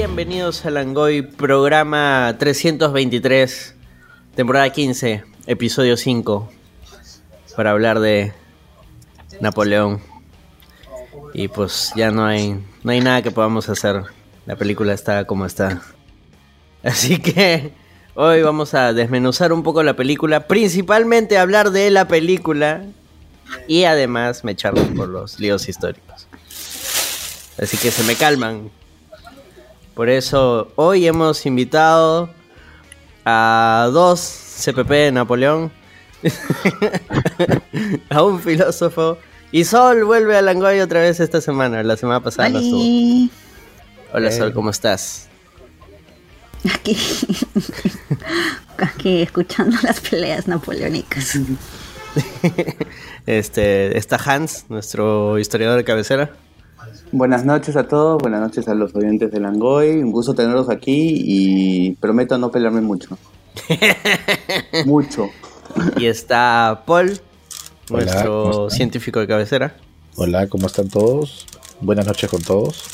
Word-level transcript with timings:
Bienvenidos 0.00 0.64
a 0.64 0.70
Langoy, 0.70 1.20
programa 1.20 2.34
323, 2.38 3.74
temporada 4.34 4.70
15, 4.70 5.24
episodio 5.46 5.98
5, 5.98 6.50
para 7.54 7.72
hablar 7.72 8.00
de 8.00 8.32
Napoleón. 9.42 10.00
Y 11.34 11.48
pues 11.48 11.92
ya 11.96 12.10
no 12.10 12.24
hay, 12.24 12.64
no 12.82 12.92
hay 12.92 13.02
nada 13.02 13.20
que 13.20 13.30
podamos 13.30 13.68
hacer. 13.68 14.04
La 14.46 14.56
película 14.56 14.94
está 14.94 15.26
como 15.26 15.44
está. 15.44 15.82
Así 16.82 17.18
que 17.18 17.74
hoy 18.14 18.40
vamos 18.40 18.72
a 18.72 18.94
desmenuzar 18.94 19.52
un 19.52 19.62
poco 19.62 19.82
la 19.82 19.96
película, 19.96 20.46
principalmente 20.46 21.36
hablar 21.36 21.72
de 21.72 21.90
la 21.90 22.08
película 22.08 22.86
y 23.68 23.84
además 23.84 24.44
me 24.44 24.52
echarnos 24.52 24.88
por 24.96 25.10
los 25.10 25.38
líos 25.38 25.68
históricos. 25.68 26.26
Así 27.58 27.76
que 27.76 27.90
se 27.90 28.02
me 28.04 28.14
calman. 28.14 28.79
Por 29.94 30.08
eso 30.08 30.72
hoy 30.76 31.06
hemos 31.06 31.44
invitado 31.46 32.30
a 33.24 33.88
dos 33.92 34.20
CPP 34.20 34.90
de 34.90 35.12
Napoleón, 35.12 35.72
a 38.10 38.22
un 38.22 38.40
filósofo. 38.40 39.18
Y 39.52 39.64
Sol 39.64 40.04
vuelve 40.04 40.36
a 40.36 40.42
Langoy 40.42 40.80
otra 40.80 41.00
vez 41.00 41.18
esta 41.18 41.40
semana. 41.40 41.82
La 41.82 41.96
semana 41.96 42.22
pasada 42.22 42.48
no 42.50 42.60
estuvo. 42.60 43.30
Hola 44.12 44.30
Sol, 44.30 44.52
¿cómo 44.52 44.70
estás? 44.70 45.28
Aquí, 46.72 46.96
aquí 48.78 49.22
escuchando 49.22 49.76
las 49.82 50.00
peleas 50.00 50.46
napoleónicas. 50.48 51.38
Este, 53.26 53.96
está 53.96 54.16
Hans, 54.16 54.64
nuestro 54.68 55.38
historiador 55.38 55.76
de 55.76 55.84
cabecera. 55.84 56.32
Buenas 57.12 57.44
noches 57.44 57.76
a 57.76 57.88
todos, 57.88 58.20
buenas 58.22 58.40
noches 58.40 58.68
a 58.68 58.74
los 58.74 58.94
oyentes 58.94 59.30
de 59.30 59.40
Langoy. 59.40 60.02
Un 60.02 60.12
gusto 60.12 60.34
tenerlos 60.34 60.70
aquí 60.70 61.22
y 61.24 61.92
prometo 61.96 62.38
no 62.38 62.50
pelearme 62.50 62.80
mucho. 62.80 63.18
mucho. 64.86 65.28
Y 65.96 66.06
está 66.06 66.82
Paul, 66.86 67.20
Hola, 67.90 68.04
nuestro 68.04 68.70
científico 68.70 69.20
de 69.20 69.26
cabecera. 69.26 69.74
Hola, 70.16 70.46
¿cómo 70.48 70.66
están 70.66 70.88
todos? 70.88 71.46
Buenas 71.80 72.06
noches 72.06 72.30
con 72.30 72.42
todos. 72.42 72.84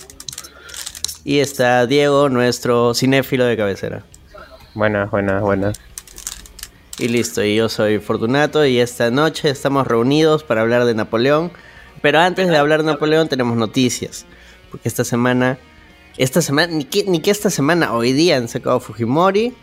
Y 1.25 1.41
está 1.41 1.87
Diego, 1.87 2.29
nuestro 2.29 2.95
cinéfilo 2.95 3.45
de 3.45 3.57
cabecera. 3.57 4.05
Buenas, 4.75 5.11
buenas, 5.11 5.43
buenas. 5.43 5.81
Y 6.99 7.09
listo, 7.09 7.45
y 7.45 7.57
yo 7.57 7.69
soy 7.69 7.99
Fortunato 7.99 8.65
y 8.65 8.79
esta 8.79 9.11
noche 9.11 9.51
estamos 9.51 9.87
reunidos 9.87 10.45
para 10.45 10.63
hablar 10.63 10.85
de 10.87 10.95
Napoleón. 10.95 11.53
Pero 12.03 12.21
antes 12.21 12.49
de 12.49 12.57
hablar 12.57 12.83
de 12.83 12.87
Napoleón 12.87 13.29
tenemos 13.29 13.57
noticias. 13.57 14.27
Porque 14.71 14.89
esta 14.89 15.05
semana, 15.05 15.59
esta 16.17 16.43
semana, 16.43 16.73
ni 16.73 16.85
que, 16.85 17.05
ni 17.05 17.21
que 17.21 17.31
esta 17.31 17.51
semana, 17.51 17.93
hoy 17.93 18.13
día 18.13 18.37
han 18.37 18.49
sacado 18.49 18.81
Fujimori. 18.81 19.55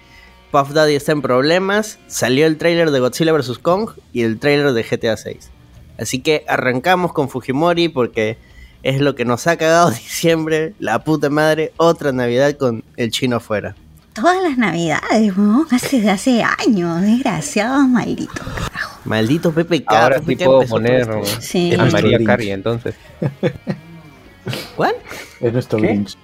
Puff 0.51 0.71
Daddy 0.71 0.95
está 0.95 1.11
en 1.11 1.21
problemas. 1.21 1.99
Salió 2.07 2.45
el 2.45 2.57
tráiler 2.57 2.91
de 2.91 2.99
Godzilla 2.99 3.33
vs. 3.33 3.59
Kong 3.59 3.91
y 4.11 4.21
el 4.23 4.39
tráiler 4.39 4.73
de 4.73 4.83
GTA 4.83 5.17
6. 5.17 5.49
Así 5.97 6.21
que 6.21 6.43
arrancamos 6.47 7.13
con 7.13 7.29
Fujimori 7.29 7.89
porque 7.89 8.37
es 8.83 8.99
lo 8.99 9.15
que 9.15 9.25
nos 9.25 9.47
ha 9.47 9.57
cagado 9.57 9.89
diciembre, 9.91 10.73
la 10.79 11.03
puta 11.03 11.29
madre, 11.29 11.73
otra 11.77 12.11
Navidad 12.11 12.55
con 12.57 12.83
el 12.97 13.11
chino 13.11 13.37
afuera. 13.37 13.75
Todas 14.13 14.41
las 14.43 14.57
navidades, 14.57 15.35
weón, 15.37 15.65
hace, 15.71 16.09
hace 16.09 16.43
años, 16.43 17.01
desgraciados, 17.01 17.87
malditos. 17.87 18.47
carajo. 18.69 18.99
Maldito 19.05 19.51
PPK. 19.51 19.83
Ahora 19.91 20.21
sí 20.25 20.35
puedo 20.35 20.61
poner. 20.63 21.07
Sí. 21.39 21.73
a 21.73 21.85
María. 21.85 22.19
Carey 22.23 22.51
entonces. 22.51 22.95
¿Cuál? 24.75 24.95
Es 25.41 25.51
nuestro. 25.53 25.79
Lynch. 25.79 26.15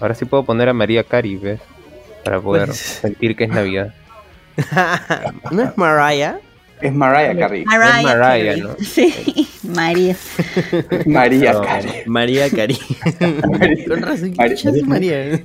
Ahora 0.00 0.14
sí 0.14 0.24
puedo 0.24 0.44
poner 0.44 0.68
a 0.68 0.72
María 0.72 1.04
Carey, 1.04 1.36
¿ves? 1.36 1.60
Para 2.24 2.40
poder 2.40 2.66
Pues- 2.66 2.78
sentir 2.78 3.36
que 3.36 3.44
es 3.44 3.50
Navidad. 3.50 3.94
¿No 5.50 5.62
es 5.62 5.76
Mariah? 5.76 6.38
Es 6.84 6.92
Mariah 6.94 7.36
Carey. 7.38 7.64
Mariah, 7.64 7.98
Es 7.98 8.04
Mariah, 8.04 8.44
Carey. 8.44 8.60
¿no? 8.60 8.76
Sí, 8.84 9.48
María. 9.62 10.16
María 11.06 11.52
No. 11.54 11.62
Carey. 11.62 12.02
María 12.06 12.50
Cari. 12.50 12.78
Con 13.88 14.02
razón, 14.02 14.30
¿qué 14.32 14.36
Mari- 14.36 14.54
chucha 14.56 14.76
es 14.76 14.86
María? 14.86 15.40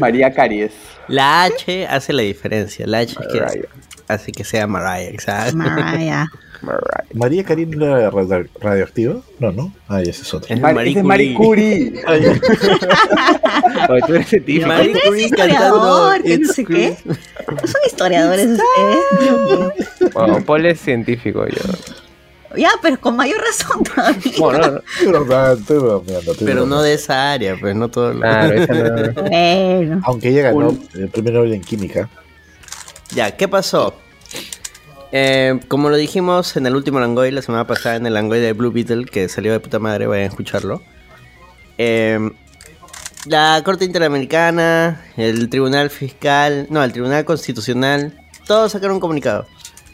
María 0.00 0.32
Carey 0.32 0.70
La 1.08 1.44
H 1.44 1.86
hace 1.86 2.12
la 2.12 2.22
diferencia. 2.22 2.86
La 2.86 2.98
H 3.00 3.12
es 3.20 3.26
que 3.32 3.68
hace 4.08 4.32
que 4.32 4.44
sea 4.44 4.66
Mariah, 4.66 5.10
exacto. 5.10 5.56
Mariah. 5.56 6.26
Mariah. 6.62 7.04
¿María 7.14 7.44
Karin 7.44 7.70
no 7.70 7.84
era 7.86 8.10
radio- 8.10 8.46
radioactiva? 8.60 9.16
No, 9.38 9.52
no. 9.52 9.72
Ah, 9.88 10.00
ese 10.02 10.22
es 10.22 10.34
otro. 10.34 10.52
Es 10.54 10.60
Mar- 10.60 10.74
Marie 10.74 10.90
ese 10.90 10.98
es 11.00 11.04
Marie 11.04 11.34
Curie. 11.34 11.92
Oye, 13.88 14.02
tú 14.06 14.14
eres 14.14 14.28
científico. 14.28 14.66
Marie 14.68 14.88
Usted 14.92 15.00
es 15.02 15.08
Curie 15.08 15.24
historiador, 15.26 16.12
cantando 16.12 16.24
que 16.24 16.38
no 16.38 16.52
sé 16.52 16.64
qué. 16.64 16.74
Christmas. 17.04 17.18
¿No 17.48 17.66
son 17.68 17.80
historiadores 17.86 18.46
ustedes? 18.46 20.12
Bueno, 20.14 20.44
Paul 20.44 20.66
es 20.66 20.80
científico 20.80 21.46
yo. 21.46 21.62
Ya, 22.56 22.70
pero 22.82 22.98
con 22.98 23.14
mayor 23.14 23.40
razón 23.42 23.84
todavía. 23.84 24.32
Bueno, 24.38 24.58
no, 25.04 25.20
no. 25.20 25.62
Pero, 25.66 26.04
Pero 26.44 26.66
no 26.66 26.82
de 26.82 26.94
esa 26.94 27.32
área, 27.32 27.56
pues 27.60 27.76
no 27.76 27.88
todo 27.90 28.14
lo... 28.14 28.20
Claro, 28.20 28.54
esa 28.62 28.72
no. 28.74 29.12
Bueno. 29.28 30.00
Aunque 30.04 30.28
ella 30.30 30.42
ganó 30.42 30.70
Un- 30.70 30.88
el 30.94 31.08
primer 31.10 31.34
Nobel 31.34 31.52
en 31.52 31.60
química. 31.60 32.08
Ya, 33.14 33.36
¿qué 33.36 33.48
pasó? 33.48 33.94
Eh, 35.10 35.58
como 35.68 35.88
lo 35.88 35.96
dijimos 35.96 36.56
en 36.56 36.66
el 36.66 36.76
último 36.76 37.00
Langoy, 37.00 37.30
la 37.30 37.42
semana 37.42 37.66
pasada, 37.66 37.96
en 37.96 38.06
el 38.06 38.14
Langoy 38.14 38.40
de 38.40 38.52
Blue 38.52 38.70
Beetle, 38.70 39.06
que 39.06 39.28
salió 39.28 39.52
de 39.52 39.60
puta 39.60 39.78
madre, 39.78 40.06
vayan 40.06 40.24
a 40.24 40.28
escucharlo. 40.28 40.82
Eh, 41.78 42.18
la 43.24 43.60
Corte 43.64 43.84
Interamericana, 43.84 45.04
el 45.16 45.48
Tribunal 45.48 45.90
Fiscal, 45.90 46.66
no, 46.70 46.82
el 46.82 46.92
Tribunal 46.92 47.24
Constitucional, 47.24 48.18
todos 48.46 48.72
sacaron 48.72 48.96
un 48.96 49.00
comunicado. 49.00 49.46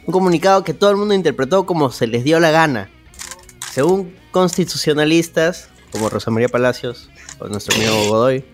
Un 0.06 0.12
comunicado 0.12 0.64
que 0.64 0.75
todo 0.75 0.91
el 0.91 0.97
mundo 0.97 1.14
interpretó 1.14 1.64
como 1.64 1.91
se 1.91 2.06
les 2.06 2.25
dio 2.25 2.38
la 2.41 2.50
gana. 2.50 2.91
Según 3.72 4.14
constitucionalistas, 4.31 5.70
como 5.91 6.10
Rosa 6.10 6.31
María 6.31 6.48
Palacios 6.48 7.08
o 7.38 7.48
nuestro 7.48 7.75
amigo 7.76 8.08
Godoy, 8.08 8.44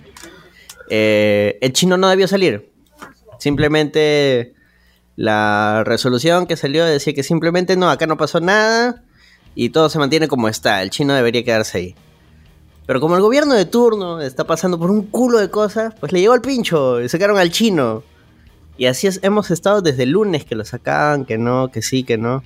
eh, 0.88 1.58
el 1.60 1.72
chino 1.72 1.96
no 1.96 2.08
debió 2.08 2.28
salir. 2.28 2.70
Simplemente 3.38 4.54
la 5.20 5.84
resolución 5.84 6.46
que 6.46 6.56
salió 6.56 6.82
decía 6.86 7.12
que 7.12 7.22
simplemente 7.22 7.76
no, 7.76 7.90
acá 7.90 8.06
no 8.06 8.16
pasó 8.16 8.40
nada 8.40 9.02
y 9.54 9.68
todo 9.68 9.90
se 9.90 9.98
mantiene 9.98 10.28
como 10.28 10.48
está. 10.48 10.82
El 10.82 10.88
chino 10.88 11.12
debería 11.12 11.44
quedarse 11.44 11.76
ahí. 11.76 11.94
Pero 12.86 13.00
como 13.02 13.16
el 13.16 13.20
gobierno 13.20 13.52
de 13.52 13.66
turno 13.66 14.22
está 14.22 14.44
pasando 14.44 14.78
por 14.78 14.90
un 14.90 15.02
culo 15.08 15.36
de 15.38 15.50
cosas, 15.50 15.92
pues 16.00 16.12
le 16.12 16.20
llegó 16.20 16.32
el 16.32 16.40
pincho 16.40 17.02
y 17.02 17.08
sacaron 17.10 17.36
al 17.36 17.50
chino. 17.50 18.02
Y 18.78 18.86
así 18.86 19.08
es- 19.08 19.20
hemos 19.22 19.50
estado 19.50 19.82
desde 19.82 20.04
el 20.04 20.10
lunes 20.12 20.46
que 20.46 20.54
lo 20.54 20.64
sacaban, 20.64 21.26
que 21.26 21.36
no, 21.36 21.70
que 21.70 21.82
sí, 21.82 22.02
que 22.02 22.16
no. 22.16 22.42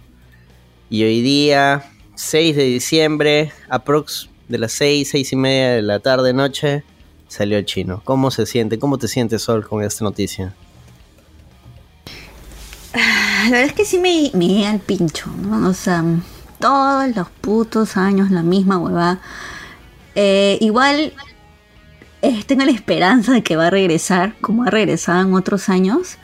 Y 0.91 1.05
hoy 1.05 1.21
día, 1.23 1.85
6 2.17 2.57
de 2.57 2.65
diciembre, 2.65 3.53
aprox 3.69 4.31
de 4.49 4.59
las 4.59 4.73
6, 4.73 5.11
6 5.13 5.33
y 5.33 5.37
media 5.37 5.75
de 5.75 5.83
la 5.83 6.01
tarde, 6.01 6.33
noche, 6.33 6.83
salió 7.29 7.57
el 7.57 7.67
chino. 7.67 8.03
¿Cómo 8.05 8.33
se 8.33 8.47
siente? 8.47 8.81
¿Cómo 8.81 8.99
te 8.99 9.07
sientes, 9.07 9.43
Sol, 9.43 9.65
con 9.65 9.81
esta 9.85 10.03
noticia? 10.05 10.57
La 12.95 13.51
verdad 13.51 13.63
es 13.67 13.73
que 13.73 13.85
sí 13.85 13.99
me, 13.99 14.31
me 14.35 14.67
al 14.67 14.79
pincho, 14.81 15.31
¿no? 15.43 15.69
O 15.69 15.75
sea, 15.75 16.05
todos 16.61 17.15
los 17.15 17.29
putos 17.29 17.97
años 17.97 18.31
la 18.31 18.43
misma 18.43 18.79
huevada. 18.79 19.21
Eh, 20.15 20.59
igual 20.61 21.13
eh, 22.23 22.45
tengo 22.47 22.65
la 22.65 22.71
esperanza 22.71 23.33
de 23.33 23.43
que 23.43 23.57
va 23.57 23.67
a 23.67 23.71
regresar, 23.71 24.35
como 24.41 24.65
ha 24.65 24.71
regresado 24.71 25.23
en 25.23 25.35
otros 25.35 25.69
años. 25.69 26.17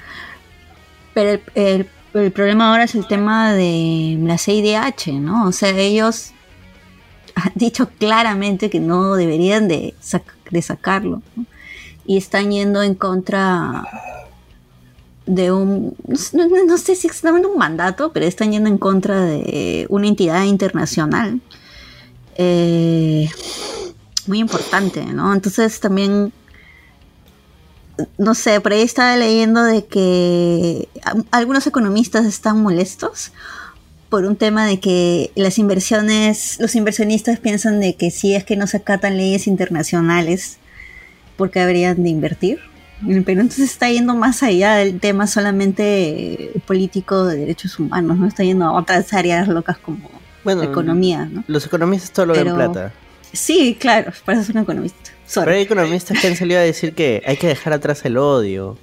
Pero 1.15 1.41
el, 1.55 1.89
el- 2.15 2.33
problema 2.33 2.71
ahora 2.71 2.85
es 2.85 2.95
el 2.95 3.07
tema 3.07 3.53
de 3.53 4.19
la 4.23 4.39
CIDH, 4.39 5.13
¿no? 5.21 5.47
O 5.47 5.53
sea, 5.53 5.71
ellos 5.71 6.33
han 7.35 7.53
dicho 7.55 7.89
claramente 7.99 8.71
que 8.71 8.81
no 8.81 9.15
deberían 9.15 9.69
de, 9.69 9.95
de 10.51 10.63
sacarlo. 10.63 11.23
Y 12.07 12.16
están 12.16 12.51
yendo 12.51 12.83
en 12.83 12.95
contra 12.95 13.84
de 15.30 15.53
un, 15.53 15.94
no, 16.32 16.77
sé 16.77 16.97
si 16.97 17.06
exactamente 17.06 17.47
un 17.47 17.56
mandato, 17.56 18.12
pero 18.12 18.27
están 18.27 18.50
yendo 18.50 18.68
en 18.68 18.78
contra 18.78 19.24
de 19.24 19.86
una 19.88 20.09
entidad 20.09 20.42
internacional 20.44 21.41
eh, 22.34 23.30
muy 24.27 24.41
importante, 24.41 25.04
¿no? 25.04 25.32
Entonces 25.32 25.78
también, 25.78 26.32
no 28.18 28.34
sé, 28.34 28.60
por 28.60 28.72
ahí 28.72 28.82
estaba 28.82 29.16
leyendo 29.16 29.62
de 29.62 29.86
que 29.86 30.88
algunos 31.30 31.65
economistas 31.66 32.27
están 32.27 32.60
molestos 32.60 33.30
por 34.09 34.24
un 34.24 34.34
tema 34.34 34.66
de 34.66 34.80
que 34.80 35.30
las 35.36 35.59
inversiones, 35.59 36.59
los 36.59 36.74
inversionistas 36.74 37.38
piensan 37.38 37.78
de 37.78 37.94
que 37.94 38.10
si 38.10 38.34
es 38.34 38.42
que 38.44 38.56
no 38.56 38.66
se 38.66 38.78
acatan 38.78 39.16
leyes 39.16 39.47
internacionales, 39.47 40.59
porque 41.36 41.60
habrían 41.60 42.03
de 42.03 42.09
invertir 42.09 42.70
en 43.07 43.13
el 43.13 43.25
Perú. 43.25 43.41
Entonces 43.41 43.71
está 43.71 43.91
yendo 43.91 44.15
más 44.15 44.43
allá 44.43 44.75
del 44.77 45.01
tema 45.01 45.27
solamente 45.27 46.53
político 46.67 47.25
de 47.25 47.39
derechos 47.39 47.79
humanos, 47.79 48.19
¿no? 48.19 48.27
Está 48.27 48.45
yendo 48.45 48.65
a 48.67 48.73
otras 48.73 49.13
áreas 49.13 49.49
locas 49.49 49.79
como 49.79 50.11
Bueno, 50.45 50.63
economía, 50.63 51.27
¿no? 51.27 51.45
Los 51.47 51.67
economistas 51.67 52.13
todo 52.13 52.27
lo 52.27 52.35
ven 52.35 52.45
Pero- 52.45 52.57
plata. 52.57 52.93
Sí, 53.33 53.77
claro, 53.79 54.13
para 54.25 54.41
eso 54.41 54.51
es 54.51 54.57
un 54.57 54.63
economista. 54.63 55.11
Sorry. 55.25 55.45
Pero 55.45 55.57
hay 55.57 55.63
economistas 55.63 56.21
que 56.21 56.27
han 56.27 56.35
salido 56.37 56.59
a 56.59 56.63
decir 56.65 56.95
que 56.95 57.23
hay 57.25 57.37
que 57.37 57.47
dejar 57.47 57.73
atrás 57.73 58.05
el 58.05 58.17
odio. 58.17 58.77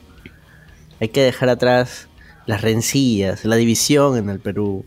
Hay 1.01 1.09
que 1.09 1.21
dejar 1.21 1.49
atrás 1.49 2.07
las 2.45 2.61
rencillas, 2.61 3.43
la 3.43 3.57
división 3.57 4.15
en 4.17 4.29
el 4.29 4.39
Perú. 4.39 4.85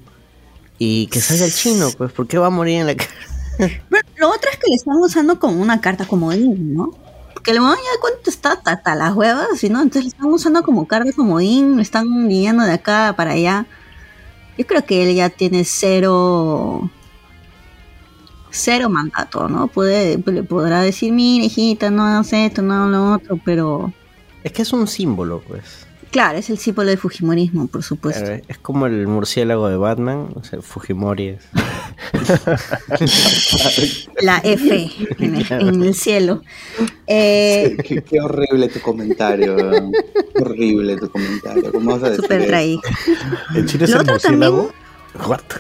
Y 0.79 1.09
que 1.09 1.21
salga 1.21 1.45
el 1.45 1.53
chino, 1.53 1.91
pues, 1.99 2.11
¿por 2.13 2.27
qué 2.27 2.39
va 2.39 2.47
a 2.47 2.51
morir 2.51 2.81
en 2.81 2.87
la 2.87 2.95
cara? 2.97 3.11
Pero 3.59 4.03
lo 4.17 4.29
otro 4.31 4.51
es 4.51 4.57
que 4.57 4.71
le 4.71 4.77
están 4.77 4.97
usando 4.97 5.39
como 5.39 5.61
una 5.61 5.79
carta 5.83 6.07
comodín, 6.07 6.73
¿no? 6.75 6.95
Porque 7.41 7.53
el 7.53 7.61
huevón 7.61 7.79
ya 7.79 8.01
cuánto 8.03 8.29
está 8.29 8.61
hasta 8.63 8.95
las 8.95 9.15
huevas, 9.15 9.65
¿y 9.65 9.71
¿no? 9.71 9.81
Entonces 9.81 10.03
le 10.03 10.09
están 10.11 10.27
usando 10.27 10.63
como 10.63 10.87
carta 10.87 11.11
comodín, 11.15 11.77
le 11.77 11.83
están 11.83 12.29
guiando 12.29 12.65
de 12.65 12.73
acá 12.73 13.15
para 13.17 13.31
allá. 13.31 13.65
Yo 14.59 14.67
creo 14.67 14.85
que 14.85 15.03
él 15.09 15.15
ya 15.17 15.31
tiene 15.31 15.65
cero 15.65 16.91
cero 18.51 18.91
mandato, 18.91 19.49
¿no? 19.49 19.69
Puede, 19.69 20.19
le 20.19 20.43
podrá 20.43 20.83
decir, 20.83 21.15
mira, 21.15 21.47
hijita, 21.47 21.91
no 21.91 22.05
hagas 22.05 22.31
esto, 22.35 22.61
no 22.61 22.75
hagas 22.75 22.91
lo 22.91 23.15
otro, 23.15 23.41
pero 23.43 23.91
Es 24.45 24.53
que 24.53 24.61
es 24.61 24.73
un 24.75 24.87
símbolo, 24.87 25.41
pues. 25.41 25.87
Claro, 26.11 26.39
es 26.39 26.51
el 26.51 26.59
símbolo 26.59 26.89
del 26.89 26.99
Fujimorismo, 26.99 27.67
por 27.69 27.83
supuesto. 27.83 28.31
Eh, 28.31 28.43
Es 28.49 28.59
como 28.59 28.87
el 28.87 29.07
murciélago 29.07 29.69
de 29.69 29.77
Batman, 29.77 30.29
o 30.35 30.43
sea, 30.45 30.61
Fujimori 30.63 31.29
es. 31.29 31.43
La 34.23 34.39
F 34.45 34.91
en 35.19 35.35
el, 35.37 35.47
en 35.51 35.83
el 35.83 35.95
cielo. 35.95 36.43
Eh, 37.07 37.77
Qué, 37.85 38.03
qué 38.03 38.21
horrible 38.21 38.69
tu 38.69 38.81
comentario, 38.81 39.57
horrible 40.41 40.97
tu 40.97 41.11
comentario. 41.11 41.73
¿Cómo 41.73 41.93
vas 41.93 42.03
a 42.05 42.11
decir 42.11 42.23
super 42.25 42.41
eso? 42.41 42.49
traí. 42.49 42.79
¿El 43.55 43.67
chino 43.67 43.85
es 43.85 43.91
el 43.91 43.97
otro 44.01 44.13
murciélago? 44.15 44.73
What? 45.27 45.41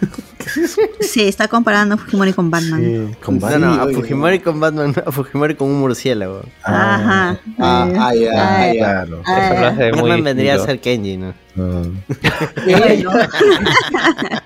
Sí, 1.00 1.28
está 1.28 1.46
comparando 1.46 1.96
Fujimori 1.96 2.32
con 2.32 2.50
Batman. 2.50 2.80
Sí, 2.80 3.14
con 3.22 3.36
No, 3.36 3.40
Batman. 3.42 3.60
no, 3.60 3.82
a 3.82 3.84
oye. 3.84 3.94
Fujimori 3.94 4.40
con 4.40 4.58
Batman, 4.58 4.94
a 5.06 5.12
Fujimori 5.12 5.54
con 5.54 5.68
un 5.68 5.78
murciélago. 5.80 6.42
Ah, 6.64 6.94
Ajá. 6.96 7.40
Ah, 7.58 7.88
ah, 7.98 8.14
ya, 8.14 8.30
ah, 8.34 8.66
ya. 8.72 8.78
Claro. 8.78 9.22
Ah, 9.26 9.50
Eso 9.52 9.60
lo 9.60 9.66
hace 9.66 9.92
muy 9.92 10.00
Batman 10.10 10.24
vendría 10.24 10.54
a 10.56 10.66
ser 10.66 10.80
Kenji, 10.80 11.18
¿no? 11.18 11.34
Ah. 11.56 11.82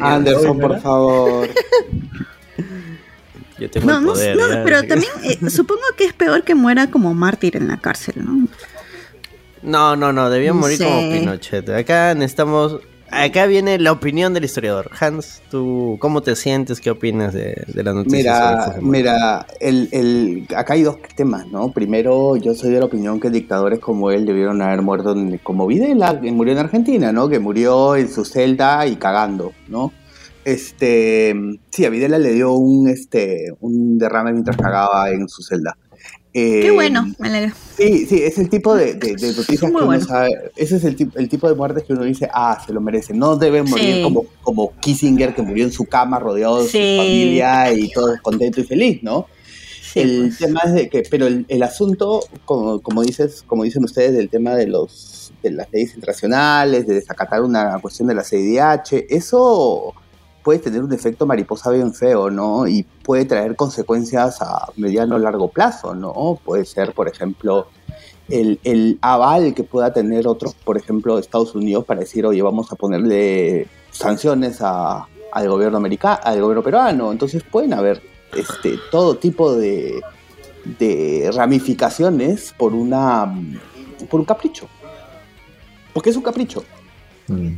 Anderson, 0.00 0.58
por 0.58 0.80
favor. 0.80 1.48
Yo 3.58 3.70
tengo 3.70 3.86
no, 3.86 3.98
el 3.98 4.04
no, 4.04 4.12
poder. 4.12 4.36
no, 4.36 4.48
ya. 4.48 4.64
pero 4.64 4.82
también 4.84 5.12
eh, 5.22 5.50
supongo 5.50 5.82
que 5.96 6.04
es 6.04 6.12
peor 6.12 6.42
que 6.42 6.54
muera 6.54 6.90
como 6.90 7.14
mártir 7.14 7.56
en 7.56 7.68
la 7.68 7.76
cárcel, 7.78 8.14
¿no? 8.24 8.48
No, 9.62 9.96
no, 9.96 10.12
no, 10.12 10.28
debió 10.28 10.52
No 10.54 10.60
morir 10.60 10.78
sé. 10.78 10.84
como 10.84 11.10
Pinochet. 11.10 11.68
Acá 11.70 12.14
necesitamos. 12.14 12.80
Acá 13.16 13.46
viene 13.46 13.78
la 13.78 13.92
opinión 13.92 14.34
del 14.34 14.44
historiador. 14.44 14.90
Hans, 14.98 15.40
¿tú 15.50 15.96
cómo 16.00 16.20
te 16.22 16.34
sientes? 16.36 16.80
¿Qué 16.80 16.90
opinas 16.90 17.32
de, 17.32 17.64
de 17.72 17.82
la 17.82 17.92
noticia? 17.92 18.18
Mira, 18.18 18.76
mira, 18.82 19.46
el, 19.60 19.88
el, 19.92 20.46
acá 20.56 20.74
hay 20.74 20.82
dos 20.82 20.96
temas, 21.16 21.46
¿no? 21.46 21.70
Primero, 21.72 22.36
yo 22.36 22.54
soy 22.54 22.72
de 22.72 22.80
la 22.80 22.86
opinión 22.86 23.20
que 23.20 23.30
dictadores 23.30 23.78
como 23.78 24.10
él 24.10 24.26
debieron 24.26 24.60
haber 24.62 24.82
muerto 24.82 25.12
en- 25.12 25.38
como 25.38 25.66
Videla, 25.66 26.20
que 26.20 26.32
murió 26.32 26.52
en 26.54 26.58
Argentina, 26.58 27.12
¿no? 27.12 27.28
Que 27.28 27.38
murió 27.38 27.94
en 27.96 28.08
su 28.10 28.24
celda 28.24 28.86
y 28.86 28.96
cagando, 28.96 29.52
¿no? 29.68 29.92
Este, 30.44 31.34
sí, 31.70 31.84
a 31.84 31.90
Videla 31.90 32.18
le 32.18 32.32
dio 32.32 32.52
un, 32.52 32.88
este, 32.88 33.46
un 33.60 33.96
derrame 33.98 34.32
mientras 34.32 34.56
cagaba 34.56 35.10
en 35.10 35.28
su 35.28 35.42
celda. 35.42 35.76
Eh, 36.36 36.62
Qué 36.62 36.70
bueno, 36.72 37.12
me 37.18 37.28
alegra. 37.28 37.54
Sí, 37.76 38.06
sí, 38.06 38.20
es 38.22 38.38
el 38.38 38.48
tipo 38.50 38.74
de, 38.74 38.94
de, 38.94 39.14
de 39.14 39.32
noticias 39.36 39.62
Muy 39.62 39.70
que 39.70 39.76
uno 39.76 39.86
bueno. 39.86 40.04
sabe. 40.04 40.30
Ese 40.56 40.76
es 40.76 40.84
el, 40.84 40.96
tip- 40.96 41.16
el 41.16 41.28
tipo 41.28 41.48
de 41.48 41.54
muertes 41.54 41.84
que 41.84 41.92
uno 41.92 42.02
dice, 42.02 42.28
ah, 42.34 42.60
se 42.66 42.72
lo 42.72 42.80
merece. 42.80 43.14
No 43.14 43.36
debe 43.36 43.62
morir 43.62 43.94
Sí. 43.96 44.02
como, 44.02 44.24
como 44.42 44.72
Kissinger, 44.80 45.32
que 45.34 45.42
murió 45.42 45.64
en 45.64 45.72
su 45.72 45.84
cama 45.84 46.18
rodeado 46.18 46.62
de 46.64 46.68
Sí. 46.68 46.78
su 46.96 47.02
familia 47.02 47.72
y 47.72 47.88
todo 47.92 48.14
contento 48.20 48.60
y 48.60 48.64
feliz, 48.64 49.00
¿no? 49.02 49.26
Sí, 49.92 50.00
el 50.00 50.20
pues. 50.22 50.38
tema 50.38 50.60
es 50.64 50.72
de 50.74 50.88
que, 50.88 51.02
pero 51.08 51.28
el, 51.28 51.46
el 51.46 51.62
asunto, 51.62 52.20
como, 52.44 52.80
como 52.82 53.02
dices, 53.04 53.44
como 53.46 53.62
dicen 53.62 53.84
ustedes, 53.84 54.12
del 54.14 54.28
tema 54.28 54.56
de 54.56 54.66
los 54.66 55.32
de 55.40 55.50
las 55.52 55.70
leyes 55.72 55.90
internacionales, 55.94 56.86
de 56.86 56.94
desacatar 56.94 57.42
una 57.42 57.78
cuestión 57.80 58.08
de 58.08 58.14
la 58.14 58.24
CIDH, 58.24 59.06
eso 59.10 59.94
puede 60.44 60.60
tener 60.60 60.82
un 60.84 60.92
efecto 60.92 61.26
mariposa 61.26 61.70
bien 61.70 61.92
feo, 61.94 62.30
¿no? 62.30 62.68
Y 62.68 62.82
puede 63.02 63.24
traer 63.24 63.56
consecuencias 63.56 64.40
a 64.42 64.68
mediano 64.76 65.16
o 65.16 65.18
largo 65.18 65.48
plazo, 65.48 65.94
¿no? 65.94 66.38
Puede 66.44 66.64
ser, 66.66 66.92
por 66.92 67.08
ejemplo, 67.08 67.66
el, 68.28 68.60
el 68.62 68.98
aval 69.00 69.54
que 69.54 69.64
pueda 69.64 69.92
tener 69.92 70.28
otros, 70.28 70.54
por 70.54 70.76
ejemplo, 70.76 71.18
Estados 71.18 71.54
Unidos 71.54 71.84
para 71.86 72.00
decir, 72.00 72.24
oye, 72.26 72.42
vamos 72.42 72.70
a 72.70 72.76
ponerle 72.76 73.66
sanciones 73.90 74.58
a- 74.60 75.06
al 75.32 75.48
gobierno 75.48 75.78
americano, 75.78 76.20
al 76.22 76.40
gobierno 76.40 76.62
peruano. 76.62 77.10
Entonces 77.10 77.42
pueden 77.42 77.72
haber 77.72 78.02
este, 78.36 78.78
todo 78.90 79.16
tipo 79.16 79.54
de, 79.56 80.00
de 80.78 81.30
ramificaciones 81.34 82.54
por 82.56 82.72
una 82.74 83.34
por 84.10 84.20
un 84.20 84.26
capricho. 84.26 84.68
Porque 85.94 86.10
es 86.10 86.16
un 86.16 86.22
capricho. 86.22 86.62
Mm. 87.28 87.54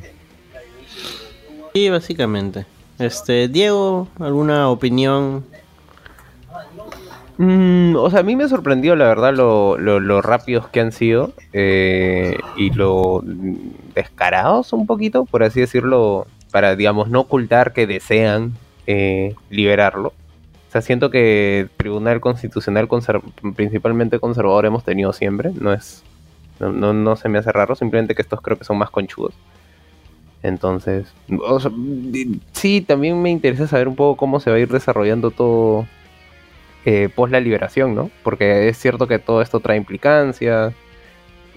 Sí, 1.75 1.91
básicamente. 1.91 2.65
Este, 2.99 3.49
Diego, 3.49 4.09
¿alguna 4.19 4.71
opinión? 4.71 5.45
Mm, 7.39 7.95
o 7.97 8.09
sea, 8.09 8.21
a 8.21 8.23
mí 8.23 8.35
me 8.37 8.49
sorprendió, 8.49 8.97
la 8.97 9.07
verdad, 9.07 9.35
lo, 9.35 9.77
lo, 9.77 10.01
lo 10.01 10.23
rápidos 10.23 10.69
que 10.69 10.81
han 10.81 10.93
sido 10.93 11.33
eh, 11.53 12.39
y 12.57 12.71
lo 12.71 13.23
descarados 13.95 14.73
un 14.73 14.87
poquito, 14.87 15.27
por 15.27 15.43
así 15.43 15.61
decirlo, 15.61 16.27
para, 16.51 16.77
digamos, 16.77 17.11
no 17.11 17.21
ocultar 17.21 17.75
que 17.75 17.87
desean 17.87 18.55
eh, 18.87 19.35
liberarlo. 19.51 20.09
O 20.69 20.73
sea, 20.73 20.81
siento 20.81 21.11
que 21.11 21.61
el 21.61 21.71
Tribunal 21.71 22.21
Constitucional 22.21 22.89
principalmente 23.55 24.19
conservador 24.19 24.65
hemos 24.65 24.85
tenido 24.85 25.13
siempre, 25.13 25.53
no 25.61 25.73
es 25.73 26.03
no, 26.59 26.73
no, 26.73 26.93
no 26.95 27.17
se 27.17 27.29
me 27.29 27.39
hace 27.39 27.53
raro, 27.53 27.75
simplemente 27.75 28.15
que 28.15 28.23
estos 28.23 28.41
creo 28.41 28.57
que 28.57 28.65
son 28.65 28.79
más 28.79 28.91
conchudos. 28.91 29.35
Entonces, 30.47 31.07
sí, 32.53 32.81
también 32.81 33.21
me 33.21 33.31
interesa 33.31 33.67
saber 33.67 33.89
un 33.89 33.97
poco 33.97 34.17
cómo 34.17 34.41
se 34.41 34.51
va 34.51 34.57
a 34.57 34.61
ir 34.61 34.69
desarrollando 34.69 35.31
todo 35.31 35.87
eh, 36.85 37.09
post 37.15 37.33
la 37.33 37.41
liberación, 37.41 37.95
¿no? 37.95 38.11
Porque 38.23 38.69
es 38.69 38.79
cierto 38.79 39.07
que 39.07 39.19
todo 39.19 39.43
esto 39.43 39.61
trae 39.61 39.77
implicancias, 39.77 40.73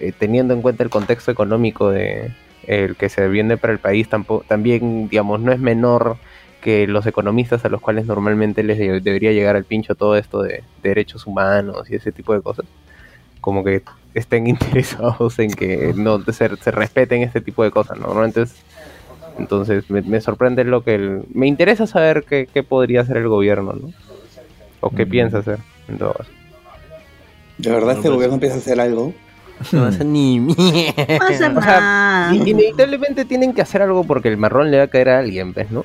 eh, 0.00 0.12
teniendo 0.18 0.54
en 0.54 0.62
cuenta 0.62 0.82
el 0.84 0.90
contexto 0.90 1.30
económico 1.30 1.90
de 1.90 2.32
el 2.66 2.96
que 2.96 3.08
se 3.08 3.28
viene 3.28 3.56
para 3.56 3.72
el 3.72 3.78
país, 3.78 4.08
tampoco, 4.08 4.44
también, 4.48 5.08
digamos, 5.08 5.40
no 5.40 5.52
es 5.52 5.60
menor 5.60 6.16
que 6.62 6.86
los 6.86 7.06
economistas 7.06 7.64
a 7.64 7.68
los 7.70 7.80
cuales 7.80 8.06
normalmente 8.06 8.62
les 8.62 8.78
de- 8.78 9.00
debería 9.00 9.32
llegar 9.32 9.56
al 9.56 9.64
pincho 9.64 9.94
todo 9.94 10.16
esto 10.16 10.42
de 10.42 10.62
derechos 10.82 11.26
humanos 11.26 11.90
y 11.90 11.96
ese 11.96 12.12
tipo 12.12 12.34
de 12.34 12.42
cosas, 12.42 12.66
como 13.40 13.64
que 13.64 13.82
estén 14.14 14.46
interesados 14.48 15.38
en 15.38 15.50
que 15.52 15.92
no 15.96 16.22
se, 16.24 16.56
se 16.56 16.70
respeten 16.70 17.22
este 17.22 17.40
tipo 17.40 17.64
de 17.64 17.70
cosas. 17.70 17.98
¿no? 17.98 18.24
Entonces, 18.24 18.56
entonces 19.38 19.88
me, 19.90 20.02
me 20.02 20.20
sorprende 20.20 20.64
lo 20.64 20.82
que 20.82 20.94
el, 20.94 21.22
me 21.32 21.46
interesa 21.46 21.86
saber 21.86 22.24
qué, 22.28 22.48
qué 22.52 22.62
podría 22.62 23.00
hacer 23.02 23.16
el 23.16 23.28
gobierno, 23.28 23.72
¿no? 23.74 23.92
O 24.80 24.90
qué 24.90 25.06
Mm. 25.06 25.10
piensa 25.10 25.38
hacer, 25.38 25.58
en 25.88 25.98
todo 25.98 26.12
caso. 26.14 26.30
De 27.58 27.70
verdad, 27.70 27.90
este 27.90 28.02
pues- 28.02 28.14
gobierno 28.14 28.34
empieza 28.34 28.54
a 28.56 28.58
hacer 28.58 28.80
algo. 28.80 29.12
No 29.72 29.80
va 29.82 29.86
a 29.86 29.90
hacer 29.90 30.06
ni 30.06 30.40
mierda. 30.40 31.54
O 31.56 31.60
sea, 31.62 32.30
Inevitablemente 32.32 33.26
tienen 33.26 33.52
que 33.52 33.60
hacer 33.60 33.82
algo 33.82 34.04
porque 34.04 34.28
el 34.28 34.38
marrón 34.38 34.70
le 34.70 34.78
va 34.78 34.84
a 34.84 34.88
caer 34.88 35.10
a 35.10 35.18
alguien, 35.18 35.52
¿ves, 35.52 35.70
no? 35.70 35.84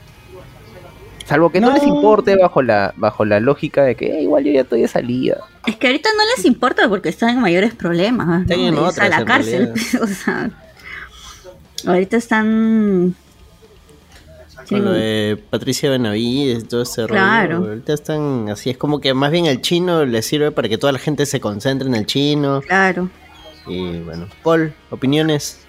Salvo 1.25 1.49
que 1.49 1.59
no, 1.59 1.67
No. 1.69 1.73
les 1.73 1.83
importe 1.83 2.37
bajo 2.37 2.61
la 2.61 2.93
bajo 2.95 3.25
la 3.25 3.39
lógica 3.41 3.83
de 3.83 3.95
que 3.95 4.05
"Eh, 4.19 4.21
igual 4.21 4.43
yo 4.45 4.51
ya 4.53 4.61
estoy 4.61 4.81
de 4.81 4.87
salida. 4.87 5.37
Es 5.65 5.75
que 5.75 5.87
ahorita 5.87 6.07
no 6.15 6.23
les 6.37 6.45
importa 6.45 6.87
porque 6.87 7.09
están 7.09 7.29
en 7.31 7.41
mayores 7.41 7.73
problemas. 7.73 8.27
¿no? 8.27 8.41
Están 8.41 8.59
en 8.59 8.77
otras, 8.77 8.99
a 8.99 9.09
la 9.09 9.17
en 9.17 9.25
cárcel. 9.25 9.73
o 10.01 10.07
sea, 10.07 10.51
ahorita 11.85 12.15
están. 12.15 13.15
Con 14.69 14.85
lo 14.85 14.91
de 14.93 15.37
Patricia 15.49 15.89
Benavides, 15.89 16.67
todo 16.67 16.81
ese 16.83 17.05
Claro. 17.05 17.57
rollo. 17.59 17.69
Ahorita 17.69 17.93
están 17.93 18.49
así, 18.49 18.69
es 18.69 18.77
como 18.77 18.99
que 18.99 19.13
más 19.13 19.31
bien 19.31 19.45
el 19.45 19.61
chino 19.61 20.05
le 20.05 20.21
sirve 20.21 20.51
para 20.51 20.67
que 20.69 20.77
toda 20.77 20.91
la 20.93 20.99
gente 20.99 21.25
se 21.25 21.39
concentre 21.39 21.87
en 21.87 21.95
el 21.95 22.05
chino. 22.05 22.61
Claro. 22.61 23.09
Y 23.67 23.99
bueno, 23.99 24.27
Paul, 24.43 24.73
opiniones. 24.89 25.59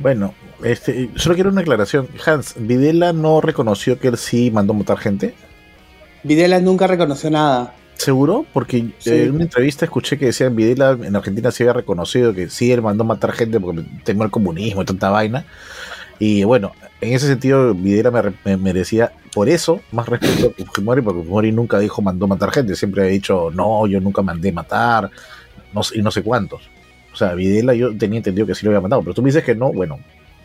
Bueno, 0.00 0.34
este, 0.62 1.10
solo 1.16 1.34
quiero 1.34 1.50
una 1.50 1.62
aclaración. 1.62 2.08
Hans, 2.26 2.54
Videla 2.58 3.12
no 3.12 3.40
reconoció 3.40 3.98
que 3.98 4.08
él 4.08 4.16
sí 4.18 4.50
mandó 4.50 4.74
matar 4.74 4.98
gente. 4.98 5.34
Videla 6.22 6.60
nunca 6.60 6.86
reconoció 6.86 7.30
nada. 7.30 7.74
¿Seguro? 7.94 8.46
Porque 8.52 8.90
Sí. 8.98 9.10
en 9.10 9.32
una 9.34 9.44
entrevista 9.44 9.84
escuché 9.84 10.18
que 10.18 10.26
decían 10.26 10.54
Videla 10.54 10.90
en 11.02 11.16
Argentina 11.16 11.50
se 11.50 11.64
había 11.64 11.72
reconocido 11.72 12.32
que 12.32 12.48
sí, 12.48 12.70
él 12.70 12.80
mandó 12.80 13.02
matar 13.02 13.32
gente 13.32 13.58
porque 13.58 13.82
tengo 14.04 14.22
el 14.24 14.30
comunismo 14.30 14.82
y 14.82 14.84
tanta 14.84 15.10
vaina. 15.10 15.44
Y 16.20 16.44
bueno, 16.44 16.72
en 17.00 17.12
ese 17.12 17.26
sentido, 17.28 17.74
Videla 17.74 18.10
me, 18.10 18.22
re- 18.22 18.32
me 18.44 18.56
merecía 18.56 19.12
por 19.34 19.48
eso 19.48 19.80
más 19.92 20.08
respeto 20.08 20.52
que 20.54 20.64
Fujimori, 20.64 21.00
porque 21.02 21.20
Fujimori 21.20 21.52
nunca 21.52 21.78
dijo 21.78 22.02
mandó 22.02 22.26
matar 22.26 22.50
gente, 22.50 22.74
siempre 22.74 23.02
ha 23.02 23.06
dicho 23.06 23.50
no, 23.54 23.86
yo 23.86 24.00
nunca 24.00 24.22
mandé 24.22 24.50
matar, 24.52 25.10
no 25.72 25.82
sé, 25.82 25.98
y 25.98 26.02
no 26.02 26.10
sé 26.10 26.22
cuántos. 26.22 26.68
O 27.12 27.16
sea, 27.16 27.34
Videla 27.34 27.74
yo 27.74 27.96
tenía 27.96 28.18
entendido 28.18 28.46
que 28.46 28.54
sí 28.54 28.64
lo 28.64 28.70
había 28.70 28.80
mandado, 28.80 29.02
pero 29.02 29.14
tú 29.14 29.22
me 29.22 29.28
dices 29.28 29.44
que 29.44 29.54
no, 29.54 29.72
bueno, 29.72 29.98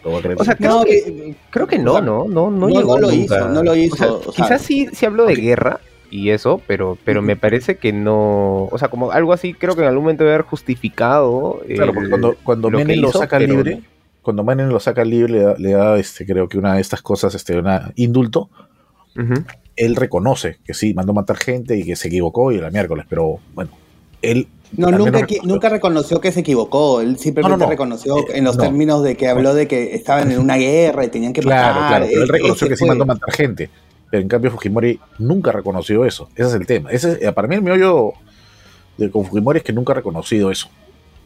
lo 0.03 0.11
voy 0.11 0.19
a 0.19 0.21
creer. 0.21 0.41
O 0.41 0.43
sea, 0.43 0.55
creo 0.55 0.79
No, 0.79 0.83
que 0.83 1.03
que- 1.03 1.35
creo 1.49 1.65
que 1.67 1.77
o 1.77 1.81
no, 1.83 1.91
sea, 1.93 2.01
no, 2.01 2.25
no, 2.27 2.49
no, 2.51 2.51
no, 2.51 2.69
llegó 2.69 2.95
no 2.95 3.07
lo 3.07 3.11
nunca. 3.11 3.35
hizo, 3.37 3.49
no 3.49 3.63
lo 3.63 3.75
hizo, 3.75 3.93
O 3.95 3.97
sea, 3.97 4.11
o 4.11 4.21
sea- 4.33 4.45
quizás 4.45 4.61
sí, 4.61 4.87
sí 4.93 5.05
habló 5.05 5.25
de 5.25 5.35
guerra 5.35 5.79
y 6.11 6.29
eso, 6.29 6.61
pero, 6.67 6.97
pero 7.03 7.21
me 7.23 7.35
parece 7.35 7.77
que 7.77 7.91
no, 7.93 8.65
o 8.65 8.77
sea, 8.77 8.87
como 8.89 9.11
algo 9.11 9.33
así, 9.33 9.53
creo 9.53 9.75
que 9.75 9.81
en 9.81 9.87
algún 9.87 10.03
momento 10.03 10.23
debe 10.23 10.35
haber 10.35 10.45
justificado. 10.45 11.61
Claro, 11.67 11.89
el- 11.91 11.93
porque 11.95 12.09
cuando, 12.09 12.35
cuando 12.43 12.69
lo 12.69 12.77
Menem 12.79 13.01
lo 13.01 13.11
saca 13.11 13.37
pero- 13.39 13.53
libre, 13.55 13.81
cuando 14.23 14.43
Menem 14.43 14.69
lo 14.69 14.79
saca 14.79 15.03
libre, 15.05 15.31
le 15.33 15.39
da, 15.43 15.55
le 15.57 15.71
da, 15.73 15.99
este, 15.99 16.25
creo 16.25 16.47
que 16.49 16.57
una 16.57 16.73
de 16.75 16.81
estas 16.81 17.01
cosas, 17.03 17.35
este, 17.35 17.57
una 17.59 17.91
indulto, 17.95 18.49
él 19.75 19.95
reconoce 19.95 20.57
que 20.65 20.73
sí, 20.73 20.93
mandó 20.93 21.13
matar 21.13 21.37
gente 21.37 21.77
y 21.77 21.83
que 21.83 21.95
se 21.95 22.07
equivocó 22.07 22.51
y 22.51 22.57
era 22.57 22.69
miércoles, 22.71 23.05
pero 23.09 23.39
bueno, 23.53 23.71
él 24.21 24.47
No, 24.75 24.89
nunca, 24.91 25.11
reconoció. 25.19 25.41
nunca 25.43 25.69
reconoció 25.69 26.19
que 26.21 26.31
se 26.31 26.39
equivocó. 26.39 27.01
Él 27.01 27.17
simplemente 27.19 27.51
No, 27.51 27.57
no, 27.57 27.65
no. 27.65 27.69
reconoció 27.69 28.17
Eh, 28.19 28.25
en 28.35 28.43
los 28.43 28.57
no. 28.57 28.63
términos 28.63 29.03
de 29.03 29.15
que 29.15 29.27
habló 29.27 29.53
de 29.53 29.67
que 29.67 29.93
estaban 29.93 30.31
en 30.31 30.39
una 30.39 30.55
guerra 30.57 31.05
y 31.05 31.09
tenían 31.09 31.33
que 31.33 31.41
Claro, 31.41 31.75
matar. 31.81 31.89
claro, 31.89 32.05
pero 32.09 32.23
él 32.23 32.29
E- 32.29 32.31
reconoció 32.31 32.65
ese 32.65 32.69
que 32.69 32.77
sí 32.77 32.79
fue. 32.79 32.87
mandó 32.87 33.05
matar 33.05 33.31
gente. 33.33 33.69
Pero 34.09 34.21
en 34.23 34.27
cambio 34.29 34.49
Fujimori 34.51 34.99
nunca 35.19 35.51
reconoció 35.51 36.05
eso. 36.05 36.29
Ese 36.35 36.47
es 36.49 36.53
el 36.55 36.65
tema. 36.65 36.89
Ese, 36.91 37.19
es- 37.21 37.31
para 37.33 37.47
mí 37.47 37.55
el 37.55 37.61
meollo 37.61 38.13
de 38.97 39.11
con 39.11 39.25
Fujimori 39.25 39.57
es 39.57 39.63
que 39.63 39.73
nunca 39.73 39.93
ha 39.93 39.95
reconocido 39.97 40.49
eso. 40.49 40.69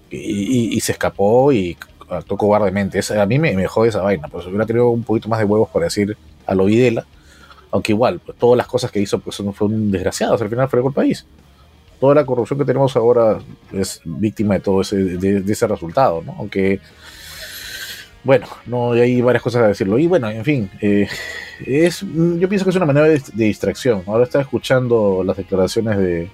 Y, 0.10 0.18
y- 0.18 0.74
y 0.74 0.80
se 0.82 0.94
escapó 0.94 1.52
y 1.54 1.78
actuó 2.10 2.38
cobardemente. 2.38 3.00
Esa- 3.00 3.22
a 3.22 3.26
mí 3.26 3.40
me, 3.40 3.54
me 3.54 3.68
jode 3.68 3.90
esa 3.90 4.02
vaina. 4.02 4.28
Pues 4.28 4.46
hubiera 4.46 4.66
tenido 4.66 4.90
un 4.90 5.04
poquito 5.04 5.30
más 5.30 5.40
de 5.40 5.46
huevos 5.46 5.70
para 5.70 5.86
decir 5.86 6.16
a 6.46 6.56
lo 6.56 6.66
Videla. 6.66 7.06
Aunque 7.72 7.92
igual, 7.92 8.20
pues, 8.26 8.38
todas 8.38 8.58
las 8.58 8.68
cosas 8.68 8.92
que 8.92 9.00
hizo 9.00 9.20
pues, 9.20 9.36
son- 9.36 9.54
fue 9.54 9.68
un 9.68 9.92
desgraciado. 9.92 10.34
Al 10.42 10.50
final 10.50 10.70
fregó 10.70 10.90
el 10.90 10.94
país. 10.94 11.26
Toda 12.00 12.14
la 12.16 12.26
corrupción 12.26 12.60
que 12.60 12.66
tenemos 12.66 12.96
ahora 12.96 13.40
es 13.74 14.02
víctima 14.06 14.54
de 14.54 14.60
todo 14.60 14.82
ese, 14.82 14.98
de, 14.98 15.42
de 15.42 15.54
ese 15.54 15.66
resultado, 15.68 16.22
¿no? 16.24 16.36
Aunque 16.38 16.80
bueno, 18.24 18.46
no 18.66 18.92
hay 18.92 19.22
varias 19.22 19.42
cosas 19.42 19.64
a 19.64 19.68
decirlo. 19.70 19.98
Y 19.98 20.06
bueno, 20.08 20.30
en 20.30 20.44
fin, 20.44 20.70
eh, 20.82 21.08
es, 21.66 22.02
yo 22.02 22.50
pienso 22.50 22.66
que 22.66 22.72
es 22.72 22.76
una 22.76 22.86
manera 22.86 23.08
de, 23.08 23.22
de 23.34 23.46
distracción. 23.46 24.04
Ahora 24.06 24.26
estaba 24.26 24.42
escuchando 24.44 25.24
las 25.26 25.38
declaraciones 25.38 25.98
de, 25.98 26.30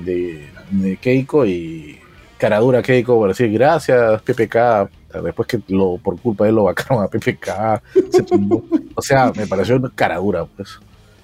de, 0.00 0.46
de 0.72 0.96
Keiko 0.96 1.46
y 1.46 1.98
caradura 2.38 2.82
Keiko 2.82 3.16
por 3.16 3.28
decir 3.28 3.50
gracias 3.52 4.20
PPK. 4.22 4.88
Después 5.24 5.48
que 5.48 5.60
lo, 5.68 5.96
por 5.98 6.20
culpa 6.20 6.44
de 6.44 6.50
él 6.50 6.56
lo 6.56 6.64
vacaron 6.64 7.02
a 7.02 7.08
PPK. 7.08 7.82
se 8.12 8.22
tumbó. 8.22 8.62
o 8.94 9.02
sea, 9.02 9.32
me 9.34 9.46
pareció 9.46 9.76
una 9.76 9.90
caradura, 9.94 10.44
pues. 10.44 10.78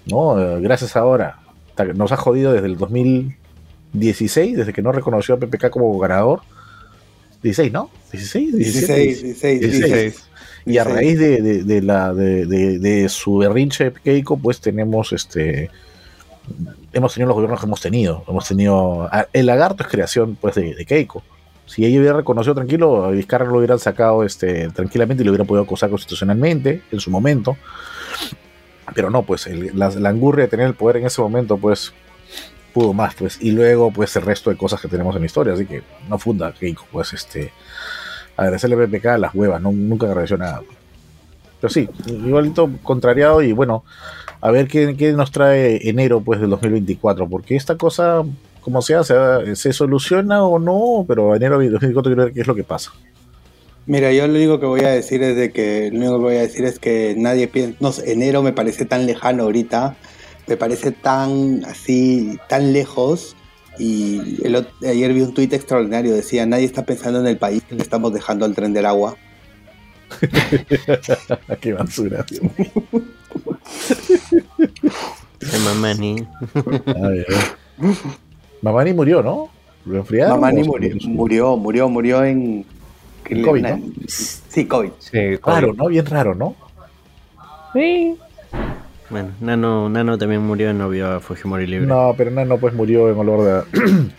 No, 0.07 0.40
Eh, 0.40 0.61
gracias 0.61 0.97
ahora. 0.97 1.38
Nos 1.95 2.12
ha 2.12 2.16
jodido 2.16 2.52
desde 2.52 2.66
el 2.66 2.76
2016, 2.76 4.57
desde 4.57 4.73
que 4.73 4.83
no 4.83 4.92
reconoció 4.92 5.35
a 5.35 5.38
PPK 5.38 5.71
como 5.71 5.97
ganador. 5.99 6.40
16, 7.42 7.73
¿no? 7.73 7.90
16, 8.12 8.57
17. 8.57 8.95
16, 8.95 9.23
16, 9.23 9.61
16. 9.61 10.28
Y 10.64 10.78
a 10.78 10.85
16. 10.85 10.95
raíz 10.97 11.19
de, 11.19 11.42
de- 11.42 11.64
de 11.64 11.83
la, 11.83 12.14
de, 12.14 12.47
de- 12.78 13.09
su 13.09 13.38
berrinche 13.38 13.92
Keiko, 13.92 14.37
pues 14.37 14.61
tenemos 14.61 15.12
este 15.12 15.69
hemos 16.92 17.14
tenido 17.14 17.28
los 17.28 17.34
gobiernos 17.37 17.61
que 17.61 17.66
hemos 17.66 17.80
tenido. 17.80 18.25
Hemos 18.28 18.46
tenido. 18.49 19.04
a- 19.12 19.26
El 19.32 19.46
lagarto 19.46 19.82
es 19.82 19.88
creación 19.88 20.37
pues 20.40 20.54
de, 20.54 20.84
Keiko. 20.87 21.22
Si 21.66 21.84
ella 21.87 21.99
hubiera 22.00 22.16
reconocido 22.16 22.54
tranquilo, 22.54 23.04
a 23.04 23.11
Vizcarra 23.11 23.46
lo 23.46 23.58
hubieran 23.58 23.78
sacado 23.78 24.25
este, 24.25 24.68
tranquilamente 24.70 25.22
y 25.22 25.26
lo 25.26 25.32
hubieran 25.32 25.46
podido 25.46 25.62
acusar 25.64 25.88
constitucionalmente 25.90 26.82
en 26.90 27.00
su 27.00 27.11
momento. 27.11 27.56
Pero 28.94 29.11
no, 29.11 29.22
pues 29.22 29.46
la, 29.75 29.88
la 29.90 30.08
angurria 30.08 30.44
de 30.44 30.50
tener 30.50 30.66
el 30.66 30.75
poder 30.75 30.99
en 30.99 31.06
ese 31.06 31.22
momento, 31.22 31.56
pues 31.56 31.92
pudo 32.75 32.92
más, 32.92 33.14
pues. 33.14 33.38
Y 33.40 33.52
luego, 33.52 33.90
pues 33.90 34.14
el 34.16 34.22
resto 34.22 34.50
de 34.50 34.56
cosas 34.56 34.80
que 34.80 34.88
tenemos 34.88 35.14
en 35.14 35.22
la 35.22 35.26
historia. 35.26 35.54
Así 35.54 35.64
que 35.64 35.82
no 36.08 36.18
funda 36.18 36.52
Keiko, 36.52 36.84
pues 36.90 37.12
este 37.12 37.52
agradecerle 38.37 38.76
a 38.76 38.87
PPK 38.87 39.18
las 39.18 39.34
huevas, 39.34 39.61
no, 39.61 39.72
nunca 39.72 40.06
agradeció 40.06 40.37
nada. 40.37 40.62
Pero 41.61 41.72
sí, 41.72 41.88
igualito 42.08 42.68
contrariado 42.82 43.40
y 43.42 43.52
bueno, 43.52 43.84
a 44.42 44.50
ver 44.50 44.66
qué, 44.66 44.96
qué 44.96 45.12
nos 45.12 45.30
trae 45.30 45.88
enero 45.88 46.20
pues 46.20 46.40
del 46.40 46.50
2024, 46.50 47.28
porque 47.28 47.54
esta 47.54 47.76
cosa, 47.76 48.22
como 48.61 48.82
sea, 48.82 49.04
se, 49.04 49.14
se 49.54 49.72
soluciona 49.72 50.44
o 50.44 50.58
no, 50.58 51.04
pero 51.06 51.34
enero 51.37 51.61
del 51.61 51.70
2024 51.70 52.11
quiero 52.11 52.25
ver 52.25 52.34
qué 52.34 52.40
es 52.40 52.46
lo 52.49 52.56
que 52.56 52.64
pasa. 52.64 52.90
Mira, 53.87 54.12
yo 54.12 54.26
lo 54.26 54.34
único 54.34 54.58
que 54.58 54.66
voy 54.66 54.80
a 54.80 54.90
decir 54.90 55.22
es 55.22 55.37
de 55.37 55.52
que 55.52 55.90
lo 55.92 55.99
único 55.99 56.18
que 56.18 56.25
voy 56.25 56.37
a 56.37 56.42
decir 56.42 56.64
es 56.64 56.80
que 56.80 57.14
nadie 57.16 57.46
piensa, 57.46 57.76
no 57.78 57.92
enero 58.04 58.42
me 58.42 58.52
parece 58.52 58.84
tan 58.84 59.06
lejano 59.06 59.44
ahorita, 59.44 59.96
me 60.49 60.56
parece 60.56 60.90
tan 60.90 61.64
así, 61.64 62.37
tan 62.49 62.72
lejos. 62.72 63.37
Y 63.78 64.44
el 64.44 64.66
ayer 64.82 65.14
vi 65.14 65.22
un 65.22 65.34
tuit 65.34 65.52
extraordinario, 65.52 66.14
decía, 66.14 66.46
nadie 66.46 66.64
está 66.64 66.84
pensando 66.84 67.20
en 67.20 67.28
el 67.28 67.38
país 67.38 67.62
que 67.68 67.76
le 67.76 67.82
estamos 67.82 68.12
dejando 68.12 68.44
al 68.44 68.54
tren 68.56 68.72
del 68.72 68.87
agua. 68.87 69.16
qué 71.61 71.72
basura. 71.72 72.26
De 75.40 75.58
Mamani. 75.64 76.26
Mamani 78.62 78.92
murió, 78.92 79.22
¿no? 79.22 79.48
¿Lo 79.84 79.98
enfriaron? 79.98 80.40
Mamani 80.40 80.62
murió, 80.62 80.96
murió, 81.08 81.56
murió, 81.56 81.88
murió 81.88 82.24
en... 82.24 82.64
En 83.26 83.42
COVID, 83.42 83.62
¿no? 83.62 83.80
Sí, 84.08 84.66
COVID. 84.66 84.90
Sí, 84.98 85.36
Raro, 85.36 85.72
¿no? 85.72 85.86
Bien 85.86 86.04
raro, 86.06 86.34
¿no? 86.34 86.54
Sí. 87.72 88.16
Bueno, 89.10 89.30
Nano, 89.40 89.88
Nano 89.88 90.18
también 90.18 90.42
murió 90.42 90.70
y 90.70 90.74
no 90.74 90.88
vio 90.88 91.10
a 91.10 91.20
Fujimori 91.20 91.66
libre. 91.66 91.86
No, 91.86 92.14
pero 92.16 92.30
no, 92.30 92.44
no, 92.44 92.58
pues 92.58 92.74
murió 92.74 93.10
en 93.10 93.18
olor 93.18 93.66
de... 93.70 94.10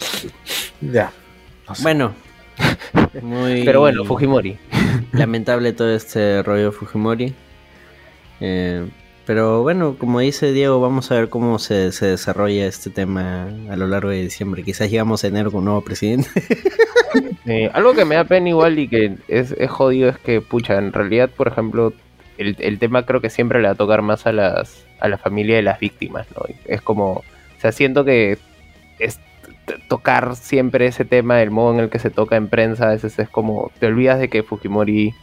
ya. 0.93 1.11
No 1.67 1.75
sé. 1.75 1.83
Bueno. 1.83 2.13
Muy 3.21 3.63
Pero 3.63 3.79
bueno, 3.81 4.05
Fujimori. 4.05 4.57
lamentable 5.11 5.73
todo 5.73 5.93
este 5.93 6.43
rollo 6.43 6.65
de 6.65 6.71
Fujimori. 6.71 7.33
Eh, 8.39 8.85
pero 9.25 9.61
bueno, 9.61 9.95
como 9.97 10.19
dice 10.19 10.51
Diego, 10.51 10.81
vamos 10.81 11.11
a 11.11 11.15
ver 11.15 11.29
cómo 11.29 11.59
se, 11.59 11.91
se 11.91 12.07
desarrolla 12.07 12.65
este 12.65 12.89
tema 12.89 13.47
a 13.69 13.75
lo 13.75 13.87
largo 13.87 14.09
de 14.09 14.21
diciembre. 14.23 14.63
Quizás 14.63 14.89
llegamos 14.89 15.23
a 15.23 15.27
enero 15.27 15.51
con 15.51 15.59
un 15.59 15.65
nuevo 15.65 15.81
presidente. 15.81 16.29
Eh, 17.45 17.69
algo 17.73 17.93
que 17.93 18.05
me 18.05 18.15
da 18.15 18.23
pena 18.23 18.49
igual 18.49 18.79
y 18.79 18.87
que 18.87 19.17
es, 19.27 19.51
es 19.51 19.69
jodido 19.69 20.09
es 20.09 20.17
que, 20.17 20.41
pucha, 20.41 20.79
en 20.79 20.93
realidad, 20.93 21.29
por 21.29 21.47
ejemplo, 21.47 21.93
el, 22.39 22.55
el 22.57 22.79
tema 22.79 23.05
creo 23.05 23.21
que 23.21 23.29
siempre 23.29 23.61
le 23.61 23.67
va 23.67 23.73
a 23.73 23.77
tocar 23.77 24.01
más 24.01 24.25
a 24.25 24.31
las 24.31 24.83
a 25.03 25.09
la 25.09 25.17
familia 25.17 25.57
de 25.57 25.61
las 25.61 25.79
víctimas, 25.79 26.25
¿no? 26.33 26.43
Es 26.65 26.81
como, 26.81 27.11
o 27.11 27.23
sea, 27.59 27.73
siento 27.73 28.05
que 28.05 28.37
es 28.97 29.19
tocar 29.89 30.37
siempre 30.37 30.87
ese 30.87 31.03
tema, 31.03 31.41
el 31.41 31.51
modo 31.51 31.73
en 31.73 31.79
el 31.81 31.89
que 31.89 31.99
se 31.99 32.09
toca 32.09 32.37
en 32.37 32.47
prensa, 32.47 32.87
a 32.87 32.91
veces 32.91 33.19
es 33.19 33.27
como, 33.27 33.69
te 33.79 33.87
olvidas 33.87 34.19
de 34.19 34.29
que 34.29 34.43
Fujimori 34.43 35.13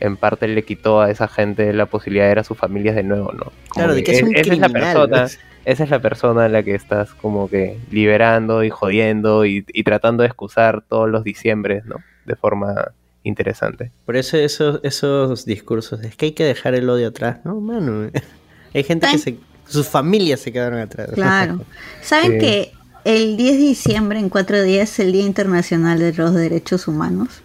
en 0.00 0.16
parte 0.16 0.46
le 0.48 0.64
quitó 0.64 1.00
a 1.00 1.10
esa 1.10 1.28
gente 1.28 1.72
la 1.72 1.86
posibilidad 1.86 2.24
de 2.24 2.28
ver 2.30 2.38
a 2.40 2.44
sus 2.44 2.56
familias 2.58 2.94
de 2.96 3.02
nuevo, 3.02 3.32
¿no? 3.32 3.44
Como 3.44 3.52
Claro, 3.74 3.94
de 3.94 4.04
que 4.04 4.12
es 4.12 4.22
un 4.22 4.30
esa 4.36 4.40
es 4.40 4.46
la 4.58 4.68
criminal. 4.68 4.72
persona, 4.94 5.28
esa 5.64 5.84
es 5.84 5.90
la 5.90 6.00
persona 6.00 6.44
a 6.44 6.48
la 6.48 6.62
que 6.62 6.74
estás 6.74 7.12
como 7.14 7.48
que 7.50 7.78
liberando 7.90 8.62
y 8.64 8.70
jodiendo 8.70 9.44
y, 9.44 9.64
y 9.72 9.82
tratando 9.84 10.22
de 10.22 10.28
excusar 10.28 10.82
todos 10.88 11.08
los 11.10 11.24
diciembres, 11.24 11.84
¿no? 11.84 11.96
De 12.26 12.36
forma 12.36 12.92
interesante. 13.24 13.90
Por 14.06 14.16
eso 14.16 14.36
esos, 14.36 14.80
esos 14.82 15.44
discursos, 15.44 16.02
es 16.02 16.16
que 16.16 16.26
hay 16.26 16.32
que 16.32 16.44
dejar 16.44 16.74
el 16.74 16.88
odio 16.88 17.08
atrás, 17.08 17.38
¿no, 17.44 17.60
mano? 17.60 18.10
Hay 18.74 18.84
gente 18.84 19.06
que 19.10 19.18
se... 19.18 19.36
Sus 19.66 19.86
familias 19.88 20.40
se 20.40 20.52
quedaron 20.52 20.78
atrás. 20.78 21.10
Claro. 21.12 21.60
¿Saben 22.02 22.32
Sí. 22.32 22.38
que 22.38 22.72
el 23.04 23.36
10 23.36 23.52
de 23.56 23.62
diciembre, 23.62 24.18
en 24.18 24.28
cuatro 24.30 24.62
días, 24.62 24.90
es 24.92 24.98
el 25.00 25.12
Día 25.12 25.24
Internacional 25.26 25.98
de 25.98 26.12
los 26.14 26.34
Derechos 26.34 26.86
Humanos? 26.88 27.42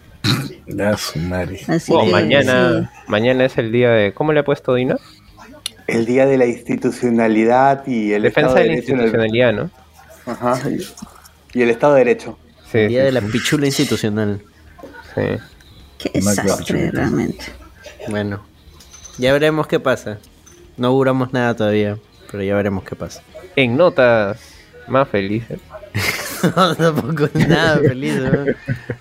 Así 1.68 1.92
Bueno, 1.92 2.06
que, 2.06 2.12
mañana, 2.12 2.92
mañana 3.08 3.46
es 3.46 3.58
el 3.58 3.72
día 3.72 3.90
de. 3.92 4.14
¿Cómo 4.14 4.34
le 4.34 4.40
ha 4.40 4.44
puesto 4.46 4.74
Dina? 4.74 4.98
El 5.88 6.06
día 6.06 6.26
de 6.26 6.38
la 6.38 6.46
institucionalidad 6.46 7.86
y 7.88 8.14
el 8.14 8.24
Defensa 8.24 8.50
Estado 8.50 8.56
de 8.64 8.70
la 8.70 8.76
Derecho 8.76 8.92
en 8.94 9.00
el- 9.00 9.06
institucionalidad, 9.06 9.54
¿no? 9.54 9.70
Ajá. 10.26 10.60
Y 11.54 11.62
el 11.62 11.70
Estado 11.70 11.94
de 11.96 12.00
Derecho. 12.00 12.38
Sí, 12.72 12.78
El 12.80 12.88
día 12.90 13.02
sí, 13.02 13.06
de 13.06 13.12
la 13.12 13.22
sí, 13.22 13.28
pichula 13.32 13.66
institucional. 13.66 14.42
sí. 15.14 15.22
Qué 15.98 16.10
desastre, 16.14 16.86
sí. 16.86 16.90
realmente. 16.92 17.46
Bueno, 18.10 18.44
ya 19.18 19.32
veremos 19.34 19.68
qué 19.68 19.80
pasa. 19.80 20.18
No 20.76 20.88
auguramos 20.88 21.32
nada 21.34 21.54
todavía, 21.56 21.98
pero 22.32 22.44
ya 22.44 22.56
veremos 22.56 22.84
qué 22.84 22.96
pasa. 22.96 23.22
En 23.56 23.78
notas 23.78 24.40
más 24.88 25.08
felices. 25.10 25.60
No, 26.56 26.76
tampoco 26.76 27.26
es 27.34 27.48
nada 27.48 27.78
feliz. 27.80 28.16
¿no? 28.16 28.46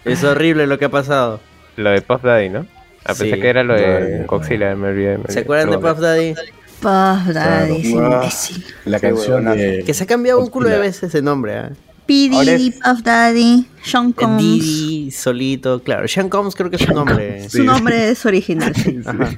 Es 0.05 0.23
horrible 0.25 0.67
lo 0.67 0.79
que 0.79 0.87
ha 0.87 0.91
pasado. 0.91 1.41
Lo 1.77 1.91
de 1.91 2.01
Puff 2.03 2.23
Daddy, 2.23 2.49
¿no? 2.51 2.67
Ah, 3.05 3.15
pensé 3.19 3.35
Sí. 3.35 3.41
que 3.41 3.49
era 3.49 3.65
lo 3.65 3.75
de 3.75 4.25
Coxila, 4.27 4.75
me 4.77 4.89
olvidé. 4.89 5.19
¿Se 5.29 5.41
acuerdan 5.41 5.71
de. 5.71 5.79
Puff 5.79 5.99
Daddy? 5.99 6.35
Puff 6.35 7.35
Daddy, 7.35 7.93
Claro. 7.93 8.15
imbécil. 8.17 8.65
La 8.85 9.01
canción 9.01 9.45
de... 9.47 9.83
Que 9.87 9.95
se 9.95 10.05
ha 10.05 10.07
cambiado 10.07 10.41
un 10.41 10.49
culo 10.49 10.69
de 10.69 10.79
veces 10.79 11.05
ese 11.05 11.23
nombre. 11.23 11.57
¿ah? 11.57 11.71
P. 12.07 12.31
Ahora 12.33 12.53
Diddy, 12.53 12.69
es- 12.69 12.75
Puff 12.81 13.03
Daddy, 13.03 13.67
Sean 13.83 14.13
Combs. 14.13 14.43
Didi, 14.43 15.11
solito, 15.11 15.83
claro. 15.83 16.07
Sean 16.09 16.29
Combs 16.29 16.55
creo 16.55 16.71
que 16.71 16.77
es 16.77 16.83
su 16.83 16.93
nombre. 16.93 17.49
Su 17.49 17.63
nombre 17.65 18.11
es 18.11 18.25
original. 18.27 18.75
sí. 18.77 19.01
Ajá. 19.07 19.31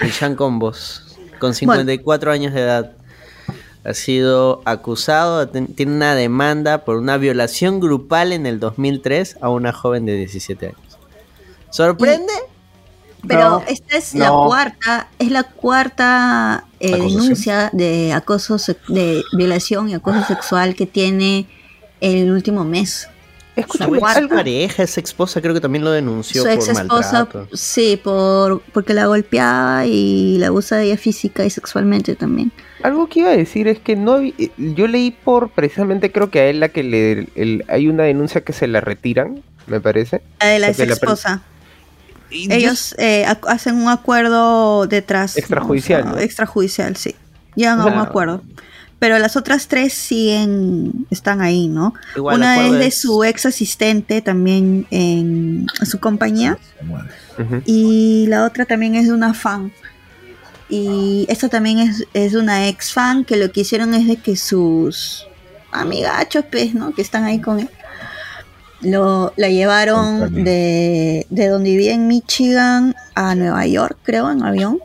El 0.00 0.10
Sean 0.12 0.34
Combos, 0.34 1.16
con 1.38 1.54
54 1.54 2.32
años 2.32 2.52
de 2.52 2.60
edad, 2.62 2.95
ha 3.86 3.94
sido 3.94 4.62
acusado, 4.64 5.48
tiene 5.48 5.92
una 5.92 6.14
demanda 6.14 6.84
por 6.84 6.96
una 6.96 7.16
violación 7.18 7.78
grupal 7.78 8.32
en 8.32 8.44
el 8.44 8.58
2003 8.58 9.38
a 9.40 9.48
una 9.48 9.72
joven 9.72 10.06
de 10.06 10.16
17 10.16 10.66
años. 10.66 10.98
¿Sorprende? 11.70 12.32
Pero 13.26 13.50
No, 13.50 13.62
esta 13.66 13.96
es 13.96 14.14
la 14.14 14.30
cuarta, 14.30 15.08
es 15.18 15.30
la 15.30 15.44
cuarta 15.44 16.66
eh, 16.80 16.92
denuncia 16.92 17.70
de 17.72 18.12
acoso, 18.12 18.56
de 18.88 19.22
violación 19.32 19.88
y 19.88 19.94
acoso 19.94 20.22
sexual 20.24 20.74
que 20.74 20.86
tiene 20.86 21.48
el 22.00 22.30
último 22.30 22.64
mes. 22.64 23.08
Escúchame, 23.56 23.98
Su 23.98 24.04
algo, 24.06 24.34
pareja, 24.36 24.82
ex 24.82 24.98
esposa, 24.98 25.40
creo 25.40 25.54
que 25.54 25.60
también 25.62 25.82
lo 25.82 25.90
denunció 25.90 26.42
Su 26.42 26.48
por 26.48 26.54
ex 26.56 26.68
esposa, 26.68 27.12
maltrato. 27.24 27.48
sí, 27.56 27.98
por 28.02 28.60
porque 28.72 28.92
la 28.92 29.06
golpeaba 29.06 29.86
y 29.86 30.36
la 30.38 30.48
abusa 30.48 30.76
de 30.76 30.84
ella 30.84 30.98
física 30.98 31.42
y 31.44 31.48
sexualmente 31.50 32.14
también. 32.16 32.52
algo 32.82 33.08
que 33.08 33.20
iba 33.20 33.30
a 33.30 33.36
decir 33.36 33.66
es 33.66 33.78
que 33.80 33.96
no 33.96 34.18
eh, 34.20 34.34
yo 34.58 34.86
leí 34.86 35.10
por 35.10 35.48
precisamente 35.50 36.12
creo 36.12 36.30
que 36.30 36.40
a 36.40 36.46
él 36.46 36.60
la 36.60 36.68
que 36.68 36.82
le 36.82 37.28
el- 37.34 37.64
hay 37.68 37.88
una 37.88 38.02
denuncia 38.04 38.42
que 38.42 38.52
se 38.52 38.66
la 38.66 38.80
retiran, 38.82 39.42
me 39.66 39.80
parece. 39.80 40.20
La 40.40 40.46
de 40.48 40.58
la 40.58 40.68
ex 40.68 40.78
la 40.78 40.84
esposa. 40.92 41.42
Ellos 42.30 42.94
eh, 42.98 43.24
ac- 43.26 43.46
hacen 43.48 43.76
un 43.76 43.88
acuerdo 43.88 44.86
detrás. 44.86 45.36
Extrajudicial, 45.36 46.04
¿no? 46.04 46.10
O 46.10 46.12
sea, 46.14 46.20
¿no? 46.20 46.24
Extrajudicial, 46.24 46.96
sí. 46.96 47.14
Llegan 47.54 47.80
a 47.80 47.84
O 47.84 47.86
un 47.88 47.92
sea- 47.94 48.02
acuerdo. 48.02 48.42
Pero 48.98 49.18
las 49.18 49.36
otras 49.36 49.68
tres 49.68 49.92
siguen, 49.92 51.06
están 51.10 51.42
ahí, 51.42 51.68
¿no? 51.68 51.92
Igual, 52.16 52.36
Una 52.36 52.66
es 52.66 52.72
de 52.72 52.90
su 52.90 53.24
ex 53.24 53.44
asistente 53.44 54.22
también 54.22 54.86
en 54.90 55.66
su 55.84 56.00
compañía. 56.00 56.58
Y 57.66 58.26
la 58.28 58.46
otra 58.46 58.64
también 58.64 58.94
es 58.94 59.06
de 59.06 59.12
una 59.12 59.34
fan. 59.34 59.70
Y 60.68 61.26
esta 61.28 61.48
también 61.48 61.78
es, 61.78 62.04
es 62.14 62.32
de 62.32 62.38
una 62.38 62.68
ex 62.68 62.92
fan 62.92 63.24
que 63.24 63.36
lo 63.36 63.52
que 63.52 63.60
hicieron 63.60 63.94
es 63.94 64.06
de 64.08 64.16
que 64.16 64.36
sus 64.36 65.26
amigachos, 65.72 66.44
pues, 66.50 66.74
¿no? 66.74 66.94
Que 66.94 67.02
están 67.02 67.24
ahí 67.24 67.40
con 67.40 67.60
él. 67.60 67.70
Lo, 68.80 69.32
la 69.36 69.48
llevaron 69.48 70.44
de, 70.44 71.26
de 71.30 71.48
donde 71.48 71.70
vivía 71.70 71.94
en 71.94 72.08
Michigan 72.08 72.94
a 73.14 73.34
Nueva 73.34 73.66
York, 73.66 73.98
creo, 74.02 74.30
en 74.30 74.42
avión. 74.42 74.78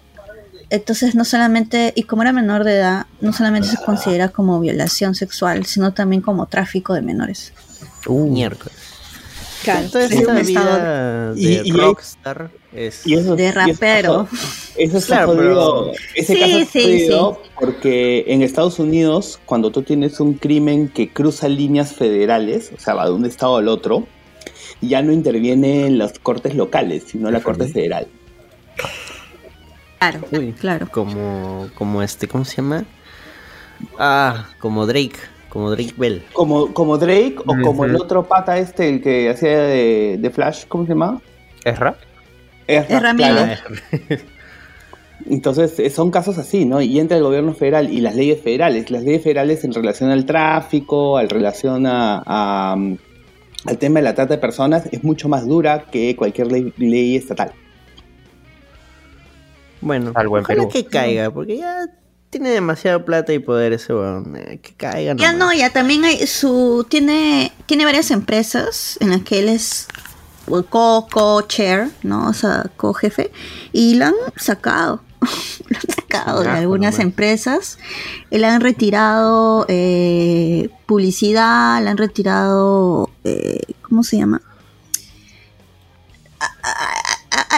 Entonces, 0.71 1.15
no 1.15 1.25
solamente, 1.25 1.91
y 1.95 2.03
como 2.03 2.21
era 2.23 2.31
menor 2.31 2.63
de 2.63 2.75
edad, 2.75 3.05
no 3.19 3.33
solamente 3.33 3.67
se 3.67 3.77
considera 3.83 4.29
como 4.29 4.59
violación 4.59 5.15
sexual, 5.15 5.65
sino 5.65 5.93
también 5.93 6.21
como 6.21 6.45
tráfico 6.47 6.93
de 6.93 7.01
menores. 7.01 7.51
Uh, 8.07 8.31
Miércoles. 8.31 8.77
Claro, 9.63 9.81
Entonces, 9.81 10.11
es 10.13 10.19
esta 10.21 10.31
un 10.33 10.45
vida 10.45 11.33
Y- 11.35 11.45
de 11.57 11.61
y- 11.67 11.71
rockstar 11.73 12.49
es... 12.73 13.05
Y 13.05 13.13
eso, 13.15 13.35
de 13.35 13.43
y 13.43 13.47
eso 13.47 13.59
rapero. 13.59 14.27
Eso 14.77 14.97
está 14.97 15.15
Claro, 15.25 15.35
jodido. 15.35 15.91
Ese 16.15 16.33
Sí, 16.33 16.39
caso 16.39 16.57
es 16.57 16.69
sí, 16.69 16.81
jodido 16.83 17.41
porque 17.59 18.23
en 18.27 18.41
Estados 18.41 18.79
Unidos, 18.79 19.39
cuando 19.45 19.71
tú 19.71 19.83
tienes 19.83 20.19
un 20.19 20.33
crimen 20.35 20.87
que 20.87 21.11
cruza 21.13 21.47
líneas 21.47 21.93
federales, 21.93 22.71
o 22.75 22.79
sea, 22.79 22.95
va 22.95 23.05
de 23.05 23.11
un 23.11 23.25
estado 23.25 23.57
al 23.57 23.67
otro, 23.67 24.07
ya 24.81 25.03
no 25.03 25.11
interviene 25.11 25.85
en 25.85 25.97
las 25.99 26.17
cortes 26.17 26.55
locales, 26.55 27.03
sino 27.07 27.29
la 27.29 27.41
corte 27.41 27.67
federal. 27.67 28.07
Claro, 30.01 30.21
Uy, 30.31 30.51
claro. 30.53 30.87
Como, 30.89 31.67
como 31.75 32.01
este, 32.01 32.27
¿cómo 32.27 32.43
se 32.43 32.55
llama? 32.55 32.85
Ah, 33.99 34.47
como 34.57 34.87
Drake, 34.87 35.17
como 35.47 35.69
Drake 35.69 35.93
Bell. 35.95 36.23
Como, 36.33 36.73
como 36.73 36.97
Drake 36.97 37.35
o 37.37 37.55
como 37.61 37.85
el 37.85 37.95
otro 37.95 38.27
pata 38.27 38.57
este, 38.57 38.89
el 38.89 39.01
que 39.03 39.29
hacía 39.29 39.59
de, 39.59 40.17
de 40.19 40.29
Flash, 40.31 40.65
¿cómo 40.67 40.85
se 40.85 40.93
llama? 40.93 41.21
¿Es 41.63 41.77
rap? 41.77 41.97
Ezra, 42.65 42.97
Ezra 42.97 43.13
claro. 43.13 43.57
Miller. 43.91 44.25
Entonces, 45.29 45.77
eh, 45.77 45.91
son 45.91 46.09
casos 46.09 46.39
así, 46.39 46.65
¿no? 46.65 46.81
Y 46.81 46.99
entra 46.99 47.17
el 47.17 47.23
gobierno 47.23 47.53
federal 47.53 47.93
y 47.93 48.01
las 48.01 48.15
leyes 48.15 48.41
federales. 48.41 48.89
Las 48.89 49.03
leyes 49.03 49.21
federales 49.21 49.63
en 49.63 49.71
relación 49.71 50.09
al 50.09 50.25
tráfico, 50.25 51.17
al 51.17 51.29
relación 51.29 51.85
a, 51.85 52.23
a, 52.25 52.73
um, 52.75 52.97
al 53.67 53.77
tema 53.77 53.99
de 53.99 54.05
la 54.05 54.15
trata 54.15 54.33
de 54.33 54.39
personas, 54.39 54.87
es 54.91 55.03
mucho 55.03 55.29
más 55.29 55.45
dura 55.45 55.85
que 55.91 56.15
cualquier 56.15 56.51
ley, 56.51 56.73
ley 56.77 57.17
estatal. 57.17 57.53
Bueno, 59.81 60.11
Algo 60.15 60.37
en 60.37 60.43
ojalá 60.43 60.59
Perú. 60.61 60.69
que 60.71 60.85
caiga, 60.85 61.31
porque 61.31 61.57
ya 61.57 61.87
tiene 62.29 62.49
demasiada 62.51 63.03
plata 63.03 63.33
y 63.33 63.39
poder 63.39 63.73
ese 63.73 63.93
weón. 63.93 64.35
eh, 64.37 64.59
Que 64.61 64.73
caiga 64.73 65.15
Ya 65.15 65.33
nomás. 65.33 65.35
no, 65.37 65.53
ya 65.53 65.69
también 65.71 66.03
hay 66.05 66.25
su 66.27 66.85
tiene 66.89 67.51
tiene 67.65 67.83
varias 67.85 68.11
empresas 68.11 68.97
en 69.01 69.09
las 69.09 69.21
que 69.23 69.39
él 69.39 69.49
es 69.49 69.87
co 70.69 71.07
co 71.11 71.41
chair, 71.43 71.89
¿no? 72.03 72.27
O 72.29 72.33
sea, 72.33 72.69
co 72.77 72.93
jefe 72.93 73.31
y 73.73 73.95
lo 73.95 74.05
han 74.05 74.13
sacado. 74.37 75.01
lo 75.69 75.77
han 75.77 75.95
sacado 75.95 76.41
de 76.43 76.49
algunas 76.49 76.93
nomás. 76.93 76.99
empresas. 77.05 77.77
Eh, 78.31 78.39
Le 78.39 78.47
han 78.47 78.61
retirado 78.61 79.65
eh, 79.67 80.69
publicidad, 80.85 81.81
le 81.83 81.89
han 81.89 81.97
retirado 81.97 83.09
eh, 83.23 83.59
¿cómo 83.81 84.03
se 84.03 84.17
llama? 84.17 84.41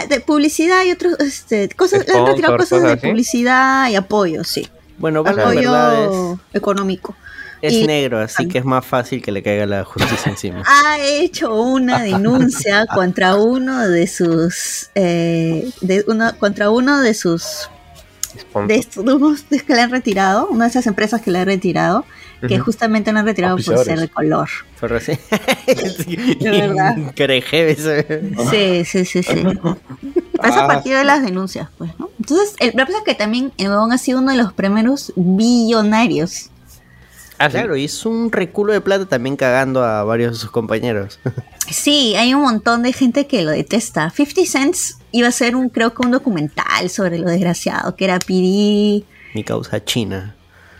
De 0.09 0.19
publicidad 0.19 0.83
y 0.83 0.91
otros 0.91 1.19
este, 1.19 1.69
cosas, 1.69 2.05
le 2.07 2.13
han 2.13 2.25
retirado 2.25 2.55
Sponsor, 2.55 2.79
cosas 2.79 2.83
de 2.83 2.91
así. 2.93 3.07
publicidad 3.07 3.89
y 3.89 3.95
apoyo, 3.95 4.43
sí. 4.43 4.67
Bueno, 4.97 5.23
verdad 5.23 5.51
Apoyo 5.51 6.39
económico. 6.53 7.15
es, 7.61 7.73
y- 7.73 7.87
negro, 7.87 8.19
así 8.19 8.47
que 8.47 8.57
es 8.59 8.65
más 8.65 8.85
fácil 8.85 9.21
que 9.21 9.31
le 9.31 9.41
caiga 9.41 9.65
la 9.65 9.83
justicia 9.85 10.31
encima. 10.31 10.63
ha 10.67 10.99
hecho 10.99 11.53
una 11.55 12.03
denuncia 12.03 12.85
contra 12.93 13.35
uno 13.35 13.87
de 13.87 14.07
sus 14.07 14.89
eh, 14.95 15.69
de 15.81 16.03
uno, 16.07 16.37
contra 16.37 16.69
uno 16.69 16.99
de 17.01 17.13
sus 17.13 17.69
Sponsor. 18.39 18.67
de 18.67 18.75
estos 18.75 19.05
que 19.65 19.73
le 19.73 19.81
han 19.81 19.91
retirado 19.91 20.47
una 20.47 20.65
de 20.65 20.69
esas 20.71 20.87
empresas 20.87 21.21
que 21.21 21.31
le 21.31 21.39
han 21.39 21.45
retirado 21.45 22.05
que 22.47 22.59
justamente 22.59 23.11
le 23.13 23.19
han 23.19 23.25
retirado 23.25 23.57
por 23.57 23.77
ser 23.83 23.99
de 23.99 24.07
color 24.09 24.49
Pero 24.79 24.99
sí. 24.99 25.13
De 26.39 26.51
verdad. 26.51 26.95
Sí 28.51 28.85
sí 28.85 29.05
sí 29.05 29.23
sí 29.23 29.31
eso 29.33 29.77
a 30.41 30.63
Ah, 30.65 30.67
partir 30.67 30.95
de 30.95 31.03
las 31.03 31.23
denuncias 31.23 31.69
pues 31.77 31.91
no 31.97 32.09
entonces 32.19 32.55
el 32.59 32.67
lo 32.75 32.85
que 32.85 32.91
pasa 32.91 32.97
es 32.99 33.03
que 33.05 33.15
también 33.15 33.51
el 33.57 33.69
huevón 33.69 33.91
ha 33.93 33.97
sido 33.97 34.19
uno 34.19 34.31
de 34.31 34.37
los 34.37 34.53
primeros 34.53 35.13
billonarios 35.15 36.49
Ah. 37.39 37.49
Claro, 37.49 37.75
hizo 37.75 38.09
un 38.09 38.31
reculo 38.31 38.71
de 38.71 38.79
plata 38.79 39.05
también 39.07 39.35
cagando 39.35 39.83
a 39.83 40.03
varios 40.03 40.33
de 40.33 40.37
sus 40.39 40.51
compañeros. 40.51 41.19
Sí, 41.69 42.13
hay 42.15 42.33
un 42.33 42.41
montón 42.41 42.83
de 42.83 42.91
gente 42.93 43.25
que 43.25 43.41
lo 43.41 43.51
detesta. 43.51 44.09
50 44.11 44.45
Cents 44.45 44.97
iba 45.11 45.29
a 45.29 45.31
ser 45.31 45.55
un, 45.55 45.69
creo 45.69 45.93
que 45.93 46.05
un 46.05 46.11
documental 46.11 46.89
sobre 46.89 47.17
lo 47.17 47.29
desgraciado 47.29 47.95
que 47.95 48.03
era 48.05 48.19
PD. 48.19 49.03
Mi 49.33 49.43
causa 49.45 49.83
china. 49.83 50.35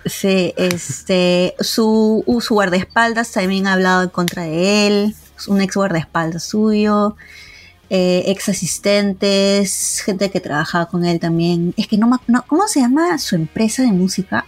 Sí, 0.06 0.54
este, 0.58 1.56
su, 1.60 2.24
su 2.42 2.54
guardaespaldas 2.56 3.32
también 3.32 3.68
ha 3.68 3.74
hablado 3.74 4.04
en 4.04 4.10
contra 4.10 4.44
de 4.44 4.88
él. 4.88 5.16
Un 5.48 5.62
ex 5.62 5.76
guardaespaldas 5.76 6.44
suyo. 6.44 7.16
eh, 7.90 8.24
ex 8.28 8.50
asistentes, 8.50 10.02
gente 10.06 10.32
que 10.32 10.40
trabajaba 10.40 10.88
con 10.88 11.06
él 11.06 11.20
también. 11.20 11.74
Es 11.78 11.88
que 11.88 11.98
no, 11.98 12.20
no 12.28 12.44
¿cómo 12.48 12.68
se 12.68 12.80
llama 12.80 13.18
su 13.20 13.36
empresa 13.36 13.84
de 13.84 13.90
música? 13.92 14.46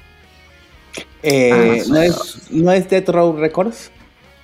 Eh, 1.21 1.51
Ah, 1.53 1.83
¿no, 1.87 2.01
es, 2.01 2.15
¿No 2.51 2.71
es 2.71 2.89
Death 2.89 3.09
Row 3.09 3.35
Records? 3.37 3.91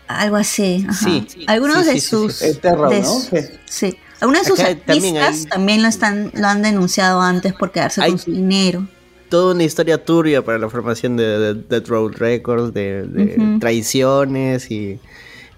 Algo 0.07 0.35
así. 0.35 0.85
ajá. 0.87 1.05
Sí, 1.05 1.27
Algunos 1.47 1.85
sí, 1.85 1.93
de 1.93 2.01
sus. 2.01 2.35
sí. 2.35 2.51
De 2.61 2.71
¿no? 2.71 3.19
Sí. 3.65 3.97
Algunos 4.19 4.43
de 4.43 4.47
sus 4.49 4.59
Acá 4.59 4.75
también 4.85 5.17
artistas 5.17 5.45
hay- 5.45 5.49
también 5.49 5.81
lo 5.81 5.87
están 5.87 6.31
lo 6.35 6.47
han 6.47 6.61
denunciado 6.61 7.21
antes 7.21 7.53
por 7.53 7.71
quedarse 7.71 8.01
Hay- 8.03 8.11
con 8.11 8.19
su 8.19 8.31
dinero. 8.31 8.87
Toda 9.31 9.53
una 9.55 9.63
historia 9.63 9.97
turbia 10.03 10.41
para 10.43 10.57
la 10.59 10.69
formación 10.69 11.15
de, 11.15 11.23
de 11.39 11.53
Death 11.53 11.87
Road 11.87 12.11
Records, 12.17 12.73
de, 12.73 13.03
de 13.03 13.35
Ujú. 13.37 13.59
traiciones 13.59 14.69
y, 14.69 14.99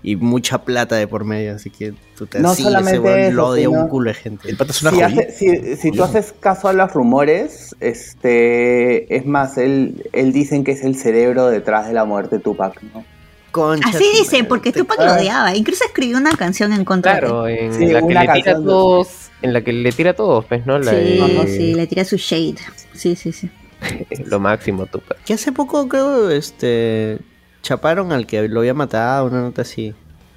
y 0.03 0.15
mucha 0.15 0.63
plata 0.63 0.95
de 0.95 1.07
por 1.07 1.25
medio. 1.25 1.55
Así 1.55 1.71
que 1.71 1.93
tú 2.15 2.27
te 2.27 2.39
No 2.39 2.53
sí, 2.53 2.61
solamente 2.61 3.27
eso, 3.29 3.33
lo 3.35 3.47
odia 3.47 3.65
sino- 3.67 3.81
un 3.81 3.87
culo 3.89 4.09
de 4.09 4.13
gente. 4.13 4.47
El 4.47 4.57
pata 4.57 4.71
es 4.73 4.81
una 4.83 4.91
Si, 4.91 5.01
hace- 5.01 5.31
si- 5.31 5.75
si 5.77 5.91
tú 5.91 6.03
haces 6.03 6.35
caso 6.39 6.67
a 6.67 6.73
los 6.73 6.93
rumores, 6.93 7.75
este 7.79 9.15
es 9.15 9.25
más, 9.25 9.57
él, 9.57 10.07
él 10.13 10.31
dicen 10.33 10.63
que 10.63 10.73
es 10.73 10.83
el 10.83 10.95
cerebro 10.95 11.47
detrás 11.47 11.87
de 11.87 11.93
la 11.93 12.05
muerte 12.05 12.37
de 12.37 12.43
Tupac, 12.43 12.79
¿no? 12.93 13.03
Concha 13.51 13.89
Así 13.89 14.03
tu 14.03 14.17
dice, 14.19 14.35
madre, 14.37 14.47
porque 14.49 14.71
Tupac 14.71 14.99
lo 14.99 15.13
odiaba. 15.13 15.55
Incluso 15.55 15.83
escribió 15.85 16.17
una 16.17 16.31
canción 16.33 16.73
en 16.73 16.85
contra 16.85 17.19
Claro, 17.19 17.43
de 17.45 17.65
en 17.65 17.73
Sí, 17.73 17.87
la 17.87 18.01
que 18.01 18.13
le 18.13 18.27
tira 18.33 18.51
a 18.51 18.55
todos, 18.55 19.07
en 19.41 19.53
la 19.53 19.61
que 19.63 19.73
le 19.73 19.91
tira 19.91 20.11
a 20.11 20.15
todos, 20.15 20.45
pues, 20.45 20.65
¿no? 20.67 20.77
La 20.79 20.91
Sí, 20.91 20.97
de- 20.97 21.47
sí, 21.47 21.73
le 21.73 21.87
tira 21.87 22.05
su 22.05 22.17
shade. 22.17 22.55
Sí, 22.93 23.15
sí, 23.15 23.31
sí. 23.31 23.49
lo 24.27 24.39
máximo, 24.39 24.85
Tupac. 24.85 25.17
Que 25.23 25.33
hace 25.33 25.51
poco 25.51 25.87
creo, 25.87 26.29
este, 26.29 27.19
chaparon 27.61 28.11
al 28.11 28.25
que 28.25 28.47
lo 28.47 28.61
había 28.61 28.73
matado, 28.73 29.25
una 29.27 29.41
nota 29.41 29.63
así. 29.63 29.93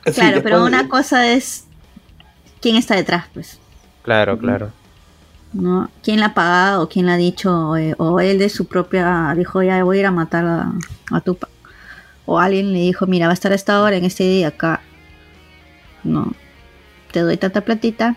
Sí, 0.07 0.13
Claro, 0.13 0.41
pero 0.43 0.65
una 0.65 0.89
cosa 0.89 1.33
es 1.33 1.65
quién 2.61 2.77
está 2.77 2.95
detrás, 2.95 3.27
pues. 3.35 3.59
Claro, 4.03 4.39
claro. 4.39 4.71
¿no? 5.53 5.91
¿Quién 6.03 6.21
la 6.21 6.27
ha 6.27 6.35
pagado 6.35 6.83
o 6.83 6.89
quién 6.89 7.07
la 7.07 7.15
ha 7.15 7.17
dicho? 7.17 7.77
eh, 7.77 7.95
o 7.99 8.21
él 8.21 8.39
de 8.39 8.49
su 8.49 8.67
propia 8.67 9.33
dijo, 9.37 9.63
ya 9.63 9.83
voy 9.83 9.97
a 9.99 10.01
ir 10.01 10.07
a 10.07 10.11
matar 10.11 10.45
a, 10.45 10.73
a 11.11 11.21
Tupac. 11.21 11.51
O 12.25 12.39
alguien 12.39 12.73
le 12.73 12.81
dijo, 12.81 13.07
mira, 13.07 13.27
va 13.27 13.33
a 13.33 13.35
estar 13.35 13.53
a 13.53 13.55
esta 13.55 13.81
hora, 13.83 13.97
en 13.97 14.05
este 14.05 14.25
día, 14.25 14.49
acá. 14.49 14.81
No. 16.03 16.33
Te 17.13 17.21
doy 17.21 17.37
tanta 17.37 17.61
platita. 17.63 18.17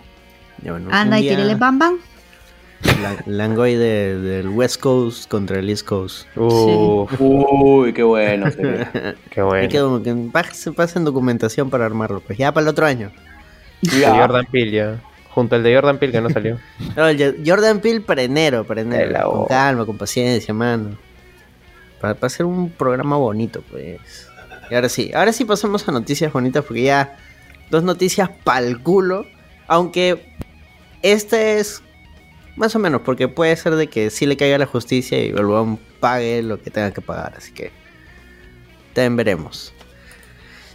Ya, 0.64 0.72
bueno, 0.72 0.90
Anda 0.92 1.20
y 1.20 1.24
día 1.24 1.36
tírele 1.36 1.56
bam 1.56 1.80
bam. 1.80 1.98
La- 3.02 3.24
Langoy 3.26 3.76
de- 3.76 4.18
del 4.18 4.48
West 4.50 4.80
Coast 4.80 5.30
contra 5.30 5.60
el 5.60 5.70
East 5.70 5.86
Coast. 5.86 6.26
Uf, 6.36 7.12
Uy, 7.20 7.94
qué 7.94 8.04
bueno. 8.04 8.48
qué 8.52 9.42
Hay 9.42 9.44
bueno. 9.70 10.02
que, 10.04 10.42
que 10.50 10.54
se 10.56 10.72
pasen 10.72 11.04
documentación 11.04 11.70
para 11.70 11.86
armarlo. 11.86 12.22
Pues 12.22 12.38
ya 12.38 12.52
para 12.54 12.64
el 12.64 12.70
otro 12.70 12.86
año. 12.86 13.12
Ya. 13.82 14.16
Jordan 14.16 14.46
Peele 14.52 14.72
ya. 14.72 15.00
junto 15.30 15.56
al 15.56 15.64
de 15.64 15.74
Jordan 15.76 15.98
Peele 15.98 16.14
que 16.14 16.22
no 16.22 16.30
salió. 16.30 16.58
No, 16.96 17.08
el 17.08 17.18
de 17.18 17.42
Jordan 17.46 17.80
Peele 17.80 18.02
para 18.02 18.22
enero, 18.24 18.66
para 18.66 18.82
enero. 18.82 19.32
Con 19.32 19.46
calma, 19.48 19.86
con 19.86 19.98
paciencia, 19.98 20.54
mano. 20.54 20.98
Para, 22.02 22.14
para 22.16 22.28
hacer 22.28 22.46
un 22.46 22.70
programa 22.72 23.18
bonito, 23.18 23.62
pues. 23.70 24.00
Y 24.72 24.76
ahora 24.76 24.88
sí, 24.90 25.12
ahora 25.14 25.34
sí 25.34 25.46
pasamos 25.46 25.88
a 25.88 25.92
noticias 25.92 26.32
bonitas 26.32 26.64
porque 26.64 26.84
ya 26.84 27.18
dos 27.70 27.84
noticias 27.84 28.30
pa'l 28.44 28.82
culo. 28.82 29.26
Aunque 29.68 30.34
esta 31.02 31.42
es 31.42 31.82
más 32.60 32.76
o 32.76 32.80
menos, 32.80 33.02
porque 33.04 33.28
puede 33.30 33.56
ser 33.56 33.76
de 33.76 33.88
que 33.88 34.10
sí 34.10 34.26
le 34.26 34.36
caiga 34.38 34.58
la 34.58 34.66
justicia 34.66 35.18
y 35.24 35.30
el 35.30 35.46
huevón 35.46 35.80
pague 36.00 36.44
lo 36.44 36.62
que 36.62 36.70
tenga 36.70 36.92
que 36.92 37.02
pagar. 37.02 37.34
Así 37.38 37.54
que 37.54 37.72
también 38.94 39.16
veremos. 39.16 39.74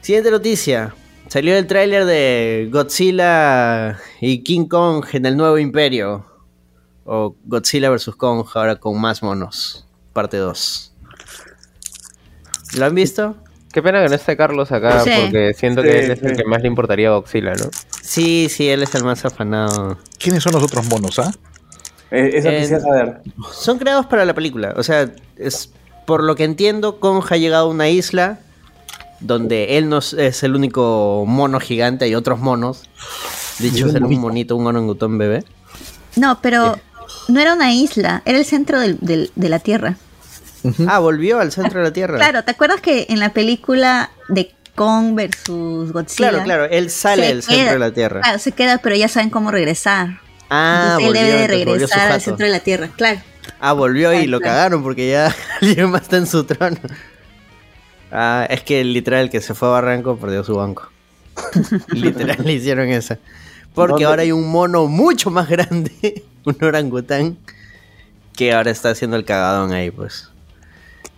Siguiente 0.00 0.30
noticia. 0.30 0.94
Salió 1.28 1.56
el 1.56 1.66
tráiler 1.66 2.04
de 2.06 2.68
Godzilla 2.72 3.98
y 4.20 4.42
King 4.42 4.66
Kong 4.66 5.04
en 5.12 5.26
el 5.26 5.36
nuevo 5.36 5.58
imperio. 5.58 6.24
O 7.04 7.36
Godzilla 7.44 7.90
vs. 7.90 8.14
Kong 8.16 8.46
ahora 8.54 8.76
con 8.76 8.98
más 9.00 9.22
monos. 9.22 9.86
Parte 10.14 10.38
2. 10.38 10.92
¿Lo 12.78 12.86
han 12.86 12.94
visto? 12.94 13.36
Qué 13.72 13.82
pena 13.82 14.02
que 14.02 14.08
no 14.08 14.14
esté 14.14 14.36
Carlos 14.36 14.72
acá, 14.72 15.00
Sí. 15.00 15.10
porque 15.22 15.52
siento 15.54 15.82
Sí, 15.82 15.88
que 15.88 15.98
él 15.98 16.10
es 16.12 16.22
el 16.22 16.36
que 16.36 16.44
más 16.44 16.62
le 16.62 16.68
importaría 16.68 17.08
a 17.08 17.16
Godzilla, 17.16 17.52
¿no? 17.54 17.66
Sí, 18.02 18.48
sí, 18.48 18.68
él 18.68 18.82
es 18.82 18.94
el 18.94 19.04
más 19.04 19.24
afanado. 19.24 19.98
¿Quiénes 20.18 20.42
son 20.42 20.52
los 20.52 20.62
otros 20.62 20.86
monos, 20.88 21.18
ah? 21.18 21.30
Eh, 21.30 21.53
Eso 22.10 22.48
Eh, 22.48 22.58
quisiera 22.60 22.80
saber. 22.80 23.20
Son 23.52 23.78
creados 23.78 24.06
para 24.06 24.24
la 24.24 24.34
película. 24.34 24.74
O 24.76 24.82
sea, 24.82 25.10
es 25.36 25.70
por 26.06 26.22
lo 26.22 26.36
que 26.36 26.44
entiendo, 26.44 27.00
Kong 27.00 27.24
ha 27.30 27.36
llegado 27.36 27.66
a 27.66 27.68
una 27.68 27.88
isla 27.88 28.38
donde 29.20 29.78
él 29.78 29.88
no 29.88 29.98
es- 29.98 30.42
el 30.42 30.54
único 30.54 31.24
mono 31.26 31.58
gigante, 31.60 32.04
hay 32.04 32.14
otros 32.14 32.38
monos. 32.40 32.82
Dicho 33.58 33.88
ser 33.88 34.04
un 34.04 34.18
monito, 34.20 34.56
un 34.56 34.66
orangután 34.66 35.16
bebé. 35.16 35.44
No, 36.16 36.40
pero 36.42 36.78
no 37.28 37.40
era 37.40 37.54
una 37.54 37.72
isla, 37.72 38.22
era 38.24 38.38
el 38.38 38.44
centro 38.44 38.80
del- 38.80 38.98
del- 39.00 39.30
de 39.34 39.48
la 39.48 39.58
Tierra. 39.60 39.96
Ah, 40.86 40.98
volvió 40.98 41.40
al 41.40 41.52
centro 41.52 41.80
de 41.80 41.86
la 41.86 41.92
Tierra. 41.92 42.16
Claro, 42.18 42.42
¿te 42.44 42.50
acuerdas 42.50 42.80
que 42.80 43.06
en 43.08 43.18
la 43.18 43.32
película 43.32 44.10
de 44.28 44.52
Kong 44.74 45.14
versus 45.14 45.92
Godzilla? 45.92 46.30
claro, 46.30 46.44
claro, 46.44 46.64
Él 46.64 46.90
sale 46.90 47.28
del 47.28 47.42
centro 47.42 47.72
de 47.74 47.78
la 47.78 47.92
Tierra. 47.92 48.20
Claro, 48.22 48.38
se 48.38 48.52
queda, 48.52 48.78
pero 48.78 48.94
ya 48.96 49.08
saben 49.08 49.30
cómo 49.30 49.50
regresar. 49.50 50.20
Ah, 50.56 50.96
Entonces 51.00 51.00
él 51.00 51.06
volvió, 51.06 51.22
debe 51.22 51.40
de 51.40 51.64
regresar 51.64 52.12
al 52.12 52.20
centro 52.20 52.46
de 52.46 52.52
la 52.52 52.60
Tierra, 52.60 52.88
claro. 52.96 53.20
Ah, 53.58 53.72
volvió 53.72 54.12
y 54.12 54.26
lo 54.26 54.38
claro. 54.38 54.54
cagaron 54.54 54.82
porque 54.84 55.10
ya 55.10 55.34
alguien 55.60 55.90
más 55.90 56.02
está 56.02 56.16
en 56.16 56.26
su 56.28 56.44
trono. 56.44 56.78
Ah, 58.12 58.46
es 58.48 58.62
que 58.62 58.84
literal 58.84 59.22
el 59.24 59.30
que 59.30 59.40
se 59.40 59.54
fue 59.54 59.66
a 59.68 59.72
Barranco 59.72 60.16
perdió 60.16 60.44
su 60.44 60.54
banco. 60.54 60.88
literal 61.88 62.38
le 62.44 62.52
hicieron 62.52 62.88
esa. 62.90 63.18
Porque 63.74 63.92
¿Dónde? 63.92 64.04
ahora 64.04 64.22
hay 64.22 64.30
un 64.30 64.48
mono 64.48 64.86
mucho 64.86 65.30
más 65.30 65.48
grande, 65.48 66.22
un 66.44 66.56
orangután, 66.62 67.36
que 68.36 68.52
ahora 68.52 68.70
está 68.70 68.90
haciendo 68.90 69.16
el 69.16 69.24
cagadón 69.24 69.72
ahí, 69.72 69.90
pues. 69.90 70.30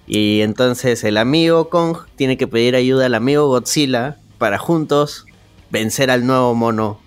Y 0.07 0.41
entonces 0.41 1.05
el 1.05 1.19
amigo 1.19 1.69
Kong 1.69 1.99
tiene 2.17 2.39
que 2.39 2.47
pedir 2.47 2.75
ayuda 2.75 3.07
al 3.07 3.15
amigo 3.15 3.49
Godzilla 3.49 4.17
para 4.39 4.57
juntos 4.57 5.27
vencer 5.71 6.11
al 6.11 6.27
nuevo 6.27 6.55
mono 6.55 7.01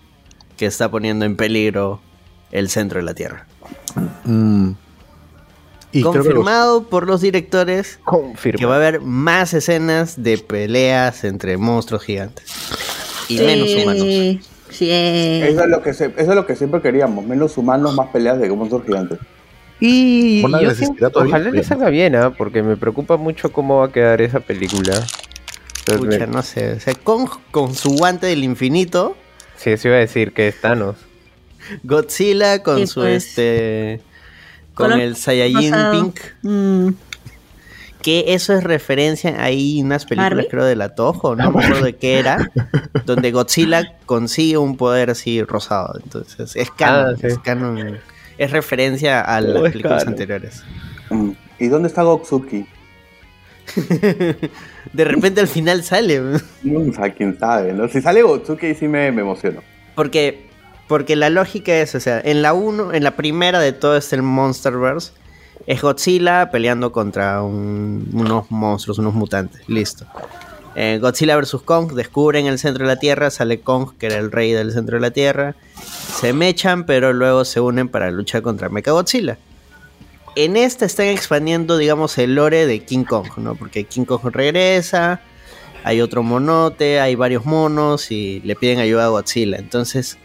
que 0.57 0.67
está 0.67 0.91
poniendo 0.91 1.25
en 1.25 1.35
peligro 1.37 2.01
el 2.51 2.69
centro 2.69 2.99
de 2.99 3.05
la 3.05 3.13
Tierra. 3.13 3.45
Mm. 4.25 4.71
Y 5.91 6.01
creo 6.01 6.11
que 6.11 6.17
los- 6.19 6.27
Confirmado 6.27 6.83
por 6.83 7.07
los 7.07 7.21
directores 7.21 7.99
que 8.41 8.65
va 8.65 8.73
a 8.75 8.77
haber 8.77 9.01
más 9.01 9.53
escenas 9.55 10.21
de 10.21 10.37
peleas 10.37 11.23
entre 11.23 11.57
monstruos 11.57 12.03
gigantes 12.03 12.45
y 13.27 13.37
Sí, 13.39 13.43
menos 13.43 13.69
humanos. 13.73 14.03
Sí. 14.69 14.87
eh, 14.91 15.49
Eso 15.49 15.63
es, 15.63 15.67
lo 15.69 15.81
que 15.81 15.93
se- 15.95 16.13
eso 16.15 16.29
es 16.31 16.35
lo 16.35 16.45
que 16.45 16.55
siempre 16.55 16.79
queríamos. 16.81 17.25
Menos 17.25 17.57
humanos, 17.57 17.95
más 17.95 18.09
peleas 18.09 18.39
de 18.39 18.49
monstruos 18.51 18.85
gigantes. 18.85 19.17
Y 19.79 20.41
yo 20.41 20.47
ojalá 21.15 21.49
le 21.51 21.63
salga 21.63 21.89
bien, 21.89 22.15
¿ah? 22.15 22.33
porque 22.37 22.61
me 22.61 22.75
preocupa 22.77 23.17
mucho 23.17 23.51
cómo 23.51 23.77
va 23.79 23.85
a 23.87 23.91
quedar 23.91 24.21
esa 24.21 24.41
película. 24.41 24.93
Entonces, 25.79 26.05
Pucha, 26.05 26.27
me- 26.27 26.27
no 26.27 26.43
sé. 26.43 26.73
O 26.73 26.79
sea, 26.79 26.93
con 27.51 27.73
su 27.73 27.91
guante 27.91 28.27
del 28.27 28.43
infinito, 28.43 29.15
Sí, 29.57 29.71
eso 29.71 29.87
iba 29.89 29.97
a 29.97 30.01
decir 30.01 30.33
que 30.33 30.47
es 30.49 30.61
Thanos. 30.61 30.95
Godzilla 31.83 32.63
con 32.63 32.77
Sí, 32.79 32.87
su 32.87 33.01
pues. 33.01 33.25
este. 33.27 34.01
Con 34.73 34.93
el 34.93 35.15
Saiyajin. 35.15 35.73
Pink. 35.91 36.19
mm, 36.43 36.89
Que 38.01 38.25
eso 38.33 38.53
es 38.53 38.63
referencia. 38.63 39.43
Hay 39.43 39.81
unas 39.83 40.05
películas, 40.05 40.29
Barbie. 40.31 40.47
creo, 40.49 40.63
de 40.65 40.75
la 40.77 40.95
Toho, 40.95 41.35
no 41.35 41.51
me 41.51 41.63
acuerdo 41.65 41.83
de 41.85 41.95
qué 41.97 42.17
era. 42.19 42.49
donde 43.05 43.31
Godzilla 43.31 43.97
consigue 44.05 44.57
un 44.57 44.77
poder 44.77 45.09
así 45.09 45.43
rosado. 45.43 45.99
Entonces, 46.03 46.55
es 46.55 46.71
canon. 46.71 47.13
Ah, 47.15 47.17
sí. 47.19 47.27
Es 47.27 47.39
canon. 47.39 47.99
Es 48.37 48.51
referencia 48.51 49.19
a 49.19 49.41
las 49.41 49.55
Oh, 49.57 49.65
es 49.65 49.71
películas 49.73 50.03
canon. 50.05 50.13
anteriores. 50.13 50.63
¿Y 51.59 51.67
dónde 51.67 51.89
está 51.89 52.03
Gotsuki? 52.03 52.65
De 54.93 55.03
repente 55.05 55.41
al 55.41 55.47
final 55.47 55.83
sale. 55.83 56.19
O 56.21 56.39
sea, 56.93 57.13
quién 57.13 57.37
sabe, 57.37 57.73
¿no? 57.73 57.87
Si 57.89 58.01
sale 58.01 58.21
Gotsuki 58.23 58.73
sí 58.75 58.87
me, 58.87 59.11
me 59.11 59.21
emociono. 59.21 59.61
Porque, 59.95 60.48
porque 60.89 61.15
la 61.15 61.29
lógica 61.29 61.73
es, 61.77 61.95
o 61.95 61.99
sea, 62.01 62.19
en 62.19 62.41
la 62.41 62.51
uno, 62.53 62.93
en 62.93 63.03
la 63.05 63.11
primera 63.15 63.59
de 63.59 63.71
todo 63.71 63.95
este 63.95 64.21
Monsterverse, 64.21 65.13
es 65.67 65.81
Godzilla 65.81 66.49
peleando 66.51 66.91
contra 66.91 67.41
un- 67.43 68.09
unos 68.11 68.49
monstruos, 68.51 68.97
unos 68.99 69.13
mutantes. 69.13 69.61
Listo. 69.69 70.05
Eh, 70.75 70.97
Godzilla 71.01 71.37
vs. 71.37 71.57
Kong, 71.63 71.93
descubren 71.93 72.47
el 72.47 72.57
centro 72.59 72.85
de 72.85 72.93
la 72.95 72.99
Tierra, 72.99 73.29
sale 73.29 73.59
Kong, 73.59 73.91
que 73.99 74.07
era 74.07 74.17
el 74.17 74.31
rey 74.31 74.51
del 74.51 74.71
centro 74.71 74.97
de 74.97 75.01
la 75.01 75.11
Tierra. 75.11 75.55
Se 76.19 76.33
mechan, 76.33 76.85
pero 76.85 77.13
luego 77.13 77.45
se 77.45 77.59
unen 77.59 77.87
para 77.87 78.09
luchar 78.11 78.41
contra 78.41 78.69
Mechagodzilla. 78.69 79.37
En 80.35 80.55
esta 80.57 80.85
están 80.85 81.07
expandiendo, 81.07 81.77
digamos, 81.77 82.17
el 82.17 82.35
lore 82.35 82.65
de 82.65 82.79
King 82.83 83.03
Kong, 83.03 83.27
¿no? 83.37 83.55
Porque 83.55 83.83
King 83.83 84.05
Kong 84.05 84.21
regresa, 84.31 85.21
hay 85.83 86.01
otro 86.01 86.23
monote, 86.23 86.99
hay 86.99 87.15
varios 87.15 87.45
monos 87.45 88.11
y 88.11 88.39
le 88.41 88.55
piden 88.55 88.79
ayuda 88.79 89.05
a 89.05 89.09
Godzilla. 89.09 89.57
Entonces, 89.57 90.17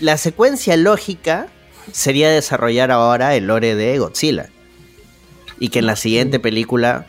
la 0.00 0.16
secuencia 0.16 0.76
lógica 0.76 1.48
sería 1.92 2.30
desarrollar 2.30 2.90
ahora 2.90 3.34
el 3.34 3.46
lore 3.46 3.74
de 3.74 3.98
Godzilla. 3.98 4.50
Y 5.58 5.70
que 5.70 5.78
en 5.78 5.86
la 5.86 5.96
siguiente 5.96 6.38
película 6.38 7.06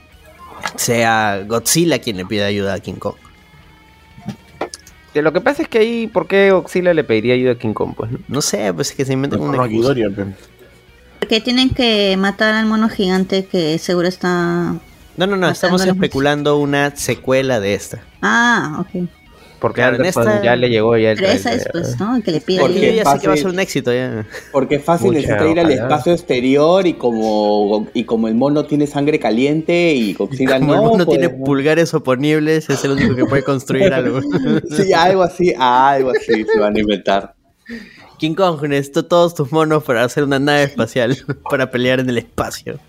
sea 0.76 1.44
Godzilla 1.46 2.00
quien 2.00 2.18
le 2.18 2.26
pida 2.26 2.46
ayuda 2.46 2.76
a 2.76 2.80
King 2.80 2.96
Kong. 2.96 3.16
Que 5.14 5.22
Lo 5.22 5.34
que 5.34 5.42
pasa 5.42 5.64
es 5.64 5.70
que 5.70 5.80
ahí, 5.80 6.08
¿por 6.08 6.28
qué 6.28 6.52
Godzilla 6.52 6.94
le 6.94 7.04
pediría 7.04 7.34
ayuda 7.34 7.54
a 7.54 7.58
King 7.58 7.74
Kong? 7.74 7.94
Pues, 7.96 8.12
no? 8.12 8.20
No 8.28 8.42
sé, 8.42 8.74
pues 8.74 8.92
es 8.92 8.96
que 8.96 9.06
se 9.06 9.14
inventan 9.14 9.42
una 9.42 9.58
Rocky 9.58 9.76
excusa. 9.76 9.88
Doria, 9.88 10.10
pe. 10.16 10.26
Porque 11.20 11.42
tienen 11.42 11.72
que 11.72 12.16
matar 12.18 12.54
al 12.54 12.68
mono 12.68 12.90
gigante 12.90 13.46
que 13.46 13.78
seguro 13.80 14.08
está. 14.08 14.76
No, 15.18 15.26
no, 15.26 15.36
no, 15.36 15.50
estamos 15.50 15.84
especulando 15.84 16.58
una 16.58 16.96
secuela 16.96 17.60
de 17.60 17.74
esta. 17.74 18.04
Ah, 18.22 18.78
ok. 18.80 19.10
Porque 19.60 19.82
Claro, 19.82 19.96
en 19.96 20.02
Anderson 20.02 20.28
esta- 20.28 20.44
ya 20.44 20.56
le 20.56 20.70
llegó 20.70 20.96
ya 20.98 21.12
el 21.12 21.18
Pero 21.18 21.32
esa 21.32 21.54
es, 21.54 21.68
pues, 21.72 22.00
¿no? 22.00 22.22
Que 22.22 22.32
le 22.32 22.42
pide 22.42 22.60
Porque 22.62 22.96
ya 22.96 23.04
sé 23.12 23.20
que 23.20 23.28
va 23.28 23.34
a 23.34 23.36
fácil. 23.36 23.38
ser 23.38 23.48
un 23.48 23.60
éxito 23.60 23.92
ya. 23.94 24.28
Porque 24.52 24.76
es 24.76 24.84
fácil, 24.84 25.12
necesita 25.14 25.48
ir 25.48 25.60
al 25.60 25.66
ojalá. 25.66 25.74
espacio 25.84 26.14
exterior 26.14 26.86
y 26.86 26.94
como, 26.94 27.88
y 27.94 28.04
como 28.04 28.28
el 28.28 28.36
mono 28.36 28.66
tiene 28.66 28.86
sangre 28.86 29.20
caliente 29.20 29.94
y 29.96 30.14
Godzilla 30.14 30.60
Como 30.60 30.74
no. 30.76 30.82
el 30.84 30.90
mono 30.90 31.06
pues, 31.06 31.18
tiene 31.20 31.34
¿no? 31.36 31.44
pulgares 31.44 31.94
oponibles, 31.94 32.70
es 32.70 32.84
el 32.84 32.92
único 32.92 33.16
que 33.16 33.26
puede 33.26 33.44
construir 33.44 33.92
algo. 33.94 34.20
Sí, 34.70 34.94
algo 34.94 35.24
así, 35.24 35.54
algo 35.58 36.12
así 36.12 36.44
se 36.46 36.60
van 36.60 36.76
a 36.76 36.80
inventar. 36.80 37.34
King 38.20 38.36
Kong, 38.36 38.62
necesito 38.64 39.06
todos 39.06 39.34
tus 39.36 39.52
monos 39.52 39.84
para 39.84 40.04
hacer 40.04 40.24
una 40.24 40.40
nave 40.40 40.64
espacial 40.66 41.18
para 41.50 41.72
pelear 41.72 42.00
en 42.00 42.10
el 42.10 42.18
espacio. 42.20 42.80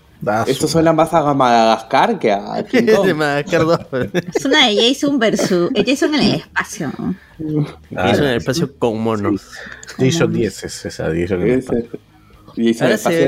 Esto 0.47 0.67
su- 0.67 0.73
suena 0.73 0.91
más 0.93 1.13
a 1.13 1.33
Madagascar 1.33 2.19
que 2.19 2.31
a 2.31 2.63
King 2.69 2.83
de 2.83 2.93
Kong. 2.95 3.13
Madagascar 3.15 3.65
2. 3.65 3.79
Es 4.35 4.45
una 4.45 4.67
de 4.67 4.75
Jason 4.93 5.17
versus. 5.19 5.69
Jason 5.85 6.15
en 6.15 6.21
el 6.21 6.35
espacio. 6.35 6.91
Ah, 7.95 8.11
Hizo 8.11 8.23
en 8.23 8.29
el 8.29 8.37
espacio 8.37 8.77
con 8.77 8.99
monos. 9.01 9.41
Jason 9.97 10.33
10 10.33 10.63
es 10.65 10.85
esa. 10.85 11.05
Jason 11.05 11.41
es- 11.47 11.67
y 12.55 12.61
dice, 12.63 12.83
Ahora 12.83 12.95
el 12.95 12.99
espacio 12.99 13.19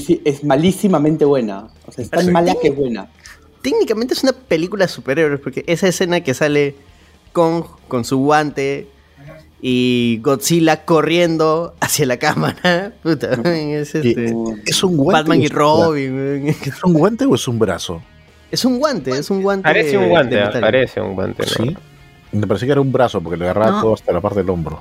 se- 0.00 0.20
es, 0.24 0.44
malísimamente 0.44 1.24
buena. 1.24 1.68
O 1.86 1.92
sea, 1.92 2.04
es 2.04 2.10
tan 2.10 2.26
Sí. 2.26 2.30
mala 2.30 2.54
que 2.60 2.68
es 2.68 2.76
buena. 2.76 3.08
Técnicamente 3.62 4.12
es 4.14 4.22
una 4.22 4.32
película 4.32 4.84
de 4.86 4.92
superhéroes, 4.92 5.40
porque 5.40 5.64
esa 5.66 5.86
escena 5.88 6.20
que 6.20 6.34
sale 6.34 6.74
Kong 7.32 7.64
con 7.88 8.04
su 8.04 8.18
guante 8.18 8.88
y 9.64 10.18
Godzilla 10.22 10.84
corriendo 10.84 11.74
hacia 11.80 12.04
la 12.06 12.16
cámara. 12.18 12.92
Puta, 13.02 13.32
es, 13.44 13.94
este, 13.94 14.34
¿Es 14.66 14.82
un 14.82 14.96
guante? 14.96 15.20
Batman 15.22 15.40
y 15.42 15.48
Robin. 15.48 16.48
¿Es 16.48 16.82
un 16.84 16.92
guante 16.94 17.24
o 17.26 17.34
es 17.36 17.46
un 17.48 17.58
brazo? 17.60 18.02
Es 18.50 18.64
un 18.64 18.78
guante, 18.80 19.12
es 19.12 19.30
un 19.30 19.40
guante. 19.40 19.62
Parece 19.62 19.96
un 19.96 20.02
de- 20.04 20.10
guante, 20.10 20.36
de 20.36 20.60
parece 20.60 21.00
un 21.00 21.14
guante, 21.14 21.44
¿no? 21.58 21.64
Sí. 21.64 21.76
Me 22.32 22.46
parecía 22.46 22.66
que 22.66 22.72
era 22.72 22.80
un 22.80 22.90
brazo 22.92 23.20
porque 23.20 23.36
le 23.38 23.44
agarraba 23.44 23.70
No. 23.72 23.80
todo 23.82 23.94
hasta 23.94 24.12
la 24.12 24.20
parte 24.20 24.40
del 24.40 24.50
hombro. 24.50 24.80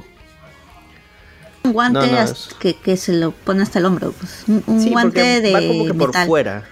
Un 1.63 1.74
guante 1.74 2.00
No, 2.00 2.08
no, 2.08 2.17
hasta- 2.17 2.58
que, 2.60 2.74
que 2.74 2.98
se 2.98 3.13
lo 3.13 3.32
pone 3.32 3.62
hasta 3.62 3.78
el 3.80 3.86
hombro. 3.86 4.13
Pues. 4.13 4.44
Un, 4.48 4.63
un 4.65 4.82
Sí, 4.82 4.89
guante 4.89 5.41
de 5.41 5.54
va 5.54 5.60
como 5.62 5.86
que 5.86 5.94
por 5.94 6.08
metal. 6.08 6.28
fuera. 6.28 6.63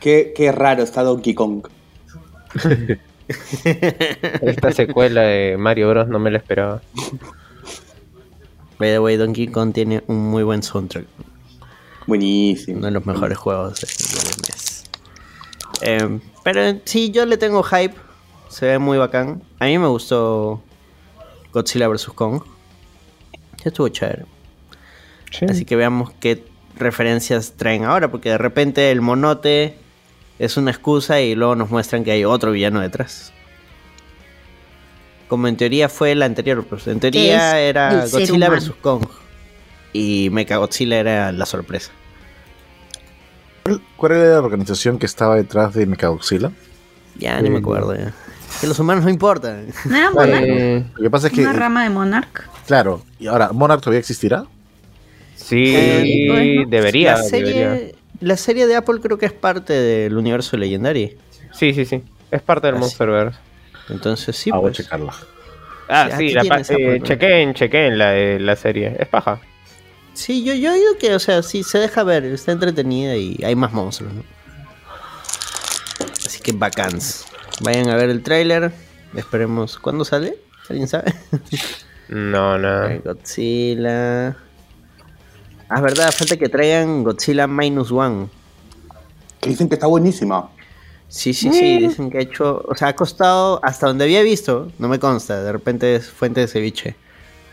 Qué 0.00 0.52
raro 0.54 0.82
está 0.82 1.02
Donkey 1.02 1.34
Kong. 1.34 1.66
Esta 4.42 4.72
secuela 4.72 5.22
de 5.22 5.56
Mario 5.56 5.88
Bros 5.90 6.08
no 6.08 6.18
me 6.18 6.30
la 6.30 6.38
esperaba. 6.38 6.80
By 8.78 8.90
the 8.90 8.98
way, 9.00 9.16
Donkey 9.16 9.48
Kong 9.48 9.72
tiene 9.72 10.04
un 10.06 10.30
muy 10.30 10.42
buen 10.42 10.62
soundtrack. 10.62 11.06
Buenísimo. 12.06 12.78
Uno 12.78 12.86
de 12.86 12.92
los 12.92 13.06
mejores 13.06 13.38
juegos 13.38 13.80
de, 13.80 13.86
del 13.86 14.36
NES. 14.48 14.84
Eh, 15.82 16.20
pero 16.44 16.80
sí, 16.84 17.10
yo 17.10 17.26
le 17.26 17.36
tengo 17.36 17.62
hype. 17.62 17.94
Se 18.48 18.66
ve 18.66 18.78
muy 18.78 18.98
bacán. 18.98 19.42
A 19.58 19.64
mí 19.64 19.78
me 19.78 19.88
gustó 19.88 20.62
Godzilla 21.52 21.88
vs. 21.88 22.10
Kong. 22.14 22.42
Ya 23.58 23.70
estuvo 23.70 23.88
chévere. 23.88 24.26
Así 25.48 25.64
que 25.64 25.74
veamos 25.74 26.12
qué 26.20 26.44
referencias 26.76 27.54
traen 27.56 27.84
ahora. 27.84 28.10
Porque 28.10 28.28
de 28.28 28.38
repente 28.38 28.90
el 28.92 29.00
monote 29.00 29.76
es 30.38 30.56
una 30.56 30.70
excusa 30.70 31.20
y 31.20 31.34
luego 31.34 31.54
nos 31.56 31.70
muestran 31.70 32.04
que 32.04 32.12
hay 32.12 32.24
otro 32.24 32.52
villano 32.52 32.80
detrás. 32.80 33.32
Como 35.28 35.48
en 35.48 35.56
teoría 35.56 35.88
fue 35.88 36.14
la 36.14 36.26
anterior. 36.26 36.64
Pues 36.64 36.86
en 36.86 37.00
teoría 37.00 37.58
era 37.60 38.06
Godzilla 38.06 38.48
vs. 38.48 38.72
Kong. 38.80 39.06
Y 39.92 40.28
Mechagodzilla 40.30 40.98
era 40.98 41.32
la 41.32 41.46
sorpresa. 41.46 41.90
¿Cuál- 43.64 43.80
¿Cuál 43.96 44.12
era 44.12 44.24
la 44.34 44.38
organización 44.40 44.98
que 44.98 45.06
estaba 45.06 45.36
detrás 45.36 45.74
de 45.74 45.86
Mechagodzilla? 45.86 46.52
Ya, 47.18 47.40
ni 47.40 47.50
me 47.50 47.58
acuerdo 47.58 47.94
ya. 47.96 48.12
Que 48.60 48.66
los 48.66 48.78
humanos 48.78 49.04
no 49.04 49.10
importan. 49.10 49.66
¿No 49.86 49.96
era 49.96 50.10
Monarch? 50.10 50.44
Eh, 50.46 50.84
Lo 50.96 51.02
que 51.02 51.10
pasa 51.10 51.26
es 51.26 51.32
que, 51.32 51.40
¿Una 51.42 51.52
rama 51.54 51.82
de 51.82 51.90
Monarch? 51.90 52.48
claro, 52.66 53.02
y 53.18 53.26
ahora, 53.26 53.50
¿Monarch 53.52 53.80
todavía 53.80 54.00
existirá? 54.00 54.44
sí, 55.34 55.74
Eh, 55.74 56.26
bueno. 56.28 56.70
debería, 56.70 57.12
la, 57.16 57.22
serie, 57.22 57.54
debería. 57.54 57.95
La 58.20 58.36
serie 58.36 58.66
de 58.66 58.76
Apple 58.76 59.00
creo 59.00 59.18
que 59.18 59.26
es 59.26 59.32
parte 59.32 59.72
del 59.72 60.16
universo 60.16 60.56
Legendary. 60.56 61.16
Sí, 61.52 61.72
sí, 61.72 61.84
sí. 61.84 62.02
Es 62.30 62.42
parte 62.42 62.66
del 62.66 62.76
Así. 62.76 62.82
Monsterverse. 62.82 63.38
Entonces 63.88 64.36
sí, 64.36 64.50
ah, 64.52 64.58
voy 64.58 64.70
a 64.70 64.72
pues. 64.72 64.80
Ah, 64.80 64.82
checarla. 64.82 65.12
Sí, 66.16 66.24
aquí 66.24 66.28
sí, 66.28 66.34
la, 66.34 66.42
eh, 66.42 66.98
pues. 66.98 67.02
chequen, 67.04 67.54
chequen 67.54 67.98
la, 67.98 68.16
eh, 68.16 68.38
la 68.40 68.56
serie. 68.56 68.96
Es 68.98 69.08
paja. 69.08 69.40
Sí, 70.14 70.42
yo, 70.44 70.54
yo 70.54 70.70
he 70.70 70.74
oído 70.74 70.98
que, 70.98 71.14
o 71.14 71.18
sea, 71.18 71.42
sí, 71.42 71.62
se 71.62 71.78
deja 71.78 72.02
ver, 72.02 72.24
está 72.24 72.52
entretenida 72.52 73.16
y 73.16 73.38
hay 73.44 73.54
más 73.54 73.72
monstruos, 73.72 74.14
¿no? 74.14 74.24
Así 76.24 76.40
que 76.40 76.52
bacans. 76.52 77.26
Vayan 77.60 77.90
a 77.90 77.96
ver 77.96 78.10
el 78.10 78.22
tráiler. 78.22 78.72
Esperemos. 79.14 79.78
¿Cuándo 79.78 80.04
sale? 80.04 80.38
¿Alguien 80.68 80.88
sabe? 80.88 81.14
No, 82.08 82.56
no. 82.58 83.00
Godzilla. 83.04 84.36
Ah, 85.68 85.80
verdad, 85.80 86.12
falta 86.12 86.36
que 86.36 86.48
traigan 86.48 87.02
Godzilla 87.02 87.46
Minus 87.46 87.90
One. 87.90 88.28
Que 89.40 89.50
dicen 89.50 89.68
que 89.68 89.74
está 89.74 89.86
buenísima. 89.86 90.50
Sí, 91.08 91.32
sí, 91.32 91.52
sí, 91.52 91.78
dicen 91.78 92.10
que 92.10 92.18
ha 92.18 92.20
hecho, 92.20 92.64
o 92.66 92.74
sea, 92.74 92.88
ha 92.88 92.96
costado, 92.96 93.60
hasta 93.62 93.86
donde 93.86 94.04
había 94.04 94.22
visto, 94.22 94.72
no 94.78 94.88
me 94.88 94.98
consta, 94.98 95.42
de 95.42 95.52
repente 95.52 95.94
es 95.94 96.10
fuente 96.10 96.40
de 96.40 96.48
ceviche. 96.48 96.96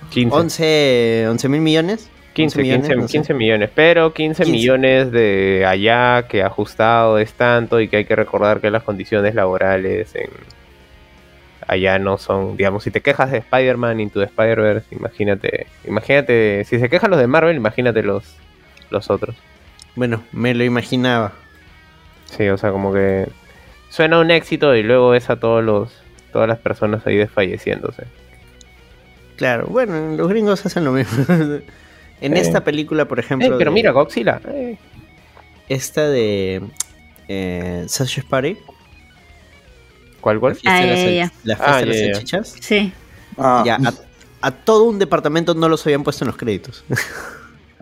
15. 0.10 0.36
11, 0.36 1.28
11 1.30 1.50
mil 1.50 1.62
millones. 1.62 2.10
15, 2.34 2.60
11 2.60 2.62
millones, 2.62 2.88
15, 2.88 2.96
no 2.96 3.08
sé. 3.08 3.12
15 3.12 3.34
millones, 3.36 3.70
pero 3.76 4.14
15, 4.14 4.44
15. 4.44 4.52
millones 4.52 5.12
de 5.12 5.66
allá 5.68 6.28
que 6.28 6.42
ajustado 6.42 7.20
es 7.20 7.34
tanto 7.34 7.80
y 7.80 7.88
que 7.88 7.98
hay 7.98 8.06
que 8.06 8.16
recordar 8.16 8.60
que 8.60 8.72
las 8.72 8.84
condiciones 8.84 9.36
laborales 9.36 10.16
en 10.16 10.30
allá 11.68 12.00
no 12.00 12.18
son, 12.18 12.58
digamos, 12.58 12.84
si 12.84 12.92
te 12.92 13.02
quejas 13.02 13.32
de 13.32 13.38
Spider-Man 13.40 14.00
Into 14.00 14.20
the 14.20 14.26
Spider-Verse, 14.26 14.96
imagínate, 14.96 15.68
imagínate, 15.88 16.64
si 16.66 16.80
se 16.80 16.90
quejan 16.90 17.12
los 17.12 17.20
de 17.20 17.28
Marvel, 17.28 17.56
imagínate 17.56 18.04
los, 18.04 18.24
los 18.90 19.10
otros. 19.10 19.36
Bueno, 19.96 20.24
me 20.32 20.54
lo 20.54 20.64
imaginaba. 20.64 21.34
Sí, 22.26 22.48
o 22.50 22.58
sea, 22.58 22.72
como 22.72 22.94
que 22.94 23.28
suena 23.90 24.20
un 24.20 24.32
éxito 24.32 24.76
y 24.76 24.84
luego 24.84 25.10
ves 25.12 25.30
a 25.30 25.40
todos 25.40 25.64
los, 25.64 25.94
todas 26.32 26.48
las 26.48 26.58
personas 26.60 27.06
ahí 27.06 27.16
desfalleciéndose. 27.18 28.06
Claro, 29.36 29.68
bueno, 29.68 30.16
los 30.16 30.30
gringos 30.30 30.66
hacen 30.66 30.86
lo 30.86 30.92
mismo. 30.92 31.26
en 32.22 32.38
Eh. 32.38 32.40
esta 32.40 32.64
película, 32.64 33.06
por 33.06 33.20
Eh, 33.20 33.22
ejemplo, 33.22 33.58
pero 33.58 33.72
de- 33.72 33.76
mira, 33.76 33.92
Godzilla. 33.92 34.40
eh. 34.48 34.78
esta 35.70 36.08
de 36.10 36.62
eh, 37.28 37.86
Sausage 37.88 38.24
Party, 38.28 38.58
¿Cuál, 40.24 40.40
cuál? 40.40 40.54
la 40.54 40.60
fiesta, 40.60 40.78
Ah, 40.78 40.82
de, 40.82 40.88
las, 40.88 41.32
la 41.44 41.56
fiesta 41.58 41.76
Ah, 41.76 41.80
de 41.82 42.36
las 42.40 42.56
Sí. 42.62 42.94
Ah, 43.38 43.64
ya, 43.66 43.76
a, 43.76 43.94
a 44.48 44.52
todo 44.52 44.86
un 44.86 44.98
departamento 45.00 45.54
no 45.54 45.68
los 45.68 45.86
habían 45.86 46.04
puesto 46.04 46.24
en 46.24 46.28
los 46.30 46.38
créditos. 46.38 46.84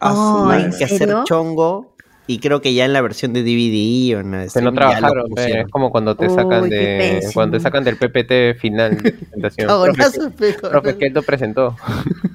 Oh. 0.04 0.52
¿en 0.52 0.62
Hay 0.64 0.70
que 0.76 0.84
hacer 0.86 1.16
chongo 1.26 1.94
y 2.26 2.40
creo 2.40 2.60
que 2.60 2.74
ya 2.74 2.86
en 2.86 2.94
la 2.94 3.02
versión 3.02 3.34
de 3.34 3.44
DVD 3.44 4.16
o 4.18 4.20
en 4.22 4.32
la 4.32 4.38
de 4.40 4.48
Que 4.48 4.60
no 4.62 4.70
streaming 4.70 4.72
ya 4.72 4.72
lo 4.72 4.74
trabajaron, 4.74 5.26
eh, 5.38 5.62
es 5.64 5.68
como 5.72 5.92
cuando 5.92 6.16
te 6.16 6.28
sacan 6.28 6.70
de 6.72 7.20
pésimo. 7.20 7.34
cuando 7.34 7.58
te 7.58 7.62
sacan 7.64 7.84
del 7.84 7.98
PPT 7.98 8.60
final 8.60 8.98
de 8.98 9.12
presentación. 9.12 9.68
Profe, 9.68 10.20
pero- 10.40 10.70
profe, 10.72 10.98
que 10.98 11.06
él 11.06 11.14
lo 11.14 11.22
presentó. 11.22 11.76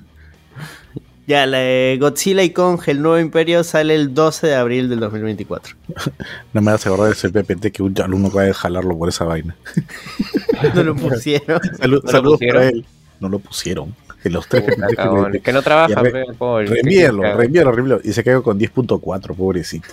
Ya, 1.27 1.45
la 1.45 1.59
de 1.59 1.99
Godzilla 2.01 2.43
y 2.45 2.51
Kong, 2.51 2.81
el 2.87 3.03
nuevo 3.03 3.19
imperio, 3.19 3.65
sale 3.65 3.95
el 3.97 4.15
12 4.15 4.47
de 4.47 4.55
abril 4.55 4.89
del 4.89 5.01
2024. 5.01 5.75
No 6.53 6.61
me 6.63 6.71
das 6.71 6.87
acordar 6.87 7.09
de 7.09 7.13
ese 7.15 7.31
PPT 7.31 7.73
que 7.73 7.83
un 7.83 8.01
alumno 8.01 8.29
acaba 8.29 8.45
de 8.45 8.55
jalarlo 8.55 8.97
por 8.97 9.09
esa 9.09 9.25
vaina. 9.25 9.57
No 10.75 10.83
lo 10.85 10.95
pusieron. 10.97 11.61
Salud- 11.81 12.03
saludos 12.11 12.39
pusieron? 12.39 12.57
para 12.57 12.69
él. 12.71 12.87
No 13.21 13.29
lo 13.29 13.39
pusieron. 13.41 13.95
En 14.25 14.33
los 14.33 14.49
tres 14.49 14.63
Puta, 14.65 14.87
PPT 14.89 15.43
que 15.43 15.53
no 15.53 15.63
pe, 15.63 16.25
Paul, 16.39 16.65
que- 16.67 16.75
Reenvíalo, 16.75 17.23
reenvíalo, 17.37 17.73
reenvíalo. 17.73 18.01
Y 18.05 18.13
se 18.13 18.25
quedó 18.25 18.43
con 18.43 18.59
10.4, 18.59 19.35
pobrecito. 19.37 19.89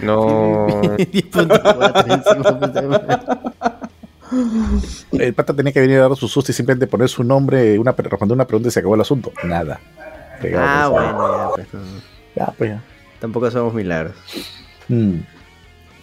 No. 0.00 0.66
10.4 0.66 2.04
encima, 2.12 2.58
puta 2.60 2.82
madre. 2.82 3.18
El 5.12 5.34
pata 5.34 5.54
tenía 5.54 5.72
que 5.72 5.80
venir 5.80 5.98
a 5.98 6.08
dar 6.08 6.16
su 6.16 6.28
susto 6.28 6.52
y 6.52 6.54
simplemente 6.54 6.86
poner 6.86 7.08
su 7.08 7.22
nombre, 7.24 7.78
una, 7.78 7.92
responder 7.92 8.34
una 8.34 8.46
pregunta 8.46 8.68
y 8.68 8.72
se 8.72 8.80
acabó 8.80 8.94
el 8.94 9.00
asunto. 9.00 9.32
Nada. 9.44 9.80
Pegado 10.42 10.66
Ah, 10.66 10.88
bueno, 10.88 11.36
ya, 11.38 11.48
pues, 11.54 11.66
no. 11.74 11.80
Ya, 12.36 12.46
pues 12.58 12.70
ya. 12.70 12.82
Tampoco 13.20 13.50
somos 13.50 13.72
milagros. 13.74 14.14
Mm. 14.88 15.16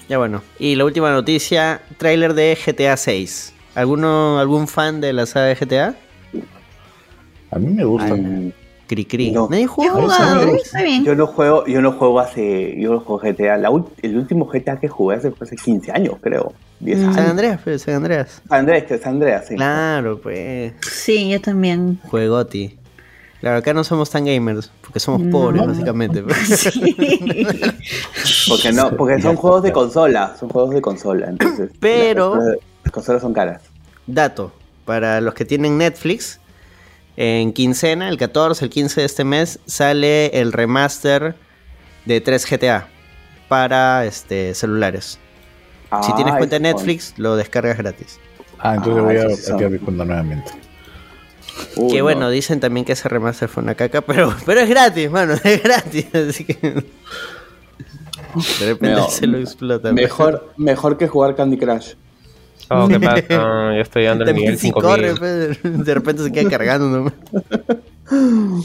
Ya 0.08 0.18
bueno. 0.18 0.42
Y 0.58 0.76
la 0.76 0.86
última 0.86 1.12
noticia, 1.12 1.82
tráiler 1.98 2.34
de 2.34 2.58
GTA 2.66 2.98
6. 2.98 3.54
¿Alguno, 3.76 4.40
¿Algún 4.40 4.68
fan 4.68 5.02
de 5.02 5.14
la 5.14 5.26
saga 5.26 5.46
de 5.48 5.56
GTA? 5.56 5.96
A 7.52 7.60
mí 7.60 7.68
me 7.74 7.84
gusta. 7.84 8.14
Ay, 8.14 8.54
Cri 8.88 9.06
cri. 9.06 9.30
No. 9.30 9.48
¿Nadie 9.48 9.68
jugado, 9.68 10.02
yo- 10.48 10.84
bien. 10.84 11.06
Yo 11.06 11.14
no 11.14 11.28
juego, 11.28 11.64
yo 11.68 11.80
no 11.80 11.92
juego 11.92 12.20
hace, 12.20 12.76
yo 12.80 12.92
no 12.94 13.00
juego 13.02 13.20
GTA. 13.22 13.56
La 13.58 13.70
el 14.02 14.18
último 14.18 14.48
GTA 14.48 14.80
que 14.80 14.88
jugué 14.88 15.18
hace, 15.18 15.30
fue 15.30 15.46
hace 15.46 15.56
15 15.56 15.92
años, 15.92 16.16
creo. 16.22 16.54
10 16.80 16.98
Mm. 16.98 17.04
años. 17.04 17.16
San 17.16 17.26
Andreas, 17.28 17.62
pues, 17.64 17.82
San 17.84 17.94
Andreas. 17.94 18.42
San 18.50 18.68
es 18.70 19.02
San 19.02 19.14
Andreas, 19.14 19.46
sí. 19.48 19.56
Claro, 19.56 20.20
pues. 20.20 20.74
Sí, 20.82 21.30
yo 21.30 21.40
también. 21.40 22.00
Juegoti. 22.06 22.80
Claro, 23.40 23.58
acá 23.58 23.74
no 23.74 23.84
somos 23.86 24.10
tan 24.10 24.26
gamers, 24.26 24.70
porque 24.82 25.00
somos 25.00 25.22
No. 25.22 25.32
pobres, 25.32 25.66
básicamente. 25.66 26.24
Sí. 26.46 26.96
Porque 28.50 28.72
no, 28.72 28.96
porque 28.98 29.22
son 29.22 29.36
juegos 29.36 29.64
de 29.64 29.72
consola, 29.72 30.36
son 30.40 30.50
juegos 30.50 30.74
de 30.74 30.82
consola, 30.82 31.28
entonces. 31.30 31.70
Pero- 31.80 32.36
Las 32.36 32.38
consolas, 32.44 32.58
las 32.84 32.92
consolas 32.94 33.22
son 33.22 33.34
caras. 33.34 33.62
Dato, 34.08 34.52
para 34.86 35.22
los 35.22 35.34
que 35.36 35.46
tienen 35.46 35.78
Netflix, 35.78 36.40
en 37.16 37.54
quincena, 37.54 38.10
el 38.10 38.18
14, 38.18 38.66
el 38.66 38.72
15 38.72 39.02
de 39.02 39.06
este 39.06 39.24
mes, 39.24 39.60
sale 39.66 40.28
el 40.40 40.52
remaster 40.52 41.36
de 42.06 42.22
3 42.22 42.46
GTA 42.50 42.88
para 43.48 44.06
este, 44.06 44.54
celulares. 44.56 45.20
si 46.04 46.14
tienes 46.14 46.34
Ah, 46.34 46.38
cuenta 46.38 46.56
de. 46.58 46.60
Netflix, 46.62 47.14
lo 47.18 47.36
descargas 47.36 47.78
gratis. 47.78 48.20
Ah, 48.60 48.76
entonces 48.76 49.02
Ah, 49.02 49.06
voy 49.06 49.18
a 49.18 49.24
activar 49.24 49.72
mi 49.72 49.80
cuenta 49.80 50.06
nuevamente. 50.06 50.52
Uy, 51.76 51.92
que 51.92 51.98
no. 52.00 52.04
bueno, 52.04 52.30
dicen 52.30 52.60
también 52.60 52.86
que 52.86 52.94
ese 52.94 53.08
remaster 53.10 53.50
fue 53.50 53.64
una 53.64 53.76
caca, 53.76 54.02
pero, 54.02 54.34
pero 54.46 54.60
es 54.62 54.70
gratis, 54.70 55.10
mano, 55.12 55.34
es 55.44 55.64
gratis. 55.64 56.08
Así 56.16 56.46
que. 56.46 56.56
De 58.60 58.66
repente 58.66 58.96
No, 58.96 59.10
se 59.10 59.26
lo 59.28 59.38
explota. 59.40 59.92
Mejor, 59.92 60.54
mejor 60.58 60.98
que 60.98 61.08
jugar 61.08 61.36
Candy 61.36 61.58
Crush. 61.58 61.94
Oh, 62.70 62.88
¿qué 62.88 63.00
pasa? 63.00 63.24
No, 63.30 63.74
yo 63.76 63.82
estoy 63.82 64.04
dando 64.06 64.24
el 64.26 64.36
nivel 64.36 64.58
si 64.58 64.68
5000. 64.68 64.84
corre, 64.84 65.16
pues, 65.16 65.64
de 65.86 65.94
repente 65.94 66.24
se 66.24 66.32
queda 66.32 66.50
cargando 66.50 66.88
nomás. 66.88 67.14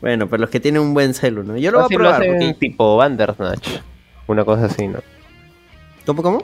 Bueno, 0.00 0.28
pero 0.28 0.40
los 0.40 0.50
que 0.50 0.60
tienen 0.60 0.80
un 0.80 0.94
buen 0.94 1.12
celu, 1.12 1.42
¿no? 1.42 1.56
Yo 1.58 1.70
lo 1.70 1.78
voy 1.80 1.88
a 1.88 1.92
lo 1.92 1.98
probar. 1.98 2.22
hacen 2.22 2.38
porque- 2.38 2.54
tipo 2.54 2.96
Bandersnatch. 2.96 3.68
Una 4.28 4.44
cosa 4.44 4.64
así, 4.66 4.88
¿no? 4.88 5.00
¿Cómo, 6.06 6.22
cómo? 6.22 6.42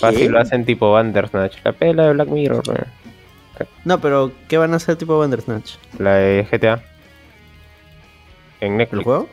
Fácil 0.00 0.32
lo 0.32 0.40
hacen 0.40 0.64
tipo 0.64 0.90
Bandersnatch. 0.90 1.58
La 1.64 1.72
pela 1.72 2.06
de 2.08 2.12
Black 2.14 2.28
Mirror, 2.28 2.66
¿no? 2.68 2.74
No, 3.84 4.00
pero 4.00 4.32
¿qué 4.48 4.58
van 4.58 4.72
a 4.72 4.76
hacer 4.76 4.96
tipo 4.96 5.18
Bandersnatch? 5.18 5.76
La 5.98 6.14
de 6.14 6.46
GTA. 6.50 6.82
En 8.60 8.76
Netflix. 8.76 8.98
¿El 8.98 9.04
juego? 9.04 9.28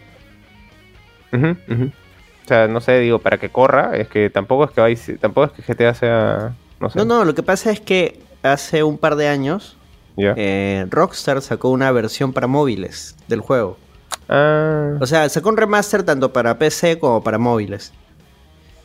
O 1.33 2.47
sea, 2.47 2.67
no 2.67 2.81
sé, 2.81 2.99
digo, 2.99 3.19
para 3.19 3.37
que 3.37 3.49
corra, 3.49 3.95
es 3.95 4.07
que 4.07 4.29
tampoco 4.29 4.65
es 4.65 4.71
que 4.71 4.81
vais, 4.81 5.11
tampoco 5.19 5.47
es 5.47 5.51
que 5.65 5.73
GTA 5.73 5.93
sea, 5.93 6.53
no 6.79 6.89
sé. 6.89 6.99
No, 6.99 7.05
no, 7.05 7.25
lo 7.25 7.33
que 7.33 7.43
pasa 7.43 7.71
es 7.71 7.79
que 7.79 8.19
hace 8.43 8.83
un 8.83 8.97
par 8.97 9.15
de 9.15 9.29
años 9.29 9.77
eh, 10.17 10.85
Rockstar 10.89 11.41
sacó 11.41 11.69
una 11.69 11.91
versión 11.91 12.33
para 12.33 12.47
móviles 12.47 13.15
del 13.27 13.39
juego. 13.39 13.77
Ah, 14.29 14.97
O 14.99 15.05
sea, 15.07 15.27
sacó 15.29 15.49
un 15.49 15.57
remaster 15.57 16.03
tanto 16.03 16.33
para 16.33 16.57
PC 16.57 16.99
como 16.99 17.23
para 17.23 17.37
móviles. 17.37 17.93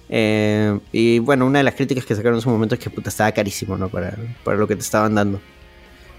Eh, 0.09 0.79
y 0.92 1.18
bueno, 1.18 1.47
una 1.47 1.59
de 1.59 1.64
las 1.64 1.75
críticas 1.75 2.05
que 2.05 2.14
sacaron 2.14 2.38
en 2.38 2.42
su 2.42 2.51
momento 2.51 2.75
es 2.75 2.81
que 2.81 2.90
puta, 2.90 3.11
estaba 3.11 3.31
carísimo, 3.33 3.77
¿no? 3.77 3.88
Para, 3.88 4.16
para 4.44 4.57
lo 4.57 4.66
que 4.66 4.75
te 4.75 4.83
estaban 4.83 5.14
dando. 5.14 5.40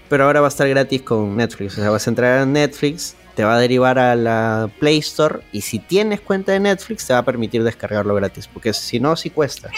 Pero 0.08 0.24
ahora 0.24 0.40
va 0.40 0.46
a 0.46 0.50
estar 0.50 0.68
gratis 0.68 1.02
con 1.02 1.36
Netflix. 1.36 1.78
O 1.78 1.80
sea, 1.80 1.90
vas 1.90 2.06
a 2.06 2.10
entrar 2.10 2.38
a 2.38 2.46
Netflix, 2.46 3.14
te 3.34 3.44
va 3.44 3.54
a 3.54 3.58
derivar 3.60 3.98
a 3.98 4.16
la 4.16 4.68
Play 4.80 4.98
Store 4.98 5.40
y 5.52 5.60
si 5.60 5.78
tienes 5.78 6.20
cuenta 6.20 6.52
de 6.52 6.60
Netflix 6.60 7.06
te 7.06 7.12
va 7.12 7.20
a 7.20 7.24
permitir 7.24 7.62
descargarlo 7.62 8.14
gratis, 8.16 8.48
porque 8.48 8.72
si 8.72 8.98
no, 8.98 9.14
sí 9.16 9.30
cuesta. 9.30 9.70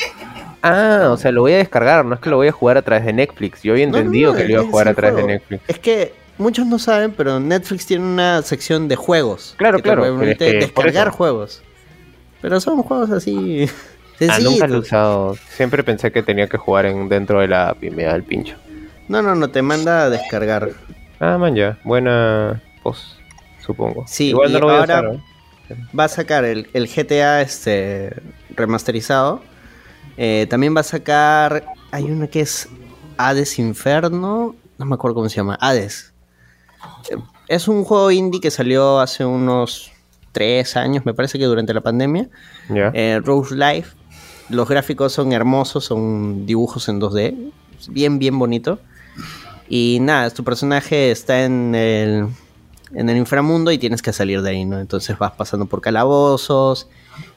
Ah, 0.63 1.09
o 1.11 1.17
sea, 1.17 1.33
lo 1.33 1.43
voy 1.43 1.53
a 1.53 1.59
descargar, 1.59 2.05
no 2.05 2.15
es 2.15 2.21
que 2.21 2.31
lo 2.31 2.37
voy 2.37 2.49
a 2.49 2.53
jugar 2.53 2.79
a 2.79 2.83
través 2.83 3.05
de 3.05 3.13
Netflix. 3.13 3.63
Yo 3.63 3.73
había 3.73 3.87
No, 3.87 3.93
no, 3.93 3.99
entendido 3.99 4.33
no, 4.33 4.39
que 4.39 4.45
lo 4.45 4.51
iba 4.53 4.63
a 4.63 4.65
jugar 4.65 4.89
a 4.89 4.95
través 4.95 5.17
de. 5.17 5.25
Netflix. 5.25 5.63
Es 5.69 5.79
que 5.79 6.15
muchos 6.39 6.67
no 6.67 6.79
saben, 6.79 7.13
pero 7.13 7.39
Netflix 7.39 7.87
tiene 7.87 8.05
una 8.05 8.41
sección 8.43 8.89
de 8.89 8.97
juegos. 8.97 9.55
Claro, 9.59 9.79
que 9.79 9.83
te 9.83 9.89
claro, 9.89 10.03
permite 10.03 10.45
descargar 10.53 11.11
juegos. 11.11 11.63
Pero 12.41 12.59
son 12.59 12.83
juegos 12.83 13.11
así 13.11 13.67
Ah, 14.29 14.39
nunca 14.41 14.67
lo 14.69 14.77
he 14.77 14.79
usado. 14.79 15.37
Siempre 15.51 15.83
pensé 15.83 16.13
que 16.13 16.23
tenía 16.23 16.47
que 16.47 16.57
jugar 16.59 16.87
en, 16.87 17.09
dentro 17.09 17.41
de 17.41 17.49
la 17.49 17.71
app 17.71 17.83
y 17.83 17.91
me 17.91 18.05
da 18.05 18.15
el 18.15 18.23
pincho. 18.23 18.57
No, 19.09 19.21
no, 19.23 19.35
no, 19.35 19.49
te 19.51 19.63
manda 19.63 20.05
a 20.05 20.11
descargar. 20.11 20.71
Ah, 21.19 21.39
man, 21.39 21.55
ya. 21.57 21.79
Buena 21.85 22.63
pos, 22.83 23.17
supongo. 23.65 24.05
Sí, 24.07 24.29
Igual 24.31 24.51
y 24.51 24.53
no 24.55 24.59
lo 24.61 24.67
voy 24.67 24.75
a 24.77 24.79
ahora- 24.81 25.01
usar, 25.01 25.15
¿eh? 25.15 25.21
Va 25.99 26.05
a 26.05 26.09
sacar 26.09 26.45
el, 26.45 26.69
el 26.75 26.87
GTA 26.87 27.41
este 27.41 28.15
remasterizado. 28.51 29.43
Eh, 30.17 30.47
también 30.51 30.77
va 30.77 30.81
a 30.81 30.85
sacar. 30.85 31.65
Hay 31.91 32.05
uno 32.05 32.29
que 32.29 32.41
es 32.41 32.69
Hades 33.17 33.59
Inferno. 33.59 34.55
No 34.79 34.85
me 34.87 34.95
acuerdo 34.95 35.15
cómo 35.15 35.29
se 35.29 35.37
llama. 35.37 35.57
Hades. 35.61 36.13
Eh, 37.11 37.17
Es 37.49 37.69
un 37.69 37.85
juego 37.85 38.11
indie 38.11 38.41
que 38.41 38.51
salió 38.51 39.01
hace 39.01 39.25
unos 39.25 39.91
tres 40.33 40.77
años, 40.77 41.05
me 41.07 41.15
parece 41.15 41.39
que 41.39 41.45
durante 41.45 41.73
la 41.75 41.81
pandemia. 41.81 42.29
Ya. 42.69 42.91
Eh, 42.95 43.21
Rose 43.25 43.55
Life. 43.55 43.97
Los 44.49 44.69
gráficos 44.69 45.13
son 45.13 45.33
hermosos, 45.33 45.85
son 45.85 46.47
dibujos 46.47 46.89
en 46.89 47.01
2D. 47.01 47.53
Bien, 47.89 48.19
bien 48.19 48.39
bonito. 48.39 48.79
Y 49.69 49.99
nada, 50.01 50.31
tu 50.31 50.45
personaje 50.45 51.11
está 51.11 51.45
en 51.45 51.75
el, 51.75 52.27
en 52.95 53.09
el 53.09 53.17
inframundo 53.17 53.73
y 53.73 53.79
tienes 53.79 54.03
que 54.03 54.13
salir 54.13 54.43
de 54.43 54.51
ahí, 54.51 54.65
¿no? 54.65 54.79
Entonces 54.79 55.17
vas 55.19 55.33
pasando 55.33 55.67
por 55.67 55.81
calabozos 55.81 56.89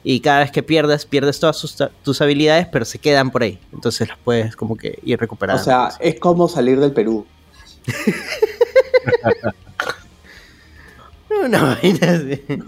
y 0.04 0.20
cada 0.20 0.40
vez 0.40 0.50
que 0.50 0.62
pierdes, 0.62 1.06
pierdes 1.06 1.40
todas 1.40 1.56
sus- 1.56 1.76
tus 2.02 2.20
habilidades, 2.20 2.66
pero 2.70 2.84
se 2.84 2.98
quedan 2.98 3.30
por 3.30 3.42
ahí. 3.42 3.58
Entonces 3.72 4.08
las 4.08 4.18
puedes 4.18 4.56
como 4.56 4.76
que 4.76 4.98
ir 5.02 5.16
O 5.16 5.20
recuperando. 5.20 5.62
sea, 5.62 5.90
es 6.00 6.18
como 6.20 6.48
salir 6.48 6.78
del 6.80 6.92
Perú. 6.92 7.26
una 11.44 11.62
vaina 11.62 12.10
así. 12.12 12.42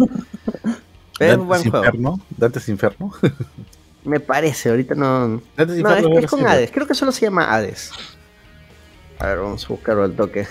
Pero 1.18 1.32
es 1.32 1.38
un 1.38 1.48
buen 1.48 1.62
Dante's 1.62 1.70
juego. 1.70 1.84
Inferno. 1.84 2.20
Dante's 2.36 2.68
Inferno. 2.68 3.12
Me 4.04 4.20
parece, 4.20 4.70
ahorita 4.70 4.94
no. 4.94 5.42
Dante's 5.56 5.78
No, 5.78 5.96
es, 5.96 6.24
es 6.24 6.30
con 6.30 6.46
Hades. 6.46 6.70
Creo 6.70 6.86
que 6.86 6.94
solo 6.94 7.12
se 7.12 7.22
llama 7.22 7.52
Hades. 7.54 7.90
A 9.18 9.26
ver, 9.26 9.38
vamos 9.38 9.64
a 9.64 9.68
buscarlo 9.68 10.04
al 10.04 10.14
toque. 10.14 10.46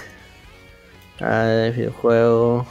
Hades, 1.19 1.75
videojuego. 1.75 2.67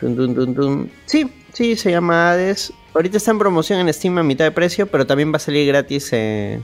Tun, 0.00 0.16
tun, 0.16 0.54
tun. 0.54 0.92
Sí, 1.06 1.30
sí, 1.52 1.76
se 1.76 1.90
llama 1.90 2.30
Hades. 2.30 2.72
Ahorita 2.94 3.16
está 3.16 3.32
en 3.32 3.38
promoción 3.38 3.80
en 3.80 3.92
Steam 3.92 4.16
a 4.18 4.22
mitad 4.22 4.44
de 4.44 4.52
precio, 4.52 4.86
pero 4.86 5.06
también 5.06 5.32
va 5.32 5.36
a 5.36 5.40
salir 5.40 5.66
gratis 5.66 6.08
eh, 6.12 6.62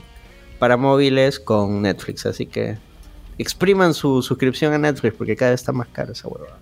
para 0.57 0.77
móviles 0.77 1.39
con 1.39 1.81
Netflix. 1.81 2.25
Así 2.25 2.45
que 2.45 2.77
expriman 3.37 3.93
su 3.93 4.21
suscripción 4.21 4.73
a 4.73 4.77
Netflix 4.77 5.15
porque 5.17 5.35
cada 5.35 5.51
vez 5.51 5.61
está 5.61 5.71
más 5.71 5.87
caro 5.89 6.13
esa 6.13 6.27
huevada. 6.27 6.57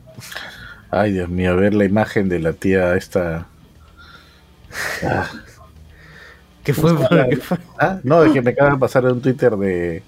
Ay, 0.90 1.14
Dios 1.14 1.30
mío, 1.30 1.56
ver 1.56 1.74
la 1.74 1.86
imagen 1.86 2.30
de 2.30 2.40
la 2.40 2.54
tía 2.54 2.96
esta. 2.96 3.48
Ah, 5.04 5.32
¿Qué 6.64 6.74
fue? 6.74 6.92
¿Qué 7.30 7.38
fue? 7.38 7.58
ah, 7.80 8.00
no, 8.04 8.24
es 8.24 8.32
que 8.34 8.42
me 8.42 8.52
acaba 8.52 8.72
de 8.72 8.78
pasar 8.78 9.06
un 9.06 9.22
Twitter 9.22 9.56
de. 9.58 10.04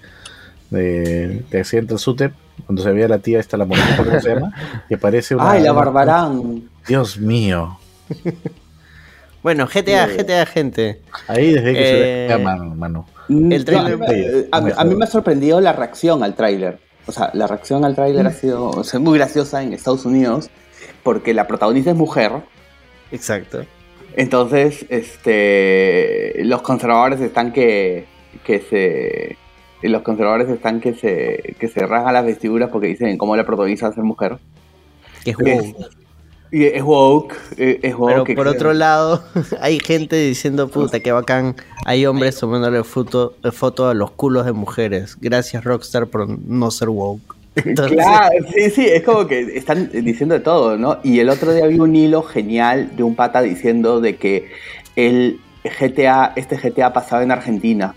de, 0.70 1.44
de 1.50 1.60
accidente 1.60 1.92
en 1.94 1.98
Sutep, 1.98 2.32
cuando 2.66 2.82
se 2.82 2.90
veía 2.92 3.08
la 3.08 3.18
tía 3.18 3.38
esta, 3.40 3.56
la 3.56 3.64
monita, 3.64 3.96
¿cómo 3.96 4.20
se 4.20 4.34
llama? 4.34 4.52
Y 4.88 4.94
aparece 4.94 5.34
una. 5.34 5.50
¡Ay, 5.52 5.62
la 5.62 5.72
Barbarán! 5.72 6.68
Dios 6.86 7.18
mío. 7.18 7.78
Bueno, 9.42 9.66
GTA, 9.66 10.06
Eh. 10.06 10.16
GTA, 10.16 10.46
gente. 10.46 11.02
Ahí 11.28 11.52
desde 11.52 11.72
que 11.72 11.78
se 11.78 11.98
Eh, 11.98 12.26
ve 12.26 12.26
ya, 12.30 12.38
mano, 12.38 12.74
mano. 12.74 13.06
Mm, 13.28 13.52
El 13.52 13.64
no, 13.64 13.78
a, 13.78 13.82
mí 13.88 13.96
me, 13.96 14.06
a 14.50 14.60
mí- 14.60 14.72
a 14.76 14.84
mí 14.84 14.94
me 14.96 15.04
ha 15.04 15.08
sorprendido 15.08 15.60
la 15.60 15.72
reacción 15.72 16.22
al 16.24 16.34
tráiler. 16.34 16.78
O 17.06 17.12
sea, 17.12 17.30
la 17.34 17.46
reacción 17.46 17.84
al 17.84 17.94
tráiler 17.94 18.24
Mm. 18.24 18.28
ha 18.28 18.32
sido 18.32 18.70
o 18.70 18.82
sea, 18.84 18.98
muy 18.98 19.18
graciosa 19.18 19.62
en 19.62 19.72
Estados 19.72 20.04
Unidos 20.04 20.50
porque 21.04 21.32
la 21.34 21.46
protagonista 21.46 21.90
es 21.90 21.96
mujer. 21.96 22.32
Exacto. 23.12 23.64
Entonces, 24.16 24.86
este, 24.88 26.32
los 26.44 26.62
conservadores 26.62 27.20
están 27.20 27.52
que, 27.52 28.06
que 28.44 28.60
se, 28.60 29.36
los 29.86 30.02
conservadores 30.02 30.48
están 30.48 30.80
que 30.80 30.94
se, 30.94 31.54
que 31.58 31.68
se 31.68 31.80
rasgan 31.86 32.14
las 32.14 32.24
vestiduras 32.24 32.70
porque 32.70 32.88
dicen 32.88 33.18
cómo 33.18 33.36
la 33.36 33.44
protagonista 33.44 33.86
va 33.86 33.92
a 33.92 33.94
ser 33.94 34.04
mujer. 34.04 34.38
Es 35.24 35.36
woke. 35.36 35.76
Y 36.52 36.64
es 36.64 36.82
woke, 36.82 37.34
eh, 37.58 37.80
es 37.82 37.94
woke. 37.96 38.10
Pero 38.12 38.24
que 38.24 38.34
por 38.34 38.44
creo- 38.46 38.54
otro 38.54 38.72
lado, 38.72 39.22
hay 39.60 39.80
gente 39.80 40.16
diciendo, 40.16 40.68
puta, 40.68 41.00
qué 41.00 41.12
bacán. 41.12 41.56
Hay 41.84 42.06
hombres 42.06 42.38
tomándole 42.38 42.82
foto, 42.84 43.34
foto 43.52 43.88
a 43.88 43.94
los 43.94 44.12
culos 44.12 44.46
de 44.46 44.52
mujeres. 44.52 45.16
Gracias, 45.20 45.62
Rockstar, 45.64 46.06
por 46.06 46.26
no 46.28 46.70
ser 46.70 46.88
woke. 46.88 47.35
Entonces, 47.56 47.96
Claro, 47.96 48.34
sí, 48.54 48.70
sí, 48.70 48.86
es 48.86 49.02
como 49.02 49.26
que 49.26 49.40
están 49.56 49.90
diciendo 49.92 50.34
de 50.34 50.40
todo, 50.40 50.76
¿no? 50.76 50.98
Y 51.02 51.20
el 51.20 51.28
otro 51.28 51.52
día 51.54 51.66
vi 51.66 51.78
un 51.78 51.96
hilo 51.96 52.22
genial 52.22 52.94
de 52.96 53.02
un 53.02 53.16
pata 53.16 53.40
diciendo 53.42 54.00
de 54.00 54.16
que 54.16 54.50
el 54.94 55.40
GTA, 55.64 56.32
este 56.36 56.56
GTA 56.56 56.92
pasaba 56.92 57.22
en 57.22 57.32
Argentina. 57.32 57.94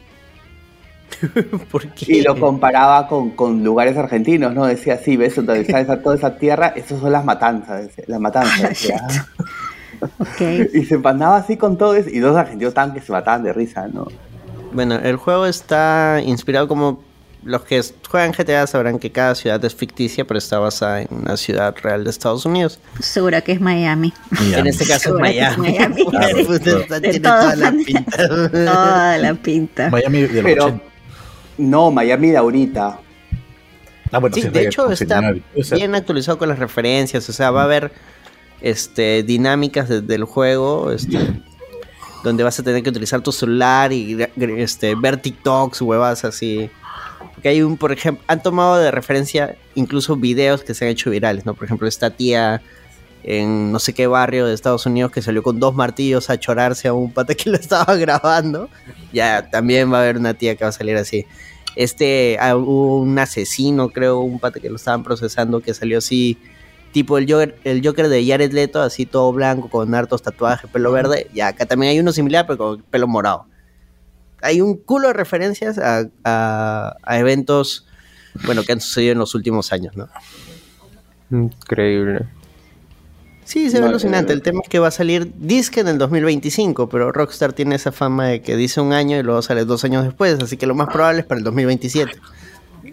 ¿por 1.72 1.88
qué? 1.90 2.18
Y 2.18 2.22
lo 2.22 2.40
comparaba 2.40 3.08
con, 3.08 3.32
con 3.32 3.64
lugares 3.64 3.98
argentinos, 3.98 4.54
¿no? 4.54 4.66
Decía, 4.66 4.98
sí, 4.98 5.18
ves, 5.18 5.36
donde 5.36 5.62
está 5.62 5.80
esa, 5.80 6.02
toda 6.02 6.16
esa 6.16 6.38
tierra, 6.38 6.74
esas 6.76 7.00
son 7.00 7.12
las 7.12 7.26
matanzas, 7.26 7.88
decía, 7.88 8.06
las 8.08 8.20
matanzas. 8.20 8.88
Ok. 10.18 10.40
y 10.74 10.86
se 10.86 10.96
empandaba 10.96 11.36
así 11.36 11.58
con 11.58 11.78
todo 11.78 11.94
eso, 11.94 12.10
y 12.10 12.20
dos 12.20 12.38
argentinos 12.38 12.70
estaban 12.70 12.94
que 12.94 13.02
se 13.02 13.12
mataban 13.12 13.44
de 13.44 13.52
risa, 13.52 13.86
¿no? 13.90 14.08
Bueno, 14.72 14.96
el 14.96 15.18
juego 15.18 15.46
está 15.46 16.22
inspirado 16.24 16.70
como... 16.70 17.04
Los 17.44 17.62
que 17.64 17.82
juegan 18.10 18.34
GTA 18.34 18.68
sabrán 18.68 19.00
que 19.00 19.12
cada 19.12 19.34
ciudad 19.34 19.64
es 19.64 19.74
ficticia, 19.74 20.26
pero 20.26 20.38
está 20.38 20.60
basada 20.60 21.02
en 21.04 21.08
una 21.10 21.38
ciudad 21.38 21.74
real 21.82 22.04
de 22.04 22.10
Estados 22.10 22.46
Unidos. 22.46 22.80
Segura 23.00 23.40
que 23.42 23.54
es 23.54 23.62
Miami. 23.62 24.14
En 24.54 24.68
este 24.68 24.84
caso 24.86 24.96
es 24.96 25.02
Seguro 25.04 25.22
Miami. 25.22 25.72
Miami. 25.72 26.02
Está- 26.52 27.00
tiene 27.02 27.20
toda 27.22 27.56
la 27.56 27.72
pinta. 27.72 28.28
Toda 28.52 29.18
la 29.18 29.34
pinta. 29.36 29.90
Miami 29.90 30.22
de 30.24 30.44
Pero, 30.44 30.66
80. 30.66 30.84
no, 31.60 31.92
Miami 31.92 32.30
de 32.32 32.38
ahorita. 32.38 33.00
Ah, 34.12 34.18
bueno, 34.18 34.36
Sí, 34.36 34.42
sí, 34.42 34.50
de 34.50 34.66
hecho 34.68 34.92
está 34.92 35.18
señal, 35.20 35.44
o 35.56 35.64
sea, 35.64 35.78
bien 35.78 35.94
actualizado 35.96 36.38
con 36.40 36.50
las 36.50 36.58
referencias, 36.60 37.30
o 37.30 37.32
sea, 37.34 37.52
va 37.52 37.62
a 37.62 37.66
haber 37.66 37.92
este 38.60 39.24
dinámicas 39.24 39.88
de- 39.88 40.02
del 40.02 40.24
juego, 40.26 40.92
este, 40.92 41.20
donde 42.24 42.44
vas 42.44 42.60
a 42.60 42.64
tener 42.64 42.82
que 42.84 42.90
utilizar 42.90 43.22
tu 43.22 43.32
celular 43.32 43.94
y 43.94 44.18
este, 44.58 44.96
ver 44.96 45.18
TikToks, 45.18 45.82
huevas 45.82 46.26
así. 46.26 46.70
Porque 47.40 47.48
hay 47.48 47.62
un, 47.62 47.78
por 47.78 47.94
ejemplo, 47.94 48.22
han 48.28 48.44
tomado 48.44 48.76
de 48.80 48.92
referencia 48.92 49.56
incluso 49.74 50.18
videos 50.18 50.62
que 50.62 50.74
se 50.74 50.84
han 50.84 50.92
hecho 50.92 51.10
virales, 51.10 51.46
¿no? 51.46 51.54
Por 51.54 51.64
ejemplo, 51.64 51.88
esta 51.88 52.10
tía 52.10 52.62
en 53.24 53.72
no 53.72 53.80
sé 53.80 53.94
qué 53.94 54.08
barrio 54.08 54.46
de 54.46 54.54
Estados 54.54 54.86
Unidos 54.86 55.14
que 55.14 55.22
salió 55.22 55.42
con 55.42 55.58
dos 55.58 55.74
martillos 55.74 56.30
a 56.30 56.38
chorarse 56.38 56.90
a 56.90 56.94
un 56.94 57.14
pata 57.14 57.36
que 57.36 57.50
lo 57.50 57.56
estaba 57.56 57.96
grabando. 57.96 58.70
Ya, 59.14 59.50
también 59.50 59.90
va 59.90 60.00
a 60.00 60.02
haber 60.02 60.18
una 60.18 60.34
tía 60.34 60.58
que 60.58 60.66
va 60.66 60.70
a 60.72 60.74
salir 60.74 60.98
así. 60.98 61.26
Este, 61.78 62.36
ah, 62.42 62.58
hubo 62.58 62.98
un 63.00 63.18
asesino, 63.18 63.88
creo, 63.88 64.20
un 64.20 64.38
pata 64.42 64.60
que 64.60 64.70
lo 64.70 64.76
estaban 64.76 65.04
procesando 65.06 65.62
que 65.62 65.74
salió 65.74 66.00
así, 66.00 66.38
tipo 66.92 67.18
el 67.18 67.32
Joker, 67.32 67.58
el 67.64 67.82
Joker 67.82 68.10
de 68.10 68.28
Jared 68.28 68.52
Leto, 68.52 68.82
así 68.82 69.06
todo 69.06 69.32
blanco, 69.32 69.70
con 69.70 69.96
hartos 69.96 70.22
tatuajes, 70.24 70.70
pelo 70.70 70.92
verde. 70.92 71.30
Ya, 71.34 71.48
acá 71.48 71.66
también 71.66 71.92
hay 71.92 72.02
uno 72.02 72.12
similar, 72.12 72.46
pero 72.46 72.58
con 72.58 72.82
pelo 72.82 73.08
morado. 73.08 73.46
Hay 74.42 74.62
un 74.62 74.78
culo 74.78 75.08
de 75.10 75.14
referencias 75.14 75.78
a, 75.78 76.08
a- 76.24 76.96
a 77.04 77.20
eventos, 77.20 77.86
bueno, 78.46 78.64
que 78.64 78.72
han 78.74 78.82
sucedido 78.82 79.14
en 79.14 79.20
los 79.20 79.36
últimos 79.36 79.72
años, 79.74 79.96
¿no? 79.98 80.08
Increíble. 81.32 82.26
Sí, 83.46 83.70
se 83.70 83.78
ve 83.78 83.82
No, 83.82 83.88
alucinante. 83.90 84.32
El 84.34 84.42
tema 84.44 84.62
es 84.64 84.70
que 84.70 84.78
va 84.80 84.90
a 84.90 84.92
salir 84.92 85.32
disque 85.38 85.80
en 85.80 85.88
el 85.88 85.98
2025, 85.98 86.88
pero 86.90 87.12
Rockstar 87.12 87.54
tiene 87.54 87.76
esa 87.76 87.92
fama 87.92 88.28
de 88.28 88.42
que 88.42 88.56
dice 88.56 88.80
un 88.80 88.94
año 88.94 89.18
y 89.18 89.24
luego 89.24 89.42
sale 89.42 89.66
dos 89.66 89.84
años 89.84 90.04
después, 90.04 90.38
así 90.42 90.56
que 90.58 90.68
lo 90.68 90.76
más 90.76 90.88
probable 90.90 91.22
es 91.22 91.26
para 91.26 91.40
el 91.40 91.44
2027. 91.44 92.12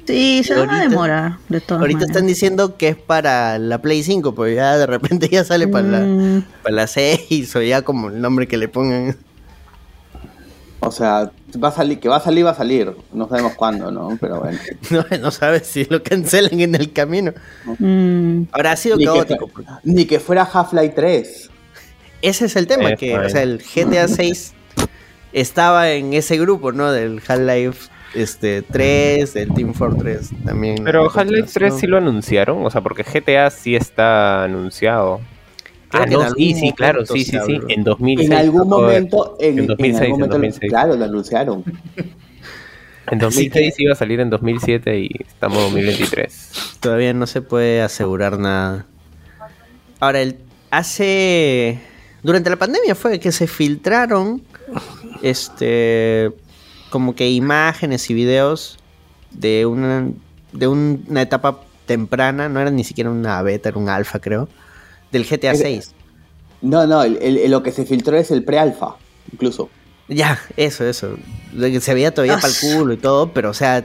Sí, 0.06 0.42
se 0.44 0.54
van 0.54 0.70
a 0.70 0.72
Ahorita- 0.74 0.88
demorar, 0.88 1.36
de 1.48 1.60
todas 1.60 1.80
Ahorita 1.80 1.98
maneras. 1.98 2.16
están 2.16 2.26
diciendo 2.26 2.76
que 2.76 2.88
es 2.88 2.96
para 2.96 3.58
la 3.58 3.82
Play 3.82 4.02
5, 4.02 4.34
pero 4.34 4.48
ya 4.48 4.78
de 4.78 4.86
repente 4.86 5.28
ya 5.30 5.44
sale 5.44 5.68
para 5.68 5.86
la, 5.86 6.00
Mm, 6.00 6.42
para 6.62 6.74
la 6.74 6.86
6 6.86 7.54
o 7.56 7.62
ya 7.62 7.82
como 7.82 8.08
el 8.08 8.20
nombre 8.20 8.46
que 8.48 8.56
le 8.56 8.68
pongan. 8.68 9.16
O 10.86 10.92
sea, 10.92 11.30
va 11.62 11.68
a 11.68 11.72
salir, 11.72 11.98
que 12.00 12.08
va 12.08 12.16
a 12.16 12.20
salir, 12.20 12.44
va 12.46 12.50
a 12.50 12.54
salir. 12.54 12.92
No 13.12 13.28
sabemos 13.28 13.54
cuándo, 13.54 13.90
¿no? 13.90 14.16
Pero 14.20 14.40
bueno. 14.40 14.58
No, 14.90 15.04
no 15.20 15.30
sabes 15.30 15.66
si 15.66 15.84
lo 15.86 16.02
cancelan 16.02 16.60
en 16.60 16.74
el 16.74 16.92
camino. 16.92 17.32
mm, 17.78 18.42
Ahora 18.52 18.72
ha 18.72 18.76
sido 18.76 18.96
Ni 18.96 19.04
caótico. 19.04 19.50
ni 19.84 20.04
que 20.06 20.20
fuera 20.20 20.42
Half-Life 20.50 20.92
3. 20.94 21.50
Ese 22.22 22.44
es 22.46 22.56
el 22.56 22.66
tema, 22.66 22.90
Eh, 22.90 22.96
que 22.96 23.16
o 23.18 23.28
sea, 23.28 23.42
el 23.42 23.58
GTA 23.62 24.08
6 24.08 24.54
estaba 25.32 25.90
en 25.90 26.14
ese 26.14 26.38
grupo, 26.38 26.72
¿no? 26.72 26.90
Del 26.92 27.20
Half-Life 27.26 27.88
este, 28.14 28.62
3, 28.62 29.34
del 29.34 29.52
Team 29.52 29.74
Fortress 29.74 30.30
también. 30.44 30.82
Pero 30.84 31.10
Half-Life 31.10 31.50
3 31.52 31.74
sí 31.78 31.86
lo 31.86 31.98
anunciaron, 31.98 32.64
o 32.64 32.70
sea, 32.70 32.80
porque 32.80 33.02
GTA 33.02 33.50
sí 33.50 33.76
está 33.76 34.44
anunciado. 34.44 35.20
Creo 35.88 36.02
Ah, 36.02 36.06
que 36.06 36.14
en 36.14 36.20
no, 36.20 36.20
sí, 36.20 36.26
algún 36.48 36.60
sí, 36.60 36.72
claro, 36.72 36.92
momento 36.94 37.14
sí, 37.14 37.24
sí, 37.24 37.38
sí, 37.46 37.60
en 37.68 37.84
2006. 37.84 38.30
En 38.30 38.36
algún 38.36 38.68
momento, 38.68 39.36
en, 39.38 39.52
En 39.52 39.58
en 39.60 39.66
2006, 39.68 40.00
algún 40.02 40.14
en 40.22 40.28
momento, 40.30 40.34
2006. 40.36 40.70
claro, 40.70 40.96
lo 40.96 41.04
anunciaron. 41.04 41.64
En 43.08 43.20
2006 43.20 43.74
iba 43.78 43.92
a 43.92 43.94
salir 43.96 44.18
en 44.18 44.30
2007 44.30 44.98
y 44.98 45.10
estamos 45.28 45.58
en 45.58 45.64
2023. 45.66 46.50
Todavía 46.80 47.12
no 47.14 47.28
se 47.28 47.40
puede 47.40 47.80
asegurar 47.80 48.36
nada. 48.36 48.84
Ahora, 50.00 50.22
el, 50.22 50.38
hace. 50.72 51.78
Durante 52.24 52.50
la 52.50 52.56
pandemia 52.56 52.96
fue 52.96 53.20
que 53.20 53.30
se 53.30 53.46
filtraron. 53.46 54.42
Este. 55.22 56.32
Como 56.90 57.14
que 57.14 57.30
imágenes 57.30 58.10
y 58.10 58.14
videos 58.14 58.76
de 59.30 59.66
una. 59.66 60.08
De 60.52 60.66
un- 60.66 61.04
una 61.08 61.22
etapa 61.22 61.60
temprana. 61.86 62.48
No 62.48 62.58
era 62.58 62.72
ni 62.72 62.82
siquiera 62.82 63.08
una 63.10 63.40
beta, 63.42 63.68
era 63.68 63.78
un 63.78 63.88
alfa, 63.88 64.18
creo. 64.18 64.48
Del 65.16 65.24
GTA 65.28 65.52
Es- 65.52 65.60
6. 65.60 65.92
No, 66.62 66.86
no, 66.86 67.02
el- 67.02 67.16
el- 67.22 67.50
lo 67.50 67.62
que 67.62 67.70
se 67.72 67.84
filtró 67.84 68.16
es 68.16 68.30
el 68.30 68.42
pre-alfa, 68.44 68.96
incluso. 69.32 69.68
Ya, 70.08 70.40
eso, 70.56 70.84
eso. 70.84 71.16
Se 71.80 71.94
veía 71.94 72.12
todavía 72.14 72.34
Ah, 72.36 72.40
para 72.40 72.52
el 72.52 72.58
culo 72.60 72.92
y 72.92 72.96
todo, 72.96 73.32
pero 73.32 73.50
o 73.50 73.54
sea, 73.54 73.84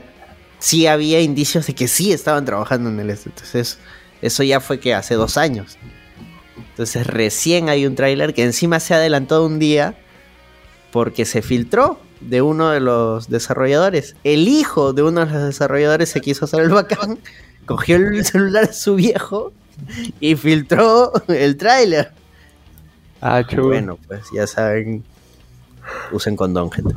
sí 0.58 0.86
había 0.86 1.20
indicios 1.20 1.66
de 1.66 1.74
que 1.74 1.88
sí 1.88 2.12
estaban 2.12 2.44
trabajando 2.44 2.88
en 2.90 3.00
el 3.00 3.10
este. 3.10 3.28
Entonces, 3.30 3.78
eso 4.22 4.42
ya 4.42 4.60
fue 4.60 4.78
que 4.80 4.94
hace 4.94 5.14
dos 5.14 5.36
años. 5.36 5.76
Entonces, 6.70 7.06
recién 7.06 7.68
hay 7.68 7.86
un 7.86 7.94
tráiler 7.94 8.34
que 8.34 8.44
encima 8.44 8.78
se 8.80 8.94
adelantó 8.94 9.44
un 9.44 9.58
día 9.58 9.94
porque 10.92 11.24
se 11.24 11.42
filtró 11.42 11.98
de 12.20 12.40
uno 12.40 12.70
de 12.70 12.80
los 12.80 13.28
desarrolladores. 13.28 14.14
El 14.24 14.46
hijo 14.48 14.92
de 14.92 15.02
uno 15.02 15.26
de 15.26 15.32
los 15.32 15.42
desarrolladores 15.44 16.08
se 16.10 16.20
quiso 16.20 16.44
hacer 16.44 16.60
el 16.60 16.68
bacán, 16.70 17.18
cogió 17.66 17.96
el 17.96 18.24
celular 18.24 18.68
de 18.68 18.72
su 18.74 18.94
viejo 18.94 19.52
y 20.20 20.36
filtró 20.36 21.12
el 21.28 21.56
tráiler. 21.56 22.12
Ah, 23.20 23.42
chulo. 23.46 23.68
Bueno, 23.68 23.98
pues 24.06 24.26
ya 24.34 24.46
saben, 24.46 25.04
usen 26.10 26.36
condón, 26.36 26.70
gente. 26.70 26.94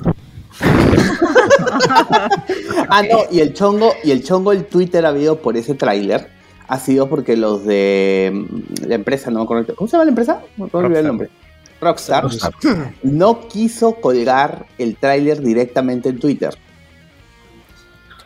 Ah, 2.90 3.04
no, 3.04 3.24
y 3.32 3.40
el 3.40 3.54
chongo, 3.54 3.94
y 4.04 4.12
el 4.12 4.24
chongo, 4.24 4.52
el 4.52 4.66
Twitter 4.66 5.06
ha 5.06 5.10
habido 5.10 5.40
por 5.40 5.58
ese 5.58 5.76
tráiler, 5.76 6.30
ha 6.68 6.80
sido 6.80 7.10
porque 7.10 7.36
los 7.36 7.66
de 7.66 8.32
mm, 8.34 8.88
la 8.88 8.96
empresa, 8.96 9.30
no 9.30 9.40
me 9.40 9.44
acuerdo, 9.44 9.76
¿cómo 9.76 9.88
se 9.88 9.94
llama 9.94 10.06
la 10.06 10.10
empresa? 10.10 10.42
No 10.58 10.66
me 10.66 10.68
acuerdo 10.68 10.98
el 10.98 11.08
nombre. 11.08 11.30
Rockstar, 11.82 12.24
Rockstar. 12.24 12.54
no 13.04 13.48
quiso 13.48 13.96
colgar 13.96 14.66
el 14.78 14.96
tráiler 14.96 15.42
directamente 15.42 16.10
en 16.10 16.20
Twitter. 16.20 16.56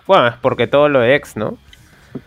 Bueno, 0.06 0.28
es 0.28 0.36
porque 0.42 0.68
todo 0.68 0.90
lo 0.90 1.04
ex, 1.04 1.36
¿no? 1.36 1.58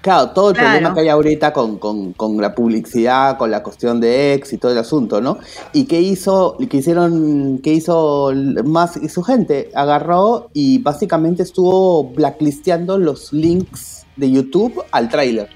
Claro, 0.00 0.30
todo 0.30 0.50
el 0.50 0.56
Claro. 0.56 0.70
problema 0.70 0.94
que 0.94 1.00
hay 1.02 1.08
ahorita 1.08 1.52
con, 1.52 1.78
con- 1.78 2.12
con 2.14 2.36
la 2.40 2.54
publicidad, 2.54 3.36
con 3.38 3.50
la 3.50 3.62
cuestión 3.62 4.00
de 4.00 4.34
ex 4.34 4.52
y 4.52 4.58
todo 4.58 4.72
el 4.72 4.78
asunto, 4.78 5.20
¿no? 5.20 5.38
¿Y 5.72 5.84
qué 5.84 6.00
hizo, 6.00 6.56
qué 6.68 6.78
hicieron, 6.78 7.58
qué 7.62 7.72
hizo 7.74 8.32
más 8.64 8.96
y 8.96 9.08
su 9.08 9.22
gente? 9.22 9.70
Agarró 9.74 10.48
y 10.52 10.78
básicamente 10.78 11.42
estuvo 11.44 12.04
blacklisteando 12.04 12.98
los 12.98 13.32
links 13.32 14.04
de 14.16 14.30
YouTube 14.30 14.82
al 14.90 15.08
tráiler. 15.08 15.48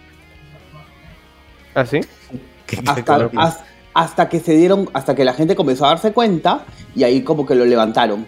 ¿Ah, 1.74 1.84
sí? 1.84 2.00
Hasta, 2.86 3.30
has- 3.36 3.60
hasta 3.94 4.28
que 4.28 4.40
se 4.40 4.54
dieron, 4.56 4.88
hasta 4.92 5.14
que 5.14 5.24
la 5.24 5.32
gente 5.34 5.56
comenzó 5.56 5.86
a 5.86 5.88
darse 5.88 6.12
cuenta 6.12 6.64
y 6.94 7.04
ahí 7.04 7.22
como 7.22 7.46
que 7.46 7.54
lo 7.54 7.64
levantaron. 7.64 8.26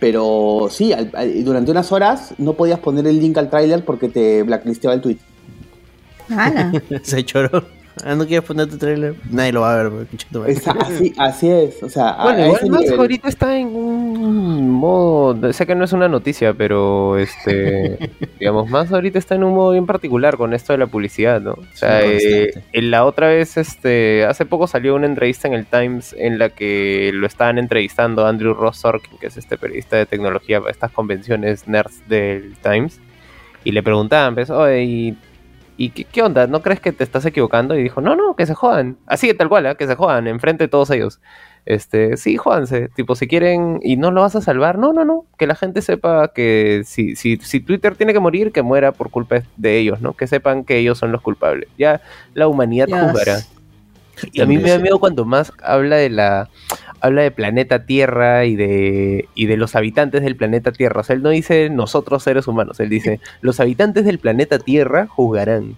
Pero 0.00 0.68
sí, 0.70 0.92
al- 0.92 1.10
al- 1.14 1.44
durante 1.44 1.70
unas 1.70 1.90
horas 1.92 2.34
no 2.38 2.52
podías 2.54 2.78
poner 2.78 3.06
el 3.06 3.18
link 3.20 3.36
al 3.38 3.50
tráiler 3.50 3.84
porque 3.84 4.08
te 4.08 4.42
blacklisteaba 4.44 4.94
el 4.94 5.00
tweet. 5.00 5.18
Ala. 6.30 6.72
Se 7.02 7.24
choró. 7.24 7.64
Ah, 8.04 8.14
no 8.14 8.26
quieres 8.26 8.46
poner 8.46 8.68
tu 8.68 8.78
trailer. 8.78 9.14
Nadie 9.30 9.52
lo 9.52 9.62
va 9.62 9.80
a 9.80 9.82
ver. 9.88 10.06
Esa- 10.46 10.72
así, 10.72 11.12
así 11.18 11.48
es, 11.50 11.82
o 11.82 11.88
sea, 11.88 12.16
Bueno, 12.22 12.46
igual 12.46 12.82
nivel. 12.82 12.98
ahorita 13.00 13.28
está 13.28 13.56
en 13.58 13.68
un 13.68 14.70
modo, 14.70 15.52
sé 15.52 15.66
que 15.66 15.74
no 15.74 15.84
es 15.84 15.92
una 15.92 16.08
noticia, 16.08 16.54
pero 16.54 17.18
este, 17.18 17.98
digamos, 18.40 18.68
más 18.70 18.92
ahorita 18.92 19.18
está 19.18 19.34
en 19.34 19.44
un 19.44 19.54
modo 19.54 19.72
bien 19.72 19.86
particular 19.86 20.36
con 20.36 20.54
esto 20.54 20.72
de 20.72 20.78
la 20.78 20.86
publicidad, 20.86 21.40
¿no? 21.40 21.52
O 21.52 21.64
sea, 21.74 22.00
Sí, 22.02 22.06
eh, 22.20 22.50
en 22.72 22.90
la 22.90 23.04
otra 23.04 23.28
vez, 23.28 23.56
este, 23.56 24.24
hace 24.24 24.46
poco 24.46 24.66
salió 24.66 24.94
una 24.94 25.06
entrevista 25.06 25.48
en 25.48 25.54
el 25.54 25.66
Times 25.66 26.14
en 26.18 26.38
la 26.38 26.50
que 26.50 27.10
lo 27.14 27.26
estaban 27.26 27.58
entrevistando 27.58 28.26
Andrew 28.26 28.54
Ross 28.54 28.78
Sorkin, 28.78 29.18
que 29.18 29.26
es 29.28 29.36
este 29.36 29.56
periodista 29.58 29.96
de 29.96 30.06
tecnología 30.06 30.60
para 30.60 30.70
estas 30.72 30.90
convenciones 30.92 31.66
nerds 31.68 32.02
del 32.08 32.56
Times, 32.62 33.00
y 33.64 33.72
le 33.72 33.82
preguntaban, 33.82 34.34
pues, 34.34 34.50
oye, 34.50 35.14
¿y, 35.78 35.90
qué, 35.90 36.04
qué 36.04 36.22
onda? 36.22 36.46
¿No 36.46 36.60
crees 36.60 36.80
que 36.80 36.92
te 36.92 37.04
estás 37.04 37.24
equivocando? 37.24 37.74
Y 37.74 37.82
dijo, 37.82 38.02
no, 38.02 38.14
no, 38.16 38.36
que 38.36 38.44
se 38.44 38.54
jodan. 38.54 38.98
Así, 39.06 39.32
tal 39.32 39.48
cual, 39.48 39.64
¿eh? 39.64 39.76
que 39.76 39.86
se 39.86 39.94
jodan, 39.94 40.26
enfrente 40.26 40.64
de 40.64 40.68
todos 40.68 40.90
ellos. 40.90 41.20
Este, 41.64 42.16
sí, 42.16 42.36
jódanse. 42.36 42.88
Tipo, 42.88 43.14
si 43.14 43.28
quieren 43.28 43.78
y 43.82 43.96
no 43.96 44.10
lo 44.10 44.22
vas 44.22 44.34
a 44.36 44.40
salvar, 44.40 44.76
no, 44.76 44.92
no, 44.92 45.04
no. 45.04 45.24
Que 45.38 45.46
la 45.46 45.54
gente 45.54 45.80
sepa 45.80 46.32
que 46.34 46.82
si, 46.84 47.14
si, 47.14 47.36
si 47.36 47.60
Twitter 47.60 47.94
tiene 47.94 48.12
que 48.12 48.20
morir, 48.20 48.52
que 48.52 48.62
muera 48.62 48.92
por 48.92 49.10
culpa 49.10 49.42
de 49.56 49.78
ellos, 49.78 50.00
¿no? 50.00 50.14
Que 50.14 50.26
sepan 50.26 50.64
que 50.64 50.78
ellos 50.78 50.98
son 50.98 51.12
los 51.12 51.22
culpables. 51.22 51.68
Ya 51.78 52.02
la 52.34 52.48
humanidad 52.48 52.86
Dios. 52.86 53.00
juzgará. 53.00 53.40
Y 54.32 54.40
a 54.40 54.46
mí 54.46 54.58
me 54.58 54.70
da 54.70 54.78
miedo 54.78 54.98
cuando 54.98 55.24
más 55.24 55.52
habla 55.62 55.96
de 55.96 56.10
la 56.10 56.48
habla 57.00 57.22
de 57.22 57.30
planeta 57.30 57.84
Tierra 57.86 58.44
y 58.44 58.56
de 58.56 59.28
y 59.34 59.46
de 59.46 59.56
los 59.56 59.74
habitantes 59.76 60.22
del 60.22 60.36
planeta 60.36 60.72
Tierra. 60.72 61.00
O 61.00 61.04
sea, 61.04 61.14
él 61.16 61.22
no 61.22 61.30
dice 61.30 61.70
nosotros 61.70 62.22
seres 62.22 62.46
humanos, 62.48 62.80
él 62.80 62.88
dice 62.88 63.20
los 63.40 63.60
habitantes 63.60 64.04
del 64.04 64.18
planeta 64.18 64.58
Tierra 64.58 65.06
juzgarán. 65.08 65.76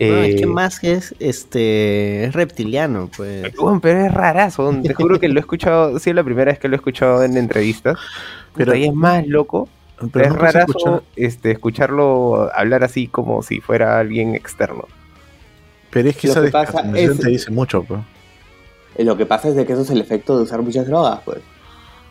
No, 0.00 0.06
es 0.22 0.34
Eh, 0.34 0.36
que 0.38 0.46
más 0.46 0.78
que 0.78 0.92
es 0.92 1.14
este 1.18 2.24
es 2.24 2.32
reptiliano, 2.32 3.10
pues. 3.16 3.52
bueno, 3.58 3.80
pero 3.80 4.06
es 4.06 4.12
rarazo, 4.14 4.72
te 4.82 4.94
juro 4.94 5.18
que 5.18 5.28
lo 5.28 5.38
he 5.38 5.40
escuchado, 5.40 5.98
sí 5.98 6.10
es 6.10 6.16
la 6.16 6.22
primera 6.22 6.52
vez 6.52 6.60
que 6.60 6.68
lo 6.68 6.74
he 6.74 6.76
escuchado 6.76 7.24
en 7.24 7.36
entrevistas, 7.36 7.98
pero 8.54 8.72
ahí 8.72 8.84
es 8.84 8.94
más 8.94 9.26
loco, 9.26 9.68
Pero 10.12 10.24
es 10.26 10.32
se 10.32 10.38
rarazo 10.38 10.66
escucha- 10.78 11.02
este, 11.16 11.50
escucharlo 11.50 12.48
hablar 12.54 12.84
así 12.84 13.08
como 13.08 13.42
si 13.42 13.60
fuera 13.60 13.98
alguien 13.98 14.36
externo. 14.36 14.84
Pero 15.90 16.10
es 16.10 16.16
que 16.16 16.28
Lo 16.28 16.32
esa 16.34 16.44
que 16.44 16.50
pasa 16.50 16.84
es- 16.94 17.18
te 17.18 17.28
dice 17.30 17.50
mucho, 17.50 17.82
pues. 17.82 18.00
Eh, 18.96 19.04
Lo 19.04 19.16
que 19.16 19.26
pasa 19.26 19.48
es 19.48 19.54
de 19.56 19.64
que 19.66 19.72
eso 19.74 19.82
es 19.82 19.90
el 19.90 20.00
efecto 20.00 20.36
de 20.36 20.44
usar 20.44 20.62
muchas 20.62 20.86
drogas, 20.86 21.20
pues. 21.24 21.38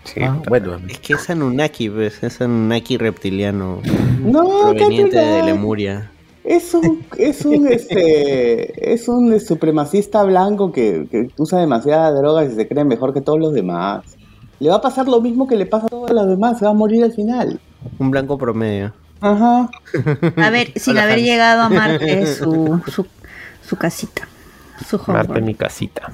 Sí, 0.04 0.22
Ah, 0.24 0.38
bueno, 0.48 0.78
Es 0.88 1.00
que 1.00 1.14
es 1.14 1.30
Anunnaki, 1.30 1.90
pues, 1.90 2.24
es 2.24 2.40
Anunnaki 2.42 2.98
reptiliano 2.98 3.82
No, 4.22 4.48
proveniente 4.74 5.18
de 5.18 5.44
Lemuria. 5.44 6.12
Es 6.46 6.74
un, 6.74 7.06
es 7.18 7.44
un, 7.44 7.68
este, 7.72 8.94
es 8.94 9.10
un 9.10 9.38
supremacista 9.42 10.24
blanco 10.24 10.72
que, 10.72 11.08
que 11.12 11.30
usa 11.38 11.60
demasiadas 11.60 12.16
drogas 12.18 12.52
y 12.52 12.56
se 12.56 12.68
cree 12.70 12.86
mejor 12.86 13.14
que 13.14 13.20
todos 13.22 13.40
los 13.40 13.54
demás. 13.54 14.04
Le 14.60 14.70
va 14.70 14.76
a 14.78 14.82
pasar 14.82 15.08
lo 15.08 15.20
mismo 15.22 15.46
que 15.48 15.56
le 15.58 15.66
pasa 15.66 15.88
a 15.88 15.90
todos 15.90 16.10
los 16.12 16.28
demás, 16.28 16.58
se 16.58 16.66
va 16.66 16.72
a 16.72 16.74
morir 16.74 17.04
al 17.04 17.12
final. 17.12 17.60
Un 18.00 18.10
blanco 18.10 18.38
promedio. 18.38 18.94
Ajá. 19.20 19.70
A 20.38 20.50
ver, 20.50 20.72
sin 20.78 20.94
Hola, 20.94 21.04
haber 21.04 21.16
Hans. 21.18 21.26
llegado 21.28 21.62
a 21.64 21.70
Marte 21.70 22.26
su, 22.36 22.82
su, 22.88 23.06
su 23.68 23.76
casita, 23.76 24.28
su 24.88 25.00
Marte 25.08 25.42
mi 25.42 25.54
casita. 25.54 26.12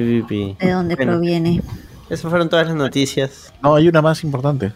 PvP. 0.00 0.56
de 0.64 0.70
dónde 0.72 0.96
Bueno. 0.96 1.12
proviene. 1.12 1.62
Esas 2.10 2.28
fueron 2.30 2.48
todas 2.48 2.66
las 2.66 2.76
noticias. 2.76 3.52
no, 3.62 3.74
hay 3.76 3.88
una 3.88 4.02
más 4.02 4.22
importante. 4.24 4.72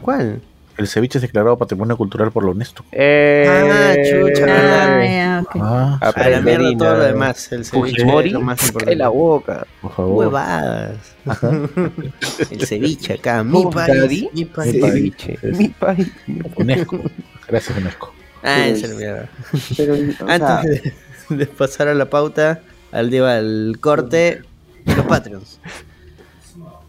¿Cuál? 0.00 0.40
El 0.78 0.88
ceviche 0.88 1.18
es 1.18 1.22
declarado 1.22 1.56
patrimonio 1.58 1.96
cultural 1.98 2.32
por 2.32 2.44
la 2.44 2.50
UNESCO. 2.52 2.82
Eh, 2.92 3.44
Ah, 3.46 3.94
chucha, 4.02 4.42
Ah, 4.44 4.46
verdad. 4.46 5.04
ya, 5.04 5.42
ok. 5.44 5.56
Ah, 5.56 5.60
Ah, 5.60 5.96
A 6.00 6.04
la 6.04 6.08
Aprender 6.38 6.58
mierda 6.60 6.78
todo 6.78 6.96
lo 6.96 7.04
demás. 7.04 7.52
El 7.52 7.64
ceviche 7.66 7.90
Fujimori, 8.00 8.28
es 8.28 8.32
lo 8.32 8.40
más 8.40 8.62
importante. 8.66 8.96
la 8.96 9.08
boca. 9.08 9.66
por 9.82 9.92
favor. 9.92 10.16
Huevadas. 10.16 11.14
El 12.50 12.66
ceviche 12.66 13.12
acá. 13.14 13.44
Mi 13.44 13.64
país. 13.66 14.28
Mi 14.32 14.44
país. 14.46 14.74
Mi 14.74 14.80
país. 14.80 14.80
Ceviche. 14.80 15.38
Es- 15.42 15.58
Mi 15.58 15.68
país. 15.68 16.10
UNESCO. 16.56 17.00
Gracias, 17.48 17.76
UNESCO. 17.78 18.12
Ah, 18.42 18.66
en 18.66 18.76
serio, 18.76 18.96
mierda. 18.96 19.28
Pero, 19.76 19.94
o 19.94 19.96
sea, 20.26 20.58
Antes 20.58 20.82
de, 21.28 21.36
de 21.36 21.46
pasar 21.46 21.88
a 21.88 21.94
la 21.94 22.06
pauta, 22.10 22.60
al 22.92 23.10
día 23.10 23.36
al 23.36 23.78
corte, 23.80 24.42
los 24.84 25.06
Patreons. 25.06 25.58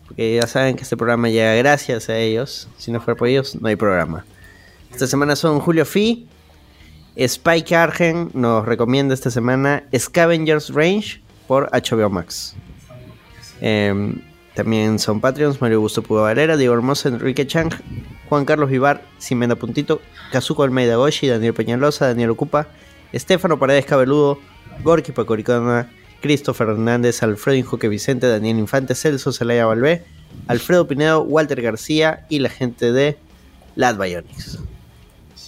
Porque 0.05 0.35
ya 0.35 0.47
saben 0.47 0.75
que 0.75 0.83
este 0.83 0.97
programa 0.97 1.29
llega 1.29 1.55
gracias 1.55 2.09
a 2.09 2.17
ellos. 2.17 2.67
Si 2.77 2.91
no 2.91 3.01
fuera 3.01 3.17
por 3.17 3.27
ellos, 3.27 3.55
no 3.59 3.67
hay 3.67 3.75
programa. 3.75 4.25
Esta 4.91 5.07
semana 5.07 5.35
son 5.35 5.59
Julio 5.59 5.85
Fi, 5.85 6.27
Spike 7.15 7.75
Argen 7.75 8.31
nos 8.33 8.65
recomienda 8.65 9.13
esta 9.13 9.29
semana 9.29 9.83
Scavengers 9.95 10.69
Range 10.69 11.21
por 11.47 11.69
HBO 11.71 12.09
Max. 12.09 12.55
Em, 13.61 14.19
también 14.55 14.99
son 14.99 15.21
Patreons 15.21 15.61
Mario 15.61 15.77
Augusto 15.77 16.01
Puga 16.01 16.23
Valera, 16.23 16.57
Diego 16.57 16.73
Hermoso, 16.73 17.09
Enrique 17.09 17.47
Chang, 17.47 17.71
Juan 18.29 18.45
Carlos 18.45 18.69
Vivar, 18.69 19.03
Ximena 19.19 19.55
Puntito, 19.55 20.01
Kazuko 20.31 20.63
Almeida 20.63 20.95
Goshi, 20.95 21.27
Daniel 21.27 21.53
Peñalosa, 21.53 22.07
Daniel 22.07 22.31
Ocupa, 22.31 22.67
Estefano 23.11 23.59
Paredes 23.59 23.85
Cabeludo, 23.85 24.39
Gorky 24.83 25.11
Pacoricona, 25.11 25.89
Christopher 26.21 26.69
Hernández, 26.69 27.21
Alfredo 27.21 27.57
Injoque 27.57 27.89
Vicente, 27.89 28.27
Daniel 28.27 28.57
Infante, 28.57 28.95
Celso 28.95 29.31
Celaya 29.31 29.65
Valvé, 29.65 30.03
Alfredo 30.47 30.87
Pinedo, 30.87 31.21
Walter 31.21 31.61
García 31.61 32.25
y 32.29 32.39
la 32.39 32.49
gente 32.49 32.91
de 32.91 33.17
Lad 33.75 33.97
Bionics. 33.97 34.59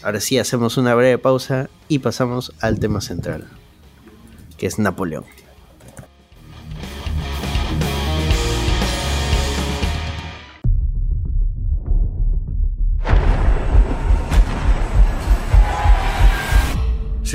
Ahora 0.04 0.20
sí, 0.20 0.38
hacemos 0.38 0.78
una 0.78 0.94
breve 0.94 1.18
pausa 1.18 1.70
y 1.88 2.00
pasamos 2.00 2.54
al 2.60 2.80
tema 2.80 3.02
central, 3.02 3.48
que 4.58 4.68
es 4.68 4.78
Napoleón. 4.78 5.26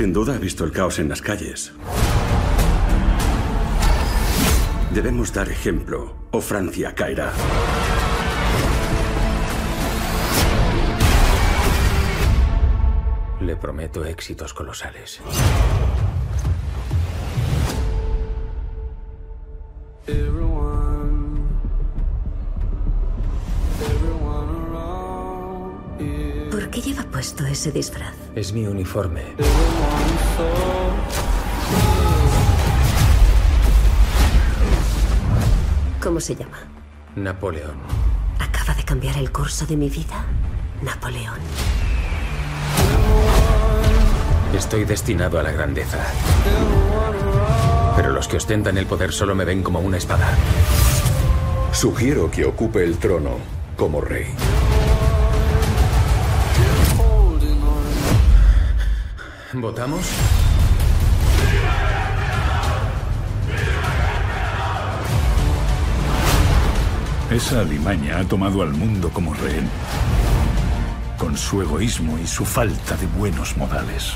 Sin 0.01 0.13
duda 0.13 0.33
ha 0.33 0.39
visto 0.39 0.63
el 0.63 0.71
caos 0.71 0.97
en 0.97 1.09
las 1.09 1.21
calles. 1.21 1.71
Debemos 4.91 5.31
dar 5.31 5.47
ejemplo 5.47 6.15
o 6.31 6.41
Francia 6.41 6.95
caerá. 6.95 7.31
Le 13.41 13.55
prometo 13.57 14.03
éxitos 14.03 14.55
colosales. 14.55 15.21
¿Por 20.07 20.70
qué 26.81 26.89
lleva 26.89 27.03
puesto 27.03 27.45
ese 27.45 27.71
disfraz? 27.71 28.13
Es 28.35 28.53
mi 28.53 28.65
uniforme. 28.65 29.23
¿Cómo 36.01 36.19
se 36.19 36.35
llama? 36.35 36.57
Napoleón. 37.15 37.75
Acaba 38.39 38.73
de 38.73 38.83
cambiar 38.83 39.17
el 39.17 39.31
curso 39.31 39.65
de 39.65 39.77
mi 39.77 39.89
vida. 39.89 40.25
Napoleón. 40.81 41.39
Estoy 44.55 44.85
destinado 44.85 45.39
a 45.39 45.43
la 45.43 45.51
grandeza. 45.51 45.99
Pero 47.95 48.11
los 48.11 48.27
que 48.27 48.37
ostentan 48.37 48.77
el 48.77 48.85
poder 48.85 49.13
solo 49.13 49.35
me 49.35 49.45
ven 49.45 49.63
como 49.63 49.79
una 49.79 49.97
espada. 49.97 50.35
Sugiero 51.71 52.31
que 52.31 52.45
ocupe 52.45 52.83
el 52.83 52.97
trono 52.97 53.37
como 53.77 54.01
rey. 54.01 54.27
¿Votamos? 59.53 60.05
Esa 67.29 67.61
alimaña 67.61 68.19
ha 68.19 68.23
tomado 68.23 68.61
al 68.61 68.73
mundo 68.73 69.09
como 69.09 69.33
rehén, 69.33 69.69
con 71.17 71.37
su 71.37 71.61
egoísmo 71.61 72.17
y 72.17 72.27
su 72.27 72.45
falta 72.45 72.95
de 72.95 73.07
buenos 73.07 73.57
modales. 73.57 74.15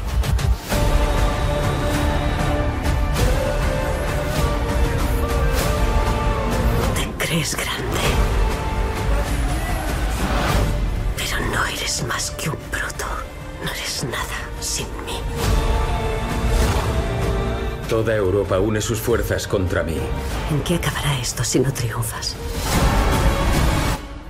Te 6.96 7.26
crees 7.26 7.56
grande. 7.56 8.06
Pero 11.18 11.40
no 11.54 11.66
eres 11.66 12.06
más 12.08 12.32
que 12.32 12.50
un 12.50 12.58
bruto. 12.72 13.06
No 13.64 13.72
eres 13.72 14.04
nada 14.04 14.55
sin 14.66 14.88
mí. 15.06 15.20
Toda 17.88 18.16
Europa 18.16 18.60
une 18.60 18.82
sus 18.82 19.00
fuerzas 19.00 19.48
contra 19.48 19.84
mí. 19.84 19.98
¿En 20.50 20.62
qué 20.64 20.76
acabará 20.76 21.20
esto 21.20 21.44
si 21.44 21.60
no 21.60 21.72
triunfas? 21.72 22.36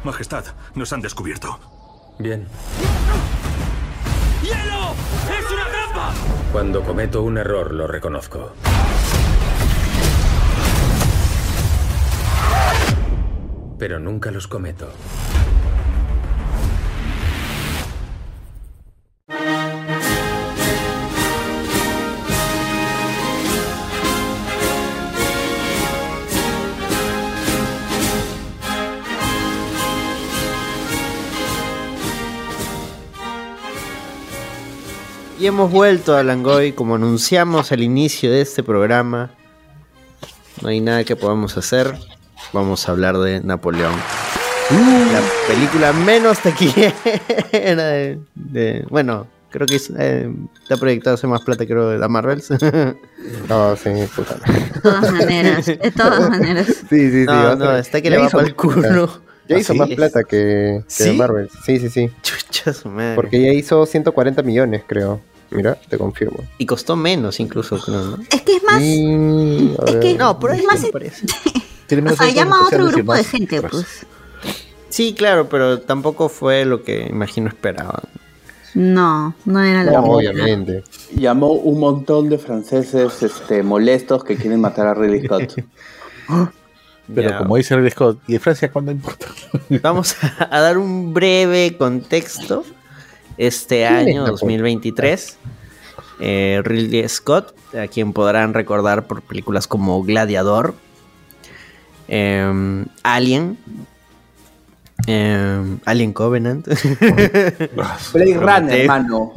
Majestad, 0.04 0.44
nos 0.76 0.92
han 0.92 1.02
descubierto. 1.02 1.58
Bien. 2.20 2.48
Cuando 6.52 6.84
cometo 6.84 7.24
un 7.24 7.38
error 7.38 7.74
lo 7.74 7.88
reconozco. 7.88 8.54
Pero 13.80 14.00
nunca 14.00 14.32
los 14.32 14.48
cometo. 14.48 14.90
Y 35.40 35.48
hemos 35.48 35.70
vuelto 35.72 36.16
a 36.16 36.24
Langoy 36.24 36.72
como 36.72 36.96
anunciamos 36.96 37.72
al 37.72 37.84
inicio 37.84 38.32
de 38.32 38.42
este 38.42 38.64
programa. 38.64 39.32
No 40.62 40.70
hay 40.70 40.80
nada 40.80 41.04
que 41.04 41.16
podamos 41.16 41.58
hacer. 41.58 41.94
Vamos 42.54 42.88
a 42.88 42.92
hablar 42.94 43.18
de 43.18 43.42
Napoleón. 43.42 43.94
La 44.72 45.22
película 45.54 45.92
menos 45.94 46.40
taquillera 46.40 46.94
de, 47.52 48.20
de- 48.34 48.86
Bueno, 48.90 49.28
creo 49.52 49.68
que 49.68 49.76
es, 49.76 49.92
eh, 49.98 50.32
está 50.64 50.78
proyectado 50.78 51.14
a 51.14 51.16
hacer 51.16 51.30
más 51.30 51.42
plata 51.42 51.66
creo 51.66 51.90
de 51.90 51.98
la 51.98 52.08
Marvels. 52.08 52.50
No, 53.50 53.76
sí, 53.76 53.90
puta. 54.16 54.36
De 54.36 54.80
todas 54.82 55.12
maneras, 55.12 55.66
de 55.66 55.92
todas 55.96 56.30
maneras. 56.30 56.68
Sí, 56.68 57.10
sí, 57.12 57.22
sí. 57.22 57.26
No, 57.26 57.56
no, 57.56 57.76
está 57.76 58.00
que 58.00 58.12
le 58.12 58.20
va 58.20 58.30
para 58.30 58.46
el 58.48 58.56
culo. 58.56 59.20
Ya 59.48 59.58
hizo 59.58 59.74
¿Ah, 59.74 59.76
más 59.76 59.90
plata 59.90 60.24
que, 60.24 60.84
que 60.84 60.84
¿Sí? 60.88 61.12
Marvel. 61.12 61.50
Sí, 61.66 61.80
sí, 61.80 61.90
sí. 61.90 62.10
Chucha 62.22 62.74
su 62.74 62.90
madre. 62.90 63.16
Porque 63.16 63.42
ya 63.42 63.54
hizo 63.54 63.86
140 63.86 64.42
millones, 64.44 64.84
creo. 64.88 65.22
Mira, 65.52 65.76
te 65.76 65.98
confirmo. 65.98 66.40
Y 66.58 66.66
costó 66.66 66.96
menos 66.96 67.40
incluso, 67.40 67.80
creo, 67.80 68.02
¿no? 68.04 68.18
Es 68.30 68.42
que 68.42 68.56
es 68.56 68.64
más. 68.64 68.82
Y, 68.82 69.76
Es 69.86 69.94
ver. 69.94 70.00
que 70.00 70.14
No, 70.16 70.40
ahí 70.50 70.60
es 70.60 70.66
más. 70.66 70.82
me 70.82 70.92
parece. 70.92 71.26
Tiene 71.88 72.12
O 72.12 72.16
sea, 72.16 72.30
llama 72.32 72.62
a 72.62 72.66
otro 72.66 72.88
grupo 72.88 73.14
de 73.14 73.24
gente, 73.24 73.62
pues. 73.62 74.06
Sí, 74.90 75.14
claro, 75.14 75.48
pero 75.50 75.82
tampoco 75.82 76.30
fue 76.30 76.66
lo 76.66 76.84
que 76.84 77.06
imagino 77.08 77.50
esperaban. 77.50 78.04
No, 78.74 79.36
no 79.46 79.62
era 79.64 79.84
la 79.84 79.92
No, 79.94 80.04
obviamente. 80.04 80.84
Llamó 81.14 81.52
un 81.52 81.80
montón 81.80 82.30
de 82.30 82.38
franceses 82.38 83.22
este, 83.24 83.62
molestos 83.64 84.24
que 84.24 84.36
quieren 84.36 84.60
matar 84.62 84.88
a 84.88 84.94
Ridley 84.94 85.26
Scott. 85.26 85.54
Pero 87.14 87.30
Ya. 87.30 87.38
como 87.38 87.56
dice 87.58 87.76
Ridley 87.76 87.92
Scott, 87.92 88.20
¿y 88.28 88.34
de 88.34 88.40
Francia 88.40 88.72
cuándo 88.72 88.92
importa? 88.92 89.28
Vamos 89.84 90.16
a, 90.24 90.48
a 90.56 90.60
dar 90.62 90.78
un 90.78 91.14
breve 91.14 91.76
contexto. 91.78 92.64
Este 93.38 93.80
¿Quién 93.80 93.94
es 93.94 94.00
año 94.00 94.08
Napoleón? 94.22 94.32
2023, 94.32 95.38
eh, 96.22 96.62
Ridley 96.64 97.08
Scott, 97.10 97.54
a 97.76 97.88
quien 97.88 98.14
podrán 98.14 98.54
recordar 98.54 99.06
por 99.08 99.22
películas 99.22 99.68
como 99.68 100.02
Gladiador, 100.04 100.74
em, 102.08 102.86
Alien, 103.04 103.58
em, 105.06 105.80
Alien 105.86 106.14
Covenant, 106.14 106.66
Blade 108.14 108.38
Runner, 108.38 108.80
hermano. 108.82 109.34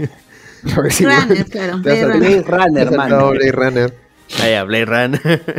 Runner, 0.63 1.45
claro. 1.51 1.79
Blade 1.79 2.43
Runner. 2.45 2.87
Hermano. 2.87 3.31
Blade 3.31 3.53
Runner. 3.53 3.95
Ah, 4.41 4.49
ya, 4.49 4.65
Blade 4.65 4.85
Runner. 4.85 5.55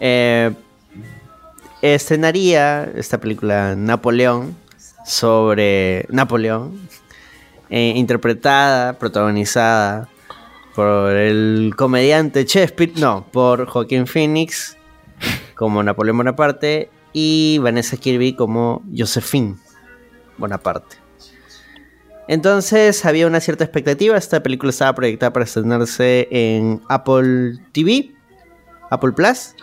Eh, 0.00 0.50
estrenaría 1.82 2.84
esta 2.94 3.18
película 3.18 3.74
Napoleón 3.76 4.56
sobre 5.04 6.06
Napoleón, 6.10 6.88
eh, 7.70 7.94
interpretada, 7.96 8.98
protagonizada 8.98 10.08
por 10.74 11.12
el 11.12 11.74
comediante 11.76 12.44
Shakespeare, 12.44 12.92
no, 12.96 13.26
por 13.32 13.66
Joaquín 13.66 14.06
Phoenix 14.06 14.76
como 15.54 15.82
Napoleón 15.82 16.18
Bonaparte 16.18 16.90
y 17.12 17.58
Vanessa 17.58 17.96
Kirby 17.96 18.34
como 18.34 18.82
Josephine 18.96 19.56
Bonaparte. 20.38 20.96
Entonces 22.28 23.04
había 23.04 23.26
una 23.26 23.40
cierta 23.40 23.64
expectativa. 23.64 24.16
Esta 24.16 24.42
película 24.42 24.70
estaba 24.70 24.94
proyectada 24.94 25.32
para 25.32 25.44
estrenarse 25.44 26.28
en 26.30 26.80
Apple 26.88 27.58
TV, 27.72 28.12
Apple 28.90 29.12
Plus. 29.12 29.54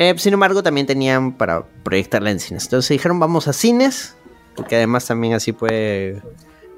Eh, 0.00 0.14
sin 0.16 0.32
embargo, 0.32 0.62
también 0.62 0.86
tenían 0.86 1.32
para 1.32 1.64
proyectarla 1.82 2.30
en 2.30 2.38
cines. 2.38 2.62
Entonces 2.66 2.90
dijeron, 2.90 3.18
vamos 3.18 3.48
a 3.48 3.52
cines, 3.52 4.14
porque 4.54 4.76
además 4.76 5.04
también 5.06 5.34
así 5.34 5.50
puede 5.50 6.22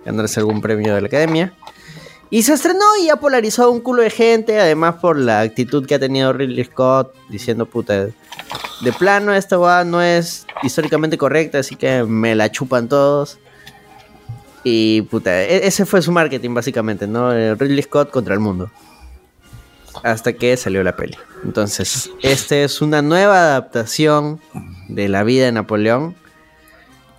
ganarse 0.07 0.41
algún 0.41 0.63
premio 0.63 0.95
de 0.95 1.03
la 1.03 1.07
academia. 1.09 1.53
Y 2.31 2.45
se 2.45 2.55
estrenó 2.55 2.97
y 2.99 3.11
ha 3.11 3.17
polarizado 3.17 3.73
un 3.73 3.81
culo 3.81 4.03
de 4.03 4.09
gente, 4.09 4.59
además 4.59 4.95
por 5.03 5.19
la 5.19 5.41
actitud 5.41 5.85
que 5.85 5.97
ha 5.97 5.99
tenido 5.99 6.33
Ridley 6.33 6.65
Scott, 6.65 7.15
diciendo, 7.29 7.67
puta, 7.67 8.07
de 8.07 8.93
plano 8.99 9.35
esta 9.35 9.59
va 9.59 9.85
no 9.85 10.01
es 10.01 10.47
históricamente 10.63 11.19
correcta, 11.19 11.59
así 11.59 11.77
que 11.77 12.05
me 12.05 12.35
la 12.35 12.51
chupan 12.51 12.89
todos. 12.89 13.39
Y 14.65 15.03
puta, 15.03 15.43
e- 15.43 15.67
ese 15.67 15.85
fue 15.85 16.01
su 16.01 16.11
marketing 16.11 16.55
básicamente, 16.55 17.07
¿no? 17.07 17.35
Eh, 17.35 17.55
Ridley 17.55 17.83
Scott 17.83 18.11
contra 18.11 18.33
el 18.33 18.41
mundo. 18.41 18.71
Hasta 20.03 20.33
que 20.33 20.57
salió 20.57 20.83
la 20.83 20.97
peli. 20.97 21.17
Entonces, 21.45 22.11
esta 22.23 22.57
es 22.57 22.81
una 22.83 23.03
nueva 23.03 23.39
adaptación 23.41 24.41
de 24.89 25.09
la 25.09 25.23
vida 25.25 25.47
de 25.47 25.53
Napoleón. 25.53 26.15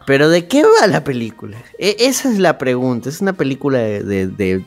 Pero 0.05 0.29
¿de 0.29 0.47
qué 0.47 0.63
va 0.63 0.87
la 0.87 1.03
película? 1.03 1.57
E- 1.77 1.95
esa 1.99 2.29
es 2.31 2.39
la 2.39 2.57
pregunta. 2.57 3.09
¿Es 3.09 3.21
una 3.21 3.33
película 3.33 3.79
de, 3.79 4.27
de- 4.27 4.65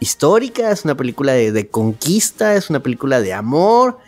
histórica? 0.00 0.70
¿Es 0.70 0.84
una 0.84 0.96
película 0.96 1.32
de, 1.32 1.52
de 1.52 1.68
conquista? 1.68 2.54
¿Es 2.56 2.70
una 2.70 2.80
película 2.80 3.20
de 3.20 3.32
amor? 3.34 3.98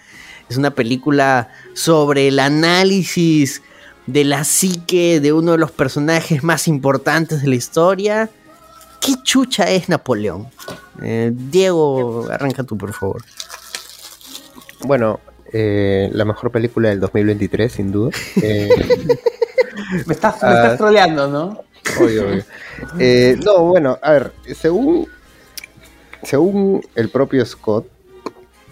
¿Es 0.48 0.56
una 0.56 0.70
película 0.72 1.48
sobre 1.74 2.28
el 2.28 2.38
análisis 2.38 3.62
de 4.06 4.24
la 4.24 4.44
psique 4.44 5.20
de 5.20 5.32
uno 5.32 5.52
de 5.52 5.58
los 5.58 5.70
personajes 5.70 6.42
más 6.42 6.66
importantes 6.68 7.42
de 7.42 7.48
la 7.48 7.54
historia? 7.54 8.30
¿Qué 9.00 9.14
chucha 9.22 9.64
es 9.70 9.88
Napoleón? 9.88 10.48
Eh, 11.02 11.32
Diego, 11.34 12.26
arranca 12.30 12.62
tú, 12.64 12.76
por 12.78 12.92
favor. 12.92 13.22
Bueno, 14.84 15.20
eh, 15.52 16.08
la 16.12 16.24
mejor 16.24 16.50
película 16.50 16.88
del 16.90 17.00
2023, 17.00 17.72
sin 17.72 17.92
duda. 17.92 18.10
Eh, 18.42 18.68
Me 20.06 20.14
estás, 20.14 20.42
me 20.42 20.48
Ah. 20.48 20.62
estás 20.62 20.78
troleando, 20.78 21.28
¿no? 21.28 21.62
Obvio, 22.00 22.26
obvio. 22.28 22.44
Eh, 22.98 23.36
no, 23.44 23.64
bueno, 23.64 23.98
a 24.02 24.12
ver, 24.12 24.32
según, 24.54 25.06
según 26.22 26.80
el 26.94 27.10
propio 27.10 27.44
Scott, 27.44 27.86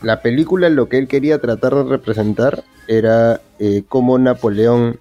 la 0.01 0.23
película 0.23 0.69
lo 0.71 0.89
que 0.89 0.99
él 0.99 1.07
quería 1.09 1.41
tratar 1.41 1.75
de 1.75 1.85
representar 1.85 2.65
era 2.89 3.41
eh, 3.59 3.83
cómo 3.89 4.19
Napoleón 4.19 4.99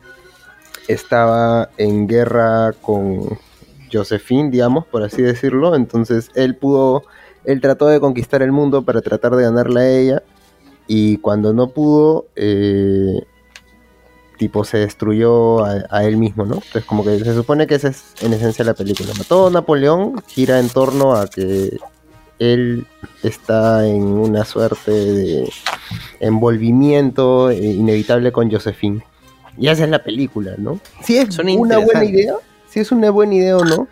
estaba 0.88 1.69
en 1.78 2.07
guerra 2.07 2.74
con 2.82 3.39
Josephine, 3.91 4.49
digamos, 4.49 4.85
por 4.85 5.03
así 5.03 5.21
decirlo. 5.21 5.75
Entonces 5.75 6.29
él 6.35 6.55
pudo, 6.55 7.03
él 7.45 7.61
trató 7.61 7.87
de 7.87 7.99
conquistar 7.99 8.41
el 8.41 8.51
mundo 8.51 8.83
para 8.83 9.01
tratar 9.01 9.35
de 9.35 9.43
ganarla 9.43 9.81
a 9.81 9.89
ella. 9.89 10.23
Y 10.87 11.17
cuando 11.17 11.53
no 11.53 11.69
pudo, 11.69 12.25
eh, 12.35 13.23
tipo 14.37 14.63
se 14.63 14.79
destruyó 14.79 15.63
a, 15.63 15.85
a 15.89 16.03
él 16.03 16.17
mismo, 16.17 16.45
¿no? 16.45 16.55
Entonces 16.55 16.85
como 16.85 17.03
que 17.03 17.19
se 17.19 17.33
supone 17.33 17.67
que 17.67 17.75
esa 17.75 17.89
es 17.89 18.13
en 18.21 18.33
esencia 18.33 18.65
la 18.65 18.73
película. 18.73 19.11
¿no? 19.17 19.23
Todo 19.23 19.49
Napoleón 19.49 20.21
gira 20.27 20.59
en 20.59 20.69
torno 20.69 21.15
a 21.15 21.27
que 21.27 21.77
él 22.41 22.87
está 23.21 23.87
en 23.87 24.01
una 24.01 24.43
suerte 24.45 24.91
de 24.91 25.49
envolvimiento 26.19 27.51
eh, 27.51 27.57
inevitable 27.57 28.31
con 28.31 28.49
Josephine. 28.51 29.03
Y 29.59 29.67
esa 29.67 29.83
es 29.83 29.89
la 29.91 30.03
película, 30.03 30.55
¿no? 30.57 30.79
Si 31.03 31.17
es 31.17 31.37
una 31.37 31.77
buena 31.77 32.03
idea, 32.03 32.35
si 32.72 32.80
es 32.80 32.91
una 32.91 33.09
buena 33.11 33.36
idea 33.36 33.57
o 33.57 33.65
no, 33.65 33.88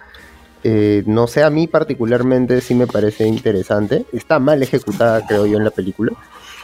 eh, 0.64 1.04
no 1.06 1.28
sé, 1.28 1.44
a 1.44 1.50
mí 1.50 1.68
particularmente 1.68 2.62
sí 2.62 2.76
me 2.76 2.88
parece 2.88 3.28
interesante. 3.28 4.06
Está 4.14 4.40
mal 4.40 4.64
ejecutada, 4.64 5.26
creo 5.28 5.46
yo, 5.46 5.58
en 5.58 5.66
la 5.66 5.72
película, 5.72 6.14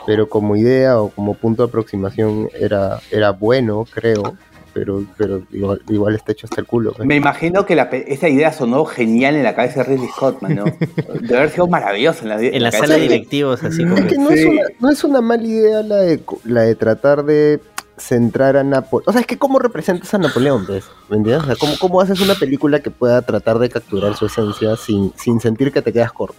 pero 0.07 0.30
como 0.30 0.55
idea 0.55 0.99
o 0.99 1.09
como 1.09 1.34
punto 1.34 1.63
de 1.63 1.70
aproximación 1.70 2.49
era, 2.57 2.99
era 3.11 3.32
bueno, 3.32 3.86
creo, 3.93 4.38
pero, 4.74 5.03
pero 5.18 5.41
igual, 5.51 5.82
igual 5.89 6.16
está 6.16 6.32
hecho 6.32 6.47
hasta 6.47 6.61
el 6.61 6.68
culo. 6.68 6.93
pues. 6.93 7.05
Me 7.05 7.18
imagino 7.18 7.66
que 7.66 7.76
la 7.76 7.84
esa 7.84 8.30
idea 8.30 8.53
sonó 8.53 8.86
genial 8.86 9.36
en 9.36 9.43
la 9.43 9.53
cabeza 9.53 9.84
de 9.84 9.89
Ridley 9.89 10.09
Scott, 10.09 10.41
man, 10.41 10.55
¿no? 10.55 10.63
Debe 11.22 11.38
haber 11.38 11.49
sido 11.49 11.68
maravilloso 11.68 12.24
en 12.24 12.30
la, 12.30 12.41
En 12.41 12.63
la 12.63 12.72
cabeza 12.72 12.88
sala 12.88 12.95
de 12.95 13.01
directivos, 13.01 13.61
así 13.61 13.84
como 13.84 13.97
Es 13.97 14.05
que 14.05 14.18
no, 14.18 14.30
es 14.30 14.45
una, 14.45 14.61
no 14.80 14.89
es 14.89 15.03
una 15.03 15.20
mala 15.20 15.43
idea 15.43 15.82
la 15.82 15.97
de, 15.97 16.22
la 16.45 16.61
de 16.61 16.76
tratar 16.76 17.26
de 17.26 17.59
centrar 17.97 18.57
a 18.57 18.63
Napoleón. 18.63 19.05
O 19.07 19.11
sea, 19.11 19.21
es 19.21 19.27
que 19.27 19.37
cómo 19.37 19.59
representas 19.59 20.13
a 20.13 20.17
Napoleón, 20.17 20.65
pues, 20.65 20.85
¿me 21.09 21.17
entiendes? 21.17 21.43
O 21.43 21.45
sea, 21.47 21.55
¿cómo, 21.55 21.73
cómo 21.79 22.01
haces 22.01 22.19
una 22.21 22.35
película 22.35 22.79
que 22.81 22.91
pueda 22.91 23.21
tratar 23.21 23.59
de 23.59 23.69
capturar 23.69 24.15
su 24.15 24.25
esencia 24.25 24.75
sin, 24.75 25.13
sin 25.15 25.39
sentir 25.39 25.71
que 25.71 25.81
te 25.81 25.93
quedas 25.93 26.11
corto? 26.11 26.37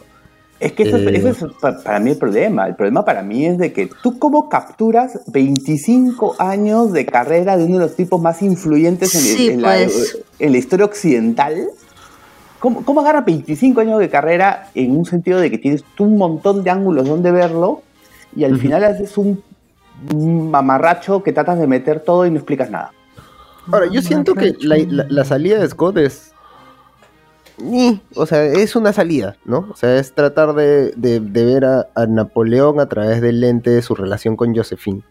Es 0.58 0.72
que 0.72 0.84
eso, 0.84 0.96
es- 0.96 1.06
Eh. 1.06 1.16
eso 1.28 1.46
es 1.48 1.52
pa- 1.60 1.76
para 1.82 1.98
mí 2.00 2.10
el 2.12 2.16
problema. 2.18 2.66
El 2.66 2.74
problema 2.76 3.04
para 3.04 3.22
mí 3.22 3.44
es 3.46 3.58
de 3.58 3.72
que 3.74 3.90
tú 4.02 4.18
cómo 4.18 4.48
capturas 4.48 5.20
25 5.26 6.36
años 6.38 6.92
de 6.92 7.04
carrera 7.04 7.56
de 7.58 7.64
uno 7.64 7.74
de 7.78 7.84
los 7.84 7.94
tipos 7.96 8.20
más 8.22 8.40
influyentes 8.42 9.14
en, 9.14 9.20
Sí, 9.20 9.48
en 9.50 9.62
la, 9.62 9.74
pues. 9.74 10.18
en 10.38 10.52
la 10.52 10.58
historia 10.58 10.86
occidental. 10.86 11.68
¿Cómo, 12.58 12.84
¿Cómo 12.86 13.00
agarras 13.02 13.26
25 13.26 13.82
años 13.82 13.98
de 13.98 14.08
carrera 14.08 14.70
en 14.74 14.96
un 14.96 15.04
sentido 15.04 15.38
de 15.40 15.50
que 15.50 15.58
tienes 15.58 15.84
tú 15.94 16.04
un 16.04 16.16
montón 16.16 16.64
de 16.64 16.70
ángulos 16.70 17.06
donde 17.06 17.30
verlo 17.30 17.82
y 18.34 18.44
al 18.44 18.58
final 18.58 18.82
haces 18.84 19.16
un 19.18 19.42
un 20.12 20.50
mamarracho 20.50 21.22
que 21.22 21.32
tratas 21.32 21.58
de 21.58 21.66
meter 21.66 22.00
todo 22.00 22.26
y 22.26 22.30
no 22.30 22.36
explicas 22.36 22.70
nada? 22.70 22.92
Ahora, 23.72 23.86
yo 23.90 24.00
siento 24.02 24.34
que 24.34 24.54
la, 24.60 24.76
la- 24.88 25.06
la 25.08 25.24
salida 25.24 25.58
de 25.58 25.68
Scott 25.68 25.96
es. 25.98 26.32
Ni, 27.58 28.02
O 28.14 28.26
sea, 28.26 28.44
es 28.44 28.76
una 28.76 28.92
salida, 28.92 29.36
¿no? 29.46 29.68
O 29.72 29.76
sea, 29.76 29.96
es 29.98 30.12
tratar 30.14 30.52
de, 30.54 30.92
de- 30.96 31.20
de 31.20 31.44
ver 31.44 31.64
a, 31.64 31.88
a 31.94 32.06
Napoleón 32.06 32.80
a 32.80 32.86
través 32.86 33.22
del 33.22 33.40
lente 33.40 33.70
de 33.70 33.80
su 33.82 33.94
relación 33.94 34.36
con 34.36 34.54
Josephine. 34.54 35.02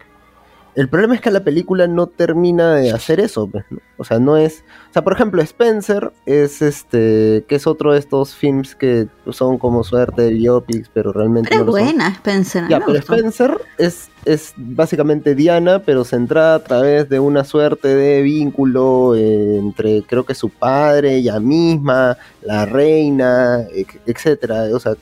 El 0.76 0.90
problema 0.90 1.16
es 1.16 1.22
que 1.22 1.32
la 1.32 1.44
película 1.44 1.88
no 1.88 2.06
termina 2.08 2.76
de 2.76 2.92
hacer 2.92 3.22
eso, 3.22 3.48
pues, 3.48 3.64
¿no? 3.72 3.80
O 3.98 4.04
sea, 4.04 4.20
no 4.20 4.36
es. 4.38 4.64
O 4.90 4.94
sea, 4.94 5.04
por 5.06 5.14
ejemplo, 5.14 5.42
Spencer 5.42 6.12
es 6.26 6.62
este. 6.62 7.46
que 7.48 7.56
es 7.56 7.66
otro 7.66 7.94
de 7.94 8.00
estos 8.00 8.36
films 8.36 8.76
que 8.76 9.08
son 9.32 9.58
como 9.58 9.84
suerte 9.86 10.24
de 10.24 10.32
biopics, 10.32 10.90
pero 10.94 11.14
realmente 11.14 11.50
Pero 11.50 11.64
no 11.66 11.72
son. 11.72 11.82
buena, 11.82 12.10
Spencer. 12.10 12.68
Ya, 12.68 12.80
pero. 12.86 13.00
Spencer 13.00 13.58
es, 13.78 14.10
es 14.26 14.54
básicamente 14.58 15.36
Diana, 15.36 15.80
pero 15.86 16.04
centrada 16.04 16.56
a 16.56 16.64
través 16.64 17.08
de 17.10 17.20
una 17.20 17.44
suerte 17.44 17.90
de 17.96 18.22
vínculo 18.22 19.16
eh, 19.16 19.58
entre, 19.58 20.02
creo 20.04 20.26
que 20.26 20.36
su 20.36 20.50
padre, 20.50 21.16
ella 21.16 21.40
misma, 21.40 22.18
la 22.42 22.66
reina, 22.66 23.66
etcétera. 24.06 24.66
O 24.74 24.80
sea, 24.80 24.94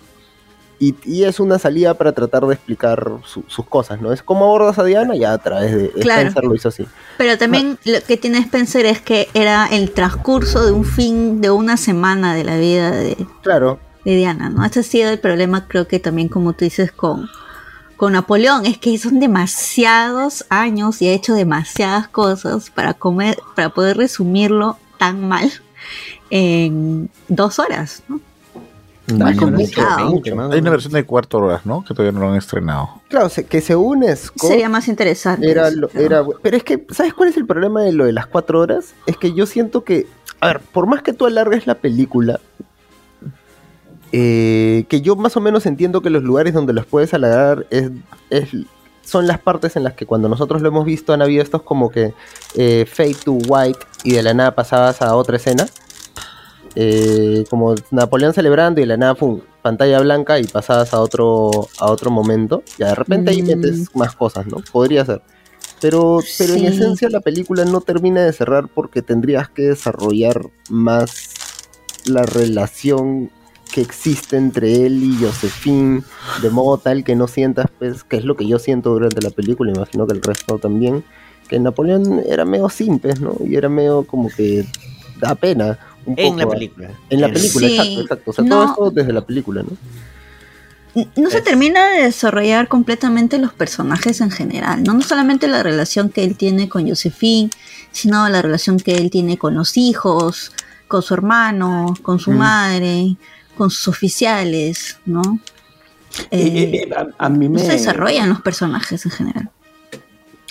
y, 0.79 0.95
y 1.05 1.23
es 1.23 1.39
una 1.39 1.59
salida 1.59 1.93
para 1.93 2.11
tratar 2.11 2.45
de 2.45 2.53
explicar 2.55 3.09
su- 3.25 3.45
sus 3.47 3.65
cosas, 3.65 4.01
¿no? 4.01 4.11
Es 4.11 4.21
como 4.21 4.43
abordas 4.45 4.77
a 4.79 4.83
Diana, 4.83 5.15
ya 5.15 5.31
a 5.33 5.37
través 5.37 5.71
de 5.73 5.89
Claro. 6.01 6.21
Spencer 6.27 6.43
lo 6.43 6.55
hizo 6.55 6.67
así. 6.69 6.85
Pero 7.17 7.37
también 7.37 7.77
lo 7.85 8.01
que 8.01 8.17
tiene 8.17 8.39
Spencer 8.39 8.85
es 8.85 8.99
que 9.01 9.29
era 9.33 9.67
el 9.71 9.91
transcurso 9.91 10.65
de 10.65 10.73
un 10.73 10.83
fin 10.83 11.39
de 11.39 11.51
una 11.51 11.77
semana 11.77 12.35
de 12.35 12.43
la 12.43 12.57
vida 12.57 12.91
de, 12.91 13.15
Claro, 13.41 13.79
de 14.03 14.15
Diana, 14.17 14.49
¿no? 14.49 14.65
Ese 14.65 14.81
ha 14.81 14.83
sido 14.83 15.09
el 15.11 15.19
problema, 15.19 15.67
creo 15.69 15.87
que 15.87 15.99
también, 15.99 16.27
como 16.27 16.51
tú 16.51 16.65
dices, 16.65 16.91
con, 16.91 17.29
con 18.03 18.11
Napoleón, 18.11 18.65
es 18.65 18.77
que 18.77 18.97
son 18.97 19.21
demasiados 19.21 20.43
años 20.49 21.01
y 21.01 21.07
ha 21.07 21.13
hecho 21.13 21.33
demasiadas 21.35 22.09
cosas 22.09 22.69
para, 22.69 22.93
comer, 22.93 23.37
para 23.55 23.69
poder 23.69 23.95
resumirlo 23.95 24.75
tan 24.97 25.25
mal 25.25 25.49
en 26.29 27.09
dos 27.29 27.59
horas, 27.59 28.03
¿no? 28.09 28.19
Hay, 29.07 29.15
Muy 29.15 29.37
complicado. 29.37 30.21
hay 30.51 30.59
una 30.59 30.69
versión 30.71 30.91
de 30.91 31.05
cuatro 31.05 31.39
horas, 31.45 31.65
¿no? 31.65 31.81
Que 31.85 31.93
todavía 31.93 32.11
no 32.11 32.25
lo 32.25 32.31
han 32.33 32.37
estrenado. 32.37 32.89
claro, 33.07 33.29
que 33.47 33.61
según 33.61 34.03
Scott, 34.17 34.49
Sería 34.49 34.67
más 34.67 34.89
interesante. 34.89 35.49
Era, 35.49 35.69
eso, 35.69 35.77
lo- 35.79 35.87
pero- 35.87 36.05
era 36.05 36.23
pero 36.41 36.57
es 36.57 36.63
que, 36.65 36.85
¿sabes 36.89 37.13
cuál 37.13 37.29
es 37.29 37.37
el 37.37 37.45
problema 37.45 37.83
de 37.83 37.93
lo 37.93 38.03
de 38.03 38.11
las 38.11 38.27
cuatro 38.27 38.59
horas? 38.59 38.95
Es 39.05 39.15
que 39.15 39.33
yo 39.33 39.45
siento 39.45 39.85
que, 39.85 40.07
a 40.41 40.47
ver, 40.47 40.59
por 40.59 40.87
más 40.87 41.03
que 41.03 41.13
tú 41.13 41.25
alargues 41.25 41.67
la 41.67 41.75
película, 41.75 42.41
eh, 44.15 44.85
que 44.89 45.01
yo 45.01 45.15
más 45.15 45.35
o 45.35 45.41
menos 45.41 45.65
entiendo 45.65 46.01
que 46.01 46.11
los 46.11 46.21
lugares 46.23 46.53
donde 46.53 46.71
los 46.71 46.85
puedes 46.85 47.11
es, 47.71 47.89
es- 48.29 48.49
son 49.03 49.27
las 49.27 49.39
partes 49.39 49.75
en 49.75 49.83
las 49.83 49.93
que 49.95 50.05
cuando 50.05 50.29
nosotros 50.29 50.61
lo 50.61 50.69
hemos 50.69 50.85
visto 50.85 51.11
han 51.13 51.21
habido 51.21 51.43
estos 51.43 51.63
como 51.63 51.89
que 51.89 52.13
eh, 52.55 52.85
fade 52.89 53.15
to 53.25 53.33
white 53.33 53.79
y 54.03 54.13
de 54.13 54.23
la 54.23 54.33
nada 54.33 54.55
pasabas 54.55 55.01
a 55.01 55.15
otra 55.15 55.35
escena. 55.37 55.65
Eh, 56.75 57.43
como 57.49 57.75
Napoleón 57.91 58.33
celebrando 58.33 58.79
y 58.79 58.83
de 58.83 58.87
la 58.87 58.97
nada 58.97 59.13
pum, 59.15 59.41
pantalla 59.61 59.99
blanca 59.99 60.39
y 60.39 60.45
pasabas 60.45 60.93
a 60.93 60.99
otro 61.01 61.67
a 61.79 61.91
otro 61.91 62.09
momento. 62.11 62.63
Ya 62.77 62.87
de 62.89 62.95
repente 62.95 63.31
ahí 63.31 63.41
Mm. 63.43 63.45
metes 63.47 63.95
más 63.95 64.15
cosas, 64.15 64.47
¿no? 64.47 64.57
Podría 64.71 65.05
ser. 65.05 65.21
Pero, 65.81 66.19
pero 66.37 66.53
en 66.53 66.65
esencia 66.65 67.09
la 67.09 67.19
película 67.19 67.65
no 67.65 67.81
termina 67.81 68.21
de 68.23 68.31
cerrar 68.31 68.67
porque 68.73 69.01
tendrías 69.01 69.49
que 69.49 69.63
desarrollar 69.63 70.41
más 70.69 71.33
la 72.05 72.23
relación 72.23 73.29
que 73.73 73.81
existe 73.81 74.37
entre 74.37 74.85
él 74.85 75.01
y 75.03 75.23
Josephine, 75.23 76.03
de 76.41 76.49
modo 76.51 76.77
tal 76.77 77.03
que 77.03 77.15
no 77.15 77.27
sientas, 77.27 77.65
pues, 77.79 78.03
que 78.03 78.17
es 78.17 78.23
lo 78.25 78.35
que 78.35 78.47
yo 78.47 78.59
siento 78.59 78.91
durante 78.91 79.21
la 79.21 79.31
película, 79.31 79.71
imagino 79.71 80.05
que 80.05 80.13
el 80.13 80.21
resto 80.21 80.59
también, 80.59 81.03
que 81.47 81.59
Napoleón 81.59 82.21
era 82.27 82.45
medio 82.45 82.69
simple, 82.69 83.13
¿no? 83.15 83.35
Y 83.45 83.55
era 83.55 83.69
medio 83.69 84.03
como 84.05 84.29
que 84.29 84.65
da 85.19 85.35
pena. 85.35 85.79
Un 86.05 86.13
En 86.17 86.27
poco 86.27 86.39
la 86.39 86.49
película. 86.49 86.91
En 87.09 87.21
la 87.21 87.27
película, 87.31 87.67
Sí, 87.67 87.73
exacto, 87.75 88.01
exacto. 88.01 88.31
O 88.31 88.33
sea, 88.33 88.43
no. 88.45 88.49
todo 88.55 88.65
esto 88.65 88.91
desde 88.91 89.13
la 89.13 89.25
película, 89.25 89.63
¿no? 89.63 89.69
no 91.15 91.29
se 91.31 91.41
termina 91.41 91.89
de 91.89 92.03
desarrollar 92.03 92.67
completamente 92.67 93.39
los 93.39 93.51
personajes 93.53 94.21
en 94.21 94.29
general, 94.29 94.83
¿no? 94.83 94.93
No 94.93 95.01
solamente 95.01 95.47
la 95.47 95.63
relación 95.63 96.09
que 96.09 96.23
él 96.23 96.37
tiene 96.37 96.69
con 96.69 96.87
Josephine, 96.87 97.49
sino 97.91 98.29
la 98.29 98.43
relación 98.43 98.77
que 98.77 98.93
él 98.95 99.09
tiene 99.09 99.39
con 99.39 99.55
los 99.55 99.75
hijos, 99.75 100.51
con 100.87 101.01
su 101.01 101.15
hermano, 101.15 101.95
con 102.03 102.19
su 102.19 102.31
Mm. 102.31 102.37
madre, 102.37 103.15
con 103.57 103.69
sus 103.69 103.87
oficiales, 103.87 104.99
¿no? 105.05 105.21
Eh, 106.31 106.47
Eh, 106.47 106.87
eh, 106.89 106.89
a, 106.95 107.25
a 107.25 107.29
mí 107.29 107.47
no 107.47 107.55
me... 107.55 107.65
se 107.65 107.71
desarrollan 107.73 108.29
los 108.29 108.41
personajes 108.41 109.05
en 109.05 109.11
general. 109.11 109.49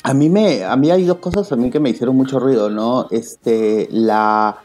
A 0.05 0.15
mí 0.15 0.29
me, 0.29 0.65
a 0.65 0.77
mí 0.77 0.91
hay 0.91 1.05
dos 1.05 1.19
cosas 1.19 1.53
a 1.53 1.57
mí 1.57 1.71
que 1.71 1.79
me 1.79 1.91
hicieron 1.91 2.17
mucho 2.17 2.41
ruido, 2.41 2.69
¿no? 2.69 3.07
Este, 3.11 3.89
la 3.93 4.57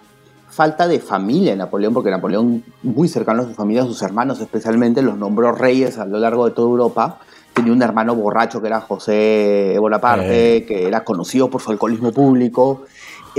falta 0.49 0.87
de 0.87 0.99
familia 0.99 1.51
en 1.51 1.59
Napoleón, 1.59 1.93
porque 1.93 2.09
Napoleón, 2.09 2.63
muy 2.81 3.07
cercano 3.07 3.43
a 3.43 3.45
su 3.45 3.53
familia, 3.53 3.83
a 3.83 3.85
sus 3.85 4.01
hermanos 4.01 4.39
especialmente, 4.41 5.03
los 5.03 5.15
nombró 5.15 5.51
reyes 5.51 5.99
a 5.99 6.05
lo 6.05 6.17
largo 6.17 6.45
de 6.45 6.51
toda 6.55 6.69
Europa. 6.69 7.19
tenía 7.53 7.71
un 7.71 7.81
hermano 7.83 8.15
borracho 8.15 8.61
que 8.61 8.67
era 8.67 8.81
José 8.81 9.75
Bonaparte, 9.79 10.65
que 10.67 10.87
era 10.87 11.03
conocido 11.03 11.49
por 11.49 11.61
su 11.61 11.69
alcoholismo 11.71 12.11
público. 12.11 12.85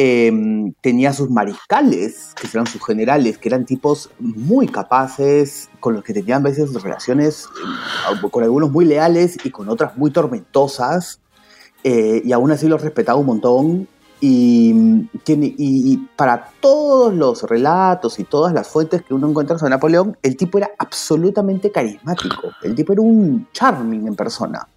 Eh, 0.01 0.31
tenía 0.81 1.13
sus 1.13 1.29
mariscales, 1.29 2.33
que 2.41 2.47
eran 2.47 2.69
sus 2.69 2.87
generales, 2.87 3.37
que 3.37 3.49
eran 3.49 3.65
tipos 3.65 4.11
muy 4.21 4.69
capaces, 4.69 5.69
con 5.81 5.95
los 5.95 6.05
que 6.05 6.13
tenían 6.13 6.43
a 6.43 6.51
veces 6.51 6.73
relaciones, 6.81 7.47
eh, 8.09 8.29
con 8.31 8.45
algunos 8.45 8.71
muy 8.71 8.85
leales 8.85 9.45
y 9.45 9.51
con 9.51 9.69
otras 9.69 9.97
muy 9.97 10.13
tormentosas, 10.13 11.19
eh, 11.83 12.23
y 12.25 12.31
aún 12.31 12.53
así 12.53 12.69
los 12.69 12.81
respetaba 12.81 13.19
un 13.19 13.27
montón. 13.27 13.89
Y, 14.21 15.09
tiene, 15.25 15.47
y, 15.47 15.93
y 15.93 15.97
para 16.15 16.49
todos 16.61 17.13
los 17.13 17.43
relatos 17.43 18.21
y 18.21 18.25
todas 18.25 18.53
las 18.53 18.69
fuentes 18.69 19.03
que 19.03 19.15
uno 19.15 19.29
encuentra 19.29 19.59
sobre 19.59 19.71
Napoleón, 19.71 20.17
el 20.23 20.37
tipo 20.37 20.59
era 20.59 20.71
absolutamente 20.79 21.73
carismático. 21.73 22.53
El 22.63 22.77
tipo 22.77 22.93
era 22.93 23.03
un 23.03 23.49
charming 23.53 24.07
en 24.07 24.15
persona. 24.15 24.69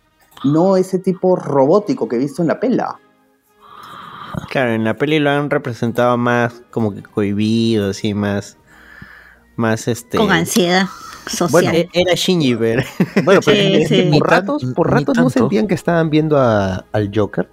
No 0.45 0.77
ese 0.77 0.97
tipo 0.97 1.35
robótico 1.35 2.07
que 2.07 2.15
he 2.15 2.19
visto 2.19 2.41
en 2.41 2.47
la 2.47 2.59
pela. 2.59 2.99
Claro, 4.49 4.71
en 4.73 4.83
la 4.83 4.95
peli 4.95 5.19
lo 5.19 5.29
han 5.29 5.49
representado 5.49 6.17
más 6.17 6.61
como 6.71 6.93
que 6.93 7.01
cohibido, 7.01 7.89
así, 7.91 8.13
más. 8.13 8.57
Más 9.55 9.87
este. 9.87 10.17
Con 10.17 10.31
ansiedad 10.31 10.87
social. 11.27 11.75
e- 11.75 11.89
era 11.93 12.13
Shinji, 12.15 12.55
pero. 12.55 12.81
Bueno, 13.23 13.41
pero 13.45 13.57
Sí, 13.57 13.85
sí. 13.87 14.09
por 14.19 14.29
ratos, 14.29 14.65
por 14.75 14.89
ratos 14.91 15.17
no 15.17 15.29
sentían 15.29 15.67
que 15.67 15.75
estaban 15.75 16.09
viendo 16.09 16.37
a- 16.37 16.85
al 16.91 17.11
Joker. 17.13 17.49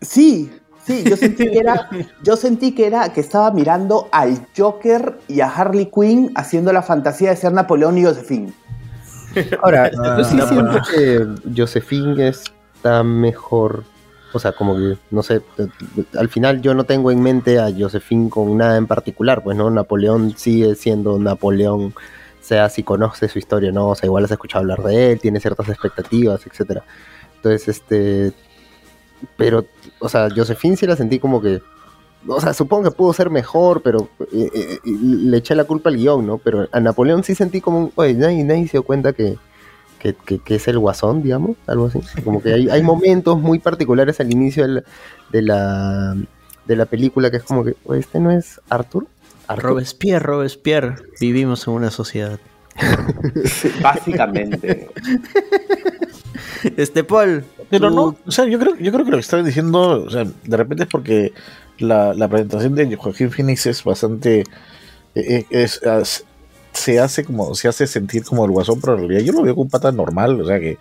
Sí, 0.00 0.50
sí, 0.84 1.04
yo 1.08 1.16
sentí 1.16 1.50
que 1.50 1.58
era, 1.58 1.88
yo 2.22 2.36
sentí 2.36 2.72
que 2.74 2.86
era 2.86 3.12
que 3.12 3.20
estaba 3.20 3.50
mirando 3.50 4.08
al 4.12 4.46
Joker 4.56 5.18
y 5.28 5.40
a 5.40 5.48
Harley 5.48 5.90
Quinn 5.94 6.32
haciendo 6.34 6.72
la 6.72 6.82
fantasía 6.82 7.30
de 7.30 7.36
ser 7.36 7.52
Napoleón 7.52 7.98
y 7.98 8.04
Josephine. 8.04 8.52
Ahora, 9.62 9.90
Ah, 10.02 10.16
yo 10.18 10.24
sí 10.24 10.34
no, 10.36 10.48
siento 10.48 10.72
no. 10.72 10.82
que 10.82 11.26
Josephine 11.56 12.28
está 12.28 13.02
mejor. 13.02 13.84
O 14.34 14.40
sea, 14.40 14.52
como 14.52 14.76
que, 14.76 14.96
no 15.10 15.22
sé, 15.22 15.42
al 16.18 16.28
final 16.28 16.60
yo 16.60 16.74
no 16.74 16.84
tengo 16.84 17.10
en 17.10 17.22
mente 17.22 17.60
a 17.60 17.70
Josephine 17.76 18.28
con 18.28 18.56
nada 18.56 18.76
en 18.76 18.86
particular, 18.86 19.42
pues 19.42 19.56
no, 19.56 19.70
Napoleón 19.70 20.36
sigue 20.36 20.74
siendo 20.74 21.18
Napoleón, 21.18 21.94
sea 22.40 22.68
si 22.68 22.82
conoces 22.82 23.30
su 23.32 23.38
historia 23.38 23.72
no, 23.72 23.90
o 23.90 23.94
sea, 23.94 24.06
igual 24.06 24.24
has 24.24 24.30
escuchado 24.32 24.62
hablar 24.62 24.82
de 24.82 25.12
él, 25.12 25.20
tiene 25.20 25.40
ciertas 25.40 25.68
expectativas, 25.68 26.46
etcétera. 26.46 26.84
Entonces, 27.36 27.68
este, 27.68 28.32
pero, 29.36 29.66
o 30.00 30.08
sea, 30.08 30.28
Josephine 30.34 30.76
sí 30.76 30.86
la 30.86 30.96
sentí 30.96 31.18
como 31.18 31.40
que, 31.40 31.62
o 32.26 32.40
sea, 32.40 32.54
supongo 32.54 32.84
que 32.84 32.96
pudo 32.96 33.12
ser 33.12 33.30
mejor, 33.30 33.82
pero 33.82 34.08
eh, 34.32 34.50
eh, 34.54 34.78
le 34.84 35.36
eché 35.36 35.54
la 35.54 35.64
culpa 35.64 35.90
al 35.90 35.96
guion, 35.96 36.26
¿no? 36.26 36.38
Pero 36.38 36.68
a 36.72 36.80
Napoleón 36.80 37.22
sí 37.22 37.34
sentí 37.34 37.60
como, 37.60 37.92
oye, 37.94 38.14
nadie 38.14 38.66
se 38.66 38.72
dio 38.72 38.82
cuenta 38.82 39.12
que, 39.12 39.36
que, 40.04 40.14
que- 40.14 40.38
que 40.38 40.54
es 40.54 40.68
el 40.68 40.78
guasón, 40.78 41.22
digamos, 41.22 41.56
algo 41.66 41.86
así. 41.86 41.98
Como 42.22 42.40
que 42.40 42.52
hay, 42.52 42.68
hay 42.68 42.82
momentos 42.82 43.40
muy 43.40 43.58
particulares 43.58 44.20
al 44.20 44.30
inicio 44.30 44.62
del- 44.62 44.84
de 45.32 45.42
la, 45.42 46.14
de 46.66 46.76
la 46.76 46.84
película 46.86 47.30
que 47.32 47.38
es 47.38 47.42
como 47.42 47.64
que, 47.64 47.74
este 47.96 48.20
no 48.20 48.30
es 48.30 48.60
Arthur. 48.68 49.06
Arthur. 49.48 49.64
Robespierre, 49.70 50.24
Robespierre. 50.24 50.94
Vivimos 51.20 51.66
en 51.66 51.72
una 51.74 51.90
sociedad. 51.90 52.38
Básicamente. 53.82 54.88
Este 56.76 57.04
Paul. 57.04 57.44
Pero 57.70 57.88
tú- 57.90 57.94
no, 57.94 58.16
o 58.26 58.30
sea, 58.30 58.46
yo 58.46 58.58
creo, 58.58 58.74
yo 58.76 58.90
creo 58.90 59.04
que 59.04 59.10
lo 59.10 59.16
que 59.18 59.20
estaban 59.20 59.44
diciendo, 59.44 60.04
o 60.04 60.10
sea, 60.10 60.24
de 60.24 60.56
repente 60.56 60.84
es 60.84 60.88
porque 60.88 61.32
la, 61.78 62.14
la 62.14 62.26
presentación 62.28 62.74
de 62.74 62.96
Joaquín 62.96 63.30
Phoenix 63.30 63.66
es 63.66 63.84
bastante, 63.84 64.44
eh, 65.14 65.44
es, 65.50 65.80
es- 65.82 66.24
se 66.74 67.00
hace 67.00 67.24
como, 67.24 67.54
se 67.54 67.68
hace 67.68 67.86
sentir 67.86 68.24
como 68.24 68.44
el 68.44 68.50
guasón, 68.50 68.80
pero 68.80 68.94
en 68.94 69.00
realidad 69.00 69.20
yo 69.20 69.32
lo 69.32 69.42
veo 69.42 69.54
como 69.54 69.64
un 69.64 69.70
pata 69.70 69.92
normal, 69.92 70.40
o 70.40 70.46
sea 70.46 70.60
que 70.60 70.78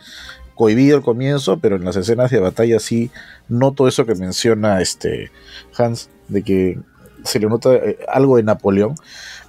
cohibido 0.55 0.97
al 0.97 1.03
comienzo, 1.03 1.57
pero 1.59 1.75
en 1.77 1.85
las 1.85 1.95
escenas 1.95 2.29
de 2.31 2.39
batalla 2.39 2.79
sí 2.79 3.09
noto 3.47 3.87
eso 3.87 4.05
que 4.05 4.15
menciona 4.15 4.81
este 4.81 5.31
Hans, 5.77 6.09
de 6.27 6.43
que 6.43 6.79
se 7.23 7.39
le 7.39 7.47
nota 7.47 7.73
eh, 7.73 7.99
algo 8.11 8.37
de 8.37 8.43
Napoleón, 8.43 8.95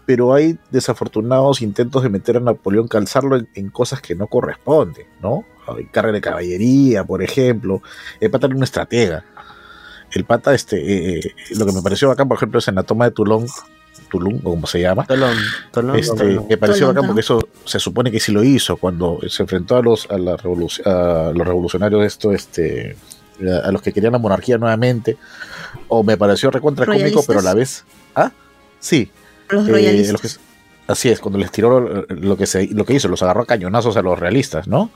pero 0.06 0.34
hay 0.34 0.58
desafortunados 0.70 1.62
intentos 1.62 2.02
de 2.02 2.10
meter 2.10 2.36
a 2.36 2.40
Napoleón, 2.40 2.88
calzarlo 2.88 3.36
en, 3.36 3.48
en 3.54 3.70
cosas 3.70 4.00
que 4.00 4.14
no 4.14 4.26
corresponden, 4.26 5.06
¿no? 5.22 5.44
Hay 5.66 5.86
Carrera 5.86 6.14
de 6.14 6.20
caballería, 6.20 7.04
por 7.04 7.22
ejemplo. 7.22 7.82
El 8.20 8.30
pata 8.30 8.46
era 8.46 8.56
un 8.56 8.62
estratega. 8.62 9.24
El 10.12 10.24
pata, 10.24 10.54
este, 10.54 10.76
eh, 10.76 11.20
eh, 11.20 11.34
lo 11.56 11.66
que 11.66 11.72
me 11.72 11.82
pareció 11.82 12.10
acá, 12.10 12.24
por 12.24 12.36
ejemplo, 12.36 12.58
es 12.58 12.68
en 12.68 12.76
la 12.76 12.82
toma 12.82 13.06
de 13.06 13.10
Toulon, 13.12 13.46
Tulum, 14.18 14.36
o 14.44 14.50
como 14.50 14.66
se 14.68 14.80
llama. 14.80 15.04
Tolón, 15.06 15.36
Tolón. 15.72 15.96
Este, 15.98 16.38
me 16.48 16.56
pareció 16.56 16.86
bacán 16.88 17.06
porque 17.06 17.20
eso 17.20 17.48
se 17.64 17.80
supone 17.80 18.10
que 18.12 18.20
sí 18.20 18.30
lo 18.30 18.44
hizo 18.44 18.76
cuando 18.76 19.18
se 19.28 19.42
enfrentó 19.42 19.76
a 19.76 19.82
los 19.82 20.08
a, 20.10 20.16
la 20.18 20.36
revoluc- 20.36 20.86
a 20.86 21.32
los 21.32 21.44
revolucionarios 21.46 22.00
de 22.02 22.06
esto 22.06 22.32
este 22.32 22.96
a 23.64 23.72
los 23.72 23.82
que 23.82 23.92
querían 23.92 24.12
la 24.12 24.18
monarquía 24.20 24.56
nuevamente 24.58 25.16
o 25.88 26.04
me 26.04 26.16
pareció 26.16 26.50
recontra 26.52 26.86
cómico 26.86 27.24
pero 27.26 27.40
a 27.40 27.42
la 27.42 27.54
vez 27.54 27.84
ah 28.14 28.30
sí 28.78 29.10
Los 29.48 29.66
eh, 29.68 29.72
royalistas. 29.72 30.12
los 30.12 30.20
que- 30.20 30.40
así 30.86 31.08
es 31.08 31.18
cuando 31.18 31.38
les 31.40 31.50
tiró 31.50 31.80
lo, 31.80 32.06
lo 32.08 32.36
que 32.36 32.46
se 32.46 32.68
lo 32.68 32.84
que 32.84 32.94
hizo 32.94 33.08
los 33.08 33.22
agarró 33.24 33.42
a 33.42 33.46
cañonazos 33.46 33.96
a 33.96 34.02
los 34.02 34.16
realistas 34.18 34.68
no 34.68 34.90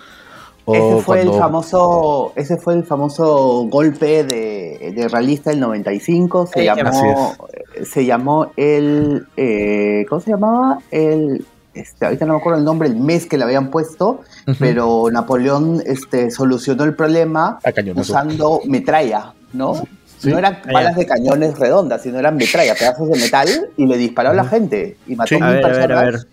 Ese 0.74 1.02
fue 1.02 1.16
cuando- 1.18 1.32
el 1.34 1.38
famoso, 1.38 2.32
ese 2.36 2.56
fue 2.56 2.74
el 2.74 2.84
famoso 2.84 3.64
golpe 3.70 4.24
de, 4.24 4.92
de 4.94 5.08
realista 5.08 5.50
del 5.50 5.60
95. 5.60 6.46
Se 6.46 6.64
llamó, 6.64 7.36
se 7.84 8.04
llamó 8.04 8.52
el, 8.56 9.26
eh, 9.36 10.04
¿cómo 10.08 10.20
se 10.20 10.30
llamaba? 10.30 10.78
El, 10.90 11.44
este, 11.74 12.04
ahorita 12.06 12.26
no 12.26 12.34
me 12.34 12.38
acuerdo 12.40 12.58
el 12.58 12.64
nombre, 12.64 12.88
el 12.88 12.96
mes 12.96 13.26
que 13.26 13.38
le 13.38 13.44
habían 13.44 13.70
puesto, 13.70 14.20
pero 14.58 15.10
Napoleón, 15.12 15.82
este, 15.86 16.30
solucionó 16.30 16.84
el 16.84 16.94
problema 16.94 17.58
usando 18.00 18.60
metralla, 18.66 19.32
¿no? 19.52 19.74
Sí. 20.18 20.30
No 20.30 20.38
eran 20.38 20.58
balas 20.72 20.96
de 20.96 21.06
cañones 21.06 21.56
redondas, 21.60 22.02
sino 22.02 22.18
eran 22.18 22.36
metralla, 22.36 22.74
pedazos 22.74 23.08
de 23.08 23.18
metal, 23.20 23.48
y 23.76 23.86
le 23.86 23.96
disparó 23.96 24.30
a 24.30 24.34
la 24.34 24.44
gente 24.44 24.96
y 25.06 25.14
mató 25.14 25.28
Sí. 25.28 25.40
a 25.40 25.46
A 25.46 25.50
mil 25.52 25.56
ver, 25.62 25.64
a 25.64 25.68
ver, 25.68 25.76
a 25.76 25.86
personas. 25.86 26.12
ver. 26.12 26.26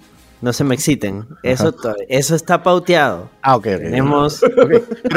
No 0.45 0.53
se 0.53 0.63
me 0.63 0.75
exciten. 0.75 1.25
Eso, 1.41 1.75
eso 2.07 2.35
está 2.35 2.61
pauteado. 2.61 3.31
ah 3.41 3.55
ok. 3.55 3.63
Tenemos. 3.63 4.39
Pero 4.55 4.69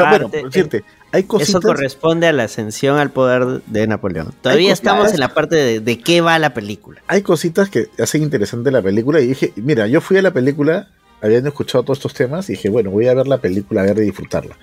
bueno 0.09 0.25
arte- 0.25 0.41
por 0.41 0.49
decirte 0.49 0.83
hay 1.11 1.19
Eso 1.21 1.27
cositas 1.27 1.61
corresponde 1.61 2.25
a 2.25 2.33
la 2.33 2.45
ascensión 2.45 2.97
al 2.97 3.11
poder 3.11 3.61
de 3.67 3.85
Napoleón. 3.85 4.33
Todavía 4.41 4.73
estamos 4.73 5.13
en 5.13 5.19
la 5.19 5.35
parte 5.35 5.55
de, 5.55 5.79
de 5.81 5.99
qué 5.99 6.21
va 6.21 6.39
la 6.39 6.55
película. 6.55 7.03
hay 7.05 7.21
cositas 7.21 7.69
que 7.69 7.89
hacen 7.99 8.23
interesante 8.23 8.71
la 8.71 8.81
película 8.81 9.21
y 9.21 9.27
dije, 9.27 9.53
mira, 9.57 9.85
yo 9.85 10.01
fui 10.01 10.17
a 10.17 10.23
la 10.23 10.31
película 10.31 10.87
habiendo 11.21 11.49
escuchado 11.49 11.83
todos 11.83 11.99
estos 11.99 12.15
temas 12.15 12.49
y 12.49 12.53
dije, 12.53 12.69
bueno, 12.71 12.89
voy 12.89 13.07
a 13.07 13.13
ver 13.13 13.27
la 13.27 13.37
película, 13.37 13.81
a 13.81 13.85
ver 13.85 13.99
y 13.99 14.01
disfrutarla. 14.01 14.57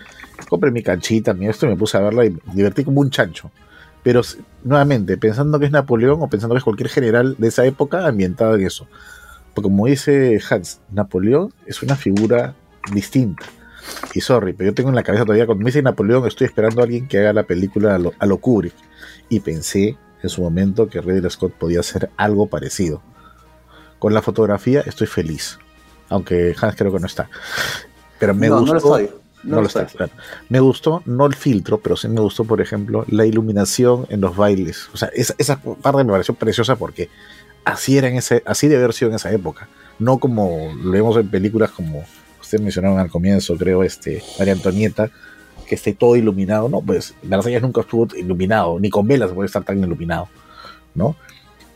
Compré 0.48 0.72
mi 0.72 0.82
canchita, 0.82 1.32
mi 1.32 1.46
esto 1.46 1.66
y 1.66 1.68
me 1.68 1.76
puse 1.76 1.96
a 1.96 2.00
verla 2.00 2.24
y 2.24 2.30
me 2.30 2.54
divertí 2.54 2.82
como 2.82 3.00
un 3.02 3.10
chancho. 3.10 3.52
Pero 4.02 4.20
nuevamente, 4.64 5.16
pensando 5.16 5.60
que 5.60 5.66
es 5.66 5.70
Napoleón 5.72 6.18
o 6.22 6.28
pensando 6.28 6.54
que 6.54 6.58
es 6.58 6.64
cualquier 6.64 6.88
general 6.88 7.36
de 7.38 7.46
esa 7.48 7.64
época 7.64 8.04
ambientado 8.06 8.56
en 8.56 8.66
eso. 8.66 8.88
Como 9.62 9.86
dice 9.86 10.40
Hans, 10.50 10.80
Napoleón 10.90 11.52
es 11.66 11.82
una 11.82 11.96
figura 11.96 12.54
distinta. 12.92 13.46
Y 14.14 14.20
sorry, 14.20 14.52
pero 14.52 14.70
yo 14.70 14.74
tengo 14.74 14.88
en 14.88 14.94
la 14.96 15.02
cabeza 15.02 15.24
todavía, 15.24 15.46
cuando 15.46 15.62
me 15.64 15.68
dice 15.70 15.82
Napoleón, 15.82 16.26
estoy 16.26 16.46
esperando 16.46 16.80
a 16.80 16.84
alguien 16.84 17.06
que 17.08 17.18
haga 17.18 17.32
la 17.32 17.44
película 17.44 17.94
a 17.94 17.98
lo, 17.98 18.12
a 18.18 18.26
lo 18.26 18.38
Kubrick. 18.38 18.74
Y 19.28 19.40
pensé 19.40 19.96
en 20.22 20.28
su 20.28 20.42
momento 20.42 20.88
que 20.88 21.00
Ridley 21.00 21.30
Scott 21.30 21.52
podía 21.52 21.80
hacer 21.80 22.10
algo 22.16 22.48
parecido. 22.48 23.02
Con 23.98 24.12
la 24.14 24.22
fotografía 24.22 24.80
estoy 24.80 25.06
feliz. 25.06 25.58
Aunque 26.08 26.54
Hans 26.60 26.76
creo 26.76 26.92
que 26.92 27.00
no 27.00 27.06
está. 27.06 27.28
Pero 28.18 28.34
me 28.34 28.48
no, 28.48 28.60
gustó. 28.60 28.66
no 28.66 28.72
lo 28.72 28.78
estoy. 28.98 29.10
No, 29.42 29.56
No, 29.56 29.56
lo 29.56 29.62
lo 29.62 29.68
está, 29.68 29.82
estoy. 29.82 29.96
claro. 29.96 30.12
Me 30.48 30.60
gustó, 30.60 31.02
no 31.06 31.26
el 31.26 31.34
filtro, 31.34 31.78
pero 31.80 31.96
sí 31.96 32.08
me 32.08 32.20
gustó, 32.20 32.44
por 32.44 32.60
ejemplo, 32.60 33.04
la 33.08 33.24
iluminación 33.26 34.06
en 34.08 34.20
los 34.20 34.36
bailes. 34.36 34.88
O 34.92 34.96
sea, 34.96 35.08
esa, 35.14 35.34
esa 35.38 35.60
parte 35.60 36.02
me 36.04 36.10
pareció 36.12 36.34
preciosa 36.34 36.76
porque 36.76 37.08
así 37.66 37.98
era 37.98 38.08
en 38.08 38.16
ese, 38.16 38.42
así 38.46 38.68
debe 38.68 38.84
haber 38.84 38.94
sido 38.94 39.10
en 39.10 39.16
esa 39.16 39.30
época. 39.32 39.68
No 39.98 40.18
como 40.18 40.72
lo 40.82 40.90
vemos 40.92 41.16
en 41.16 41.28
películas 41.28 41.70
como 41.72 42.04
ustedes 42.40 42.62
mencionaron 42.62 42.98
al 43.00 43.10
comienzo, 43.10 43.56
creo, 43.56 43.82
este, 43.82 44.22
María 44.38 44.54
Antonieta, 44.54 45.10
que 45.66 45.74
esté 45.74 45.92
todo 45.92 46.16
iluminado. 46.16 46.68
No, 46.68 46.80
pues 46.80 47.14
Versalles 47.22 47.60
nunca 47.60 47.80
estuvo 47.80 48.06
iluminado, 48.16 48.78
ni 48.78 48.88
con 48.88 49.06
velas 49.06 49.32
puede 49.32 49.46
estar 49.46 49.64
tan 49.64 49.82
iluminado, 49.82 50.28
¿no? 50.94 51.16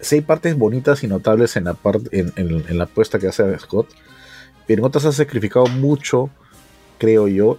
Sí 0.00 0.16
hay 0.16 0.20
partes 0.22 0.56
bonitas 0.56 1.02
y 1.02 1.08
notables 1.08 1.56
en 1.56 1.64
la, 1.64 1.74
parte, 1.74 2.24
apuesta 2.80 3.18
que 3.18 3.26
hace 3.26 3.58
Scott, 3.58 3.88
pero 4.66 4.80
en 4.80 4.86
otras 4.86 5.04
ha 5.04 5.12
sacrificado 5.12 5.66
mucho, 5.66 6.30
creo 6.98 7.26
yo, 7.26 7.58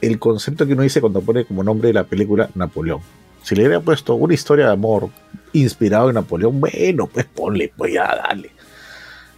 el 0.00 0.18
concepto 0.18 0.66
que 0.66 0.72
uno 0.72 0.82
dice 0.82 1.02
cuando 1.02 1.20
pone 1.20 1.44
como 1.44 1.62
nombre 1.62 1.88
de 1.88 1.94
la 1.94 2.04
película 2.04 2.50
Napoleón. 2.54 3.00
Si 3.44 3.54
le 3.54 3.66
hubiera 3.66 3.80
puesto 3.80 4.14
una 4.14 4.32
historia 4.32 4.66
de 4.66 4.72
amor 4.72 5.10
inspirado 5.52 6.08
en 6.08 6.14
Napoleón, 6.14 6.60
bueno, 6.60 7.06
pues 7.06 7.26
ponle, 7.26 7.70
pues 7.76 7.92
ya 7.92 8.16
dale. 8.26 8.50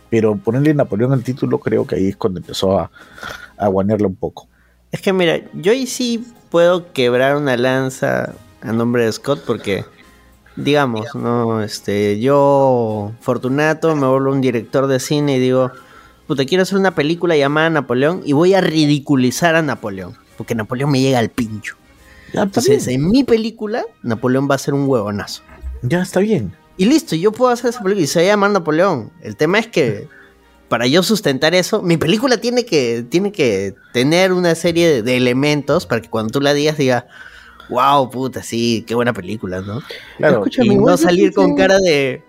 Pero 0.09 0.37
ponerle 0.37 0.75
Napoleón 0.75 1.13
al 1.13 1.25
título, 1.25 1.59
creo 1.59 1.85
que 1.85 1.97
ahí 1.97 2.09
es 2.09 2.17
cuando 2.17 2.39
empezó 2.39 2.79
a, 2.79 2.91
a 3.57 3.67
guanearla 3.67 4.07
un 4.07 4.15
poco. 4.15 4.47
Es 4.93 5.01
que 5.01 5.13
mira, 5.13 5.41
yo 5.55 5.73
ahí 5.73 5.89
sí 5.89 6.25
puedo 6.51 6.93
quebrar 6.93 7.37
una 7.37 7.57
lanza 7.57 8.33
a 8.63 8.73
nombre 8.73 9.05
de 9.05 9.13
Scott 9.13 9.43
porque, 9.45 9.85
digamos, 10.55 11.13
no, 11.17 11.61
este, 11.61 12.21
yo, 12.21 13.11
Fortunato, 13.21 13.97
me 13.97 14.07
vuelvo 14.07 14.31
un 14.31 14.41
director 14.41 14.87
de 14.87 15.01
cine 15.01 15.39
y 15.39 15.41
digo, 15.41 15.73
puta, 16.29 16.45
quiero 16.45 16.63
hacer 16.63 16.79
una 16.79 16.95
película 16.95 17.37
llamada 17.37 17.71
Napoleón 17.71 18.23
y 18.25 18.35
voy 18.35 18.55
a 18.55 18.61
ridiculizar 18.61 19.57
a 19.57 19.63
Napoleón. 19.63 20.15
porque 20.39 20.55
Napoleón 20.55 20.93
me 20.93 21.01
llega 21.01 21.19
al 21.19 21.31
pincho. 21.31 21.77
Ya, 22.33 22.43
está 22.43 22.61
Entonces, 22.61 22.87
bien. 22.87 23.01
en 23.01 23.11
mi 23.11 23.25
película, 23.25 23.85
Napoleón 24.03 24.49
va 24.51 24.57
a 24.57 24.59
ser 24.59 24.75
un 24.75 24.89
huevonazo. 24.89 25.43
Ya 25.83 26.03
está 26.03 26.21
bien. 26.21 26.55
Y 26.77 26.87
listo, 26.87 27.17
yo 27.17 27.33
puedo 27.33 27.51
hacer 27.51 27.71
esa 27.71 27.83
película 27.83 28.05
y 28.05 28.07
se 28.07 28.21
va 28.21 28.25
a 28.25 28.29
llamar 28.29 28.51
Napoleón. 28.51 29.13
El 29.23 29.37
tema 29.37 29.59
es 29.59 29.67
que 29.67 30.09
para 30.69 30.87
yo 30.87 31.03
sustentar 31.03 31.55
eso, 31.55 31.83
mi 31.83 31.97
película 31.97 32.39
tiene 32.39 32.67
que, 32.67 33.05
tiene 33.09 33.33
que 33.33 33.75
tener 33.93 34.33
una 34.33 34.55
serie 34.55 34.89
de, 34.89 35.03
de 35.03 35.17
elementos 35.17 35.87
para 35.87 36.03
que 36.03 36.11
cuando 36.11 36.33
tú 36.33 36.41
la 36.41 36.53
digas 36.55 36.77
digas, 36.77 37.05
wow, 37.69 38.11
puta, 38.11 38.43
sí, 38.43 38.85
qué 38.87 38.95
buena 38.95 39.13
película, 39.13 39.61
¿no? 39.61 39.83
Claro. 40.19 40.39
Escúchame, 40.39 40.75
y 40.75 40.77
no 40.77 40.97
salir 40.97 41.33
con 41.33 41.57
cara 41.57 41.79
de, 41.79 42.23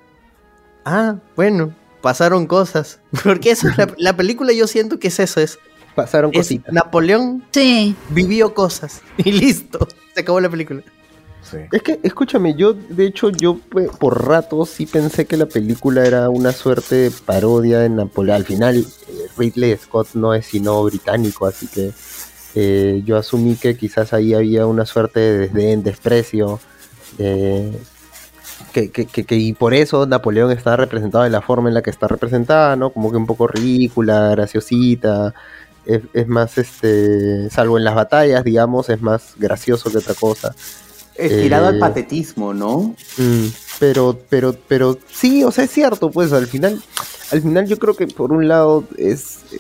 ah, 0.86 1.16
bueno, 1.36 1.74
pasaron 2.02 2.48
cosas. 2.48 3.00
Porque 3.24 3.52
eso 3.52 3.68
es 3.68 3.78
la, 3.78 3.94
la 3.98 4.16
película, 4.16 4.54
yo 4.54 4.68
siento 4.68 5.00
que 5.00 5.10
es 5.10 5.20
eso, 5.20 5.40
es, 5.40 5.60
Pasaron 5.98 6.30
es 6.32 6.38
cositas. 6.40 6.72
Napoleón 6.74 7.44
Sí. 7.52 7.96
vivió 8.10 8.54
cosas 8.54 9.02
y 9.18 9.32
listo, 9.32 9.86
se 10.14 10.22
acabó 10.22 10.40
la 10.40 10.48
película. 10.50 10.82
Sí. 11.42 11.58
Es 11.72 11.82
que, 11.82 12.00
escúchame, 12.04 12.54
yo, 12.56 12.74
de 12.74 13.06
hecho, 13.08 13.30
yo 13.30 13.58
pues, 13.70 13.90
por 13.98 14.28
rato 14.28 14.66
sí 14.66 14.86
pensé 14.86 15.26
que 15.26 15.38
la 15.38 15.46
película 15.48 16.06
era 16.06 16.30
una 16.30 16.52
suerte 16.52 16.96
de 16.96 17.12
parodia 17.12 17.80
de 17.80 17.90
Napoleón. 17.90 18.36
Al 18.36 18.46
final, 18.46 18.78
eh, 18.78 19.14
Ridley 19.38 19.76
Scott 19.78 20.10
no 20.14 20.34
es 20.34 20.46
sino 20.46 20.84
británico, 20.84 21.46
así 21.48 21.68
que 21.68 21.92
eh, 22.56 23.02
yo 23.06 23.18
asumí 23.18 23.56
que 23.56 23.76
quizás 23.78 24.14
ahí 24.14 24.34
había 24.34 24.66
una 24.68 24.86
suerte 24.86 25.20
de 25.20 25.38
desdén, 25.48 25.84
desprecio. 25.84 26.60
eh, 27.18 27.72
que, 28.74 28.92
que- 28.92 29.06
que- 29.06 29.24
que- 29.24 29.38
y 29.38 29.54
por 29.54 29.74
eso 29.74 30.06
Napoleón 30.06 30.52
está 30.52 30.76
representado 30.76 31.24
de 31.24 31.30
la 31.30 31.42
forma 31.42 31.70
en 31.70 31.76
la 31.76 31.82
que 31.82 31.90
está 31.90 32.08
representada, 32.08 32.76
¿no? 32.76 32.90
Como 32.92 33.10
que 33.12 33.18
un 33.18 33.26
poco 33.26 33.48
ridícula, 33.48 34.30
graciosita. 34.32 35.34
Es, 35.88 36.02
es 36.14 36.28
más, 36.28 36.58
este, 36.58 37.50
salvo 37.50 37.78
en 37.78 37.86
las 37.86 37.96
batallas, 37.96 38.44
digamos, 38.44 38.90
es 38.90 39.02
más 39.02 39.34
gracioso 39.38 39.90
que 39.90 40.00
otra 40.00 40.14
cosa. 40.14 40.54
Estirado 41.16 41.66
Eh, 41.66 41.70
al 41.70 41.80
patetismo, 41.80 42.54
¿no? 42.54 42.96
Mm, 43.18 43.48
pero, 43.80 44.20
pero, 44.30 44.56
pero 44.68 44.98
sí, 45.12 45.44
o 45.44 45.52
sea, 45.52 45.64
es 45.64 45.72
cierto, 45.72 46.12
pues 46.12 46.34
al 46.34 46.48
final, 46.48 46.82
al 47.32 47.42
final 47.42 47.66
yo 47.68 47.80
creo 47.80 47.96
que 47.96 48.06
por 48.08 48.32
un 48.32 48.48
lado 48.48 48.84
es, 48.98 49.40
eh, 49.52 49.60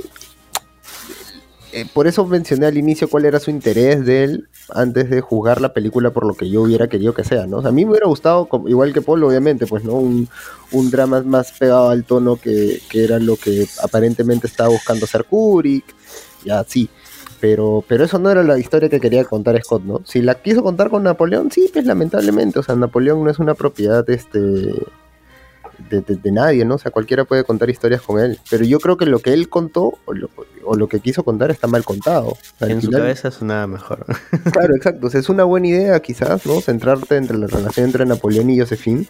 eh, 1.73 1.85
por 1.93 2.07
eso 2.07 2.25
mencioné 2.25 2.65
al 2.65 2.77
inicio 2.77 3.09
cuál 3.09 3.25
era 3.25 3.39
su 3.39 3.51
interés 3.51 4.05
de 4.05 4.23
él 4.23 4.49
antes 4.73 5.09
de 5.09 5.21
juzgar 5.21 5.61
la 5.61 5.73
película 5.73 6.11
por 6.11 6.25
lo 6.25 6.33
que 6.33 6.49
yo 6.49 6.61
hubiera 6.63 6.87
querido 6.87 7.13
que 7.13 7.23
sea, 7.23 7.45
¿no? 7.45 7.57
O 7.57 7.61
sea, 7.61 7.69
a 7.69 7.73
mí 7.73 7.85
me 7.85 7.91
hubiera 7.91 8.07
gustado, 8.07 8.47
igual 8.67 8.93
que 8.93 9.01
Paul, 9.01 9.23
obviamente, 9.23 9.65
pues, 9.65 9.83
¿no? 9.83 9.93
Un, 9.93 10.29
un 10.71 10.91
drama 10.91 11.21
más 11.23 11.51
pegado 11.51 11.89
al 11.89 12.03
tono 12.03 12.35
que, 12.37 12.81
que 12.89 13.03
era 13.03 13.19
lo 13.19 13.35
que 13.35 13.67
aparentemente 13.81 14.47
estaba 14.47 14.69
buscando 14.69 15.05
hacer 15.05 15.25
Kubrick, 15.25 15.85
ya 16.47 16.63
sí. 16.63 16.89
Pero, 17.39 17.83
pero 17.87 18.03
eso 18.03 18.17
no 18.17 18.31
era 18.31 18.41
la 18.41 18.57
historia 18.57 18.89
que 18.89 18.99
quería 18.99 19.23
contar 19.23 19.61
Scott, 19.63 19.83
¿no? 19.83 20.01
Si 20.05 20.21
la 20.23 20.33
quiso 20.41 20.63
contar 20.63 20.89
con 20.89 21.03
Napoleón, 21.03 21.51
sí, 21.51 21.69
pues 21.71 21.85
lamentablemente. 21.85 22.57
O 22.57 22.63
sea, 22.63 22.75
Napoleón 22.75 23.23
no 23.23 23.29
es 23.29 23.37
una 23.37 23.53
propiedad 23.53 24.09
este, 24.09 24.39
de, 24.39 26.01
de- 26.01 26.15
de 26.15 26.31
nadie, 26.31 26.65
¿no? 26.65 26.75
O 26.75 26.77
sea, 26.79 26.89
cualquiera 26.91 27.25
puede 27.25 27.43
contar 27.43 27.69
historias 27.69 28.01
con 28.01 28.19
él. 28.19 28.39
Pero 28.49 28.65
yo 28.65 28.79
creo 28.79 28.97
que 28.97 29.05
lo 29.05 29.19
que 29.19 29.33
él 29.33 29.49
contó, 29.49 29.99
o 30.05 30.13
lo, 30.13 30.29
o 30.65 30.75
lo 30.75 30.87
que 30.89 30.99
quiso 30.99 31.23
contar, 31.23 31.51
está 31.51 31.67
mal 31.67 31.83
contado. 31.83 32.35
Al 32.59 32.71
En 32.71 32.81
su 32.81 32.89
cabeza 32.89 33.29
sonaba 33.29 33.67
mejor. 33.67 34.03
Claro, 34.51 34.75
exacto. 34.75 35.05
O 35.05 35.09
sea, 35.11 35.19
es 35.19 35.29
una 35.29 35.43
buena 35.43 35.67
idea 35.67 35.99
quizás, 35.99 36.43
¿no? 36.47 36.59
Centrarte 36.61 37.17
entre 37.17 37.37
la 37.37 37.45
relación 37.45 37.85
entre 37.85 38.05
Napoleón 38.07 38.49
y 38.49 38.57
Josephine, 38.59 39.05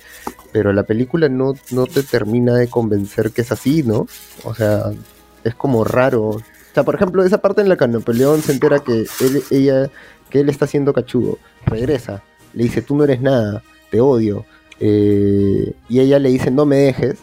pero 0.51 0.73
la 0.73 0.83
película 0.83 1.29
no, 1.29 1.53
no 1.71 1.85
te 1.85 2.03
termina 2.03 2.55
de 2.55 2.67
convencer 2.67 3.31
que 3.31 3.41
es 3.41 3.51
así, 3.53 3.83
¿no? 3.83 4.05
O 4.43 4.53
sea, 4.53 4.91
es 5.45 5.55
como 5.55 5.85
raro. 5.85 6.41
Sea, 6.78 6.84
por 6.84 6.93
ejemplo, 6.93 7.23
esa 7.23 7.39
parte 7.39 7.61
en 7.61 7.69
la 7.69 7.75
que 7.75 7.88
Napoleón 7.88 8.43
se 8.43 8.51
entera 8.51 8.78
que 8.78 9.07
él, 9.19 9.43
ella, 9.49 9.89
que 10.30 10.41
él 10.41 10.49
está 10.49 10.67
siendo 10.67 10.93
cachudo, 10.93 11.39
regresa, 11.65 12.21
le 12.53 12.65
dice, 12.65 12.84
tú 12.84 12.95
no 12.95 13.03
eres 13.03 13.19
nada, 13.19 13.63
te 13.89 13.99
odio. 13.99 14.45
eh, 14.80 15.73
y 15.89 15.99
ella 15.99 16.19
le 16.19 16.30
dice, 16.30 16.51
no 16.51 16.67
me 16.67 16.75
dejes. 16.75 17.15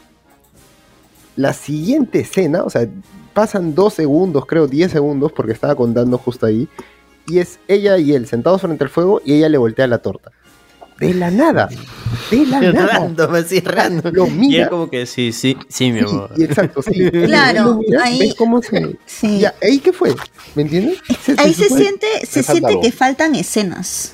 La 1.37 1.53
siguiente 1.53 2.19
escena, 2.19 2.65
o 2.65 2.71
sea, 2.71 2.89
pasan 3.33 3.77
dos 3.77 3.95
segundos, 3.95 4.45
creo, 4.45 4.67
10 4.67 4.91
segundos, 4.91 5.31
porque 5.31 5.53
estaba 5.53 5.77
contando 5.77 6.19
justo 6.19 6.47
ahí, 6.47 6.69
y 7.29 7.39
es 7.39 7.61
ella 7.69 7.97
y 7.99 8.13
él 8.13 8.27
sentados 8.27 8.61
frente 8.61 8.83
al 8.83 8.91
fuego 8.91 9.23
y 9.25 9.35
ella 9.35 9.49
le 9.49 9.59
voltea 9.59 9.87
la 9.87 9.99
torta. 9.99 10.33
De 10.99 11.13
la 11.15 11.31
nada, 11.31 11.69
de 12.31 12.47
la 12.47 12.61
nada. 12.73 12.99
random, 12.99 13.35
así 13.35 13.61
random. 13.61 14.13
Lo 14.15 14.27
Y 14.27 14.31
él 14.31 14.35
mira. 14.37 14.69
como 14.69 14.89
que 14.89 15.07
sí, 15.07 15.33
sí, 15.33 15.57
sí, 15.69 15.91
mi 15.93 16.01
Sí, 16.01 16.05
amor. 16.07 16.31
y 16.37 16.45
exacto, 16.45 16.83
sí. 16.83 17.11
Claro, 17.11 17.81
mira, 17.87 18.05
ahí- 18.05 18.19
¿Ves 18.21 18.35
cómo 18.35 18.63
se.? 18.63 18.97
Sí. 19.07 19.41
Ya, 19.41 19.55
¿ahí 19.63 19.81
qué 19.81 19.93
fue? 19.93 20.15
¿Me 20.55 20.63
entiendes? 20.63 20.99
Ahí 21.39 21.53
se 21.55 21.69
siente, 21.69 22.07
se 22.27 22.43
siente 22.43 22.69
algo. 22.69 22.81
que 22.83 22.93
faltan 22.93 23.35
escenas 23.35 24.13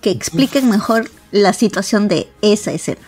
que 0.00 0.10
expliquen 0.10 0.68
mejor 0.68 1.10
la 1.30 1.52
situación 1.52 2.08
de 2.08 2.28
esa 2.40 2.72
escena. 2.72 3.00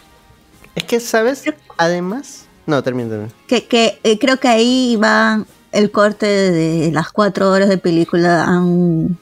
Es 0.74 0.84
que, 0.84 1.00
¿sabes? 1.00 1.44
Además... 1.76 2.42
No, 2.66 2.82
termina. 2.82 3.28
Que, 3.46 3.64
que 3.66 3.98
eh, 4.04 4.18
creo 4.18 4.38
que 4.40 4.48
ahí 4.48 4.96
va 4.96 5.44
el 5.72 5.90
corte 5.90 6.24
de 6.26 6.90
las 6.92 7.10
cuatro 7.12 7.50
horas 7.50 7.68
de 7.68 7.78
película. 7.78 8.44
Han, 8.44 9.18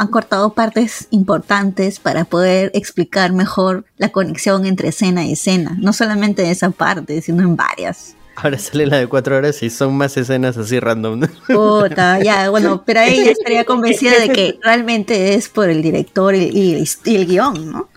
han 0.00 0.08
cortado 0.08 0.54
partes 0.54 1.08
importantes 1.10 2.00
para 2.00 2.24
poder 2.24 2.70
explicar 2.74 3.32
mejor 3.32 3.84
la 3.98 4.08
conexión 4.08 4.64
entre 4.64 4.88
escena 4.88 5.24
y 5.26 5.32
escena. 5.32 5.76
No 5.78 5.92
solamente 5.92 6.42
en 6.44 6.50
esa 6.50 6.70
parte, 6.70 7.20
sino 7.20 7.42
en 7.42 7.54
varias. 7.56 8.14
Ahora 8.36 8.58
sale 8.58 8.86
la 8.86 8.96
de 8.96 9.06
cuatro 9.08 9.36
horas 9.36 9.62
y 9.62 9.68
son 9.68 9.94
más 9.98 10.16
escenas 10.16 10.56
así 10.56 10.80
random. 10.80 11.20
¿no? 11.20 11.28
Puta, 11.46 12.18
ya, 12.22 12.48
bueno, 12.54 12.82
pero 12.86 13.00
ahí 13.00 13.24
ya 13.24 13.32
estaría 13.32 13.64
convencida 13.64 14.18
de 14.18 14.30
que 14.30 14.58
realmente 14.62 15.34
es 15.34 15.50
por 15.50 15.68
el 15.68 15.82
director 15.82 16.34
y, 16.34 16.44
y- 16.44 16.84
y 17.04 17.16
el 17.16 17.26
guion, 17.26 17.70
¿no? 17.70 17.88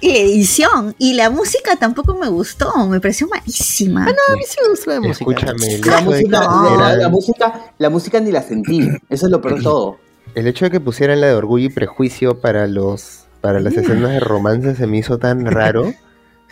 Y 0.00 0.12
la 0.12 0.18
edición. 0.18 0.94
Y 0.98 1.14
la 1.14 1.28
música 1.28 1.76
tampoco 1.76 2.14
me 2.14 2.28
gustó, 2.28 2.72
me 2.86 3.00
pareció 3.00 3.28
malísima. 3.28 4.04
No, 4.06 4.10
a 4.10 4.36
mí 4.36 4.42
sí 4.48 4.56
me 4.62 4.68
gusta 4.70 4.90
la 4.94 5.00
música. 5.00 5.30
Escúchame, 5.30 5.78
La 5.78 6.00
música, 6.00 6.40
no. 6.40 6.76
la, 6.80 6.96
la 6.96 7.08
música, 7.10 7.72
la 7.78 7.90
música 7.90 8.20
ni 8.20 8.32
la 8.32 8.42
sentí. 8.42 8.88
Eso 9.10 9.26
es 9.26 9.30
lo 9.32 9.40
peor 9.42 9.56
de 9.58 9.62
todo. 9.62 9.98
El 10.36 10.46
hecho 10.46 10.66
de 10.66 10.70
que 10.70 10.78
pusieran 10.80 11.20
la 11.20 11.26
de 11.26 11.34
orgullo 11.34 11.66
y 11.66 11.68
prejuicio 11.70 12.40
para 12.40 12.66
los 12.68 13.24
para 13.40 13.58
las 13.60 13.74
escenas 13.76 14.10
de 14.10 14.20
romance 14.20 14.74
se 14.76 14.86
me 14.86 14.98
hizo 14.98 15.18
tan 15.18 15.44
raro. 15.46 15.92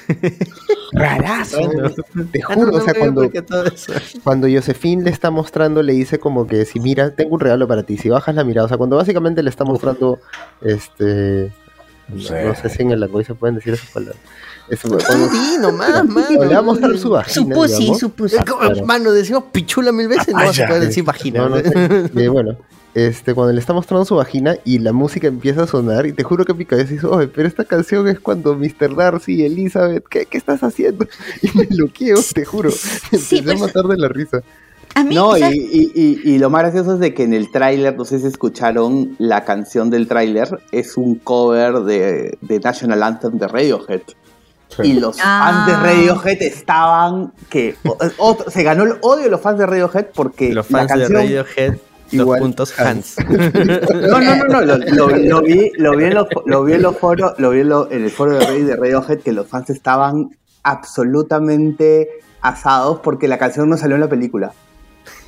Rarazo. 0.93 1.59
Te 2.33 2.41
Ah, 2.49 2.55
no, 2.55 2.55
juro, 2.57 2.73
no 2.73 2.79
o 2.79 2.81
sea, 2.81 2.95
cuando, 2.95 3.31
cuando 4.23 4.49
Josephine 4.49 5.03
le 5.05 5.11
está 5.11 5.31
mostrando, 5.31 5.83
le 5.83 5.93
dice 5.93 6.19
como 6.19 6.47
que 6.47 6.65
si 6.65 6.81
mira, 6.81 7.11
tengo 7.15 7.35
un 7.35 7.41
regalo 7.41 7.67
para 7.67 7.83
ti, 7.83 7.97
si 7.97 8.09
bajas 8.09 8.35
la 8.35 8.45
mirada, 8.45 8.67
o 8.67 8.69
sea, 8.69 8.77
cuando 8.77 8.97
básicamente 8.97 9.43
le 9.43 9.51
está 9.51 9.65
mostrando, 9.65 10.19
este, 10.63 11.53
No 12.09 12.17
no 12.17 12.55
sé. 12.55 12.69
si 12.71 12.83
en 12.83 12.91
el 12.93 13.01
lenguaje 13.01 13.27
se 13.27 13.35
pueden 13.35 13.57
decir 13.57 13.75
esas 13.75 13.91
palabras. 13.91 14.19
Eso, 14.69 14.89
cuando- 14.89 15.29
Sí, 15.31 15.57
nomás, 15.61 16.05
mano. 16.07 16.31
le 16.45 16.47
va 16.55 16.59
a 16.59 16.63
mostrar 16.63 16.97
su 16.99 17.11
vagina, 17.11 17.55
Su 17.55 17.61
pussy, 17.63 17.95
su 17.95 18.11
pussy. 18.11 18.37
Mano, 18.85 19.11
decimos 19.13 19.45
pichula 19.53 19.91
mil 19.93 20.09
veces, 20.09 20.29
no 20.35 20.39
Ah, 20.41 20.45
vas 20.47 20.61
a 20.61 20.67
poder 20.67 20.83
decir 20.83 21.05
vagina. 21.05 21.49
Sé. 21.63 22.11
Eh, 22.17 22.29
bueno, 22.29 22.57
este, 22.95 23.35
cuando 23.35 23.53
le 23.53 23.61
está 23.61 23.73
mostrando 23.73 24.05
su 24.05 24.15
vagina 24.17 24.57
y 24.65 24.79
la 24.79 24.93
música 24.93 25.27
empieza 25.27 25.65
a 25.65 25.67
sonar, 25.67 26.07
y 26.07 26.13
te 26.13 26.23
juro 26.23 26.45
que 26.45 26.55
mi 26.55 26.65
cabeza 26.65 26.93
dice, 26.93 27.07
oye, 27.07 27.27
pero 27.29 27.49
esta 27.49 27.65
canción 27.65 28.07
es 28.09 28.21
cuando 28.21 28.55
Mr. 28.57 28.95
Darcy 28.97 29.35
y 29.41 29.45
Elizabeth, 29.45 30.05
¿qué, 30.09 30.27
qué 30.27 30.39
estás 30.39 30.63
haciendo? 30.63 31.07
Y 31.43 31.57
me 31.57 31.65
bloqueo, 31.67 32.17
te 32.35 32.45
juro. 32.45 32.71
Me 33.13 33.19
Sí, 33.19 33.39
empecé 33.39 33.43
pues- 33.59 33.63
a 33.63 33.67
matar 33.67 33.85
de 33.85 33.97
la 33.97 34.09
risa. 34.09 34.43
A 34.97 35.03
mí, 35.03 35.13
No, 35.17 35.31
o 35.31 35.37
sea, 35.37 35.51
y, 35.53 35.59
y- 35.59 35.93
y- 35.93 36.35
y 36.35 36.39
lo 36.39 36.51
más 36.51 36.63
gracioso 36.63 36.95
es 36.95 37.01
de 37.01 37.15
que 37.15 37.25
en 37.25 37.35
el 37.35 37.51
tráiler, 37.51 37.97
no 37.97 38.05
sé 38.05 38.21
si 38.21 38.29
escucharon 38.29 39.17
la 39.19 39.45
canción 39.45 39.91
del 39.91 40.07
tráiler, 40.07 40.61
es 40.71 40.97
un 40.97 41.17
cover 41.17 41.81
de, 41.81 42.39
de 42.41 42.61
National 42.61 43.03
Anthem 43.03 43.37
de 43.39 43.49
Radiohead. 43.49 44.03
Y 44.85 44.93
los 44.95 45.17
Ah. 45.21 45.65
fans 45.67 45.67
de 45.67 45.83
Radiohead 45.85 46.43
estaban 46.43 47.33
que 47.51 47.75
o- 48.19 48.39
se 48.49 48.63
ganó 48.63 48.85
el 48.85 48.95
odio 49.01 49.25
de 49.25 49.31
los 49.31 49.41
fans 49.41 49.59
de 49.59 49.67
Radiohead 49.67 50.07
porque 50.15 50.53
Los 50.55 50.71
la 50.71 50.79
fans 50.79 50.93
de 50.93 51.09
canción 51.09 51.45
Dos 52.17 52.23
Igual, 52.25 52.41
puntos 52.41 52.79
Hans. 52.81 53.17
No, 53.29 54.21
no, 54.21 54.37
no, 54.37 54.45
no, 54.47 54.61
lo, 54.63 54.79
lo- 54.79 55.09
lo 55.17 55.43
vi, 55.43 55.71
lo 55.77 55.97
vi 55.97 56.05
en 56.05 56.15
los, 56.15 56.27
lo 56.47 56.65
vi 56.65 56.73
en 56.75 56.83
los 56.83 56.97
foros, 56.99 57.33
lo 57.39 57.51
vi 57.51 57.61
en, 57.61 57.69
lo- 57.69 57.91
en 57.91 58.05
el 58.05 58.11
foro 58.11 58.33
de 58.39 58.47
Reddit 58.47 58.67
de 58.67 58.77
Radiohead 58.77 59.21
que 59.21 59.33
los 59.33 59.47
fans 59.47 59.71
estaban 59.71 60.31
absolutamente 60.63 62.09
asados 62.41 63.01
porque 63.03 63.29
la 63.29 63.39
canción 63.39 63.69
no 63.69 63.77
salió 63.77 63.95
en 63.97 64.01
la 64.03 64.09
película. 64.09 64.53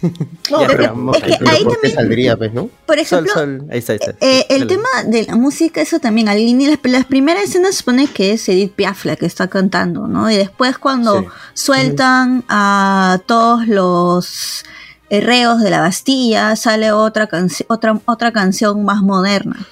no, 0.51 0.61
Ya, 0.63 0.67
pero 0.69 0.95
pero 0.95 1.13
es 1.15 1.23
que 1.23 1.37
Pero 1.39 1.51
ahí 1.51 1.65
¿por 1.65 1.73
qué 1.73 1.77
también, 1.89 1.95
saldría, 1.95 2.37
pues, 2.37 2.53
no? 2.55 2.71
por 2.87 2.97
Sol, 2.97 3.27
ejemplo, 3.27 3.33
sol. 3.35 3.67
Ahí 3.71 3.79
está, 3.79 3.93
ahí 3.93 3.99
está. 4.01 4.15
Eh, 4.21 4.47
el 4.51 4.61
Dale. 4.61 4.75
tema 4.75 4.89
de 5.07 5.23
la 5.25 5.37
música, 5.37 5.81
eso 5.81 5.99
también, 6.01 6.29
al 6.29 6.39
inicio, 6.39 6.71
las, 6.83 6.93
las 6.93 7.05
primeras 7.07 7.45
escenas 7.45 7.73
se 7.75 7.79
supone 7.79 8.07
que 8.07 8.33
es 8.33 8.49
Edith 8.49 8.73
Piaf 8.75 9.05
la 9.05 9.17
que 9.17 9.27
está 9.27 9.49
cantando, 9.49 10.07
¿no? 10.07 10.31
Y 10.31 10.37
después 10.37 10.79
cuando 10.79 11.21
Sí. 11.21 11.27
sueltan 11.55 12.45
a 12.49 13.21
todos 13.27 13.67
los 13.69 14.65
reos 15.11 15.61
de 15.61 15.71
la 15.71 15.81
Bastilla, 15.81 16.57
sale 16.57 16.93
otra, 16.93 17.29
otra, 17.69 18.01
otra 18.05 18.33
canción 18.33 18.85
más 18.85 19.03
moderna. 19.03 19.67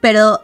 Pero 0.00 0.40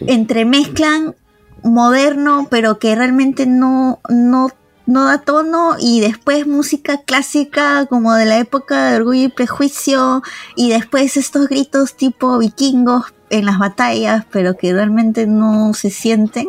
entremezclan 0.00 1.14
moderno, 1.62 2.48
pero 2.50 2.78
que 2.78 2.94
realmente 2.94 3.46
no, 3.46 4.00
no 4.08 4.50
no 4.86 5.04
da 5.04 5.18
tono 5.18 5.76
y 5.78 6.00
después 6.00 6.46
música 6.46 7.02
clásica 7.02 7.86
como 7.86 8.14
de 8.14 8.24
la 8.24 8.38
época 8.38 8.90
de 8.90 8.96
Orgullo 8.96 9.24
y 9.24 9.28
Prejuicio 9.28 10.22
y 10.54 10.70
después 10.70 11.16
estos 11.16 11.48
gritos 11.48 11.96
tipo 11.96 12.38
vikingos 12.38 13.12
en 13.28 13.44
las 13.44 13.58
batallas 13.58 14.24
pero 14.30 14.56
que 14.56 14.72
realmente 14.72 15.26
no 15.26 15.74
se 15.74 15.90
sienten 15.90 16.46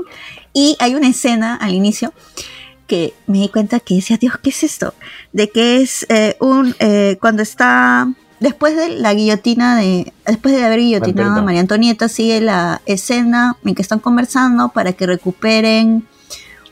y 0.53 0.77
hay 0.79 0.93
una 0.93 1.07
escena 1.07 1.55
al 1.55 1.73
inicio 1.73 2.13
que 2.87 3.13
me 3.27 3.39
di 3.39 3.49
cuenta 3.49 3.79
que 3.79 3.95
decía 3.95 4.17
Dios 4.17 4.35
qué 4.41 4.49
es 4.49 4.63
esto 4.63 4.93
de 5.33 5.49
que 5.49 5.81
es 5.81 6.05
eh, 6.09 6.37
un 6.39 6.75
eh, 6.79 7.17
cuando 7.21 7.43
está 7.43 8.07
después 8.39 8.75
de 8.75 8.89
la 8.89 9.13
guillotina 9.13 9.77
de 9.77 10.13
después 10.25 10.55
de 10.55 10.63
haber 10.63 10.79
guillotinado 10.79 11.39
a. 11.39 11.41
María 11.43 11.61
Antonieta 11.61 12.07
sigue 12.07 12.41
la 12.41 12.81
escena 12.85 13.57
en 13.63 13.75
que 13.75 13.81
están 13.81 13.99
conversando 13.99 14.69
para 14.69 14.93
que 14.93 15.05
recuperen 15.05 16.07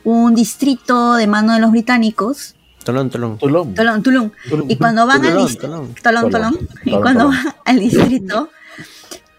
un 0.04 0.36
distrito 0.36 1.16
de 1.16 1.28
mano 1.28 1.54
de 1.54 1.60
los 1.60 1.72
británicos 1.72 2.56
Tolón, 2.86 3.10
tolón. 3.10 3.40
Tulum. 3.40 3.74
Tolón, 3.74 4.04
Tulum. 4.04 4.32
Y 4.70 4.76
cuando 4.76 5.08
van 5.08 5.26
al 5.26 5.32
Tolón, 5.32 5.48
distrito, 5.48 5.68
tolón. 5.68 5.96
Tolón, 6.04 6.30
Tolón. 6.30 6.54
Tolón. 6.54 6.70
Y 6.84 6.90
Tolón, 6.92 7.02
cuando 7.02 7.24
Tolón. 7.24 7.44
van 7.44 7.56
al 7.66 7.80
distrito, 7.80 8.50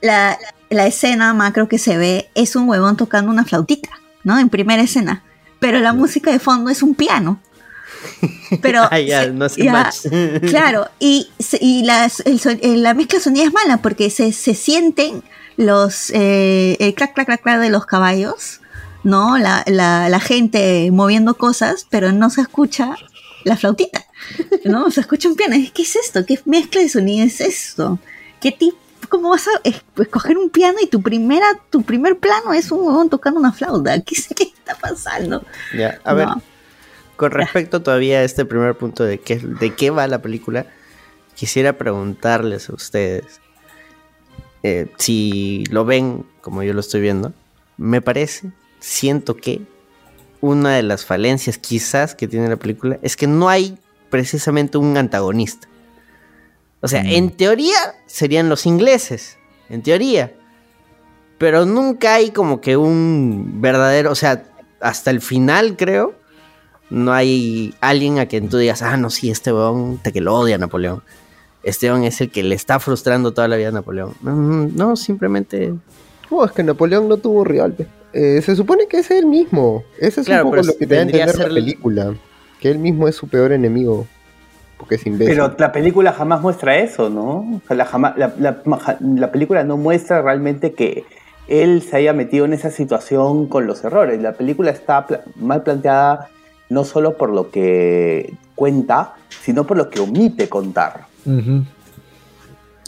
la, 0.02 0.36
la 0.68 0.86
escena 0.86 1.32
macro 1.32 1.68
que 1.68 1.78
se 1.78 1.96
ve 1.96 2.28
es 2.34 2.56
un 2.56 2.68
huevón 2.68 2.96
tocando 2.96 3.30
una 3.30 3.44
flautita, 3.44 3.90
¿no? 4.24 4.38
En 4.38 4.48
primera 4.48 4.82
escena. 4.82 5.22
Pero 5.58 5.80
la 5.80 5.92
música 5.92 6.30
de 6.30 6.38
fondo 6.38 6.70
es 6.70 6.82
un 6.82 6.94
piano. 6.94 7.40
Pero 8.62 8.82
Ah, 8.90 9.00
ya, 9.00 9.22
se- 9.24 9.30
no. 9.32 9.40
Claro, 10.48 10.88
y, 10.98 11.28
se- 11.38 11.58
y 11.60 11.82
las- 11.84 12.20
el 12.20 12.40
son- 12.40 12.58
eh, 12.62 12.76
la 12.76 12.94
mezcla 12.94 13.20
sonida 13.20 13.44
es 13.44 13.52
mala 13.52 13.78
porque 13.78 14.10
se, 14.10 14.32
se 14.32 14.54
sienten 14.54 15.22
los 15.56 16.10
eh, 16.14 16.76
el 16.80 16.94
clac, 16.94 17.14
clac, 17.14 17.26
clac, 17.26 17.42
clac 17.42 17.60
de 17.60 17.70
los 17.70 17.86
caballos, 17.86 18.60
¿no? 19.04 19.38
La, 19.38 19.64
la, 19.66 20.08
la 20.08 20.20
gente 20.20 20.90
moviendo 20.92 21.36
cosas, 21.36 21.86
pero 21.88 22.12
no 22.12 22.28
se 22.30 22.42
escucha 22.42 22.94
la 23.44 23.56
flautita, 23.56 24.04
¿no? 24.64 24.90
Se 24.90 25.00
escucha 25.00 25.28
un 25.28 25.36
piano. 25.36 25.56
¿Qué 25.72 25.82
es 25.82 25.96
esto? 25.96 26.26
¿Qué 26.26 26.38
mezcla 26.44 26.80
de 26.82 26.88
sonido 26.88 27.24
es 27.24 27.40
esto? 27.40 27.98
¿Qué 28.40 28.52
tipo? 28.52 28.76
¿Cómo 29.08 29.30
vas 29.30 29.46
a 29.48 29.50
es- 29.64 29.82
escoger 29.98 30.36
un 30.38 30.50
piano 30.50 30.78
y 30.82 30.86
tu 30.86 31.02
primera, 31.02 31.46
tu 31.70 31.82
primer 31.82 32.18
plano 32.18 32.52
es 32.52 32.70
un 32.70 32.80
huevón 32.86 33.08
tocando 33.10 33.40
una 33.40 33.52
flauta? 33.52 34.00
¿Qué, 34.04 34.16
qué 34.34 34.44
está 34.44 34.74
pasando? 34.76 35.42
Ya, 35.76 36.00
a 36.04 36.14
ver, 36.14 36.28
con 37.16 37.30
respecto 37.30 37.82
todavía 37.82 38.18
a 38.18 38.22
este 38.24 38.44
primer 38.44 38.76
punto 38.76 39.04
de 39.04 39.18
qué, 39.20 39.38
de 39.38 39.74
qué 39.74 39.90
va 39.90 40.06
la 40.06 40.20
película, 40.22 40.66
quisiera 41.34 41.78
preguntarles 41.78 42.68
a 42.70 42.74
ustedes 42.74 43.40
eh, 44.62 44.90
si 44.98 45.64
lo 45.70 45.84
ven 45.84 46.26
como 46.40 46.62
yo 46.62 46.72
lo 46.72 46.80
estoy 46.80 47.00
viendo. 47.00 47.32
Me 47.76 48.00
parece, 48.00 48.50
siento 48.80 49.36
que 49.36 49.60
una 50.40 50.74
de 50.76 50.82
las 50.82 51.04
falencias 51.04 51.58
quizás 51.58 52.14
que 52.14 52.28
tiene 52.28 52.48
la 52.48 52.56
película 52.56 52.98
es 53.02 53.16
que 53.16 53.26
no 53.26 53.48
hay 53.48 53.78
precisamente 54.10 54.78
un 54.78 54.96
antagonista. 54.96 55.68
O 56.86 56.88
sea, 56.88 57.02
en 57.02 57.30
teoría 57.30 57.76
serían 58.06 58.48
los 58.48 58.64
ingleses, 58.66 59.36
en 59.68 59.82
teoría. 59.82 60.32
Pero 61.38 61.66
nunca 61.66 62.14
hay 62.14 62.30
como 62.30 62.60
que 62.60 62.76
un 62.76 63.60
verdadero, 63.60 64.10
o 64.12 64.14
sea, 64.14 64.44
hasta 64.80 65.10
el 65.10 65.20
final 65.20 65.76
creo, 65.76 66.14
no 66.88 67.12
hay 67.12 67.74
alguien 67.80 68.18
a 68.18 68.26
quien 68.26 68.48
tú 68.48 68.56
digas, 68.58 68.80
ah, 68.82 68.96
no, 68.96 69.10
sí, 69.10 69.30
este 69.30 69.52
weón 69.52 69.98
te 70.02 70.12
que 70.12 70.20
lo 70.20 70.34
odia 70.34 70.54
a 70.54 70.58
Napoleón. 70.58 71.02
Este 71.62 71.90
weón 71.90 72.04
es 72.04 72.20
el 72.20 72.30
que 72.30 72.42
le 72.42 72.54
está 72.54 72.78
frustrando 72.80 73.34
toda 73.34 73.48
la 73.48 73.56
vida 73.56 73.68
a 73.68 73.72
Napoleón. 73.72 74.14
No, 74.22 74.34
no, 74.34 74.96
simplemente... 74.96 75.74
No, 76.30 76.44
es 76.44 76.52
que 76.52 76.62
Napoleón 76.62 77.08
no 77.08 77.16
tuvo 77.18 77.44
rival. 77.44 77.76
Eh, 78.12 78.40
se 78.42 78.56
supone 78.56 78.86
que 78.86 78.98
es 79.00 79.10
él 79.10 79.26
mismo. 79.26 79.84
Ese 79.98 80.20
es 80.22 80.26
Claro, 80.26 80.46
un 80.46 80.50
poco 80.52 80.62
lo 80.66 80.76
que 80.76 80.86
te 80.86 80.94
da 80.94 81.00
a 81.00 81.04
entender 81.04 81.36
la 81.38 81.44
el- 81.46 81.54
película. 81.54 82.14
Que 82.60 82.70
él 82.70 82.78
mismo 82.78 83.06
es 83.08 83.14
su 83.16 83.28
peor 83.28 83.52
enemigo. 83.52 84.06
Porque 84.78 84.96
es 84.96 85.06
imbécil. 85.06 85.34
Pero 85.34 85.54
la 85.58 85.72
película 85.72 86.12
jamás 86.12 86.40
muestra 86.42 86.76
eso, 86.76 87.08
¿no? 87.10 87.38
O 87.40 87.60
sea, 87.66 87.76
la, 87.76 87.84
jama- 87.86 88.14
la, 88.16 88.32
la- 88.38 88.58
maja- 88.64 88.98
la 89.00 89.32
película 89.32 89.64
no 89.64 89.76
muestra 89.76 90.20
realmente 90.22 90.72
que 90.72 91.04
él 91.48 91.82
se 91.82 91.96
haya 91.96 92.12
metido 92.12 92.44
en 92.44 92.52
esa 92.52 92.70
situación 92.70 93.46
con 93.46 93.66
los 93.66 93.84
errores. 93.84 94.20
La 94.20 94.32
película 94.32 94.70
está 94.70 95.06
pla- 95.06 95.20
mal 95.36 95.62
planteada 95.62 96.28
no 96.68 96.84
solo 96.84 97.16
por 97.16 97.30
lo 97.30 97.50
que 97.50 98.34
cuenta, 98.54 99.14
sino 99.42 99.64
por 99.66 99.76
lo 99.76 99.88
que 99.88 100.00
omite 100.00 100.48
contar. 100.48 101.04
Ujú. 101.24 101.62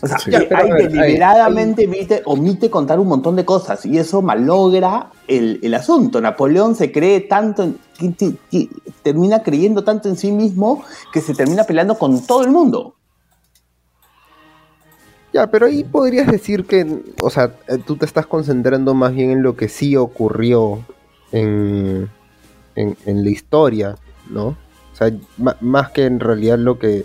O 0.02 0.06
sea, 0.06 0.18
Sí. 0.18 0.26
que 0.30 0.32
Ya, 0.32 0.48
pero 0.48 0.62
hay 0.64 0.70
ver, 0.70 0.90
deliberadamente 0.92 1.86
omite, 1.86 2.22
omite 2.24 2.70
contar 2.70 3.00
un 3.00 3.08
montón 3.08 3.36
de 3.36 3.44
cosas 3.44 3.84
y 3.86 3.98
eso 3.98 4.22
malogra 4.22 5.10
el, 5.26 5.58
el 5.62 5.74
asunto. 5.74 6.20
Napoleón 6.20 6.74
se 6.74 6.92
cree 6.92 7.20
tanto, 7.20 7.62
en- 7.64 7.78
que- 7.98 8.14
que- 8.14 8.36
que 8.50 8.68
termina 9.02 9.42
creyendo 9.42 9.82
tanto 9.84 10.08
en 10.08 10.16
sí 10.16 10.30
mismo 10.30 10.84
que 11.12 11.20
se 11.20 11.34
termina 11.34 11.64
peleando 11.64 11.98
con 11.98 12.24
todo 12.26 12.42
el 12.44 12.50
mundo. 12.50 12.94
Ya, 15.32 15.46
pero 15.50 15.66
ahí 15.66 15.84
podrías 15.84 16.26
decir 16.26 16.64
que, 16.64 17.02
o 17.22 17.28
sea, 17.28 17.52
eh, 17.68 17.78
tú 17.84 17.96
te 17.96 18.06
estás 18.06 18.26
concentrando 18.26 18.94
más 18.94 19.12
bien 19.12 19.30
en 19.30 19.42
lo 19.42 19.56
que 19.56 19.68
sí 19.68 19.94
ocurrió 19.94 20.84
en, 21.32 22.08
en, 22.74 22.96
en 23.04 23.24
la 23.24 23.30
historia, 23.30 23.96
¿no? 24.30 24.46
O 24.48 24.96
sea, 24.98 25.12
más 25.60 25.90
que 25.90 26.06
en 26.06 26.18
realidad 26.18 26.58
lo 26.58 26.78
que 26.78 27.04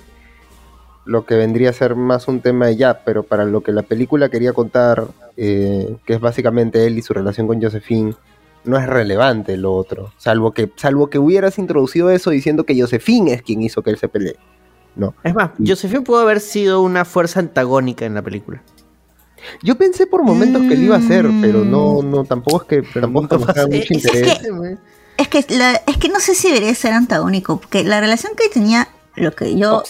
lo 1.06 1.26
que 1.26 1.36
vendría 1.36 1.70
a 1.70 1.74
ser 1.74 1.96
más 1.96 2.28
un 2.28 2.40
tema 2.42 2.68
de 2.68 2.78
ya, 2.78 3.04
pero 3.04 3.24
para 3.24 3.44
lo 3.46 3.62
que 3.62 3.72
la 3.72 3.82
película 3.84 4.30
quería 4.30 4.54
contar, 4.54 5.06
eh, 5.38 5.98
que 6.06 6.14
es 6.14 6.20
básicamente 6.20 6.86
él 6.86 6.98
y 6.98 7.02
su 7.02 7.14
relación 7.14 7.48
con 7.48 7.62
Josephine, 7.62 8.14
no 8.64 8.78
es 8.78 8.88
relevante 8.88 9.58
lo 9.58 9.74
otro, 9.74 10.14
salvo 10.18 10.52
que 10.54 10.72
salvo 10.78 11.10
que 11.10 11.20
hubieras 11.20 11.58
introducido 11.60 12.10
eso 12.10 12.30
diciendo 12.30 12.64
que 12.66 12.80
Josephine 12.80 13.34
es 13.34 13.42
quien 13.42 13.62
hizo 13.62 13.82
que 13.82 13.90
él 13.90 13.98
se 13.98 14.08
pelee. 14.08 14.38
No. 14.96 15.14
Es 15.24 15.34
más, 15.36 15.52
Josephine 15.66 16.02
pudo 16.04 16.20
haber 16.20 16.40
sido 16.40 16.82
una 16.82 17.04
fuerza 17.04 17.40
antagónica 17.42 18.06
en 18.06 18.14
la 18.14 18.22
película. 18.22 18.62
Yo 19.62 19.76
pensé 19.76 20.08
por 20.08 20.24
momentos 20.24 20.62
que 20.62 20.76
lo 20.78 20.82
iba 20.84 20.96
a 20.96 21.00
hacer, 21.00 21.26
pero 21.42 21.66
no, 21.66 22.02
Mm. 22.02 22.10
no, 22.12 22.24
tampoco 22.24 22.62
es 22.62 22.68
que 22.84 23.00
tampoco 23.02 23.38
nunca 23.38 23.52
es 23.64 23.68
mucho 23.68 23.78
es 23.80 23.92
interés. 23.92 24.40
que- 24.40 24.78
Es 25.18 25.28
que, 25.28 25.46
la- 25.58 25.82
es 25.86 25.98
que 25.98 26.10
no 26.10 26.20
sé 26.20 26.34
si 26.34 26.48
debería 26.48 26.74
ser 26.74 26.94
antagónico, 26.94 27.58
porque 27.60 27.84
la 27.84 28.00
relación 28.00 28.34
que 28.38 28.48
tenía, 28.50 28.88
lo 29.16 29.36
que 29.36 29.58
yo 29.58 29.84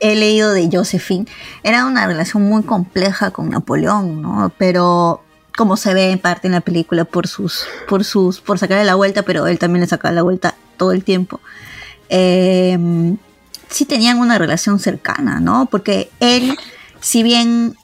he, 0.00 0.16
leído 0.16 0.52
de 0.52 0.68
Josephine, 0.72 1.26
era 1.62 1.84
una 1.84 2.06
relación 2.06 2.42
muy 2.44 2.62
compleja 2.62 3.30
con 3.30 3.50
Napoleón, 3.50 4.22
¿no? 4.22 4.52
Pero 4.56 5.22
como 5.56 5.76
se 5.76 5.92
ve 5.94 6.10
en 6.10 6.20
parte 6.20 6.46
en 6.46 6.52
la 6.52 6.60
película 6.60 7.04
por 7.04 7.26
sus, 7.26 7.66
por 7.88 8.04
sus, 8.04 8.40
por 8.40 8.58
sacarle 8.58 8.84
la 8.84 8.94
vuelta, 8.94 9.22
pero 9.22 9.46
él 9.48 9.58
también 9.58 9.80
le 9.80 9.88
sacaba 9.88 10.14
la 10.14 10.22
vuelta 10.22 10.54
todo 10.76 10.92
el 10.92 11.02
tiempo. 11.02 11.40
Eh, 12.08 12.78
sí 13.68 13.84
tenían 13.84 14.18
una 14.18 14.38
relación 14.38 14.78
cercana, 14.78 15.40
¿no? 15.40 15.66
Porque 15.66 16.10
él, 16.20 16.56
si 17.00 17.22
bien 17.22 17.76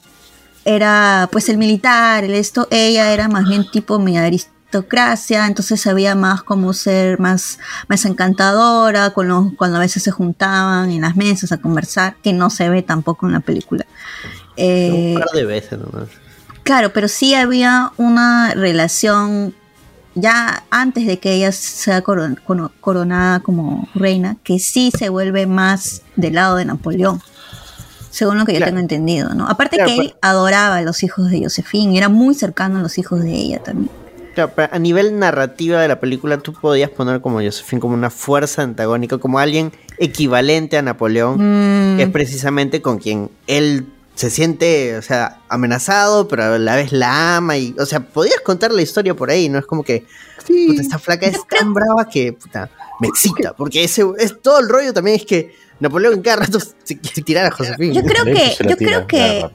era 0.63 1.29
pues 1.31 1.49
el 1.49 1.57
militar, 1.57 2.23
el 2.23 2.33
esto, 2.33 2.67
ella 2.71 3.11
era 3.13 3.27
más 3.27 3.47
bien 3.47 3.69
tipo 3.69 3.99
media 3.99 4.21
aristocracia, 4.65 5.45
entonces 5.47 5.81
sabía 5.81 6.15
más 6.15 6.43
cómo 6.43 6.73
ser 6.73 7.19
más, 7.19 7.59
más 7.87 8.05
encantadora, 8.05 9.11
con 9.11 9.27
los, 9.27 9.53
cuando 9.57 9.77
a 9.77 9.79
veces 9.79 10.03
se 10.03 10.11
juntaban 10.11 10.91
en 10.91 11.01
las 11.01 11.15
mesas 11.15 11.51
a 11.51 11.57
conversar, 11.57 12.15
que 12.23 12.33
no 12.33 12.49
se 12.49 12.69
ve 12.69 12.81
tampoco 12.81 13.25
en 13.27 13.33
la 13.33 13.39
película. 13.39 13.85
Eh, 14.57 15.13
Un 15.15 15.19
par 15.21 15.29
de 15.33 15.45
veces 15.45 15.79
nomás. 15.79 16.09
Claro, 16.63 16.91
pero 16.93 17.07
sí 17.07 17.35
había 17.35 17.91
una 17.97 18.53
relación 18.55 19.53
ya 20.15 20.63
antes 20.71 21.05
de 21.05 21.19
que 21.19 21.33
ella 21.33 21.51
sea 21.51 22.01
coron- 22.01 22.39
coronada 22.81 23.41
como 23.41 23.87
reina, 23.93 24.37
que 24.43 24.59
sí 24.59 24.91
se 24.97 25.09
vuelve 25.09 25.45
más 25.45 26.01
del 26.15 26.35
lado 26.35 26.55
de 26.55 26.65
Napoleón, 26.65 27.21
según 28.09 28.37
lo 28.39 28.45
que 28.45 28.53
yo 28.53 28.57
Claro. 28.57 28.71
tengo 28.71 28.79
entendido, 28.79 29.33
¿no? 29.35 29.47
Aparte 29.47 29.75
Claro, 29.75 29.91
que 29.91 29.97
él 30.01 30.15
adoraba 30.21 30.77
a 30.77 30.81
los 30.81 31.03
hijos 31.03 31.29
de 31.29 31.43
Josephine, 31.43 31.93
y 31.93 31.97
era 31.97 32.09
muy 32.09 32.33
cercano 32.33 32.79
a 32.79 32.81
los 32.81 32.97
hijos 32.97 33.21
de 33.21 33.31
ella 33.33 33.61
también. 33.61 33.91
Claro, 34.35 34.51
pero 34.55 34.69
a 34.71 34.77
nivel 34.79 35.17
narrativa 35.17 35.81
de 35.81 35.87
la 35.87 35.99
película, 35.99 36.37
tú 36.37 36.53
podías 36.53 36.89
poner 36.91 37.21
como 37.21 37.41
Josephine 37.41 37.79
como 37.79 37.93
una 37.95 38.09
fuerza 38.11 38.61
antagónica, 38.61 39.17
como 39.17 39.39
alguien 39.39 39.71
equivalente 39.97 40.77
a 40.77 40.81
Napoleón, 40.83 41.37
Mm, 41.39 41.97
que 41.97 42.03
es 42.03 42.09
precisamente 42.09 42.81
con 42.81 42.99
quien 42.99 43.29
él 43.47 43.85
se 44.13 44.29
siente, 44.29 44.97
o 44.97 45.01
sea, 45.01 45.39
amenazado, 45.49 46.27
pero 46.27 46.43
a 46.43 46.57
la 46.59 46.75
vez 46.75 46.91
la 46.93 47.37
ama 47.37 47.57
y, 47.57 47.75
o 47.79 47.85
sea, 47.85 47.99
podías 48.01 48.39
contar 48.41 48.71
la 48.71 48.81
historia 48.81 49.13
por 49.15 49.29
ahí, 49.29 49.49
no 49.49 49.57
es 49.59 49.65
como 49.65 49.83
que 49.83 50.05
Sí, 50.45 50.67
puta, 50.67 50.81
esta 50.81 50.99
flaca 50.99 51.25
es 51.25 51.39
tan 51.47 51.73
brava 51.73 52.07
que 52.07 52.31
puta, 52.33 52.69
me 53.01 53.07
excita, 53.07 53.53
porque 53.53 53.83
ese 53.83 54.03
es 54.19 54.39
todo 54.41 54.59
el 54.59 54.69
rollo 54.69 54.93
también 54.93 55.17
es 55.17 55.25
que 55.25 55.55
Napoleón 55.79 56.13
en 56.13 56.21
cada 56.21 56.37
rato 56.45 56.59
se 56.59 56.97
quiere 56.99 57.21
tirar 57.23 57.45
a 57.47 57.51
Josefina. 57.51 57.93
Yo 57.93 58.03
creo 58.03 58.23
que- 58.23 58.55
yo 58.69 58.77
creo 58.77 59.07
que-. 59.07 59.49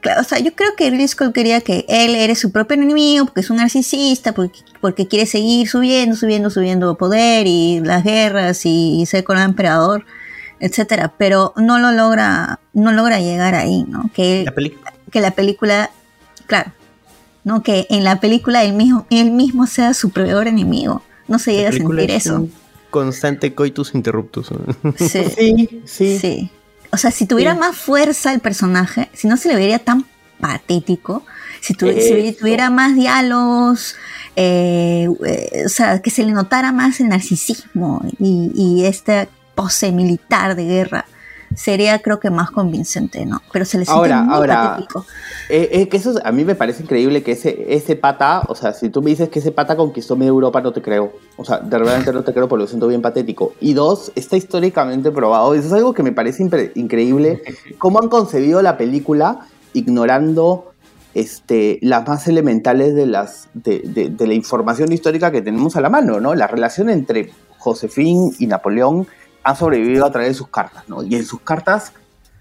Claro, 0.00 0.22
o 0.22 0.24
sea, 0.24 0.38
yo 0.38 0.54
creo 0.54 0.70
que 0.76 0.88
Ridley 0.90 1.06
Scott 1.08 1.34
quería 1.34 1.60
que 1.60 1.84
él 1.88 2.14
era 2.14 2.34
su 2.34 2.52
propio 2.52 2.74
enemigo, 2.74 3.26
porque 3.26 3.40
es 3.40 3.50
un 3.50 3.58
narcisista, 3.58 4.32
porque, 4.32 4.60
porque 4.80 5.06
quiere 5.06 5.26
seguir 5.26 5.68
subiendo, 5.68 6.16
subiendo, 6.16 6.48
subiendo 6.48 6.96
poder 6.96 7.46
y 7.46 7.80
las 7.80 8.02
guerras 8.02 8.64
y, 8.64 9.04
ser 9.06 9.24
con 9.24 9.36
el 9.36 9.44
emperador, 9.44 10.06
etcétera. 10.58 11.12
Pero 11.18 11.52
no 11.56 11.78
lo 11.78 11.92
logra, 11.92 12.60
no 12.72 12.92
logra 12.92 13.20
llegar 13.20 13.54
ahí, 13.54 13.84
¿no? 13.88 14.10
Que, 14.14 14.42
La 14.44 14.54
película 14.54 14.92
que 15.10 15.20
la 15.20 15.32
película, 15.32 15.90
claro, 16.46 16.72
¿no? 17.44 17.62
Que 17.62 17.86
en 17.90 18.04
la 18.04 18.20
película 18.20 18.64
él 18.64 18.72
mismo, 18.72 19.06
él 19.10 19.32
mismo 19.32 19.66
sea 19.66 19.92
su 19.92 20.10
peor 20.10 20.46
enemigo. 20.46 21.02
No 21.28 21.38
se 21.38 21.52
llega 21.52 21.70
a 21.70 21.72
sentir 21.72 22.10
es 22.10 22.26
eso. 22.26 22.36
un- 22.36 22.52
constante 22.90 23.54
coitus 23.54 23.94
interruptus. 23.94 24.48
Sí. 24.96 25.24
Sí, 25.36 25.82
sí. 25.84 26.18
Sí. 26.18 26.50
O 26.92 26.96
sea, 26.96 27.10
si 27.10 27.26
tuviera 27.26 27.54
más 27.54 27.76
fuerza 27.76 28.32
el 28.32 28.40
personaje, 28.40 29.08
si 29.12 29.28
no 29.28 29.36
se 29.36 29.48
le 29.48 29.54
vería 29.56 29.78
tan 29.78 30.04
patético, 30.40 31.24
si, 31.60 31.74
tu- 31.74 31.86
si 32.00 32.32
tuviera 32.32 32.70
más 32.70 32.94
diálogos, 32.94 33.94
eh, 34.36 35.08
eh, 35.26 35.62
o 35.66 35.68
sea, 35.68 36.00
que 36.02 36.10
se 36.10 36.24
le 36.24 36.32
notara 36.32 36.72
más 36.72 36.98
el 37.00 37.08
narcisismo 37.08 38.02
y, 38.18 38.50
y 38.54 38.84
esta 38.86 39.28
pose 39.54 39.92
militar 39.92 40.56
de 40.56 40.64
guerra, 40.64 41.04
sería 41.54 42.00
creo 42.00 42.20
que 42.20 42.30
más 42.30 42.50
convincente, 42.50 43.26
¿no? 43.26 43.42
Pero 43.52 43.64
se 43.64 43.78
le 43.78 43.84
siente 43.84 43.98
Ahora, 43.98 44.22
muy 44.22 44.34
ahora, 44.34 44.62
patético. 44.70 45.04
Eh, 45.48 45.68
eh, 45.72 45.88
que 45.88 45.96
eso 45.96 46.10
es- 46.12 46.24
a 46.24 46.30
mí 46.32 46.44
me 46.44 46.54
parece 46.54 46.82
increíble 46.84 47.22
que 47.22 47.32
ese, 47.32 47.66
ese 47.74 47.96
pata, 47.96 48.42
o 48.48 48.54
sea, 48.54 48.72
si 48.72 48.88
tú 48.88 49.02
me 49.02 49.10
dices 49.10 49.28
que 49.28 49.40
ese 49.40 49.50
pata 49.50 49.76
conquistó 49.76 50.14
media 50.16 50.28
Europa, 50.28 50.60
no 50.60 50.72
te 50.72 50.80
creo. 50.80 51.12
O 51.36 51.44
sea, 51.44 51.58
de 51.58 51.78
verdad 51.78 52.04
no 52.12 52.22
te 52.22 52.32
creo 52.32 52.48
porque 52.48 52.62
lo 52.62 52.68
siento 52.68 52.86
bien 52.86 53.02
patético. 53.02 53.54
Y 53.60 53.72
dos, 53.74 54.12
está 54.14 54.36
históricamente 54.36 55.10
probado. 55.10 55.54
Eso 55.54 55.66
es 55.66 55.72
algo 55.72 55.92
que 55.92 56.02
me 56.04 56.12
parece 56.12 56.42
increíble. 56.76 57.42
Cómo 57.78 58.00
han 58.00 58.08
concebido 58.08 58.62
la 58.62 58.76
película 58.76 59.40
ignorando 59.72 60.66
este, 61.14 61.78
las 61.82 62.06
más 62.06 62.28
elementales 62.28 62.94
de, 62.94 63.06
las, 63.06 63.48
de, 63.54 63.80
de- 63.80 64.10
de 64.10 64.26
la 64.28 64.34
información 64.34 64.92
histórica 64.92 65.32
que 65.32 65.42
tenemos 65.42 65.74
a 65.74 65.80
la 65.80 65.88
mano, 65.90 66.20
¿no? 66.20 66.36
La 66.36 66.46
relación 66.46 66.88
entre 66.88 67.32
Josefín 67.58 68.30
y 68.38 68.46
Napoleón 68.46 69.08
han 69.44 69.56
sobrevivido 69.56 70.04
a 70.06 70.10
través 70.10 70.28
de 70.30 70.34
sus 70.34 70.48
cartas, 70.48 70.84
¿no? 70.88 71.02
Y 71.02 71.14
en 71.16 71.24
sus 71.24 71.40
cartas 71.40 71.92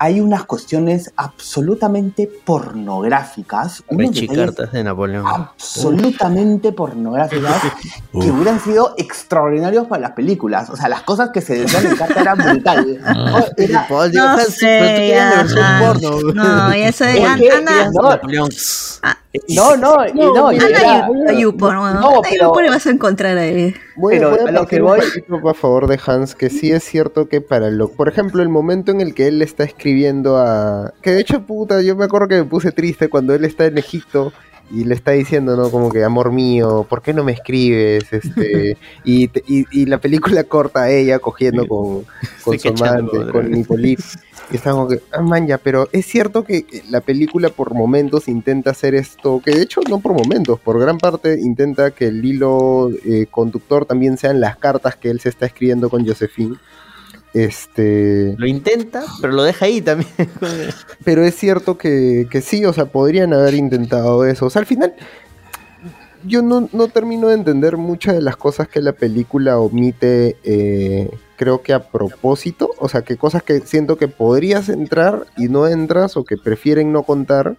hay 0.02 0.22
unas 0.22 0.45
cuestiones 0.45 1.12
absolutamente 1.18 2.30
pornográficas, 2.45 3.84
Rechicartas 3.89 4.72
de 4.72 4.82
Napoleón. 4.86 5.26
absolutamente 5.28 6.72
pornográficas 6.72 7.62
que 8.14 8.32
hubieran 8.32 8.62
sido 8.62 8.93
extraordinarios 8.97 9.88
para 9.88 10.04
las 10.04 10.12
películas. 10.12 10.70
O 10.70 10.78
sea, 10.78 10.88
las 10.88 11.02
cosas 11.02 11.32
que 11.34 11.41
se 11.41 11.56
decían 11.60 11.86
en 11.86 11.95
carta 11.97 12.22
eran 12.22 12.38
brutal. 12.38 13.00
Ah. 13.06 13.43
Era- 13.58 13.88
Paul, 13.89 14.10
digo, 14.12 14.24
No 14.24 14.38
sé, 14.39 14.50
tú 14.50 14.86
querías 14.86 15.52
la 15.52 15.80
ya, 15.82 15.86
porno. 15.86 16.34
No, 16.34 16.76
ya 16.76 16.91
sé, 16.93 17.16
¿Por 17.20 17.28
an- 17.28 17.39
qué? 17.39 17.52
anda, 17.52 17.91
No, 17.91 18.10
Napoleón. 18.10 18.50
no, 19.50 19.78
no, 19.78 20.08
y 20.08 20.14
no, 20.14 20.52
y 20.54 20.60
anda 20.60 20.68
era- 20.80 21.06
a 21.30 21.34
YouPorn, 21.34 21.78
weón. 21.78 21.93
No, 22.00 22.08
Anda 22.08 22.20
a 22.20 22.22
pero- 22.22 22.43
YouPorn 22.47 22.66
y 22.66 22.70
vas 22.70 22.86
a 22.86 22.89
encontrar 22.91 23.38
ahí. 23.38 23.74
Voy, 24.00 24.16
Pero 24.16 24.30
voy 24.32 24.39
a 24.47 24.52
lo 24.52 24.66
que 24.68 24.80
voy- 24.82 25.00
a 25.50 25.54
favor 25.54 25.88
de 25.88 26.00
Hans, 26.06 26.34
que 26.36 26.50
sí 26.50 26.72
es 26.72 26.84
cierto 26.84 27.28
que 27.28 27.41
para 27.41 27.70
lo... 27.70 27.89
Por 27.89 28.08
ejemplo, 28.08 28.41
el 28.41 28.50
momento 28.50 28.91
en 28.91 29.02
el 29.02 29.14
que 29.14 29.28
él 29.28 29.39
le 29.39 29.45
está 29.45 29.64
escribiendo 29.64 30.38
a... 30.38 30.93
Que 31.02 31.12
de 31.12 31.22
hecho, 31.22 31.41
puta, 31.45 31.82
yo 31.82 31.95
me 31.95 32.06
acuerdo 32.06 32.28
que 32.28 32.36
me 32.38 32.45
puse 32.45 32.72
triste 32.72 33.10
cuando 33.10 33.34
él 33.36 33.43
está 33.45 33.66
en 33.66 33.78
Egipto 33.78 34.32
y 34.72 34.84
le 34.86 34.93
está 34.93 35.12
diciendo, 35.12 35.56
¿no? 35.58 35.72
Como 35.72 35.91
que, 35.91 36.04
amor 36.04 36.32
mío, 36.32 36.86
¿por 36.88 37.02
qué 37.02 37.12
no 37.14 37.24
me 37.24 37.32
escribes? 37.32 38.06
Este, 38.14 38.78
y, 39.04 39.28
te- 39.28 39.43
y, 39.47 39.66
y 39.72 39.86
la 39.88 39.97
película 39.97 40.43
corta 40.43 40.84
a 40.84 40.89
ella 40.91 41.18
cogiendo 41.20 41.68
con, 41.68 42.06
con 42.43 42.60
su 42.60 42.68
amante, 42.70 43.18
con 43.32 43.56
Hipólito. 43.58 44.04
Y 44.52 44.56
está 44.56 44.72
como 44.72 44.88
que, 44.88 45.02
ah, 45.12 45.22
man, 45.22 45.45
ya, 45.45 45.60
pero 45.60 45.88
es 45.91 46.06
cierto 46.08 46.43
que 46.43 46.66
la 46.89 47.02
película 47.02 47.50
por 47.50 47.74
momentos 47.74 48.28
intenta 48.28 48.72
hacer 48.72 48.95
esto, 48.95 49.41
que 49.43 49.52
de 49.52 49.62
hecho 49.62 49.82
no 49.88 50.00
por 50.00 50.14
momentos, 50.14 50.60
por 50.60 50.80
gran 50.80 50.97
parte 50.97 51.39
intenta 51.39 51.91
que 51.91 52.08
el 52.08 52.26
hilo 52.26 52.89
eh, 53.06 53.28
conductor 53.30 53.86
también 53.86 54.18
sean 54.18 54.39
las 54.39 54.58
cartas 54.58 54.95
que 54.95 55.12
él 55.12 55.20
se 55.20 55.30
está 55.30 55.45
escribiendo 55.45 55.89
con 55.89 56.06
Josephine. 56.06 56.56
Este, 57.34 58.34
Lo 58.39 58.47
intenta, 58.47 59.04
pero 59.22 59.34
lo 59.34 59.43
deja 59.43 59.66
ahí 59.66 59.82
también. 59.82 60.10
pero 61.04 61.24
es 61.24 61.36
cierto 61.36 61.78
que, 61.78 62.28
que 62.32 62.41
sí, 62.41 62.66
o 62.66 62.74
sea, 62.74 62.86
podrían 62.86 63.34
haber 63.34 63.54
intentado 63.54 64.26
eso. 64.26 64.47
O 64.47 64.50
sea, 64.50 64.62
al 64.62 64.66
final, 64.66 64.95
yo 66.26 66.41
no, 66.41 66.70
no 66.74 66.88
termino 66.88 67.28
de 67.28 67.36
entender 67.36 67.78
muchas 67.78 68.16
de 68.16 68.22
las 68.22 68.36
cosas 68.36 68.68
que 68.68 68.82
la 68.82 68.93
película 68.93 69.60
omite, 69.60 70.38
eh, 70.43 71.10
creo 71.39 71.61
que 71.61 71.71
a 71.71 71.89
propósito. 71.89 72.71
O 72.79 72.89
sea, 72.89 73.03
que 73.03 73.15
cosas 73.15 73.41
que 73.43 73.61
siento 73.61 73.97
que 73.97 74.09
podrías 74.09 74.67
entrar 74.67 75.25
y 75.37 75.47
no 75.47 75.67
entras 75.67 76.17
o 76.17 76.25
que 76.25 76.35
prefieren 76.35 76.91
no 76.91 77.03
contar. 77.03 77.55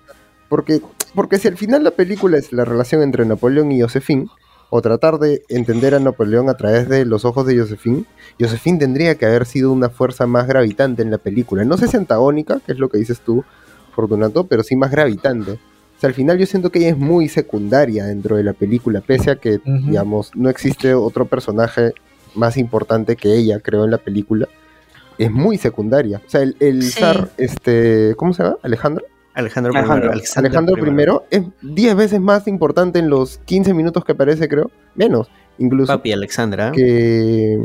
Porque, 0.51 0.83
porque 1.15 1.39
si 1.39 1.49
al 1.49 1.57
final 1.57 1.83
la 1.83 1.93
película 1.93 2.37
es 2.37 2.53
la 2.53 2.67
relación 2.67 3.03
entre 3.03 3.25
Napoleón 3.25 3.73
y 3.73 3.81
Josephine, 3.81 4.27
o 4.69 4.83
tratar 4.83 5.19
de 5.19 5.43
entender 5.49 5.95
a 5.95 5.99
Napoleón 5.99 6.49
a 6.51 6.55
través 6.55 6.89
de 6.89 7.05
los 7.07 7.25
ojos 7.25 7.47
de 7.47 7.59
Josephine, 7.59 8.05
Josephine 8.39 8.79
tendría 8.79 9.15
que 9.17 9.27
haber 9.27 9.47
sido 9.47 9.73
una 9.73 9.89
fuerza 9.89 10.27
más 10.27 10.47
gravitante 10.47 11.03
en 11.03 11.11
la 11.11 11.19
película. 11.19 11.65
No 11.65 11.77
sé 11.79 11.89
si 11.89 11.97
antagónica, 11.97 12.61
que 12.65 12.73
es 12.73 12.79
lo 12.79 12.89
que 12.89 12.99
dices 12.99 13.21
tú, 13.21 13.45
Fortunato, 13.95 14.47
pero 14.47 14.63
sí 14.63 14.77
más 14.77 14.91
gravitante. 14.91 15.53
O 15.53 16.01
sea, 16.01 16.09
al 16.09 16.15
final 16.15 16.39
yo 16.39 16.47
siento 16.47 16.71
que 16.71 16.81
ella 16.81 16.91
es 16.91 16.99
muy 16.99 17.29
secundaria 17.29 18.05
dentro 18.05 18.37
de 18.37 18.45
la 18.45 18.53
película, 18.53 19.01
pese 19.01 19.31
a 19.31 19.37
que, 19.37 19.61
digamos, 19.65 20.31
no 20.35 20.51
existe 20.51 20.95
otro 20.95 21.27
personaje 21.27 21.95
más 22.35 22.57
importante 22.57 23.17
que 23.17 23.35
ella, 23.35 23.61
creo, 23.61 23.85
en 23.85 23.91
la 23.91 23.99
película. 23.99 24.49
Es 25.19 25.31
muy 25.31 25.59
secundaria. 25.59 26.23
O 26.27 26.31
sea, 26.31 26.43
el, 26.43 26.57
el 26.61 26.83
Sí. 26.83 27.01
zar, 27.01 27.31
este, 27.37 28.15
¿cómo 28.17 28.33
se 28.33 28.43
llama? 28.43 28.57
Alejandro. 28.63 29.05
Alejandro, 29.35 29.73
Alejandro. 29.75 30.15
I. 30.15 30.23
Alejandro 30.37 30.77
I 30.77 31.37
es 31.37 31.43
10 31.63 31.95
veces 31.97 32.21
más 32.21 32.49
importante 32.49 32.99
en 32.99 33.09
los 33.11 33.39
15 33.45 33.75
minutos 33.75 34.05
que 34.05 34.13
aparece, 34.13 34.49
creo. 34.49 34.71
Menos, 34.95 35.31
incluso 35.59 35.93
Papi 35.93 36.13
Alexandra. 36.13 36.73
que, 36.73 37.59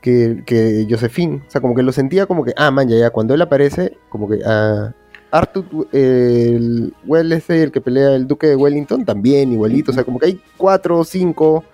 que, 0.00 0.42
que 0.44 0.86
Josephine. 0.88 1.42
O 1.46 1.50
sea, 1.50 1.60
como 1.60 1.74
que 1.74 1.82
lo 1.82 1.92
sentía 1.92 2.26
como 2.26 2.44
que, 2.44 2.52
ah, 2.56 2.70
man, 2.70 2.88
ya, 2.88 2.96
ya, 2.96 3.10
cuando 3.10 3.34
él 3.34 3.42
aparece, 3.42 3.96
como 4.08 4.28
que, 4.28 4.40
ah, 4.44 4.92
Arthur, 5.30 5.88
eh, 5.92 6.54
el 6.56 6.92
Well 7.06 7.32
ese, 7.32 7.62
el 7.62 7.70
que 7.72 7.80
pelea 7.80 8.14
el 8.14 8.26
duque 8.26 8.48
de 8.48 8.56
Wellington, 8.56 9.04
también 9.04 9.52
igualito. 9.52 9.92
O 9.92 9.94
sea, 9.94 10.04
como 10.04 10.18
que 10.18 10.26
hay 10.26 10.40
cuatro 10.56 10.98
o 10.98 11.04
cinco 11.04 11.64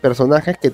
personajes 0.00 0.56
que 0.58 0.72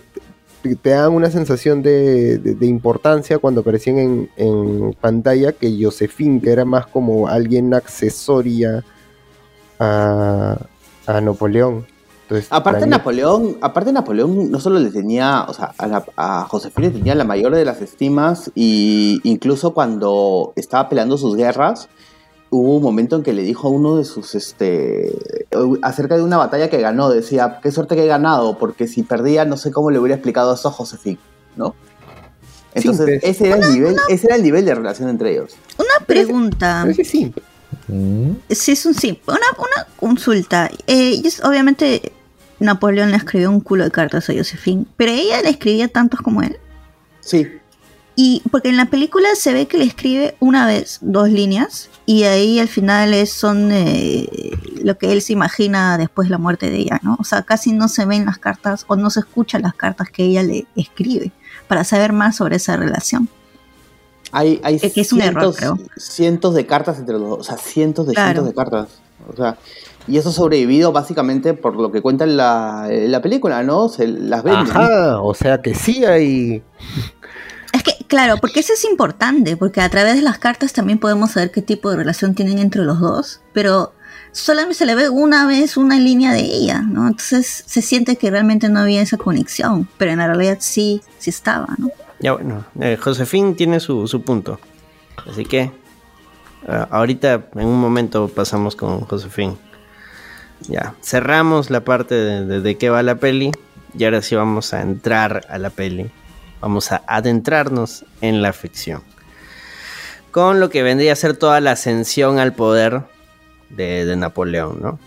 te, 0.74 0.90
dan 0.90 1.12
una 1.12 1.30
sensación 1.30 1.82
de, 1.82 2.38
de- 2.38 2.54
de 2.54 2.66
importancia 2.66 3.38
cuando 3.38 3.60
aparecían 3.60 3.98
en, 3.98 4.30
en 4.36 4.92
pantalla 5.00 5.52
que 5.52 5.76
Josephine, 5.80 6.40
que 6.40 6.50
era 6.50 6.64
más 6.64 6.86
como 6.86 7.28
alguien 7.28 7.72
accesoria 7.74 8.84
a, 9.78 10.56
a 11.06 11.20
Napoleón. 11.20 11.86
Entonces, 12.22 12.48
Aparte 12.50 12.86
mí- 12.86 12.90
Napoleón, 12.90 13.56
aparte 13.60 13.92
Napoleón 13.92 14.50
no 14.50 14.58
solo 14.58 14.80
le 14.80 14.90
tenía, 14.90 15.44
o 15.48 15.54
sea, 15.54 15.72
a, 15.78 15.86
la- 15.86 16.04
a 16.16 16.44
Josefina 16.48 16.88
le 16.88 16.94
tenía 16.94 17.14
la 17.14 17.22
mayor 17.24 17.54
de 17.54 17.64
las 17.64 17.80
estimas 17.80 18.50
y 18.54 19.20
incluso 19.22 19.72
cuando 19.72 20.52
estaba 20.56 20.88
peleando 20.88 21.16
sus 21.18 21.36
guerras, 21.36 21.88
hubo 22.50 22.76
un 22.76 22.82
momento 22.82 23.16
en 23.16 23.22
que 23.22 23.32
le 23.32 23.42
dijo 23.42 23.68
a 23.68 23.70
uno 23.70 23.96
de 23.96 24.04
sus, 24.04 24.34
este, 24.34 25.12
acerca 25.82 26.16
de 26.16 26.22
una 26.22 26.36
batalla 26.36 26.70
que 26.70 26.80
ganó, 26.80 27.10
decía, 27.10 27.58
qué 27.62 27.70
suerte 27.70 27.96
que 27.96 28.04
he 28.04 28.06
ganado, 28.06 28.58
porque 28.58 28.86
si 28.86 29.02
perdía 29.02 29.44
no 29.44 29.56
sé 29.56 29.72
cómo 29.72 29.90
le 29.90 29.98
hubiera 29.98 30.14
explicado 30.14 30.54
eso 30.54 30.68
a 30.68 30.72
Josefina, 30.72 31.18
¿no? 31.56 31.74
Entonces, 32.74 33.20
pues. 33.20 33.24
ese, 33.24 33.46
era 33.46 33.56
el 33.56 33.72
nivel, 33.72 33.96
ese 34.10 34.26
era 34.26 34.36
el 34.36 34.42
nivel 34.42 34.64
de 34.64 34.74
relación 34.74 35.08
entre 35.08 35.32
ellos. 35.32 35.56
Una 35.78 36.06
pregunta. 36.06 36.80
Pero 36.82 36.90
es 36.90 36.96
que 36.98 37.04
sí. 37.04 37.32
Sí, 38.50 38.72
es 38.72 38.86
un 38.86 38.94
sí. 38.94 39.20
Una, 39.26 39.38
una 39.56 39.86
consulta. 39.96 40.70
Eh, 40.86 41.22
obviamente, 41.42 42.12
Napoleón 42.58 43.12
le 43.12 43.16
escribió 43.16 43.50
un 43.50 43.60
culo 43.60 43.84
de 43.84 43.90
cartas 43.90 44.28
a 44.28 44.34
Josephine, 44.34 44.84
pero 44.96 45.12
ella 45.12 45.40
le 45.40 45.50
escribía 45.50 45.88
tantos 45.88 46.20
como 46.20 46.42
él. 46.42 46.58
Sí, 47.20 47.48
Y 48.18 48.42
porque 48.50 48.70
en 48.70 48.78
la 48.78 48.86
película 48.86 49.28
se 49.36 49.52
ve 49.52 49.66
que 49.66 49.76
le 49.76 49.84
escribe 49.84 50.36
una 50.40 50.66
vez 50.66 50.98
dos 51.02 51.28
líneas 51.28 51.90
y 52.06 52.22
ahí 52.22 52.58
al 52.58 52.68
final 52.68 53.12
es, 53.12 53.30
son 53.30 53.70
eh, 53.72 54.26
lo 54.82 54.96
que 54.96 55.12
él 55.12 55.20
se 55.20 55.34
imagina 55.34 55.98
después 55.98 56.28
de 56.28 56.32
la 56.32 56.38
muerte 56.38 56.70
de 56.70 56.78
ella, 56.78 56.98
¿no? 57.02 57.18
O 57.20 57.24
sea, 57.24 57.42
casi 57.42 57.72
no 57.72 57.88
se 57.88 58.06
ven 58.06 58.24
las 58.24 58.38
cartas 58.38 58.84
o 58.88 58.96
no 58.96 59.10
se 59.10 59.20
escuchan 59.20 59.60
las 59.62 59.74
cartas 59.74 60.08
que 60.10 60.24
ella 60.24 60.42
le 60.42 60.66
escribe 60.76 61.30
para 61.68 61.84
saber 61.84 62.12
más 62.14 62.36
sobre 62.36 62.56
esa 62.56 62.76
relación. 62.76 63.28
hay, 64.32 64.60
hay 64.64 64.78
Que- 64.80 64.90
que 64.92 65.00
es 65.02 65.12
un 65.12 65.20
error, 65.22 65.54
creo. 65.54 65.78
cientos 65.96 66.54
de 66.54 66.66
cartas 66.66 66.98
entre 66.98 67.18
los 67.18 67.28
dos, 67.28 67.38
o 67.40 67.44
sea, 67.44 67.56
cientos 67.58 68.06
de 68.06 68.14
Claro. 68.14 68.42
cientos 68.42 68.46
de 68.48 68.54
cartas. 68.54 68.88
O 69.32 69.34
sea, 69.36 69.56
y 70.08 70.18
eso 70.18 70.28
ha 70.28 70.32
sobrevivido 70.32 70.92
básicamente 70.92 71.54
por 71.54 71.74
lo 71.76 71.90
que 71.90 72.02
cuenta 72.02 72.24
en 72.24 72.36
la, 72.36 72.86
en 72.90 73.10
la 73.10 73.22
película, 73.22 73.62
¿no? 73.62 73.88
Se 73.88 74.06
las 74.06 74.42
venden. 74.42 74.66
Ajá, 74.76 75.20
o 75.22 75.32
sea 75.34 75.62
que 75.62 75.74
sí 75.74 76.04
hay. 76.04 76.62
Claro, 78.08 78.36
porque 78.38 78.60
eso 78.60 78.72
es 78.72 78.84
importante, 78.84 79.56
porque 79.56 79.80
a 79.80 79.88
través 79.88 80.14
de 80.14 80.22
las 80.22 80.38
cartas 80.38 80.72
también 80.72 80.98
podemos 80.98 81.32
saber 81.32 81.50
qué 81.50 81.62
tipo 81.62 81.90
de 81.90 81.96
relación 81.96 82.34
tienen 82.34 82.58
entre 82.58 82.82
los 82.82 83.00
dos, 83.00 83.40
pero 83.52 83.94
solamente 84.32 84.74
se 84.74 84.86
le 84.86 84.94
ve 84.94 85.08
una 85.08 85.46
vez 85.46 85.76
una 85.76 85.98
línea 85.98 86.32
de 86.32 86.40
ella, 86.42 86.82
¿no? 86.82 87.08
Entonces 87.08 87.64
se 87.66 87.82
siente 87.82 88.16
que 88.16 88.30
realmente 88.30 88.68
no 88.68 88.80
había 88.80 89.02
esa 89.02 89.16
conexión, 89.16 89.88
pero 89.98 90.12
en 90.12 90.18
realidad 90.18 90.58
sí, 90.60 91.00
sí 91.18 91.30
estaba, 91.30 91.66
¿no? 91.78 91.90
Ya 92.20 92.32
bueno, 92.32 92.64
eh, 92.80 92.96
Josefín 92.96 93.56
tiene 93.56 93.80
su, 93.80 94.06
su 94.06 94.22
punto. 94.22 94.60
Así 95.28 95.44
que 95.44 95.72
ah, 96.68 96.86
ahorita 96.90 97.46
en 97.56 97.66
un 97.66 97.80
momento 97.80 98.28
pasamos 98.28 98.76
con 98.76 99.00
Josefín. 99.00 99.56
Ya, 100.68 100.94
cerramos 101.02 101.70
la 101.70 101.80
parte 101.84 102.14
de, 102.14 102.46
de- 102.46 102.60
de 102.60 102.78
qué 102.78 102.88
va 102.88 103.02
la 103.02 103.16
peli 103.16 103.50
y 103.98 104.04
ahora 104.04 104.22
sí 104.22 104.34
vamos 104.36 104.72
a 104.72 104.80
entrar 104.80 105.44
a 105.50 105.58
la 105.58 105.70
peli. 105.70 106.10
Vamos 106.60 106.92
a 106.92 107.02
adentrarnos 107.06 108.04
en 108.20 108.42
la 108.42 108.52
ficción. 108.52 109.02
Con 110.30 110.60
lo 110.60 110.70
que 110.70 110.82
vendría 110.82 111.12
a 111.12 111.16
ser 111.16 111.36
toda 111.36 111.60
la 111.60 111.72
ascensión 111.72 112.38
al 112.38 112.54
poder 112.54 113.02
de, 113.70 114.14
Napoleón, 114.16 114.80
¿no? 114.80 114.98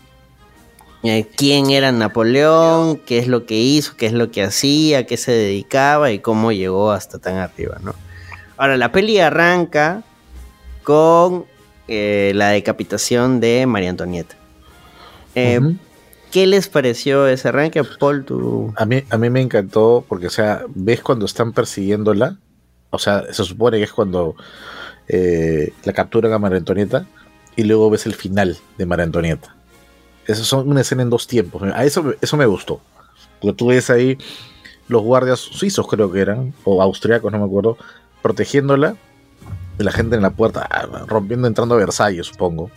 eh, 1.03 1.27
quién 1.35 1.69
era 1.69 1.91
Napoleón, 1.91 2.97
qué 2.97 3.19
es 3.19 3.27
lo 3.27 3.45
que 3.45 3.57
hizo, 3.57 3.95
qué 3.95 4.07
es 4.07 4.13
lo 4.13 4.31
que 4.31 4.43
hacía, 4.43 5.05
qué 5.05 5.17
se 5.17 5.31
dedicaba 5.31 6.11
y 6.11 6.19
cómo 6.19 6.51
llegó 6.51 6.91
hasta 6.91 7.19
tan 7.19 7.37
arriba, 7.37 7.77
¿no? 7.81 7.93
Ahora, 8.57 8.75
la 8.75 8.91
peli 8.91 9.19
arranca 9.19 10.03
con 10.83 11.45
eh, 11.87 12.33
la 12.35 12.49
decapitación 12.49 13.39
de 13.39 13.65
María 13.65 13.91
Antonieta. 13.91 14.35
Eh. 15.35 15.59
¿Qué 16.31 16.45
les 16.45 16.67
pareció 16.67 17.27
ese 17.27 17.47
arranque, 17.47 17.83
Paul? 17.83 18.23
Tú... 18.23 18.73
A 18.75 18.85
mí, 18.85 19.03
a 19.09 19.17
mí 19.17 19.29
me 19.29 19.41
encantó 19.41 20.05
porque, 20.07 20.27
o 20.27 20.31
sea, 20.31 20.63
ves 20.69 21.01
cuando 21.01 21.25
están 21.25 21.53
persiguiéndola, 21.53 22.37
o 22.91 22.99
sea, 22.99 23.31
se 23.33 23.43
supone 23.43 23.77
que 23.77 23.83
es 23.83 23.93
cuando 23.93 24.35
eh, 25.07 25.73
la 25.83 25.93
capturan 25.93 26.31
a 26.33 26.39
María 26.39 26.59
Antonieta 26.59 27.07
y 27.55 27.63
luego 27.63 27.89
ves 27.89 28.05
el 28.05 28.13
final 28.13 28.57
de 28.77 28.85
María 28.85 29.05
Antonieta. 29.05 29.55
Eso 30.27 30.43
son 30.43 30.69
una 30.69 30.81
escena 30.81 31.01
en 31.01 31.09
dos 31.09 31.25
tiempos. 31.25 31.63
A 31.63 31.83
eso, 31.83 32.13
eso 32.21 32.37
me 32.37 32.45
gustó. 32.45 32.81
Porque 33.41 33.55
tú 33.55 33.67
ves 33.67 33.89
ahí 33.89 34.17
los 34.87 35.01
guardias 35.01 35.39
suizos, 35.39 35.87
creo 35.87 36.11
que 36.11 36.19
eran, 36.19 36.53
o 36.63 36.81
austriacos, 36.81 37.31
no 37.31 37.39
me 37.39 37.45
acuerdo, 37.45 37.77
protegiéndola, 38.21 38.95
y 39.79 39.83
la 39.83 39.91
gente 39.91 40.15
en 40.15 40.21
la 40.21 40.31
puerta, 40.31 40.67
ah, 40.69 41.05
rompiendo, 41.07 41.47
entrando 41.47 41.75
a 41.75 41.77
Versalles, 41.77 42.27
supongo. 42.27 42.69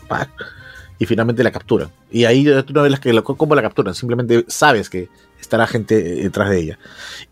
Y 1.03 1.05
finalmente 1.05 1.43
la 1.43 1.51
capturan. 1.51 1.91
Y 2.13 2.27
ahí 2.27 2.45
tú 2.65 2.73
no 2.73 2.83
ves 2.83 3.01
que, 3.01 3.21
cómo 3.23 3.57
la 3.57 3.63
capturan, 3.63 3.93
simplemente 3.93 4.45
sabes 4.47 4.89
que 4.89 5.09
estará 5.41 5.67
gente 5.67 5.97
eh, 5.97 6.23
detrás 6.23 6.49
de 6.49 6.61
ella. 6.61 6.79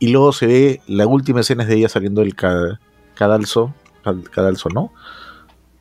Y 0.00 0.08
luego 0.08 0.32
se 0.32 0.46
ve 0.48 0.80
la 0.88 1.06
última 1.06 1.38
escena 1.42 1.62
es 1.62 1.68
de 1.68 1.76
ella 1.76 1.88
saliendo 1.88 2.20
del 2.20 2.34
ca- 2.34 2.80
cadalso, 3.14 3.72
cadalso, 4.32 4.70
¿no? 4.70 4.92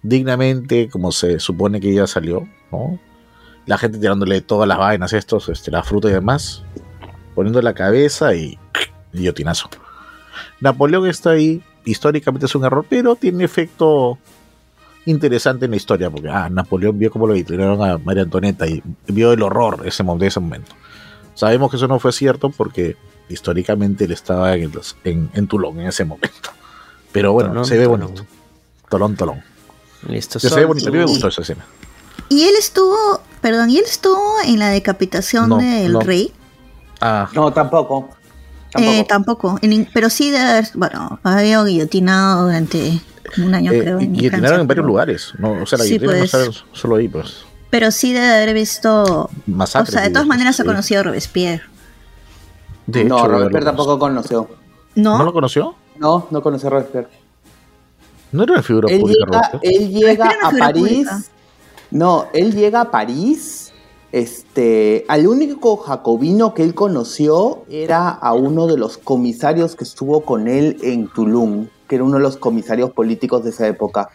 Dignamente, 0.03 0.87
como 0.87 1.11
se 1.11 1.39
supone 1.39 1.79
que 1.81 1.89
ella 1.91 2.05
salió, 2.05 2.47
¿no? 2.71 2.99
La 3.65 3.79
gente 3.79 3.97
tirándole 3.97 4.41
todas 4.41 4.67
las 4.67 4.77
vainas, 4.77 5.11
estos, 5.13 5.49
este, 5.49 5.71
la 5.71 5.81
fruta 5.81 6.09
y 6.09 6.11
demás, 6.11 6.61
poniendo 7.33 7.59
la 7.63 7.73
cabeza 7.73 8.35
y 8.35 8.59
guillotinazo. 9.13 9.67
Napoleón 10.61 11.07
está 11.07 11.31
ahí, 11.31 11.63
históricamente 11.85 12.45
es 12.45 12.53
un 12.53 12.65
error, 12.65 12.85
pero 12.87 13.15
tiene 13.15 13.45
efecto 13.45 14.19
interesante 15.05 15.65
en 15.65 15.71
la 15.71 15.77
historia, 15.77 16.09
porque 16.09 16.29
ah, 16.29 16.49
Napoleón 16.49 16.97
vio 16.99 17.11
cómo 17.11 17.27
lo 17.27 17.33
tiraron 17.33 17.81
a 17.83 17.97
María 17.97 18.23
Antonieta 18.23 18.67
y 18.67 18.81
vio 19.07 19.31
el 19.33 19.41
horror 19.41 19.81
ese, 19.85 20.03
de 20.03 20.27
ese 20.27 20.39
momento. 20.39 20.71
Sabemos 21.33 21.71
que 21.71 21.77
eso 21.77 21.87
no 21.87 21.99
fue 21.99 22.11
cierto 22.11 22.49
porque 22.49 22.97
históricamente 23.29 24.05
él 24.05 24.11
estaba 24.11 24.53
en, 24.55 24.71
los- 24.71 24.95
en, 25.03 25.29
en 25.33 25.47
Toulon 25.47 25.79
en 25.79 25.87
ese 25.87 26.03
momento. 26.05 26.49
Pero 27.11 27.33
bueno, 27.33 27.49
Tolón, 27.49 27.65
se 27.65 27.77
ve 27.77 27.85
Tolón. 27.85 27.99
bonito. 28.01 28.25
Tolón, 28.89 29.15
Tolón. 29.15 29.41
Listo. 30.07 30.39
Se 30.39 30.53
ve 30.55 30.65
bonito, 30.65 30.89
a 30.89 30.91
mí 30.91 30.97
me 30.97 31.05
gustó 31.05 31.27
esa 31.27 31.41
escena. 31.41 31.65
Y 32.29 32.43
él 32.43 32.53
estuvo, 32.59 33.21
perdón, 33.41 33.69
y 33.69 33.77
él 33.77 33.85
estuvo 33.85 34.21
en 34.45 34.59
la 34.59 34.69
decapitación 34.69 35.49
No, 35.49 35.57
del 35.57 35.93
no. 35.93 35.99
rey. 36.01 36.31
Ah, 37.01 37.29
No, 37.33 37.51
tampoco. 37.53 38.09
Eh, 38.77 39.03
Tampoco. 39.07 39.07
tampoco, 39.07 39.59
En 39.63 39.73
in- 39.73 39.89
pero 39.91 40.11
sí 40.11 40.29
de 40.29 40.37
haber, 40.37 40.67
bueno, 40.75 41.19
había 41.23 41.63
guillotinado 41.63 42.43
durante 42.45 42.99
como 43.29 43.47
un 43.47 43.55
año, 43.55 43.71
eh, 43.71 43.81
creo. 43.81 43.99
y 43.99 44.03
en 44.05 44.13
guillotinaron 44.13 44.39
Francia, 44.41 44.61
en 44.61 44.67
varios 44.67 44.85
lugares. 44.85 45.33
¿no? 45.37 45.61
O 45.61 45.65
sea, 45.65 45.77
la 45.77 45.83
Sí, 45.85 45.91
guillotina 45.97 46.19
pues. 46.19 46.33
no 46.33 46.39
está 46.39 46.63
solo 46.73 46.95
ahí, 46.95 47.07
pues. 47.07 47.37
Pero 47.69 47.91
sí 47.91 48.13
de 48.13 48.19
haber 48.19 48.53
visto. 48.53 49.29
Masacres. 49.45 49.89
o 49.89 49.91
sea, 49.93 50.01
de 50.03 50.09
y 50.09 50.13
todas 50.13 50.27
maneras 50.27 50.59
ha 50.59 50.63
sí. 50.63 50.67
conocido 50.67 51.01
a 51.01 51.03
Robespierre. 51.03 51.63
De 52.87 53.03
no, 53.05 53.17
hecho, 53.19 53.27
Robespierre 53.27 53.59
lo- 53.65 53.69
tampoco 53.71 53.99
conoció. 53.99 54.49
¿No? 54.95 55.17
¿No 55.19 55.23
lo 55.23 55.33
conoció? 55.33 55.75
No, 55.97 56.27
no 56.31 56.41
conoció 56.41 56.67
a 56.67 56.71
Robespierre. 56.71 57.07
No 58.31 58.43
era 58.43 58.53
una 58.53 58.63
figura 58.63 58.91
Él 58.91 58.99
pública, 59.01 59.25
llega, 59.25 59.41
Robespierre. 59.51 59.75
él 59.75 59.89
llega 59.91 60.29
a 60.43 60.51
París. 60.51 60.83
pública. 60.83 61.21
No, 61.91 62.25
él 62.33 62.53
llega 62.55 62.81
a 62.81 62.91
París. 62.91 63.65
Este, 64.11 65.05
al 65.07 65.27
único 65.27 65.77
jacobino 65.77 66.55
que 66.55 66.63
él 66.63 66.73
conoció 66.73 67.63
era 67.69 68.09
a 68.09 68.33
uno 68.33 68.65
de 68.65 68.75
los 68.77 68.97
comisarios 68.97 69.75
que 69.75 69.83
estuvo 69.83 70.21
con 70.21 70.47
él 70.47 70.77
en 70.81 71.07
Toulon, 71.13 71.69
que 71.89 71.95
era 71.95 72.03
uno 72.05 72.17
de 72.17 72.23
los 72.23 72.37
comisarios 72.37 72.91
políticos 72.91 73.43
de 73.43 73.49
esa 73.49 73.67
época. 73.67 74.09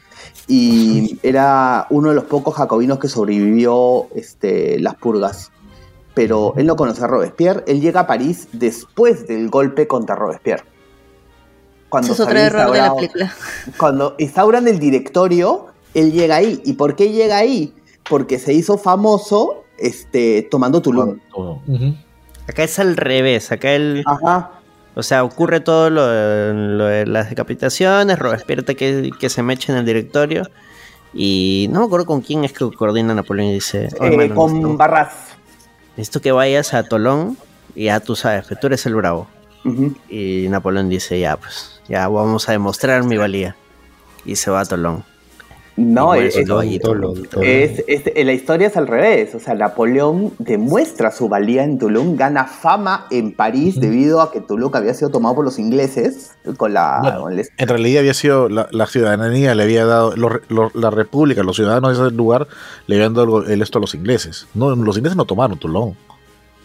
Y 0.47 1.19
era 1.23 1.87
uno 1.91 2.11
de 2.11 2.15
los 2.15 2.25
pocos 2.25 2.55
jacobinos 2.55 2.99
que 3.01 3.09
sobrevivió 3.09 4.07
este, 4.15 4.79
las 4.79 4.95
purgas. 4.95 5.51
Pero 6.15 6.55
él 6.57 6.67
no 6.67 6.77
conoció 6.77 7.05
a 7.05 7.09
Robespierre. 7.09 7.65
Él 7.67 7.81
llega 7.81 8.01
a 8.01 8.07
París 8.07 8.49
después 8.53 9.27
del 9.27 9.51
golpe 9.51 9.89
contra 9.89 10.15
Robespierre. 10.15 10.63
Cuando 11.89 12.13
es 12.13 12.21
otro 12.21 12.39
error 12.39 12.73
de 12.73 12.79
la 12.79 12.95
película. 12.95 13.35
cuando 13.77 14.15
instauran 14.19 14.69
el 14.69 14.79
directorio, 14.79 15.67
él 15.95 16.13
llega 16.13 16.37
ahí. 16.37 16.63
¿Y 16.65 16.75
por 16.75 16.95
qué 16.95 17.11
llega 17.11 17.39
ahí? 17.39 17.75
Porque 18.09 18.39
se 18.39 18.53
hizo 18.53 18.79
famoso 18.79 19.65
este, 19.79 20.43
tomando 20.49 20.81
Tulum. 20.81 21.19
Acá 22.49 22.63
es 22.63 22.79
al 22.79 22.97
revés. 22.97 23.51
Acá 23.51 23.73
el. 23.73 24.05
Ajá. 24.07 24.61
O 24.97 25.03
sea, 25.03 25.25
ocurre 25.25 25.61
todo 25.61 25.91
lo, 25.91 26.07
de- 26.07 26.55
lo 26.55 26.85
de 26.87 27.07
las 27.07 27.29
decapitaciones, 27.31 28.19
Robespierre 28.19 28.65
que, 28.65 29.11
que 29.19 29.29
se 29.29 29.43
mecha 29.43 29.73
en 29.73 29.79
el 29.79 29.85
directorio. 29.85 30.49
Y 31.13 31.69
no 31.71 31.81
me 31.81 31.87
acuerdo 31.87 32.07
con 32.07 32.21
quién 32.21 32.45
es 32.45 32.53
que 32.53 32.69
coordina 32.71 33.15
Napoleón 33.15 33.49
y 33.51 33.55
dice: 33.55 33.89
"Oh, 34.01 34.05
Eh, 34.05 34.29
con 34.35 34.53
necesito, 34.53 34.77
Barras. 34.77 35.13
necesito 35.97 36.21
que 36.21 36.33
vayas 36.33 36.75
a 36.75 36.83
Tolón 36.85 37.37
y 37.75 37.85
ya 37.85 38.01
tú 38.01 38.17
sabes, 38.17 38.47
que 38.47 38.57
tú 38.57 38.67
eres 38.69 38.85
el 38.87 38.95
bravo. 38.95 39.29
Y 40.09 40.47
Napoleón 40.49 40.89
dice: 40.89 41.19
Ya, 41.21 41.37
pues, 41.37 41.81
ya 41.89 42.07
vamos 42.09 42.49
a 42.49 42.53
demostrar 42.53 43.03
mi 43.05 43.17
valía. 43.17 43.57
Y 44.25 44.37
se 44.37 44.51
va 44.51 44.61
a 44.61 44.65
Tolón. 44.65 45.05
No, 45.77 46.03
Y 46.03 46.07
muere 46.07 46.29
es, 46.29 46.37
es- 47.43 47.85
es- 47.89 48.03
es- 48.15 48.25
la 48.27 48.33
historia 48.33 48.69
es 48.69 48.77
al 48.77 48.87
revés. 48.87 49.35
O 49.35 49.41
sea, 49.41 49.55
Napoleón 49.55 50.33
demuestra 50.39 51.11
su 51.11 51.29
valía 51.29 51.65
en 51.65 51.79
Tulum, 51.81 52.15
gana 52.17 52.45
fama 52.45 53.07
en 53.11 53.33
París 53.33 53.81
debido 53.81 54.21
a 54.21 54.31
que 54.31 54.41
Tulum 54.41 54.71
había 54.75 54.95
sido 54.95 55.11
tomado 55.11 55.35
por 55.35 55.45
los 55.45 55.59
ingleses 55.59 56.31
con 56.57 56.75
la. 56.75 57.01
Bueno, 57.03 57.21
con 57.23 57.33
el- 57.39 57.49
En 57.59 57.69
realidad 57.69 58.01
había 58.01 58.15
sido 58.15 58.49
la, 58.49 58.69
la 58.71 58.87
ciudadanía, 58.87 59.55
le 59.57 59.63
había 59.65 59.85
dado, 59.85 60.15
la 60.75 60.91
república, 60.91 61.43
los 61.43 61.57
ciudadanos 61.57 61.99
de 61.99 62.07
ese 62.07 62.15
lugar 62.15 62.47
le 62.87 62.95
habían 62.95 63.15
dado 63.15 63.45
el- 63.45 63.61
esto 63.61 63.79
a 63.79 63.81
los 63.81 63.95
ingleses. 63.97 64.47
No, 64.55 64.75
los 64.77 64.97
ingleses 64.97 65.17
no 65.17 65.25
tomaron 65.25 65.59
Toulon. 65.59 65.97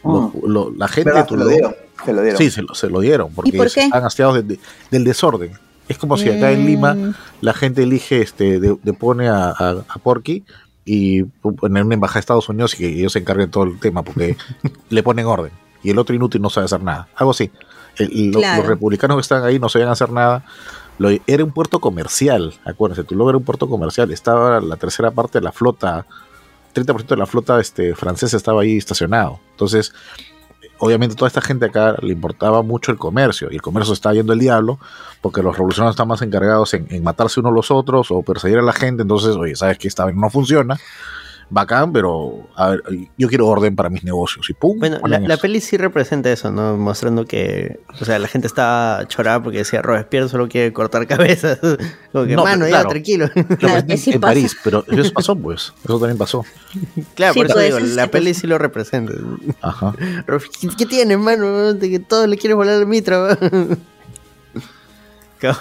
Lo- 0.04 0.32
lo- 0.48 0.72
la 0.72 0.88
gente 0.88 1.10
de 1.10 1.16
¿verdad? 1.16 1.28
se 1.28 1.36
lo 1.36 1.42
Toulon, 1.44 1.54
dieron. 1.56 1.76
Se 2.06 2.14
lo 2.14 2.22
dieron. 2.22 2.38
sí, 2.38 2.52
se 2.52 2.62
lo, 2.62 2.74
se 2.76 2.90
lo 2.90 3.00
dieron, 3.02 3.34
porque 3.34 3.52
por 3.54 3.72
qué? 3.72 3.86
están 3.86 4.06
hastiados 4.06 4.36
de- 4.36 4.44
de- 4.44 4.60
del 4.92 5.04
desorden. 5.04 5.52
Es 5.90 5.98
como 5.98 6.16
si 6.18 6.30
acá 6.30 6.52
en 6.52 6.66
Lima 6.66 6.94
Mm. 6.94 7.14
la 7.42 7.54
gente 7.54 7.84
elige, 7.84 8.22
este, 8.22 8.60
de- 8.62 8.78
depone 8.84 9.28
a, 9.28 9.50
a, 9.50 9.72
a 9.90 9.98
Porky 10.02 10.46
y 10.86 11.24
poner 11.24 11.84
una 11.84 11.94
embajada 11.96 12.16
de 12.16 12.22
Estados 12.22 12.48
Unidos 12.50 12.74
y 12.76 12.78
que 12.78 12.88
ellos 12.88 13.12
se 13.14 13.20
encarguen 13.20 13.48
de 13.48 13.52
todo 13.52 13.66
el 13.66 13.80
tema 13.80 14.04
porque 14.04 14.38
le 14.90 15.04
ponen 15.04 15.26
orden 15.26 15.52
y 15.84 15.90
el 15.92 16.00
otro 16.00 16.16
inútil 16.16 16.42
no 16.42 16.50
sabe 16.50 16.66
hacer 16.66 16.82
nada. 16.82 17.08
Algo 17.16 17.32
así. 17.32 17.52
El- 17.98 18.32
lo- 18.32 18.40
Claro. 18.40 18.62
Los 18.62 18.68
republicanos 18.70 19.18
que 19.18 19.22
están 19.22 19.44
ahí 19.44 19.60
no 19.60 19.68
sabían 19.70 19.90
hacer 19.90 20.10
nada. 20.12 20.46
Lo- 21.00 21.10
era 21.28 21.44
un 21.44 21.52
puerto 21.52 21.80
comercial, 21.80 22.54
acuérdense, 22.66 23.04
Toulon 23.04 23.30
era 23.30 23.38
un 23.38 23.44
puerto 23.44 23.68
comercial. 23.70 24.12
Estaba 24.12 24.60
la 24.62 24.76
tercera 24.78 25.12
parte 25.12 25.40
de 25.40 25.44
la 25.46 25.52
flota, 25.52 26.06
30% 26.74 27.08
de 27.16 27.18
la 27.18 27.26
flota 27.26 27.60
este, 27.60 27.96
francesa 27.96 28.38
estaba 28.38 28.62
ahí 28.62 28.78
estacionado. 28.78 29.40
Entonces, 29.52 29.94
obviamente 30.80 31.16
toda 31.16 31.28
esta 31.28 31.42
gente 31.42 31.66
acá 31.66 31.96
le 32.02 32.14
importaba 32.14 32.62
mucho 32.64 32.92
el 32.92 32.98
comercio 32.98 33.50
y 33.52 33.56
el 33.56 33.62
comercio 33.62 33.94
está 33.94 34.14
yendo 34.14 34.34
el 34.34 34.40
diablo 34.40 34.80
porque 35.22 35.44
los 35.44 35.56
revolucionarios 35.56 35.94
están 35.94 36.08
más 36.08 36.22
encargados 36.22 36.74
en, 36.74 36.88
en 36.90 37.04
matarse 37.04 37.40
unos 37.40 37.52
a 37.52 37.56
los 37.56 37.72
otros 37.72 38.12
o 38.12 38.22
perseguir 38.22 38.58
a 38.60 38.62
la 38.62 38.74
gente. 38.74 39.02
Entonces, 39.02 39.36
oye, 39.36 39.56
sabes 39.56 39.78
que 39.78 39.88
esta 39.88 40.10
no 40.12 40.30
funciona. 40.30 40.80
Bacán, 41.52 41.92
pero 41.92 42.48
a 42.56 42.70
ver, 42.70 42.84
yo 43.18 43.28
quiero 43.28 43.48
orden 43.48 43.76
para 43.76 43.90
mis 43.90 44.04
negocios 44.04 44.50
y 44.50 44.54
pum. 44.54 44.78
Bueno, 44.80 45.00
la, 45.04 45.38
peli 45.38 45.60
sí 45.62 45.78
representa 45.78 46.32
eso, 46.32 46.52
¿no? 46.52 46.78
Mostrando 46.78 47.26
que, 47.26 47.80
o 48.00 48.06
sea, 48.06 48.20
la 48.20 48.28
gente 48.28 48.46
estaba 48.48 49.08
chorada 49.08 49.42
porque 49.42 49.60
decía 49.60 49.82
Robespierre 49.82 50.30
solo 50.30 50.48
quiere 50.48 50.72
cortar 50.74 51.08
cabezas. 51.08 51.60
Como 52.12 52.26
que, 52.26 52.36
No, 52.36 52.44
mano, 52.44 52.66
pero 52.66 52.68
ya, 52.68 52.76
claro. 52.82 52.90
tranquilo. 52.90 53.30
Lo 53.34 53.34
Claro, 53.58 53.58
presenten 53.58 53.88
que 53.88 53.98
sí 53.98 54.12
en 54.12 54.22
pasa. 54.22 54.30
París, 54.34 54.58
pero 54.64 54.86
eso 54.88 55.12
pasó, 55.14 55.36
pues. 55.36 55.74
Eso 55.84 56.00
también 56.00 56.18
pasó. 56.18 56.46
claro, 57.16 57.34
Sí, 57.34 57.40
por 57.40 57.46
eso 57.48 57.56
pues, 57.56 57.66
digo, 57.66 57.78
es- 57.80 57.96
la 57.96 58.08
peli 58.08 58.34
sí 58.34 58.46
lo 58.46 58.58
representa. 58.58 59.14
Ajá. 59.62 59.96
¿Qué, 60.78 60.86
tiene, 60.86 61.18
mano? 61.18 61.74
De 61.74 61.90
que 61.90 62.00
todo 62.00 62.28
le 62.28 62.38
quiere 62.38 62.54
volar 62.54 62.80
el 62.80 62.86
mitra. 62.86 63.38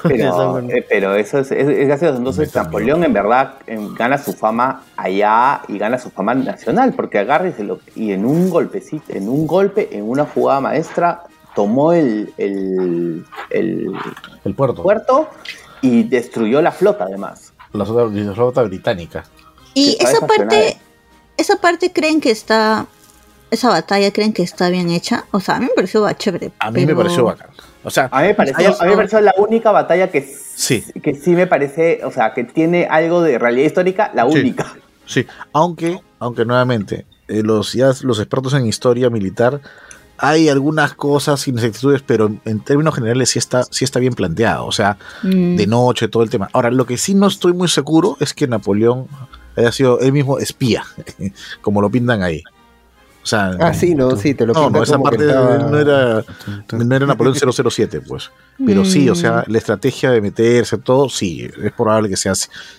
Pero, 0.02 0.58
eh, 0.60 0.84
pero 0.88 1.14
eso 1.14 1.38
es, 1.38 1.50
es- 1.52 1.68
es 1.68 1.86
gracioso. 1.86 2.16
Entonces, 2.16 2.54
Napoleón 2.54 3.04
en 3.04 3.12
verdad 3.12 3.54
gana 3.96 4.18
su 4.18 4.32
fama 4.32 4.82
allá 4.96 5.62
y 5.68 5.78
gana 5.78 5.98
su 5.98 6.10
fama 6.10 6.34
nacional, 6.34 6.92
porque 6.94 7.18
agarra 7.18 7.48
y, 7.48 7.52
se 7.52 7.64
lo- 7.64 7.78
y 7.94 8.12
en 8.12 8.24
un 8.24 8.50
golpecito, 8.50 9.12
en 9.12 9.28
un 9.28 9.46
golpe, 9.46 9.88
en 9.96 10.08
una 10.08 10.24
jugada 10.24 10.60
maestra, 10.60 11.22
tomó 11.54 11.92
el, 11.92 12.32
el, 12.38 13.24
el 13.50 13.92
El 14.44 14.54
puerto. 14.54 14.82
puerto 14.82 15.28
y 15.80 16.02
destruyó 16.04 16.60
la 16.60 16.72
flota 16.72 17.04
además. 17.04 17.52
La 17.72 17.84
flota, 17.84 18.12
la 18.14 18.34
flota 18.34 18.62
británica. 18.62 19.24
Y 19.74 19.96
esa 20.00 20.26
parte, 20.26 20.76
esa 21.36 21.56
parte 21.56 21.92
creen 21.92 22.20
que 22.20 22.30
está, 22.30 22.86
esa 23.50 23.68
batalla 23.68 24.12
creen 24.12 24.32
que 24.32 24.42
está 24.42 24.70
bien 24.70 24.90
hecha. 24.90 25.26
O 25.30 25.38
sea, 25.40 25.56
a 25.56 25.60
mí 25.60 25.66
me 25.66 25.72
pareció 25.74 26.10
chévere. 26.12 26.50
A 26.58 26.70
mí 26.70 26.84
me 26.86 26.94
pareció 26.96 27.24
bacán. 27.24 27.50
O 27.84 27.90
sea, 27.90 28.08
A 28.12 28.22
mí 28.22 28.28
me 28.28 28.34
pareció, 28.34 28.80
a 28.80 28.84
mí 28.84 28.90
me 28.90 28.96
pareció 28.96 29.20
la 29.20 29.34
única 29.38 29.70
batalla 29.70 30.10
que 30.10 30.22
Sí. 30.22 30.84
que 31.02 31.14
sí 31.14 31.30
me 31.30 31.46
parece, 31.46 32.00
o 32.04 32.10
sea, 32.10 32.34
que 32.34 32.44
tiene 32.44 32.86
algo 32.90 33.22
de 33.22 33.38
realidad 33.38 33.66
histórica, 33.66 34.10
la 34.14 34.28
Sí. 34.30 34.38
única. 34.40 34.74
Sí, 35.06 35.26
aunque, 35.52 36.00
aunque 36.18 36.44
nuevamente, 36.44 37.06
eh, 37.28 37.42
los, 37.42 37.72
ya 37.72 37.92
los 38.02 38.18
expertos 38.18 38.52
en 38.54 38.66
historia 38.66 39.08
militar, 39.10 39.60
hay 40.20 40.48
algunas 40.48 40.94
cosas, 40.94 41.46
inexactitudes, 41.46 42.02
pero 42.02 42.28
en 42.44 42.60
términos 42.60 42.94
generales 42.96 43.30
sí 43.30 43.38
está, 43.38 43.62
sí 43.70 43.84
está 43.84 44.00
bien 44.00 44.14
planteado. 44.14 44.66
O 44.66 44.72
sea, 44.72 44.98
Mm. 45.22 45.54
de 45.56 45.66
noche, 45.68 46.08
todo 46.08 46.24
el 46.24 46.30
tema. 46.30 46.48
Ahora, 46.52 46.70
lo 46.72 46.84
que 46.86 46.98
sí 46.98 47.14
no 47.14 47.28
estoy 47.28 47.52
muy 47.52 47.68
seguro 47.68 48.16
es 48.18 48.34
que 48.34 48.48
Napoleón 48.48 49.06
haya 49.56 49.70
sido 49.70 50.00
él 50.00 50.12
mismo 50.12 50.38
espía, 50.40 50.82
como 51.62 51.80
lo 51.80 51.88
pintan 51.90 52.22
ahí. 52.22 52.42
O 53.22 53.26
sea, 53.26 53.50
Ah, 53.60 53.74
sí, 53.74 53.94
no, 53.94 54.16
sí, 54.16 54.32
te 54.34 54.46
lo 54.46 54.54
no, 54.54 54.70
no, 54.70 54.82
esa 54.82 54.98
parte 54.98 55.26
estaba- 55.26 55.58
no 55.58 55.78
era, 55.78 56.24
no 56.72 56.94
era 56.96 57.06
Napoleón 57.06 57.34
007, 57.36 58.00
pues. 58.00 58.30
Pero 58.64 58.84
sí, 58.84 59.08
o 59.10 59.14
sea, 59.14 59.44
Mm. 59.46 59.52
la 59.52 59.58
estrategia 59.58 60.10
de 60.10 60.20
meterse, 60.20 60.78
todo, 60.78 61.08
sí, 61.08 61.48
es 61.62 61.72
probable 61.72 62.08
que 62.08 62.16
sea, 62.16 62.32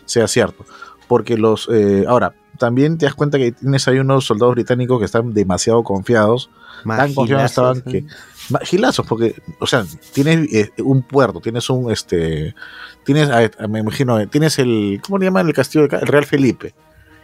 sea 0.06 0.28
cierto. 0.28 0.66
Porque 1.07 1.38
los. 1.38 1.68
eh, 1.72 2.06
ahora, 2.07 2.34
también 2.57 2.98
te 2.98 3.06
das 3.06 3.16
cuenta 3.16 3.38
que 3.38 3.52
tienes 3.52 3.88
ahí 3.88 3.99
unos 3.99 4.26
soldados 4.26 4.56
británicos 4.56 4.99
que 4.99 5.06
están 5.06 5.34
demasiado 5.34 5.84
confiados. 5.84 6.49
Más 6.84 6.98
tan 6.98 7.14
confiados 7.14 7.52
gilazos, 7.52 7.78
estaban 7.78 7.95
¿eh? 7.95 8.06
que. 8.06 8.66
Gilazos, 8.66 9.06
porque, 9.06 9.36
o 9.60 9.68
sea, 9.68 9.86
tienes 10.14 10.52
eh, 10.53 10.72
un 10.84 11.02
puerto, 11.03 11.40
tienes 11.41 11.70
un. 11.70 11.91
este 11.91 12.56
Tienes, 13.03 13.30
a- 13.30 13.68
me 13.68 13.80
imagino, 13.80 14.20
eh, 14.20 14.28
tienes 14.28 14.57
el. 14.60 14.99
¿Cómo 15.06 15.18
le 15.20 15.26
llaman 15.26 15.48
el 15.48 15.53
castillo 15.53 15.82
de 15.82 15.88
acá? 15.88 15.99
El 15.99 16.07
Real 16.07 16.26
Felipe. 16.26 16.74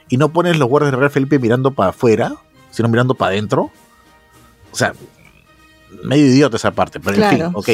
Y 0.10 0.18
no 0.18 0.30
pones 0.30 0.58
los 0.58 0.68
guardias 0.68 0.92
del 0.92 1.00
Real 1.00 1.12
Felipe 1.12 1.38
mirando 1.40 1.72
para 1.72 1.90
afuera, 1.90 2.34
sino 2.76 2.89
mirando 2.89 3.15
para 3.15 3.31
adentro. 3.31 3.72
O 4.72 4.76
sea, 4.76 4.93
medio 6.03 6.26
idiota 6.26 6.57
esa 6.57 6.72
parte, 6.72 6.99
pero 6.99 7.15
en 7.15 7.22
fin, 7.30 7.45
ok. 7.53 7.69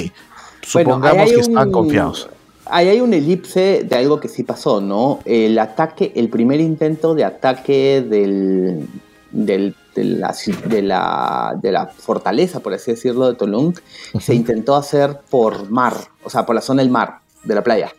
Supongamos 0.61 1.29
que 1.31 1.39
están 1.41 1.71
confiados. 1.71 2.29
Ahí 2.65 2.87
hay 2.87 3.01
un 3.01 3.13
elipse 3.13 3.83
de 3.89 3.95
algo 3.95 4.19
que 4.19 4.27
sí 4.29 4.43
pasó, 4.43 4.79
¿no? 4.79 5.19
El 5.25 5.57
ataque, 5.59 6.13
el 6.15 6.29
primer 6.29 6.59
intento 6.61 7.15
de 7.15 7.25
ataque 7.25 8.05
del, 8.07 8.87
del- 9.31 9.75
de, 9.95 10.03
la, 10.05 10.29
ci- 10.29 10.57
de, 10.61 10.81
la, 10.81 11.53
de 11.61 11.69
la 11.71 11.87
fortaleza, 11.87 12.61
por 12.61 12.73
así 12.73 12.91
decirlo, 12.91 13.27
de 13.27 13.35
Tolung, 13.35 13.75
se 14.21 14.33
intentó 14.33 14.75
hacer 14.77 15.19
por 15.29 15.69
mar, 15.69 15.95
o 16.23 16.29
sea, 16.29 16.45
por 16.45 16.55
la 16.55 16.61
zona 16.61 16.81
del 16.81 16.89
mar, 16.91 17.19
de 17.43 17.55
la 17.55 17.61
playa. 17.61 17.91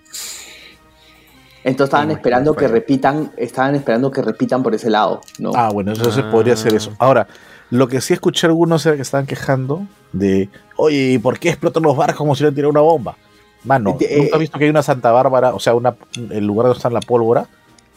Entonces 1.64 1.84
estaban 1.93 2.10
esperando 2.10 2.55
que 2.55 2.66
repitan, 2.68 3.30
estaban 3.36 3.74
esperando 3.76 4.10
que 4.10 4.20
repitan 4.22 4.62
por 4.62 4.74
ese 4.74 4.90
lado, 4.90 5.20
¿no? 5.39 5.52
Ah, 5.55 5.70
bueno, 5.70 5.93
eso 5.93 6.10
se 6.10 6.22
podría 6.24 6.55
hacer 6.55 6.74
eso. 6.74 6.93
Ahora, 6.98 7.26
lo 7.70 7.86
que 7.89 8.01
sí 8.01 8.12
escuché 8.14 8.47
algunos 8.48 8.84
era 8.84 8.97
que 8.97 9.02
estaban 9.02 9.26
quejando 9.26 9.86
de, 10.12 10.48
oye, 10.76 11.12
¿y 11.12 11.18
por 11.18 11.39
qué 11.39 11.51
explotan 11.51 11.82
los 11.84 11.97
barcos 11.97 12.16
como 12.16 12.34
si 12.34 12.43
le 12.44 12.51
tirara 12.52 12.68
una 12.68 12.80
bomba? 12.80 13.16
Mano, 13.64 13.97
Eh, 14.01 14.18
¿nunca 14.22 14.34
has 14.36 14.40
visto 14.40 14.59
que 14.59 14.64
hay 14.64 14.70
una 14.70 14.82
Santa 14.82 15.12
Bárbara, 15.12 15.55
o 15.55 15.60
sea, 15.60 15.74
una, 15.74 15.94
el 16.30 16.44
lugar 16.44 16.66
donde 16.66 16.78
está 16.78 16.90
la 16.90 17.01
pólvora? 17.01 17.47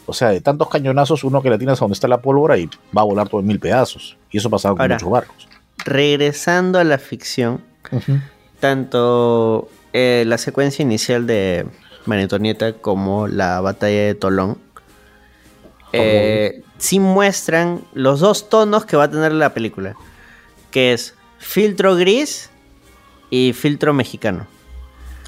O 0.05 0.13
sea, 0.13 0.29
de 0.29 0.39
tantos 0.41 0.69
cañonazos, 0.69 1.23
uno 1.23 1.41
que 1.41 1.49
le 1.49 1.57
tienes 1.57 1.79
a 1.79 1.85
donde 1.85 1.93
está 1.95 2.07
la 2.07 2.21
pólvora 2.21 2.57
y 2.59 2.69
va 2.95 3.01
a 3.01 3.05
volar 3.05 3.27
todo 3.27 3.41
en 3.41 3.47
mil 3.47 3.59
pedazos. 3.59 4.15
Y 4.29 4.37
eso 4.37 4.51
pasaba 4.51 4.75
con 4.75 4.81
Ahora. 4.83 4.95
muchos 4.95 5.09
barcos. 5.09 5.47
Regresando 5.83 6.77
a 6.77 6.83
la 6.83 6.99
ficción, 6.99 7.61
tanto 8.59 9.67
eh, 9.93 10.23
la 10.27 10.37
secuencia 10.37 10.83
inicial 10.83 11.25
de 11.27 11.65
María 12.05 12.23
Antonieta 12.23 12.73
como 12.73 13.27
la 13.27 13.61
batalla 13.61 14.01
de 14.07 14.15
Tolón 14.15 14.57
eh, 15.93 16.63
sí 16.77 16.99
muestran 16.99 17.81
los 17.93 18.19
dos 18.19 18.49
tonos 18.49 18.85
que 18.85 18.97
va 18.97 19.05
a 19.05 19.09
tener 19.11 19.31
la 19.31 19.53
película, 19.53 19.95
que 20.71 20.93
es 20.93 21.15
filtro 21.37 21.95
gris 21.95 22.49
y 23.29 23.53
filtro 23.53 23.93
mexicano. 23.93 24.47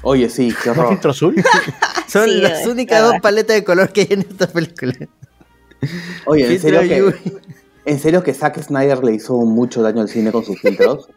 Oye, 0.02 0.28
sí, 0.28 0.54
qué 0.62 0.70
horror. 0.70 0.90
filtro 0.90 1.10
azul? 1.10 1.34
Son 2.08 2.28
Sí, 2.28 2.34
las 2.36 2.66
únicas 2.66 3.02
dos 3.02 3.14
paletas 3.20 3.56
de 3.56 3.64
color 3.64 3.92
que 3.92 4.02
hay 4.02 4.08
en 4.10 4.20
esta 4.20 4.46
película. 4.46 4.94
Oye, 6.26 6.52
en 6.52 6.60
serio, 6.60 6.80
que, 6.80 7.40
en 7.84 7.98
serio 7.98 8.22
que 8.22 8.34
Zack 8.34 8.62
Snyder 8.62 9.02
le 9.02 9.14
hizo 9.14 9.34
mucho 9.38 9.82
daño 9.82 10.02
al 10.02 10.08
cine 10.08 10.32
con 10.32 10.44
sus 10.44 10.60
filtros. 10.60 11.08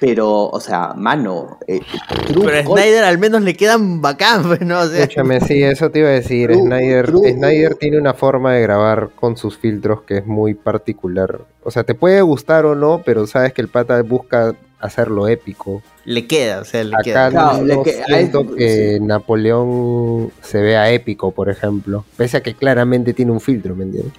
Pero, 0.00 0.48
o 0.48 0.60
sea, 0.60 0.94
mano. 0.96 1.58
eh, 1.66 1.80
True 2.26 2.46
Pero 2.46 2.58
a 2.58 2.62
Snyder 2.64 3.04
al 3.04 3.18
menos 3.18 3.42
le 3.42 3.54
quedan 3.54 4.00
bacán, 4.00 4.42
pues, 4.44 4.60
¿no? 4.62 4.80
O 4.80 4.86
sea, 4.86 5.00
Escúchame, 5.02 5.40
sí, 5.40 5.62
eso 5.62 5.90
te 5.90 5.98
iba 6.00 6.08
a 6.08 6.12
decir. 6.12 6.50
True- 6.50 6.62
Snyder, 6.62 7.06
true- 7.06 7.32
Snyder 7.32 7.74
tiene 7.74 7.98
una 7.98 8.14
forma 8.14 8.52
de 8.54 8.62
grabar 8.62 9.10
con 9.14 9.36
sus 9.36 9.58
filtros 9.58 10.02
que 10.02 10.18
es 10.18 10.26
muy 10.26 10.54
particular. 10.54 11.40
O 11.62 11.70
sea, 11.70 11.84
te 11.84 11.94
puede 11.94 12.20
gustar 12.22 12.64
o 12.64 12.74
no, 12.74 13.02
pero 13.04 13.26
sabes 13.26 13.52
que 13.52 13.60
el 13.62 13.68
pata 13.68 14.00
busca 14.02 14.54
hacerlo 14.78 15.26
épico. 15.28 15.82
le 16.04 16.26
queda, 16.26 16.60
o 16.60 16.64
sea, 16.64 16.84
le 16.84 16.94
Acá 16.94 17.02
queda. 17.02 17.30
no, 17.30 17.62
no 17.62 17.82
siento 17.84 18.46
que 18.54 18.98
Napoleón 19.00 20.30
se 20.42 20.60
vea 20.60 20.90
épico, 20.90 21.32
por 21.32 21.48
ejemplo. 21.50 22.04
Pese 22.16 22.36
a 22.36 22.42
que 22.42 22.54
claramente 22.54 23.12
tiene 23.12 23.32
un 23.32 23.40
filtro, 23.40 23.74
¿me 23.74 23.84
entiendes? 23.84 24.12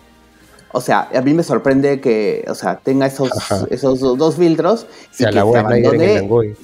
O 0.77 0.81
sea, 0.81 1.09
a 1.13 1.21
mí 1.21 1.33
me 1.33 1.43
sorprende 1.43 1.99
que, 1.99 2.45
o 2.47 2.55
sea, 2.55 2.77
tenga 2.77 3.05
esos, 3.07 3.29
esos 3.69 3.99
do- 3.99 4.15
dos 4.15 4.35
filtros 4.35 4.85
y 5.13 5.15
Se 5.17 5.25
que 5.25 5.31
se 5.31 5.39
abandone, 5.57 6.19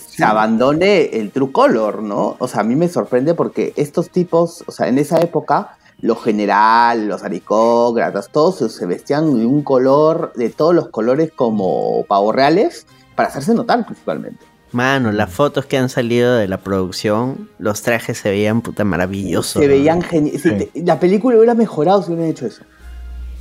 se 0.08 0.24
abandone 0.24 1.02
el 1.20 1.32
True 1.32 1.52
Color, 1.52 2.04
¿no? 2.04 2.36
O 2.40 2.48
sea, 2.48 2.62
a 2.62 2.64
mí 2.64 2.76
me 2.76 2.88
sorprende 2.88 3.34
porque 3.34 3.74
estos 3.76 4.10
tipos, 4.10 4.64
o 4.68 4.72
sea, 4.72 4.88
en 4.88 4.98
esa 4.98 5.20
época, 5.20 5.78
los 6.00 6.22
general, 6.24 7.08
los 7.08 7.24
aristócratas, 7.24 8.30
todos 8.30 8.58
se- 8.74 8.86
vestían 8.86 9.38
de 9.38 9.46
un 9.46 9.64
color, 9.64 10.32
de 10.36 10.50
todos 10.50 10.74
los 10.76 10.90
colores 10.90 11.32
como 11.36 12.06
pavos 12.08 12.36
reales, 12.36 12.86
para 13.16 13.30
hacerse 13.30 13.54
notar 13.54 13.86
principalmente. 13.86 14.46
Mano, 14.72 15.12
las 15.12 15.32
fotos 15.32 15.66
que 15.68 15.78
han 15.78 15.88
salido 15.88 16.34
de 16.36 16.48
la 16.48 16.58
producción, 16.58 17.48
los 17.60 17.84
trajes 17.84 18.18
se 18.18 18.32
veían 18.32 18.62
puta 18.62 18.84
maravillosos. 18.84 19.62
Se 19.62 19.68
veían 19.68 20.02
geniales. 20.02 20.70
La 20.74 21.00
película 21.00 21.38
hubiera 21.38 21.54
mejorado 21.54 22.02
si 22.02 22.12
hubieran 22.12 22.32
hecho 22.32 22.48
eso. 22.48 22.64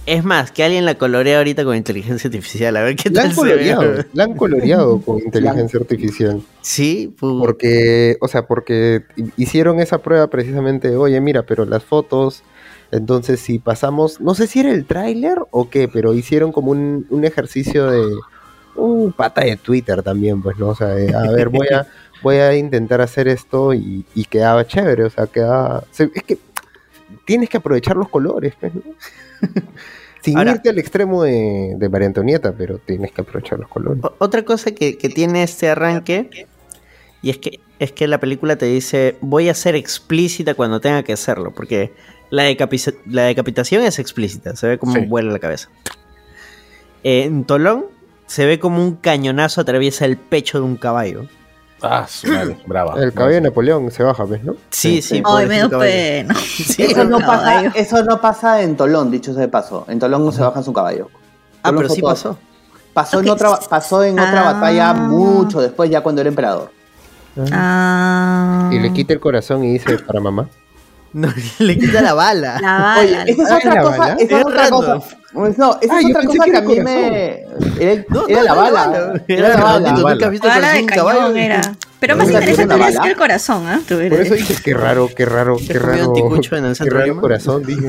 Es 0.04 0.24
más, 0.24 0.50
que 0.50 0.64
alguien 0.64 0.84
la 0.84 0.96
colorea 0.96 1.38
ahorita 1.38 1.64
con 1.64 1.76
inteligencia 1.76 2.26
artificial, 2.28 2.76
a 2.76 2.82
ver 2.82 2.96
qué 2.96 3.08
La 3.10 3.22
tal 3.22 3.30
han 3.30 3.36
se 3.36 3.42
ve. 3.42 3.50
coloreado, 3.50 4.04
la 4.12 4.24
han 4.24 4.34
coloreado 4.34 5.00
con 5.00 5.18
inteligencia 5.20 5.78
artificial. 5.78 6.42
Sí, 6.60 7.14
porque, 7.20 8.16
o 8.20 8.26
sea, 8.26 8.46
porque 8.46 9.04
hicieron 9.36 9.78
esa 9.78 9.98
prueba 9.98 10.26
precisamente 10.26 10.90
de, 10.90 10.96
oye, 10.96 11.20
mira, 11.20 11.44
pero 11.44 11.64
las 11.64 11.84
fotos, 11.84 12.42
entonces 12.90 13.38
si 13.40 13.60
pasamos, 13.60 14.20
no 14.20 14.34
sé 14.34 14.48
si 14.48 14.58
era 14.60 14.72
el 14.72 14.86
tráiler 14.86 15.38
o 15.52 15.70
qué, 15.70 15.86
pero 15.86 16.14
hicieron 16.14 16.50
como 16.50 16.72
un, 16.72 17.06
un 17.08 17.24
ejercicio 17.24 17.88
de 17.88 18.12
un 18.74 19.12
pata 19.12 19.42
de 19.42 19.56
Twitter 19.56 20.02
también, 20.02 20.42
pues, 20.42 20.58
¿no? 20.58 20.70
O 20.70 20.74
sea, 20.74 20.88
de, 20.88 21.14
a 21.14 21.30
ver, 21.30 21.48
voy 21.48 21.68
a, 21.68 21.86
voy 22.24 22.36
a 22.36 22.56
intentar 22.56 23.00
hacer 23.00 23.28
esto 23.28 23.72
y, 23.72 24.04
y 24.16 24.24
quedaba 24.24 24.66
chévere, 24.66 25.04
o 25.04 25.10
sea, 25.10 25.28
quedaba... 25.28 25.84
es 25.96 26.22
que 26.24 26.38
tienes 27.24 27.48
que 27.48 27.58
aprovechar 27.58 27.96
los 27.96 28.08
colores, 28.08 28.54
pues, 28.58 28.74
¿no? 28.74 28.82
Sin 30.22 30.38
Ahora- 30.38 30.52
irte 30.52 30.68
al 30.70 30.78
extremo 30.78 31.22
de, 31.24 31.74
de 31.76 31.88
María 31.88 32.06
Antonieta, 32.06 32.52
pero 32.56 32.78
tienes 32.78 33.10
que 33.12 33.22
aprovechar 33.22 33.58
los 33.58 33.68
colores. 33.68 34.02
Otra 34.18 34.44
cosa 34.44 34.70
que, 34.72 34.96
que 34.96 35.08
tiene 35.08 35.42
este 35.42 35.68
arranque, 35.68 36.46
y 37.22 37.30
es 37.30 37.38
que, 37.38 37.58
es 37.80 37.90
que 37.92 38.06
la 38.06 38.20
película 38.20 38.56
te 38.56 38.66
dice, 38.66 39.16
voy 39.20 39.48
a 39.48 39.54
ser 39.54 39.74
explícita 39.74 40.54
cuando 40.54 40.80
tenga 40.80 41.02
que 41.02 41.12
hacerlo, 41.12 41.52
porque 41.52 41.92
la, 42.30 42.44
decapitación 42.44 43.82
es 43.82 43.98
explícita, 43.98 44.54
se 44.54 44.68
ve 44.68 44.78
como 44.78 44.94
Sí. 44.94 45.00
vuela 45.06 45.32
la 45.32 45.38
cabeza. 45.40 45.68
Eh, 47.02 47.24
en 47.24 47.44
Tolón 47.44 47.86
se 48.26 48.46
ve 48.46 48.58
como 48.60 48.80
un 48.82 48.94
cañonazo 48.96 49.60
atraviesa 49.60 50.04
el 50.04 50.16
pecho 50.16 50.58
de 50.58 50.64
un 50.64 50.76
caballo. 50.76 51.26
Ah, 51.82 52.06
su 52.08 52.28
madre, 52.28 52.56
brava. 52.66 52.94
El 53.02 53.12
caballo 53.12 53.34
de 53.34 53.40
Napoleón 53.42 53.90
se 53.90 54.02
baja, 54.02 54.24
¿ves, 54.24 54.42
no? 54.44 54.54
Sí, 54.70 55.02
sí. 55.02 55.22
Ay, 55.24 55.46
me 55.46 55.68
pena. 55.68 56.34
Sí, 56.40 56.82
eso, 56.84 57.04
no 57.04 57.18
pasa, 57.18 57.60
eso 57.74 58.04
no 58.04 58.20
pasa 58.20 58.62
en 58.62 58.76
Tolón, 58.76 59.10
dicho 59.10 59.32
sea 59.32 59.42
de 59.42 59.48
paso. 59.48 59.84
En 59.88 59.98
Tolón 59.98 60.24
no 60.24 60.32
se 60.32 60.42
baja 60.42 60.62
su 60.62 60.72
caballo. 60.72 61.08
Ah, 61.62 61.68
Tolón 61.70 61.82
pero 61.82 61.94
sí 61.94 62.00
todo- 62.00 62.10
pasó. 62.10 62.38
Pasó 62.94 63.20
en 63.20 63.30
otra, 63.30 63.58
pasó 63.70 64.04
en 64.04 64.18
otra 64.18 64.48
Ah. 64.50 64.52
batalla 64.52 64.92
mucho 64.92 65.60
después, 65.62 65.88
ya 65.90 66.02
cuando 66.02 66.20
era 66.20 66.28
emperador. 66.28 66.70
Ah. 67.50 68.68
Y 68.72 68.78
le 68.78 68.92
quita 68.92 69.12
el 69.14 69.20
corazón 69.20 69.64
y 69.64 69.72
dice 69.72 69.98
para 69.98 70.20
mamá. 70.20 70.48
No, 71.14 71.28
le 71.58 71.78
quita 71.78 72.00
la 72.02 72.14
bala. 72.14 72.58
La 72.60 72.78
bala. 72.78 73.22
Oye, 73.22 73.32
esa 73.32 73.58
es 73.58 73.66
otra 73.66 73.82
cosa. 73.82 74.12
Esa 74.18 74.38
es 74.40 74.44
otra 74.46 74.68
cosa. 74.70 74.98
Pues 75.32 75.56
no, 75.56 75.78
esa 75.80 75.94
Ah, 75.96 76.00
es 76.00 76.06
otra 76.10 76.24
cosa 76.26 76.44
que 76.44 76.50
que 76.50 76.56
a 76.56 76.60
era 76.60 76.68
mí 76.68 76.74
corazón. 76.76 76.84
me. 76.84 77.46
Era, 77.80 78.04
No, 78.10 78.28
era 78.28 78.38
no, 78.40 78.44
la 78.44 78.54
bala. 78.54 79.22
Era 79.28 79.48
era 79.48 79.56
la 79.58 79.64
bala. 79.64 79.92
nunca 79.92 80.26
has 80.26 80.30
visto 80.30 80.46
Bala 80.48 80.60
corazón 80.68 80.86
de 80.86 80.86
cañón 80.94 81.36
era. 81.38 81.74
Pero 82.00 82.16
más 82.16 82.28
interesante 82.30 82.76
bala. 82.76 83.08
el 83.08 83.16
corazón, 83.16 83.66
¿ah? 83.68 83.80
Por 83.88 84.02
eso 84.02 84.34
dije, 84.34 84.56
qué 84.64 84.74
raro, 84.74 85.08
qué 85.16 85.24
raro, 85.24 85.56
qué 85.56 85.66
¿Te 85.74 85.78
comió 85.78 85.96
raro. 85.96 86.56
en 86.58 86.64
el 86.66 86.76
Qué 86.76 86.90
raro 86.90 87.20
corazón, 87.20 87.62
dije. 87.62 87.88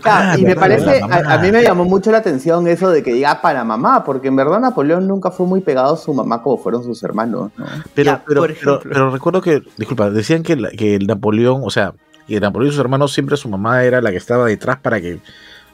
Claro, 0.00 0.38
y 0.38 0.44
me 0.44 0.54
parece, 0.56 1.00
a, 1.02 1.34
a 1.34 1.38
mí 1.38 1.50
me 1.50 1.62
llamó 1.62 1.84
mucho 1.84 2.10
la 2.12 2.18
atención 2.18 2.66
eso 2.68 2.88
de 2.90 3.02
que 3.02 3.12
diga 3.12 3.40
para 3.42 3.64
mamá, 3.64 4.04
porque 4.04 4.28
en 4.28 4.36
verdad 4.36 4.60
Napoleón 4.60 5.08
nunca 5.08 5.30
fue 5.30 5.44
muy 5.46 5.60
pegado 5.60 5.94
a 5.94 5.96
su 5.96 6.14
mamá 6.14 6.42
como 6.42 6.58
fueron 6.58 6.84
sus 6.84 7.02
hermanos. 7.02 7.50
¿no? 7.56 7.66
Pero, 7.94 8.12
Ya, 8.12 8.22
pero, 8.26 8.40
por 8.42 8.54
pero, 8.82 9.10
recuerdo 9.10 9.40
que, 9.40 9.62
disculpa, 9.76 10.08
decían 10.10 10.42
que, 10.42 10.56
la- 10.56 10.70
que 10.70 10.94
el 10.94 11.06
Napoleón, 11.06 11.62
o 11.64 11.70
sea, 11.70 11.94
que 12.28 12.38
Napoleón 12.40 12.68
y 12.68 12.72
sus 12.72 12.80
hermanos 12.80 13.12
siempre 13.12 13.36
su 13.36 13.48
mamá 13.48 13.82
era 13.82 14.00
la 14.00 14.10
que 14.12 14.18
estaba 14.18 14.46
detrás 14.46 14.78
para 14.78 15.00
que 15.00 15.18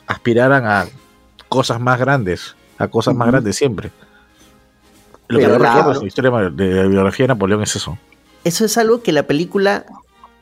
aspiraran 0.06 0.64
a 0.66 0.86
cosas 1.48 1.80
más 1.80 1.98
grandes, 1.98 2.54
a 2.78 2.88
cosas 2.88 3.14
más 3.14 3.28
grandes 3.28 3.56
siempre. 3.56 3.90
Lo 5.28 5.38
que 5.38 5.46
la- 5.48 5.58
recuerdo 5.58 5.94
de 5.94 6.00
la 6.00 6.06
historia 6.06 6.30
de 6.50 6.74
la 6.82 6.88
biografía 6.88 7.24
de 7.24 7.28
Napoleón 7.28 7.62
es 7.62 7.76
eso. 7.76 7.98
Eso 8.44 8.64
es 8.64 8.78
algo 8.78 9.02
que 9.02 9.10
la 9.12 9.24
película 9.24 9.86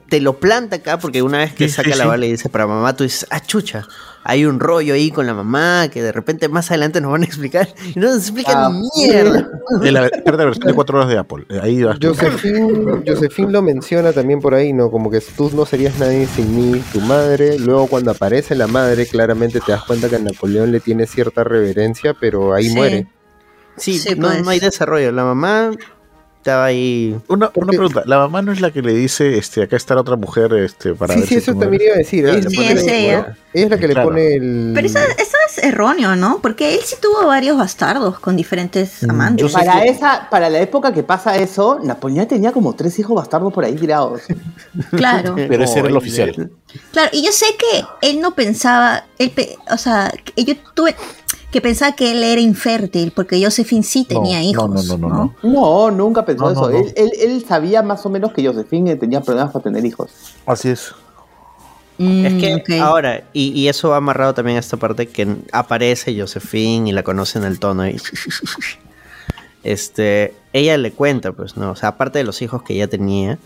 te 0.08 0.20
lo 0.20 0.38
planta 0.38 0.76
acá 0.76 0.98
porque 0.98 1.22
una 1.22 1.38
vez 1.38 1.54
que 1.54 1.68
Sí, 1.68 1.74
saca 1.74 1.92
sí, 1.92 1.98
la 1.98 2.06
bala 2.06 2.26
y 2.26 2.32
dice 2.32 2.48
para 2.48 2.66
mamá, 2.66 2.94
tú 2.94 3.04
dices, 3.04 3.26
ah, 3.30 3.40
chucha, 3.40 3.86
hay 4.22 4.44
un 4.46 4.58
rollo 4.60 4.94
ahí 4.94 5.10
con 5.10 5.26
la 5.26 5.34
mamá 5.34 5.88
que 5.92 6.02
de 6.02 6.12
repente 6.12 6.48
más 6.48 6.70
adelante 6.70 7.00
nos 7.00 7.12
van 7.12 7.22
a 7.22 7.24
explicar 7.26 7.68
y 7.94 7.98
no 7.98 8.06
nos 8.08 8.18
explican 8.22 8.54
Ah, 8.56 8.70
ni 8.72 8.88
mierda. 9.06 9.48
De 9.82 9.92
la, 9.92 10.02
la 10.02 10.44
versión 10.44 10.66
de 10.66 10.72
4 10.72 10.96
horas 10.98 11.08
de 11.10 11.18
Apple. 11.18 11.44
Eh, 11.50 11.58
Ahí 11.62 11.82
va. 11.82 11.96
Josephine, 12.00 13.02
Josephine 13.06 13.50
lo 13.52 13.60
menciona 13.62 14.12
también 14.12 14.40
por 14.40 14.54
ahí, 14.54 14.72
¿no? 14.72 14.90
Como 14.90 15.10
que 15.10 15.20
tú 15.20 15.50
no 15.54 15.66
serías 15.66 15.98
nadie 15.98 16.26
sin 16.26 16.54
mí, 16.54 16.82
tu 16.92 17.00
madre. 17.00 17.58
Luego 17.58 17.86
cuando 17.86 18.10
aparece 18.12 18.54
la 18.54 18.66
madre, 18.66 19.06
claramente 19.06 19.60
te 19.60 19.72
das 19.72 19.84
cuenta 19.84 20.08
que 20.08 20.16
a 20.16 20.20
Napoleón 20.20 20.70
le 20.72 20.80
tiene 20.80 21.06
cierta 21.06 21.44
reverencia, 21.44 22.14
pero 22.18 22.54
ahí 22.54 22.68
Sí. 22.68 22.74
muere. 22.74 23.06
Sí, 23.76 23.98
Sí, 23.98 24.14
no, 24.16 24.28
pues. 24.28 24.42
no 24.44 24.50
hay 24.50 24.60
desarrollo. 24.60 25.10
La 25.12 25.24
mamá 25.24 25.72
estaba 26.44 26.66
ahí. 26.66 27.16
Una, 27.28 27.50
una 27.54 27.68
pregunta, 27.68 28.02
la 28.04 28.18
mamá 28.18 28.42
no 28.42 28.52
es 28.52 28.60
la 28.60 28.70
que 28.70 28.82
le 28.82 28.92
dice, 28.92 29.38
este, 29.38 29.62
acá 29.62 29.76
está 29.76 29.94
la 29.94 30.02
otra 30.02 30.16
mujer, 30.16 30.52
este, 30.52 30.94
para 30.94 31.14
sí, 31.14 31.20
ver 31.20 31.28
sí, 31.28 31.34
si 31.34 31.40
eso 31.40 31.54
también 31.58 31.82
iba 31.82 31.94
a 31.94 31.98
decir. 31.98 32.28
Sí, 32.28 32.36
Ella, 32.36 32.50
sí, 32.50 32.64
es 32.64 32.86
ella. 32.86 33.36
Ella 33.54 33.64
es 33.64 33.70
la 33.70 33.78
que 33.78 33.88
le 33.88 33.94
pone 33.94 34.34
el... 34.34 34.72
Pero 34.74 34.86
eso, 34.86 34.98
eso 34.98 35.36
es 35.48 35.64
erróneo, 35.64 36.16
¿no? 36.16 36.40
Porque 36.42 36.74
él 36.74 36.80
sí 36.84 36.96
tuvo 37.00 37.26
varios 37.26 37.56
bastardos 37.56 38.18
con 38.20 38.36
diferentes 38.36 39.02
Mm, 39.04 39.10
amantes. 39.10 39.52
Para 39.52 39.84
esa, 39.84 40.28
para 40.28 40.50
la 40.50 40.60
época 40.60 40.92
que 40.92 41.02
pasa 41.02 41.36
eso, 41.36 41.78
Napoleón 41.82 42.26
tenía 42.26 42.52
como 42.52 42.74
tres 42.74 42.98
hijos 42.98 43.14
bastardos 43.16 43.52
por 43.52 43.64
ahí 43.64 43.74
tirados. 43.76 44.22
Claro. 44.90 45.34
Pero 45.48 45.64
ese 45.64 45.78
era 45.78 45.88
el 45.88 45.96
oficial. 45.96 46.50
Claro, 46.92 47.10
y 47.12 47.24
yo 47.24 47.30
sé 47.32 47.46
que 47.58 47.84
él 48.10 48.20
no 48.20 48.34
pensaba, 48.34 49.04
él 49.18 49.30
pe- 49.30 49.56
o 49.70 49.76
sea, 49.78 50.12
yo 50.36 50.54
tuve 50.74 50.94
que 51.52 51.60
pensaba 51.60 51.92
que 51.94 52.10
él 52.10 52.22
era 52.24 52.40
infértil, 52.40 53.12
porque 53.14 53.40
Josephine 53.40 53.84
sí 53.84 54.00
No, 54.10 54.20
tenía 54.20 54.38
no, 54.40 54.44
hijos. 54.44 54.70
no, 54.70 54.82
no, 54.82 55.08
no, 55.08 55.08
no. 55.08 55.34
No, 55.44 55.90
nunca 55.92 56.24
pensó 56.24 56.46
No, 56.46 56.52
no, 56.52 56.68
eso. 56.68 56.70
no. 56.70 56.78
Él, 56.78 56.92
él- 56.96 57.12
él 57.20 57.44
sabía 57.46 57.80
más 57.82 58.04
o 58.04 58.10
menos 58.10 58.32
que 58.32 58.44
Josephine 58.44 58.96
tenía 58.96 59.20
problemas 59.20 59.52
para 59.52 59.62
tener 59.62 59.84
hijos. 59.84 60.10
Así 60.46 60.70
es. 60.70 60.92
Mm, 61.98 62.26
Es 62.26 62.34
que 62.34 62.54
ok. 62.56 62.70
ahora, 62.82 63.22
y, 63.32 63.52
y 63.52 63.68
eso 63.68 63.90
va 63.90 63.98
amarrado 63.98 64.34
también 64.34 64.56
a 64.56 64.60
esta 64.60 64.76
parte 64.76 65.06
que 65.06 65.36
aparece 65.52 66.18
Josephine 66.18 66.90
y 66.90 66.92
la 66.92 67.02
conoce 67.04 67.38
en 67.38 67.44
el 67.44 67.58
tono 67.60 67.86
y 67.88 67.96
este, 69.62 70.34
ella 70.52 70.76
le 70.76 70.92
cuenta, 70.92 71.32
pues, 71.32 71.56
¿no? 71.56 71.70
O 71.70 71.76
sea, 71.76 71.90
aparte 71.90 72.18
de 72.18 72.24
los 72.24 72.42
hijos 72.42 72.62
que 72.62 72.74
ella 72.74 72.88
tenía, 72.88 73.38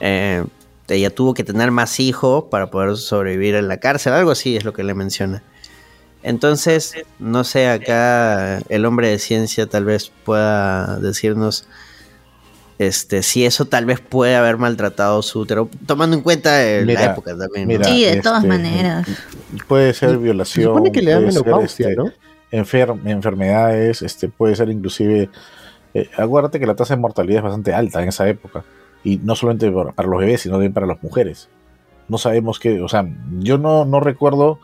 eh, 0.00 0.44
ella 0.88 1.10
tuvo 1.10 1.34
que 1.34 1.44
tener 1.44 1.70
más 1.70 2.00
hijos 2.00 2.44
para 2.50 2.70
poder 2.70 2.96
sobrevivir 2.96 3.54
en 3.54 3.68
la 3.68 3.78
cárcel, 3.78 4.12
algo 4.14 4.30
así 4.30 4.56
es 4.56 4.64
lo 4.64 4.72
que 4.72 4.84
le 4.84 4.94
menciona. 4.94 5.42
Entonces, 6.22 6.94
no 7.18 7.44
sé, 7.44 7.68
acá 7.68 8.58
el 8.68 8.84
hombre 8.86 9.08
de 9.08 9.18
ciencia 9.18 9.66
tal 9.66 9.84
vez 9.84 10.10
pueda 10.24 10.96
decirnos 10.98 11.66
este, 12.78 13.22
si 13.22 13.44
eso 13.44 13.64
tal 13.64 13.84
vez 13.86 14.00
puede 14.00 14.36
haber 14.36 14.56
maltratado 14.56 15.20
su 15.22 15.40
útero, 15.40 15.68
tomando 15.86 16.16
en 16.16 16.22
cuenta 16.22 16.64
eh, 16.66 16.84
Mira, 16.84 17.00
la 17.06 17.12
época 17.12 17.36
también. 17.36 17.64
¿no? 17.68 17.74
mira, 17.74 17.84
sí, 17.84 18.04
de 18.04 18.20
todas 18.22 18.44
este, 18.44 18.48
maneras. 18.48 19.06
Puede 19.66 19.92
ser 19.94 20.10
Se 20.10 20.16
violación. 20.16 20.66
supone 20.66 20.92
que 20.92 21.02
le 21.02 21.10
da 21.12 21.20
menopausia, 21.20 21.88
este, 21.88 21.96
¿no? 21.96 22.12
enfer- 22.52 23.00
enfermedades, 23.06 24.02
este, 24.02 24.28
puede 24.28 24.54
ser 24.56 24.68
inclusive. 24.70 25.28
eh, 25.94 26.08
acuérdate 26.16 26.60
que 26.60 26.66
la 26.66 26.76
tasa 26.76 26.94
de 26.94 27.00
mortalidad 27.00 27.38
es 27.38 27.42
bastante 27.44 27.74
alta 27.74 28.02
en 28.02 28.08
esa 28.10 28.28
época. 28.28 28.64
Y 29.04 29.16
no 29.18 29.34
solamente 29.36 29.70
para, 29.70 29.92
para 29.92 30.08
los 30.08 30.20
bebés, 30.20 30.40
sino 30.42 30.54
también 30.54 30.72
para 30.72 30.86
las 30.86 31.02
mujeres. 31.02 31.48
No 32.08 32.18
sabemos 32.18 32.58
qué, 32.58 32.80
o 32.80 32.88
sea, 32.88 33.06
yo 33.40 33.58
no, 33.58 33.84
no 33.84 34.00
recuerdo, 34.00 34.58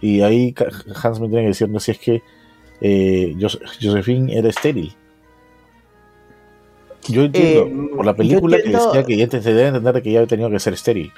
y 0.00 0.20
ahí 0.20 0.54
Hans 1.02 1.20
me 1.20 1.28
tiene 1.28 1.42
que 1.42 1.48
decirme 1.48 1.80
si 1.80 1.90
es 1.92 1.98
que 1.98 2.22
eh, 2.80 3.34
Jos- 3.40 3.58
Josephine 3.80 4.36
era 4.38 4.48
estéril. 4.48 4.94
Yo 7.08 7.22
entiendo 7.22 7.66
Eh, 7.66 7.90
por 7.96 8.04
la 8.06 8.14
película 8.14 8.56
entiendo- 8.56 8.92
que 8.92 8.98
decía 8.98 9.06
que 9.06 9.16
ya 9.16 9.28
te, 9.28 9.42
se 9.42 9.52
debe 9.54 9.68
entender 9.68 10.02
que 10.02 10.12
ya 10.12 10.18
había 10.20 10.28
tenido 10.28 10.50
que 10.50 10.58
ser 10.60 10.72
estéril. 10.74 11.12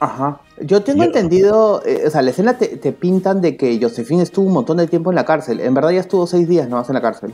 Ajá. 0.00 0.40
Yo 0.60 0.82
tengo 0.82 0.98
Yo- 0.98 1.04
entendido, 1.04 1.82
eh, 1.86 2.04
o 2.06 2.10
sea, 2.10 2.20
la 2.22 2.30
escena 2.30 2.58
te, 2.58 2.66
te 2.76 2.92
pintan 2.92 3.40
de 3.40 3.56
que 3.56 3.78
Josephine 3.80 4.22
estuvo 4.22 4.46
un 4.46 4.52
montón 4.52 4.76
de 4.76 4.86
tiempo 4.86 5.10
en 5.10 5.16
la 5.16 5.24
cárcel. 5.24 5.60
En 5.60 5.72
verdad 5.74 5.90
ya 5.90 6.00
estuvo 6.00 6.26
seis 6.26 6.48
días 6.48 6.68
nomás 6.68 6.88
en 6.90 6.94
la 6.94 7.00
cárcel. 7.00 7.32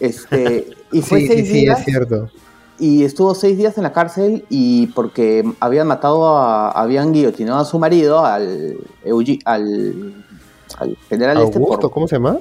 Este, 0.00 0.66
y 0.90 1.02
fue 1.02 1.20
Sí, 1.20 1.26
sí, 1.28 1.32
seis 1.34 1.46
sí, 1.48 1.52
días. 1.54 1.78
es 1.80 1.84
cierto. 1.84 2.30
Y 2.78 3.04
estuvo 3.04 3.34
seis 3.34 3.56
días 3.56 3.76
en 3.76 3.84
la 3.84 3.92
cárcel 3.92 4.44
y 4.48 4.88
porque 4.88 5.44
habían 5.60 5.86
matado 5.86 6.36
a, 6.36 6.70
habían 6.72 7.12
guillotinado 7.12 7.60
a 7.60 7.64
su 7.64 7.78
marido, 7.78 8.24
al, 8.24 8.78
Eugi- 9.04 9.40
al, 9.44 10.14
al 10.78 10.96
general 11.08 11.36
este 11.42 11.58
Augusto, 11.58 11.80
por, 11.82 11.90
¿cómo 11.92 12.08
se 12.08 12.16
llama? 12.16 12.38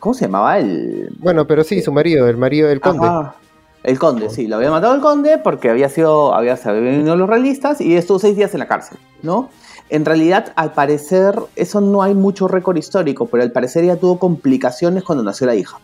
¿cómo 0.00 0.12
se 0.12 0.26
llamaba? 0.26 0.58
El, 0.58 1.14
Bueno, 1.18 1.46
pero 1.46 1.64
sí, 1.64 1.80
su 1.80 1.90
marido, 1.92 2.28
el 2.28 2.36
marido 2.36 2.68
del 2.68 2.80
conde. 2.80 3.06
Ajá. 3.06 3.36
El 3.84 3.98
conde, 3.98 4.30
sí, 4.30 4.46
lo 4.46 4.56
había 4.56 4.70
matado 4.70 4.94
el 4.94 5.02
conde 5.02 5.36
porque 5.36 5.68
había 5.68 5.90
sido, 5.90 6.34
había, 6.34 6.56
se 6.56 6.72
venido 6.72 7.16
los 7.16 7.28
realistas 7.28 7.82
y 7.82 7.94
estuvo 7.96 8.18
seis 8.18 8.34
días 8.34 8.54
en 8.54 8.60
la 8.60 8.66
cárcel, 8.66 8.96
¿no? 9.22 9.50
En 9.90 10.06
realidad, 10.06 10.54
al 10.56 10.72
parecer, 10.72 11.38
eso 11.54 11.82
no 11.82 12.02
hay 12.02 12.14
mucho 12.14 12.48
récord 12.48 12.78
histórico, 12.78 13.26
pero 13.26 13.42
al 13.42 13.52
parecer 13.52 13.84
ella 13.84 13.96
tuvo 13.96 14.18
complicaciones 14.18 15.04
cuando 15.04 15.22
nació 15.22 15.46
la 15.46 15.54
hija. 15.54 15.78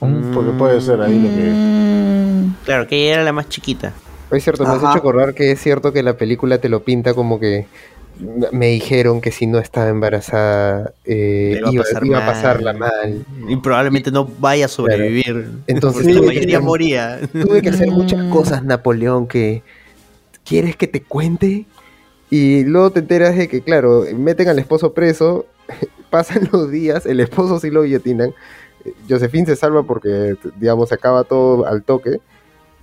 Porque 0.00 0.50
puede 0.58 0.80
ser 0.80 1.00
ahí 1.00 1.18
lo 1.20 1.28
que. 1.28 1.50
Mm, 1.50 2.54
Claro, 2.64 2.86
que 2.88 2.96
ella 3.04 3.14
era 3.14 3.24
la 3.24 3.32
más 3.32 3.48
chiquita. 3.48 3.92
Es 4.30 4.42
cierto, 4.42 4.64
me 4.64 4.70
has 4.70 4.78
hecho 4.78 4.88
acordar 4.88 5.34
que 5.34 5.52
es 5.52 5.60
cierto 5.60 5.92
que 5.92 6.02
la 6.02 6.16
película 6.16 6.58
te 6.58 6.68
lo 6.68 6.82
pinta 6.82 7.14
como 7.14 7.38
que 7.38 7.66
me 8.52 8.68
dijeron 8.68 9.20
que 9.20 9.32
si 9.32 9.46
no 9.46 9.58
estaba 9.58 9.88
embarazada 9.88 10.92
eh, 11.04 11.60
iba 11.70 11.82
a 11.82 11.84
pasar 11.84 12.06
iba 12.06 12.18
a 12.18 12.20
mal. 12.20 12.34
pasarla 12.34 12.72
mal. 12.72 13.24
Y 13.48 13.56
probablemente 13.56 14.10
no 14.10 14.26
vaya 14.38 14.66
a 14.66 14.68
sobrevivir. 14.68 15.50
Entonces 15.66 16.06
la 16.06 16.12
tuve 16.12 16.20
que 16.20 16.26
mayoría 16.26 16.56
hacer- 16.58 16.62
moría. 16.64 17.20
Tuve 17.32 17.62
que 17.62 17.68
hacer 17.70 17.90
muchas 17.90 18.22
cosas, 18.32 18.64
Napoleón, 18.64 19.26
que 19.26 19.62
quieres 20.44 20.76
que 20.76 20.86
te 20.86 21.02
cuente. 21.02 21.66
Y 22.30 22.64
luego 22.64 22.90
te 22.90 23.00
enteras 23.00 23.36
de 23.36 23.48
que, 23.48 23.60
claro, 23.62 24.04
meten 24.16 24.48
al 24.48 24.58
esposo 24.58 24.92
preso, 24.94 25.46
pasan 26.10 26.48
los 26.52 26.70
días, 26.70 27.06
el 27.06 27.20
esposo 27.20 27.58
sí 27.60 27.70
lo 27.70 27.82
guillotinan. 27.82 28.32
Josephine 29.08 29.46
se 29.46 29.56
salva 29.56 29.82
porque, 29.84 30.34
digamos, 30.60 30.88
se 30.90 30.94
acaba 30.96 31.24
todo 31.24 31.66
al 31.66 31.82
toque. 31.82 32.20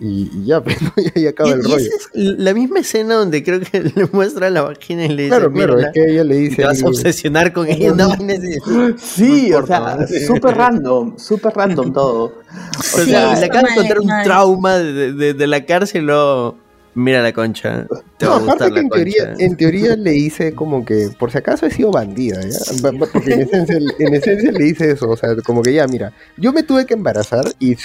Y, 0.03 0.31
y 0.33 0.45
ya, 0.45 0.61
pues, 0.63 0.81
¿no? 0.81 0.91
y 0.97 1.19
ahí 1.19 1.27
acaba 1.27 1.49
Y- 1.49 1.53
el 1.53 1.59
y 1.59 1.63
rollo. 1.63 1.77
esa 1.77 1.95
es 1.95 2.09
la 2.13 2.53
misma 2.55 2.79
escena 2.79 3.13
donde 3.15 3.43
creo 3.43 3.59
que 3.59 3.81
le 3.95 4.07
muestra 4.11 4.49
la 4.49 4.63
vagina 4.63 5.05
y 5.05 5.09
le 5.09 5.23
dice, 5.23 5.29
Claro, 5.37 5.51
claro, 5.53 5.73
"Mírala, 5.75 5.87
es 5.89 5.93
que 5.93 6.11
ella 6.11 6.23
le 6.23 6.35
dice... 6.37 6.55
te 6.57 6.65
vas 6.65 6.81
a 6.83 6.87
obsesionar 6.87 7.53
con 7.53 7.67
ella. 7.69 7.93
No, 7.93 8.07
no, 8.15 8.97
Sí, 8.97 9.49
No 9.51 9.59
o 9.59 9.67
sea, 9.67 10.07
súper 10.25 10.55
random, 10.57 11.17
súper 11.19 11.53
random 11.53 11.93
todo. 11.93 12.23
O 12.23 12.33
O 12.79 12.81
Sí, 12.81 13.11
sea, 13.11 13.39
le 13.39 13.45
acabas 13.45 13.69
de 13.69 13.75
contar 13.75 13.99
un 13.99 14.09
trauma 14.23 14.77
de, 14.79 15.13
de- 15.13 15.33
de 15.35 15.47
la 15.47 15.65
cárcel 15.65 16.05
luego, 16.05 16.57
mira 16.93 17.21
la 17.21 17.33
concha. 17.33 17.87
Te 18.17 18.25
No, 18.25 18.31
va 18.31 18.37
a 18.37 18.41
aparte 18.41 18.65
que 18.65 18.71
la 18.71 18.79
en 18.81 18.89
teoría, 18.89 19.33
en 19.39 19.57
teoría 19.57 19.95
le 19.95 20.11
dice 20.11 20.53
como 20.53 20.85
que 20.85 21.09
por 21.17 21.31
si 21.31 21.37
acaso 21.37 21.65
he 21.65 21.71
sido 21.71 21.91
bandida, 21.91 22.41
¿ya? 22.41 22.91
Porque 23.11 23.33
en 23.33 23.41
esencia, 23.41 23.77
en 23.99 24.13
esencia 24.13 24.51
le 24.51 24.63
dice 24.63 24.91
eso, 24.91 25.09
o 25.09 25.17
sea, 25.17 25.35
como 25.45 25.61
que 25.61 25.73
ya, 25.73 25.87
mira, 25.87 26.13
yo 26.37 26.53
me 26.53 26.63
tuve 26.63 26.85
que 26.85 26.93
embarazar 26.93 27.45
y 27.59 27.75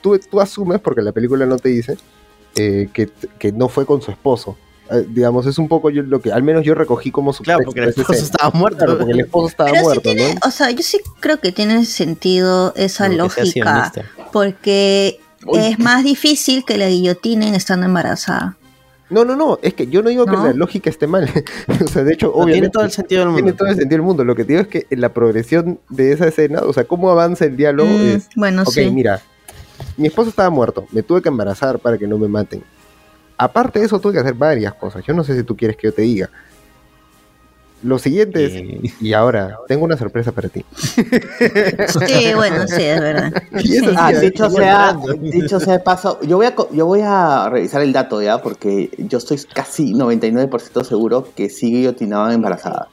tú, 0.00 0.18
tú 0.18 0.40
asumes, 0.40 0.80
porque 0.80 1.02
la 1.02 1.12
película 1.12 1.46
no 1.46 1.58
te 1.58 1.68
dice, 1.70 1.96
eh, 2.56 2.88
que, 2.92 3.08
que 3.38 3.52
no 3.52 3.68
fue 3.68 3.86
con 3.86 4.00
su 4.02 4.10
esposo. 4.10 4.56
Eh, 4.90 5.06
digamos, 5.08 5.46
es 5.46 5.58
un 5.58 5.66
poco 5.66 5.88
yo, 5.88 6.02
lo 6.02 6.20
que, 6.20 6.30
al 6.30 6.42
menos 6.42 6.62
yo 6.62 6.74
recogí 6.74 7.10
como 7.10 7.32
su 7.32 7.42
Claro, 7.42 7.62
porque 7.64 7.80
el 7.80 7.88
esposo 7.88 8.12
estaba 8.12 8.50
muerto. 8.50 8.78
Claro, 8.78 8.98
porque 8.98 9.12
el 9.12 9.20
esposo 9.20 9.48
estaba 9.48 9.70
Pero 9.70 9.80
sí 9.80 9.86
muerto, 9.86 10.02
tiene, 10.10 10.34
¿no? 10.34 10.40
o 10.46 10.50
sea, 10.50 10.70
yo 10.70 10.82
sí 10.82 11.00
creo 11.20 11.40
que 11.40 11.52
tiene 11.52 11.84
sentido 11.86 12.74
esa 12.76 13.06
Como 13.06 13.18
lógica, 13.18 13.92
porque 14.30 15.20
Uy. 15.46 15.58
es 15.60 15.78
más 15.78 16.04
difícil 16.04 16.64
que 16.64 16.76
la 16.78 16.88
guillotinen 16.88 17.54
estando 17.54 17.86
embarazada. 17.86 18.56
No, 19.10 19.24
no, 19.24 19.36
no, 19.36 19.58
es 19.62 19.74
que 19.74 19.86
yo 19.86 20.02
no 20.02 20.08
digo 20.08 20.24
que 20.24 20.32
¿No? 20.32 20.46
la 20.46 20.52
lógica 20.54 20.88
esté 20.90 21.06
mal. 21.06 21.28
o 21.84 21.86
sea, 21.88 22.02
de 22.04 22.14
hecho, 22.14 22.26
No, 22.28 22.32
obviamente. 22.32 22.52
tiene 22.54 22.68
todo 22.70 22.84
el 22.84 22.90
sentido 22.90 23.20
del 23.20 23.28
mundo. 23.28 23.42
Tiene 23.42 23.56
todo 23.58 23.68
el 23.68 23.74
sentido 23.76 23.96
del 23.98 24.02
mundo. 24.06 24.24
Lo 24.24 24.34
que 24.34 24.44
te 24.44 24.52
digo 24.54 24.62
es 24.62 24.68
que 24.68 24.86
en 24.90 25.00
la 25.00 25.12
progresión 25.12 25.78
de 25.90 26.12
esa 26.12 26.26
escena, 26.28 26.60
o 26.60 26.72
sea, 26.72 26.84
cómo 26.84 27.10
avanza 27.10 27.44
el 27.44 27.56
diálogo 27.56 27.90
Mm, 27.90 28.08
es. 28.16 28.28
bueno, 28.34 28.62
Ok, 28.62 28.70
sí. 28.72 28.90
mira, 28.90 29.20
mi 29.96 30.06
esposo 30.08 30.30
estaba 30.30 30.50
muerto, 30.50 30.86
me 30.90 31.02
tuve 31.02 31.20
que 31.22 31.28
embarazar 31.28 31.78
para 31.78 31.98
que 31.98 32.06
no 32.06 32.16
me 32.18 32.28
maten. 32.28 32.62
Aparte 33.36 33.80
de 33.80 33.86
eso, 33.86 34.00
tuve 34.00 34.14
que 34.14 34.20
hacer 34.20 34.34
varias 34.34 34.74
cosas. 34.74 35.04
Yo 35.06 35.12
no 35.12 35.22
sé 35.24 35.36
si 35.36 35.42
tú 35.42 35.56
quieres 35.56 35.76
que 35.76 35.88
yo 35.88 35.92
te 35.94 36.02
diga. 36.02 36.30
Lo 37.84 37.98
siguiente 37.98 38.46
es, 38.46 38.52
Y- 39.00 39.08
y 39.08 39.12
ahora, 39.12 39.58
tengo 39.68 39.84
una 39.84 39.96
sorpresa 39.98 40.32
para 40.32 40.48
ti. 40.48 40.64
Sí, 42.06 42.32
bueno, 42.34 42.66
sí, 42.66 42.82
es 42.82 43.00
verdad. 43.00 43.32
Sí, 43.60 43.78
Ah, 43.96 44.10
dicho 44.20 44.48
sea, 44.50 44.96
dicho 45.20 45.60
sea 45.60 45.74
de 45.74 45.78
paso, 45.80 46.18
yo 46.22 46.36
voy, 46.38 46.46
a, 46.46 46.54
co- 46.54 46.68
yo 46.72 46.86
voy 46.86 47.00
a 47.04 47.48
revisar 47.50 47.82
el 47.82 47.92
dato 47.92 48.22
ya, 48.22 48.40
porque 48.42 48.90
yo 48.98 49.18
estoy 49.18 49.38
casi 49.52 49.92
99% 49.94 50.82
seguro 50.84 51.28
que 51.36 51.48
sí 51.50 51.70
guillotinaban 51.72 52.32
embarazada. 52.32 52.88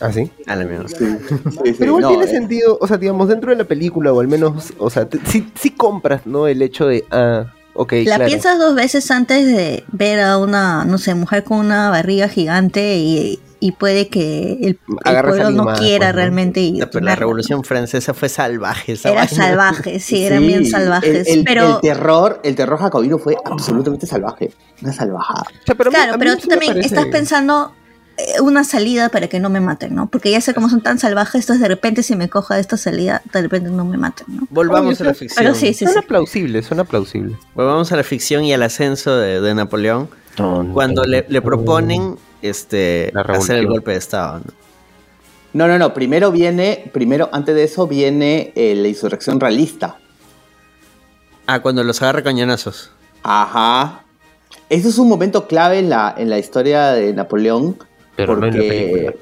¿Ah, 0.00 0.12
sí? 0.12 0.30
A 0.46 0.54
la 0.54 0.64
mierda. 0.64 0.86
Sí, 0.88 0.94
sí, 0.96 1.36
sí, 1.50 1.74
Pero 1.78 1.86
igual 1.86 2.02
no, 2.02 2.08
tiene 2.10 2.24
eh, 2.24 2.28
sentido, 2.28 2.78
o 2.80 2.86
sea, 2.86 2.98
digamos, 2.98 3.28
dentro 3.28 3.50
de 3.50 3.56
la 3.56 3.64
película, 3.64 4.12
o 4.12 4.20
al 4.20 4.28
menos, 4.28 4.72
o 4.78 4.90
sea, 4.90 5.08
te- 5.08 5.18
sí, 5.24 5.50
sí 5.58 5.70
compras, 5.70 6.26
¿no? 6.26 6.46
El 6.46 6.62
hecho 6.62 6.86
de, 6.86 7.04
ah, 7.10 7.46
ok, 7.74 7.92
La 8.04 8.16
claro. 8.16 8.26
piensas 8.26 8.58
dos 8.58 8.74
veces 8.76 9.10
antes 9.10 9.46
de 9.46 9.82
ver 9.90 10.20
a 10.20 10.38
una, 10.38 10.84
no 10.84 10.98
sé, 10.98 11.14
mujer 11.14 11.42
con 11.42 11.58
una 11.58 11.90
barriga 11.90 12.28
gigante 12.28 12.96
y, 12.96 13.40
y 13.60 13.72
puede 13.72 14.08
que 14.08 14.58
el, 14.62 14.76
pueblo 14.76 15.50
no 15.50 15.66
quiera 15.74 16.06
pues, 16.06 16.08
¿no? 16.08 16.12
realmente 16.12 16.60
y 16.60 16.80
Pero 16.92 17.04
la 17.04 17.16
revolución 17.16 17.64
francesa 17.64 18.14
fue 18.14 18.28
salvaje. 18.28 18.92
esa 18.92 19.10
Era 19.10 19.20
vaina. 19.24 19.36
salvaje, 19.36 20.00
sí, 20.00 20.24
eran 20.24 20.40
Sí, 20.40 20.46
bien 20.46 20.66
salvajes. 20.66 21.26
El, 21.28 21.38
el- 21.38 21.44
pero 21.44 21.76
el 21.76 21.80
terror, 21.80 22.40
el 22.44 22.54
terror 22.54 22.78
jacobino 22.78 23.18
fue 23.18 23.36
absolutamente 23.44 24.06
salvaje. 24.06 24.50
Una 24.82 24.92
salvajada. 24.92 25.42
O 25.42 25.66
sea, 25.66 25.74
pero 25.74 25.88
a 25.88 25.92
mí- 25.92 25.96
claro, 25.96 26.12
mí 26.12 26.18
pero 26.20 26.36
tú 26.36 26.46
me 26.48 26.54
también 26.54 26.72
parece- 26.74 26.86
estás 26.94 27.06
pensando 27.06 27.72
eh, 28.16 28.40
una 28.40 28.64
salida 28.64 29.08
para 29.10 29.28
que 29.28 29.38
no 29.40 29.48
me 29.50 29.60
maten, 29.60 29.94
¿no? 29.94 30.08
Porque 30.08 30.30
ya 30.30 30.40
sé 30.40 30.52
cómo 30.54 30.68
son 30.68 30.80
tan 30.80 30.98
salvajes, 30.98 31.42
entonces 31.42 31.60
de 31.62 31.68
repente 31.68 32.02
si 32.02 32.16
me 32.16 32.28
coja 32.28 32.58
esta 32.58 32.76
salida, 32.76 33.22
de 33.32 33.42
repente 33.42 33.70
no 33.70 33.84
me 33.84 33.96
maten, 33.96 34.26
¿no? 34.28 34.42
Volvamos 34.50 35.00
Oye, 35.00 35.04
a 35.08 35.12
la 35.12 35.14
ficción. 35.14 35.36
Pero 35.44 35.54
sí, 35.54 35.68
sí, 35.68 35.74
sí. 35.74 35.84
Suena 35.86 36.02
plausible, 36.02 36.62
suena 36.62 36.84
plausible. 36.84 37.36
Volvamos 37.54 37.92
a 37.92 37.96
la 37.96 38.02
ficción 38.02 38.44
y 38.44 38.52
al 38.52 38.62
ascenso 38.62 39.16
de, 39.16 39.40
de 39.40 39.54
Napoleón. 39.54 40.08
Cuando 40.72 41.02
le, 41.04 41.26
le 41.28 41.42
proponen 41.42 42.16
este, 42.42 43.12
hacer 43.14 43.56
el 43.58 43.66
golpe 43.66 43.92
de 43.92 43.96
Estado. 43.98 44.40
¿no? 44.44 44.52
No, 45.54 45.66
no, 45.68 45.78
no. 45.78 45.94
Primero 45.94 46.30
viene, 46.30 46.90
primero, 46.92 47.28
antes 47.32 47.54
de 47.54 47.64
eso 47.64 47.86
viene 47.86 48.52
eh, 48.54 48.74
la 48.74 48.88
insurrección 48.88 49.40
realista. 49.40 49.96
Ah, 51.46 51.60
cuando 51.60 51.82
los 51.82 52.00
agarra 52.02 52.22
cañonazos. 52.22 52.90
Ajá. 53.22 54.02
Eso 54.68 54.88
es 54.88 54.98
un 54.98 55.08
momento 55.08 55.46
clave 55.48 55.78
en 55.78 55.88
la, 55.88 56.14
en 56.16 56.28
la 56.30 56.38
historia 56.38 56.88
de 56.92 57.12
Napoleón. 57.14 57.76
Pero 58.16 58.36
no 58.36 58.46
en 58.46 58.52
la 58.52 58.58
porque 58.58 58.68
película. 58.68 59.12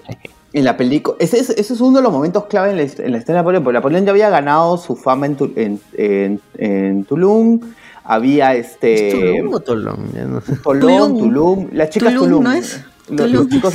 en 0.52 0.64
la 0.64 0.76
película. 0.76 1.16
Ese, 1.20 1.38
es- 1.38 1.50
ese 1.50 1.74
es 1.74 1.80
uno 1.80 1.98
de 1.98 2.02
los 2.02 2.12
momentos 2.12 2.46
clave 2.46 2.70
en 2.70 2.76
la, 2.78 2.82
en 2.82 3.12
la 3.12 3.18
historia 3.18 3.36
de 3.36 3.40
Napoleón. 3.42 3.62
Porque 3.64 3.74
Napoleón 3.78 4.04
ya 4.04 4.10
había 4.10 4.28
ganado 4.30 4.76
su 4.78 4.96
fama 4.96 5.26
en, 5.26 5.36
Tu- 5.36 5.52
en, 5.54 5.80
en, 5.96 6.40
en 6.58 7.04
Tulum. 7.04 7.60
Había 8.02 8.54
este. 8.54 9.08
¿Es 9.08 9.14
Tulum 9.36 9.54
o 9.54 9.60
Tolón? 9.60 10.10
No 10.32 10.40
sé. 10.40 10.56
Tolón, 10.56 11.14
Tulum. 11.14 11.18
Tulum. 11.18 11.68
Las 11.72 11.90
chicas 11.90 12.12
Tulum, 12.14 12.24
Tulum. 12.28 12.42
¿no 12.44 12.52
es? 12.52 12.80
Los, 13.08 13.48
chicos 13.48 13.74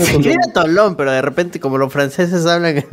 Tolón, 0.54 0.96
pero 0.96 1.12
de 1.12 1.22
repente, 1.22 1.60
como 1.60 1.78
los 1.78 1.92
franceses 1.92 2.46
hablan. 2.46 2.84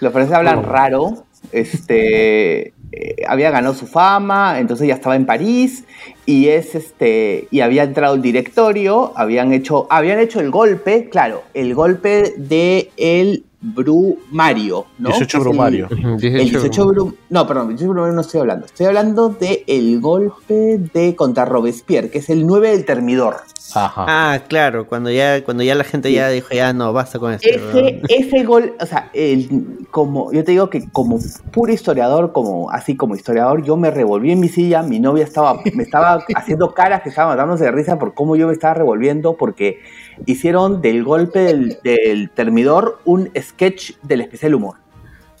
Los 0.00 0.12
franceses 0.12 0.36
hablan 0.36 0.64
raro. 0.64 1.24
Este 1.52 2.72
eh, 2.92 3.16
había 3.26 3.50
ganado 3.50 3.74
su 3.74 3.86
fama, 3.86 4.58
entonces 4.60 4.86
ya 4.86 4.94
estaba 4.94 5.16
en 5.16 5.26
París 5.26 5.84
y 6.26 6.48
es 6.48 6.74
este 6.74 7.48
y 7.50 7.60
había 7.60 7.82
entrado 7.84 8.14
el 8.14 8.22
directorio, 8.22 9.12
habían 9.16 9.52
hecho 9.52 9.86
habían 9.90 10.18
hecho 10.20 10.40
el 10.40 10.50
golpe, 10.50 11.08
claro, 11.08 11.42
el 11.54 11.74
golpe 11.74 12.34
de 12.36 12.90
el 12.96 13.44
Brumario, 13.60 14.86
¿no? 14.98 15.08
18 15.10 15.18
Que 15.18 15.24
es 15.24 15.34
el- 15.34 15.40
Brumario. 15.40 15.86
Ujú, 15.90 16.08
El 16.20 16.50
18 16.50 16.86
Brum, 16.86 17.14
no, 17.30 17.46
perdón, 17.46 17.70
el 17.70 17.76
18 17.76 17.90
Brumario 17.92 18.14
no 18.14 18.20
estoy 18.20 18.40
hablando. 18.40 18.66
Estoy 18.66 18.86
hablando 18.86 19.28
de 19.30 19.64
el 19.66 20.00
golpe 20.00 20.78
de 20.92 21.14
contra 21.16 21.44
Robespierre, 21.44 22.10
que 22.10 22.18
es 22.18 22.28
el 22.28 22.46
9 22.46 22.70
del 22.72 22.84
Termidor. 22.84 23.36
Ajá. 23.74 24.04
ah, 24.08 24.40
claro, 24.48 24.86
cuando 24.86 25.10
ya, 25.10 25.44
cuando 25.44 25.62
ya 25.62 25.74
la 25.74 25.84
gente 25.84 26.12
ya 26.12 26.28
dijo, 26.28 26.48
ya 26.54 26.72
no, 26.72 26.92
basta 26.92 27.18
con 27.18 27.32
esto. 27.32 27.48
Ese, 27.48 28.02
ese 28.08 28.44
gol, 28.44 28.74
o 28.80 28.86
sea, 28.86 29.10
el, 29.12 29.86
como 29.90 30.32
yo 30.32 30.44
te 30.44 30.52
digo 30.52 30.70
que 30.70 30.88
como 30.90 31.18
puro 31.52 31.72
historiador, 31.72 32.32
como 32.32 32.70
así 32.70 32.96
como 32.96 33.14
historiador, 33.14 33.62
yo 33.62 33.76
me 33.76 33.90
revolví 33.90 34.32
en 34.32 34.40
mi 34.40 34.48
silla, 34.48 34.82
mi 34.82 35.00
novia 35.00 35.24
estaba, 35.24 35.60
me 35.74 35.82
estaba 35.82 36.24
haciendo 36.34 36.74
caras 36.74 37.02
que 37.02 37.08
estaban 37.08 37.36
matándose 37.36 37.64
de 37.64 37.72
risa 37.72 37.98
por 37.98 38.14
cómo 38.14 38.36
yo 38.36 38.46
me 38.46 38.52
estaba 38.52 38.74
revolviendo, 38.74 39.36
porque 39.36 39.80
hicieron 40.26 40.82
del 40.82 41.04
golpe 41.04 41.40
del, 41.40 41.78
del 41.82 42.30
termidor 42.30 42.98
un 43.04 43.30
sketch 43.36 43.92
del 44.02 44.22
especial 44.22 44.54
humor. 44.54 44.81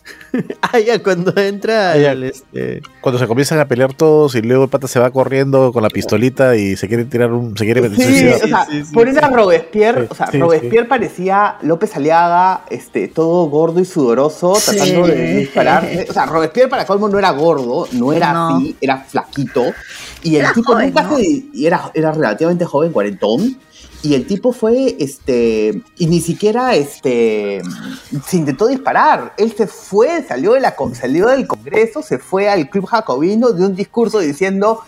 Ah, 0.62 0.78
ya, 0.78 1.02
cuando 1.02 1.32
entra 1.40 1.92
Ah, 1.92 1.96
ya. 1.98 2.12
el, 2.12 2.24
este... 2.24 2.80
Cuando 3.00 3.18
se 3.18 3.26
comienzan 3.26 3.58
a 3.60 3.68
pelear 3.68 3.92
todos 3.92 4.34
y 4.34 4.40
luego 4.42 4.64
el 4.64 4.70
pata 4.70 4.88
se 4.88 4.98
va 4.98 5.10
corriendo 5.10 5.72
con 5.72 5.82
la 5.82 5.90
pistolita 5.90 6.56
y 6.56 6.76
se 6.76 6.88
quiere 6.88 7.04
tirar 7.04 7.30
un. 7.32 7.56
se 7.56 7.64
quiere 7.64 7.82
Sí, 7.94 8.26
o 8.28 8.38
sea, 8.46 8.64
sí, 8.70 8.84
sí, 8.84 8.92
ponen 8.94 9.18
a 9.18 9.28
sí. 9.28 9.34
Robespierre, 9.34 10.02
Sí, 10.02 10.06
o 10.10 10.14
sea, 10.14 10.26
sí, 10.28 10.38
Robespierre 10.40 10.86
parecía 10.88 11.56
López 11.62 11.94
Aliaga, 11.96 12.64
este, 12.70 13.08
todo 13.08 13.44
gordo 13.50 13.80
y 13.80 13.84
sudoroso, 13.84 14.54
Sí. 14.54 14.76
tratando 14.76 15.06
de 15.06 15.34
disparar. 15.36 15.88
O 16.08 16.12
sea, 16.12 16.26
Robespierre 16.26 16.68
para 16.68 16.86
colmo 16.86 17.08
no 17.08 17.18
era 17.18 17.30
gordo, 17.32 17.86
no 17.92 18.12
era 18.12 18.32
No. 18.32 18.56
así, 18.56 18.76
era 18.80 18.98
flaquito. 18.98 19.64
Y 20.22 20.36
el 20.36 20.42
Era 20.42 20.52
tipo 20.54 20.72
joven, 20.72 20.86
nunca 20.86 21.02
¿no? 21.02 21.16
se. 21.18 21.22
Y 21.52 21.66
era, 21.66 21.90
era 21.94 22.12
relativamente 22.12 22.64
joven, 22.64 22.92
cuarentón. 22.92 23.58
Y 24.02 24.14
el 24.14 24.26
tipo 24.26 24.52
fue, 24.52 24.96
este, 24.98 25.80
y 25.96 26.06
ni 26.06 26.20
siquiera, 26.20 26.74
este, 26.74 27.62
se 28.26 28.36
intentó 28.36 28.66
disparar. 28.66 29.32
Él 29.36 29.54
se 29.56 29.68
fue, 29.68 30.24
salió, 30.26 30.54
de 30.54 30.60
la, 30.60 30.74
salió 30.94 31.28
del 31.28 31.46
Congreso, 31.46 32.02
se 32.02 32.18
fue 32.18 32.48
al 32.48 32.68
Club 32.68 32.86
Jacobino 32.86 33.52
de 33.52 33.64
un 33.64 33.76
discurso 33.76 34.18
diciendo, 34.18 34.80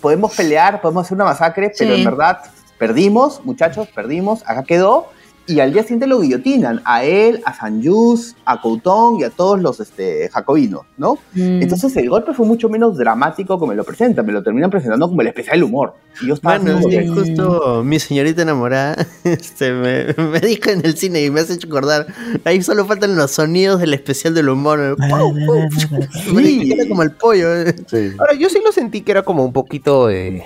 podemos 0.00 0.34
pelear, 0.34 0.80
podemos 0.80 1.04
hacer 1.04 1.16
una 1.16 1.24
masacre, 1.24 1.72
pero 1.76 1.94
en 1.94 2.04
verdad 2.04 2.38
perdimos, 2.78 3.44
muchachos, 3.44 3.88
perdimos, 3.94 4.42
acá 4.46 4.62
quedó. 4.62 5.10
Y 5.50 5.60
al 5.60 5.72
día 5.72 5.82
siguiente 5.82 6.06
lo 6.06 6.20
guillotinan, 6.20 6.80
a 6.84 7.04
él, 7.04 7.42
a 7.44 7.54
San 7.54 7.84
Just, 7.84 8.36
a 8.44 8.60
Couton 8.60 9.20
y 9.20 9.24
a 9.24 9.30
todos 9.30 9.60
los 9.60 9.80
este, 9.80 10.28
jacobinos, 10.28 10.82
¿no? 10.96 11.14
Mm. 11.34 11.62
Entonces 11.62 11.96
el 11.96 12.08
golpe 12.08 12.32
fue 12.34 12.46
mucho 12.46 12.68
menos 12.68 12.96
dramático 12.96 13.58
como 13.58 13.70
me 13.70 13.76
lo 13.76 13.84
presentan, 13.84 14.24
me 14.26 14.32
lo 14.32 14.42
terminan 14.42 14.70
presentando 14.70 15.08
como 15.08 15.20
el 15.22 15.28
especial 15.28 15.56
del 15.56 15.64
humor. 15.64 15.94
Y 16.22 16.28
yo 16.28 16.34
estaba 16.34 16.58
Bueno, 16.58 16.80
sí, 16.82 17.06
justo 17.08 17.82
mi 17.84 17.98
señorita 17.98 18.42
enamorada 18.42 18.96
este, 19.24 19.72
me, 19.72 20.14
me 20.22 20.40
dijo 20.40 20.70
en 20.70 20.84
el 20.84 20.96
cine 20.96 21.24
y 21.24 21.30
me 21.30 21.40
has 21.40 21.50
hecho 21.50 21.66
acordar. 21.66 22.06
Ahí 22.44 22.62
solo 22.62 22.84
faltan 22.86 23.16
los 23.16 23.30
sonidos 23.32 23.80
del 23.80 23.94
especial 23.94 24.34
del 24.34 24.48
humor. 24.48 24.96
Sí. 26.12 26.72
Era 26.72 26.88
como 26.88 27.02
el 27.02 27.12
pollo. 27.12 27.54
eh. 27.54 27.74
Sí. 27.86 28.12
Ahora, 28.18 28.34
yo 28.34 28.48
sí 28.48 28.60
lo 28.64 28.72
sentí 28.72 29.00
que 29.02 29.12
era 29.12 29.22
como 29.22 29.44
un 29.44 29.52
poquito 29.52 30.06
de... 30.06 30.44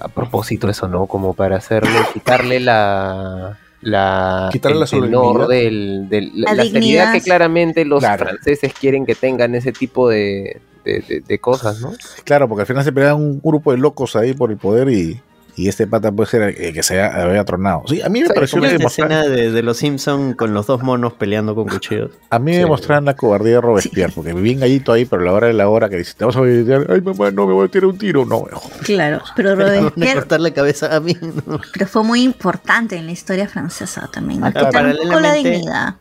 A 0.00 0.08
propósito 0.08 0.68
eso, 0.68 0.88
¿no? 0.88 1.06
Como 1.06 1.34
para 1.34 1.56
hacerle, 1.56 1.90
quitarle 2.12 2.60
la... 2.60 3.58
La, 3.84 4.48
Quitarle 4.50 4.78
la 4.78 4.84
el 4.84 4.90
tenor 4.90 5.46
del, 5.46 6.08
del- 6.08 6.32
la, 6.34 6.50
La 6.50 6.54
la 6.56 6.62
seriedad 6.64 6.80
dignidad. 6.80 7.12
que 7.12 7.20
claramente 7.20 7.84
los 7.84 8.00
Claro. 8.00 8.24
franceses 8.26 8.72
quieren 8.72 9.04
que 9.06 9.14
tengan 9.14 9.54
ese 9.54 9.72
tipo 9.72 10.08
de, 10.08 10.60
de, 10.84 11.00
de- 11.00 11.20
de 11.20 11.38
cosas, 11.38 11.80
¿no? 11.80 11.92
Claro, 12.24 12.48
porque 12.48 12.62
al 12.62 12.66
final 12.66 12.82
se 12.84 12.92
pelean 12.92 13.16
un 13.16 13.40
grupo 13.42 13.72
de 13.72 13.78
locos 13.78 14.16
ahí 14.16 14.32
por 14.34 14.50
el 14.50 14.56
poder 14.56 14.88
y, 14.88 15.20
y 15.56 15.68
este 15.68 15.86
pata 15.86 16.10
puede 16.10 16.28
ser 16.30 16.42
el 16.42 16.72
que 16.74 16.82
se 16.82 17.00
ha- 17.00 17.22
había 17.24 17.44
tronado. 17.44 17.82
Sí, 17.88 18.02
a 18.02 18.08
mí 18.08 18.20
me 18.22 18.26
Sí, 18.28 18.32
pareció 18.34 18.60
que 18.60 18.66
esta 18.68 18.82
mostra- 18.82 19.04
escena 19.06 19.22
de, 19.22 19.50
de 19.52 19.62
los 19.62 19.76
Simpson 19.76 20.34
con 20.34 20.52
los 20.54 20.66
dos 20.66 20.82
monos 20.82 21.12
peleando 21.12 21.54
con 21.54 21.68
cuchillos. 21.68 22.10
A 22.30 22.38
mí 22.38 22.52
me 22.52 22.58
Sí. 22.62 22.66
mostraron 22.66 23.04
la 23.04 23.14
cobardía 23.14 23.54
de 23.54 23.60
Robespierre, 23.60 24.12
porque 24.14 24.34
me 24.34 24.40
vi 24.40 24.48
bien 24.48 24.60
gallito 24.60 24.92
ahí, 24.92 25.04
pero 25.04 25.22
a 25.22 25.24
la 25.26 25.32
hora 25.32 25.46
de 25.46 25.52
la 25.52 25.68
hora 25.68 25.88
que 25.88 25.96
dice, 25.98 26.14
te 26.16 26.24
vas 26.24 26.36
a 26.36 26.42
tirar, 26.42 26.86
ay 26.90 27.00
mamá, 27.00 27.30
no 27.30 27.46
me 27.46 27.52
voy 27.52 27.66
a 27.66 27.70
tirar 27.70 27.86
un 27.86 27.98
tiro, 27.98 28.24
no. 28.24 28.44
Claro, 28.82 29.22
pero 29.36 29.54
Me 29.56 29.64
Robespierre 29.80 30.14
cortar 30.14 30.40
la 30.40 30.50
cabeza 30.52 30.94
a 30.94 31.00
mí. 31.00 31.16
¿no? 31.46 31.60
pero 31.72 31.86
fue 31.86 32.02
muy 32.02 32.22
importante 32.22 32.96
en 32.96 33.06
la 33.06 33.12
historia 33.12 33.46
francesa 33.48 34.08
también. 34.12 34.40
¿no? 34.40 34.46
Ah, 34.46 34.52
claro, 34.52 34.68
poco 34.68 34.80
la 34.80 34.82
paralelamente- 35.12 35.50
dignidad. 35.50 35.94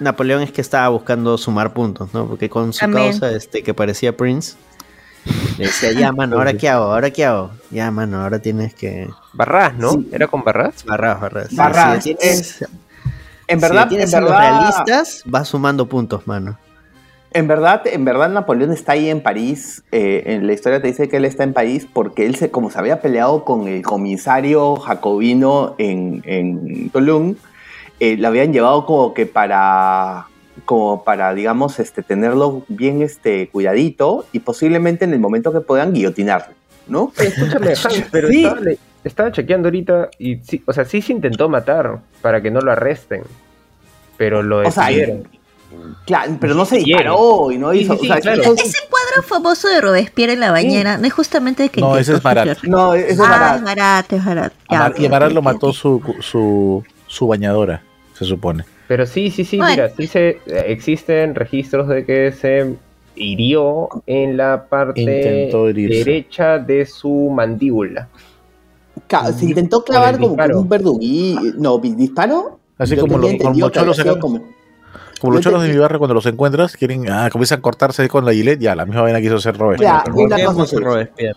Napoleón 0.00 0.42
es 0.42 0.50
que 0.50 0.60
estaba 0.60 0.88
buscando 0.88 1.38
sumar 1.38 1.72
puntos, 1.72 2.12
¿no? 2.12 2.26
Porque 2.26 2.50
con 2.50 2.72
su 2.72 2.80
También. 2.80 3.10
causa, 3.12 3.30
este, 3.30 3.62
que 3.62 3.74
parecía 3.74 4.16
Prince, 4.16 4.56
le 5.58 5.66
decía, 5.66 5.92
ya, 5.92 6.12
mano, 6.12 6.36
¿ahora 6.36 6.54
qué 6.54 6.68
hago? 6.68 6.84
¿Ahora 6.92 7.10
qué 7.10 7.24
hago? 7.24 7.50
Ya, 7.70 7.90
mano, 7.90 8.22
ahora 8.22 8.38
tienes 8.40 8.74
que... 8.74 9.08
Barras, 9.32 9.74
¿no? 9.74 9.92
Sí. 9.92 10.08
¿Era 10.12 10.26
con 10.28 10.42
Barras? 10.44 10.84
Barras, 10.84 11.20
barras. 11.20 11.48
Sí, 11.48 11.56
Barras, 11.56 12.04
si 12.04 12.14
tienes, 12.14 12.64
En 13.46 13.60
si 13.60 13.62
verdad, 13.62 13.88
tienes 13.88 14.12
en 14.12 14.18
a 14.18 14.20
los 14.20 14.30
verdad, 14.30 14.60
realistas, 14.60 15.22
vas 15.26 15.48
sumando 15.48 15.86
puntos, 15.88 16.26
mano. 16.26 16.58
en 17.30 17.48
verdad, 17.48 17.82
en 17.86 18.04
verdad 18.04 18.28
Napoleón 18.30 18.72
está 18.72 18.92
ahí 18.92 19.08
en 19.10 19.20
París. 19.22 19.82
eh, 19.92 20.22
en 20.26 20.46
la 20.46 20.52
historia 20.52 20.80
te 20.80 20.88
dice 20.88 21.08
que 21.08 21.16
él 21.16 21.24
está 21.24 21.42
en 21.44 21.52
París 21.52 21.86
porque 21.92 22.26
él 22.26 22.36
se, 22.36 22.50
como 22.50 22.70
se 22.70 22.78
había 22.78 23.00
peleado 23.00 23.44
con 23.44 23.66
el 23.68 23.82
comisario 23.82 24.76
jacobino 24.76 25.74
en, 25.78 26.22
en 26.26 26.90
Toulon, 26.90 27.36
eh, 28.00 28.16
lo 28.16 28.28
habían 28.28 28.52
llevado 28.52 28.86
como 28.86 29.14
que 29.14 29.26
para 29.26 30.26
como 30.64 31.02
para, 31.04 31.34
digamos, 31.34 31.80
este, 31.80 32.02
tenerlo 32.02 32.64
bien 32.68 33.02
este, 33.02 33.48
cuidadito 33.48 34.24
y 34.32 34.38
posiblemente 34.40 35.04
en 35.04 35.12
el 35.12 35.18
momento 35.20 35.52
que 35.52 35.60
puedan 35.60 35.92
guillotinarlo, 35.92 36.54
¿no? 36.86 37.12
Oye, 37.18 37.28
escúchame, 37.28 37.68
Hans, 37.84 38.04
pero 38.10 38.28
Sí. 38.28 38.46
estaba, 39.02 39.32
chequeando 39.32 39.66
ahorita 39.68 40.10
y 40.18 40.36
sí, 40.36 40.62
o 40.66 40.72
sea, 40.72 40.84
sí 40.84 41.02
se 41.02 41.12
intentó 41.12 41.48
matar 41.48 41.98
para 42.22 42.40
que 42.40 42.50
no 42.50 42.60
lo 42.60 42.72
arresten, 42.72 43.22
pero 44.16 44.42
lo 44.42 44.66
O 44.66 44.70
sea, 44.70 44.86
detuvieron. 44.86 45.28
Claro, 46.06 46.36
pero 46.40 46.54
no 46.54 46.64
se 46.64 46.76
disparó 46.76 47.50
y 47.50 47.58
no 47.58 47.72
Sí, 47.72 47.78
hizo... 47.80 47.94
sí, 47.94 48.00
sí, 48.02 48.06
o 48.10 48.12
sea, 48.12 48.20
claro. 48.22 48.42
entonces- 48.42 48.68
Ese 48.68 48.78
cuadro 48.88 49.22
famoso 49.28 49.66
de 49.68 49.80
Robespierre 49.80 50.34
en 50.34 50.40
la 50.40 50.52
bañera, 50.52 50.98
no 50.98 51.06
es 51.06 51.12
justamente 51.12 51.68
que 51.68 51.80
No, 51.80 51.96
ese 51.98 52.14
es 52.14 52.22
Marat. 52.22 52.44
suicidar. 52.58 52.68
no, 52.70 52.94
es 52.94 53.18
Ah, 53.18 53.22
barato. 53.28 53.56
es 53.56 53.62
barato, 53.64 54.16
es 54.16 54.24
barato. 54.24 54.56
Ya, 54.70 54.78
Amar- 54.86 54.94
y 55.00 55.06
Amaral 55.06 55.28
ok, 55.30 55.34
lo 55.34 55.42
mató 55.42 55.72
su, 55.72 56.00
su, 56.20 56.84
su 57.08 57.26
bañadora, 57.26 57.82
se 58.16 58.24
supone. 58.24 58.64
Pero 58.88 59.06
sí, 59.06 59.30
sí, 59.30 59.44
sí, 59.44 59.56
Bueno. 59.56 59.70
mira, 59.72 59.88
sí 59.90 60.06
se, 60.06 60.38
existen 60.66 61.34
registros 61.34 61.88
de 61.88 62.04
que 62.04 62.32
se 62.32 62.74
hirió 63.16 63.88
en 64.06 64.36
la 64.36 64.66
parte 64.68 65.04
derecha 65.74 66.58
de 66.58 66.84
su 66.84 67.30
mandíbula. 67.34 68.08
Ca- 69.06 69.32
Se 69.32 69.46
intentó 69.46 69.84
clavar 69.84 70.18
como 70.18 70.36
un 70.60 70.68
verduguí. 70.68 71.36
No, 71.58 71.78
¿vi- 71.78 71.94
¿disparo? 71.94 72.58
Así 72.78 72.96
Yo 72.96 73.02
como 73.02 73.16
entendido 73.32 73.66
como 73.70 73.92
como- 74.20 74.44
Como 75.20 75.32
los 75.34 75.42
cholos 75.42 75.62
de 75.62 75.68
mi 75.70 75.78
barrio, 75.78 75.98
cuando 75.98 76.14
los 76.14 76.26
encuentras, 76.26 76.76
quieren, 76.76 77.08
ah, 77.10 77.28
comienzan 77.30 77.60
a 77.60 77.62
cortarse 77.62 78.08
con 78.08 78.24
la 78.24 78.32
gilet, 78.32 78.58
ya, 78.60 78.74
la 78.74 78.84
misma 78.84 79.02
vaina 79.02 79.20
quiso 79.20 79.36
hacer 79.36 79.56
Robert. 79.56 79.80
Ya, 79.80 80.04
una 80.06 80.14
Volvemos 80.14 80.54
cosa 80.54 80.76
a 80.76 80.78
es- 80.78 80.84
Robespierre. 80.84 81.36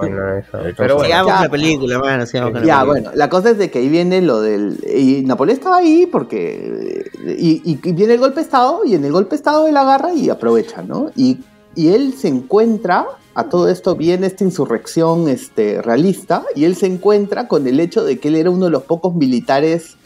Bueno, 0.00 0.34
eso. 0.38 0.58
Eh, 0.66 0.74
Pero 0.76 0.94
bueno, 0.96 1.04
Sigamos 1.06 1.28
Ya. 1.28 1.34
con 1.36 1.42
la 1.44 1.48
película, 1.50 1.98
mano, 1.98 2.26
sigamos 2.26 2.52
con 2.52 2.60
la 2.62 2.66
Ya, 2.66 2.80
película. 2.80 3.00
bueno, 3.02 3.10
la 3.16 3.28
cosa 3.28 3.50
es 3.50 3.58
de 3.58 3.70
que 3.70 3.78
ahí 3.80 3.88
viene 3.88 4.22
lo 4.22 4.40
del... 4.40 4.78
Y 4.94 5.22
Napoleón 5.26 5.58
estaba 5.58 5.76
ahí 5.78 6.06
porque... 6.06 7.10
Y, 7.38 7.62
y- 7.70 7.80
y 7.82 7.92
viene 7.92 8.14
el 8.14 8.20
golpe 8.20 8.36
de 8.36 8.42
Estado 8.42 8.82
y 8.84 8.94
en 8.94 9.04
el 9.04 9.12
golpe 9.12 9.30
de 9.30 9.36
Estado 9.36 9.66
él 9.66 9.76
agarra 9.76 10.12
y 10.14 10.30
aprovecha, 10.30 10.82
¿no? 10.82 11.10
Y, 11.16 11.38
y 11.74 11.88
él 11.88 12.14
se 12.16 12.28
encuentra, 12.28 13.06
a 13.34 13.44
todo 13.44 13.68
esto 13.68 13.94
viene 13.96 14.26
esta 14.26 14.44
insurrección 14.44 15.28
este, 15.28 15.82
realista, 15.82 16.44
y 16.54 16.64
él 16.64 16.76
se 16.76 16.86
encuentra 16.86 17.46
con 17.48 17.66
el 17.66 17.78
hecho 17.80 18.04
de 18.04 18.18
que 18.18 18.28
él 18.28 18.36
era 18.36 18.50
uno 18.50 18.64
de 18.66 18.70
los 18.70 18.84
pocos 18.84 19.14
militares, 19.14 19.96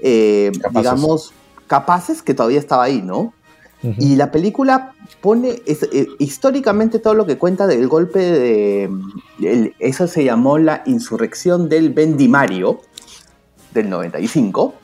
eh, 0.00 0.52
digamos, 0.74 1.32
capaces 1.70 2.20
que 2.20 2.34
todavía 2.34 2.58
estaba 2.58 2.82
ahí, 2.82 3.00
¿no? 3.00 3.32
Y 3.96 4.16
la 4.16 4.30
película 4.30 4.92
pone 5.22 5.62
es- 5.64 5.84
eh, 5.84 6.06
históricamente 6.18 6.98
todo 6.98 7.14
lo 7.14 7.24
que 7.24 7.38
cuenta 7.38 7.66
del 7.66 7.86
golpe 7.88 8.18
de. 8.18 8.90
el- 9.40 9.74
eso 9.78 10.06
se 10.08 10.22
llamó 10.24 10.58
la 10.58 10.82
insurrección 10.84 11.68
del 11.70 11.88
Vendimario 11.90 12.80
del 13.72 13.88
95. 13.88 14.74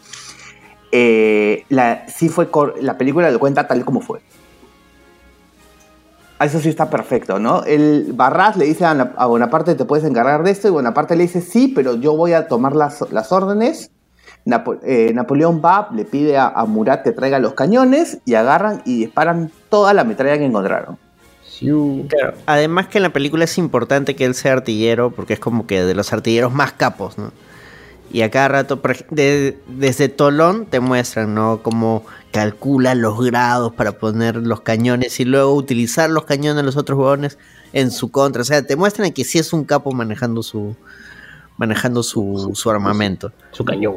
Eh, 0.93 1.65
la, 1.69 2.07
sí 2.09 2.29
fue 2.31 2.49
la 2.81 2.97
película 2.97 3.31
lo 3.31 3.39
cuenta 3.39 3.67
tal 3.67 3.85
como 3.85 4.01
fue. 4.01 4.21
Ah, 6.39 6.47
Eso 6.47 6.61
sí 6.61 6.69
está 6.69 6.89
perfecto, 6.89 7.39
¿no? 7.39 7.65
El 7.65 8.13
Barras 8.15 8.57
le 8.57 8.65
dice 8.67 8.85
a 8.85 9.27
Bonaparte, 9.27 9.75
te 9.75 9.85
puedes 9.85 10.05
encargar 10.07 10.43
de 10.43 10.51
esto, 10.53 10.69
y 10.69 10.71
Bonaparte 10.71 11.17
le 11.17 11.25
dice, 11.25 11.41
sí, 11.41 11.69
pero 11.69 11.97
yo 11.97 12.15
voy 12.17 12.33
a 12.35 12.47
tomar 12.47 12.77
las, 12.77 13.01
las 13.11 13.33
órdenes. 13.33 13.91
Napo- 14.47 14.79
eh, 14.85 15.13
Napoleón 15.13 15.61
va, 15.63 15.89
le 15.93 16.05
pide 16.05 16.39
a, 16.39 16.47
a 16.49 16.65
Murat 16.65 17.03
que 17.03 17.13
traiga 17.13 17.39
los 17.41 17.53
cañones 17.55 18.19
y 18.25 18.35
agarran 18.35 18.81
y 18.87 19.01
disparan 19.01 19.51
toda 19.69 19.93
la 19.93 20.05
metralla 20.05 20.39
que 20.39 20.45
encontraron. 20.47 20.97
Claro, 22.09 22.35
Además 22.47 22.87
que 22.89 22.99
en 22.99 23.03
la 23.03 23.13
película 23.13 23.45
es 23.45 23.57
importante 23.59 24.15
que 24.15 24.25
él 24.25 24.35
sea 24.35 24.53
artillero 24.53 25.11
porque 25.11 25.33
es 25.35 25.41
como 25.41 25.67
que 25.67 25.83
de 25.85 25.95
los 25.95 26.13
artilleros 26.13 26.53
más 26.53 26.73
capos, 26.73 27.19
¿no? 27.19 27.33
Y 28.13 28.23
a 28.23 28.31
cada 28.31 28.47
rato, 28.49 28.81
de- 29.11 29.59
desde 29.67 30.09
Tolón 30.09 30.67
te 30.67 30.79
muestran, 30.81 31.35
¿no? 31.35 31.61
Cómo 31.63 32.05
calcula 32.31 32.95
los 32.95 33.21
grados 33.25 33.73
para 33.75 33.93
poner 33.93 34.37
los 34.37 34.61
cañones 34.61 35.19
y 35.19 35.25
luego 35.25 35.55
utilizar 35.55 36.09
los 36.11 36.25
cañones 36.25 36.57
de 36.57 36.63
los 36.63 36.77
otros 36.77 36.99
huevones 36.99 37.37
en 37.73 37.91
su 37.91 38.11
contra. 38.13 38.43
O 38.43 38.45
sea, 38.45 38.63
te 38.63 38.77
muestran 38.77 39.13
que 39.13 39.25
sí 39.25 39.39
es 39.39 39.53
un 39.53 39.65
capo 39.65 39.91
manejando 39.93 40.43
su 40.45 40.77
manejando 41.57 42.03
su, 42.03 42.53
su 42.55 42.71
armamento. 42.71 43.33
su 43.51 43.65
cañón. 43.65 43.97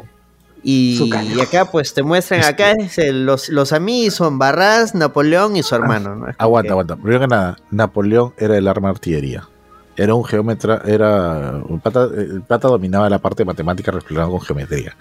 Y, 0.62 1.10
acá 1.40 1.64
pues 1.64 1.94
te 1.94 2.02
muestran, 2.02 2.44
acá 2.44 2.72
es 2.72 2.98
el- 2.98 3.24
los, 3.24 3.48
los 3.48 3.72
amigos 3.72 4.14
son 4.14 4.38
Barras, 4.38 4.94
Napoleón 4.94 5.56
y 5.56 5.62
su 5.62 5.74
hermano, 5.74 6.14
¿no? 6.16 6.28
Es 6.28 6.36
como 6.36 6.44
Aguanta, 6.46 6.66
que- 6.68 6.72
aguanta. 6.72 6.96
Primero 6.96 7.20
que 7.20 7.26
nada, 7.28 7.56
Napoleón 7.70 8.34
era 8.38 8.56
el 8.56 8.68
arma 8.68 8.88
de 8.88 8.92
artillería. 8.92 9.48
Era 9.96 10.14
un 10.14 10.24
geómetra, 10.24 10.82
era. 10.86 11.60
El 11.68 11.80
pata, 11.80 12.04
el 12.16 12.42
pata 12.42 12.68
dominaba 12.68 13.08
la 13.10 13.18
parte 13.18 13.42
de 13.42 13.46
matemática 13.46 13.90
relacionada 13.90 14.28
con 14.28 14.40
geometría. 14.40 14.96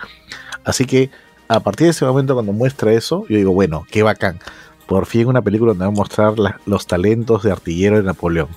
Así 0.66 0.86
que, 0.86 1.10
a 1.48 1.60
partir 1.62 1.86
de 1.86 1.92
ese 1.92 2.06
momento, 2.06 2.34
cuando 2.34 2.52
muestra 2.54 2.92
eso, 2.92 3.26
yo 3.30 3.38
digo, 3.38 3.52
bueno, 3.54 3.86
qué 3.90 4.04
bacán. 4.04 4.40
Por 4.90 5.06
fin 5.06 5.28
una 5.28 5.42
película 5.44 5.70
donde 5.70 5.86
va 5.86 5.90
a 5.92 5.94
mostrar 5.94 6.40
la- 6.40 6.60
los 6.66 6.88
talentos 6.88 7.44
de 7.44 7.52
artillero 7.52 7.98
de 7.98 8.04
Napoleón. 8.04 8.48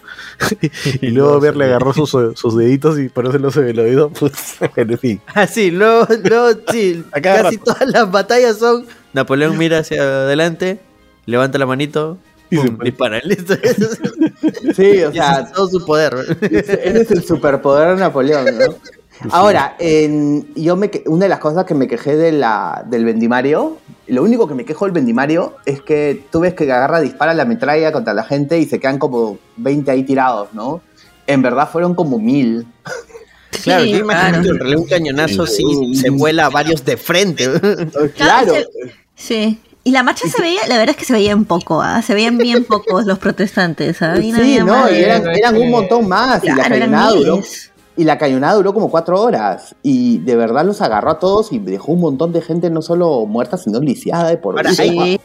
y 1.02 1.09
luego 1.09 1.38
verle 1.38 1.66
agarró 1.66 1.92
sus, 1.92 2.10
sus 2.10 2.56
deditos 2.56 2.98
y 2.98 3.09
ponérselos 3.10 3.54
en 3.59 3.68
el 3.68 3.78
oído, 3.78 4.09
pues, 4.10 4.32
en 4.74 4.98
fin. 4.98 5.20
Ah, 5.34 5.46
sí, 5.46 5.70
luego, 5.70 6.06
luego 6.24 6.59
sí, 6.72 7.04
casi 7.22 7.59
todas 7.59 7.86
las 7.88 8.10
batallas 8.10 8.59
son 8.59 8.86
Napoleón 9.12 9.59
mira 9.59 9.78
hacia 9.80 10.02
adelante, 10.02 10.80
levanta 11.26 11.59
la 11.59 11.66
manito 11.66 12.16
Y 12.50 12.56
pum, 12.56 12.64
se 12.64 12.70
pone- 12.72 12.84
dispara, 12.90 13.20
listo. 13.24 13.54
Sí, 14.74 15.02
o 15.02 15.12
sea, 15.12 15.52
todo 15.52 15.68
su 15.68 15.84
poder. 15.84 16.14
ese 16.50 17.00
es 17.02 17.10
el 17.10 17.22
superpoder 17.24 17.90
de 17.94 17.96
Napoleón, 18.00 18.46
¿no? 18.59 18.74
Ahora, 19.30 19.76
en, 19.78 20.52
yo 20.54 20.76
me, 20.76 20.90
que- 20.90 21.04
una 21.06 21.24
de 21.24 21.28
las 21.28 21.38
cosas 21.38 21.64
que 21.64 21.74
me 21.74 21.86
quejé 21.88 22.16
de 22.16 22.32
la, 22.32 22.82
del 22.86 23.04
Vendimario, 23.04 23.78
lo 24.08 24.22
único 24.22 24.48
que 24.48 24.54
me 24.54 24.64
quejo 24.64 24.84
del 24.84 24.92
Vendimario 24.92 25.54
es 25.64 25.80
que 25.82 26.24
tú 26.30 26.40
ves 26.40 26.54
que 26.54 26.64
agarra, 26.64 27.00
dispara 27.00 27.34
la 27.34 27.44
metralla 27.44 27.92
contra 27.92 28.14
la 28.14 28.24
gente 28.24 28.58
y 28.58 28.66
se 28.66 28.80
quedan 28.80 28.98
como 28.98 29.38
20 29.56 29.90
ahí 29.90 30.02
tirados, 30.02 30.48
¿no? 30.52 30.80
En 31.26 31.40
verdad 31.42 31.68
fueron 31.70 31.94
como 31.94 32.18
mil. 32.18 32.66
Claro, 33.62 33.84
Sí, 33.84 33.90
yo 33.92 33.98
imagino 33.98 34.42
claro. 34.42 34.64
que 34.64 34.76
un 34.76 34.86
cañonazo 34.86 35.46
sí 35.46 35.94
se 35.94 36.10
vuela 36.10 36.46
a 36.46 36.50
varios 36.50 36.84
de 36.84 36.96
frente. 36.96 37.48
Claro, 38.16 38.54
se- 38.54 38.66
Sí. 39.14 39.60
Y 39.84 39.90
la 39.90 40.04
marcha 40.04 40.28
se 40.28 40.40
veía, 40.40 40.60
la 40.68 40.76
verdad 40.78 40.90
es 40.90 40.96
que 40.96 41.04
se 41.04 41.12
veían 41.12 41.44
poco, 41.44 41.82
¿ah? 41.82 42.02
Se 42.02 42.14
veían 42.14 42.38
bien 42.38 42.64
pocos 42.64 43.04
los 43.04 43.18
protestantes, 43.18 44.00
¿ah? 44.00 44.16
Y 44.16 44.32
sí, 44.32 44.58
no, 44.64 44.88
y 44.88 44.94
eran, 44.94 45.26
eran 45.28 45.56
un 45.56 45.70
montón 45.70 46.06
más. 46.08 46.42
y 46.44 46.48
la 46.48 46.54
Claro, 46.54 46.74
eran 46.76 46.90
cañonada 46.90 47.10
duró 47.12 47.34
miles. 47.38 47.71
Y 47.97 48.05
la 48.05 48.16
cañonada 48.16 48.55
duró 48.55 48.73
como 48.73 48.90
cuatro 48.90 49.20
horas. 49.20 49.74
Y 49.82 50.19
de 50.19 50.35
verdad 50.36 50.64
los 50.64 50.81
agarró 50.81 51.10
a 51.10 51.19
todos 51.19 51.52
y 51.52 51.59
dejó 51.59 51.93
un 51.93 52.01
montón 52.01 52.32
de 52.32 52.40
gente 52.40 52.70
no 52.70 52.81
solo 52.82 53.27
muerta, 53.27 53.59
sino 53.59 53.81
lisiada 53.81 54.28
de 54.31 54.39
por 54.39 54.55
vida. 54.55 54.70
hay, 54.82 55.20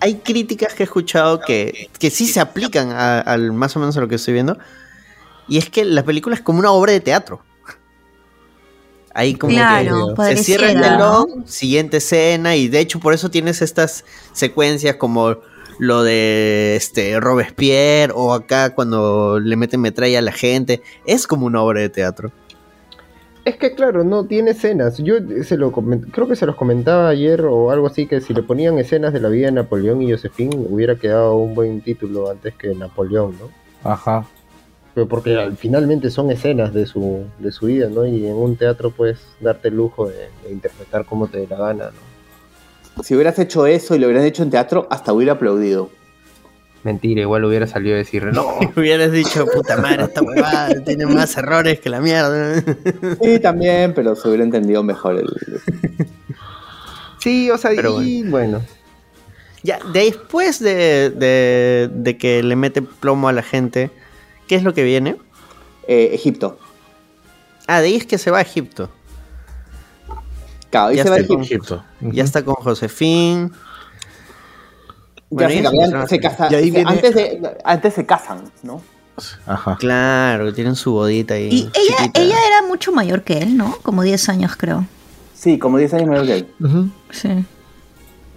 hay 0.00 0.14
críticas 0.16 0.72
que 0.74 0.82
he 0.82 0.86
escuchado 0.86 1.40
que, 1.40 1.90
que 1.98 2.10
sí 2.10 2.26
se 2.26 2.40
aplican 2.40 2.90
a- 2.92 3.20
al 3.20 3.52
más 3.52 3.76
o 3.76 3.80
menos 3.80 3.96
a 3.96 4.00
lo 4.00 4.08
que 4.08 4.14
estoy 4.14 4.34
viendo. 4.34 4.56
Y 5.48 5.58
es 5.58 5.68
que 5.68 5.84
la 5.84 6.02
película 6.02 6.34
es 6.34 6.40
como 6.42 6.58
una 6.58 6.70
obra 6.72 6.92
de 6.92 7.00
teatro. 7.00 7.40
Ahí 9.14 9.34
como 9.34 9.52
Claro, 9.54 10.14
que 10.14 10.36
se 10.36 10.44
cierra 10.44 10.70
el 10.72 10.80
telón, 10.80 11.46
siguiente 11.46 11.98
escena, 11.98 12.54
y 12.54 12.68
de 12.68 12.80
hecho 12.80 13.00
por 13.00 13.14
eso 13.14 13.30
tienes 13.30 13.62
estas 13.62 14.04
secuencias 14.32 14.96
como 14.96 15.36
lo 15.78 16.02
de 16.02 16.76
este 16.76 17.18
Robespierre 17.20 18.12
o 18.14 18.32
acá 18.32 18.74
cuando 18.74 19.38
le 19.40 19.56
meten 19.56 19.80
metralla 19.80 20.18
a 20.18 20.22
la 20.22 20.32
gente. 20.32 20.82
Es 21.06 21.26
como 21.26 21.46
una 21.46 21.62
obra 21.62 21.80
de 21.80 21.88
teatro. 21.88 22.30
Es 23.44 23.56
que 23.56 23.74
claro, 23.74 24.02
no 24.02 24.24
tiene 24.24 24.50
escenas. 24.50 24.98
Yo 24.98 25.14
se 25.44 25.56
lo 25.56 25.70
creo 25.70 26.26
que 26.26 26.34
se 26.34 26.46
los 26.46 26.56
comentaba 26.56 27.08
ayer 27.08 27.42
o 27.42 27.70
algo 27.70 27.86
así 27.86 28.06
que 28.06 28.20
si 28.20 28.34
le 28.34 28.42
ponían 28.42 28.76
escenas 28.78 29.12
de 29.12 29.20
la 29.20 29.28
vida 29.28 29.46
de 29.46 29.52
Napoleón 29.52 30.02
y 30.02 30.10
Josephine 30.10 30.56
hubiera 30.68 30.96
quedado 30.96 31.36
un 31.36 31.54
buen 31.54 31.80
título 31.80 32.28
antes 32.30 32.54
que 32.54 32.74
Napoleón, 32.74 33.36
¿no? 33.38 33.50
Ajá. 33.88 34.26
Pero 34.94 35.06
porque 35.06 35.36
al- 35.36 35.56
finalmente 35.56 36.10
son 36.10 36.30
escenas 36.32 36.74
de 36.74 36.86
su, 36.86 37.24
de 37.38 37.52
su 37.52 37.66
vida, 37.66 37.88
¿no? 37.88 38.04
Y 38.04 38.26
en 38.26 38.34
un 38.34 38.56
teatro 38.56 38.90
puedes 38.90 39.18
darte 39.40 39.68
el 39.68 39.76
lujo 39.76 40.08
de, 40.08 40.28
de 40.42 40.50
interpretar 40.50 41.04
como 41.04 41.28
te 41.28 41.38
dé 41.38 41.46
la 41.46 41.56
gana, 41.56 41.84
¿no? 41.90 42.15
Si 43.02 43.14
hubieras 43.14 43.38
hecho 43.38 43.66
eso 43.66 43.94
y 43.94 43.98
lo 43.98 44.06
hubieran 44.06 44.24
hecho 44.24 44.42
en 44.42 44.50
teatro, 44.50 44.86
hasta 44.90 45.12
hubiera 45.12 45.34
aplaudido. 45.34 45.90
Mentira, 46.82 47.20
igual 47.22 47.44
hubiera 47.44 47.66
salido 47.66 47.94
a 47.94 47.98
decir, 47.98 48.24
no, 48.26 48.58
Hubieras 48.76 49.10
dicho, 49.12 49.44
puta 49.46 49.76
madre, 49.76 50.04
esta 50.04 50.22
huevada 50.22 50.72
tiene 50.84 51.04
más 51.06 51.36
errores 51.36 51.80
que 51.80 51.90
la 51.90 52.00
mierda. 52.00 52.62
Sí, 53.22 53.38
también, 53.40 53.92
pero 53.94 54.14
se 54.14 54.28
hubiera 54.28 54.44
entendido 54.44 54.82
mejor 54.82 55.16
el. 55.16 55.26
Sí, 57.18 57.50
o 57.50 57.58
sea, 57.58 57.72
Pero 57.74 58.00
y 58.02 58.22
bueno. 58.22 58.62
Ya, 59.62 59.80
después 59.92 60.60
de, 60.60 61.10
de, 61.10 61.90
de 61.92 62.16
que 62.18 62.42
le 62.44 62.54
mete 62.54 62.82
plomo 62.82 63.28
a 63.28 63.32
la 63.32 63.42
gente, 63.42 63.90
¿qué 64.46 64.54
es 64.54 64.62
lo 64.62 64.74
que 64.74 64.84
viene? 64.84 65.16
eh, 65.88 66.10
Egipto. 66.12 66.58
Ah, 67.66 67.80
de 67.80 67.88
ahí 67.88 67.96
es 67.96 68.06
que 68.06 68.18
se 68.18 68.30
va 68.30 68.38
a 68.38 68.42
Egipto. 68.42 68.90
Claro, 70.70 70.92
Ya 70.92 71.02
se 71.04 71.10
va 71.10 71.16
a 71.16 71.18
está 71.20 71.34
con- 71.34 71.42
Egipto. 71.42 71.74
Egipto. 72.00 72.14
Ya 72.16 72.24
está 72.24 72.44
con 72.44 72.54
Josefín. 72.56 73.52
Ya 75.30 75.48
se, 75.48 75.62
cambian- 75.62 76.06
se 76.08 76.20
casan. 76.20 76.48
Viene- 76.50 76.84
antes, 76.86 77.14
de- 77.14 77.58
antes 77.64 77.94
se 77.94 78.06
casan, 78.06 78.50
¿no? 78.62 78.80
Ajá. 79.46 79.76
Claro, 79.78 80.52
tienen 80.52 80.76
su 80.76 80.92
bodita 80.92 81.34
ahí. 81.34 81.48
Y 81.50 81.70
ella, 81.74 82.10
ella 82.14 82.36
era 82.46 82.62
mucho 82.68 82.92
mayor 82.92 83.22
que 83.22 83.38
él, 83.38 83.56
¿no? 83.56 83.76
Como 83.82 84.02
10 84.02 84.28
años, 84.28 84.56
creo. 84.56 84.84
Sí, 85.34 85.58
como 85.58 85.78
10 85.78 85.94
años 85.94 86.08
mayor 86.08 86.26
que 86.26 86.34
él. 86.34 86.92
Sí. 87.10 87.44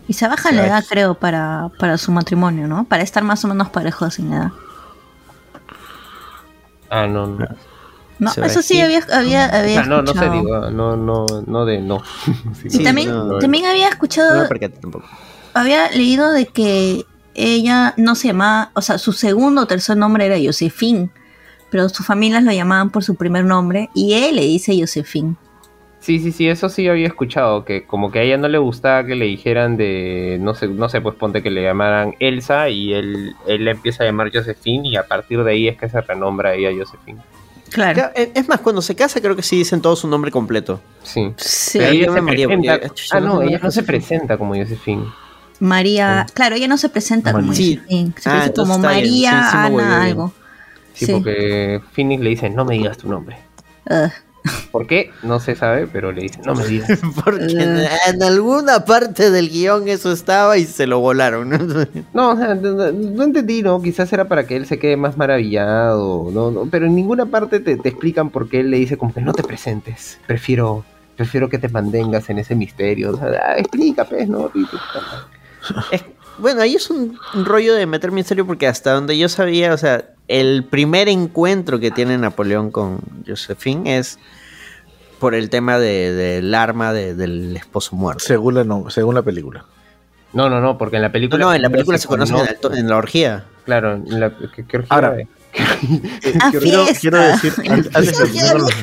Y 0.07 0.14
se 0.14 0.27
baja 0.27 0.51
la 0.51 0.65
edad, 0.65 0.84
creo, 0.89 1.14
para, 1.15 1.69
para 1.80 1.97
su 1.97 2.11
matrimonio, 2.11 2.68
¿no? 2.68 2.85
Para 2.85 3.03
estar 3.03 3.23
más 3.23 3.43
o 3.45 3.47
menos 3.47 3.69
parejos 3.69 4.18
en 4.19 4.34
edad. 4.34 4.51
ah, 6.89 7.06
no, 7.07 7.27
no. 7.27 7.47
No, 8.19 8.31
eso 8.31 8.61
sí 8.61 8.81
aquí. 8.81 8.81
había, 8.81 8.99
había, 9.13 9.49
O 9.51 9.55
había 9.55 9.73
sea, 9.75 9.85
no, 9.85 10.01
no 10.01 10.13
sé, 10.13 10.25
escuchado. 10.25 10.33
digo, 10.33 10.69
no, 10.71 10.95
no, 10.97 11.25
no 11.47 11.65
de 11.65 11.79
no. 11.79 12.03
Sí, 12.67 12.83
también, 12.83 13.09
no, 13.09 13.37
también 13.39 13.65
había 13.65 13.85
No 13.85 13.91
escuchado, 13.93 14.47
tampoco. 14.81 15.05
había 15.53 15.89
leído 15.91 16.31
de 16.31 16.45
que 16.47 17.05
ella 17.35 17.93
no 17.97 18.15
se 18.15 18.27
llamaba, 18.27 18.71
o 18.75 18.81
sea, 18.81 18.97
su 18.97 19.13
segundo 19.13 19.61
o 19.61 19.67
tercer 19.67 19.95
nombre 19.97 20.25
era 20.25 20.35
Josephine, 20.43 21.09
pero 21.69 21.87
sus 21.89 22.05
familias 22.05 22.43
lo 22.43 22.51
llamaban 22.51 22.89
por 22.89 23.03
su 23.03 23.15
primer 23.15 23.45
nombre 23.45 23.89
y 23.93 24.13
él 24.13 24.35
le 24.35 24.41
dice 24.43 24.77
Josephine. 24.79 25.35
Sí, 26.01 26.19
sí, 26.19 26.31
sí, 26.31 26.47
eso 26.47 26.69
sí 26.69 26.87
había 26.87 27.07
escuchado, 27.07 27.65
que 27.65 27.85
como 27.85 28.09
que 28.09 28.19
a 28.19 28.21
ella 28.23 28.37
no 28.37 28.47
le 28.47 28.57
gustaba 28.57 29.05
que 29.05 29.15
le 29.15 29.25
dijeran 29.25 29.75
de, 29.77 30.37
no 30.41 30.55
sé, 30.55 30.67
no 30.69 30.87
sé, 30.89 31.01
pues 31.01 31.15
ponte 31.15 31.43
que 31.43 31.51
le 31.51 31.61
llamaran 31.61 32.15
Elsa 32.19 32.69
y 32.69 32.93
él, 32.93 33.35
él 33.47 33.65
le 33.65 33.71
empieza 33.71 34.03
a 34.03 34.05
llamar 34.07 34.31
Josephine 34.33 34.87
y 34.89 34.95
a 34.95 35.05
partir 35.07 35.43
de 35.43 35.51
ahí 35.51 35.67
es 35.67 35.77
que 35.77 35.89
se 35.89 35.99
renombra 36.01 36.53
ella 36.55 36.69
Josephine. 36.77 37.19
Claro. 37.71 37.93
Claro, 37.95 38.11
Es 38.15 38.47
más, 38.47 38.59
cuando 38.61 38.81
se 38.81 38.95
casa 38.95 39.21
creo 39.21 39.35
que 39.35 39.41
sí 39.43 39.57
dicen 39.57 39.81
todo 39.81 39.95
su 39.95 40.07
nombre 40.07 40.31
completo. 40.31 40.81
Sí. 41.03 41.33
Sí. 41.37 41.77
Pero 41.79 41.93
Yo 41.93 41.99
ella 41.99 42.11
me 42.11 42.15
se 42.15 42.21
moría 42.21 42.47
presenta... 42.47 42.79
porque- 42.87 43.01
Ah, 43.11 43.19
no, 43.19 43.41
yo 43.43 43.49
ella 43.49 43.59
no 43.61 43.71
se 43.71 43.83
presenta 43.83 44.37
como 44.37 44.55
Josephine. 44.55 45.05
María, 45.59 46.25
claro, 46.33 46.55
ella 46.55 46.67
no 46.67 46.77
se 46.77 46.89
presenta 46.89 47.31
como 47.33 47.53
Sí. 47.53 47.75
Josephine, 47.77 48.13
se 48.17 48.29
Ah, 48.29 48.33
presenta 48.33 48.61
como 48.61 48.79
María 48.79 49.31
sí 49.51 49.57
Ana 49.57 50.03
algo. 50.03 50.33
Sí, 50.93 51.05
Sí. 51.05 51.11
porque 51.13 51.81
Phoenix 51.93 52.21
le 52.23 52.29
dice, 52.31 52.49
no 52.49 52.65
me 52.65 52.75
digas 52.75 52.97
tu 52.97 53.09
nombre. 53.09 53.37
Ugh. 53.89 54.11
¿Por 54.72 54.88
qué? 54.88 55.11
No 55.24 55.40
se 55.40 55.56
sabe, 55.56 55.88
pero 55.88 56.11
le 56.11 56.22
dice, 56.24 56.40
no 56.45 56.53
me 56.56 56.66
digas. 56.66 56.99
Porque 57.26 57.44
en, 57.45 57.80
en 58.07 58.24
alguna 58.24 58.86
parte 58.86 59.32
del 59.32 59.49
guion 59.49 59.88
eso 59.90 60.11
estaba 60.11 60.57
y 60.57 60.66
se 60.66 60.88
lo 60.88 60.99
volaron. 60.99 61.49
¿no? 61.49 61.57
No, 62.14 62.32
o 62.32 62.38
sea, 62.38 62.56
no, 62.56 62.72
no- 62.72 62.91
no 62.91 63.24
entendí, 63.24 63.61
¿no? 63.64 63.82
Quizás 63.82 64.11
era 64.14 64.28
para 64.28 64.45
que 64.45 64.56
él 64.56 64.66
se 64.66 64.80
quede 64.80 64.95
más 64.98 65.18
maravillado, 65.18 66.30
¿no? 66.32 66.52
no 66.52 66.68
pero 66.70 66.86
en 66.86 66.95
ninguna 66.95 67.26
parte 67.26 67.60
te, 67.60 67.78
te 67.78 67.90
explican 67.90 68.30
por 68.30 68.48
qué 68.49 68.60
él 68.61 68.72
le 68.72 68.78
dice 68.78 68.98
como 68.98 69.14
que 69.14 69.22
no 69.22 69.34
te 69.34 69.44
presentes. 69.44 70.20
Prefiero, 70.28 70.86
prefiero 71.18 71.49
que 71.49 71.57
te 71.57 71.70
mantengas 71.70 72.30
en 72.30 72.40
ese 72.40 72.56
misterio. 72.56 73.11
O 73.14 73.18
sea, 73.18 73.28
ah, 73.45 73.57
explica, 73.57 74.06
pues, 74.06 74.28
¿no? 74.30 74.52
Es- 75.91 76.03
bueno, 76.40 76.61
ahí 76.61 76.76
es 76.76 76.90
un, 76.90 77.18
un 77.34 77.45
rollo 77.45 77.74
de 77.76 77.86
meter 77.86 78.11
misterio 78.11 78.45
porque 78.48 78.68
hasta 78.68 78.94
donde 78.94 79.18
yo 79.18 79.30
sabía, 79.30 79.74
o 79.74 79.78
sea, 79.78 80.06
el 80.28 80.64
primer 80.64 81.10
encuentro 81.10 81.80
que 81.80 81.91
tiene 81.91 82.18
Napoleón 82.18 82.72
con 82.72 82.99
Josephine 83.28 83.98
es 83.98 84.20
por 85.20 85.36
el 85.36 85.49
tema 85.49 85.80
de- 85.80 86.14
del 86.14 86.53
arma 86.56 86.94
de- 86.94 87.14
del 87.16 87.56
esposo 87.57 87.95
muerto. 87.95 88.24
Según 88.24 88.56
la, 88.56 88.64
no, 88.64 88.90
según 88.90 89.16
la 89.16 89.22
película. 89.22 89.66
No, 90.32 90.49
no, 90.49 90.61
no, 90.61 90.78
porque 90.78 90.98
en 90.98 91.02
la 91.02 91.11
película... 91.11 91.44
no, 91.44 91.53
en 91.53 91.61
la 91.61 91.70
película 91.70 91.98
se 91.98 92.07
en, 92.07 92.11
conoce- 92.20 92.49
el 92.49 92.60
to- 92.60 92.74
en 92.74 92.88
la 92.88 92.98
orgía. 92.98 93.45
Claro, 93.66 93.94
en 93.95 94.20
la... 94.20 94.32
¿qué, 94.56 94.66
qué 94.66 94.78
orgía 94.78 94.95
Ahora? 94.95 95.16
Ah, 95.57 95.78
quiero, 96.52 96.86
quiero 97.02 97.20
decir, 97.22 97.53
antes, 97.68 97.95
antes 97.95 98.20
de 98.20 98.28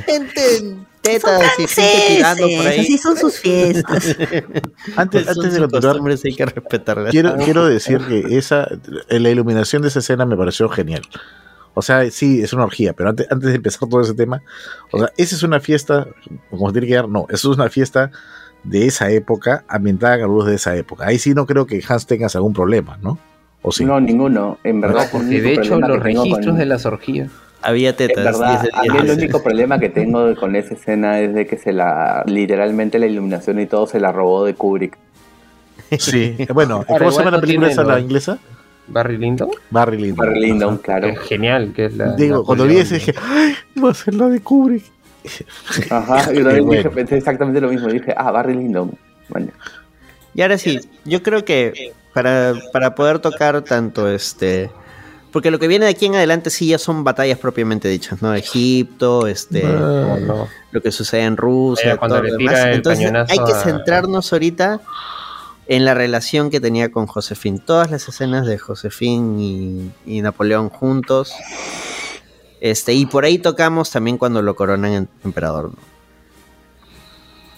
gente 0.04 0.56
en 0.56 0.68
Son 0.68 0.85
tetas 1.12 1.42
y 1.58 1.66
gente 1.66 1.92
tirando 2.08 2.42
por 2.42 2.50
franceses, 2.50 2.66
ahí. 2.72 2.80
así 2.80 2.98
son 2.98 3.16
sus 3.16 3.34
fiestas. 3.40 4.16
antes, 4.96 5.28
antes 5.28 5.52
de 5.54 5.58
continuar, 5.60 5.70
costumbres, 5.82 6.24
hay 6.24 6.34
que 6.34 6.46
respetarlas. 6.46 7.10
quiero, 7.10 7.36
quiero 7.36 7.66
decir 7.66 7.98
que 8.06 8.36
esa 8.36 8.68
la 9.08 9.30
iluminación 9.30 9.82
de 9.82 9.88
esa 9.88 9.98
escena 10.00 10.26
me 10.26 10.36
pareció 10.36 10.68
genial. 10.68 11.02
O 11.74 11.82
sea, 11.82 12.10
sí, 12.10 12.40
es 12.42 12.52
una 12.54 12.64
orgía, 12.64 12.94
pero 12.94 13.10
antes, 13.10 13.26
antes 13.30 13.50
de 13.50 13.56
empezar 13.56 13.86
todo 13.88 14.00
ese 14.00 14.14
tema, 14.14 14.40
o 14.92 14.98
sea, 14.98 15.12
esa 15.18 15.36
es 15.36 15.42
una 15.42 15.60
fiesta, 15.60 16.06
como 16.48 16.68
se 16.68 16.72
tiene 16.72 16.86
que 16.86 16.94
dar, 16.94 17.06
no, 17.08 17.26
eso 17.28 17.50
es 17.52 17.58
una 17.58 17.68
fiesta 17.68 18.10
de 18.64 18.86
esa 18.86 19.10
época, 19.10 19.62
ambientada 19.68 20.14
a 20.14 20.18
la 20.18 20.26
luz 20.26 20.46
de 20.46 20.54
esa 20.54 20.74
época. 20.74 21.06
Ahí 21.06 21.18
sí 21.18 21.34
no 21.34 21.44
creo 21.44 21.66
que 21.66 21.84
Hans 21.86 22.06
tengas 22.06 22.34
algún 22.34 22.54
problema, 22.54 22.98
¿no? 23.02 23.18
O 23.60 23.72
sí. 23.72 23.84
No, 23.84 24.00
ninguno. 24.00 24.58
En 24.64 24.80
verdad, 24.80 25.08
Porque 25.12 25.42
de 25.42 25.52
hecho 25.52 25.78
los 25.78 25.98
registros 26.02 26.46
con- 26.46 26.56
de 26.56 26.64
las 26.66 26.86
orgías... 26.86 27.30
Había 27.66 27.96
tetas. 27.96 28.24
verdad, 28.24 28.60
10 28.60 28.62
de 28.62 28.70
a 28.72 28.82
mí 28.82 28.88
10. 29.00 29.04
el 29.04 29.18
único 29.18 29.42
problema 29.44 29.80
que 29.80 29.88
tengo 29.88 30.34
con 30.36 30.54
esa 30.54 30.74
escena 30.74 31.18
es 31.18 31.34
de 31.34 31.46
que 31.46 31.56
se 31.56 31.72
la, 31.72 32.22
literalmente 32.26 32.98
la 33.00 33.06
iluminación 33.06 33.58
y 33.58 33.66
todo 33.66 33.88
se 33.88 33.98
la 33.98 34.12
robó 34.12 34.44
de 34.44 34.54
Kubrick. 34.54 34.96
Sí, 35.98 36.36
bueno, 36.54 36.84
¿cómo 36.86 37.10
se 37.10 37.18
llama 37.18 37.32
la 37.32 37.40
película 37.40 37.68
esa, 37.68 37.82
la 37.82 37.98
inglesa? 37.98 38.38
Barry 38.88 39.18
Lyndon, 39.18 39.50
Barry 39.70 39.98
Lyndon. 39.98 40.16
Barry 40.16 40.40
Lyndon, 40.40 40.78
claro. 40.78 41.08
es 41.08 41.18
genial, 41.20 41.72
que 41.74 41.86
es 41.86 41.96
la... 41.96 42.14
Digo, 42.14 42.44
cuando 42.44 42.66
vi 42.66 42.78
ese 42.78 42.94
dije, 42.94 43.14
¡ay! 43.20 43.54
Va 43.82 43.90
a 43.90 43.94
ser 43.94 44.14
la 44.14 44.28
de 44.28 44.40
Kubrick. 44.40 44.84
Ajá, 45.90 46.32
yo 46.32 46.44
también 46.44 46.68
dije, 46.68 46.82
bueno. 46.82 46.90
pensé 46.92 47.16
exactamente 47.16 47.60
lo 47.60 47.68
mismo. 47.68 47.88
Dije, 47.88 48.14
ah, 48.16 48.30
Barry 48.30 48.54
Lyndon. 48.54 48.92
Bueno, 49.28 49.48
Y 50.34 50.42
ahora 50.42 50.56
sí, 50.56 50.80
yo 51.04 51.22
creo 51.22 51.44
que 51.44 51.92
para, 52.14 52.54
para 52.72 52.94
poder 52.94 53.18
tocar 53.18 53.60
tanto 53.62 54.08
este. 54.08 54.70
Porque 55.36 55.50
lo 55.50 55.58
que 55.58 55.68
viene 55.68 55.84
de 55.84 55.90
aquí 55.90 56.06
en 56.06 56.14
adelante 56.14 56.48
sí 56.48 56.68
ya 56.68 56.78
son 56.78 57.04
batallas 57.04 57.38
propiamente 57.38 57.88
dichas, 57.88 58.22
¿no? 58.22 58.32
Egipto, 58.34 59.26
este. 59.26 59.62
No, 59.64 60.16
no. 60.18 60.48
Lo 60.70 60.80
que 60.80 60.90
sucede 60.90 61.24
en 61.24 61.36
Rusia, 61.36 61.98
todo 61.98 62.22
lo 62.22 62.38
demás. 62.38 62.68
Entonces 62.68 63.12
hay 63.28 63.38
que 63.44 63.52
a- 63.52 63.60
centrarnos 63.62 64.32
ahorita 64.32 64.80
en 65.66 65.84
la 65.84 65.92
relación 65.92 66.48
que 66.48 66.58
tenía 66.58 66.90
con 66.90 67.06
Josefín. 67.06 67.58
Todas 67.58 67.90
las 67.90 68.08
escenas 68.08 68.46
de 68.46 68.56
Josefín 68.56 69.38
y, 69.38 69.90
y 70.06 70.22
Napoleón 70.22 70.70
juntos. 70.70 71.34
Este, 72.62 72.94
y 72.94 73.04
por 73.04 73.26
ahí 73.26 73.36
tocamos 73.36 73.90
también 73.90 74.16
cuando 74.16 74.40
lo 74.40 74.56
coronan 74.56 74.90
en 74.94 75.08
emperador. 75.22 75.64
¿no? 75.66 75.76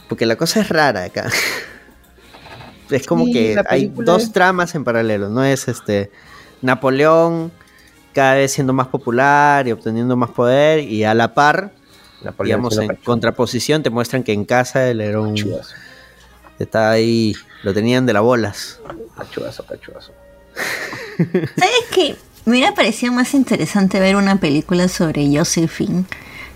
Porque 0.08 0.26
la 0.26 0.34
cosa 0.34 0.58
es 0.62 0.68
rara 0.68 1.04
acá. 1.04 1.30
Es 2.90 3.06
como 3.06 3.26
Sí, 3.26 3.32
que 3.34 3.62
hay 3.68 3.86
dos 3.94 4.32
tramas 4.32 4.74
en 4.74 4.82
paralelo, 4.82 5.28
¿no? 5.28 5.44
Es 5.44 5.68
este 5.68 6.10
Napoleón 6.60 7.52
cada 8.12 8.34
vez 8.34 8.52
siendo 8.52 8.72
más 8.72 8.88
popular 8.88 9.66
y 9.68 9.72
obteniendo 9.72 10.16
más 10.16 10.30
poder 10.30 10.80
y 10.80 11.04
a 11.04 11.14
la 11.14 11.34
par, 11.34 11.72
Napoleón 12.22 12.60
digamos, 12.62 12.78
en 12.78 12.96
contraposición 13.04 13.82
te 13.82 13.90
muestran 13.90 14.22
que 14.24 14.32
en 14.32 14.44
casa 14.44 14.88
él 14.88 15.00
era 15.00 15.20
un... 15.20 15.34
Está 16.58 16.90
ahí, 16.90 17.34
lo 17.62 17.72
tenían 17.72 18.04
de 18.06 18.12
las 18.12 18.22
bolas. 18.22 18.80
cachudazo, 19.16 19.64
cachudazo. 19.64 20.12
¿Sabes 21.16 21.84
qué? 21.94 22.16
Me 22.44 22.52
hubiera 22.52 22.74
parecido 22.74 23.12
más 23.12 23.34
interesante 23.34 24.00
ver 24.00 24.16
una 24.16 24.36
película 24.40 24.88
sobre 24.88 25.28
Josephine. 25.36 26.04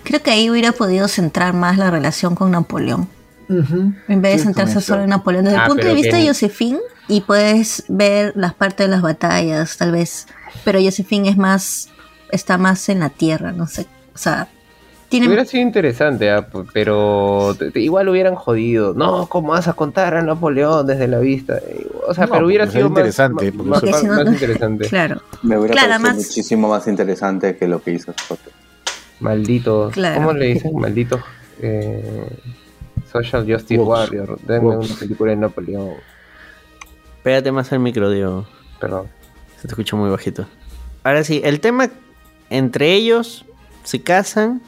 Creo 0.03 0.21
que 0.21 0.31
ahí 0.31 0.49
hubiera 0.49 0.71
podido 0.73 1.07
centrar 1.07 1.53
más 1.53 1.77
la 1.77 1.89
relación 1.91 2.35
con 2.35 2.51
Napoleón. 2.51 3.07
En 3.49 4.21
vez 4.21 4.33
de 4.33 4.37
Sí, 4.39 4.43
centrarse 4.45 4.81
solo 4.81 5.03
en 5.03 5.09
Napoleón. 5.09 5.45
Desde 5.45 5.57
Ah, 5.57 5.63
el 5.63 5.67
punto 5.69 5.85
de 5.87 5.93
vista 5.93 6.17
que- 6.17 6.23
de 6.23 6.27
Josephine, 6.27 6.79
y 7.07 7.21
puedes 7.21 7.83
ver 7.87 8.33
las 8.35 8.53
partes 8.53 8.87
de 8.87 8.91
las 8.91 9.01
batallas, 9.01 9.77
tal 9.77 9.91
vez. 9.91 10.27
Pero 10.63 10.79
Josephine 10.81 11.29
es 11.29 11.37
más. 11.37 11.89
está 12.31 12.57
más 12.57 12.89
en 12.89 12.99
la 12.99 13.09
tierra, 13.09 13.51
no 13.51 13.67
sé. 13.67 13.85
O 14.15 14.17
sea, 14.17 14.47
tiene. 15.09 15.27
Hubiera 15.27 15.45
sido 15.45 15.61
interesante, 15.61 16.31
ah, 16.31 16.47
pero 16.73 17.55
te- 17.59 17.69
te- 17.69 17.79
igual 17.79 18.09
hubieran 18.09 18.33
jodido. 18.35 18.93
No, 18.95 19.27
¿cómo 19.27 19.49
vas 19.49 19.67
a 19.67 19.73
contar 19.73 20.15
a 20.15 20.21
Napoleón 20.23 20.87
desde 20.87 21.07
la 21.07 21.19
vista? 21.19 21.57
Eh, 21.57 21.87
O 22.07 22.13
sea, 22.13 22.25
No, 22.25 22.31
pero 22.33 22.45
hubiera 22.47 22.65
sido 22.67 22.89
más, 22.89 22.97
interesante, 22.97 23.45
más, 23.51 23.53
porque 23.55 23.69
más- 23.69 23.79
Porque 23.81 23.93
si 23.97 24.05
no- 24.07 24.13
más 24.15 24.27
interesante. 24.33 24.87
Claro. 24.89 25.21
me 25.43 25.57
hubiera 25.59 25.73
Claro, 25.73 26.01
parecido 26.01 26.15
muchísimo 26.15 26.67
más 26.69 26.87
interesante 26.87 27.55
que 27.55 27.67
lo 27.67 27.81
que 27.83 27.91
hizo 27.91 28.11
Scott. 28.19 28.39
Malditos. 29.19 29.93
Claro. 29.93 30.15
¿Cómo 30.15 30.33
le 30.33 30.45
dicen? 30.47 30.75
Malditos. 30.75 31.21
eh, 31.61 32.27
Social 33.11 33.45
Justice. 33.47 33.79
Warrior. 33.79 34.39
Denme 34.41 34.75
una 34.77 34.95
película 34.95 35.31
de 35.31 35.37
Napoleón. 35.37 35.91
Pégate 37.21 37.51
más 37.51 37.71
al 37.71 37.79
micro, 37.79 38.09
Diego. 38.09 38.45
Perdón. 38.79 39.07
Se 39.63 39.67
te 39.69 39.73
escucha 39.75 39.95
muy 39.95 40.09
bajito. 40.09 40.45
Ahora 41.05 41.23
sí, 41.23 41.39
el 41.43 41.61
tema 41.61 41.89
entre 42.49 42.93
ellos 42.93 43.45
se 43.85 44.01
casan 44.03 44.61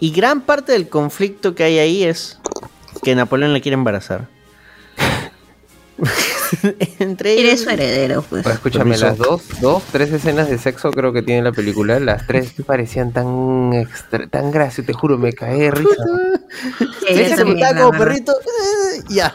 y 0.00 0.10
gran 0.10 0.40
parte 0.40 0.72
del 0.72 0.88
conflicto 0.88 1.54
que 1.54 1.62
hay 1.64 1.78
ahí 1.78 2.02
es 2.02 2.38
que 3.04 3.14
Napoleón 3.14 3.52
le 3.52 3.60
quiere 3.60 3.74
embarazar. 3.74 4.26
entre 6.98 7.32
ellos. 7.34 7.44
Eres 7.44 7.62
su 7.62 7.70
heredero, 7.70 8.22
pues. 8.22 8.42
Pero 8.42 8.54
escúchame, 8.56 8.84
Permiso. 8.96 9.06
las 9.06 9.18
dos, 9.18 9.42
dos, 9.60 9.82
tres 9.92 10.12
escenas 10.12 10.48
de 10.48 10.58
sexo 10.58 10.90
creo 10.90 11.12
que 11.12 11.22
tiene 11.22 11.42
la 11.42 11.52
película. 11.52 12.00
Las 12.00 12.26
tres 12.26 12.54
parecían 12.66 13.12
tan 13.12 13.72
extra- 13.72 14.26
tan 14.28 14.50
graciosas, 14.50 14.86
te 14.86 14.92
juro, 14.92 15.16
me 15.16 15.32
caí 15.32 15.60
de 15.60 15.70
risa. 15.70 15.90
Ella 17.08 17.22
Ese 17.26 17.36
también, 17.36 17.58
está 17.58 17.72
la 17.72 17.82
como 17.82 17.98
perrito. 17.98 18.32
eh, 18.32 19.02
ya. 19.10 19.32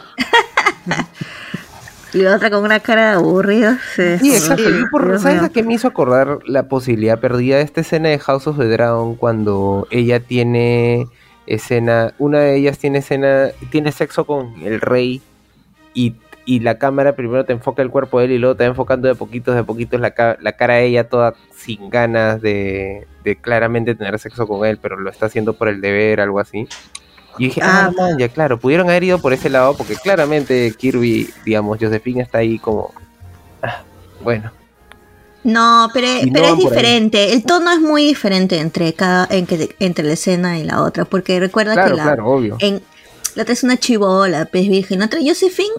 Y 2.14 2.18
la 2.18 2.36
otra 2.36 2.48
con 2.48 2.62
una 2.62 2.80
cara 2.80 3.10
de 3.10 3.16
aburrida. 3.16 3.78
Sí, 3.96 4.18
Sí, 4.20 4.30
exacto. 4.32 4.70
Yo 4.70 4.86
por, 4.90 5.18
¿Sabes 5.18 5.42
a 5.42 5.48
qué 5.48 5.62
me 5.62 5.74
hizo 5.74 5.88
acordar 5.88 6.38
la 6.46 6.68
posibilidad 6.68 7.18
perdida? 7.18 7.58
Esta 7.60 7.80
escena 7.80 8.08
de 8.08 8.18
House 8.20 8.46
of 8.46 8.58
the 8.58 8.68
Dragon 8.68 9.16
cuando 9.16 9.88
ella 9.90 10.20
tiene 10.20 11.08
escena, 11.46 12.14
una 12.18 12.38
de 12.38 12.56
ellas 12.56 12.78
tiene 12.78 12.98
escena, 12.98 13.48
tiene 13.70 13.92
sexo 13.92 14.24
con 14.24 14.54
el 14.62 14.80
rey 14.80 15.20
y, 15.92 16.14
y 16.44 16.60
la 16.60 16.78
cámara 16.78 17.16
primero 17.16 17.44
te 17.44 17.52
enfoca 17.52 17.82
el 17.82 17.90
cuerpo 17.90 18.20
de 18.20 18.26
él 18.26 18.32
y 18.32 18.38
luego 18.38 18.54
te 18.54 18.64
va 18.64 18.68
enfocando 18.68 19.08
de 19.08 19.14
poquitos, 19.14 19.54
de 19.54 19.64
poquitos 19.64 20.00
la, 20.00 20.14
la 20.40 20.52
cara 20.52 20.74
de 20.74 20.86
ella 20.86 21.08
toda 21.08 21.34
sin 21.54 21.90
ganas 21.90 22.40
de, 22.40 23.06
de 23.24 23.36
claramente 23.36 23.94
tener 23.94 24.18
sexo 24.18 24.46
con 24.46 24.64
él, 24.66 24.78
pero 24.80 24.98
lo 24.98 25.10
está 25.10 25.26
haciendo 25.26 25.54
por 25.54 25.68
el 25.68 25.80
deber, 25.80 26.20
algo 26.20 26.38
así. 26.38 26.68
Y 27.38 27.44
dije, 27.46 27.60
ah, 27.62 27.86
Ah. 27.88 27.92
man, 27.96 28.18
ya 28.18 28.28
claro, 28.28 28.58
pudieron 28.58 28.88
haber 28.88 29.04
ido 29.04 29.18
por 29.18 29.32
ese 29.32 29.48
lado 29.50 29.76
porque 29.76 29.96
claramente 29.96 30.72
Kirby, 30.78 31.30
digamos, 31.44 31.78
Josephine 31.80 32.22
está 32.22 32.38
ahí 32.38 32.58
como, 32.58 32.92
ah, 33.62 33.82
bueno. 34.22 34.50
No, 35.42 35.90
pero, 35.92 36.06
Y 36.22 36.26
no 36.30 36.32
pero 36.32 36.46
es 36.54 36.58
diferente. 36.58 37.32
El 37.34 37.44
tono 37.44 37.70
es 37.70 37.80
muy 37.80 38.04
diferente 38.06 38.58
entre 38.58 38.94
cada 38.94 39.26
en 39.30 39.46
que- 39.46 39.76
entre 39.78 40.04
la 40.06 40.14
escena 40.14 40.58
y 40.58 40.64
la 40.64 40.80
otra. 40.82 41.04
Porque 41.04 41.38
recuerda 41.38 41.74
Claro, 41.74 41.90
que 41.90 41.96
la, 41.98 42.02
claro, 42.04 42.26
obvio. 42.30 42.56
en, 42.60 42.80
la 43.34 43.42
otra 43.42 43.52
es 43.52 43.62
una 43.62 43.76
chivola, 43.76 44.46
pez 44.46 44.68
virgen. 44.68 45.00
La 45.00 45.06
otra, 45.06 45.18
Josephine, 45.22 45.74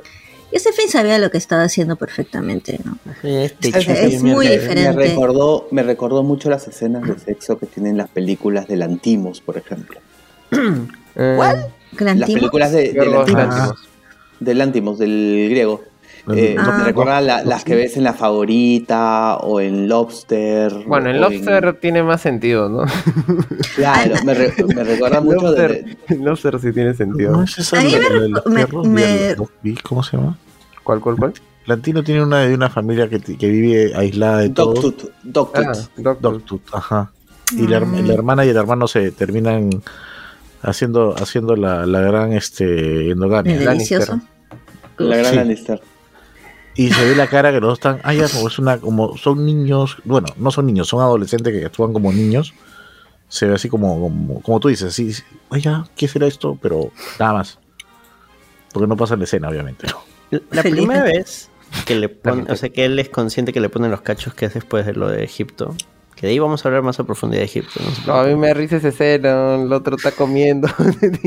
Josephine 0.53 0.90
sabía 0.91 1.18
lo 1.18 1.32
que 1.32 1.40
estaba 1.40 1.64
haciendo 1.64 1.95
perfectamente, 1.95 2.80
¿no? 2.86 2.99
Este 3.23 3.69
Es- 3.69 3.80
chico 3.80 3.91
es 3.91 4.22
muy 4.22 4.48
diferente. 4.48 4.94
Me 4.95 5.07
recordó, 5.07 5.68
me 5.72 5.82
recordó 5.82 6.22
mucho 6.22 6.49
las 6.52 6.68
escenas 6.68 7.02
de 7.07 7.18
sexo 7.18 7.57
que 7.57 7.65
tienen 7.65 7.98
las 7.98 8.10
películas 8.10 8.68
de 8.68 8.76
Lantimos, 8.76 9.41
por 9.41 9.57
ejemplo. 9.57 9.99
¿Cuál? 11.15 11.67
Las 11.97 12.29
películas 12.29 12.71
de, 12.71 12.91
de 12.93 13.05
Lantimos, 13.05 13.29
Lanthimos. 13.39 13.87
de 14.39 14.53
Lantimos, 14.53 14.99
del 14.99 15.47
griego. 15.49 15.81
Eh, 16.33 16.55
Ah. 16.57 16.75
me 16.79 16.83
recuerda 16.85 17.21
la- 17.21 17.43
las 17.43 17.63
que 17.63 17.75
ves 17.75 17.97
en 17.97 18.03
La 18.03 18.13
Favorita 18.13 19.37
o 19.37 19.61
en 19.61 19.87
Lobster. 19.87 20.73
Bueno, 20.87 21.11
o 21.11 21.13
Lobster 21.13 21.79
tiene 21.79 22.01
más 22.03 22.21
sentido, 22.21 22.67
¿no? 22.67 22.83
Claro, 23.75 24.15
me, 24.25 24.33
re- 24.33 24.53
me 24.75 24.83
recuerda 24.83 25.21
mucho 25.21 25.51
de, 25.51 25.67
Lobster, 25.69 25.97
el 26.09 26.21
Lobster 26.23 26.59
sí 26.59 26.71
tiene 26.73 26.93
sentido. 26.95 27.31
No 27.31 27.43
es 27.43 27.57
esa 27.59 27.77
me 28.85 29.03
de 29.05 29.35
¿Cómo 29.83 30.01
se 30.03 30.17
llama? 30.17 30.37
¿Cuál, 30.83 30.99
cuál, 30.99 31.15
cuál? 31.17 31.33
Lantino 31.67 32.03
tiene 32.03 32.23
una 32.23 32.39
de 32.41 32.53
una 32.55 32.69
familia 32.69 33.07
que, 33.07 33.19
que 33.19 33.47
vive 33.49 33.93
aislada 33.95 34.39
de 34.39 34.49
todo. 34.49 34.73
Ah, 34.77 34.91
Doctor. 35.23 36.17
Dogtooth, 36.21 36.61
ajá. 36.73 37.11
Y 37.55 37.67
la, 37.67 37.77
herma- 37.81 38.01
la 38.01 38.13
hermana 38.13 38.45
y 38.45 38.49
el 38.49 38.57
hermano 38.57 38.87
se 38.87 39.11
terminan 39.11 39.69
haciendo 40.61 41.15
haciendo 41.15 41.56
la, 41.56 41.86
la 41.86 42.02
gran 42.02 42.34
este 42.34 43.11
endogamia. 43.11 43.53
Es 43.56 43.65
delicioso. 43.65 44.19
La 44.98 45.18
gran 45.18 45.32
Sí. 45.32 45.36
Lannister. 45.38 45.82
Y 46.77 46.90
se 46.91 47.06
ve 47.06 47.15
la 47.15 47.27
cara 47.27 47.52
que 47.52 47.60
los 47.61 47.69
dos 47.69 47.77
están, 47.80 47.99
ah, 48.03 48.14
ya, 48.14 48.27
como 48.27 48.48
es 48.49 48.60
una, 48.60 48.77
como 48.80 49.15
son 49.18 49.45
niños, 49.45 49.98
bueno, 50.03 50.27
no 50.38 50.52
son 50.52 50.65
niños, 50.65 50.88
son 50.90 50.99
adolescentes 51.02 51.53
que 51.57 51.65
actúan 51.65 51.94
como 51.94 52.11
niños. 52.11 52.53
Se 53.30 53.48
ve 53.48 53.56
así 53.56 53.69
como, 53.69 53.99
como, 53.99 54.41
como 54.41 54.60
tú 54.60 54.68
dices, 54.68 54.94
sí, 54.94 55.14
sí, 55.14 55.23
"Ay, 55.49 55.61
ya, 55.61 55.86
¿qué 55.95 56.07
será 56.07 56.27
esto? 56.27 56.60
Pero 56.61 56.91
nada 57.19 57.34
más. 57.34 57.60
Porque 58.73 58.88
no 58.88 58.98
pasa 58.98 59.15
la 59.15 59.23
escena, 59.23 59.48
obviamente. 59.49 59.88
La 60.52 60.64
primera 60.64 61.03
vez 61.03 61.49
que 61.86 61.95
le 61.95 62.10
pone, 62.10 62.52
o 62.52 62.56
sea, 62.57 62.69
que 62.69 62.84
él 62.86 62.99
es 62.99 63.07
consciente 63.10 63.53
que 63.53 63.61
le 63.61 63.69
ponen 63.69 63.90
los 63.90 64.02
cachos 64.02 64.34
que 64.34 64.45
es 64.45 64.53
después 64.53 64.86
de 64.86 64.94
lo 64.94 65.07
de 65.07 65.23
Egipto. 65.23 65.73
Que 66.15 66.27
de 66.27 66.31
ahí 66.33 66.39
vamos 66.39 66.63
a 66.63 66.69
hablar 66.69 66.81
más 66.81 66.99
a 66.99 67.03
profundidad 67.03 67.41
de 67.41 67.45
Egipto. 67.45 67.79
¿no? 68.07 68.13
No, 68.13 68.19
a 68.21 68.23
mí 68.25 68.35
me 68.35 68.53
risa 68.53 68.77
esa 68.77 68.87
escena, 68.87 69.55
el 69.55 69.71
otro 69.73 69.95
está 69.97 70.11
comiendo. 70.11 70.67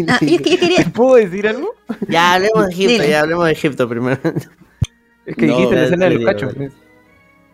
Ah, 0.09 0.19
yo, 0.23 0.29
yo 0.39 0.43
quería. 0.61 0.85
¿Puedo 0.95 1.17
decir 1.17 1.47
algo? 1.47 1.75
Ya 2.09 2.35
hablemos 2.35 2.67
de 2.67 2.73
Egipto, 2.73 2.93
Dile. 2.93 3.09
ya 3.11 3.21
hablemos 3.21 3.45
de 3.47 3.53
Egipto 3.53 3.89
primero. 3.89 4.19
Es 5.27 5.37
que 5.37 5.47
No, 5.47 5.57
dijiste 5.57 5.75
la 5.77 5.85
escena 5.85 6.05
de 6.07 6.15
los 6.15 6.25
dale, 6.25 6.35
cachos. 6.39 6.55
dale. 6.55 6.71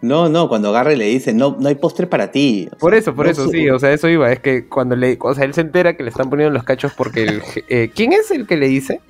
No, 0.00 0.28
no, 0.28 0.48
cuando 0.48 0.68
agarra 0.68 0.92
y 0.92 0.96
le 0.96 1.06
dice, 1.06 1.32
no, 1.32 1.56
no 1.58 1.66
hay 1.68 1.76
postre 1.76 2.06
para 2.06 2.30
ti. 2.30 2.68
O 2.72 2.76
Por 2.76 2.92
sea, 2.92 3.00
eso, 3.00 3.14
por 3.14 3.24
no 3.24 3.32
eso, 3.32 3.48
sí, 3.48 3.68
o 3.70 3.78
sea, 3.78 3.90
eso 3.92 4.06
iba. 4.08 4.30
Es 4.30 4.38
que 4.38 4.68
cuando 4.68 4.94
le. 4.96 5.16
O 5.20 5.34
sea, 5.34 5.44
él 5.44 5.54
se 5.54 5.62
entera 5.62 5.96
que 5.96 6.02
le 6.04 6.10
están 6.10 6.28
poniendo 6.30 6.52
los 6.52 6.62
cachos 6.62 6.92
porque 6.94 7.22
el. 7.24 7.42
eh, 7.68 7.90
¿Quién 7.94 8.12
es 8.12 8.30
el 8.30 8.46
que 8.46 8.56
le 8.58 8.68
dice? 8.68 9.00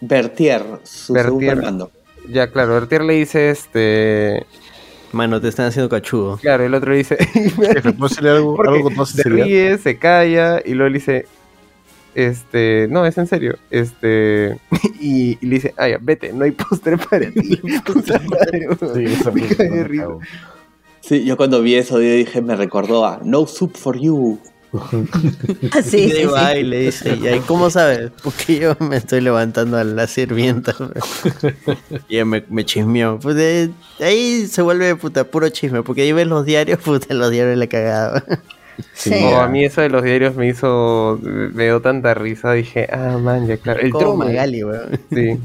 Bertier, 0.00 0.62
su 0.82 1.12
Bertier. 1.12 1.24
segundo 1.40 1.52
hermano. 1.52 1.90
Ya, 2.28 2.48
claro, 2.48 2.74
Bertier 2.74 3.02
le 3.04 3.14
dice 3.14 3.50
este. 3.50 4.46
Mano, 5.12 5.40
te 5.40 5.48
están 5.48 5.66
haciendo 5.66 5.88
cachudo. 5.88 6.36
Claro, 6.38 6.64
el 6.64 6.74
otro 6.74 6.92
le 6.92 6.98
dice. 6.98 7.16
Jefe, 7.26 7.92
¿puedo 7.92 8.08
decirle 8.08 8.30
algo, 8.30 8.56
Porque 8.56 8.70
algo 8.72 8.94
con 8.94 9.06
se 9.06 9.22
ríe, 9.28 9.76
se 9.78 9.98
calla 9.98 10.60
y 10.64 10.74
luego 10.74 10.88
le 10.90 10.98
dice, 10.98 11.26
este, 12.14 12.86
no, 12.90 13.06
es 13.06 13.16
en 13.18 13.26
serio, 13.26 13.56
este, 13.70 14.58
y, 15.00 15.38
y 15.40 15.46
le 15.46 15.54
dice, 15.56 15.74
ah, 15.76 15.88
ya, 15.88 15.98
vete, 16.00 16.32
no 16.32 16.44
hay 16.44 16.52
postre 16.52 16.96
para 16.96 17.30
ti. 17.30 17.56
Puta 17.84 18.20
madre, 18.20 18.68
weón. 18.68 18.94
Sí, 18.94 19.04
esa 19.04 19.30
Me 19.30 19.42
me 19.42 19.84
risa. 19.84 20.02
cago. 20.04 20.20
Sí, 21.00 21.24
yo 21.24 21.36
cuando 21.36 21.62
vi 21.62 21.74
eso 21.76 22.00
yo 22.00 22.10
dije, 22.12 22.42
me 22.42 22.54
recordó 22.54 23.04
a 23.06 23.20
No 23.24 23.46
Soup 23.46 23.76
for 23.76 23.98
You. 23.98 24.38
Ah, 24.72 25.82
sí, 25.82 26.04
y 26.04 26.10
sí, 26.10 26.16
ahí 26.18 26.24
va 26.26 26.52
sí. 26.52 26.58
y 26.58 26.62
le 26.62 26.80
dice, 26.80 27.16
¿y 27.20 27.26
ahí 27.26 27.40
cómo 27.40 27.70
sabes? 27.70 28.10
Porque 28.22 28.58
yo 28.58 28.76
me 28.78 28.96
estoy 28.96 29.20
levantando 29.20 29.76
a 29.78 29.84
la 29.84 30.06
sirvienta. 30.06 30.74
y 32.08 32.14
ella 32.16 32.24
me, 32.24 32.44
me 32.48 32.64
chismeó. 32.64 33.18
Pues 33.18 33.34
de, 33.36 33.70
de 33.98 34.04
ahí 34.04 34.46
se 34.46 34.62
vuelve 34.62 34.94
puta 34.96 35.24
puro 35.24 35.48
chisme, 35.48 35.82
porque 35.82 36.02
ahí 36.02 36.12
ves 36.12 36.26
los 36.26 36.44
diarios, 36.44 36.78
puta, 36.84 37.14
los 37.14 37.30
diarios 37.30 37.58
le 37.58 37.68
cagaba. 37.68 38.24
Sí. 38.94 39.10
No, 39.10 39.40
a 39.40 39.48
mí 39.48 39.64
eso 39.64 39.80
de 39.82 39.90
los 39.90 40.02
diarios 40.02 40.36
me 40.36 40.48
hizo, 40.48 41.18
me 41.22 41.64
dio 41.64 41.80
tanta 41.82 42.14
risa, 42.14 42.52
dije, 42.52 42.88
ah, 42.92 43.18
man, 43.18 43.46
ya 43.46 43.56
claro, 43.58 43.80
el 43.80 43.90
Como 43.90 44.04
trono. 44.14 44.24
Magali, 44.24 44.64
weón. 44.64 45.00
Sí, 45.12 45.38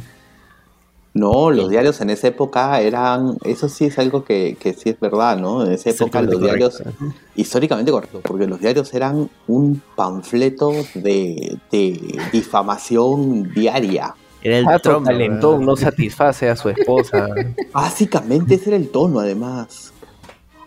No, 1.18 1.50
los 1.50 1.70
diarios 1.70 2.02
en 2.02 2.10
esa 2.10 2.28
época 2.28 2.82
eran, 2.82 3.38
eso 3.46 3.70
sí 3.70 3.86
es 3.86 3.98
algo 4.00 4.26
que, 4.26 4.58
que 4.60 4.74
sí 4.74 4.90
es 4.90 5.00
verdad, 5.00 5.38
¿no? 5.40 5.66
En 5.66 5.72
esa 5.72 5.90
época 5.92 6.22
los 6.22 6.42
diarios, 6.42 6.84
históricamente 7.38 7.90
correcto, 7.90 8.20
porque 8.22 8.48
los 8.48 8.60
diarios 8.60 8.94
eran 8.94 9.30
un 9.48 9.82
panfleto 9.96 10.72
de, 10.94 11.58
de 11.72 12.20
difamación 12.34 13.52
diaria. 13.54 14.14
Era 14.44 14.58
el 14.58 14.66
calentón 15.06 15.54
weón. 15.54 15.66
no 15.66 15.76
satisface 15.78 16.50
a 16.50 16.56
su 16.58 16.68
esposa. 16.68 17.30
Básicamente 17.74 18.56
ese 18.56 18.72
era 18.72 18.78
el 18.78 18.90
tono, 18.90 19.22
además. 19.22 19.94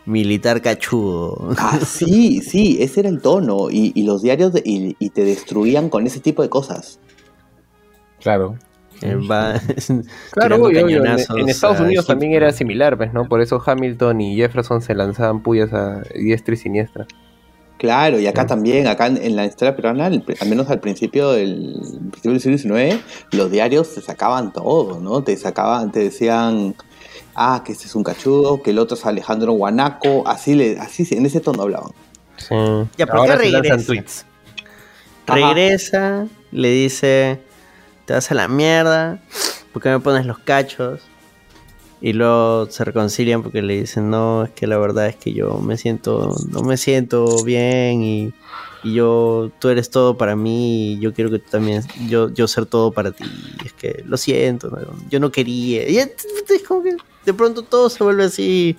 Militar 0.06 0.62
cachudo. 0.62 1.50
Ah, 1.58 1.78
sí, 1.86 2.40
sí, 2.40 2.78
ese 2.80 3.00
era 3.00 3.10
el 3.10 3.20
tono. 3.20 3.68
Y, 3.70 3.92
y 3.94 4.04
los 4.04 4.22
diarios 4.22 4.54
de- 4.54 4.62
y, 4.64 4.96
y 4.98 5.10
te 5.10 5.24
destruían 5.24 5.90
con 5.90 6.06
ese 6.06 6.20
tipo 6.20 6.40
de 6.40 6.48
cosas. 6.48 6.98
Claro. 8.20 8.56
Eh, 9.02 9.14
va 9.14 9.60
Claro, 10.32 10.56
tirando 10.56 10.66
obvio, 10.66 10.84
obvio, 10.84 11.04
En, 11.04 11.48
Estados 11.48 11.80
Unidos 11.80 12.06
también 12.06 12.32
era 12.32 12.50
similar, 12.52 12.96
¿ves? 12.96 13.12
¿no? 13.12 13.28
Por 13.28 13.40
eso 13.40 13.62
Hamilton 13.64 14.20
y 14.20 14.36
Jefferson 14.36 14.82
se 14.82 14.94
lanzaban 14.94 15.42
puyas 15.42 15.72
a 15.72 16.02
diestra 16.14 16.54
y 16.54 16.56
siniestra. 16.56 17.06
Claro, 17.78 18.18
y 18.18 18.26
acá 18.26 18.44
también, 18.44 18.88
acá 18.88 19.06
en, 19.06 19.18
en 19.18 19.36
la 19.36 19.46
historia 19.46 19.76
peruana, 19.76 20.06
al 20.06 20.48
menos 20.48 20.68
al 20.68 20.80
principio 20.80 21.30
del, 21.30 21.76
principio 22.10 22.32
del 22.32 22.40
siglo 22.40 22.58
XIX, 22.58 23.00
los 23.30 23.52
diarios 23.52 23.94
te 23.94 24.00
sacaban 24.00 24.52
todo, 24.52 25.00
¿no? 25.00 25.22
Te 25.22 25.36
sacaban, 25.36 25.92
te 25.92 26.00
decían, 26.00 26.74
ah, 27.36 27.62
que 27.64 27.70
este 27.70 27.86
es 27.86 27.94
un 27.94 28.02
cachudo, 28.02 28.62
que 28.62 28.70
el 28.70 28.80
otro 28.80 28.96
es 28.96 29.06
Alejandro 29.06 29.52
Guanaco, 29.52 30.26
así, 30.26 30.56
le, 30.56 30.76
así 30.80 31.06
en 31.12 31.24
ese 31.24 31.38
tono 31.38 31.62
hablaban. 31.62 31.92
Sí. 32.36 32.54
Ya, 32.96 33.06
¿por 33.06 33.18
Ahora 33.18 33.38
qué 33.38 33.44
se 33.44 33.50
lanzan 33.52 33.70
regresa? 33.70 33.86
tweets. 33.86 34.26
Regresa, 35.28 36.26
le 36.50 36.70
dice, 36.70 37.40
te 38.08 38.14
vas 38.14 38.30
a 38.30 38.34
la 38.34 38.48
mierda, 38.48 39.20
¿por 39.70 39.82
qué 39.82 39.90
me 39.90 40.00
pones 40.00 40.24
los 40.24 40.38
cachos? 40.38 41.02
Y 42.00 42.14
luego 42.14 42.64
se 42.70 42.82
reconcilian 42.82 43.42
porque 43.42 43.60
le 43.60 43.80
dicen, 43.80 44.08
no, 44.08 44.44
es 44.44 44.50
que 44.52 44.66
la 44.66 44.78
verdad 44.78 45.08
es 45.08 45.16
que 45.16 45.34
yo 45.34 45.58
me 45.58 45.76
siento, 45.76 46.34
no 46.48 46.62
me 46.62 46.78
siento 46.78 47.44
bien 47.44 48.02
y, 48.02 48.32
y 48.82 48.94
yo, 48.94 49.50
tú 49.58 49.68
eres 49.68 49.90
todo 49.90 50.16
para 50.16 50.36
mí 50.36 50.92
y 50.92 51.00
yo 51.00 51.12
quiero 51.12 51.30
que 51.30 51.38
tú 51.38 51.50
también, 51.50 51.82
yo, 52.08 52.30
yo 52.30 52.48
ser 52.48 52.64
todo 52.64 52.92
para 52.92 53.12
ti. 53.12 53.26
Es 53.62 53.74
que 53.74 54.02
lo 54.06 54.16
siento, 54.16 54.74
yo 55.10 55.20
no 55.20 55.30
quería. 55.30 55.86
Y 55.86 55.98
es 55.98 56.14
como 56.66 56.82
que 56.82 56.96
de 57.26 57.34
pronto 57.34 57.60
todo 57.60 57.90
se 57.90 58.02
vuelve 58.02 58.24
así, 58.24 58.78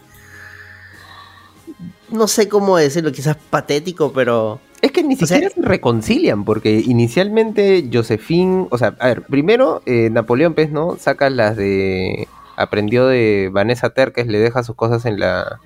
no 2.10 2.28
sé 2.28 2.50
cómo 2.50 2.78
decirlo, 2.78 3.12
quizás 3.12 3.38
patético, 3.52 4.12
pero... 4.12 4.60
Es 4.82 4.92
que 4.92 5.04
ni 5.04 5.16
sea- 5.16 5.28
siquiera 5.28 5.50
se 5.54 5.62
reconcilian, 5.62 6.46
porque 6.46 6.80
inicialmente 6.86 7.90
Josephine, 7.92 8.68
o 8.70 8.78
sea, 8.78 8.96
a 9.00 9.08
ver, 9.08 9.24
primero 9.24 9.82
eh, 9.86 10.10
Napoleón, 10.12 10.54
pues, 10.54 10.72
¿no? 10.72 10.98
Saca 11.00 11.30
las 11.30 11.56
de... 11.58 12.28
Aprendió 12.56 13.08
de 13.08 13.50
Vanessa 13.54 13.90
Terques, 13.92 14.28
le 14.28 14.38
deja 14.38 14.64
sus 14.64 14.76
cosas 14.76 15.06
en 15.06 15.18
la... 15.20 15.60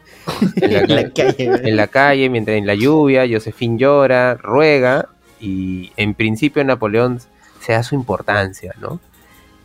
En 0.58 0.74
la, 0.74 0.80
En 0.88 0.96
la 0.96 1.10
calle, 1.14 1.36
en 1.70 1.76
la 1.76 1.88
calle, 1.88 2.30
mientras 2.30 2.56
en 2.58 2.68
la 2.68 2.76
lluvia, 2.76 3.26
Josephine 3.30 3.78
llora, 3.80 4.36
ruega, 4.36 5.10
y 5.40 5.92
en 5.98 6.14
principio 6.14 6.64
Napoleón 6.64 7.20
se 7.62 7.74
da 7.74 7.82
su 7.84 7.96
importancia, 7.96 8.76
¿no? 8.80 9.00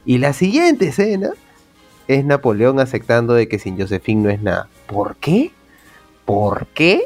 Y 0.06 0.18
la 0.18 0.32
siguiente 0.32 0.88
escena 0.88 1.30
es 2.06 2.24
Napoleón 2.24 2.80
aceptando 2.80 3.34
de 3.34 3.46
que 3.46 3.58
sin 3.58 3.78
Josephine 3.78 4.22
no 4.22 4.30
es 4.30 4.40
nada. 4.40 4.68
¿Por 4.86 5.16
qué? 5.16 5.52
¿Por 6.24 6.66
qué? 6.68 7.02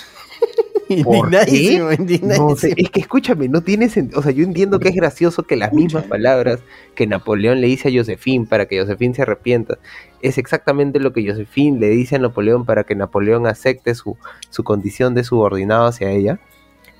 Indignadísimo, 0.94 1.84
No 1.86 1.92
indignadísimo. 1.92 2.56
sé, 2.56 2.74
es 2.76 2.90
que 2.90 3.00
escúchame, 3.00 3.48
no 3.48 3.60
tiene 3.62 3.88
sentido. 3.88 4.20
O 4.20 4.22
sea, 4.22 4.32
yo 4.32 4.44
entiendo 4.44 4.78
que 4.80 4.88
es 4.88 4.94
gracioso 4.94 5.42
que 5.44 5.56
las 5.56 5.72
mismas 5.72 6.04
palabras 6.04 6.60
que 6.94 7.06
Napoleón 7.06 7.60
le 7.60 7.66
dice 7.68 7.88
a 7.88 7.92
Josephine 7.92 8.46
para 8.46 8.66
que 8.66 8.80
Josephine 8.80 9.14
se 9.14 9.22
arrepienta, 9.22 9.78
es 10.22 10.38
exactamente 10.38 10.98
lo 11.00 11.12
que 11.12 11.26
Josephine 11.28 11.78
le 11.78 11.88
dice 11.90 12.16
a 12.16 12.18
Napoleón 12.18 12.64
para 12.64 12.84
que 12.84 12.94
Napoleón 12.94 13.46
acepte 13.46 13.94
su, 13.94 14.16
su 14.50 14.64
condición 14.64 15.14
de 15.14 15.24
subordinado 15.24 15.86
hacia 15.86 16.10
ella. 16.10 16.40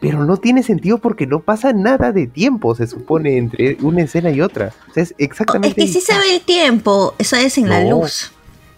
Pero 0.00 0.24
no 0.24 0.38
tiene 0.38 0.62
sentido 0.62 0.96
porque 0.96 1.26
no 1.26 1.40
pasa 1.40 1.74
nada 1.74 2.10
de 2.12 2.26
tiempo, 2.26 2.74
se 2.74 2.86
supone, 2.86 3.36
entre 3.36 3.76
una 3.82 4.00
escena 4.02 4.30
y 4.30 4.40
otra. 4.40 4.72
O 4.88 4.94
sea, 4.94 5.02
es 5.02 5.10
Es 5.10 5.14
exactamente. 5.18 5.74
que 5.78 5.88
sí 5.88 6.00
se 6.00 6.14
ve 6.14 6.36
el 6.36 6.40
tiempo, 6.40 7.14
eso 7.18 7.36
es 7.36 7.58
en 7.58 7.68
la 7.68 7.84
No. 7.84 8.00
luz. 8.00 8.32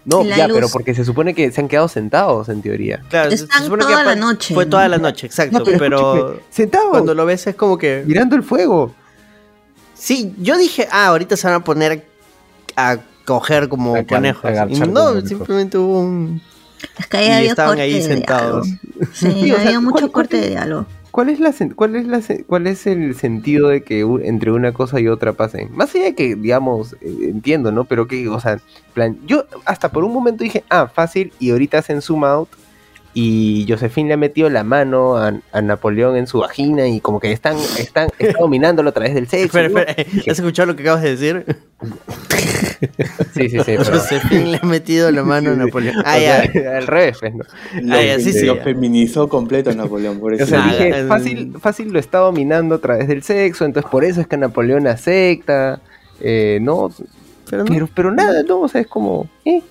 No, 0.04 0.24
la 0.24 0.36
ya, 0.36 0.48
luz. 0.48 0.56
pero 0.56 0.68
porque 0.68 0.94
se 0.94 1.04
supone 1.04 1.32
que 1.34 1.52
se 1.52 1.60
han 1.60 1.68
quedado 1.68 1.86
sentados 1.88 2.48
en 2.48 2.60
teoría. 2.62 3.00
Claro, 3.08 3.30
se- 3.30 3.36
Están 3.36 3.58
se 3.58 3.64
supone 3.64 3.84
toda 3.84 3.98
que 3.98 4.04
la 4.04 4.14
noche, 4.16 4.54
Fue 4.54 4.66
toda 4.66 4.88
la 4.88 4.98
noche, 4.98 5.26
exacto. 5.26 5.58
No, 5.60 5.64
pero 5.78 6.40
sentados, 6.50 6.88
cuando 6.90 7.14
lo 7.14 7.24
ves 7.24 7.46
es 7.46 7.54
como 7.54 7.78
que. 7.78 8.02
mirando 8.06 8.34
el 8.36 8.42
fuego. 8.42 8.94
Sí, 9.94 10.34
yo 10.38 10.58
dije, 10.58 10.88
ah, 10.90 11.06
ahorita 11.08 11.36
se 11.36 11.46
van 11.46 11.56
a 11.56 11.64
poner 11.64 12.04
a 12.76 12.96
coger 13.24 13.68
como 13.68 13.94
A 13.94 14.02
conejos. 14.04 14.44
a 14.44 14.66
Y 14.68 14.80
no, 14.80 15.04
conejos. 15.04 15.28
simplemente 15.28 15.78
hubo 15.78 16.00
un. 16.00 16.42
Es 16.98 17.06
que 17.06 17.16
ahí 17.18 17.28
Y 17.28 17.30
había 17.30 17.50
estaban 17.50 17.70
corte 17.72 17.82
ahí 17.82 18.02
sentados. 18.02 18.66
Sí, 19.14 19.30
Sí, 19.32 19.52
o 19.52 19.56
sea, 19.56 19.66
había 19.66 19.80
mucho 19.80 19.92
¿cuál- 20.10 20.12
corte 20.12 20.30
cuál- 20.38 20.42
de 20.42 20.48
diálogo. 20.50 20.86
¿Cuál 21.12 21.28
es, 21.28 21.40
la, 21.40 21.54
cuál, 21.76 21.94
es 21.94 22.06
la, 22.06 22.22
¿Cuál 22.46 22.66
es 22.66 22.86
el 22.86 23.14
sentido 23.14 23.68
de 23.68 23.82
que 23.82 24.00
entre 24.22 24.50
una 24.50 24.72
cosa 24.72 24.98
y 24.98 25.08
otra 25.08 25.34
pasen? 25.34 25.68
Más 25.76 25.94
allá 25.94 26.06
de 26.06 26.14
que, 26.14 26.36
digamos, 26.36 26.94
eh, 27.02 27.18
entiendo, 27.24 27.70
¿no? 27.70 27.84
Pero 27.84 28.08
que, 28.08 28.26
o 28.28 28.40
sea, 28.40 28.58
plan, 28.94 29.18
yo 29.26 29.44
hasta 29.66 29.92
por 29.92 30.04
un 30.04 30.12
momento 30.14 30.42
dije, 30.42 30.64
ah, 30.70 30.88
fácil, 30.88 31.30
y 31.38 31.50
ahorita 31.50 31.78
hacen 31.78 32.00
zoom 32.00 32.24
out 32.24 32.48
y 33.14 33.66
Josephine 33.68 34.08
le 34.08 34.14
ha 34.14 34.16
metido 34.16 34.48
la 34.48 34.64
mano 34.64 35.16
a, 35.16 35.32
a 35.52 35.60
Napoleón 35.62 36.16
en 36.16 36.26
su 36.26 36.38
vagina 36.38 36.88
y 36.88 37.00
como 37.00 37.20
que 37.20 37.30
están, 37.32 37.56
están, 37.78 38.08
está 38.18 38.38
dominándolo 38.40 38.88
a 38.90 38.92
través 38.92 39.14
del 39.14 39.28
sexo. 39.28 39.58
Espera, 39.58 39.68
¿no? 39.68 39.78
espera, 39.80 40.08
¿has 40.32 40.38
escuchado 40.38 40.66
lo 40.66 40.76
que 40.76 40.82
acabas 40.82 41.02
de 41.02 41.10
decir? 41.16 41.44
Sí, 43.34 43.48
sí, 43.48 43.50
sí. 43.50 43.58
pero- 43.66 43.84
Josefín 43.84 44.52
le 44.52 44.58
ha 44.62 44.66
metido 44.66 45.10
la 45.10 45.22
mano 45.22 45.50
a 45.50 45.54
Napoleón. 45.54 45.96
Ah, 46.04 46.16
sea, 46.18 46.42
al 46.78 46.86
revés, 46.86 47.18
pues, 47.20 47.34
¿no? 47.34 47.44
Lo, 47.82 47.94
Ah, 47.96 48.02
ya, 48.02 48.18
sí, 48.18 48.32
sí, 48.32 48.46
lo 48.46 48.56
ya. 48.56 48.64
feminizó 48.64 49.28
completo 49.28 49.72
Napoleón, 49.74 50.18
por 50.18 50.34
eso. 50.34 50.44
O 50.44 50.46
sea, 50.46 50.58
Nada, 50.66 50.72
dije, 50.72 51.00
eh, 51.00 51.06
fácil, 51.06 51.54
fácil 51.60 51.92
lo 51.92 51.98
está 51.98 52.18
dominando 52.18 52.74
a 52.76 52.78
través 52.78 53.08
del 53.08 53.22
sexo, 53.22 53.64
entonces 53.64 53.90
por 53.90 54.04
eso 54.04 54.20
es 54.20 54.26
que 54.26 54.36
Napoleón 54.36 54.86
acepta, 54.86 55.80
eh, 56.20 56.58
no, 56.62 56.90
Pero 57.50 57.64
no. 57.64 57.72
pero, 57.72 57.88
pero 57.94 58.10
nada, 58.12 58.42
no, 58.42 58.60
o 58.62 58.68
sea, 58.68 58.80
es 58.80 58.86
como, 58.86 59.28
eh, 59.44 59.62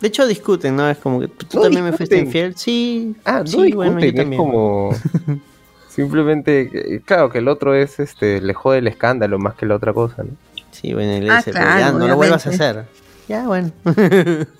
De 0.00 0.08
hecho 0.08 0.26
discuten, 0.26 0.76
¿no? 0.76 0.88
Es 0.88 0.98
como 0.98 1.20
que 1.20 1.28
tú 1.28 1.46
No 1.54 1.62
también 1.62 1.84
me 1.84 1.92
fuiste 1.92 2.14
discuten. 2.16 2.26
infiel. 2.26 2.56
Sí. 2.56 3.16
ah, 3.24 3.40
no 3.40 3.46
sí, 3.46 3.62
discuten, 3.64 3.74
bueno, 3.76 4.00
yo 4.00 4.22
es 4.22 4.36
como, 4.36 4.94
simplemente, 5.88 6.70
eh, 6.96 7.00
claro, 7.04 7.30
que 7.30 7.38
el 7.38 7.48
otro 7.48 7.74
es, 7.74 8.00
este, 8.00 8.40
le 8.40 8.54
jode 8.54 8.78
el 8.78 8.86
escándalo 8.88 9.38
más 9.38 9.54
que 9.54 9.66
la 9.66 9.76
otra 9.76 9.92
cosa, 9.92 10.22
¿no? 10.22 10.30
Sí, 10.70 10.94
bueno, 10.94 11.14
y 11.16 11.20
le 11.20 11.30
Ah, 11.30 11.36
dice, 11.38 11.52
pero 11.52 11.64
claro, 11.64 11.80
ya 11.80 11.92
no 11.92 12.08
lo 12.08 12.16
vuelvas 12.16 12.46
a 12.46 12.50
hacer. 12.50 12.84
Ya, 13.28 13.46
bueno. 13.46 13.70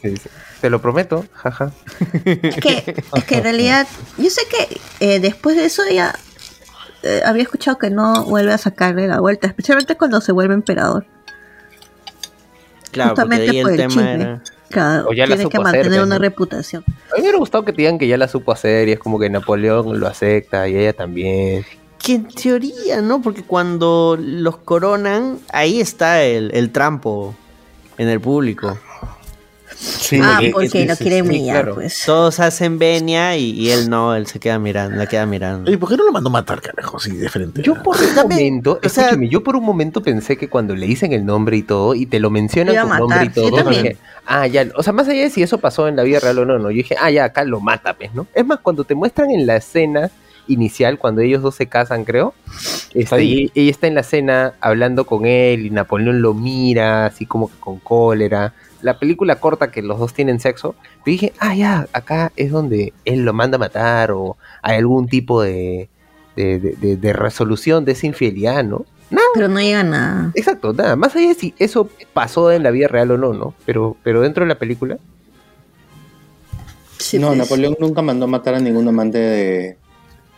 Sí, 0.03 0.17
sí. 0.17 0.29
Te 0.61 0.69
lo 0.71 0.81
prometo, 0.83 1.25
jaja. 1.33 1.73
Es 2.25 2.57
que, 2.57 2.95
es 3.15 3.25
que 3.25 3.37
en 3.37 3.43
realidad, 3.43 3.87
yo 4.19 4.29
sé 4.31 4.43
que 4.51 4.81
eh, 5.01 5.19
después 5.21 5.57
de 5.57 5.65
eso 5.65 5.83
ella 5.85 6.15
eh, 7.03 7.23
había 7.25 7.43
escuchado 7.45 7.79
que 7.79 7.89
no 7.91 8.25
vuelve 8.25 8.53
a 8.53 8.59
sacarle 8.59 9.09
la 9.09 9.21
vuelta, 9.21 9.47
especialmente 9.49 9.97
cuando 9.97 10.21
se 10.21 10.33
vuelve 10.33 10.55
emperador. 10.55 11.07
Claro, 12.91 13.15
porque 13.15 13.23
Justamente 13.23 13.51
ahí 13.51 13.63
por 13.63 13.73
el 13.73 13.81
el 13.81 13.89
tema 13.89 14.03
chisme. 14.03 14.23
era... 14.23 14.43
O 15.07 15.13
ya 15.13 15.27
la 15.27 15.35
tiene 15.35 15.51
que 15.51 15.57
hacer, 15.57 15.61
mantener 15.61 15.89
pues, 15.89 16.03
una 16.03 16.15
¿no? 16.15 16.21
reputación. 16.21 16.85
A 16.87 16.91
mí 16.91 16.97
me 17.17 17.21
hubiera 17.23 17.39
gustado 17.39 17.65
que 17.65 17.73
te 17.73 17.79
digan 17.83 17.99
que 17.99 18.07
ya 18.07 18.17
la 18.17 18.29
supo 18.29 18.53
hacer 18.53 18.89
y 18.89 18.93
es 18.93 19.01
como 19.01 19.19
que 19.19 19.29
Napoleón 19.29 19.99
lo 19.99 20.07
acepta 20.07 20.69
y 20.69 20.77
ella 20.77 20.93
también. 20.93 21.65
Que 21.99 22.15
en 22.15 22.29
teoría, 22.29 23.03
¿no? 23.03 23.21
Porque 23.21 23.43
cuando 23.43 24.17
los 24.19 24.59
coronan, 24.59 25.39
ahí 25.53 25.81
está 25.81 26.23
el, 26.23 26.53
el 26.55 26.71
trampo 26.71 27.35
en 27.99 28.09
el 28.09 28.21
público. 28.21 28.79
Ah, 30.23 30.39
porque 30.39 30.51
porque 30.53 30.83
es 30.83 30.89
lo 30.89 30.95
sí, 30.97 31.05
quiere 31.05 31.17
sí, 31.17 31.23
humillar, 31.23 31.57
claro. 31.63 31.75
pues. 31.77 32.03
Todos 32.05 32.41
hacen 32.41 32.79
venia 32.79 33.37
y, 33.37 33.51
y 33.51 33.71
él 33.71 33.89
no, 33.89 34.15
él 34.15 34.27
se 34.27 34.39
queda 34.39 34.59
mirando, 34.59 34.97
la 34.97 35.07
queda 35.07 35.27
mirando. 35.27 35.69
Oye, 35.69 35.79
¿por 35.79 35.89
qué 35.89 35.97
no 35.97 36.05
lo 36.05 36.13
mandó 36.13 36.29
a 36.29 36.33
matar, 36.33 36.61
carajo? 36.61 36.97
Así 36.99 37.17
de 37.17 37.29
frente. 37.29 37.63
Yo 37.63 37.83
por 37.83 37.97
un 37.97 38.15
momento, 38.15 38.79
o 38.85 38.89
sea- 38.89 39.17
yo 39.21 39.43
por 39.43 39.57
un 39.57 39.65
momento 39.65 40.03
pensé 40.03 40.37
que 40.37 40.49
cuando 40.49 40.75
le 40.77 40.87
dicen 40.87 41.13
el 41.13 41.25
nombre 41.25 41.57
y 41.57 41.63
todo, 41.63 41.95
y 41.95 42.07
te 42.07 42.21
lo 42.21 42.31
mencionan 42.31 42.89
con 42.89 42.99
nombre 42.99 43.25
y 43.25 43.29
yo 43.29 43.51
todo, 43.51 43.71
dije, 43.71 43.97
ah, 44.27 44.47
ya, 44.47 44.67
o 44.77 44.83
sea, 44.83 44.93
más 44.93 45.09
allá 45.09 45.23
de 45.23 45.31
si 45.31 45.43
eso 45.43 45.59
pasó 45.59 45.89
en 45.89 45.97
la 45.97 46.03
vida 46.03 46.21
real 46.21 46.39
o 46.39 46.45
no, 46.45 46.59
no, 46.59 46.71
yo 46.71 46.77
dije, 46.77 46.97
ah, 47.01 47.11
ya, 47.11 47.25
acá 47.25 47.45
lo 47.45 47.61
mata, 47.61 47.95
pues, 47.95 48.15
¿no? 48.15 48.27
Es 48.35 48.45
más, 48.45 48.61
cuando 48.61 48.85
te 48.85 48.95
muestran 48.95 49.31
en 49.31 49.47
la 49.47 49.57
escena 49.57 50.11
inicial, 50.49 50.99
cuando 50.99 51.21
ellos 51.21 51.43
dos 51.43 51.55
se 51.55 51.67
casan, 51.67 52.05
creo, 52.05 52.35
este, 52.93 53.15
ahí. 53.15 53.51
y 53.55 53.61
ella 53.61 53.71
está 53.71 53.87
en 53.87 53.95
la 53.95 54.01
escena 54.01 54.55
hablando 54.61 55.07
con 55.07 55.25
él 55.27 55.67
y 55.67 55.71
Napoleón 55.71 56.23
lo 56.23 56.35
mira, 56.35 57.07
así 57.07 57.25
como 57.25 57.49
que 57.49 57.57
con 57.61 57.79
cólera. 57.79 58.53
La 58.83 58.99
película 58.99 59.37
corta 59.41 59.71
que 59.71 59.83
los 59.83 59.99
dos 59.99 60.15
tienen 60.15 60.41
sexo, 60.41 60.75
yo 60.99 61.03
dije, 61.07 61.33
ah, 61.39 61.55
ya, 61.55 61.89
acá 61.93 62.33
es 62.37 62.51
donde 62.51 62.93
él 63.05 63.25
lo 63.25 63.33
manda 63.33 63.57
a 63.57 63.59
matar 63.59 64.11
o 64.13 64.37
hay 64.63 64.77
algún 64.79 65.07
tipo 65.09 65.43
de, 65.43 65.89
de, 66.37 66.59
de- 66.59 66.77
de- 66.77 66.97
de 66.97 67.13
resolución 67.13 67.85
de 67.85 67.93
esa 67.93 68.07
infidelidad, 68.07 68.65
¿no? 68.65 68.85
Nada, 69.11 69.27
Pero 69.35 69.49
no 69.49 69.61
llega 69.61 69.81
a 69.81 69.85
nada. 69.85 70.33
exacto, 70.35 70.73
nada. 70.73 70.95
Más 70.97 71.15
allá 71.17 71.29
de 71.29 71.35
si 71.35 71.53
eso 71.59 71.89
pasó 72.13 72.53
en 72.53 72.63
la 72.63 72.71
vida 72.71 72.87
real 72.89 73.11
o 73.11 73.19
no, 73.19 73.33
¿no? 73.35 73.55
Pero, 73.67 73.97
pero 74.05 74.21
dentro 74.21 74.45
de 74.45 74.49
la 74.49 74.55
película, 74.59 74.99
Sí, 76.99 77.19
no, 77.19 77.29
pues. 77.29 77.39
Napoleón 77.39 77.77
nunca 77.81 78.03
mandó 78.03 78.27
a 78.27 78.29
matar 78.29 78.55
a 78.55 78.61
ningún 78.61 78.87
amante 78.87 79.19
de, 79.19 79.77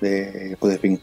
de 0.01 0.57
Josefín. 0.61 1.01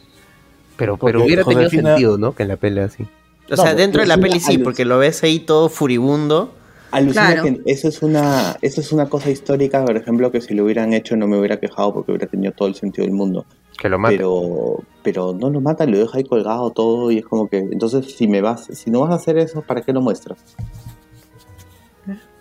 pero, 0.78 0.98
Porque 0.98 1.12
pero 1.14 1.26
hubiera 1.26 1.44
tenido 1.44 1.70
sentido, 1.70 2.18
¿no? 2.18 2.34
Que 2.34 2.44
en 2.44 2.50
la 2.50 2.56
pelea 2.58 2.86
así. 2.86 3.06
O 3.52 3.58
sea, 3.58 3.74
dentro 3.76 4.02
de 4.02 4.08
la 4.08 4.18
peli 4.18 4.40
sí, 4.40 4.58
porque 4.60 4.86
lo 4.86 4.98
ves 5.00 5.24
ahí 5.24 5.40
todo 5.40 5.70
furibundo. 5.70 6.54
Alucina 6.92 7.34
Claro. 7.34 7.44
que 7.44 7.62
eso 7.66 7.88
es 7.88 8.02
una 8.02 8.58
eso 8.62 8.82
es 8.82 8.92
una 8.92 9.08
cosa 9.10 9.30
histórica, 9.30 9.84
por 9.86 9.96
ejemplo, 9.98 10.32
que 10.32 10.42
si 10.42 10.54
lo 10.54 10.64
hubieran 10.64 10.94
hecho 10.94 11.16
no 11.16 11.28
me 11.28 11.38
hubiera 11.38 11.60
quejado 11.60 11.94
porque 11.94 12.12
hubiera 12.12 12.28
tenido 12.28 12.54
todo 12.54 12.68
el 12.68 12.76
sentido 12.76 13.06
del 13.06 13.14
mundo. 13.14 13.46
Que 13.78 13.90
lo 13.90 14.00
mate. 14.00 14.18
Pero 14.18 14.84
pero 15.04 15.34
no 15.34 15.50
lo 15.50 15.62
mata, 15.62 15.86
lo 15.86 15.98
deja 15.98 16.18
ahí 16.18 16.24
colgado 16.24 16.72
todo 16.72 17.12
y 17.12 17.20
es 17.20 17.26
como 17.26 17.48
que 17.48 17.58
entonces 17.60 18.14
si 18.16 18.28
me 18.28 18.42
vas 18.42 18.66
si 18.72 18.92
no 18.92 19.02
vas 19.02 19.12
a 19.12 19.16
hacer 19.16 19.38
eso, 19.38 19.62
¿para 19.62 19.82
qué 19.82 19.94
lo 19.94 20.02
muestras? 20.02 20.40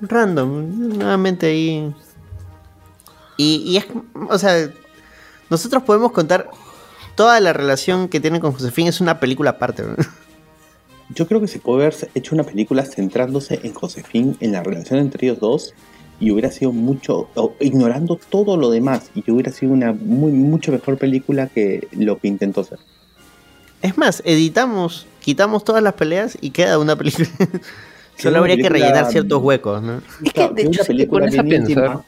Random, 0.01 0.97
nuevamente 0.99 1.47
ahí. 1.47 1.95
Y, 3.37 3.63
y 3.67 3.77
es, 3.77 3.87
o 4.29 4.39
sea, 4.39 4.71
nosotros 5.51 5.83
podemos 5.83 6.13
contar 6.13 6.51
toda 7.15 7.41
la 7.41 7.53
relación 7.53 8.09
que 8.09 8.21
tienen 8.21 8.41
con 8.41 8.53
Josefín, 8.53 8.87
es 8.87 9.01
una 9.01 9.21
película 9.21 9.51
aparte. 9.51 9.83
¿no? 9.83 9.97
Yo 11.15 11.27
creo 11.27 11.41
que 11.41 11.49
se 11.49 11.59
puede 11.59 11.87
haber 11.87 12.11
hecho 12.15 12.35
una 12.35 12.45
película 12.45 12.85
centrándose 12.85 13.61
en 13.63 13.73
Josefín, 13.73 14.37
en 14.41 14.53
la 14.53 14.63
relación 14.63 14.99
entre 14.99 15.27
ellos 15.27 15.41
dos, 15.41 15.75
y 16.21 16.31
hubiera 16.31 16.51
sido 16.51 16.73
mucho, 16.73 17.29
o 17.35 17.55
ignorando 17.61 18.19
todo 18.29 18.57
lo 18.57 18.71
demás, 18.71 19.11
y 19.15 19.31
hubiera 19.31 19.53
sido 19.53 19.73
una 19.73 19.93
muy, 19.93 20.33
mucho 20.33 20.73
mejor 20.73 20.99
película 20.99 21.47
que 21.47 21.89
lo 21.93 22.19
que 22.19 22.29
intentó 22.29 22.63
hacer. 22.63 22.79
Es 23.81 23.97
más, 23.97 24.23
editamos, 24.25 25.07
quitamos 25.21 25.65
todas 25.65 25.83
las 25.83 25.95
peleas 25.95 26.37
y 26.41 26.51
queda 26.51 26.79
una 26.79 26.97
película. 26.97 27.29
Solo 28.17 28.31
una 28.31 28.39
habría 28.41 28.57
que 28.57 28.69
rellenar 28.69 29.07
ciertos 29.11 29.41
huecos, 29.41 29.81
¿no? 29.81 30.03
Es 30.25 30.33
que, 30.33 30.49
de 30.49 30.63
hecho, 30.63 30.83
si 30.85 31.07
pones 31.07 31.39
a 31.39 31.45
pensar. 31.45 32.01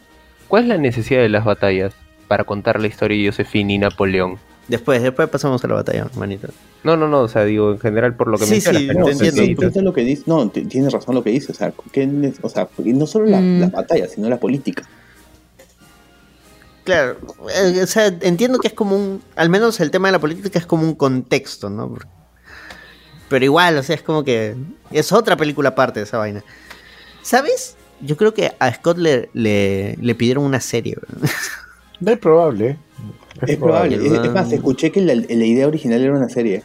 ¿cuál 0.48 0.64
es 0.64 0.68
la 0.68 0.78
necesidad 0.78 1.20
de 1.20 1.28
las 1.28 1.44
batallas 1.44 1.94
para 2.26 2.42
contar 2.42 2.80
la 2.80 2.88
historia 2.88 3.16
de 3.16 3.30
Josefina 3.30 3.72
y 3.72 3.78
Napoleón? 3.78 4.38
Después, 4.70 5.02
después 5.02 5.28
pasamos 5.28 5.62
a 5.64 5.68
la 5.68 5.74
batalla, 5.74 6.06
manito. 6.16 6.48
No, 6.84 6.96
no, 6.96 7.08
no, 7.08 7.22
o 7.22 7.28
sea, 7.28 7.44
digo, 7.44 7.72
en 7.72 7.80
general 7.80 8.14
por 8.14 8.28
lo 8.28 8.38
que 8.38 8.44
Sí, 8.46 8.52
mencionas. 8.52 8.80
sí, 8.82 8.86
te 8.88 8.94
no, 8.94 9.08
entiendo. 9.08 9.42
sí, 9.42 9.56
Sí, 9.72 9.80
lo 9.82 9.92
que 9.92 10.02
dice, 10.02 10.22
no, 10.26 10.48
t- 10.48 10.64
tiene 10.66 10.88
razón 10.90 11.14
lo 11.16 11.24
que 11.24 11.30
dice, 11.30 11.50
o 11.50 11.54
sea, 11.54 11.72
que, 11.92 12.32
o 12.40 12.48
sea, 12.48 12.68
no 12.78 13.06
solo 13.06 13.26
la, 13.26 13.40
Mm. 13.40 13.60
la 13.60 13.66
batalla, 13.68 14.06
sino 14.08 14.28
la 14.28 14.38
política. 14.38 14.88
Claro, 16.84 17.18
eh, 17.54 17.80
o 17.82 17.86
sea, 17.86 18.06
entiendo 18.06 18.58
que 18.58 18.68
es 18.68 18.74
como 18.74 18.96
un, 18.96 19.22
al 19.36 19.50
menos 19.50 19.80
el 19.80 19.90
tema 19.90 20.08
de 20.08 20.12
la 20.12 20.18
política 20.18 20.58
es 20.58 20.66
como 20.66 20.84
un 20.84 20.94
contexto, 20.94 21.68
¿no? 21.68 21.96
Pero 23.28 23.44
igual, 23.44 23.76
o 23.76 23.82
sea, 23.82 23.94
es 23.96 24.02
como 24.02 24.24
que 24.24 24.54
es 24.90 25.12
otra 25.12 25.36
película 25.36 25.70
aparte 25.70 26.00
de 26.00 26.04
esa 26.04 26.18
vaina. 26.18 26.42
¿Sabes? 27.22 27.76
Yo 28.00 28.16
creo 28.16 28.32
que 28.34 28.52
a 28.58 28.72
Scott 28.72 28.96
le, 28.98 29.28
le, 29.34 29.96
le 30.00 30.14
pidieron 30.14 30.44
una 30.44 30.60
serie. 30.60 30.96
¿verdad? 31.00 31.30
No 32.00 32.12
es 32.12 32.18
probable. 32.18 32.78
Es 33.46 33.56
probable, 33.56 33.96
es, 33.96 34.02
probable. 34.02 34.28
es 34.28 34.34
más, 34.34 34.52
escuché 34.52 34.90
que 34.90 35.00
la, 35.00 35.14
la 35.14 35.44
idea 35.44 35.66
original 35.66 36.00
era 36.00 36.16
una 36.16 36.28
serie. 36.28 36.62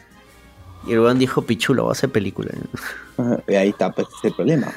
Y 0.86 0.92
el 0.92 1.00
weón 1.00 1.18
dijo, 1.18 1.42
pichulo, 1.42 1.84
va 1.84 1.90
a 1.90 1.92
hacer 1.92 2.10
película. 2.10 2.50
Ajá, 3.16 3.40
y 3.48 3.54
ahí 3.54 3.68
está, 3.70 3.92
pues, 3.92 4.08
el 4.22 4.32
problema. 4.34 4.72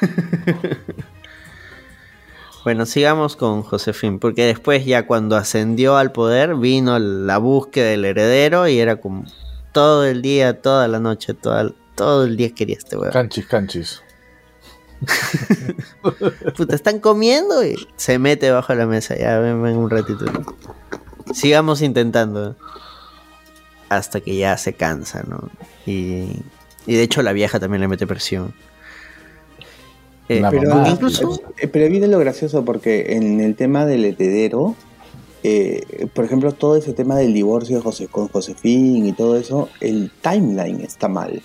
Bueno, 2.62 2.84
sigamos 2.84 3.36
con 3.36 3.62
Josefín, 3.62 4.18
porque 4.18 4.44
después 4.44 4.84
ya 4.84 5.06
cuando 5.06 5.36
ascendió 5.36 5.96
al 5.96 6.12
poder 6.12 6.56
vino 6.56 6.98
la 6.98 7.38
búsqueda 7.38 7.86
del 7.86 8.04
heredero 8.04 8.68
y 8.68 8.78
era 8.78 8.96
como 8.96 9.24
todo 9.72 10.04
el 10.04 10.20
día, 10.20 10.60
toda 10.60 10.86
la 10.86 11.00
noche, 11.00 11.32
toda, 11.32 11.72
todo 11.94 12.24
el 12.24 12.36
día 12.36 12.54
quería 12.54 12.76
este 12.76 12.98
weón. 12.98 13.12
Canchis, 13.12 13.46
canchis. 13.46 14.02
Puta, 16.56 16.74
están 16.74 16.98
comiendo 16.98 17.64
y 17.64 17.76
se 17.96 18.18
mete 18.18 18.50
bajo 18.50 18.74
la 18.74 18.86
mesa. 18.86 19.16
Ya, 19.16 19.38
ven, 19.38 19.62
ven 19.62 19.76
un 19.76 19.88
ratito. 19.88 20.26
Sigamos 21.34 21.82
intentando. 21.82 22.56
Hasta 23.88 24.20
que 24.20 24.36
ya 24.36 24.56
se 24.56 24.72
cansa, 24.74 25.24
¿no? 25.26 25.50
Y, 25.84 26.28
y 26.86 26.94
de 26.94 27.02
hecho 27.02 27.22
la 27.22 27.32
vieja 27.32 27.58
también 27.58 27.80
le 27.80 27.88
mete 27.88 28.06
presión. 28.06 28.54
Eh, 30.28 30.40
Pero, 30.48 30.68
mamá. 30.76 30.88
incluso... 30.88 31.40
eh, 31.58 31.66
pero 31.66 31.90
viene 31.90 32.06
lo 32.06 32.18
gracioso 32.20 32.64
porque 32.64 33.14
en 33.16 33.40
el 33.40 33.56
tema 33.56 33.84
del 33.86 34.04
heredero, 34.04 34.76
eh, 35.42 36.06
por 36.14 36.24
ejemplo, 36.24 36.52
todo 36.52 36.76
ese 36.76 36.92
tema 36.92 37.16
del 37.16 37.34
divorcio 37.34 37.76
de 37.78 37.82
José, 37.82 38.06
con 38.06 38.28
Josefín 38.28 39.06
y 39.06 39.12
todo 39.12 39.36
eso, 39.36 39.68
el 39.80 40.12
timeline 40.22 40.82
está 40.82 41.08
mal. 41.08 41.42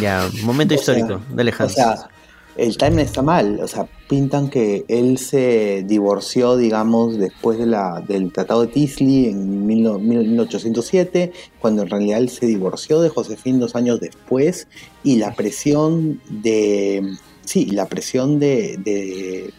Ya, 0.00 0.28
momento 0.42 0.74
O 0.74 0.78
sea, 0.78 0.94
histórico. 0.98 1.22
Dale, 1.34 1.52
O 1.52 1.62
Hans. 1.62 1.72
sea, 1.74 2.08
el 2.56 2.76
timeline 2.76 3.06
está 3.06 3.22
mal. 3.22 3.60
O 3.62 3.68
sea, 3.68 3.86
pintan 4.08 4.48
que 4.50 4.84
él 4.88 5.18
se 5.18 5.84
divorció, 5.86 6.56
digamos, 6.56 7.16
después 7.18 7.58
de 7.58 7.66
la, 7.66 8.02
del 8.06 8.32
Tratado 8.32 8.62
de 8.62 8.68
Tisley 8.68 9.26
en 9.26 9.66
mil 9.66 9.82
no- 9.82 9.98
mil- 9.98 10.28
1807, 10.28 11.32
cuando 11.60 11.82
en 11.82 11.90
realidad 11.90 12.18
él 12.18 12.28
se 12.28 12.46
divorció 12.46 13.00
de 13.00 13.08
Josefín 13.08 13.58
dos 13.60 13.74
años 13.74 14.00
después, 14.00 14.68
y 15.02 15.16
la 15.16 15.34
presión 15.34 16.20
de. 16.28 17.14
Sí, 17.44 17.66
la 17.66 17.86
presión 17.86 18.38
de, 18.38 18.76
de 18.78 19.52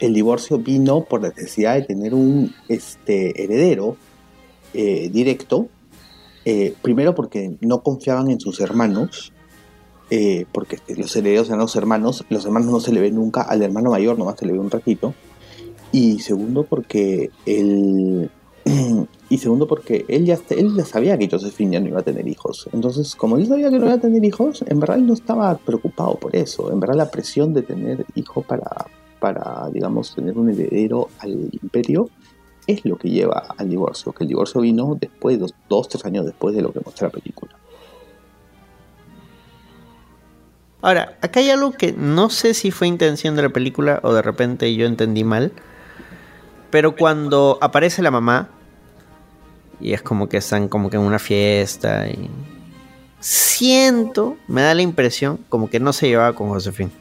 el 0.00 0.14
divorcio 0.14 0.58
vino 0.58 1.04
por 1.04 1.22
la 1.22 1.28
necesidad 1.30 1.74
de 1.74 1.82
tener 1.82 2.14
un 2.14 2.54
este, 2.68 3.42
heredero 3.42 3.96
eh, 4.72 5.08
directo. 5.12 5.68
eh, 6.44 6.74
primero 6.82 7.14
porque 7.14 7.56
no 7.60 7.82
confiaban 7.82 8.30
en 8.30 8.38
sus 8.38 8.60
hermanos, 8.60 9.32
eh, 10.10 10.46
porque 10.52 10.78
los 10.96 11.14
herederos 11.16 11.48
eran 11.48 11.60
los 11.60 11.76
hermanos, 11.76 12.24
los 12.28 12.44
hermanos 12.44 12.70
no 12.70 12.80
se 12.80 12.92
le 12.92 13.00
ve 13.00 13.10
nunca, 13.10 13.42
al 13.42 13.62
hermano 13.62 13.90
mayor 13.90 14.18
nomás 14.18 14.38
se 14.38 14.46
le 14.46 14.52
ve 14.52 14.58
un 14.58 14.70
ratito. 14.70 15.14
Y 15.92 16.18
segundo 16.20 16.64
porque 16.64 17.30
el, 17.46 18.30
Y 19.28 19.38
segundo, 19.38 19.66
porque 19.66 20.04
él 20.08 20.24
ya, 20.26 20.38
él 20.50 20.74
ya 20.76 20.84
sabía 20.84 21.18
que 21.18 21.28
Josephine 21.28 21.72
ya 21.72 21.80
no 21.80 21.88
iba 21.88 22.00
a 22.00 22.04
tener 22.04 22.26
hijos. 22.28 22.68
Entonces, 22.72 23.14
como 23.14 23.36
él 23.36 23.46
sabía 23.46 23.70
que 23.70 23.78
no 23.78 23.86
iba 23.86 23.94
a 23.94 24.00
tener 24.00 24.24
hijos, 24.24 24.64
en 24.66 24.80
verdad 24.80 24.98
él 24.98 25.06
no 25.06 25.14
estaba 25.14 25.56
preocupado 25.56 26.14
por 26.16 26.34
eso. 26.36 26.70
En 26.72 26.80
verdad 26.80 26.96
la 26.96 27.10
presión 27.10 27.52
de 27.54 27.62
tener 27.62 28.06
hijos 28.14 28.44
para, 28.44 28.86
para, 29.18 29.70
digamos, 29.72 30.14
tener 30.14 30.38
un 30.38 30.50
heredero 30.50 31.08
al 31.18 31.48
imperio 31.62 32.08
es 32.66 32.84
lo 32.84 32.96
que 32.96 33.10
lleva 33.10 33.44
al 33.56 33.68
divorcio. 33.68 34.12
Que 34.12 34.24
el 34.24 34.28
divorcio 34.28 34.60
vino 34.60 34.96
después, 34.98 35.38
dos, 35.38 35.54
dos 35.68 35.88
tres 35.88 36.04
años 36.04 36.24
después 36.24 36.54
de 36.54 36.62
lo 36.62 36.72
que 36.72 36.80
muestra 36.80 37.08
la 37.08 37.12
película. 37.12 37.56
Ahora, 40.84 41.16
acá 41.22 41.40
hay 41.40 41.48
algo 41.48 41.72
que 41.72 41.94
no 41.96 42.28
sé 42.28 42.52
si 42.52 42.70
fue 42.70 42.86
intención 42.86 43.34
de 43.36 43.40
la 43.40 43.48
película 43.48 44.00
o 44.02 44.12
de 44.12 44.20
repente 44.20 44.74
yo 44.76 44.84
entendí 44.84 45.24
mal. 45.24 45.50
Pero 46.68 46.94
cuando 46.94 47.56
aparece 47.62 48.02
la 48.02 48.10
mamá 48.10 48.50
y 49.80 49.94
es 49.94 50.02
como 50.02 50.28
que 50.28 50.36
están 50.36 50.68
como 50.68 50.90
que 50.90 50.96
en 50.96 51.02
una 51.02 51.18
fiesta 51.18 52.06
y 52.06 52.28
siento, 53.18 54.36
me 54.46 54.60
da 54.60 54.74
la 54.74 54.82
impresión 54.82 55.38
como 55.48 55.70
que 55.70 55.80
no 55.80 55.94
se 55.94 56.06
llevaba 56.08 56.34
con 56.34 56.50
Josefín. 56.50 56.92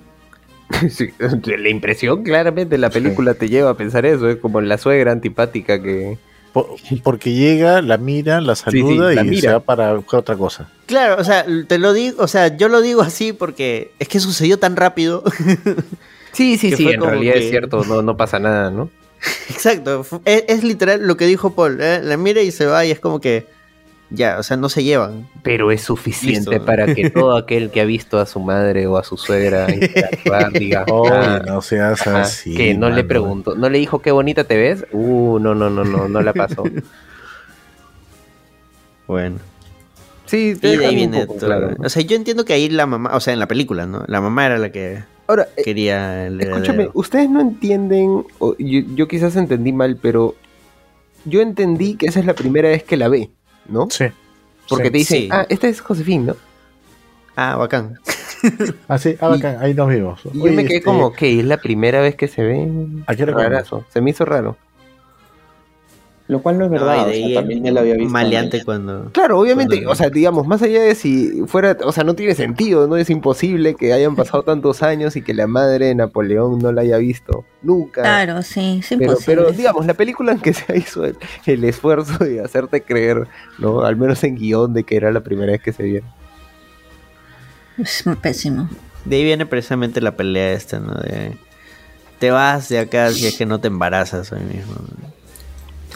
Sí, 0.90 1.10
la 1.44 1.70
impresión 1.70 2.24
claramente 2.24 2.78
la 2.78 2.90
película 2.90 3.34
te 3.34 3.50
lleva 3.50 3.72
a 3.72 3.78
pensar 3.78 4.06
eso, 4.06 4.30
es 4.30 4.38
como 4.38 4.62
la 4.62 4.78
suegra 4.78 5.12
antipática 5.12 5.84
que... 5.84 6.18
Por- 6.54 6.68
porque 7.04 7.34
llega, 7.34 7.82
la 7.82 7.98
mira, 7.98 8.40
la 8.40 8.56
saluda 8.56 9.10
sí, 9.10 9.16
la 9.16 9.24
y 9.24 9.28
mira. 9.28 9.42
se 9.42 9.48
va 9.54 9.60
para 9.60 9.94
buscar 9.96 10.20
otra 10.22 10.36
cosa. 10.38 10.70
Claro, 10.86 11.20
o 11.20 11.24
sea, 11.24 11.46
te 11.68 11.78
lo 11.80 11.92
digo, 11.94 12.24
o 12.24 12.28
sea, 12.28 12.56
yo 12.56 12.70
lo 12.70 12.82
digo 12.82 13.02
así 13.02 13.34
porque 13.34 13.92
es 14.00 14.08
que 14.08 14.20
sucedió 14.20 14.58
tan 14.60 14.76
rápido. 14.76 15.24
Sí, 16.32 16.58
sí, 16.58 16.76
sí, 16.76 16.88
en 16.90 17.00
realidad 17.00 17.34
que- 17.34 17.44
es 17.46 17.50
cierto, 17.52 17.84
no, 17.86 18.02
no 18.02 18.18
pasa 18.18 18.40
nada, 18.40 18.72
¿no? 18.72 18.90
Exacto, 19.52 20.04
es, 20.26 20.46
es 20.48 20.64
literal 20.64 21.06
lo 21.08 21.16
que 21.16 21.28
dijo 21.28 21.54
Paul, 21.54 21.78
¿eh? 21.80 22.02
la 22.04 22.18
mira 22.18 22.42
y 22.42 22.50
se 22.52 22.66
va 22.66 22.84
y 22.86 22.90
es 22.92 23.00
como 23.00 23.22
que 23.22 23.46
ya, 24.14 24.38
o 24.40 24.44
sea, 24.44 24.56
no 24.58 24.70
se 24.70 24.84
llevan. 24.84 25.28
Pero 25.44 25.72
es 25.72 25.82
suficiente 25.82 26.52
Listo. 26.52 26.66
para 26.66 26.94
que 26.94 27.10
todo 27.12 27.36
aquel 27.36 27.72
que 27.72 27.82
ha 27.82 27.86
visto 27.86 28.20
a 28.20 28.26
su 28.26 28.40
madre 28.40 28.88
o 28.88 28.98
a 28.98 29.04
su 29.04 29.18
suegra 29.18 29.70
interactuar 29.74 30.52
diga, 30.54 30.86
Oye, 30.92 31.12
"Ah, 31.14 31.42
no 31.46 31.62
seas 31.62 32.02
ajá", 32.08 32.22
así. 32.22 32.56
que 32.56 32.74
no 32.76 32.90
le 32.90 32.98
mano. 32.98 33.08
preguntó, 33.08 33.56
no 33.56 33.70
le 33.70 33.80
dijo 33.80 34.02
qué 34.02 34.12
bonita 34.12 34.44
te 34.44 34.56
ves, 34.58 34.86
uh, 34.92 35.40
no, 35.40 35.54
no, 35.56 35.70
no, 35.70 35.84
no, 35.84 36.08
no 36.08 36.22
la 36.22 36.34
pasó. 36.34 36.64
Bueno. 39.08 39.38
Sí, 40.26 40.54
Y 40.56 40.56
te 40.56 40.68
de 40.68 40.78
dejan 40.78 40.90
ahí 40.90 40.96
viene 40.96 41.26
poco 41.26 41.40
todo. 41.40 41.46
claro. 41.48 41.76
O 41.80 41.90
sea, 41.90 42.02
yo 42.02 42.16
entiendo 42.16 42.46
que 42.46 42.54
ahí 42.54 42.70
la 42.70 42.86
mamá, 42.86 43.16
o 43.16 43.20
sea, 43.20 43.34
en 43.34 43.40
la 43.40 43.48
película, 43.48 43.86
¿no? 43.86 44.04
La 44.08 44.22
mamá 44.22 44.46
era 44.46 44.58
la 44.58 44.72
que 44.72 45.04
Ahora, 45.28 45.48
eh, 45.58 45.64
quería 45.64 46.26
el 46.28 46.40
Escúchame, 46.42 46.90
ustedes 46.94 47.30
no 47.30 47.42
entienden, 47.42 48.26
o 48.40 48.56
yo, 48.58 48.82
yo 48.96 49.08
quizás 49.08 49.36
entendí 49.36 49.72
mal, 49.74 49.98
pero 50.02 50.36
yo 51.26 51.42
entendí 51.42 51.96
que 51.96 52.08
esa 52.08 52.20
es 52.20 52.26
la 52.26 52.34
primera 52.34 52.70
vez 52.70 52.84
que 52.84 52.98
la 52.98 53.08
ve, 53.10 53.30
¿no? 53.68 53.88
Sí. 53.90 54.06
Porque 54.70 54.86
Sí. 54.86 54.92
te 54.92 54.98
dicen, 54.98 55.22
Sí. 55.24 55.30
ah, 55.32 55.46
esta 55.50 55.68
es 55.68 55.82
Josefín, 55.82 56.26
¿no? 56.28 56.36
Ah, 57.36 57.56
bacán. 57.58 58.00
Ah, 58.90 58.98
sí, 58.98 59.16
ah, 59.22 59.30
bacán, 59.30 59.58
ahí 59.62 59.74
nos 59.74 59.88
vimos. 59.88 60.20
Y 60.34 60.38
yo 60.38 60.44
Oye, 60.44 60.54
me 60.56 60.64
quedé 60.66 60.78
este, 60.80 60.86
como, 60.86 61.14
que 61.14 61.40
es 61.40 61.46
la 61.46 61.58
primera 61.58 62.02
vez 62.02 62.16
que 62.16 62.28
se 62.28 62.44
ve. 62.44 62.68
¿A 63.08 63.16
qué 63.16 63.24
hora 63.24 63.32
comemos? 63.32 63.54
Rarazo, 63.54 63.86
se 63.94 64.02
me 64.02 64.10
hizo 64.10 64.26
raro. 64.26 64.58
Lo 66.30 66.42
cual 66.42 66.58
no 66.58 66.64
es 66.66 66.72
No, 66.72 66.78
verdad. 66.80 66.96
y 66.96 67.00
o 67.02 67.06
de 67.08 67.14
sea, 67.16 67.26
ahí 67.28 67.34
también 67.34 67.64
ya 67.66 67.72
lo 67.72 67.82
había 67.82 67.96
visto. 67.96 68.10
maleante 68.14 68.58
antes. 68.58 68.64
cuando... 68.66 69.10
Claro, 69.12 69.38
obviamente, 69.40 69.76
Cuando- 69.76 69.92
o 69.92 69.96
sea, 69.96 70.10
digamos, 70.10 70.48
más 70.48 70.62
allá 70.62 70.82
de 70.82 70.96
si 70.96 71.42
fuera, 71.48 71.76
o 71.84 71.92
sea, 71.92 72.06
no 72.06 72.14
tiene 72.16 72.34
sentido, 72.34 72.88
¿no? 72.88 72.96
Es 72.96 73.10
imposible 73.10 73.76
que 73.76 73.92
hayan 73.92 74.16
pasado 74.16 74.42
tantos 74.44 74.84
años 74.84 75.18
y 75.18 75.22
que 75.22 75.34
la 75.34 75.48
madre 75.48 75.88
de 75.88 75.96
Napoleón 75.96 76.60
no 76.60 76.72
la 76.72 76.82
haya 76.82 76.96
visto 76.98 77.44
nunca. 77.62 78.04
Claro, 78.04 78.42
sí, 78.42 78.78
es 78.80 78.88
Pero, 78.88 79.04
imposible. 79.04 79.36
pero 79.44 79.52
digamos, 79.52 79.86
la 79.86 79.96
película 79.96 80.32
en 80.32 80.40
que 80.40 80.54
se 80.54 80.66
hizo 80.78 81.04
el, 81.04 81.18
el 81.46 81.64
esfuerzo 81.66 82.18
de 82.24 82.40
hacerte 82.42 82.82
creer, 82.84 83.28
¿no? 83.60 83.82
Al 83.82 83.98
menos 83.98 84.24
en 84.24 84.36
guion 84.38 84.74
de 84.74 84.86
que 84.86 84.96
era 84.96 85.12
la 85.12 85.20
primera 85.20 85.52
vez 85.52 85.62
que 85.62 85.74
se 85.74 85.84
vieron. 85.84 86.10
Es 87.78 88.04
pésimo. 88.22 88.70
De 89.04 89.18
ahí 89.18 89.24
viene 89.24 89.46
precisamente 89.46 90.00
la 90.00 90.16
pelea 90.16 90.54
esta, 90.54 90.80
¿no? 90.80 90.94
De... 90.94 91.38
Te 92.20 92.32
vas 92.32 92.70
de 92.70 92.80
acá 92.80 93.12
si 93.12 93.26
es 93.26 93.38
que 93.38 93.46
no 93.46 93.60
te 93.60 93.68
embarazas 93.68 94.32
hoy 94.32 94.40
mismo. 94.42 94.76
Y 95.23 95.23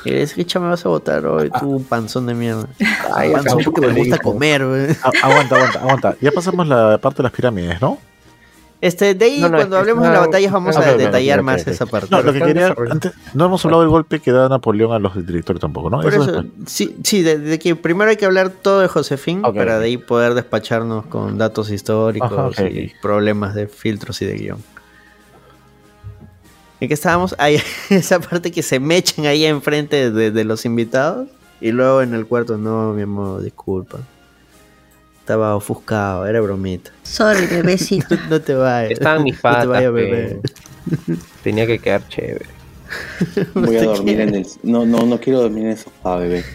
es 0.05 0.33
que 0.33 0.59
me 0.59 0.67
vas 0.69 0.85
a 0.85 0.89
votar 0.89 1.25
hoy, 1.25 1.49
tú 1.59 1.83
panzón 1.87 2.25
de 2.25 2.33
mierda. 2.33 2.67
Ay, 3.15 3.31
panzón 3.31 3.59
porque 3.63 3.81
me 3.87 3.93
gusta 3.93 4.17
comer, 4.19 4.65
güey. 4.65 4.91
A- 5.03 5.27
aguanta, 5.27 5.55
aguanta, 5.55 5.79
aguanta. 5.79 6.15
Ya 6.21 6.31
pasamos 6.31 6.67
la 6.67 6.97
parte 6.99 7.17
de 7.17 7.23
las 7.23 7.31
pirámides, 7.31 7.81
¿no? 7.81 7.97
Este, 8.79 9.15
de 9.15 9.25
ahí, 9.25 9.41
No, 9.41 9.49
no, 9.49 9.57
cuando 9.57 9.75
es 9.75 9.79
hablemos 9.79 10.03
de 10.03 10.11
las 10.11 10.19
batallas, 10.27 10.51
vamos 10.51 10.77
Ah, 10.77 10.81
a 10.81 10.93
detallar 10.93 11.41
más 11.41 11.65
esa 11.65 11.87
parte. 11.87 12.09
No, 12.11 12.21
lo 12.21 12.31
que 12.31 12.39
quería. 12.41 12.75
Antes, 12.91 13.11
no 13.33 13.45
hemos 13.45 13.65
hablado 13.65 13.81
del 13.81 13.89
golpe 13.89 14.19
que 14.19 14.31
da 14.31 14.47
Napoleón 14.49 14.91
a 14.93 14.99
los 14.99 15.15
directores 15.25 15.59
tampoco, 15.59 15.89
¿no? 15.89 15.99
Por 15.99 16.13
Eso 16.13 16.43
sí, 16.67 16.95
sí 17.03 17.23
de, 17.23 17.39
de 17.39 17.57
que 17.57 17.75
primero 17.75 18.11
hay 18.11 18.17
que 18.17 18.27
hablar 18.27 18.49
todo 18.51 18.81
de 18.81 18.87
Josefín 18.87 19.41
para 19.41 19.79
de 19.79 19.85
ahí 19.85 19.97
poder 19.97 20.35
despacharnos 20.35 21.07
con 21.07 21.39
datos 21.39 21.71
históricos 21.71 22.31
Ajá, 22.59 22.67
y 22.69 22.93
problemas 23.01 23.55
de 23.55 23.67
filtros 23.67 24.21
y 24.21 24.25
de 24.25 24.33
guion. 24.35 24.63
¿En 26.79 26.87
qué 26.87 26.93
estábamos? 26.93 27.35
Ahí, 27.37 27.59
esa 27.89 28.19
parte 28.19 28.51
que 28.51 28.63
se 28.63 28.79
mechan 28.79 29.25
ahí 29.25 29.45
enfrente 29.45 30.11
de, 30.11 30.31
de 30.31 30.43
los 30.43 30.65
invitados 30.65 31.27
y 31.59 31.71
luego 31.71 32.01
en 32.01 32.13
el 32.13 32.25
cuarto, 32.27 32.57
no, 32.57 32.93
mi 32.93 33.01
amor, 33.01 33.41
disculpa. 33.41 33.99
Estaba 35.19 35.55
ofuscado, 35.55 36.25
era 36.25 36.39
bromita. 36.39 36.91
Sorry, 37.03 37.45
bebecito. 37.51 38.15
No, 38.15 38.29
no 38.29 38.41
te 38.41 38.53
vayas. 38.53 38.91
Estaban 38.91 39.23
mis 39.23 39.33
No 39.35 39.37
te 39.37 39.41
patas, 39.41 39.67
vayas, 39.67 39.93
bebé. 39.93 40.39
Tenía 41.43 41.65
que 41.65 41.79
quedar 41.79 42.07
chévere. 42.07 42.45
Voy 43.53 43.75
a 43.75 43.83
dormir 43.83 44.21
en 44.21 44.35
el. 44.35 44.47
No, 44.63 44.85
no, 44.85 45.05
no 45.05 45.19
quiero 45.19 45.41
dormir 45.41 45.65
en 45.65 45.71
el 45.71 45.77
sofá, 45.77 46.17
bebé. 46.17 46.45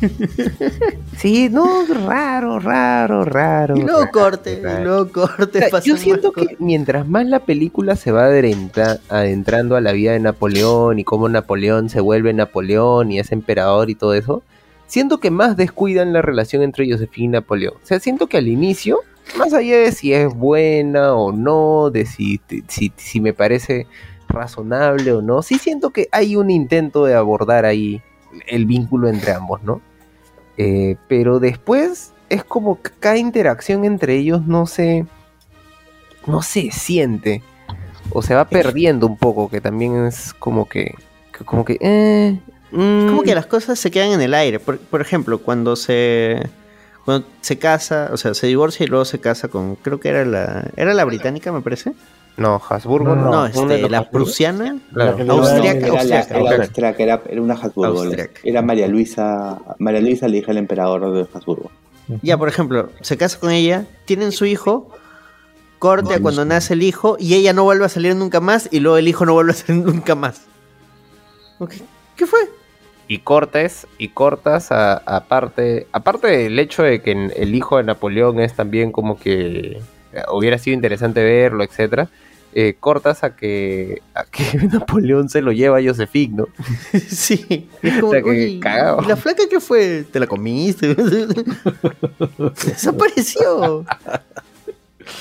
Sí, 1.16 1.48
no, 1.50 1.84
raro, 2.06 2.58
raro, 2.60 3.24
raro. 3.24 3.76
Y 3.76 3.80
luego 3.82 4.00
raro, 4.00 4.10
corte, 4.12 4.60
raro. 4.62 4.80
y 4.80 4.84
luego 4.84 5.12
corte. 5.12 5.66
O 5.66 5.68
sea, 5.68 5.80
yo 5.80 5.96
siento 5.96 6.32
que 6.32 6.56
mientras 6.60 7.08
más 7.08 7.26
la 7.26 7.40
película 7.40 7.96
se 7.96 8.12
va 8.12 8.26
adentra- 8.26 9.00
adentrando 9.08 9.74
a 9.76 9.80
la 9.80 9.92
vida 9.92 10.12
de 10.12 10.20
Napoleón 10.20 10.98
y 10.98 11.04
cómo 11.04 11.28
Napoleón 11.28 11.88
se 11.88 12.00
vuelve 12.00 12.32
Napoleón 12.32 13.10
y 13.10 13.18
es 13.18 13.32
emperador 13.32 13.90
y 13.90 13.94
todo 13.96 14.14
eso, 14.14 14.42
siento 14.86 15.18
que 15.18 15.30
más 15.30 15.56
descuidan 15.56 16.12
la 16.12 16.22
relación 16.22 16.62
entre 16.62 16.90
Josefina 16.90 17.24
y 17.24 17.40
Napoleón. 17.40 17.74
O 17.82 17.86
sea, 17.86 17.98
siento 17.98 18.28
que 18.28 18.36
al 18.38 18.46
inicio, 18.46 19.00
más 19.36 19.52
allá 19.52 19.78
de 19.78 19.90
si 19.92 20.12
es 20.12 20.32
buena 20.32 21.14
o 21.14 21.32
no, 21.32 21.90
de 21.90 22.06
si, 22.06 22.40
si, 22.68 22.92
si 22.96 23.20
me 23.20 23.32
parece 23.32 23.86
razonable 24.28 25.12
o 25.12 25.22
no, 25.22 25.42
sí 25.42 25.58
siento 25.58 25.90
que 25.90 26.08
hay 26.12 26.36
un 26.36 26.50
intento 26.50 27.04
de 27.06 27.14
abordar 27.14 27.64
ahí 27.64 28.02
el 28.46 28.66
vínculo 28.66 29.08
entre 29.08 29.32
ambos, 29.32 29.62
¿no? 29.62 29.80
Eh, 30.56 30.96
pero 31.08 31.38
después 31.40 32.12
es 32.28 32.44
como 32.44 32.82
que 32.82 32.90
cada 32.98 33.16
interacción 33.16 33.84
entre 33.84 34.16
ellos 34.16 34.46
no 34.46 34.66
se 34.66 35.06
no 36.26 36.42
se 36.42 36.70
siente 36.70 37.42
o 38.10 38.22
se 38.22 38.34
va 38.34 38.48
perdiendo 38.48 39.06
un 39.06 39.16
poco 39.16 39.48
que 39.48 39.60
también 39.60 40.06
es 40.06 40.34
como 40.34 40.68
que, 40.68 40.94
que 41.36 41.44
como 41.44 41.64
que 41.64 41.78
eh, 41.80 42.38
mm, 42.72 43.08
como 43.08 43.22
que 43.22 43.34
las 43.34 43.46
cosas 43.46 43.78
se 43.78 43.90
quedan 43.90 44.12
en 44.12 44.20
el 44.20 44.34
aire. 44.34 44.58
Por, 44.58 44.78
por 44.78 45.00
ejemplo, 45.00 45.38
cuando 45.38 45.76
se 45.76 46.48
cuando 47.04 47.26
se 47.40 47.58
casa, 47.58 48.10
o 48.12 48.18
sea, 48.18 48.34
se 48.34 48.46
divorcia 48.46 48.84
y 48.84 48.86
luego 48.86 49.06
se 49.06 49.18
casa 49.18 49.48
con, 49.48 49.76
creo 49.76 49.98
que 49.98 50.10
era 50.10 50.26
la, 50.26 50.70
era 50.76 50.92
la 50.92 51.06
británica, 51.06 51.50
me 51.52 51.62
parece. 51.62 51.94
No 52.38 52.60
Habsburgo 52.68 53.14
No, 53.14 53.30
no, 53.30 53.46
este, 53.46 53.88
la 53.88 53.98
Habsburgo. 53.98 54.10
prusiana. 54.24 54.78
Claro. 54.92 55.10
La 55.12 55.16
que 55.16 55.24
le 55.24 55.30
Austriaca, 55.30 55.78
Era, 55.86 56.04
la- 56.04 56.56
austriaca. 56.56 57.02
era 57.02 57.14
era, 57.16 57.22
era 57.28 57.42
una 57.42 57.54
Habsburgo. 57.54 58.00
Austriaca. 58.02 58.40
Era 58.44 58.62
María 58.62 58.88
Luisa. 58.88 59.58
María 59.78 60.00
Luisa, 60.00 60.28
la 60.28 60.36
hija 60.36 60.46
del 60.48 60.58
emperador 60.58 61.12
de 61.12 61.26
Habsburgo. 61.32 61.70
Ya, 62.22 62.38
por 62.38 62.48
ejemplo, 62.48 62.90
se 63.02 63.16
casa 63.18 63.38
con 63.38 63.50
ella, 63.50 63.84
tienen 64.06 64.32
su 64.32 64.46
hijo, 64.46 64.88
corte 65.78 66.14
a 66.14 66.20
cuando 66.20 66.44
nace 66.46 66.72
el 66.74 66.82
hijo 66.82 67.16
y 67.20 67.34
ella 67.34 67.52
no 67.52 67.64
vuelve 67.64 67.84
a 67.84 67.88
salir 67.90 68.16
nunca 68.16 68.40
más 68.40 68.68
y 68.72 68.80
luego 68.80 68.96
el 68.96 69.08
hijo 69.08 69.26
no 69.26 69.34
vuelve 69.34 69.52
a 69.52 69.54
salir 69.54 69.84
nunca 69.84 70.14
más. 70.14 70.46
Ok, 71.58 71.74
¿Qué 72.16 72.26
fue? 72.26 72.40
y 73.10 73.18
cortes 73.20 73.86
y 73.96 74.08
cortas 74.08 74.70
a- 74.70 74.98
aparte 74.98 75.86
aparte 75.92 76.26
del 76.28 76.58
hecho 76.58 76.82
de 76.82 77.00
que 77.00 77.12
el 77.12 77.54
hijo 77.54 77.78
de 77.78 77.84
Napoleón 77.84 78.38
es 78.38 78.54
también 78.54 78.92
como 78.92 79.18
que 79.18 79.78
eh, 80.12 80.22
hubiera 80.30 80.58
sido 80.58 80.74
interesante 80.74 81.22
verlo 81.24 81.64
etcétera 81.64 82.10
eh, 82.54 82.76
cortas 82.80 83.24
a 83.24 83.36
que 83.36 84.00
a 84.14 84.24
que 84.24 84.42
Napoleón 84.72 85.28
se 85.28 85.42
lo 85.42 85.52
lleva 85.52 85.78
a 85.78 85.82
Josephine 85.82 86.36
no 86.36 86.48
Sí, 87.08 87.68
es 87.82 87.94
como, 88.00 88.08
O 88.08 88.12
sea, 88.12 88.22
que 88.22 88.30
"Oye, 88.30 88.60
cagado. 88.60 89.02
¿y 89.02 89.06
la 89.06 89.16
flaca 89.16 89.42
qué 89.50 89.60
fue? 89.60 90.04
¿Te 90.10 90.18
la 90.20 90.26
comiste? 90.26 90.94
Desapareció. 92.66 93.84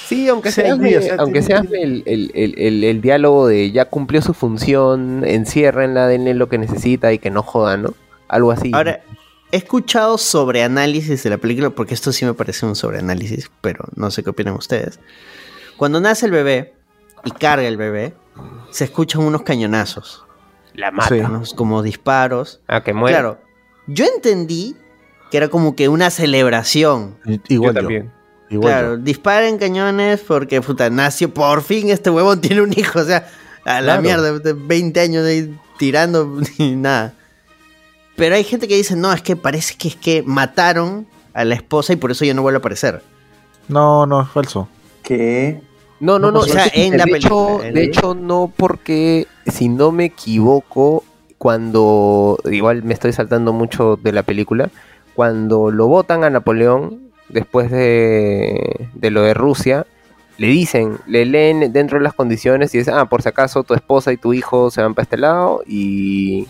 Sí, 0.08 0.28
aunque 0.28 0.52
Sí, 0.52 0.62
sea, 0.62 0.76
güey, 0.76 0.96
o 0.96 1.02
sea, 1.02 1.16
aunque 1.20 1.42
sea 1.42 1.60
el, 1.72 2.04
el- 2.06 2.32
el- 2.34 2.84
el- 2.84 3.02
diálogo 3.02 3.48
de 3.48 3.72
ya 3.72 3.86
cumplió 3.86 4.22
su 4.22 4.34
función, 4.34 5.24
enciérrenla, 5.26 6.08
denle 6.08 6.34
lo 6.34 6.50
que 6.50 6.58
necesita 6.58 7.14
y 7.14 7.20
que 7.20 7.30
no 7.30 7.42
joda, 7.42 7.78
¿no? 7.78 7.94
Algo 8.28 8.52
así. 8.52 8.72
Ahora, 8.74 9.00
he 9.52 9.58
escuchado 9.58 10.18
sobreanálisis 10.18 11.24
de 11.24 11.30
la 11.30 11.38
película, 11.38 11.70
porque 11.70 11.94
esto 11.94 12.12
sí 12.12 12.26
me 12.26 12.34
parece 12.34 12.66
un 12.66 12.76
sobreanálisis, 12.76 13.50
pero 13.62 13.86
no 13.96 14.12
sé 14.12 14.24
qué 14.24 14.30
opinan 14.32 14.56
ustedes. 14.56 15.00
Cuando 15.78 16.02
nace 16.02 16.26
el 16.26 16.34
bebé 16.34 16.74
y 17.28 17.32
carga 17.32 17.68
el 17.68 17.78
bebé, 17.78 18.14
se 18.72 18.84
escuchan 18.86 19.22
unos 19.24 19.42
cañonazos. 19.44 20.24
La 20.74 20.92
mata. 20.92 21.14
unos 21.16 21.54
como 21.54 21.82
disparos. 21.82 22.62
Ah, 22.68 22.84
que 22.84 22.94
muere. 22.94 23.16
Claro, 23.18 23.40
yo 23.88 24.06
entendí 24.06 24.76
que 25.32 25.38
era 25.38 25.48
como 25.50 25.76
que 25.76 25.90
una 25.90 26.10
celebración. 26.10 27.18
Igual 27.26 27.42
Yo 27.48 27.64
yo. 27.64 27.74
también. 27.74 28.12
Igual 28.50 28.72
yo. 28.74 28.80
claro, 28.80 28.98
disparen 28.98 29.58
cañones 29.58 30.22
porque, 30.22 30.62
puta, 30.62 30.90
nació, 30.90 31.34
por 31.34 31.64
fin 31.64 31.90
este 31.90 32.10
huevón 32.10 32.40
tiene 32.42 32.62
un 32.62 32.74
hijo. 32.78 33.00
O 33.00 33.04
sea, 33.04 33.28
a 33.66 33.82
la 33.82 34.00
Claro. 34.00 34.02
mierda, 34.04 34.40
de 34.40 34.54
20 34.54 35.00
años 35.00 35.24
de 35.26 35.32
ahí 35.32 35.60
tirando 35.78 36.40
y 36.58 36.76
nada. 36.76 37.14
Pero 38.16 38.36
hay 38.36 38.44
gente 38.44 38.68
que 38.68 38.76
dice, 38.76 38.96
no, 38.96 39.12
es 39.14 39.22
que 39.22 39.36
parece 39.36 39.76
que 39.78 39.88
es 39.90 39.96
que 39.96 40.24
mataron 40.26 41.08
a 41.34 41.44
la 41.44 41.56
esposa 41.56 41.94
y 41.94 41.98
por 41.98 42.12
eso 42.12 42.24
ya 42.26 42.34
no 42.34 42.42
vuelve 42.42 42.58
a 42.58 42.60
aparecer. 42.60 43.04
No, 43.68 44.06
no, 44.06 44.22
es 44.22 44.30
falso. 44.30 44.68
Que 45.04 45.62
No, 46.00 46.20
no, 46.20 46.32
no. 46.32 46.40
o 46.40 46.44
sea, 46.44 46.66
es 46.66 46.72
que, 46.74 46.86
en 46.86 46.98
la 46.98 47.06
de, 47.06 47.18
hecho, 47.18 47.30
película, 47.30 47.68
en 47.68 47.74
de 47.74 47.82
el- 47.84 47.88
hecho, 47.90 48.16
no, 48.16 48.52
porque 48.56 49.28
si 49.48 49.68
no 49.70 49.92
me 49.92 50.06
equivoco, 50.06 51.04
cuando. 51.38 52.38
Igual 52.52 52.84
me 52.84 52.94
estoy 52.94 53.14
saltando 53.14 53.54
mucho 53.54 53.98
de 54.02 54.12
la 54.12 54.24
película. 54.24 54.70
Cuando 55.16 55.72
lo 55.72 55.88
votan 55.88 56.24
a 56.24 56.30
Napoleón, 56.30 57.12
después 57.30 57.72
de, 57.72 58.88
de 58.94 59.12
lo 59.12 59.24
de 59.24 59.34
Rusia, 59.34 59.86
le 60.38 60.48
dicen, 60.48 60.98
le 61.08 61.26
leen 61.26 61.74
dentro 61.74 61.98
de 61.98 62.04
las 62.04 62.14
condiciones 62.14 62.74
y 62.76 62.80
dicen, 62.80 62.94
ah, 62.96 63.06
por 63.06 63.24
si 63.24 63.30
acaso 63.30 63.64
tu 63.64 63.74
esposa 63.74 64.14
y 64.14 64.18
tu 64.18 64.34
hijo 64.34 64.70
se 64.70 64.82
van 64.82 64.94
para 64.94 65.04
este 65.04 65.18
lado 65.18 65.62
y. 65.66 66.48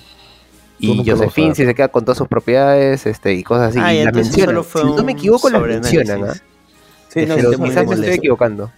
Y 0.79 1.03
Josephine 1.09 1.51
a 1.53 1.55
si 1.55 1.65
se 1.65 1.73
queda 1.73 1.87
con 1.87 2.05
todas 2.05 2.19
sus 2.19 2.27
propiedades 2.27 3.07
este, 3.07 3.33
y 3.33 3.41
cosas 3.43 3.69
así. 3.69 3.79
Ah, 3.81 3.95
y 3.95 3.99
entonces 3.99 4.37
mencionan. 4.37 4.63
si 4.63 4.95
no 4.95 5.03
me 5.03 5.13
equivoco, 5.13 5.49
las 5.49 5.59
sobreanálisis. 5.59 5.97
mencionan. 5.97 6.29
¿ah? 6.29 6.33
Sí, 7.07 7.25
no, 7.25 7.35
sí, 7.35 7.41
quizás 7.63 7.87
me 7.87 7.95
estoy 7.95 8.13
equivocando. 8.13 8.71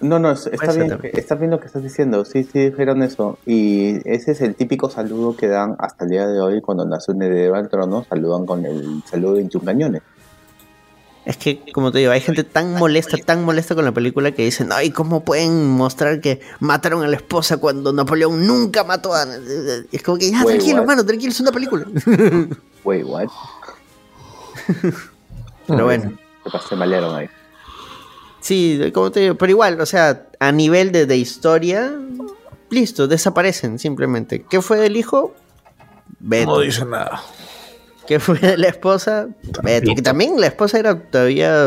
No, 0.00 0.18
no, 0.18 0.30
es- 0.32 0.46
está 0.46 0.72
bien, 0.72 0.98
está 1.14 1.34
bien 1.36 1.50
lo 1.50 1.58
que 1.60 1.66
estás 1.66 1.82
diciendo. 1.82 2.24
Sí, 2.24 2.44
sí, 2.44 2.70
dijeron 2.70 3.02
eso. 3.02 3.38
Y 3.46 3.96
ese 4.04 4.32
es 4.32 4.40
el 4.42 4.54
típico 4.54 4.90
saludo 4.90 5.36
que 5.36 5.48
dan 5.48 5.74
hasta 5.78 6.04
el 6.04 6.10
día 6.10 6.26
de 6.26 6.40
hoy 6.40 6.60
cuando 6.60 6.84
nace 6.84 7.12
un 7.12 7.22
heredero 7.22 7.54
al 7.56 7.68
trono. 7.70 8.04
Saludan 8.08 8.44
con 8.46 8.66
el 8.66 9.02
saludo 9.10 9.32
de 9.32 9.38
21 9.38 9.64
cañones. 9.64 10.02
Es 11.24 11.36
que, 11.38 11.60
como 11.72 11.90
te 11.90 11.98
digo, 11.98 12.12
hay 12.12 12.20
gente 12.20 12.44
tan 12.44 12.74
molesta, 12.74 13.16
tan 13.16 13.42
molesta 13.44 13.74
con 13.74 13.84
la 13.84 13.90
película 13.90 14.30
que 14.30 14.44
dicen, 14.44 14.68
ay, 14.70 14.90
¿cómo 14.92 15.24
pueden 15.24 15.66
mostrar 15.66 16.20
que 16.20 16.40
mataron 16.60 17.02
a 17.02 17.08
la 17.08 17.16
esposa 17.16 17.56
cuando 17.56 17.92
Napoleón 17.92 18.46
nunca 18.46 18.84
mató 18.84 19.12
a... 19.12 19.24
Es 19.90 20.02
como 20.04 20.18
que, 20.18 20.30
ya, 20.30 20.44
Wait, 20.44 20.58
tranquilo, 20.58 20.82
what? 20.82 20.86
mano, 20.86 21.04
tranquilo, 21.04 21.32
es 21.32 21.40
una 21.40 21.50
película. 21.50 21.84
Wait, 22.84 23.04
what? 23.04 23.26
Pero 25.66 25.84
bueno, 25.84 26.12
Se 26.44 26.50
pasé 26.50 26.76
malearon 26.76 27.14
ahí. 27.16 27.28
Sí, 28.46 28.90
como 28.94 29.10
te 29.10 29.20
digo, 29.20 29.34
pero 29.34 29.50
igual, 29.50 29.80
o 29.80 29.86
sea, 29.86 30.26
a 30.40 30.52
nivel 30.52 30.92
de, 30.92 31.06
de 31.06 31.16
historia, 31.16 31.92
listo, 32.70 33.06
desaparecen 33.08 33.78
simplemente. 33.78 34.44
¿Qué 34.48 34.60
fue 34.62 34.78
del 34.78 34.96
hijo? 34.96 35.34
Beto. 36.18 36.46
No 36.52 36.60
dice 36.60 36.84
nada. 36.84 37.22
¿Qué 38.06 38.20
fue 38.20 38.38
de 38.38 38.56
la 38.56 38.68
esposa? 38.68 39.26
Beto. 39.64 39.92
Que 39.94 40.00
también 40.02 40.40
la 40.40 40.46
esposa 40.46 40.78
era 40.78 40.96
todavía 40.98 41.66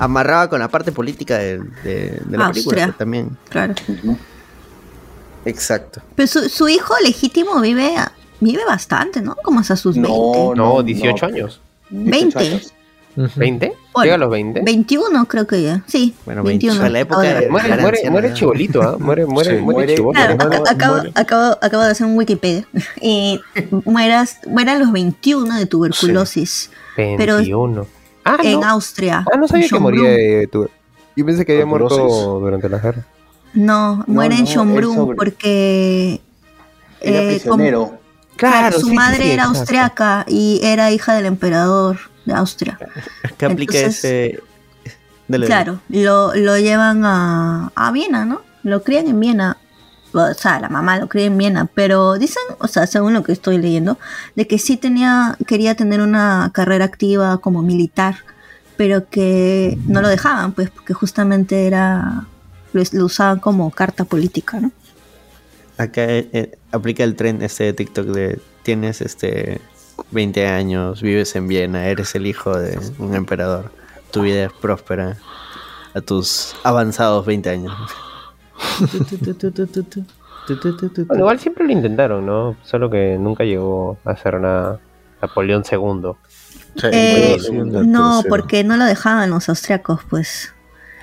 amarrada 0.00 0.48
con 0.50 0.58
la 0.58 0.68
parte 0.68 0.90
política 0.90 1.38
de, 1.38 1.58
de- 1.84 2.20
de 2.24 2.36
la 2.38 2.50
película. 2.50 2.84
Austria. 2.84 2.86
que 2.88 2.92
También. 2.98 3.36
Claro. 3.48 3.74
Exacto. 5.44 6.02
Pero 6.16 6.26
su, 6.26 6.48
su 6.48 6.68
hijo 6.68 6.94
legítimo 7.04 7.60
vive, 7.60 7.94
vive 8.40 8.64
bastante, 8.66 9.20
¿no? 9.22 9.36
Como 9.44 9.60
hasta 9.60 9.76
sus 9.76 9.94
20. 9.94 10.10
No, 10.56 10.82
18 10.82 11.26
años. 11.26 11.60
20. 11.90 12.38
años. 12.38 12.72
¿20? 13.16 13.72
Bueno, 13.96 14.04
¿Llega 14.04 14.14
a 14.14 14.18
los 14.18 14.30
20? 14.30 14.60
21 14.62 15.24
creo 15.26 15.46
que 15.46 15.62
ya. 15.62 15.82
Sí. 15.86 16.14
Bueno, 16.24 16.42
21. 16.42 16.74
20, 16.80 16.86
a 16.86 16.90
la 16.90 17.00
época 17.00 17.16
Ahora- 17.16 17.40
de- 17.40 17.48
Muere, 17.50 17.66
Era 17.68 17.76
muere, 17.82 18.10
muere 18.10 18.28
ya. 18.28 18.34
chibolito, 18.34 18.82
¿ah? 18.82 18.96
Muere, 18.98 19.26
muere, 19.26 19.56
Sí, 19.56 19.62
muere, 19.62 19.76
muere- 19.78 19.94
chibolo. 19.96 20.12
Claro, 20.18 20.36
Muere- 20.36 20.58
ac- 20.58 20.70
acabo, 20.70 20.94
muere. 20.96 21.12
acabo, 21.14 21.58
acabo 21.62 21.82
de 21.84 21.90
hacer 21.90 22.06
un 22.06 22.16
Wikipedia. 22.16 22.66
Y 23.00 23.40
mueras, 23.84 24.38
muere 24.46 24.70
a 24.72 24.78
los 24.78 24.92
21 24.92 25.56
de 25.56 25.66
tuberculosis 25.66 26.70
Pero- 26.94 27.36
21. 27.36 27.86
Ah, 28.24 28.38
en 28.42 28.60
no. 28.60 28.66
Austria. 28.66 29.24
Ah, 29.32 29.36
no 29.36 29.48
sabía 29.48 29.64
en 29.66 29.70
que 29.70 29.78
moría 29.78 30.02
de 30.10 30.48
tu... 30.50 30.68
Yo 31.16 31.24
pensé 31.24 31.46
que 31.46 31.52
había 31.52 31.64
muerto 31.66 31.88
Tuberculosis. 31.88 32.24
durante 32.40 32.68
la 32.68 32.78
guerra. 32.78 33.06
No, 33.54 34.04
muere 34.06 34.34
en 34.34 34.44
no, 34.44 34.46
Schönbrunn 34.50 34.90
es 34.92 34.96
sobre- 34.96 35.16
porque 35.16 36.20
Era 37.00 37.22
eh, 37.22 37.26
prisionero. 37.28 37.84
como- 37.86 38.00
claro, 38.36 38.78
su 38.78 38.86
sí, 38.86 38.90
sí, 38.90 38.94
madre 38.96 39.24
sí, 39.24 39.30
era 39.30 39.44
austriaca 39.44 40.24
y 40.28 40.60
era 40.62 40.90
hija 40.90 41.14
del 41.14 41.24
emperador 41.26 41.98
de 42.26 42.34
Austria. 42.34 42.78
¿Qué 43.38 43.46
aplica 43.46 43.78
Entonces, 43.78 44.04
ese? 44.04 44.40
Dale. 45.28 45.46
Claro, 45.46 45.80
lo, 45.88 46.34
lo 46.34 46.58
llevan 46.58 47.04
a, 47.04 47.72
a 47.74 47.90
Viena, 47.92 48.24
¿no? 48.24 48.42
Lo 48.62 48.82
crían 48.82 49.06
en 49.08 49.18
Viena. 49.18 49.56
O 50.12 50.34
sea, 50.34 50.60
la 50.60 50.68
mamá 50.68 50.98
lo 50.98 51.08
cría 51.08 51.26
en 51.26 51.36
Viena, 51.36 51.66
pero 51.66 52.18
dicen, 52.18 52.42
o 52.58 52.68
sea, 52.68 52.86
según 52.86 53.12
lo 53.12 53.22
que 53.22 53.32
estoy 53.32 53.58
leyendo, 53.58 53.98
de 54.34 54.46
que 54.46 54.58
sí 54.58 54.76
tenía, 54.76 55.36
quería 55.46 55.74
tener 55.74 56.00
una 56.00 56.50
carrera 56.54 56.84
activa 56.84 57.38
como 57.38 57.62
militar, 57.62 58.16
pero 58.76 59.08
que 59.08 59.76
no 59.86 60.00
lo 60.00 60.08
dejaban, 60.08 60.52
pues, 60.52 60.70
porque 60.70 60.94
justamente 60.94 61.66
era, 61.66 62.24
lo, 62.72 62.82
lo 62.92 63.04
usaban 63.04 63.40
como 63.40 63.70
carta 63.70 64.04
política, 64.04 64.60
¿no? 64.60 64.70
Acá 65.76 66.04
eh, 66.04 66.28
eh, 66.32 66.58
aplica 66.72 67.04
el 67.04 67.16
tren 67.16 67.42
este 67.42 67.64
de 67.64 67.72
TikTok 67.74 68.06
de 68.06 68.40
tienes 68.62 69.02
este 69.02 69.60
20 70.10 70.46
años, 70.46 71.02
vives 71.02 71.34
en 71.36 71.48
Viena, 71.48 71.86
eres 71.86 72.14
el 72.14 72.26
hijo 72.26 72.56
de 72.58 72.78
un 72.98 73.14
emperador. 73.14 73.70
Tu 74.10 74.22
vida 74.22 74.44
es 74.46 74.52
próspera 74.52 75.16
a 75.94 76.00
tus 76.00 76.54
avanzados 76.62 77.24
20 77.26 77.50
años. 77.50 77.74
Bueno, 81.06 81.16
igual 81.18 81.38
siempre 81.40 81.64
lo 81.64 81.72
intentaron, 81.72 82.24
¿no? 82.26 82.56
Solo 82.62 82.88
que 82.90 83.16
nunca 83.18 83.44
llegó 83.44 83.98
a 84.04 84.16
ser 84.16 84.40
nada 84.40 84.78
Napoleón 85.20 85.64
II. 85.70 86.12
Sí, 86.76 86.86
Eh, 86.92 87.36
no, 87.86 88.22
porque 88.28 88.62
no 88.62 88.76
lo 88.76 88.84
dejaban 88.84 89.30
los 89.30 89.48
austriacos, 89.48 90.00
pues. 90.08 90.52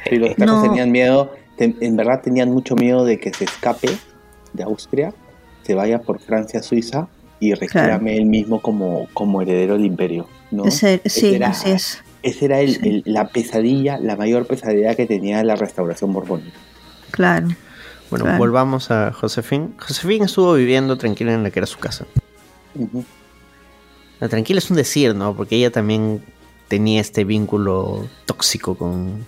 Sí, 0.08 0.16
los 0.18 0.30
austriacos 0.30 0.56
No. 0.58 0.62
tenían 0.64 0.92
miedo, 0.92 1.34
te- 1.58 1.76
en 1.82 1.96
verdad 1.96 2.22
tenían 2.24 2.50
mucho 2.52 2.76
miedo 2.76 3.06
de 3.06 3.20
que 3.20 3.34
se 3.34 3.46
escape 3.46 3.98
de 4.54 4.64
Austria, 4.64 5.14
se 5.64 5.74
vaya 5.74 6.00
por 6.02 6.20
Francia, 6.20 6.62
Suiza 6.62 7.08
y 7.48 7.54
reclame 7.54 8.18
él 8.18 8.26
mismo 8.26 8.62
como, 8.62 9.08
como 9.14 9.42
heredero 9.42 9.74
del 9.74 9.86
imperio. 9.86 10.28
¿no? 10.52 10.66
Ese- 10.66 11.02
sí, 11.06 11.36
era, 11.36 11.50
así 11.50 11.72
es. 11.72 12.04
Esa 12.22 12.46
era 12.46 12.60
el- 12.62 12.80
el- 12.86 13.04
la 13.06 13.28
pesadilla, 13.30 13.98
la 13.98 14.16
mayor 14.16 14.46
pesadilla 14.48 14.96
que 14.96 15.06
tenía 15.06 15.44
la 15.44 15.56
restauración 15.56 16.14
borbónica. 16.14 16.58
Claro. 17.12 17.48
Bueno, 18.10 18.26
Claro. 18.26 18.38
volvamos 18.38 18.92
a 18.92 19.12
Josefine. 19.12 19.70
Josefine 19.80 20.26
estuvo 20.26 20.54
viviendo 20.54 20.98
tranquila 20.98 21.34
en 21.34 21.44
la 21.44 21.50
que 21.52 21.60
era 21.60 21.66
su 21.68 21.80
casa. 21.80 22.06
La 24.20 24.30
tranquila 24.30 24.60
es 24.60 24.70
un 24.70 24.78
decir, 24.78 25.16
¿no? 25.16 25.36
Porque 25.36 25.56
ella 25.56 25.72
también 25.72 26.24
tenía 26.68 27.02
este 27.02 27.24
vínculo 27.24 28.08
tóxico 28.26 28.76
con, 28.76 29.26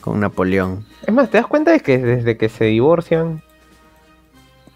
con 0.00 0.20
Napoleón. 0.20 0.84
Es 1.06 1.12
más, 1.14 1.30
¿te 1.30 1.36
das 1.38 1.46
cuenta 1.46 1.70
de 1.70 1.80
que 1.80 1.98
desde 1.98 2.36
que 2.36 2.48
se 2.48 2.64
divorcian 2.64 3.42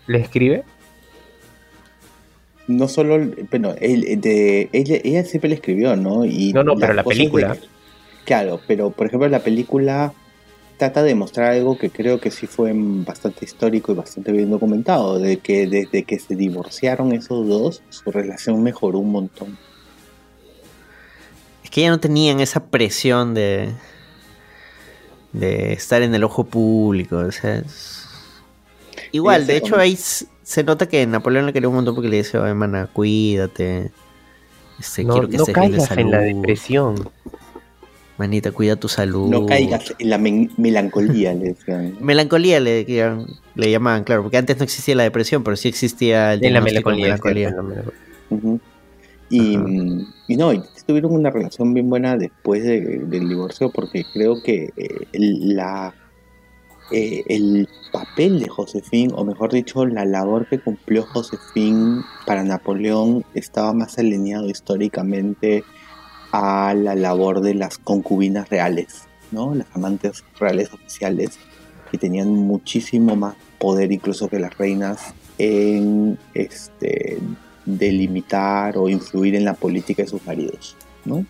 le 0.07 0.19
escribe? 0.21 0.65
No 2.77 2.89
solo, 2.89 3.19
bueno, 3.51 3.75
él, 3.81 4.21
de, 4.21 4.69
ella, 4.73 4.99
ella 5.05 5.25
siempre 5.25 5.49
le 5.51 5.57
escribió, 5.57 5.95
¿no? 5.97 6.25
Y 6.25 6.53
No, 6.53 6.63
no, 6.65 6.77
pero 6.77 6.95
la 6.95 7.05
película. 7.05 7.55
de- 7.55 7.61
claro, 8.25 8.61
pero 8.67 8.91
por 8.91 9.07
ejemplo 9.07 9.29
la 9.29 9.41
película 9.43 10.13
trata 10.79 11.03
de 11.03 11.15
mostrar 11.15 11.53
algo 11.53 11.77
que 11.79 11.91
creo 11.91 12.19
que 12.21 12.31
sí 12.31 12.47
fue 12.47 12.73
bastante 12.75 13.45
histórico 13.45 13.93
y 13.93 13.95
bastante 13.95 14.33
bien 14.33 14.51
documentado, 14.51 15.19
de 15.19 15.39
que 15.39 15.67
desde 15.67 16.03
que 16.05 16.19
se 16.19 16.35
divorciaron 16.35 17.13
esos 17.13 17.47
dos, 17.47 17.83
su 17.91 18.11
relación 18.11 18.63
mejoró 18.63 18.99
un 18.99 19.13
montón. 19.13 19.57
Es 21.63 21.71
que 21.71 21.83
ya 21.83 21.91
no 21.91 22.01
tenían 22.01 22.41
esa 22.41 22.65
presión 22.65 23.35
de, 23.35 23.71
de 25.33 25.73
estar 25.73 26.03
en 26.03 26.15
el 26.15 26.25
ojo 26.25 26.45
público. 26.45 27.17
O 27.19 27.33
sea, 27.33 27.59
es- 27.59 27.99
Igual, 29.13 29.47
de 29.47 29.57
hecho, 29.59 29.79
s- 29.81 30.27
se 30.53 30.65
nota 30.65 30.87
que 30.87 31.07
Napoleón 31.07 31.47
le 31.47 31.53
quería 31.53 31.69
un 31.69 31.75
montón 31.77 31.95
porque 31.95 32.09
le 32.11 32.19
dice, 32.19 32.37
"Ay, 32.39 32.51
hermana, 32.51 32.87
cuídate. 32.93 33.91
Este, 34.79 35.05
No, 35.05 35.15
quiero 35.15 35.29
que 35.29 35.37
no 35.39 35.43
estés 35.45 35.55
bien 35.57 35.71
de 35.73 35.77
caigas 35.79 35.99
en 35.99 36.11
la 36.11 36.19
depresión. 36.19 37.09
Manita, 38.19 38.53
cuida 38.53 38.77
tu 38.77 38.89
salud. 38.89 39.29
No 39.31 39.47
caigas 39.47 39.95
en 39.99 40.11
la 40.11 40.19
melancolía, 40.59 41.33
le 41.35 41.45
decían. 41.55 41.97
Melancolía 42.01 42.61
le, 42.61 42.85
le- 42.85 43.27
le 43.55 43.71
llamaban, 43.71 44.05
claro, 44.05 44.23
porque 44.23 44.37
antes 44.37 44.59
no 44.59 44.65
existía 44.65 44.95
la 44.95 45.03
depresión, 45.05 45.43
pero 45.43 45.57
sí 45.57 45.69
existía 45.69 46.35
el 46.35 46.45
En 46.45 46.53
la 46.55 46.61
melancolía. 46.61 47.17
cierto, 47.17 47.29
en 47.29 47.35
la 47.57 47.63
melancolía. 47.63 47.93
Ujú. 48.31 48.61
Y, 49.31 49.57
y 50.29 50.37
no, 50.37 50.53
y 50.53 50.63
tuvieron 50.87 51.13
una 51.15 51.31
relación 51.31 51.73
bien 51.73 51.89
buena 51.89 52.17
después 52.19 52.63
de- 52.65 52.99
del 53.07 53.29
divorcio 53.29 53.71
porque 53.71 54.05
creo 54.13 54.43
que 54.43 54.71
eh, 54.77 55.07
la, 55.15 55.95
eh, 56.93 57.25
el 57.29 57.69
papel 57.91 58.41
de 58.41 58.49
Josefín, 58.49 59.13
o 59.15 59.25
mejor 59.25 59.53
dicho, 59.53 59.87
la 59.87 60.05
labor 60.05 60.47
que 60.49 60.59
cumplió 60.59 61.05
Josefín 61.05 62.03
para 62.27 62.45
Napoleón 62.45 63.25
estaba 63.35 63.73
más 63.73 63.99
alineado 63.99 64.49
históricamente 64.49 65.65
a 66.33 66.75
la 66.75 66.95
labor 66.95 67.41
de 67.41 67.55
las 67.55 67.79
concubinas 67.79 68.49
reales, 68.49 69.03
¿no? 69.31 69.55
Las 69.55 69.67
amantes 69.75 70.25
reales 70.39 70.73
oficiales 70.73 71.39
que 71.91 71.99
tenían 71.99 72.29
muchísimo 72.29 73.17
más 73.17 73.37
poder 73.59 73.93
incluso 73.93 74.29
que 74.29 74.39
las 74.39 74.57
reinas 74.57 75.15
en 75.39 76.19
este, 76.35 77.19
delimitar 77.65 78.77
o 78.77 78.89
influir 78.89 79.35
en 79.35 79.45
la 79.45 79.55
política 79.55 80.03
de 80.03 80.09
sus 80.09 80.25
maridos, 80.27 80.77
¿no? 81.05 81.25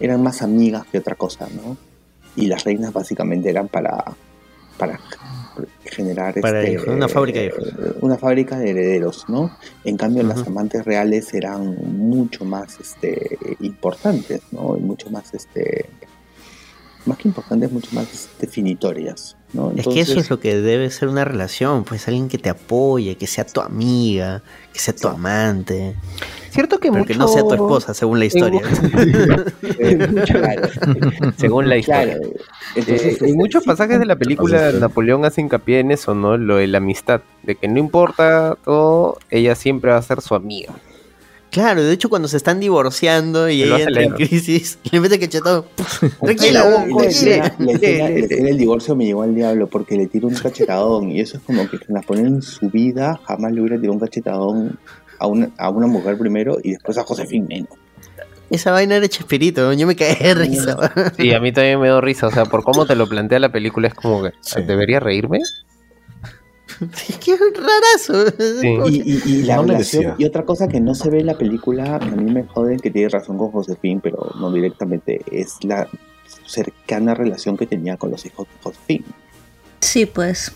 Eran 0.00 0.22
más 0.22 0.42
amigas 0.42 0.86
que 0.86 0.98
otra 0.98 1.14
cosa, 1.14 1.48
¿no? 1.54 1.76
Y 2.36 2.46
las 2.46 2.64
reinas 2.64 2.92
básicamente 2.92 3.50
eran 3.50 3.68
para, 3.68 4.04
para 4.76 5.00
generar 5.84 6.38
Para 6.40 6.62
este, 6.62 6.90
una 6.90 7.08
fábrica 7.08 7.40
de 7.40 7.46
hijos. 7.46 7.64
una 8.02 8.18
fábrica 8.18 8.58
de 8.58 8.70
herederos, 8.70 9.24
¿no? 9.28 9.50
En 9.84 9.96
cambio, 9.96 10.22
las 10.22 10.40
Ujú. 10.40 10.50
amantes 10.50 10.84
reales 10.84 11.32
eran 11.34 11.76
mucho 11.96 12.44
más 12.44 12.78
este, 12.80 13.38
importantes, 13.60 14.42
¿no? 14.52 14.76
Y 14.76 14.80
mucho 14.80 15.08
más, 15.10 15.32
este, 15.34 15.86
más 17.06 17.18
que 17.18 17.28
importantes, 17.28 17.72
mucho 17.72 17.90
más 17.92 18.28
definitorias, 18.38 19.36
¿no? 19.56 19.72
Es 19.76 19.88
que 19.88 20.00
eso 20.00 20.20
es 20.20 20.30
lo 20.30 20.38
que 20.38 20.60
debe 20.60 20.90
ser 20.90 21.08
una 21.08 21.24
relación, 21.24 21.84
pues 21.84 22.06
alguien 22.06 22.28
que 22.28 22.38
te 22.38 22.50
apoye, 22.50 23.16
que 23.16 23.26
sea 23.26 23.44
tu 23.44 23.60
amiga, 23.60 24.42
que 24.72 24.78
sea 24.78 24.94
tu 24.94 25.08
amante. 25.08 25.96
Cierto 26.50 26.78
que 26.78 26.88
Pero 26.90 27.00
mucho... 27.00 27.12
que 27.12 27.18
no 27.18 27.28
sea 27.28 27.42
tu 27.42 27.54
esposa, 27.54 27.92
según 27.94 28.18
la 28.18 28.26
historia. 28.26 28.60
Claro. 30.26 30.68
Según 31.36 31.68
la 31.68 31.76
historia. 31.76 32.16
Claro. 32.16 32.30
Entonces, 32.74 33.22
Eh, 33.22 33.28
en 33.28 33.36
muchos 33.36 33.62
sí, 33.62 33.68
pasajes 33.68 33.98
de 33.98 34.06
la 34.06 34.16
película 34.16 34.72
Napoleón 34.72 35.24
hace 35.24 35.40
hincapié 35.40 35.80
en 35.80 35.90
eso, 35.90 36.14
¿no? 36.14 36.36
Lo 36.36 36.56
de 36.56 36.66
la 36.66 36.78
amistad, 36.78 37.20
de 37.42 37.56
que 37.56 37.68
no 37.68 37.78
importa 37.78 38.56
todo, 38.64 39.18
ella 39.30 39.54
siempre 39.54 39.90
va 39.90 39.98
a 39.98 40.02
ser 40.02 40.20
su 40.20 40.34
amiga. 40.34 40.72
Claro, 41.50 41.82
de 41.82 41.92
hecho 41.92 42.08
cuando 42.08 42.28
se 42.28 42.36
están 42.36 42.60
divorciando 42.60 43.48
y 43.48 43.62
ella 43.62 43.78
entra 43.78 44.02
en 44.02 44.12
crisis, 44.12 44.78
le 44.90 45.00
mete 45.00 45.18
cachetón. 45.18 45.64
La, 46.20 46.26
Tranquila, 46.26 46.86
escena 47.06 47.54
del 47.58 48.58
divorcio 48.58 48.94
me 48.94 49.06
llevó 49.06 49.22
al 49.22 49.34
diablo 49.34 49.66
porque 49.66 49.96
le 49.96 50.06
tiró 50.06 50.28
un 50.28 50.34
cachetadón 50.34 51.10
y 51.12 51.20
eso 51.20 51.38
es 51.38 51.42
como 51.44 51.68
que 51.68 51.78
Napoleón 51.88 52.26
en 52.26 52.42
su 52.42 52.68
vida 52.70 53.18
jamás 53.24 53.52
le 53.52 53.60
hubiera 53.60 53.76
tirado 53.76 53.94
un 53.94 54.00
cachetadón 54.00 54.78
a 55.18 55.26
una, 55.26 55.50
a 55.56 55.70
una 55.70 55.86
mujer 55.86 56.18
primero 56.18 56.58
y 56.62 56.72
después 56.72 56.98
a 56.98 57.04
Josefina 57.04 57.46
menos. 57.48 57.70
Esa 58.50 58.70
vaina 58.70 58.96
era 58.96 59.08
Chespirito, 59.08 59.72
yo 59.72 59.86
me 59.88 59.96
caí 59.96 60.14
de 60.14 60.34
risa. 60.34 60.92
Sí, 61.16 61.32
a 61.32 61.40
mí 61.40 61.52
también 61.52 61.80
me 61.80 61.86
dio 61.88 62.00
risa, 62.00 62.28
o 62.28 62.30
sea, 62.30 62.44
por 62.44 62.62
cómo 62.62 62.86
te 62.86 62.94
lo 62.94 63.08
plantea 63.08 63.40
la 63.40 63.50
película 63.50 63.88
es 63.88 63.94
como 63.94 64.22
que, 64.22 64.32
Sí. 64.40 64.62
¿debería 64.62 65.00
reírme? 65.00 65.40
Que 67.24 67.32
es 67.32 67.40
rarazo. 67.54 68.30
Sí. 68.60 68.68
Y, 68.88 69.12
y- 69.12 69.22
y 69.40 69.42
la 69.42 69.56
No 69.56 69.62
relación, 69.64 70.02
merecía. 70.04 70.14
y 70.18 70.28
otra 70.28 70.44
cosa 70.44 70.68
que 70.68 70.80
no 70.80 70.94
se 70.94 71.10
ve 71.10 71.20
en 71.20 71.26
la 71.26 71.38
película, 71.38 71.96
a 71.96 71.98
mí 72.00 72.30
me 72.32 72.44
joden 72.44 72.78
que 72.78 72.90
tiene 72.90 73.08
razón 73.08 73.38
con 73.38 73.50
Josefín, 73.50 74.00
pero 74.00 74.30
no 74.38 74.52
directamente, 74.52 75.22
es 75.30 75.56
la 75.62 75.88
cercana 76.46 77.14
relación 77.14 77.56
que 77.56 77.66
tenía 77.66 77.96
con 77.96 78.10
los 78.10 78.24
hijos 78.26 78.46
de 78.46 78.62
Josefín. 78.62 79.04
Sí, 79.80 80.06
pues. 80.06 80.52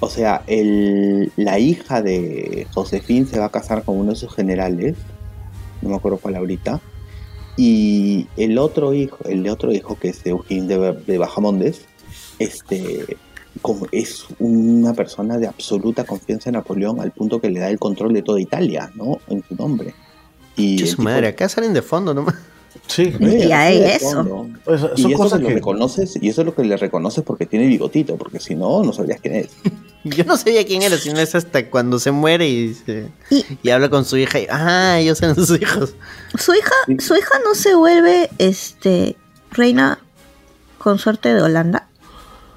O 0.00 0.08
sea, 0.10 0.42
el, 0.46 1.32
la 1.36 1.58
hija 1.58 2.02
de 2.02 2.66
Josefín 2.74 3.26
se 3.26 3.38
va 3.38 3.46
a 3.46 3.50
casar 3.50 3.84
con 3.84 3.96
uno 3.98 4.10
de 4.10 4.16
sus 4.16 4.34
generales, 4.34 4.96
no 5.80 5.90
me 5.90 5.96
acuerdo 5.96 6.18
cuál 6.18 6.36
ahorita, 6.36 6.80
y 7.56 8.26
el 8.36 8.58
otro 8.58 8.94
hijo, 8.94 9.18
el 9.26 9.42
de 9.42 9.50
otro 9.50 9.72
hijo 9.72 9.96
que 9.98 10.08
es 10.08 10.24
Eugen 10.26 10.66
de, 10.66 10.92
de 11.06 11.18
Bajamondes, 11.18 11.82
este, 12.38 13.16
como 13.62 13.86
es 13.92 14.24
una 14.38 14.94
persona 14.94 15.38
de 15.38 15.46
absoluta 15.46 16.04
confianza 16.04 16.50
en 16.50 16.54
Napoleón 16.54 17.00
al 17.00 17.10
punto 17.12 17.40
que 17.40 17.50
le 17.50 17.60
da 17.60 17.68
el 17.70 17.78
control 17.78 18.12
de 18.12 18.22
toda 18.22 18.40
Italia, 18.40 18.90
¿no? 18.94 19.18
En 19.28 19.42
su 19.48 19.54
nombre. 19.54 19.94
Y 20.56 20.78
su 20.80 20.96
tipo- 20.96 21.02
madre, 21.02 21.28
acá 21.28 21.48
salen 21.48 21.72
de 21.72 21.82
fondo 21.82 22.12
nomás. 22.14 22.34
Sí, 22.86 23.12
Y 23.20 23.50
a 23.52 23.66
así 23.66 23.74
él 23.76 23.80
de 23.82 23.94
eso. 23.96 24.48
pues, 24.64 24.80
Y 24.96 25.02
son 25.02 25.10
eso 25.12 25.18
cosas 25.22 25.38
que 25.40 25.44
lo 25.48 25.50
reconoces, 25.54 26.18
y 26.20 26.28
eso 26.28 26.42
es 26.42 26.46
lo 26.46 26.54
que 26.54 26.62
le 26.64 26.76
reconoces 26.76 27.24
porque 27.24 27.46
tiene 27.46 27.66
bigotito, 27.66 28.16
porque 28.16 28.38
si 28.40 28.54
no, 28.54 28.82
no 28.82 28.92
sabrías 28.92 29.20
quién 29.20 29.34
es. 29.36 29.48
Yo 30.04 30.24
no 30.24 30.36
sabía 30.36 30.64
quién 30.64 30.80
era, 30.82 30.96
sino 30.96 31.18
es 31.20 31.34
hasta 31.34 31.68
cuando 31.68 31.98
se 31.98 32.10
muere 32.10 32.48
y, 32.48 32.68
dice- 32.68 33.08
Y- 33.30 33.44
y 33.62 33.70
habla 33.70 33.90
con 33.90 34.04
su 34.04 34.16
hija 34.16 34.40
y, 34.40 34.46
ah, 34.50 34.98
ellos 34.98 35.20
eran 35.22 35.34
sus 35.34 35.60
hijos. 35.60 35.94
Su 36.38 36.54
hija, 36.54 36.72
su 37.00 37.14
hija 37.16 37.38
no 37.44 37.54
se 37.54 37.74
vuelve 37.74 38.30
este 38.38 39.16
reina 39.50 39.98
consorte 40.78 41.34
de 41.34 41.42
Holanda. 41.42 41.86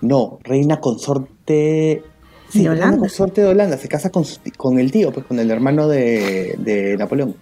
No, 0.03 0.39
reina 0.43 0.79
consorte. 0.79 2.03
Sí, 2.49 2.63
De 2.63 2.69
reina 2.69 2.85
Holanda. 2.85 2.99
consorte 2.99 3.41
de 3.41 3.47
Holanda. 3.47 3.77
Se 3.77 3.87
casa 3.87 4.09
con, 4.11 4.25
su- 4.25 4.39
con 4.57 4.77
el 4.79 4.91
tío, 4.91 5.11
pues 5.11 5.25
con 5.25 5.39
el 5.39 5.49
hermano 5.49 5.87
de, 5.87 6.55
de 6.59 6.97
Napoleón. 6.97 7.35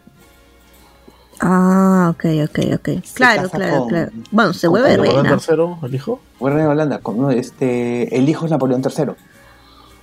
Ah, 1.39 2.13
ok, 2.13 2.25
ok, 2.43 2.59
ok. 2.75 2.89
Claro, 3.15 3.49
claro, 3.49 3.79
con- 3.79 3.87
claro. 3.89 4.11
Bueno, 4.29 4.53
se 4.53 4.67
vuelve 4.67 4.89
con 4.89 4.97
¿Napoleón 4.97 5.23
reina. 5.25 5.37
tercero, 5.37 5.79
el 5.81 5.95
hijo? 5.95 6.21
Fue 6.37 6.51
reina 6.51 6.65
de 6.65 6.71
Holanda. 6.71 6.99
Con, 6.99 7.17
no, 7.19 7.31
este, 7.31 8.15
el 8.15 8.29
hijo 8.29 8.45
es 8.45 8.51
Napoleón 8.51 8.81
III. 8.85 9.13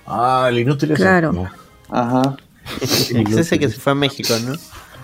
Ah, 0.05 0.47
el 0.49 0.59
inútil 0.59 0.91
ese. 0.91 1.01
Claro. 1.01 1.31
No, 1.31 1.49
Ajá. 1.89 2.35
Es 2.81 3.09
ese 3.11 3.57
que 3.57 3.69
se 3.69 3.79
fue 3.79 3.93
a 3.93 3.95
México, 3.95 4.33
¿no? 4.45 4.51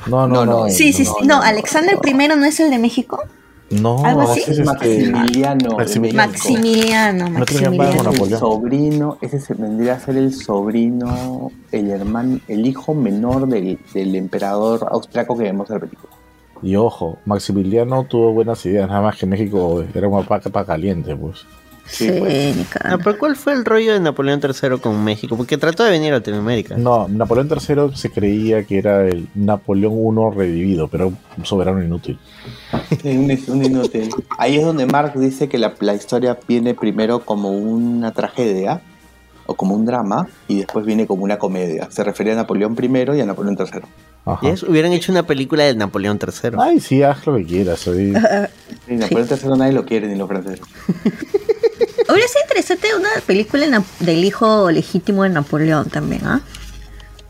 no, 0.07 0.27
No, 0.27 0.27
no. 0.27 0.45
no. 0.45 0.63
no, 0.65 0.69
Sí, 0.69 0.91
sí, 0.91 1.03
No, 1.03 1.09
sí. 1.13 1.25
No, 1.25 1.35
no, 1.37 1.41
Alexander 1.41 1.95
no. 2.03 2.09
I 2.09 2.27
no 2.27 2.45
es 2.45 2.59
el 2.59 2.69
de 2.69 2.79
México. 2.79 3.23
No, 3.69 4.05
¿Algo 4.05 4.21
así? 4.21 4.41
ese 4.41 4.51
es 4.51 4.59
este... 4.59 4.65
Maximiliano. 5.11 5.77
Maximiliano. 5.77 7.29
Maximiliano, 7.31 8.11
el 8.11 8.37
sobrino, 8.37 9.17
ese 9.21 9.39
se 9.39 9.53
vendría 9.55 9.95
a 9.95 9.99
ser 9.99 10.17
el 10.17 10.33
sobrino, 10.33 11.51
el 11.71 11.89
hermano, 11.89 12.39
el 12.47 12.65
hijo 12.67 12.93
menor 12.93 13.47
del, 13.47 13.79
del 13.93 14.15
emperador 14.15 14.87
austriaco 14.91 15.35
que 15.35 15.43
vemos 15.43 15.69
en 15.69 15.73
la 15.75 15.79
película. 15.79 16.13
Y 16.61 16.75
ojo, 16.75 17.17
Maximiliano 17.25 18.03
tuvo 18.05 18.33
buenas 18.33 18.65
ideas, 18.65 18.87
nada 18.87 19.01
más 19.01 19.17
que 19.17 19.25
México 19.25 19.83
era 19.93 20.07
una 20.07 20.25
paca 20.25 20.65
caliente, 20.65 21.15
pues. 21.15 21.45
Sí, 21.87 22.09
Sí, 22.09 22.15
pues. 22.19 22.55
pero 23.03 23.17
¿cuál 23.19 23.35
fue 23.35 23.53
el 23.53 23.63
rollo 23.63 23.93
de 23.93 23.99
Napoleón 23.99 24.41
III 24.43 24.79
con 24.79 25.03
México? 25.03 25.37
Porque 25.37 25.57
trató 25.57 25.83
de 25.83 25.91
venir 25.91 26.11
a 26.13 26.17
Latinoamérica. 26.17 26.75
No, 26.77 27.07
Napoleón 27.07 27.47
III 27.49 27.95
se 27.95 28.09
creía 28.09 28.63
que 28.63 28.77
era 28.79 29.05
el 29.07 29.27
Napoleón 29.35 29.93
I 29.93 30.35
revivido, 30.35 30.87
pero 30.87 31.13
un 31.37 31.45
soberano 31.45 31.83
inútil. 31.83 32.17
Sí, 33.01 33.09
un, 33.17 33.37
un 33.55 33.63
inútil. 33.65 34.09
Ahí 34.37 34.57
es 34.57 34.65
donde 34.65 34.85
Marx 34.87 35.19
dice 35.19 35.47
que 35.47 35.57
la, 35.59 35.73
la 35.79 35.93
historia 35.93 36.37
viene 36.47 36.73
primero 36.73 37.19
como 37.19 37.51
una 37.51 38.11
tragedia 38.11 38.81
o 39.47 39.53
como 39.53 39.75
un 39.75 39.85
drama 39.85 40.27
y 40.47 40.57
después 40.57 40.87
viene 40.87 41.05
como 41.05 41.23
una 41.23 41.37
comedia. 41.37 41.87
Se 41.91 42.03
refería 42.03 42.33
a 42.33 42.37
Napoleón 42.37 42.75
I 42.81 43.15
y 43.17 43.21
a 43.21 43.25
Napoleón 43.27 43.55
III. 43.59 43.81
Ajá. 44.25 44.39
Y 44.41 44.47
ellos 44.47 44.63
hubieran 44.63 44.91
hecho 44.91 45.11
una 45.11 45.21
película 45.27 45.65
de 45.65 45.75
Napoleón 45.75 46.17
III. 46.19 46.57
Ay, 46.57 46.79
sí, 46.79 47.03
haz 47.03 47.27
lo 47.27 47.35
que 47.37 47.45
quieras. 47.45 47.79
soy- 47.79 48.11
Napoleón 48.87 49.27
III 49.29 49.49
nadie 49.55 49.73
lo 49.73 49.85
quiere 49.85 50.07
ni 50.07 50.15
los 50.15 50.27
franceses. 50.27 50.61
Hubiera 52.07 52.27
sido 52.27 52.41
interesante 52.43 52.95
una 52.95 53.09
película 53.25 53.83
del 53.99 54.23
hijo 54.23 54.69
legítimo 54.71 55.23
de 55.23 55.29
Napoleón 55.29 55.89
también, 55.89 56.25
¿ah? 56.25 56.41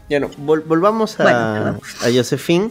Ya 0.10 0.20
no, 0.20 0.30
vol- 0.32 0.64
volvamos 0.66 1.20
a, 1.20 1.24
Bueno, 1.24 1.80
a 2.02 2.06
Josephine. 2.14 2.70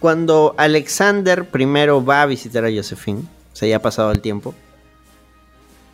Cuando 0.00 0.54
Alexander 0.56 1.44
primero 1.48 2.04
va 2.04 2.22
a 2.22 2.26
visitar 2.26 2.64
a 2.64 2.68
Josephine, 2.74 3.20
o 3.52 3.56
sea, 3.56 3.68
ya 3.68 3.76
ha 3.76 3.82
pasado 3.82 4.10
el 4.12 4.20
tiempo. 4.20 4.54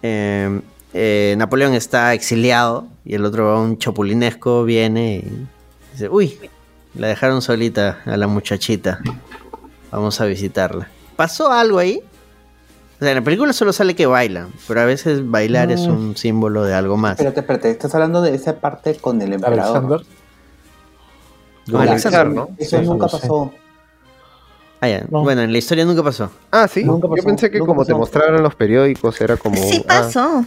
eh, 0.03 0.61
eh, 0.93 1.35
Napoleón 1.39 1.75
está 1.75 2.15
exiliado 2.15 2.87
y 3.05 3.15
el 3.17 3.25
otro, 3.25 3.61
un 3.61 3.79
chapulinesco, 3.79 4.65
viene 4.65 5.17
y 5.17 5.47
dice: 5.93 6.09
Uy, 6.09 6.39
la 6.95 7.09
dejaron 7.09 7.43
solita 7.43 8.01
a 8.07 8.17
la 8.17 8.27
muchachita. 8.29 9.01
Vamos 9.91 10.21
a 10.21 10.27
visitarla. 10.27 10.89
¿Pasó 11.17 11.51
algo 11.51 11.79
ahí? 11.79 12.01
O 13.05 13.07
sea, 13.07 13.11
en 13.13 13.19
la 13.19 13.23
película 13.25 13.53
solo 13.53 13.75
sale 13.75 13.95
que 13.95 14.07
bailan, 14.07 14.49
pero 14.67 14.81
a 14.81 14.87
veces 14.87 15.31
bailar 15.31 15.71
es 15.71 15.87
No. 15.87 15.93
un 15.93 16.17
símbolo 16.17 16.65
de 16.65 16.73
algo 16.73 16.97
más. 16.97 17.13
Espérate, 17.13 17.41
espérate, 17.41 17.71
estás 17.71 17.95
hablando 17.95 18.23
de 18.23 18.35
esa 18.35 18.57
parte 18.57 18.95
con 18.97 19.21
el 19.21 19.35
emperador. 19.35 19.77
Alexander. 19.77 20.07
Con 21.71 21.81
Alexander, 21.83 22.27
¿no? 22.29 22.49
Eso 22.57 22.79
Sí, 22.79 22.87
nunca 22.87 23.05
no 23.05 23.13
pasó. 23.13 23.53
Ah, 24.81 24.89
ya. 24.89 25.05
No. 25.11 25.23
Bueno, 25.23 25.43
en 25.43 25.53
la 25.53 25.59
historia 25.59 25.85
nunca 25.85 26.03
pasó. 26.03 26.31
Ah, 26.51 26.67
sí. 26.67 26.83
Nunca 26.83 27.09
Yo 27.09 27.15
pasó, 27.15 27.27
pensé 27.27 27.51
que 27.51 27.59
nunca 27.59 27.73
como 27.73 27.85
te 27.85 27.93
mostraron 27.93 28.43
los 28.43 28.55
periódicos 28.55 29.21
era 29.21 29.37
como... 29.37 29.57
Sí 29.57 29.85
ah, 29.87 30.01
pasó. 30.01 30.47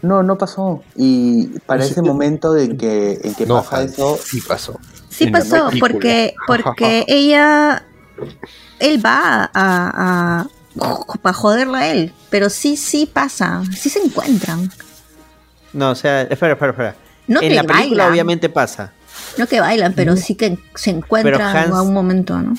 No, 0.00 0.22
no 0.22 0.38
pasó. 0.38 0.82
Y 0.96 1.58
para 1.66 1.82
Sí. 1.82 1.90
ese 1.92 2.00
momento 2.00 2.56
en 2.56 2.78
que, 2.78 3.18
en 3.22 3.34
que 3.34 3.44
no, 3.44 3.56
pasa 3.56 3.80
Hans, 3.80 3.92
eso, 3.92 4.16
sí 4.16 4.40
pasó. 4.40 4.78
Sí 5.10 5.26
pasó, 5.26 5.68
porque, 5.78 6.32
porque 6.46 7.04
ella, 7.06 7.84
él 8.78 9.04
va 9.04 9.50
a, 9.52 10.40
a, 10.40 10.46
para 11.22 11.32
joderla 11.34 11.78
a 11.78 11.88
él, 11.88 12.12
pero 12.30 12.48
sí, 12.50 12.76
sí 12.76 13.08
pasa, 13.12 13.62
sí 13.76 13.88
se 13.90 13.98
encuentran. 14.00 14.70
No, 15.72 15.90
o 15.90 15.94
sea, 15.94 16.22
espera, 16.22 16.52
espera, 16.54 16.70
espera. 16.72 16.96
No 17.26 17.42
en 17.42 17.48
que 17.50 17.54
la 17.56 17.62
película 17.64 18.04
bailan. 18.04 18.10
obviamente 18.12 18.48
pasa. 18.48 18.92
No 19.36 19.46
que 19.46 19.60
bailan, 19.60 19.92
pero 19.94 20.16
sí 20.16 20.34
que 20.34 20.58
se 20.74 20.90
encuentran 20.90 21.40
Hans- 21.56 21.74
a 21.76 21.82
un 21.82 21.92
momento, 21.92 22.38
¿no? 22.38 22.54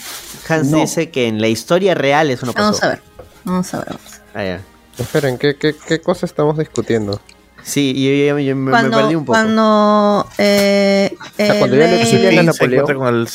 Hans 0.48 0.68
No. 0.68 0.78
dice 0.80 1.10
que 1.10 1.28
en 1.28 1.42
la 1.42 1.48
historia 1.48 1.96
real 1.96 2.30
eso 2.30 2.46
no 2.46 2.54
pasó. 2.54 2.66
Vamos 2.66 2.84
a 2.84 2.88
ver, 2.90 3.02
vamos 3.44 3.74
a 3.74 3.78
ver. 3.80 3.88
vamos 3.90 4.04
a 4.14 4.20
ver. 4.20 4.22
Ah, 4.36 4.44
ya. 4.44 5.04
Esperen, 5.04 5.38
¿qué, 5.38 5.56
qué, 5.56 5.76
qué 5.88 6.02
cosa 6.02 6.26
estamos 6.26 6.58
discutiendo? 6.58 7.20
Sí, 7.64 7.94
yo, 7.94 8.12
yo- 8.38 8.40
yo 8.40 8.56
me, 8.56 8.72
perdí 8.72 9.16
un 9.16 9.26
poco. 9.26 9.34
cuando, 9.34 10.28
eh, 10.38 11.16
sea, 11.36 11.60
cuando 11.60 11.76
el 11.76 11.82
ya 12.00 12.06
Sí, 12.06 12.12
se 12.12 12.44
Napoleón. 12.44 12.74
encuentra 12.82 12.96
con 12.96 13.16
el 13.16 13.28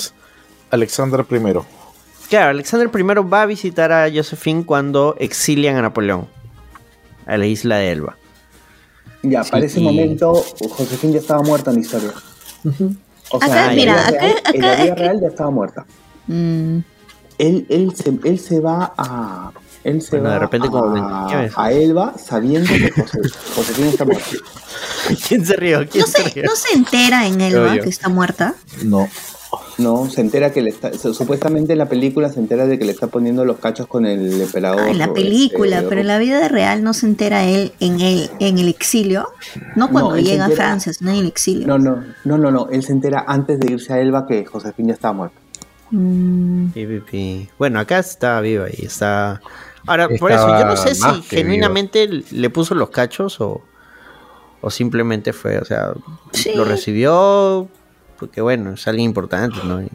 Alexander 0.70 1.26
I. 1.30 1.58
Claro, 2.28 2.50
Alexander 2.50 2.90
I 2.92 3.02
va 3.02 3.42
a 3.42 3.46
visitar 3.46 3.92
a 3.92 4.10
Josephine 4.12 4.64
cuando 4.64 5.14
exilian 5.18 5.76
a 5.76 5.82
Napoleón 5.82 6.26
a 7.26 7.36
la 7.36 7.46
isla 7.46 7.76
de 7.76 7.92
Elba. 7.92 8.16
ya, 9.22 9.42
para 9.44 9.64
ese 9.66 9.80
y- 9.80 9.84
momento, 9.84 10.34
Josefín 10.70 11.12
ya 11.12 11.20
estaba 11.20 11.42
muerta 11.42 11.70
en 11.70 11.76
la 11.76 11.82
historia. 11.82 12.12
O 13.30 13.36
Acá, 13.36 13.46
sea, 13.48 13.70
en 13.70 13.76
mira, 13.76 13.94
la 13.94 14.02
vida 14.02 14.08
acá- 14.08 14.18
real- 14.20 14.42
en 14.54 14.60
la 14.62 14.68
acá 14.72 14.82
vida 14.82 14.84
es 14.84 14.94
que- 14.94 15.00
real 15.00 15.20
ya 15.20 15.28
estaba 15.28 15.50
muerta. 15.50 15.86
Mm, 16.26 16.78
Él, 17.38 17.66
él, 17.68 17.92
se, 17.96 18.18
él 18.24 18.38
se 18.38 18.60
va 18.60 18.92
a. 18.96 19.50
Él 19.82 20.00
se 20.00 20.10
Bueno, 20.12 20.28
va 20.28 20.34
de 20.34 20.38
repente 20.40 20.68
como 20.68 20.96
a, 20.96 21.26
Benítez. 21.26 21.52
a 21.58 21.72
Elba 21.72 22.14
sabiendo 22.16 22.68
que 22.70 22.90
José, 22.90 23.18
Josefina 23.54 23.88
está 23.88 24.04
muerta. 24.04 24.24
¿Quién 25.28 25.44
se 25.44 25.56
rió? 25.56 25.86
¿Quién 25.90 26.02
no, 26.02 26.06
se 26.06 26.22
se, 26.22 26.28
rió? 26.30 26.44
no 26.44 26.56
se 26.56 26.72
entera 26.74 27.26
en 27.26 27.40
Elba 27.40 27.78
que 27.78 27.88
está 27.90 28.08
muerta. 28.08 28.54
No. 28.84 29.08
No, 29.78 30.08
se 30.10 30.20
entera 30.20 30.52
que 30.52 30.62
le 30.62 30.70
está. 30.70 30.92
su- 30.94 31.14
Supuestamente 31.14 31.72
en 31.72 31.78
la 31.78 31.88
película 31.88 32.28
se 32.30 32.40
entera 32.40 32.66
de 32.66 32.78
que 32.78 32.84
le 32.84 32.92
está 32.92 33.06
poniendo 33.08 33.44
los 33.44 33.58
cachos 33.58 33.86
con 33.86 34.06
el 34.06 34.40
emperador. 34.40 34.80
Ah, 34.82 34.90
en 34.90 34.98
la 34.98 35.04
este, 35.06 35.20
película, 35.22 35.84
pero 35.88 36.00
en 36.00 36.06
la 36.06 36.18
vida 36.18 36.48
real 36.48 36.82
no 36.82 36.94
se 36.94 37.06
entera 37.06 37.44
él 37.44 37.72
en 37.80 38.00
el, 38.00 38.30
en 38.40 38.58
el 38.58 38.68
exilio. 38.68 39.28
No 39.76 39.90
cuando 39.90 40.10
No, 40.10 40.16
llega 40.18 40.46
a 40.46 40.50
Francia, 40.50 40.92
sino 40.92 41.10
en 41.10 41.16
el 41.18 41.26
exilio. 41.26 41.66
No, 41.66 41.78
no, 41.78 42.02
no, 42.24 42.38
no, 42.38 42.50
no. 42.50 42.68
Él 42.70 42.82
se 42.82 42.92
entera 42.92 43.24
antes 43.26 43.58
de 43.60 43.72
irse 43.72 43.92
a 43.92 44.00
Elba 44.00 44.26
que 44.26 44.44
Josefina 44.44 44.88
ya 44.88 44.94
estaba 44.94 45.14
muerta. 45.14 45.38
Mm. 45.90 46.68
Bueno, 47.58 47.78
acá 47.80 47.98
está 47.98 48.40
viva 48.40 48.66
y 48.72 48.86
está. 48.86 49.40
Ahora, 49.86 50.08
por 50.18 50.32
eso, 50.32 50.48
yo 50.58 50.64
no 50.64 50.76
sé 50.76 50.94
si 50.94 51.22
genuinamente 51.28 52.08
le 52.08 52.50
puso 52.50 52.74
los 52.74 52.88
cachos 52.90 53.40
o, 53.40 53.60
o 54.62 54.70
simplemente 54.70 55.32
fue, 55.32 55.58
o 55.58 55.64
sea, 55.64 55.92
Sí. 56.32 56.52
lo 56.54 56.64
recibió 56.64 57.68
porque, 58.26 58.40
bueno, 58.40 58.72
es 58.74 58.86
alguien 58.88 59.06
importante, 59.10 59.56
¿no? 59.64 59.82
Y 59.82 59.88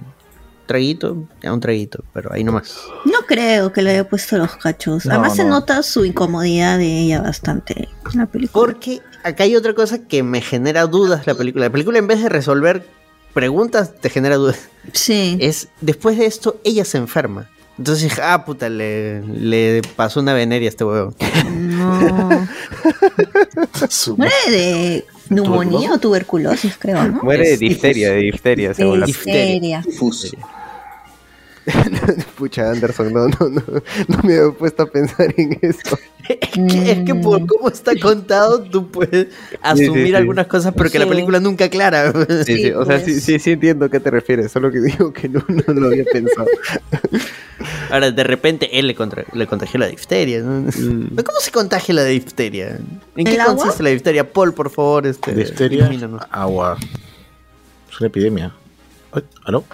traguito, 0.65 1.17
ya 1.41 1.51
un 1.51 1.59
traguito, 1.59 2.03
pero 2.13 2.31
ahí 2.31 2.43
nomás. 2.43 2.75
no 3.05 3.19
creo 3.27 3.73
que 3.73 3.81
le 3.81 3.91
haya 3.91 4.07
puesto 4.07 4.37
los 4.37 4.55
cachos. 4.57 5.05
No, 5.05 5.13
Además 5.13 5.35
se 5.35 5.43
no. 5.43 5.49
nota 5.51 5.81
su 5.83 6.05
incomodidad 6.05 6.77
de 6.77 6.99
ella 7.01 7.21
bastante 7.21 7.89
en 8.13 8.19
la 8.19 8.25
película. 8.27 8.65
Porque 8.65 9.01
acá 9.23 9.43
hay 9.45 9.55
otra 9.55 9.73
cosa 9.73 10.05
que 10.07 10.21
me 10.21 10.41
genera 10.41 10.85
dudas 10.85 11.25
la 11.25 11.33
película. 11.35 11.65
La 11.65 11.71
película 11.71 11.97
en 11.97 12.05
vez 12.07 12.21
de 12.21 12.29
resolver 12.29 12.85
preguntas 13.33 13.95
te 13.99 14.09
genera 14.11 14.35
dudas. 14.35 14.69
Sí. 14.93 15.37
Es 15.41 15.69
después 15.81 16.17
de 16.19 16.27
esto 16.27 16.59
ella 16.63 16.85
se 16.85 16.97
enferma. 16.99 17.49
Entonces 17.79 18.03
dije, 18.03 18.21
ah, 18.21 18.43
puta, 18.45 18.67
le, 18.69 19.21
le 19.23 19.81
pasó 19.95 20.19
una 20.19 20.33
veneria 20.33 20.67
a 20.67 20.71
este 20.71 20.83
huevo. 20.83 21.15
No. 21.49 22.29
Su- 23.89 24.17
Muere 24.17 24.33
de 24.51 25.05
neumonía 25.29 25.93
o 25.93 25.99
tuberculosis, 25.99 26.77
creo, 26.77 27.07
¿no? 27.07 27.23
Muere 27.23 27.49
de 27.49 27.57
difteria, 27.57 28.11
de 28.11 28.17
difteria, 28.17 28.73
según 28.73 28.99
la 29.01 29.05
Difteria. 29.05 29.83
Pucha, 32.37 32.71
Anderson, 32.71 33.13
no, 33.13 33.27
no, 33.27 33.49
no, 33.49 33.63
no 34.07 34.23
me 34.23 34.35
he 34.35 34.51
puesto 34.51 34.83
a 34.83 34.85
pensar 34.87 35.33
en 35.37 35.57
eso. 35.61 35.97
Es 36.27 36.49
que, 36.49 36.91
es 36.91 37.05
que 37.05 37.15
por 37.15 37.45
cómo 37.47 37.69
está 37.69 37.97
contado, 37.99 38.61
tú 38.61 38.89
puedes 38.89 39.27
asumir 39.61 40.07
sí. 40.07 40.15
algunas 40.15 40.47
cosas, 40.47 40.73
pero 40.75 40.89
que 40.89 40.99
la 40.99 41.07
película 41.07 41.39
nunca 41.39 41.65
aclara. 41.65 42.11
Sí, 42.45 42.57
sí, 42.57 42.71
o 42.71 42.85
sea, 42.85 42.99
sí, 42.99 43.11
pues. 43.11 43.23
sí, 43.23 43.39
sí 43.39 43.51
entiendo 43.51 43.85
a 43.85 43.89
qué 43.89 43.99
te 43.99 44.11
refieres, 44.11 44.51
solo 44.51 44.71
que 44.71 44.79
digo 44.79 45.11
que 45.11 45.27
no, 45.27 45.43
no 45.47 45.73
lo 45.73 45.87
había 45.87 46.05
pensado. 46.05 46.47
Ahora, 47.89 48.11
de 48.11 48.23
repente, 48.23 48.79
él 48.79 48.87
le, 48.87 48.95
contra- 48.95 49.25
le 49.33 49.47
contagió 49.47 49.79
la 49.79 49.87
difteria. 49.87 50.41
¿no? 50.41 50.61
Mm. 50.61 51.09
¿Pero 51.15 51.23
¿Cómo 51.23 51.39
se 51.39 51.51
contagia 51.51 51.95
la 51.95 52.05
difteria? 52.05 52.79
¿En 53.15 53.25
qué 53.25 53.37
consiste 53.37 53.83
la 53.83 53.89
difteria? 53.89 54.31
Paul, 54.31 54.53
por 54.53 54.69
favor, 54.69 55.07
este, 55.07 55.33
Difteria, 55.33 55.89
agua. 56.29 56.77
Es 57.91 57.99
una 57.99 58.07
epidemia. 58.07 58.53
¿Aló? 59.45 59.65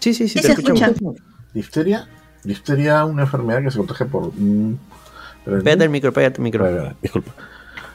Sí, 0.00 0.14
sí, 0.14 0.28
sí, 0.28 0.40
te 0.40 0.46
se 0.48 0.52
escuchamos. 0.52 0.82
escucha. 0.96 1.22
Difteria. 1.54 2.08
Difteria, 2.42 3.04
una 3.04 3.22
enfermedad 3.22 3.62
que 3.62 3.70
se 3.70 3.78
contagia 3.78 4.06
por. 4.06 4.32
mm, 4.34 4.78
Pégate 5.44 5.84
el 5.84 5.90
micro, 5.90 6.12
pégate 6.12 6.36
el 6.38 6.42
micro. 6.42 6.64
Vale, 6.64 6.76
vale, 6.78 6.96
disculpa. 7.02 7.32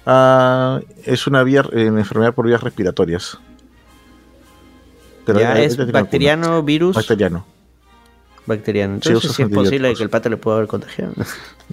Ah, 0.05 0.79
es 1.03 1.25
una 1.27 1.41
vía, 1.43 1.63
eh, 1.73 1.85
enfermedad 1.87 2.33
por 2.33 2.45
vías 2.45 2.61
respiratorias. 2.61 3.39
Pero 5.25 5.39
ya 5.39 5.59
es 5.59 5.75
bacteriano, 5.91 6.47
vacuna. 6.49 6.61
virus. 6.65 6.95
Bacteriano. 6.95 7.45
Bacteriano. 8.45 8.93
Entonces 8.95 9.31
sí, 9.31 9.41
es 9.41 9.49
posible 9.49 9.93
que 9.95 10.03
el 10.03 10.09
pata 10.11 10.29
le 10.29 10.37
pueda 10.37 10.57
haber 10.57 10.67
contagiado. 10.69 11.13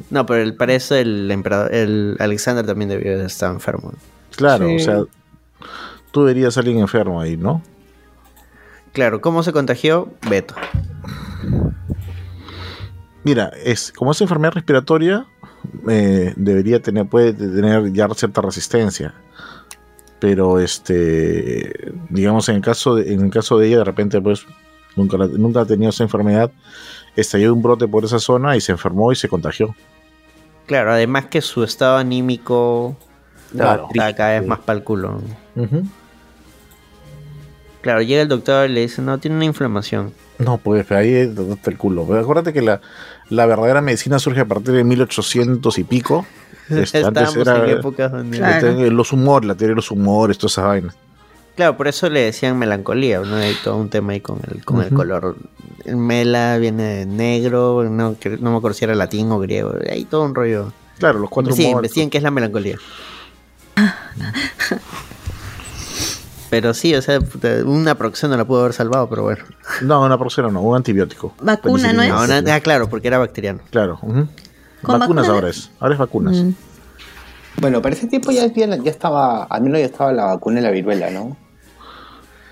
No, 0.09 0.25
pero 0.25 0.41
el, 0.43 0.55
para 0.57 0.73
eso 0.73 0.95
el 0.97 1.31
emperador, 1.31 1.75
el 1.75 2.17
Alexander 2.19 2.65
también 2.65 2.89
debió 2.89 3.19
de 3.19 3.27
estar 3.27 3.53
enfermo. 3.53 3.93
Claro, 4.35 4.67
Sí. 4.69 4.77
o 4.77 4.79
sea, 4.79 5.03
tú 6.13 6.25
verías 6.25 6.57
a 6.57 6.61
alguien 6.61 6.79
enfermo 6.79 7.21
ahí, 7.21 7.37
¿no? 7.37 7.63
Claro, 8.93 9.21
¿cómo 9.21 9.43
se 9.43 9.53
contagió? 9.53 10.09
Beto. 10.29 10.55
Mira, 13.25 13.53
es 13.65 13.93
como 13.93 14.13
es 14.13 14.21
enfermedad 14.21 14.53
respiratoria, 14.55 15.27
eh, 15.89 16.33
debería 16.37 16.83
tener, 16.83 17.07
puede 17.07 17.33
tener 17.33 17.93
ya 17.93 18.09
cierta 18.15 18.41
resistencia. 18.41 19.15
Pero 20.19 20.61
este, 20.61 21.93
digamos, 22.09 22.49
en 22.49 22.57
el 22.57 22.63
caso 22.63 22.97
de, 22.97 23.13
en 23.13 23.25
el 23.25 23.31
caso 23.31 23.59
de 23.59 23.69
ella, 23.69 23.79
de 23.79 23.85
repente, 23.85 24.21
pues, 24.21 24.47
nunca, 24.97 25.17
nunca 25.17 25.61
ha 25.63 25.67
tenido 25.67 25.91
esa 25.91 26.05
enfermedad, 26.05 26.51
estalló 27.17 27.55
un 27.55 27.63
brote 27.63 27.89
por 27.89 28.05
esa 28.05 28.19
zona 28.19 28.57
y 28.57 28.61
se 28.61 28.73
enfermó 28.73 29.11
y 29.13 29.17
se 29.17 29.29
contagió. 29.29 29.75
Claro, 30.67 30.93
además 30.93 31.27
que 31.27 31.41
su 31.41 31.65
estado 31.65 31.97
anímico 31.97 32.97
Claro. 33.53 33.89
está 33.93 34.15
cada 34.15 34.41
vez 34.41 34.49
más 34.49 34.61
para 34.61 34.79
el 34.79 34.85
culo. 34.85 35.21
Claro, 37.83 38.01
llega 38.01 38.23
el 38.23 38.29
doctor 38.29 38.71
y 38.71 38.73
le 38.73 38.81
dice, 38.81 39.03
no, 39.03 39.19
tiene 39.19 39.37
una 39.37 39.45
inflamación. 39.45 40.13
No, 40.39 40.59
pues 40.59 40.91
ahí 40.93 41.13
es 41.13 41.35
donde 41.35 41.55
está 41.55 41.71
el 41.71 41.77
culo. 41.77 42.07
Pero 42.09 42.21
acuérdate 42.21 42.53
que 42.53 42.63
la, 42.63 42.81
la 43.29 43.45
verdadera 43.47 43.81
medicina 43.81 44.19
surge 44.19 44.41
a 44.41 44.45
partir 44.47 44.73
de 44.73 44.85
1800 44.85 45.79
y 45.79 45.85
pico. 45.85 46.27
Este, 46.71 47.05
antes 47.05 47.29
Estábamos 47.29 47.37
era 47.37 47.71
en 47.71 47.79
épocas 47.79 48.13
donde... 48.13 48.39
Claro. 48.39 48.69
este, 48.69 48.91
los 48.91 49.13
humores, 49.13 49.47
la 49.47 49.55
teoría 49.55 49.73
de 49.73 49.77
los 49.77 49.91
humores, 49.91 50.39
toda 50.39 50.49
esa 50.49 50.63
vaina. 50.63 50.95
Claro, 51.57 51.77
por 51.77 51.87
eso 51.87 52.09
le 52.09 52.21
decían 52.21 52.59
melancolía, 52.59 53.21
¿no? 53.21 53.37
Hay 53.37 53.55
todo 53.63 53.77
un 53.77 53.91
tema 53.91 54.13
ahí 54.15 54.21
con 54.21 54.41
el, 54.49 54.65
con 54.65 54.81
el 54.81 54.89
color. 54.89 55.37
El 55.85 55.97
mela 55.99 56.57
viene 56.57 56.83
de 56.83 57.05
negro, 57.07 57.85
no, 57.91 58.17
no 58.41 58.51
me 58.51 58.57
acuerdo 58.57 58.75
si 58.75 58.85
era 58.85 58.95
latín 58.95 59.31
o 59.33 59.39
griego. 59.39 59.75
Hay 59.91 60.07
todo 60.07 60.25
un 60.25 60.35
rollo. 60.35 60.73
Claro, 60.99 61.19
los 61.19 61.29
cuatro 61.29 61.53
humores. 61.53 61.73
investiguen 61.73 62.09
qué 62.09 62.19
es 62.19 62.25
la 62.25 62.31
melancolía. 62.31 62.79
Pero 66.53 66.75
sí, 66.75 66.95
o 66.95 67.01
sea, 67.01 67.19
una 67.65 67.95
producción 67.95 68.31
no 68.31 68.37
la 68.37 68.45
pudo 68.45 68.61
haber 68.61 68.75
salvado, 68.75 69.09
pero 69.09 69.23
bueno. 69.23 69.43
No, 69.81 70.05
una 70.05 70.19
próxima 70.19 70.51
no, 70.51 70.61
un 70.61 70.77
antibiótico. 70.77 71.33
Vacuna, 71.41 71.95
¿no 71.95 72.03
es? 72.03 72.11
No, 72.11 72.23
una- 72.23 72.55
ah, 72.55 72.61
claro, 72.61 72.91
porque 72.91 73.09
era 73.09 73.17
bacteriano. 73.17 73.61
Claro. 73.71 73.99
ujú. 74.03 74.29
¿Con 74.83 75.01
Vacunas 75.01 75.23
vacuna? 75.25 75.29
ahora 75.29 75.49
es. 75.49 75.71
Ahora 75.81 75.95
es 75.95 75.99
vacunas. 75.99 76.37
Mm. 76.37 76.51
Bueno, 77.57 77.81
para 77.81 77.95
ese 77.95 78.07
tiempo 78.07 78.33
ya, 78.33 78.45
ya, 78.53 78.67
estaba, 78.85 79.45
al 79.45 79.63
menos 79.63 79.79
ya 79.79 79.87
estaba 79.87 80.13
la 80.13 80.27
vacuna 80.27 80.57
de 80.57 80.67
la 80.67 80.71
viruela, 80.73 81.09
¿no? 81.11 81.39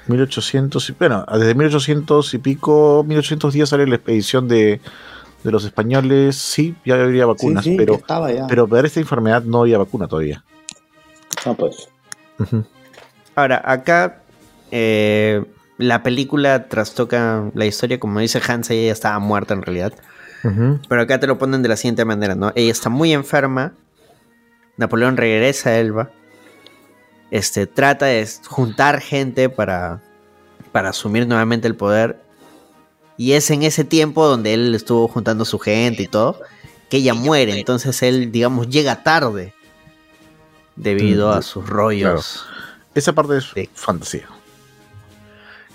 1800 0.06 0.88
y 0.88 0.92
bueno, 0.98 1.26
desde 1.34 1.54
1800 1.54 2.32
y 2.32 2.38
pico, 2.38 3.04
1810 3.06 3.68
sale 3.68 3.86
la 3.86 3.96
expedición 3.96 4.48
de, 4.48 4.80
de 5.44 5.50
los 5.50 5.66
españoles. 5.66 6.36
Sí, 6.36 6.74
ya 6.86 6.94
había 6.94 7.26
vacunas, 7.26 7.64
Sí, 7.64 7.72
sí, 7.72 7.76
pero, 7.76 7.92
ya 7.92 7.98
estaba 7.98 8.32
ya. 8.32 8.46
pero 8.46 8.66
para 8.66 8.86
esta 8.86 8.98
enfermedad 8.98 9.42
no 9.42 9.60
había 9.60 9.76
vacuna 9.76 10.08
todavía. 10.08 10.42
No, 11.44 11.54
pues. 11.54 11.86
Ujú. 12.38 12.64
Ahora, 13.34 13.62
acá 13.64 14.22
eh, 14.70 15.44
la 15.78 16.02
película 16.02 16.68
trastoca 16.68 17.50
la 17.54 17.66
historia, 17.66 17.98
como 17.98 18.20
dice 18.20 18.40
Hans, 18.46 18.70
ella 18.70 18.86
ya 18.86 18.92
estaba 18.92 19.18
muerta 19.18 19.54
en 19.54 19.62
realidad. 19.62 19.92
Pero 20.42 21.02
acá 21.02 21.20
te 21.20 21.26
lo 21.26 21.36
ponen 21.36 21.62
de 21.62 21.68
la 21.68 21.76
siguiente 21.76 22.06
manera, 22.06 22.34
¿no? 22.34 22.50
Ella 22.54 22.72
está 22.72 22.88
muy 22.88 23.12
enferma. 23.12 23.74
Napoleón 24.78 25.18
regresa 25.18 25.70
a 25.70 25.78
Elba. 25.78 26.10
Este, 27.30 27.66
trata 27.66 28.06
de 28.06 28.26
juntar 28.46 29.00
gente 29.00 29.50
para, 29.50 30.00
para 30.72 30.90
asumir 30.90 31.26
nuevamente 31.26 31.68
el 31.68 31.76
poder. 31.76 32.18
Y 33.18 33.32
es 33.32 33.50
en 33.50 33.62
ese 33.64 33.84
tiempo 33.84 34.26
donde 34.26 34.54
él 34.54 34.74
estuvo 34.74 35.08
juntando 35.08 35.44
su 35.44 35.58
gente 35.58 36.04
y 36.04 36.08
todo, 36.08 36.40
que 36.88 36.96
ella 36.96 37.12
muere. 37.12 37.58
Entonces 37.58 38.02
él, 38.02 38.32
digamos, 38.32 38.68
llega 38.70 39.02
tarde. 39.02 39.52
Debido 40.74 41.28
Mm, 41.28 41.38
a 41.38 41.42
sus 41.42 41.68
rollos. 41.68 42.46
Esa 42.94 43.12
parte 43.12 43.36
es 43.38 43.44
Sí. 43.54 43.68
fantasía. 43.74 44.26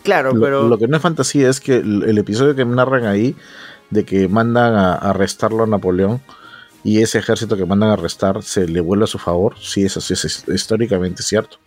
Claro, 0.04 0.34
Lo, 0.34 0.42
pero... 0.42 0.68
lo 0.68 0.78
que 0.78 0.88
no 0.88 0.98
es 0.98 1.02
fantasía 1.04 1.50
es 1.50 1.60
que 1.60 1.78
el, 1.78 2.04
el 2.04 2.18
episodio 2.18 2.56
que 2.56 2.64
narran 2.66 3.06
ahí, 3.06 3.36
de 3.90 4.06
que 4.06 4.28
mandan 4.28 4.76
a, 4.76 4.94
a 4.94 5.10
arrestarlo 5.12 5.64
a 5.64 5.68
Napoleón, 5.68 6.22
y 6.84 7.02
ese 7.02 7.18
ejército 7.18 7.58
que 7.58 7.66
mandan 7.66 7.90
a 7.90 7.94
arrestar 7.94 8.44
se 8.44 8.68
le 8.68 8.80
vuelve 8.82 9.06
a 9.06 9.08
su 9.08 9.18
favor, 9.18 9.56
sí, 9.60 9.84
eso 9.84 10.00
sí 10.02 10.14
es, 10.14 10.26
es 10.26 10.44
históricamente 10.48 11.24
cierto. 11.24 11.58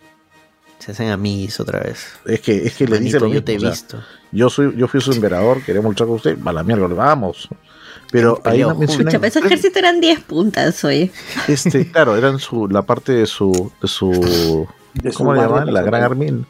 Se 0.79 0.93
hacen 0.93 1.09
amigos 1.11 1.59
otra 1.59 1.81
vez. 1.81 2.07
Es 2.25 2.41
que, 2.41 2.57
es 2.65 2.75
que 2.77 2.87
le 2.87 3.01
dice 3.01 3.19
lo 3.19 3.27
yo 3.27 3.33
mismo. 3.33 3.45
te 3.45 3.55
he 3.55 3.57
o 3.57 3.61
sea, 3.61 3.71
visto. 3.71 4.01
yo, 4.31 4.49
soy, 4.49 4.73
yo 4.77 4.87
fui 4.87 5.01
su 5.01 5.11
emperador, 5.11 5.61
queremos 5.65 5.91
luchar 5.91 6.07
con 6.07 6.17
usted, 6.17 6.39
va 6.41 6.53
la 6.53 6.63
mierda, 6.63 6.87
vamos. 6.87 7.49
Pero 8.13 8.41
ahí 8.45 8.61
no 8.61 8.77
mencionan- 8.77 9.25
ese 9.25 9.41
ejército 9.41 9.81
eran 9.81 10.01
10 10.01 10.21
puntas, 10.21 10.85
oye. 10.85 11.11
este, 11.49 11.91
claro, 11.91 12.17
eran 12.17 12.39
su, 12.39 12.69
la 12.69 12.83
parte 12.83 13.11
de 13.13 13.27
su, 13.27 13.73
de 13.83 13.89
su 13.89 14.69
De 14.95 15.13
¿cómo 15.13 15.35
le 15.35 15.41
llamaban? 15.43 15.73
La 15.73 15.83
gran 15.83 16.03
armín, 16.03 16.47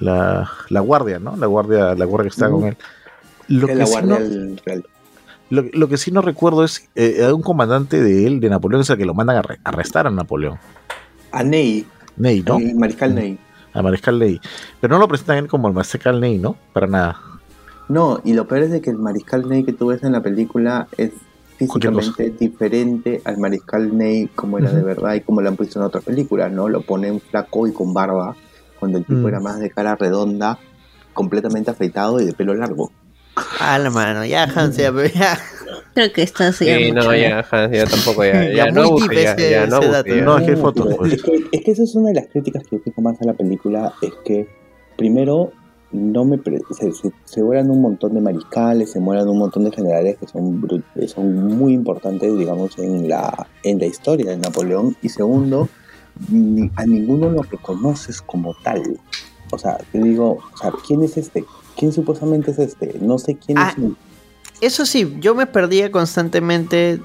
la, 0.00 0.50
la 0.68 0.80
guardia, 0.80 1.18
¿no? 1.18 1.36
La 1.36 1.46
guardia, 1.46 1.94
la 1.94 2.04
guardia 2.04 2.30
que 2.30 2.34
está 2.34 2.50
con 2.50 2.64
él. 2.64 2.76
Lo 3.48 3.66
que, 3.66 3.74
la 3.74 3.86
sí 3.86 3.96
no, 4.04 4.18
del 4.18 4.60
real. 4.64 4.84
lo, 5.50 5.62
lo 5.72 5.88
que 5.88 5.96
sí 5.96 6.10
no 6.12 6.22
recuerdo 6.22 6.64
es 6.64 6.88
eh, 6.94 7.22
hay 7.24 7.32
un 7.32 7.42
comandante 7.42 8.00
de 8.02 8.26
él, 8.26 8.40
de 8.40 8.48
Napoleón, 8.50 8.82
es 8.82 8.90
el 8.90 8.96
que 8.98 9.04
lo 9.04 9.14
mandan 9.14 9.36
a 9.36 9.42
arre- 9.42 9.58
arrestar 9.64 10.06
a 10.06 10.10
Napoleón. 10.10 10.58
A 11.32 11.42
Ney, 11.42 11.86
Ney, 12.16 12.42
¿no? 12.46 12.58
el 12.58 12.74
mariscal 12.76 13.14
Ney. 13.14 13.38
a 13.72 13.82
Mariscal 13.82 14.18
Ney. 14.18 14.40
Pero 14.80 14.94
no 14.94 15.00
lo 15.00 15.08
presentan 15.08 15.36
a 15.36 15.38
él 15.40 15.48
como 15.48 15.66
el 15.68 15.74
Mariscal 15.74 16.20
Ney, 16.20 16.38
¿no? 16.38 16.56
Para 16.72 16.86
nada. 16.86 17.20
No, 17.88 18.20
y 18.24 18.32
lo 18.34 18.46
peor 18.46 18.62
es 18.62 18.70
de 18.70 18.80
que 18.80 18.90
el 18.90 18.98
Mariscal 18.98 19.48
Ney 19.48 19.64
que 19.64 19.72
tú 19.72 19.88
ves 19.88 20.02
en 20.04 20.12
la 20.12 20.22
película 20.22 20.86
es. 20.96 21.10
Físicamente 21.66 22.30
diferente 22.38 23.20
al 23.24 23.38
Mariscal 23.38 23.96
Ney 23.96 24.28
como 24.34 24.58
era 24.58 24.72
de 24.72 24.82
verdad 24.82 25.14
y 25.14 25.20
como 25.20 25.40
lo 25.40 25.48
han 25.48 25.56
puesto 25.56 25.78
en 25.78 25.86
otras 25.86 26.04
películas, 26.04 26.50
¿no? 26.52 26.68
Lo 26.68 26.82
ponen 26.82 27.20
flaco 27.20 27.66
y 27.66 27.72
con 27.72 27.92
barba, 27.94 28.36
cuando 28.78 28.98
el 28.98 29.04
tipo 29.04 29.20
Mm. 29.20 29.28
era 29.28 29.40
más 29.40 29.58
de 29.60 29.70
cara 29.70 29.96
redonda, 29.96 30.58
completamente 31.12 31.70
afeitado 31.70 32.20
y 32.20 32.26
de 32.26 32.32
pelo 32.32 32.54
largo. 32.54 32.90
A 33.60 33.78
la 33.78 33.90
mano, 33.90 34.24
ya, 34.24 34.44
Hans, 34.44 34.76
ya, 34.76 34.92
pero 34.92 35.08
ya. 35.08 35.38
Creo 35.94 36.12
que 36.12 36.22
está 36.22 36.48
así. 36.48 36.66
Sí, 36.66 36.90
no, 36.92 37.14
ya, 37.14 37.46
Hans, 37.50 37.72
ya 37.72 37.86
tampoco, 37.86 38.24
ya, 38.24 38.44
ya, 38.44 38.66
Ya 38.66 38.70
no 38.70 38.98
ya, 39.10 39.32
ese- 39.32 39.50
ya, 39.50 39.66
no. 39.66 39.80
No, 39.80 40.38
es 40.38 40.44
que 40.46 40.56
fotos. 40.56 40.88
Es 41.12 41.22
que, 41.22 41.44
es 41.52 41.60
que 41.64 41.70
esa 41.70 41.82
es 41.82 41.94
una 41.94 42.08
de 42.08 42.14
las 42.14 42.26
críticas 42.28 42.62
que 42.64 42.76
yo 42.76 42.82
tengo 42.82 43.02
más 43.02 43.20
a 43.22 43.24
la 43.24 43.32
película, 43.34 43.92
es 44.02 44.12
que 44.24 44.46
primero 44.96 45.52
no 45.92 46.24
me 46.24 46.38
se, 46.78 46.92
se, 46.92 47.12
se 47.24 47.42
vuelan 47.42 47.70
un 47.70 47.80
montón 47.82 48.14
de 48.14 48.20
mariscales, 48.20 48.90
se 48.92 49.00
mueran 49.00 49.28
un 49.28 49.38
montón 49.38 49.64
de 49.64 49.72
generales 49.72 50.16
que 50.18 50.26
son 50.26 50.66
son 51.08 51.46
muy 51.58 51.72
importantes, 51.74 52.36
digamos, 52.38 52.78
en 52.78 53.08
la, 53.08 53.46
en 53.62 53.78
la 53.78 53.86
historia 53.86 54.30
de 54.30 54.36
Napoleón. 54.38 54.96
Y 55.02 55.08
segundo, 55.10 55.68
ni- 56.28 56.70
a 56.76 56.86
ninguno 56.86 57.30
lo 57.30 57.42
reconoces 57.42 58.22
como 58.22 58.54
tal. 58.64 58.82
O 59.50 59.58
sea, 59.58 59.76
te 59.92 59.98
digo, 60.02 60.38
o 60.54 60.56
sea, 60.56 60.72
¿quién 60.86 61.02
es 61.02 61.16
este? 61.16 61.44
¿Quién 61.76 61.92
supuestamente 61.92 62.50
es 62.52 62.58
este? 62.58 62.96
No 63.00 63.18
sé 63.18 63.36
quién 63.36 63.58
Ah, 63.58 63.72
es. 63.76 63.82
el- 63.84 63.96
Eso 64.60 64.86
sí, 64.86 65.16
yo 65.20 65.34
me 65.34 65.46
perdía 65.46 65.90
constantemente 65.92 67.00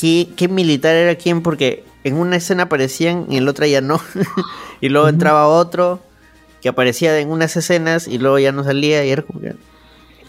qué, 0.00 0.28
qué 0.36 0.48
militar 0.48 0.94
era 0.94 1.14
quién, 1.14 1.42
porque 1.42 1.84
en 2.04 2.16
una 2.16 2.36
escena 2.36 2.64
aparecían 2.64 3.26
y 3.30 3.36
en 3.36 3.44
la 3.44 3.50
otra 3.52 3.66
ya 3.66 3.80
no. 3.80 4.00
y 4.80 4.88
luego 4.88 5.08
entraba 5.08 5.48
otro 5.48 6.00
que 6.60 6.68
aparecía 6.68 7.18
en 7.18 7.30
unas 7.30 7.56
escenas 7.56 8.06
y 8.08 8.18
luego 8.18 8.38
ya 8.38 8.52
no 8.52 8.64
salía 8.64 9.04
y 9.04 9.10
era 9.10 9.22
como 9.22 9.40
que... 9.40 9.54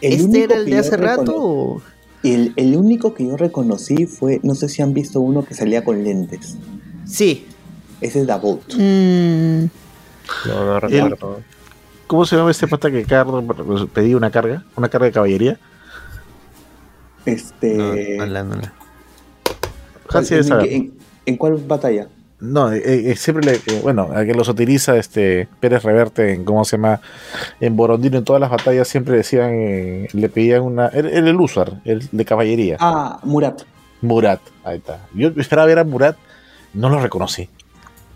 El 0.01 0.13
¿Este 0.13 0.43
era 0.43 0.55
el 0.55 0.65
de 0.65 0.77
hace 0.77 0.97
rato? 0.97 1.33
o- 1.37 1.81
El, 2.23 2.53
el 2.55 2.75
único 2.75 3.13
que 3.13 3.25
yo 3.27 3.37
reconocí 3.37 4.05
fue, 4.05 4.39
no 4.43 4.55
sé 4.55 4.69
si 4.69 4.81
han 4.81 4.93
visto 4.93 5.19
uno 5.21 5.43
que 5.45 5.53
salía 5.53 5.83
con 5.83 6.03
lentes. 6.03 6.55
Sí. 7.05 7.45
Ese 7.99 8.21
es 8.21 8.27
Davut. 8.27 8.61
Mm, 8.75 9.65
No, 10.47 10.65
no 10.65 10.79
recuerdo. 10.79 11.41
¿Cómo 12.07 12.25
se 12.25 12.35
llama 12.35 12.51
este 12.51 12.67
pata 12.67 12.89
que 12.91 13.03
Carlos 13.05 13.43
pedía 13.93 14.17
una 14.17 14.31
carga? 14.31 14.63
Una 14.75 14.89
carga 14.89 15.05
de 15.07 15.11
caballería. 15.13 15.59
Este. 17.25 17.75
No, 17.75 17.93
no 17.93 18.25
la- 18.25 18.43
no 18.43 18.55
la- 18.55 18.73
¿cuál- 20.09 20.23
Hansi 20.23 20.29
debe 20.35 20.41
en, 20.41 20.47
saber. 20.47 20.73
en- 20.73 20.93
en 21.25 21.37
cuál 21.37 21.55
batalla? 21.67 22.07
No, 22.41 22.73
eh, 22.73 23.11
eh, 23.11 23.15
siempre 23.15 23.45
le, 23.45 23.57
eh, 23.57 23.81
bueno, 23.83 24.09
a 24.15 24.25
que 24.25 24.33
los 24.33 24.49
utiliza 24.49 24.97
este 24.97 25.47
Pérez 25.59 25.83
Reverte 25.83 26.33
en 26.33 26.43
cómo 26.43 26.65
se 26.65 26.75
llama 26.75 26.99
en 27.59 27.75
Borondino 27.75 28.17
en 28.17 28.23
todas 28.23 28.39
las 28.39 28.49
batallas 28.49 28.87
siempre 28.87 29.15
decían 29.15 29.51
eh, 29.53 30.07
le 30.11 30.27
pedían 30.27 30.63
una 30.63 30.87
era, 30.87 31.07
el 31.09 31.39
Usar, 31.39 31.81
el 31.85 32.09
de 32.11 32.25
caballería. 32.25 32.77
Ah, 32.79 33.19
Murat. 33.23 33.61
Murat, 34.01 34.41
ahí 34.63 34.77
está. 34.77 35.01
Yo 35.13 35.27
esperaba 35.37 35.67
ver 35.67 35.77
a 35.77 35.83
Murat, 35.83 36.17
no 36.73 36.89
lo 36.89 36.99
reconocí. 36.99 37.47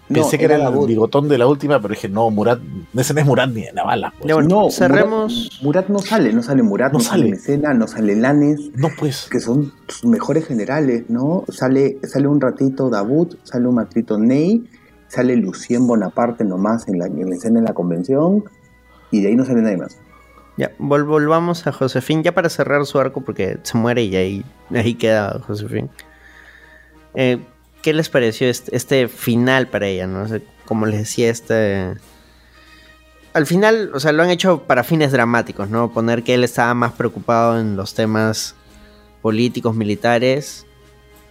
No, 0.07 0.22
Pensé 0.22 0.38
que 0.38 0.45
era, 0.45 0.56
era 0.57 0.68
el 0.69 0.86
bigotón 0.86 1.27
de 1.27 1.38
la 1.40 1.48
última, 1.48 1.82
pero 1.82 1.94
dije, 1.95 2.07
no, 2.07 2.30
Murat, 2.30 2.60
ese 2.95 3.14
no 3.15 3.19
es 3.22 3.26
Murat 3.26 3.49
ni 3.49 3.61
de 3.64 3.73
la 3.73 3.84
bala. 3.84 4.14
pues. 4.19 4.32
Bueno, 4.34 4.48
no, 4.65 4.69
cerremos. 4.69 5.49
Murat, 5.64 5.88
Murat 5.88 5.90
no 5.90 5.99
sale, 5.99 6.32
no 6.32 6.44
sale 6.44 6.61
Murat, 6.61 6.91
No 6.94 6.99
no, 6.99 7.03
sale 7.03 7.22
sale. 7.23 7.32
Mecena, 7.32 7.73
no 7.73 7.88
sale 7.88 8.15
Lanes, 8.15 8.60
No, 8.76 8.90
pues. 8.99 9.27
que 9.32 9.40
son 9.40 9.73
sus 9.88 10.06
mejores 10.06 10.45
generales, 10.45 11.06
¿no? 11.10 11.44
Sale, 11.49 11.98
sale 12.03 12.27
un 12.27 12.40
ratito 12.40 12.90
Davut, 12.91 13.36
sale 13.44 13.68
un 13.68 13.77
ratito 13.77 14.19
Ney, 14.19 14.64
sale 15.07 15.36
Lucien 15.38 15.88
Bonaparte 15.88 16.44
nomás 16.44 16.88
en 16.88 16.99
la, 16.99 17.07
en 17.07 17.27
la 17.27 17.36
escena 17.36 17.61
de 17.61 17.65
la 17.68 17.73
convención, 17.73 18.44
y 19.10 19.22
de 19.22 19.30
ahí 19.30 19.36
no 19.36 19.44
sale 19.44 19.61
nadie 19.64 19.77
más. 19.77 19.98
Ya, 20.57 20.72
vol- 20.77 21.06
volvamos 21.06 21.65
a 21.65 21.72
Josefín 21.72 22.22
ya 22.22 22.34
para 22.34 22.49
cerrar 22.49 22.86
su 22.86 22.99
arco 22.99 23.22
porque 23.22 23.57
se 23.64 23.76
muere 23.77 24.03
y 24.03 24.15
ahí, 24.15 24.45
ahí 24.72 24.94
queda 24.94 25.40
Josefín. 25.48 25.90
Eh, 27.15 27.40
¿Qué 27.86 27.94
les 27.94 28.10
pareció 28.10 28.49
este, 28.49 28.76
este 28.76 29.07
final 29.07 29.68
para 29.68 29.86
ella? 29.86 30.07
¿no? 30.07 30.24
O 30.24 30.28
sea, 30.28 30.41
como 30.66 30.88
les 30.88 30.98
decía, 31.02 31.30
este... 31.30 31.94
Al 33.34 33.45
final, 33.45 33.91
o 33.94 33.99
sea, 33.99 34.12
lo 34.12 34.24
han 34.24 34.32
hecho 34.32 34.64
para 34.64 34.84
fines 34.84 35.12
dramáticos, 35.12 35.70
¿no? 35.70 35.94
Poner 35.94 36.24
que 36.24 36.34
él 36.34 36.44
estaba 36.44 36.74
más 36.74 36.94
preocupado 36.94 37.60
en 37.60 37.76
los 37.76 37.94
temas 37.94 38.56
políticos, 39.22 39.76
militares, 39.76 40.66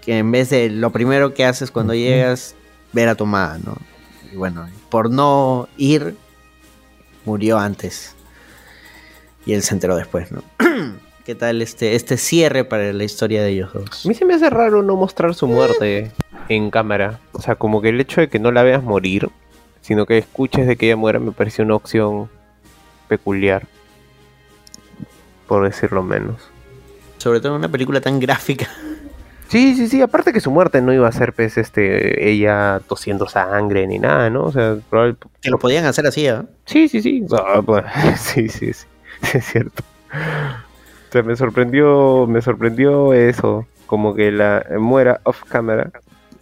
que 0.01 0.16
en 0.16 0.31
vez 0.31 0.51
de 0.51 0.70
lo 0.70 0.93
primero 0.93 1.35
que 1.35 1.44
haces 1.44 1.72
cuando 1.72 1.93
llegas, 1.93 2.55
ver 2.93 3.09
a 3.09 3.16
tu 3.16 3.24
amada, 3.24 3.59
¿no? 3.59 3.76
Y 4.32 4.36
bueno, 4.36 4.68
por 4.90 5.10
no 5.10 5.68
ir, 5.76 6.14
murió 7.24 7.59
antes. 7.59 8.14
Y 9.44 9.55
él 9.55 9.62
se 9.64 9.74
enteró 9.74 9.97
después, 9.97 10.31
¿no? 10.31 10.44
¿Qué 11.24 11.35
tal 11.35 11.62
este, 11.62 11.97
este 11.97 12.16
cierre 12.16 12.64
para 12.64 12.93
la 12.93 13.02
historia 13.02 13.43
de 13.43 13.48
ellos 13.48 13.72
dos? 13.72 14.06
A 14.06 14.09
mí 14.09 14.14
se 14.14 14.24
me 14.24 14.35
hace 14.35 14.51
raro 14.51 14.85
no 14.85 14.94
mostrar 14.94 15.35
su 15.35 15.48
muerte 15.48 16.12
en 16.48 16.70
cámara. 16.70 17.18
O 17.32 17.40
sea, 17.40 17.54
como 17.56 17.80
que 17.82 17.88
el 17.90 18.00
hecho 18.00 18.20
de 18.20 18.28
que 18.28 18.38
no 18.38 18.52
la 18.52 18.62
veas 18.62 18.82
morir, 18.82 19.30
sino 19.80 20.06
que 20.06 20.18
escuches 20.18 20.66
de 20.66 20.76
que 20.76 20.86
ella 20.86 20.96
muera, 20.96 21.18
me 21.18 21.32
parece 21.32 21.62
una 21.62 21.74
opción 21.74 22.28
peculiar. 23.08 23.66
Por 25.46 25.64
decirlo 25.64 26.02
menos. 26.02 26.36
Sobre 27.18 27.40
todo 27.40 27.52
en 27.52 27.58
una 27.58 27.68
película 27.68 28.00
tan 28.00 28.18
gráfica. 28.18 28.66
Sí, 29.48 29.74
sí, 29.76 29.88
sí. 29.88 30.00
Aparte 30.00 30.32
que 30.32 30.40
su 30.40 30.50
muerte 30.50 30.80
no 30.80 30.92
iba 30.92 31.06
a 31.06 31.12
ser, 31.12 31.32
pues, 31.34 31.58
este, 31.58 32.30
ella 32.30 32.80
tosiendo 32.88 33.28
sangre 33.28 33.86
ni 33.86 33.98
nada, 33.98 34.30
¿no? 34.30 34.44
O 34.44 34.52
sea, 34.52 34.76
probable- 34.90 35.16
Que 35.42 35.50
lo 35.50 35.58
podían 35.58 35.84
hacer 35.84 36.06
así, 36.06 36.26
¿eh? 36.26 36.40
Sí, 36.64 36.88
sí, 36.88 37.02
sí. 37.02 37.24
Ah, 37.32 37.62
sí, 38.16 38.48
sí, 38.48 38.72
sí. 38.72 38.86
Sí, 39.22 39.38
es 39.38 39.44
cierto. 39.46 39.82
O 40.12 41.12
sea, 41.12 41.22
me 41.22 41.36
sorprendió, 41.36 42.26
me 42.26 42.42
sorprendió 42.42 43.12
eso. 43.14 43.66
Como 43.86 44.14
que 44.14 44.32
la 44.32 44.64
muera 44.78 45.20
off 45.24 45.44
camera 45.44 45.90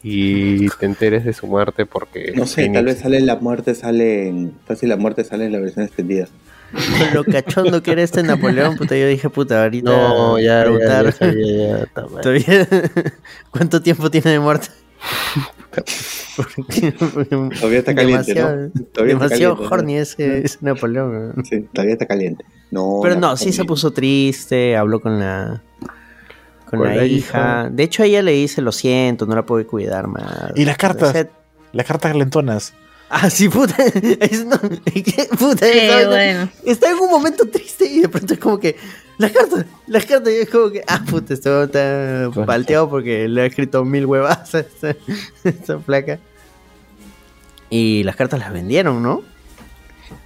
y 0.03 0.69
te 0.81 0.87
enteres 0.87 1.25
de 1.25 1.33
su 1.33 1.47
muerte 1.47 1.87
porque... 1.87 2.33
No 2.35 2.47
sé, 2.47 2.69
tal 2.71 2.85
vez 2.87 2.99
sale 2.99 3.21
la 3.21 3.37
muerte, 3.37 3.75
sale 3.75 4.29
en. 4.29 4.53
Fácil, 4.67 4.89
la 4.89 4.97
muerte 4.97 5.25
sale 5.25 5.47
en 5.47 5.53
la 5.53 5.59
versión 5.61 5.85
extendida. 5.85 6.29
Con 6.73 7.15
lo 7.15 7.25
cachondo 7.25 7.83
que 7.83 7.93
era 7.93 8.03
este 8.03 8.23
Napoleón, 8.23 8.77
puta, 8.77 8.97
yo 8.97 9.07
dije, 9.07 9.29
puta, 9.29 9.63
ahorita 9.63 9.91
No, 9.91 10.39
ya, 10.39 10.65
ya, 10.67 11.13
sabía. 11.13 11.87
Todavía- 11.95 12.67
¿Cuánto 13.51 13.83
tiempo 13.83 14.11
tiene 14.11 14.31
de 14.31 14.41
muerte? 14.41 14.69
Porque- 16.37 16.95
porque 16.99 17.29
Todavía 17.61 17.79
está 17.81 17.95
caliente, 17.95 18.33
demasiado, 18.35 18.57
¿no? 18.75 18.85
Todavía 18.93 19.13
está 19.15 19.27
demasiado 19.29 19.55
caliente, 19.57 19.63
¿no? 19.63 19.69
horny 19.71 19.97
ese, 19.97 20.45
ese 20.45 20.59
Napoleón. 20.63 21.33
¿no? 21.37 21.45
Sí, 21.45 21.67
todavía 21.73 21.93
está 21.95 22.07
caliente. 22.07 22.45
No, 22.71 23.01
Pero 23.03 23.17
no, 23.17 23.37
sí 23.37 23.53
se 23.53 23.65
puso 23.65 23.91
triste, 23.91 24.77
habló 24.77 25.01
con 25.01 25.19
la 25.19 25.63
con, 26.73 26.81
Con 26.81 26.89
la, 26.89 26.97
la 26.97 27.05
hija. 27.07 27.39
hija. 27.39 27.69
De 27.71 27.83
hecho, 27.85 28.03
ella 28.03 28.23
le 28.23 28.33
dice, 28.33 28.61
lo 28.63 28.73
siento, 28.73 29.27
no 29.27 29.35
la 29.37 29.47
puedo 29.47 29.65
cuidar 29.67 30.07
más. 30.09 30.53
Y 30.57 30.65
las 30.65 30.77
cartas, 30.77 31.11
O 31.11 31.13
sea, 31.13 31.29
las 31.73 31.87
cartas 31.87 32.17
lentonas. 32.17 32.73
Ah, 33.11 33.29
sí, 33.29 33.49
puta. 33.49 33.77
es- 33.85 34.47
bueno. 35.39 36.49
Está 36.65 36.91
en 36.91 36.99
un 36.99 37.11
momento 37.11 37.47
triste 37.47 37.85
y 37.85 38.01
de 38.01 38.09
pronto 38.09 38.35
es 38.35 38.41
como 38.41 38.59
que. 38.59 38.77
Las 39.19 39.33
cartas, 39.33 39.67
las 39.87 40.07
cartas. 40.07 40.33
Y 40.33 40.37
es 40.37 40.49
como 40.51 40.71
que. 40.71 40.83
Ah, 40.87 41.03
puta, 41.09 41.35
esto 41.35 41.65
está 41.65 42.31
palteado 42.47 42.89
porque 42.89 43.29
le 43.29 43.43
ha 43.43 43.47
escrito 43.47 43.85
mil 43.85 44.07
huevas 44.07 44.55
a 44.55 44.61
esta, 44.61 44.97
esta 45.45 45.79
placa. 45.79 46.19
Y 47.71 48.03
las 48.05 48.17
cartas 48.17 48.41
las 48.41 48.53
vendieron, 48.53 49.03
¿no? 49.03 49.23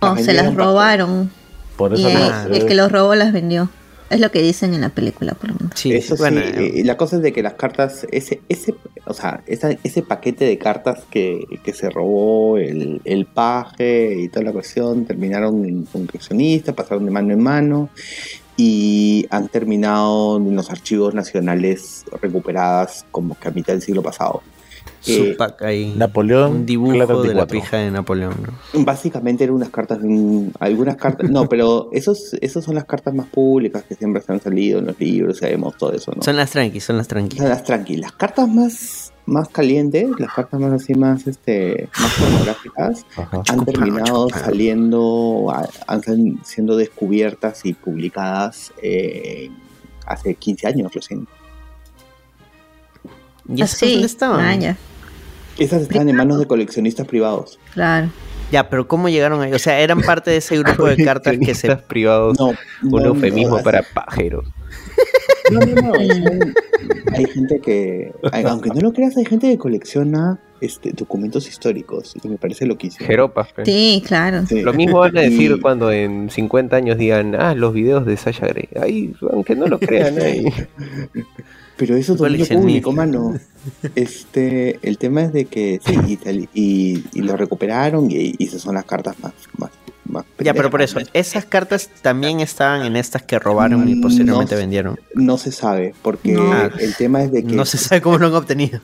No, 0.02 0.14
Las 0.14 0.24
se 0.24 0.32
las 0.32 0.55
robaron. 0.55 1.31
Por 1.77 1.93
Y 1.97 2.01
eso 2.01 2.09
el, 2.09 2.14
no, 2.51 2.55
el 2.56 2.66
que 2.66 2.74
los 2.74 2.90
robó 2.90 3.14
las 3.14 3.32
vendió. 3.32 3.68
Es 4.09 4.20
lo 4.20 4.31
que 4.31 4.41
dicen 4.41 4.73
en 4.74 4.81
la 4.83 4.91
película, 4.91 5.35
por 5.35 5.51
lo 5.51 5.57
menos. 5.57 5.73
Sí, 5.74 5.93
Eso 5.93 6.16
bueno, 6.16 6.41
sí, 6.41 6.53
eh, 6.81 6.83
la 6.85 6.97
cosa 6.97 7.16
es 7.16 7.23
de 7.23 7.33
que 7.33 7.43
las 7.43 7.55
cartas, 7.55 8.07
ese, 8.12 8.41
ese, 8.49 8.74
o 9.05 9.12
sea, 9.15 9.43
esa- 9.47 9.77
ese 9.83 10.03
paquete 10.03 10.45
de 10.45 10.59
cartas 10.59 11.05
que, 11.11 11.45
que 11.65 11.73
se 11.73 11.91
robó 11.91 12.57
el, 12.59 13.01
el 13.05 13.27
paje 13.27 14.15
y 14.20 14.28
toda 14.28 14.45
la 14.45 14.53
cuestión, 14.53 15.07
terminaron 15.07 15.65
en 15.65 15.85
coleccionistas, 15.87 16.74
pasaron 16.74 17.05
de 17.05 17.11
mano 17.11 17.33
en 17.33 17.41
mano 17.43 17.91
y 18.57 19.27
han 19.31 19.49
terminado 19.49 20.39
en 20.39 20.55
los 20.57 20.70
archivos 20.70 21.12
nacionales 21.15 22.05
recuperadas 22.23 23.05
como 23.11 23.37
que 23.39 23.49
a 23.49 23.51
mitad 23.51 23.73
del 23.73 23.83
siglo 23.83 24.03
pasado. 24.03 24.43
Eh, 25.07 25.31
su 25.33 25.37
pack 25.37 25.62
ahí. 25.62 25.95
Napoleón, 25.97 26.51
un 26.53 26.66
dibujo 26.66 26.93
de 26.93 26.99
la 27.35 27.47
34. 27.47 27.47
pija 27.61 27.77
de 27.78 27.91
Napoleón, 27.91 28.35
¿no? 28.74 28.85
Básicamente 28.85 29.45
eran 29.45 29.57
unas 29.57 29.70
cartas, 29.70 29.99
algunas 30.61 30.97
cartas, 30.97 31.31
no, 31.31 31.49
pero 31.49 31.89
esos, 31.93 32.35
esos 32.41 32.65
son 32.65 32.74
las 32.74 32.85
cartas 32.85 33.15
más 33.15 33.27
públicas 33.27 33.83
que 33.85 33.95
siempre 33.95 34.23
se 34.23 34.33
han 34.33 34.41
salido 34.41 34.78
en 34.81 34.87
los 34.87 34.99
libros, 34.99 35.39
sabemos 35.39 35.77
todo 35.77 35.93
eso, 35.93 36.12
¿no? 36.15 36.23
Son 36.23 36.37
las 36.37 36.51
tranquis, 36.51 36.85
son 36.85 36.97
las 36.97 37.07
O 37.07 37.09
tranquis. 37.09 37.39
sea, 37.39 37.49
las 37.49 37.65
tranquilas. 37.65 38.12
Cartas 38.12 38.49
más, 38.49 39.12
más 39.27 39.49
calientes, 39.49 40.09
las 40.19 40.33
cartas 40.33 40.59
más 40.61 40.73
así, 40.73 40.95
más, 40.95 41.27
este, 41.27 41.89
más 42.01 42.12
pornográficas, 42.15 43.07
Ajá. 43.16 43.43
han 43.49 43.65
terminado 43.65 44.28
saliendo, 44.31 45.53
han 45.87 46.03
siendo 46.45 46.77
descubiertas 46.77 47.65
y 47.65 47.73
publicadas 47.74 48.73
eh, 48.83 49.51
hace 50.07 50.35
15 50.35 50.66
años 50.66 50.93
recién. 50.93 51.27
¿Y 53.49 53.62
esas 53.62 53.74
Así. 53.74 53.93
dónde 53.93 54.07
estaban? 54.07 54.41
Ah, 54.41 54.55
ya. 54.57 54.77
Esas 55.59 55.83
están 55.83 56.09
en 56.09 56.16
manos 56.16 56.39
de 56.39 56.47
coleccionistas 56.47 57.07
privados. 57.07 57.59
Claro. 57.74 58.11
Ya, 58.53 58.69
pero 58.70 58.87
¿cómo 58.87 59.09
llegaron 59.09 59.41
ahí? 59.41 59.53
O 59.53 59.59
sea, 59.59 59.81
eran 59.81 60.01
parte 60.03 60.31
de 60.31 60.37
ese 60.37 60.57
grupo 60.59 60.87
de 60.87 60.97
cartas 61.05 61.33
que 61.39 61.55
se... 61.55 61.66
Coleccionistas 61.66 61.83
privados, 61.89 62.39
No, 62.39 62.49
un 62.49 63.03
no, 63.03 63.07
eufemismo 63.07 63.57
no, 63.59 63.62
para 63.65 63.83
pajeros. 63.83 64.47
No, 65.51 65.61
no, 65.61 65.83
no. 65.83 65.93
hay 67.12 67.24
gente 67.27 67.61
que, 67.61 68.12
hay- 68.33 68.45
aunque 68.45 68.70
no 68.70 68.81
lo 68.81 68.93
creas, 68.93 69.16
hay 69.16 69.24
gente 69.24 69.49
que 69.49 69.59
colecciona 69.59 70.39
este, 70.61 70.93
documentos 70.93 71.49
históricos 71.49 72.15
y 72.23 72.28
me 72.28 72.37
parece 72.37 72.66
loquísimo. 72.66 73.07
Jeropas. 73.07 73.49
Sí, 73.65 74.03
claro. 74.07 74.45
Sí. 74.47 74.62
Lo 74.62 74.73
mismo 74.73 75.01
van 75.01 75.16
a 75.19 75.23
decir 75.23 75.53
Y- 75.57 75.61
cuando 75.61 75.91
en 75.91 76.31
50 76.31 76.77
años 76.77 76.99
digan, 76.99 77.35
ah, 77.35 77.55
los 77.55 77.73
videos 77.74 78.07
de 78.07 78.16
Sasha 78.16 78.47
Grey. 78.47 78.69
Ahí, 78.81 79.12
aunque 79.33 79.55
no 79.57 79.66
lo 79.66 79.78
crean, 79.81 80.19
ahí. 80.20 80.45
Pero 81.77 81.94
eso 81.97 82.12
es 82.15 82.19
dominio 82.19 82.47
público, 82.48 82.93
mano. 82.93 83.35
Este, 83.97 84.78
el 84.82 84.97
tema 84.97 85.23
es 85.24 85.32
de 85.32 85.47
que 85.47 85.81
sí, 85.85 85.94
y, 86.07 86.16
tal- 86.16 86.48
y, 86.55 87.05
y 87.12 87.20
lo 87.23 87.36
recuperaron 87.36 88.09
y, 88.11 88.35
y 88.39 88.44
esas 88.44 88.62
son 88.62 88.74
las 88.77 88.85
cartas 88.85 89.16
más, 89.20 89.32
más, 89.59 89.70
más 90.05 90.24
Ya, 90.39 90.55
pero 90.55 90.70
por 90.70 90.82
eso, 90.82 91.01
esas 91.12 91.44
cartas 91.47 91.90
también 92.03 92.39
estaban 92.40 92.86
en 92.86 92.94
estas 92.94 93.23
que 93.23 93.39
robaron 93.40 93.89
y 93.89 93.97
Mm, 93.97 94.01
posteriormente 94.03 94.55
no. 94.55 94.61
vendieron. 94.61 95.01
No 95.15 95.36
se 95.36 95.51
sabe, 95.51 95.94
porque 96.03 96.32
No. 96.32 96.66
el 96.78 96.94
tema 96.94 97.23
es 97.24 97.32
de 97.32 97.43
que 97.44 97.53
No 97.55 97.65
se 97.65 97.77
sabe 97.78 98.01
cómo 98.01 98.19
lo 98.19 98.28
han 98.28 98.35
obtenido. 98.35 98.81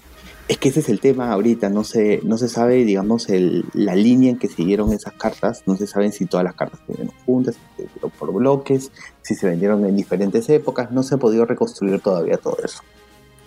Es 0.49 0.59
que 0.59 0.69
ese 0.69 0.81
es 0.81 0.89
el 0.89 1.01
tema 1.01 1.31
ahorita, 1.33 1.69
no 1.71 1.85
se, 1.85 2.21
no 2.25 2.37
se 2.37 2.49
sabe, 2.49 2.85
digamos, 2.85 3.29
el, 3.29 3.65
la 3.75 3.95
línea 3.95 4.31
en 4.31 4.39
que 4.39 4.49
siguieron 4.49 4.93
esas 4.93 5.15
cartas, 5.15 5.63
no 5.67 5.77
se 5.77 5.87
saben 5.87 6.13
si 6.13 6.27
todas 6.27 6.45
las 6.45 6.55
cartas 6.55 6.81
se 6.87 6.93
vendieron 6.93 7.15
juntas, 7.25 7.55
si 7.55 7.61
se 7.77 7.83
vendieron 7.85 8.11
por 8.19 8.33
bloques, 8.35 8.91
si 9.23 9.35
se 9.35 9.47
vendieron 9.47 9.85
en 9.87 9.97
diferentes 9.97 10.49
épocas, 10.49 10.91
no 10.91 11.03
se 11.05 11.15
ha 11.15 11.19
podido 11.19 11.47
reconstruir 11.47 12.01
todavía 12.01 12.37
todo 12.39 12.59
eso. 12.65 12.81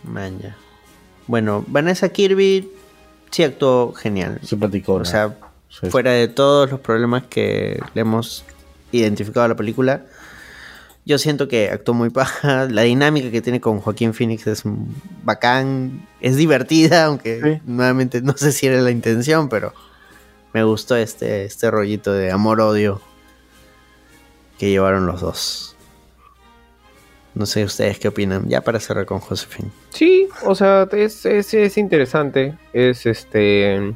Man, 0.04 0.40
ya. 0.40 0.56
Bueno, 1.28 1.64
Vanessa 1.68 2.10
Kirby 2.10 2.72
sí 3.30 3.44
actuó 3.44 3.94
genial. 3.94 4.40
Simpático. 4.44 4.94
O 4.94 5.06
sea, 5.06 5.36
Sí. 5.68 5.90
fuera 5.90 6.12
de 6.12 6.30
todos 6.30 6.72
los 6.72 6.80
problemas 6.80 7.24
que 7.24 7.78
le 7.94 8.02
hemos 8.02 8.46
identificado 8.94 9.46
a 9.46 9.50
la 9.50 9.56
película, 9.58 10.06
yo 11.06 11.18
siento 11.18 11.48
que 11.48 11.70
actuó 11.70 11.94
muy 11.94 12.10
paja. 12.10 12.66
La 12.70 12.82
dinámica 12.84 13.32
que 13.32 13.42
tiene 13.42 13.62
con 13.62 13.80
Joaquín 13.80 14.14
Phoenix 14.14 14.48
es 14.48 14.64
bacán, 15.24 16.08
es 16.22 16.36
divertida, 16.36 17.06
aunque 17.06 17.40
Sí. 17.42 17.62
nuevamente 17.66 18.22
no 18.22 18.36
sé 18.36 18.52
si 18.52 18.68
era 18.68 18.82
la 18.82 18.92
intención, 18.92 19.48
pero 19.50 19.74
me 20.54 20.64
gustó 20.64 20.96
este, 20.96 21.46
este 21.46 21.70
rollito 21.70 22.14
de 22.14 22.32
amor-odio 22.32 23.02
que 24.58 24.70
llevaron 24.70 25.06
los 25.06 25.22
dos. 25.22 25.76
No 27.34 27.46
sé 27.46 27.66
ustedes 27.66 28.00
qué 28.00 28.08
opinan, 28.08 28.48
ya 28.48 28.62
para 28.62 28.80
cerrar 28.80 29.06
con 29.06 29.20
Josefín. 29.20 29.70
Sí, 29.90 30.30
o 30.44 30.56
sea, 30.56 30.88
es, 30.94 31.26
es, 31.26 31.54
es 31.54 31.78
interesante. 31.78 32.58
Es 32.72 33.06
este. 33.06 33.94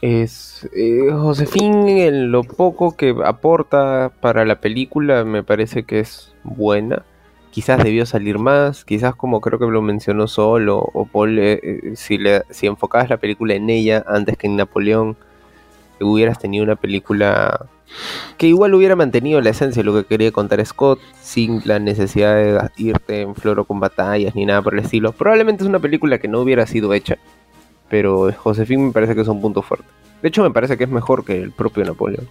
Es. 0.00 0.68
eh, 0.74 1.08
Josefín, 1.10 1.88
en 1.88 2.30
lo 2.30 2.44
poco 2.44 2.96
que 2.96 3.14
aporta 3.24 4.12
para 4.20 4.44
la 4.44 4.60
película, 4.60 5.24
me 5.24 5.42
parece 5.42 5.82
que 5.82 6.00
es 6.00 6.34
buena. 6.44 7.04
Quizás 7.50 7.82
debió 7.82 8.06
salir 8.06 8.38
más, 8.38 8.84
quizás 8.84 9.16
como 9.16 9.40
creo 9.40 9.58
que 9.58 9.66
lo 9.66 9.82
mencionó 9.82 10.28
solo, 10.28 10.78
o 10.78 11.06
Paul, 11.06 11.38
eh, 11.38 11.60
eh, 11.62 11.92
si, 11.96 12.18
le, 12.18 12.42
si 12.50 12.66
enfocabas 12.66 13.10
la 13.10 13.16
película 13.16 13.54
en 13.54 13.68
ella 13.70 14.04
antes 14.06 14.36
que 14.36 14.46
en 14.46 14.56
Napoleón, 14.56 15.16
hubieras 16.00 16.38
tenido 16.38 16.64
una 16.64 16.76
película 16.76 17.66
que 18.36 18.46
igual 18.46 18.74
hubiera 18.74 18.94
mantenido 18.96 19.40
la 19.40 19.50
esencia 19.50 19.80
de 19.82 19.84
lo 19.84 19.94
que 19.94 20.04
quería 20.04 20.30
contar 20.30 20.64
Scott 20.64 21.00
sin 21.20 21.62
la 21.64 21.78
necesidad 21.78 22.36
de 22.36 22.70
irte 22.76 23.22
en 23.22 23.34
floro 23.34 23.64
con 23.64 23.80
batallas 23.80 24.34
ni 24.34 24.46
nada 24.46 24.62
por 24.62 24.74
el 24.74 24.80
estilo. 24.84 25.12
Probablemente 25.12 25.64
es 25.64 25.68
una 25.68 25.80
película 25.80 26.18
que 26.18 26.28
no 26.28 26.40
hubiera 26.40 26.66
sido 26.66 26.92
hecha, 26.94 27.18
pero 27.88 28.32
Josefín 28.32 28.86
me 28.86 28.92
parece 28.92 29.14
que 29.14 29.22
es 29.22 29.28
un 29.28 29.40
punto 29.40 29.62
fuerte. 29.62 29.86
De 30.22 30.28
hecho, 30.28 30.42
me 30.42 30.50
parece 30.50 30.76
que 30.76 30.84
es 30.84 30.90
mejor 30.90 31.24
que 31.24 31.40
el 31.40 31.52
propio 31.52 31.84
Napoleón. 31.84 32.28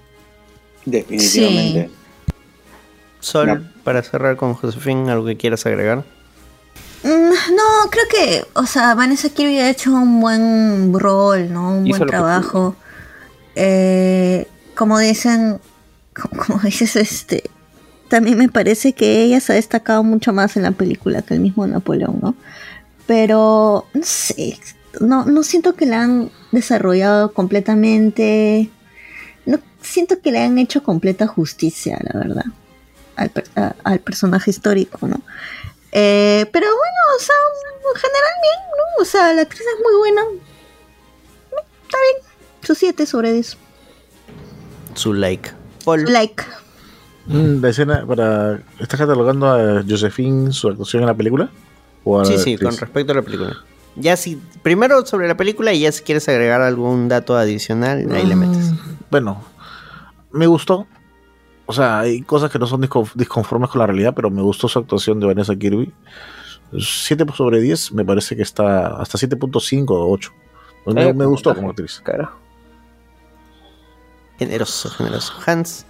Definitivamente. 0.85 1.89
Sol, 3.19 3.47
No. 3.47 3.61
para 3.83 4.03
cerrar 4.03 4.37
con 4.37 4.53
Josefín, 4.53 5.09
¿algo 5.09 5.25
que 5.25 5.37
quieras 5.37 5.65
agregar? 5.65 6.03
Mm, 7.03 7.07
No, 7.55 7.89
creo 7.89 8.03
que, 8.09 8.45
o 8.53 8.65
sea, 8.65 8.93
Vanessa 8.95 9.29
Kirby 9.29 9.59
ha 9.59 9.69
hecho 9.69 9.93
un 9.93 10.19
buen 10.19 10.93
rol, 10.93 11.51
¿no? 11.51 11.77
Un 11.77 11.87
Hizo 11.87 11.99
buen 11.99 12.09
trabajo. 12.09 12.75
Eh, 13.55 14.47
como 14.75 14.99
dicen, 14.99 15.59
como, 16.13 16.43
como 16.43 16.59
dices, 16.59 16.95
este, 16.95 17.43
también 18.09 18.37
me 18.37 18.49
parece 18.49 18.93
que 18.93 19.23
ella 19.23 19.39
se 19.39 19.53
ha 19.53 19.55
destacado 19.55 20.03
mucho 20.03 20.31
más 20.33 20.55
en 20.57 20.63
la 20.63 20.71
película 20.71 21.21
que 21.21 21.33
el 21.33 21.39
mismo 21.39 21.65
Napoleón, 21.67 22.19
¿no? 22.21 22.35
Pero, 23.07 23.85
no 23.93 24.01
sé, 24.03 24.57
no, 25.01 25.25
no 25.25 25.43
siento 25.43 25.73
que 25.75 25.85
la 25.85 26.03
han 26.03 26.31
desarrollado 26.51 27.33
completamente. 27.33 28.69
No 29.45 29.59
siento 29.81 30.21
que 30.21 30.31
le 30.31 30.39
han 30.39 30.57
hecho 30.57 30.83
completa 30.83 31.27
justicia, 31.27 31.97
la 32.01 32.19
verdad, 32.19 32.45
al, 33.15 33.29
per- 33.29 33.47
a- 33.55 33.75
al 33.83 33.99
personaje 33.99 34.49
histórico, 34.51 35.07
¿no? 35.07 35.21
Eh, 35.91 36.45
pero 36.51 36.67
bueno, 36.67 36.97
o 37.17 37.19
sea, 37.21 37.35
en 37.93 37.99
general 37.99 38.33
bien, 38.41 38.59
¿no? 38.77 39.01
O 39.01 39.05
sea, 39.05 39.33
la 39.33 39.41
actriz 39.43 39.61
es 39.61 39.83
muy 39.83 39.97
buena. 39.99 40.21
Está 41.85 41.97
bien. 42.11 42.25
Su 42.61 42.75
7 42.75 43.05
sobre 43.05 43.31
10. 43.33 43.57
Su 44.95 45.13
like. 45.13 45.51
Paul. 45.85 46.03
Like. 46.11 46.43
Mm, 47.27 47.61
La 47.61 47.69
escena 47.69 48.05
para. 48.05 48.59
¿Estás 48.79 48.99
catalogando 48.99 49.47
a 49.47 49.83
Josephine 49.87 50.51
su 50.51 50.67
actuación 50.67 51.03
en 51.03 51.07
la 51.07 51.13
película? 51.15 51.49
¿O 52.03 52.19
a 52.19 52.25
Sí, 52.25 52.33
la 52.33 52.39
sí, 52.39 52.53
actriz? 52.53 52.69
con 52.69 52.77
respecto 52.79 53.11
a 53.13 53.15
la 53.15 53.21
película. 53.21 53.57
Ya 53.99 54.15
si, 54.15 54.35
primero 54.63 55.05
sobre 55.05 55.27
la 55.27 55.35
película 55.35 55.73
y 55.73 55.79
ya 55.81 55.91
si 55.91 56.03
quieres 56.03 56.27
agregar 56.29 56.61
algún 56.61 57.07
dato 57.09 57.35
adicional, 57.35 58.07
ahí 58.13 58.25
le 58.25 58.35
metes. 58.35 58.71
Mm, 58.71 58.77
Bueno, 59.09 59.41
me 60.31 60.45
gustó. 60.47 60.85
O 61.65 61.73
sea, 61.73 61.99
hay 61.99 62.21
cosas 62.21 62.51
que 62.51 62.59
no 62.59 62.67
son 62.67 62.81
disco- 62.81 63.09
disconformes 63.15 63.69
con 63.69 63.79
la 63.79 63.87
realidad, 63.87 64.13
pero 64.15 64.29
me 64.29 64.41
gustó 64.41 64.67
su 64.67 64.79
actuación 64.79 65.19
de 65.19 65.25
Vanessa 65.27 65.55
Kirby. 65.55 65.91
7 66.79 67.25
sobre 67.35 67.59
10 67.59 67.91
me 67.93 68.05
parece 68.05 68.35
que 68.35 68.41
está 68.43 68.97
hasta 69.01 69.17
7.5 69.17 69.95
o 69.95 70.11
8. 70.11 70.31
Pues 70.85 70.95
me, 70.95 71.03
Eh, 71.09 71.13
me 71.13 71.25
gustó 71.25 71.49
puntaje. 71.49 71.55
como 71.61 71.69
actriz. 71.71 72.01
Carajo. 72.03 72.37
Generoso, 74.37 74.89
generoso. 74.91 75.33
Hans, 75.45 75.85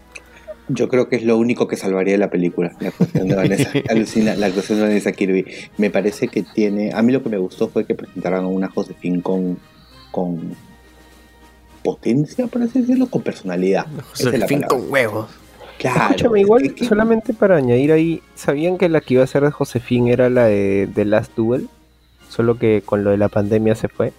Yo 0.69 0.89
creo 0.89 1.07
que 1.07 1.15
es 1.15 1.23
lo 1.23 1.37
único 1.37 1.67
que 1.67 1.77
salvaría 1.77 2.17
la 2.17 2.29
película, 2.29 2.73
la 2.79 2.89
actuación 2.89 3.27
de 3.29 3.35
Vanessa, 3.35 3.71
alucina, 3.89 4.35
la 4.35 4.47
actuación 4.47 4.79
de 4.79 4.85
Vanessa 4.87 5.11
Kirby. 5.13 5.45
Me 5.77 5.89
parece 5.89 6.27
que 6.27 6.43
tiene, 6.43 6.91
a 6.93 7.01
mí 7.01 7.13
lo 7.13 7.23
que 7.23 7.29
me 7.29 7.37
gustó 7.37 7.69
fue 7.69 7.85
que 7.85 7.95
presentaran 7.95 8.43
a 8.43 8.47
una 8.47 8.69
Josefín 8.69 9.21
con, 9.21 9.57
con 10.11 10.55
potencia, 11.83 12.47
por 12.47 12.61
así 12.63 12.81
decirlo, 12.81 13.07
con 13.07 13.21
personalidad. 13.21 13.85
Esa 14.19 14.35
es 14.35 14.65
con 14.67 14.91
huevos. 14.91 15.29
Claro. 15.77 15.99
Escúchame, 16.15 16.41
igual, 16.41 16.65
es 16.65 16.73
que- 16.73 16.85
solamente 16.85 17.33
para 17.33 17.57
añadir 17.57 17.91
ahí, 17.91 18.21
¿sabían 18.35 18.77
que 18.77 18.89
la 18.89 18.99
que 18.99 19.13
iba 19.13 19.23
a 19.23 19.27
ser 19.27 19.43
de 19.43 19.51
Josefín 19.51 20.07
era 20.07 20.29
la 20.29 20.45
de 20.45 20.89
The 20.93 21.05
Last 21.05 21.35
Duel? 21.35 21.69
Solo 22.29 22.57
que 22.57 22.81
con 22.83 23.03
lo 23.03 23.11
de 23.11 23.17
la 23.17 23.29
pandemia 23.29 23.75
se 23.75 23.87
fue. 23.87 24.11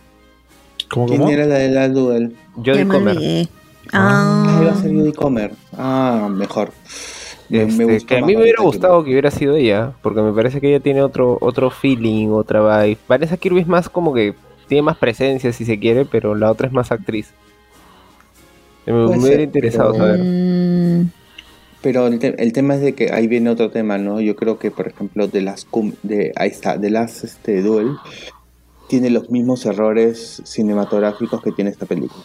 ¿Cómo, 0.89 1.07
¿Quién 1.07 1.20
cómo? 1.20 1.33
era 1.33 1.44
la 1.44 1.57
de 1.57 1.68
la 1.68 1.89
Duel? 1.89 2.35
Jodie 2.55 2.86
Comer. 2.89 3.49
Ah, 3.92 4.44
Ah, 4.47 4.62
iba 4.62 4.73
a 4.73 4.75
ser 4.76 4.92
Judy 4.92 5.12
Comer. 5.12 5.52
Ah, 5.76 6.28
mejor. 6.31 6.73
Me- 7.49 7.65
me 7.67 7.97
Este, 7.97 8.07
que 8.07 8.18
a 8.18 8.25
mí 8.26 8.36
me 8.36 8.42
hubiera 8.42 8.62
gustado 8.62 9.02
que 9.05 9.10
hubiera 9.10 9.31
sido 9.31 9.57
ella, 9.57 9.92
porque 10.02 10.20
me 10.20 10.33
parece 10.33 10.60
que 10.60 10.68
ella 10.68 10.81
tiene 10.81 11.02
otro 11.02 11.39
otro 11.41 11.70
feeling, 11.70 12.28
otra 12.28 12.60
vibe. 12.83 12.99
Vanessa 13.08 13.36
Kirby 13.39 13.60
es 13.60 13.67
más 13.67 13.89
como 13.89 14.12
que 14.12 14.34
tiene 14.68 14.83
más 14.83 14.99
presencia 14.99 15.52
si 15.55 15.65
se 15.65 15.78
quiere, 15.78 16.05
pero 16.05 16.34
la 16.34 16.50
otra 16.50 16.67
es 16.67 16.73
más 16.75 16.92
actriz. 16.92 17.33
Me, 18.84 18.92
hubiera 19.07 19.20
ser, 19.23 19.41
interesado 19.41 19.92
pero- 19.92 20.05
saber. 20.05 20.20
mm, 20.25 21.10
Pero 21.81 22.07
el, 22.08 22.18
te- 22.18 22.42
el 22.42 22.52
tema 22.52 22.75
es 22.75 22.81
de 22.81 22.94
que 22.94 23.12
ahí 23.12 23.26
viene 23.28 23.49
otro 23.50 23.70
tema, 23.70 23.99
¿no? 23.99 24.20
Yo 24.20 24.34
creo 24.36 24.58
que, 24.58 24.70
por 24.70 24.89
ejemplo, 24.89 25.28
de 25.28 25.41
las 25.42 25.65
cum- 25.65 25.94
de 26.02 26.33
ahí 26.36 26.49
está, 26.50 26.76
de 26.76 26.91
las 26.91 27.23
este 27.25 27.62
Duel 27.62 27.92
tiene 28.89 29.10
los 29.10 29.31
mismos 29.31 29.65
errores 29.65 30.42
cinematográficos 30.44 31.41
que 31.42 31.52
tiene 31.52 31.70
esta 31.70 31.86
película. 31.86 32.25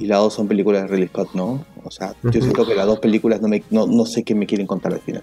Y 0.00 0.06
las 0.06 0.18
dos 0.18 0.34
son 0.34 0.48
películas 0.48 0.82
de 0.82 0.88
Ridley 0.88 1.08
Scott, 1.08 1.28
¿no? 1.34 1.64
O 1.84 1.90
sea, 1.90 2.14
yo 2.24 2.32
siento 2.32 2.66
que 2.66 2.74
las 2.74 2.86
dos 2.86 2.98
películas 2.98 3.40
no, 3.40 3.46
me, 3.48 3.62
no, 3.70 3.86
no 3.86 4.04
sé 4.06 4.24
qué 4.24 4.34
me 4.34 4.46
quieren 4.46 4.66
contar 4.66 4.92
al 4.94 5.00
final. 5.00 5.22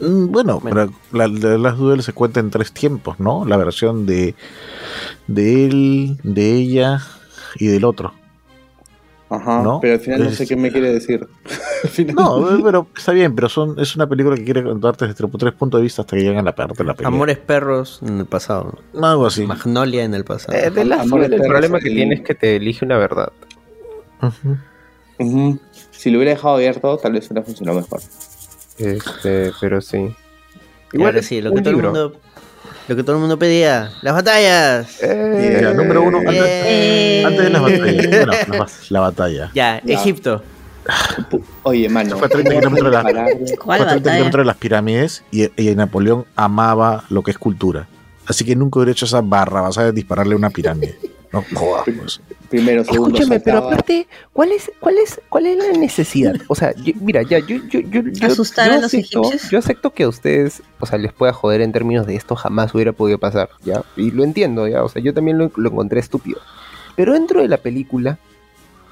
Mm, 0.00 0.26
Bueno, 0.30 0.60
Bueno. 0.60 0.92
pero 1.10 1.18
la 1.18 1.28
de 1.28 1.58
las 1.58 1.78
Duel 1.78 2.02
se 2.02 2.12
cuenta 2.12 2.40
en 2.40 2.50
tres 2.50 2.72
tiempos, 2.72 3.18
¿no? 3.20 3.44
La 3.44 3.56
versión 3.56 4.06
de, 4.06 4.34
de 5.26 5.64
él, 5.66 6.18
de 6.22 6.52
ella 6.56 7.00
y 7.56 7.66
del 7.66 7.84
otro. 7.84 8.12
Ajá, 9.34 9.62
¿No? 9.62 9.80
pero 9.80 9.94
al 9.94 10.00
final 10.00 10.22
no 10.22 10.28
Es- 10.28 10.36
sé 10.36 10.46
qué 10.46 10.56
me 10.56 10.70
quiere 10.70 10.92
decir. 10.92 11.26
No, 12.14 12.60
pero 12.64 12.86
está 12.96 13.12
bien, 13.12 13.34
pero 13.34 13.48
son, 13.50 13.78
es 13.78 13.94
una 13.94 14.08
película 14.08 14.36
que 14.36 14.44
quiere 14.44 14.62
contarte 14.62 15.06
desde 15.06 15.28
tres 15.38 15.52
puntos 15.52 15.78
de 15.78 15.82
vista 15.82 16.00
hasta 16.02 16.16
que 16.16 16.22
llegan 16.22 16.38
a 16.38 16.42
la 16.42 16.54
parte 16.54 16.78
de 16.78 16.84
la 16.84 16.94
película. 16.94 17.08
Amores 17.14 17.38
perros 17.38 18.00
en 18.02 18.20
el 18.20 18.26
pasado. 18.26 18.78
Algo 19.00 19.26
así. 19.26 19.44
Magnolia 19.46 20.02
en 20.04 20.14
el 20.14 20.24
pasado. 20.24 20.56
Eh, 20.56 20.66
el 20.74 21.40
problema 21.42 21.78
que 21.80 21.88
el- 21.88 21.94
tiene 21.94 22.14
es 22.14 22.20
que 22.22 22.34
te 22.34 22.56
elige 22.56 22.84
una 22.86 22.96
verdad. 22.96 23.32
Ujú. 24.22 25.58
Si 25.90 26.10
lo 26.10 26.18
hubiera 26.18 26.32
dejado 26.32 26.54
abierto, 26.56 26.96
tal 26.98 27.12
vez 27.12 27.30
hubiera 27.30 27.44
funcionado 27.44 27.78
mejor. 27.80 28.00
Este, 28.78 29.52
pero 29.60 29.80
sí. 29.80 30.08
Ahora 30.98 31.22
sí, 31.22 31.40
lo 31.40 31.52
que 31.52 31.60
todo 31.60 31.70
el 31.70 31.76
libro. 31.76 31.90
mundo. 31.90 32.16
Lo 32.86 32.96
que 32.96 33.02
todo 33.02 33.16
el 33.16 33.20
mundo 33.20 33.38
pedía. 33.38 33.90
Las 34.02 34.14
batallas. 34.14 35.02
Eh, 35.02 35.58
Ya, 35.62 35.72
número 35.72 36.02
uno, 36.02 36.18
antes, 36.18 36.34
Eh. 36.36 37.22
antes 37.26 37.44
de 37.44 37.50
las 37.50 37.62
batallas. 37.62 38.06
Bueno, 38.08 38.32
la, 38.48 38.58
ba- 38.58 38.66
la 38.90 39.00
batalla. 39.00 39.50
Ya, 39.54 39.80
Ya. 39.84 39.94
Egipto. 39.94 40.42
Oye, 41.62 41.88
mano. 41.88 42.18
Fue 42.18 42.26
a 42.26 42.30
30 42.30 42.50
¿cómo 42.50 42.60
vas 42.60 42.66
a 42.66 42.74
kilómetros 42.76 42.84
de 42.84 42.90
la- 42.90 43.02
comparar? 43.02 43.58
¿Cuál 43.58 43.78
Fue 43.78 43.86
a 43.86 43.88
30 43.88 43.94
batalla? 43.94 44.14
kilómetros 44.16 44.42
de 44.42 44.46
las 44.46 44.56
pirámides 44.56 45.24
y, 45.30 45.62
y 45.70 45.74
Napoleón 45.74 46.26
amaba 46.36 47.04
lo 47.08 47.22
que 47.22 47.30
es 47.30 47.38
cultura. 47.38 47.86
Así 48.26 48.44
que 48.44 48.54
nunca 48.56 48.78
hubiera 48.78 48.92
hecho 48.92 49.06
esa 49.06 49.20
barra, 49.22 49.60
vas 49.62 49.78
a 49.78 49.90
dispararle 49.92 50.34
una 50.34 50.50
pirámide. 50.50 50.98
No 51.32 51.44
jodas, 51.54 51.84
pues. 51.98 52.20
Primero, 52.54 52.84
segundo, 52.84 53.18
Escúchame, 53.18 53.40
pero 53.40 53.58
aparte, 53.58 54.06
¿cuál 54.32 54.52
es, 54.52 54.70
cuál 54.78 54.96
es, 54.98 55.20
cuál 55.28 55.46
es 55.46 55.58
la 55.58 55.76
necesidad? 55.76 56.34
O 56.46 56.54
sea, 56.54 56.72
yo- 56.76 56.92
mira, 57.00 57.22
ya, 57.22 57.40
yo, 57.40 57.56
yo, 57.68 57.80
yo, 57.80 58.00
yo, 58.12 58.26
¿Asustar 58.28 58.68
yo 58.68 58.72
a 58.74 58.76
los 58.76 58.84
acepto, 58.84 59.22
egipcios? 59.22 59.50
Yo 59.50 59.58
acepto 59.58 59.90
que 59.90 60.04
a 60.04 60.08
ustedes, 60.08 60.62
o 60.78 60.86
sea, 60.86 60.96
les 60.98 61.12
pueda 61.12 61.32
joder 61.32 61.62
en 61.62 61.72
términos 61.72 62.06
de 62.06 62.14
esto 62.14 62.36
jamás 62.36 62.72
hubiera 62.72 62.92
podido 62.92 63.18
pasar, 63.18 63.48
¿ya? 63.64 63.82
Y 63.96 64.12
lo 64.12 64.22
entiendo, 64.22 64.68
¿ya? 64.68 64.84
O 64.84 64.88
sea, 64.88 65.02
yo 65.02 65.12
también 65.12 65.36
lo, 65.36 65.50
lo 65.56 65.70
encontré 65.70 65.98
estúpido. 65.98 66.38
Pero 66.94 67.14
dentro 67.14 67.42
de 67.42 67.48
la 67.48 67.56
película, 67.56 68.18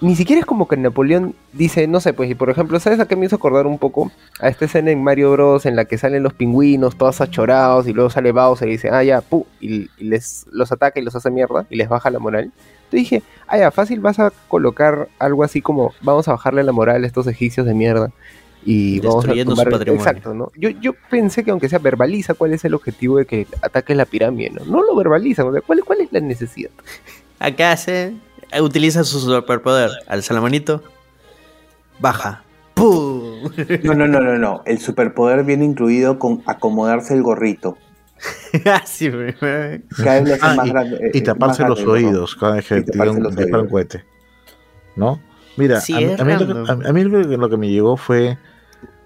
ni 0.00 0.16
siquiera 0.16 0.40
es 0.40 0.46
como 0.46 0.66
que 0.66 0.76
Napoleón 0.76 1.36
dice, 1.52 1.86
no 1.86 2.00
sé, 2.00 2.12
pues, 2.14 2.28
y 2.28 2.34
por 2.34 2.50
ejemplo, 2.50 2.80
¿sabes 2.80 2.98
a 2.98 3.06
qué 3.06 3.14
me 3.14 3.26
hizo 3.26 3.36
acordar 3.36 3.68
un 3.68 3.78
poco? 3.78 4.10
A 4.40 4.48
esta 4.48 4.64
escena 4.64 4.90
en 4.90 5.04
Mario 5.04 5.30
Bros. 5.30 5.66
en 5.66 5.76
la 5.76 5.84
que 5.84 5.98
salen 5.98 6.24
los 6.24 6.34
pingüinos 6.34 6.98
todos 6.98 7.20
achorados 7.20 7.86
y 7.86 7.92
luego 7.92 8.10
sale 8.10 8.32
Bowser 8.32 8.66
y 8.66 8.72
dice, 8.72 8.90
ah, 8.90 9.04
ya, 9.04 9.20
pu, 9.20 9.46
y, 9.60 9.88
y 9.98 10.04
les 10.04 10.46
los 10.50 10.72
ataca 10.72 10.98
y 10.98 11.04
los 11.04 11.14
hace 11.14 11.30
mierda 11.30 11.64
y 11.70 11.76
les 11.76 11.88
baja 11.88 12.10
la 12.10 12.18
moral. 12.18 12.50
Entonces 12.92 13.10
dije, 13.10 13.22
ah, 13.46 13.58
ya, 13.58 13.70
fácil 13.70 14.00
vas 14.00 14.18
a 14.18 14.32
colocar 14.48 15.08
algo 15.18 15.44
así 15.44 15.62
como, 15.62 15.94
vamos 16.02 16.28
a 16.28 16.32
bajarle 16.32 16.62
la 16.62 16.72
moral 16.72 17.04
a 17.04 17.06
estos 17.06 17.26
egipcios 17.26 17.66
de 17.66 17.72
mierda 17.72 18.12
y 18.64 19.00
vamos 19.00 19.24
a 19.24 19.28
Destruyendo 19.28 19.56
su 19.56 19.64
patrimonio. 19.64 19.94
Exacto, 19.94 20.34
¿no? 20.34 20.52
Yo, 20.56 20.68
yo 20.68 20.92
pensé 21.10 21.42
que 21.42 21.50
aunque 21.50 21.70
sea 21.70 21.78
verbaliza 21.78 22.34
cuál 22.34 22.52
es 22.52 22.64
el 22.66 22.74
objetivo 22.74 23.16
de 23.16 23.24
que 23.24 23.46
ataque 23.62 23.94
la 23.94 24.04
pirámide, 24.04 24.50
¿no? 24.50 24.64
No 24.66 24.82
lo 24.82 24.94
verbaliza, 24.94 25.44
o 25.44 25.52
sea, 25.52 25.62
¿cuál, 25.62 25.82
cuál 25.84 26.02
es 26.02 26.12
la 26.12 26.20
necesidad? 26.20 26.70
Acá 27.38 27.72
hace. 27.72 28.14
Utiliza 28.60 29.04
su 29.04 29.18
superpoder. 29.20 29.90
Alza 30.06 30.34
la 30.34 30.42
manito. 30.42 30.82
Baja. 31.98 32.44
¡Pum! 32.74 33.50
No, 33.82 33.94
no, 33.94 34.06
no, 34.06 34.20
no, 34.20 34.38
no. 34.38 34.62
El 34.66 34.78
superpoder 34.78 35.44
viene 35.44 35.64
incluido 35.64 36.18
con 36.18 36.42
acomodarse 36.46 37.14
el 37.14 37.22
gorrito. 37.22 37.78
Así, 38.82 39.10
güey. 39.10 39.34
Cada 39.34 40.20
vez 40.20 40.28
lo 40.28 40.34
hace 40.34 40.40
Ah, 40.42 40.54
más 40.54 40.66
y- 40.66 40.70
grande. 40.70 41.10
y 41.14 41.20
taparse 41.22 41.62
los 41.64 41.80
grande 41.84 41.92
oídos 42.06 42.36
cada 42.36 42.54
vez 42.56 42.66
que 42.66 42.80
disparan 42.82 43.16
un 43.26 43.68
cohete. 43.68 44.04
¿No? 44.96 45.20
Mira, 45.56 45.80
Sí, 45.80 45.92
a, 45.94 45.96
mí- 45.98 46.04
es 46.04 46.20
a 46.20 46.24
mí 46.24 46.32
lo 46.32 46.38
que, 46.46 46.54
random. 46.54 46.82
a- 46.84 46.88
a 46.88 46.92
mí 46.92 47.04
lo 47.04 47.28
que- 47.28 47.36
lo 47.36 47.48
que 47.50 47.56
me 47.56 47.68
llegó 47.68 47.96
fue. 47.96 48.38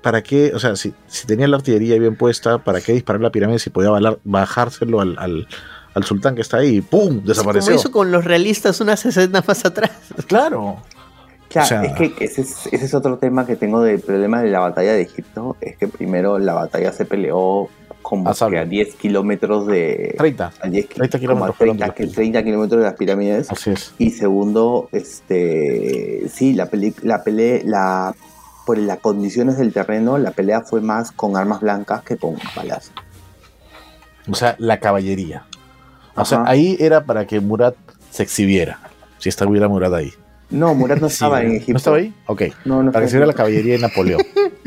¿Para 0.02 0.22
qué? 0.22 0.52
O 0.54 0.58
sea, 0.60 0.76
si, 0.76 0.94
si 1.08 1.26
tenía 1.26 1.48
la 1.48 1.56
artillería 1.56 1.98
bien 1.98 2.14
puesta, 2.16 2.58
¿para 2.58 2.80
qué 2.80 2.92
disparar 2.92 3.20
la 3.20 3.30
pirámide 3.30 3.58
si 3.58 3.70
podía 3.70 3.90
balar- 3.90 4.18
bajárselo 4.22 5.00
al, 5.00 5.16
al, 5.18 5.48
al 5.94 6.04
sultán 6.04 6.36
que 6.36 6.42
está 6.42 6.58
ahí 6.58 6.76
y 6.76 6.80
¡pum! 6.80 7.24
Desapareció. 7.24 7.70
Como 7.72 7.80
hizo 7.80 7.90
con 7.90 8.12
los 8.12 8.24
realistas 8.24 8.80
unas 8.80 9.04
escenas 9.04 9.46
más 9.48 9.64
atrás. 9.64 9.90
Claro. 10.28 10.76
Claro, 11.48 11.64
O 11.64 11.68
sea- 11.68 11.82
es 11.84 11.92
que 12.12 12.24
ese 12.24 12.42
es, 12.42 12.66
ese 12.72 12.84
es 12.84 12.94
otro 12.94 13.18
tema 13.18 13.46
que 13.46 13.56
tengo 13.56 13.80
del 13.80 14.00
problema 14.00 14.42
de 14.42 14.50
la 14.50 14.60
batalla 14.60 14.92
de 14.92 15.02
Egipto. 15.02 15.56
Es 15.60 15.76
que 15.76 15.88
primero 15.88 16.38
la 16.38 16.54
batalla 16.54 16.92
se 16.92 17.04
peleó 17.04 17.68
como 18.08 18.28
A 18.30 18.34
que 18.34 18.56
a 18.58 18.64
10 18.64 18.94
kilómetros 18.94 19.66
de. 19.66 20.14
30. 20.16 20.52
a 20.60 20.68
10 20.68 20.86
ki- 20.86 20.94
30 20.94 21.18
como 21.18 21.18
a 21.18 21.20
kilómetros 21.20 21.56
fueron 21.56 21.76
30, 21.76 21.84
de 21.94 22.02
las 22.04 22.10
que 22.10 22.14
30 22.14 22.44
kilómetros 22.44 22.80
de 22.80 22.86
las 22.86 22.94
pirámides. 22.94 23.50
Así 23.50 23.70
es. 23.70 23.94
Y 23.98 24.10
segundo, 24.12 24.88
este 24.92 26.28
sí, 26.32 26.52
la 26.52 26.66
peli, 26.66 26.94
la 27.02 27.24
pelea, 27.24 27.62
la 27.64 28.14
por 28.64 28.78
las 28.78 28.98
condiciones 28.98 29.58
del 29.58 29.72
terreno, 29.72 30.18
la 30.18 30.30
pelea 30.30 30.60
fue 30.60 30.80
más 30.80 31.10
con 31.10 31.36
armas 31.36 31.60
blancas 31.60 32.02
que 32.02 32.16
con 32.16 32.36
balas. 32.54 32.92
O 34.30 34.34
sea, 34.36 34.54
la 34.58 34.78
caballería. 34.78 35.44
O 36.14 36.24
sea, 36.24 36.42
Ajá. 36.42 36.50
ahí 36.50 36.76
era 36.78 37.04
para 37.06 37.26
que 37.26 37.40
Murat 37.40 37.74
se 38.10 38.22
exhibiera. 38.22 38.78
Si 39.18 39.28
estuviera 39.30 39.66
Murat 39.68 39.92
ahí. 39.92 40.12
No, 40.50 40.74
Murat 40.76 41.00
no 41.00 41.08
Sí, 41.08 41.14
estaba 41.14 41.42
en 41.42 41.56
Egipto. 41.56 41.72
¿No 41.72 41.78
estaba 41.78 41.96
ahí? 41.96 42.14
Ok. 42.26 42.42
No, 42.64 42.84
no 42.84 42.92
Para 42.92 43.04
que 43.04 43.10
se 43.10 43.16
viera 43.16 43.26
la 43.26 43.32
caballería 43.34 43.74
de 43.74 43.80
Napoleón. 43.80 44.20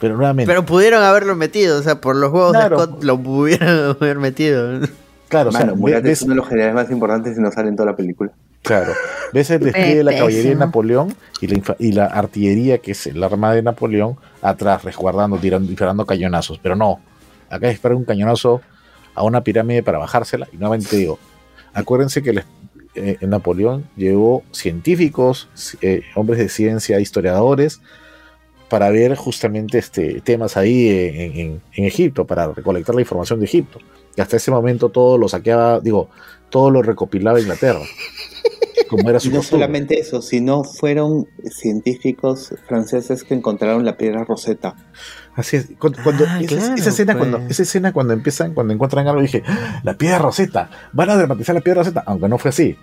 Pero 0.00 0.16
nuevamente. 0.16 0.50
Pero 0.50 0.64
pudieron 0.64 1.02
haberlo 1.02 1.36
metido, 1.36 1.78
o 1.78 1.82
sea, 1.82 2.00
por 2.00 2.16
los 2.16 2.32
huevos 2.32 2.52
Claro. 2.52 2.78
de 2.78 2.84
Scott 2.84 3.04
lo 3.04 3.18
pudieron 3.22 3.96
haber 4.00 4.18
metido. 4.18 4.80
claro, 5.28 5.50
o 5.50 5.52
sea, 5.52 5.66
Mano, 5.66 5.76
ves- 5.76 6.04
es 6.04 6.22
uno 6.22 6.30
de 6.30 6.36
los 6.36 6.48
generales 6.48 6.74
más 6.74 6.90
importantes 6.90 7.36
y 7.36 7.40
no 7.40 7.52
sale 7.52 7.68
en 7.68 7.76
toda 7.76 7.90
la 7.90 7.96
película. 7.96 8.32
Claro. 8.62 8.92
Ves 9.32 9.50
el 9.50 9.60
despliegue 9.60 9.96
de 9.96 10.04
la 10.04 10.12
caballería 10.16 10.50
de 10.50 10.56
Napoleón 10.56 11.14
y 11.40 11.46
la, 11.46 11.76
y 11.78 11.92
la 11.92 12.06
artillería, 12.06 12.78
que 12.78 12.92
es 12.92 13.06
el 13.06 13.22
arma 13.22 13.54
de 13.54 13.62
Napoleón, 13.62 14.16
atrás, 14.42 14.84
resguardando, 14.84 15.38
tirando, 15.38 15.68
disparando 15.68 16.04
cañonazos. 16.04 16.58
Pero 16.62 16.76
no. 16.76 17.00
Acá 17.48 17.68
disparan 17.68 17.96
un 17.98 18.04
cañonazo 18.04 18.60
a 19.14 19.22
una 19.22 19.42
pirámide 19.42 19.82
para 19.82 19.96
bajársela. 19.98 20.46
Y 20.52 20.56
nuevamente 20.58 20.94
digo, 20.96 21.18
acuérdense 21.72 22.22
que 22.22 22.32
les- 22.34 22.44
eh, 22.94 23.16
Napoleón 23.22 23.84
llevó 23.96 24.42
científicos, 24.52 25.48
eh, 25.80 26.02
hombres 26.14 26.38
de 26.38 26.48
ciencia, 26.48 27.00
historiadores, 27.00 27.80
para 28.70 28.88
ver 28.90 29.14
justamente 29.16 29.76
este, 29.78 30.22
temas 30.22 30.56
ahí 30.56 30.88
en, 30.88 31.20
en- 31.38 31.62
en 31.74 31.84
Egipto, 31.84 32.26
para 32.26 32.50
recolectar 32.52 32.94
la 32.94 33.02
información 33.02 33.38
de 33.40 33.44
Egipto. 33.44 33.78
Y 34.16 34.20
hasta 34.22 34.36
ese 34.38 34.50
momento 34.50 34.88
todo 34.88 35.18
lo 35.18 35.28
saqueaba, 35.28 35.80
digo, 35.80 36.08
todo 36.48 36.70
lo 36.70 36.82
recopilaba 36.82 37.38
Inglaterra. 37.40 37.80
Como 38.88 39.08
era 39.08 39.18
Y 39.22 39.28
no 39.28 39.36
costumbre. 39.36 39.42
solamente 39.42 40.00
eso, 40.00 40.20
sino 40.22 40.64
fueron 40.64 41.26
científicos 41.50 42.54
franceses 42.66 43.22
que 43.24 43.34
encontraron 43.34 43.84
la 43.84 43.96
piedra 43.96 44.24
Rosetta. 44.24 44.74
Así 45.34 45.56
es. 45.56 45.68
Cuando, 45.78 46.02
cuando- 46.02 46.24
Ah, 46.28 46.40
esa, 46.40 46.56
claro, 46.56 46.74
esa 46.74 46.88
escena, 46.90 47.12
pues. 47.16 47.28
cuando, 47.30 47.48
esa 47.50 47.62
escena 47.62 47.92
cuando 47.92 48.12
empiezan, 48.14 48.52
cuando 48.54 48.72
encuentran 48.74 49.06
algo, 49.06 49.22
dije, 49.22 49.42
"Ah, 49.46 49.80
la 49.84 49.94
piedra 49.96 50.18
Rosetta, 50.18 50.70
van 50.92 51.10
a 51.10 51.16
dramatizar 51.16 51.54
la 51.54 51.60
piedra 51.60 51.82
Rosetta, 51.82 52.02
aunque 52.06 52.28
no 52.28 52.38
fue 52.38 52.48
así. 52.48 52.76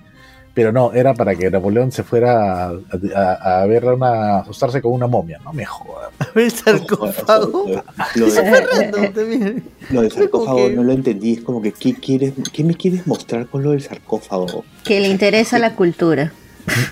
Pero 0.58 0.72
no, 0.72 0.92
era 0.92 1.14
para 1.14 1.36
que 1.36 1.52
Napoleón 1.52 1.92
se 1.92 2.02
fuera 2.02 2.70
a, 2.70 2.72
a, 3.16 3.62
a 3.62 3.66
verla 3.68 3.94
una, 3.94 4.40
asustarse 4.40 4.82
con 4.82 4.92
una 4.92 5.06
momia. 5.06 5.40
No 5.44 5.54
me 5.54 5.64
jodas. 5.64 6.10
El 6.34 6.50
sarcófago. 6.50 7.68
Lo 8.16 8.26
Eso 8.26 8.42
de, 8.42 9.62
lo 9.92 10.02
del 10.02 10.12
sarcófago 10.12 10.68
no 10.70 10.82
lo 10.82 10.94
entendí. 10.94 11.34
Es 11.34 11.42
como 11.42 11.62
que, 11.62 11.74
¿qué, 11.74 11.94
quieres, 11.94 12.34
¿qué 12.52 12.64
me 12.64 12.74
quieres 12.74 13.06
mostrar 13.06 13.46
con 13.46 13.62
lo 13.62 13.70
del 13.70 13.84
sarcófago? 13.84 14.66
Que 14.84 15.00
le 15.00 15.10
interesa 15.10 15.60
la 15.60 15.76
cultura. 15.76 16.34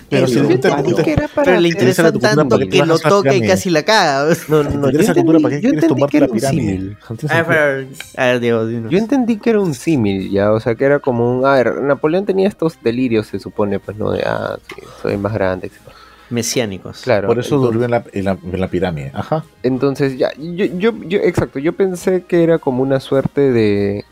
Pero 0.08 0.26
si 0.26 0.34
Yo 0.34 0.42
le 0.44 0.54
entendí 0.54 0.82
gusta- 0.90 1.02
que 1.02 1.12
era 1.12 1.28
Pero 1.34 1.60
le 1.60 1.68
interesa 1.68 2.02
la 2.02 2.10
cultura 2.12 2.34
tanto 2.34 2.56
para 2.56 2.66
que 2.68 2.86
lo 2.86 2.98
toca 2.98 3.34
y 3.34 3.46
casi 3.46 3.70
la 3.70 3.82
caga. 3.82 4.34
No, 4.48 4.62
no, 4.62 4.68
¿Te 4.70 4.76
no, 4.78 4.86
interesa 4.86 5.12
yo 5.12 5.22
cultura? 5.22 5.38
¿Para 5.40 5.50
qué 5.50 5.56
entendí- 5.56 5.62
yo 5.62 5.70
quieres 5.70 5.82
entendí 5.84 6.06
que 6.10 6.18
la 6.20 6.24
era 6.24 6.32
un 6.32 6.38
pirámide? 6.38 6.62
símil. 6.72 6.98
No 7.10 7.16
tiene 7.16 7.34
A 7.34 7.36
sentido. 7.44 7.58
ver, 7.60 7.88
a 8.16 8.24
ver, 8.26 8.40
Diego, 8.40 8.66
dinos. 8.66 8.90
Yo 8.92 8.98
entendí 8.98 9.36
que 9.38 9.50
era 9.50 9.60
un 9.60 9.74
símil, 9.74 10.30
ya, 10.30 10.52
o 10.52 10.60
sea, 10.60 10.74
que 10.74 10.84
era 10.84 10.98
como 11.00 11.38
un... 11.38 11.44
A 11.46 11.52
ver, 11.54 11.82
Napoleón 11.82 12.24
tenía 12.26 12.48
estos 12.48 12.78
delirios, 12.82 13.26
se 13.26 13.38
supone, 13.38 13.78
pues, 13.78 13.96
¿no? 13.96 14.10
De, 14.12 14.22
ah, 14.24 14.58
sí, 14.68 14.82
soy 15.02 15.16
más 15.18 15.32
grande, 15.34 15.66
etc. 15.68 15.76
Mesiánicos. 16.30 17.02
Claro. 17.02 17.28
Por 17.28 17.38
eso 17.38 17.54
entonces- 17.56 17.66
durmió 17.80 17.84
en 17.84 17.90
la, 17.90 18.04
en, 18.12 18.24
la, 18.24 18.38
en 18.52 18.60
la 18.60 18.68
pirámide. 18.68 19.10
Ajá. 19.14 19.44
Entonces, 19.62 20.16
ya, 20.18 20.32
yo, 20.38 20.64
yo, 20.64 20.92
yo, 21.06 21.18
exacto, 21.20 21.58
yo 21.58 21.72
pensé 21.72 22.22
que 22.26 22.42
era 22.42 22.58
como 22.58 22.82
una 22.82 22.98
suerte 23.00 23.52
de... 23.52 24.04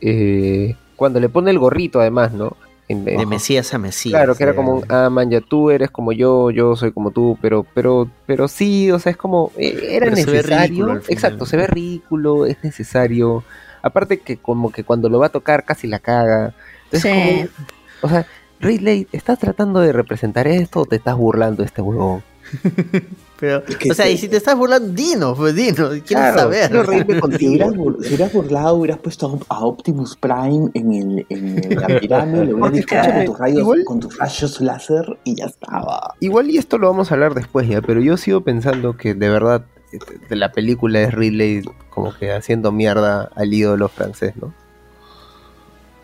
eh, 0.00 0.76
cuando 0.96 1.20
le 1.20 1.28
pone 1.28 1.50
el 1.50 1.58
gorrito, 1.58 2.00
además, 2.00 2.32
¿no? 2.32 2.56
En- 2.88 3.04
De 3.04 3.24
Mesías 3.26 3.72
a 3.72 3.78
Mesías. 3.78 4.12
Claro, 4.12 4.34
que 4.34 4.42
era 4.42 4.52
eh. 4.52 4.56
como 4.56 4.74
un, 4.74 4.84
ah, 4.92 5.08
man, 5.10 5.30
ya 5.30 5.40
tú 5.40 5.70
eres 5.70 5.90
como 5.90 6.12
yo, 6.12 6.50
yo 6.50 6.76
soy 6.76 6.92
como 6.92 7.10
tú, 7.12 7.38
pero, 7.40 7.66
pero, 7.74 8.10
pero 8.26 8.46
sí, 8.46 8.90
o 8.90 8.98
sea, 8.98 9.12
es 9.12 9.16
como, 9.16 9.52
eh, 9.56 9.88
era 9.92 10.04
Pero 10.06 10.16
se 10.16 10.26
ve 10.26 10.36
necesario. 10.38 11.00
Exacto, 11.08 11.46
se 11.46 11.56
ve 11.56 11.66
ridículo, 11.66 12.44
es 12.46 12.58
necesario. 12.62 13.42
Aparte 13.82 14.20
que 14.20 14.36
como 14.36 14.70
que 14.70 14.84
cuando 14.84 15.08
lo 15.08 15.18
va 15.18 15.26
a 15.26 15.30
tocar 15.30 15.64
casi 15.64 15.86
la 15.86 15.98
caga. 15.98 16.54
Entonces, 16.84 17.10
Sí. 17.12 17.48
como- 17.48 17.66
o 18.02 18.08
sea, 18.10 18.26
Ridley, 18.60 19.08
¿estás 19.12 19.38
tratando 19.38 19.80
de 19.80 19.92
representar 19.92 20.46
esto 20.46 20.80
o 20.80 20.84
te 20.86 20.96
estás 20.96 21.16
burlando 21.16 21.62
de 21.62 21.66
este 21.66 21.80
huevón? 21.82 22.22
Pero, 23.44 23.62
Es 23.68 23.76
que 23.76 23.90
o 23.90 23.94
sea, 23.94 24.06
sí. 24.06 24.12
y 24.12 24.18
si 24.18 24.28
te 24.28 24.36
estás 24.38 24.56
burlando, 24.56 24.88
dinos, 24.92 25.36
pues 25.36 25.54
dinos. 25.54 25.90
Quiero 25.90 26.04
Claro, 26.06 26.38
saber. 26.38 26.70
quiero 26.70 26.82
reírme 26.84 27.20
Si 27.38 27.48
hubieras, 27.48 27.72
bur- 27.72 28.00
si 28.02 28.06
hubieras 28.14 28.32
burlado, 28.32 28.74
hubieras 28.76 28.98
puesto 28.98 29.38
a 29.48 29.64
Optimus 29.64 30.16
Prime 30.16 30.70
en, 30.74 30.92
el, 30.92 31.26
en 31.28 31.80
la 31.80 32.00
pirámide, 32.00 32.46
le 32.46 32.54
hubieras 32.54 32.72
disparado 32.72 33.12
con 33.14 33.24
tus, 33.26 33.38
rayos, 33.38 33.58
igual- 33.60 33.84
con 33.84 34.00
tus 34.00 34.16
rayos 34.18 34.60
láser 34.60 35.18
y 35.24 35.34
ya 35.36 35.46
estaba. 35.46 36.14
Igual 36.20 36.50
y 36.50 36.58
esto 36.58 36.78
lo 36.78 36.88
vamos 36.88 37.10
a 37.10 37.14
hablar 37.14 37.34
después 37.34 37.68
ya, 37.68 37.82
pero 37.82 38.00
yo 38.00 38.16
sigo 38.16 38.40
pensando 38.40 38.96
que 38.96 39.14
de 39.14 39.28
verdad 39.28 39.64
este, 39.92 40.18
de 40.28 40.36
la 40.36 40.50
película 40.52 41.00
es 41.02 41.12
Ridley 41.14 41.62
como 41.90 42.12
que 42.16 42.32
haciendo 42.32 42.72
mierda 42.72 43.30
al 43.36 43.52
ídolo 43.54 43.88
francés, 43.88 44.34
¿no? 44.40 44.52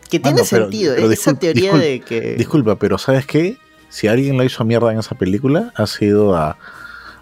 Que 0.09 0.19
tiene 0.19 0.41
Ah, 0.41 0.43
no, 0.43 0.49
pero- 0.51 0.63
sentido. 0.65 0.95
pero 0.97 1.11
esa 1.11 1.35
teoría 1.35 1.73
de 1.75 2.01
que. 2.01 2.35
Disculpa, 2.35 2.77
pero 2.77 2.99
¿sabes 2.99 3.27
qué? 3.27 3.57
Si 3.89 4.07
alguien 4.09 4.37
la 4.37 4.45
hizo 4.45 4.65
mierda 4.65 4.93
en 4.93 4.99
esa 4.99 5.17
película, 5.17 5.73
ha 5.77 5.87
sido 5.87 6.37
a, 6.37 6.57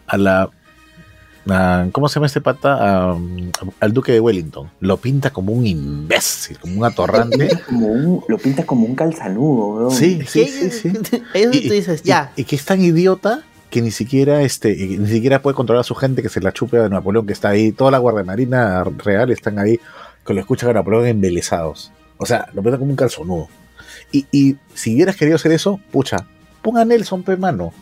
a 0.09 0.17
la. 0.19 0.51
a- 1.51 1.87
¿Cómo 1.93 2.09
se 2.09 2.17
llama 2.17 2.27
este 2.27 2.41
pata? 2.41 3.11
A- 3.13 3.17
al 3.81 3.93
Duque 3.93 4.13
de 4.13 4.21
Wellington. 4.21 4.71
Lo 4.81 4.97
pinta 4.99 5.31
como 5.31 5.53
un 5.53 5.67
imbécil, 5.67 6.59
como 6.59 6.77
un 6.79 6.85
atorrante. 6.85 7.49
Como 7.67 7.87
un, 7.89 8.25
lo 8.29 8.39
pintas 8.39 8.65
como 8.67 8.87
un 8.87 8.95
calzanudo, 8.95 9.67
weón. 9.77 9.91
sí, 9.91 10.21
sí, 10.27 10.47
sí, 10.47 10.71
sí. 10.71 10.89
Ahí 11.35 11.43
es 11.43 11.45
donde 11.45 11.59
Y- 11.59 11.69
tú 11.69 11.75
dices, 11.75 12.01
y- 12.05 12.09
ya. 12.09 12.33
Y, 12.37 12.45
que 12.45 12.57
es 12.57 12.65
tan 12.65 12.81
idiota 12.83 13.43
que 13.71 13.83
ni 13.83 13.91
siquiera 13.91 14.43
este 14.43 14.73
y 14.73 14.97
ni 14.99 15.09
siquiera 15.09 15.43
puede 15.43 15.55
controlar 15.55 15.83
a 15.83 15.85
su 15.85 15.95
gente 15.95 16.23
que 16.23 16.29
se 16.31 16.41
la 16.41 16.53
chupe 16.53 16.79
de 16.79 16.89
Napoleón 16.89 17.27
que 17.27 17.33
está 17.35 17.51
ahí. 17.51 17.73
Toda 17.73 17.91
la 17.91 17.99
Guardia 17.99 18.25
Marina 18.25 18.83
real 18.85 19.31
están 19.31 19.59
ahí 19.59 19.79
que 20.27 20.35
lo 20.35 20.41
escuchan 20.41 20.71
a 20.71 20.73
Napoleón 20.75 21.07
embelesados. 21.07 21.93
O 22.19 22.27
sea, 22.27 22.49
lo 22.55 22.63
meten 22.63 22.79
como 22.81 22.91
un 22.91 22.97
calzonudo. 22.97 23.49
Y, 24.11 24.27
y 24.33 24.57
si 24.75 24.95
hubieras 24.95 25.17
querido 25.17 25.37
hacer 25.37 25.53
eso, 25.53 25.79
pucha, 25.93 26.27
ponga 26.63 26.81
a 26.81 26.85
Nelson, 26.85 27.23
pe 27.23 27.37
mano. 27.37 27.73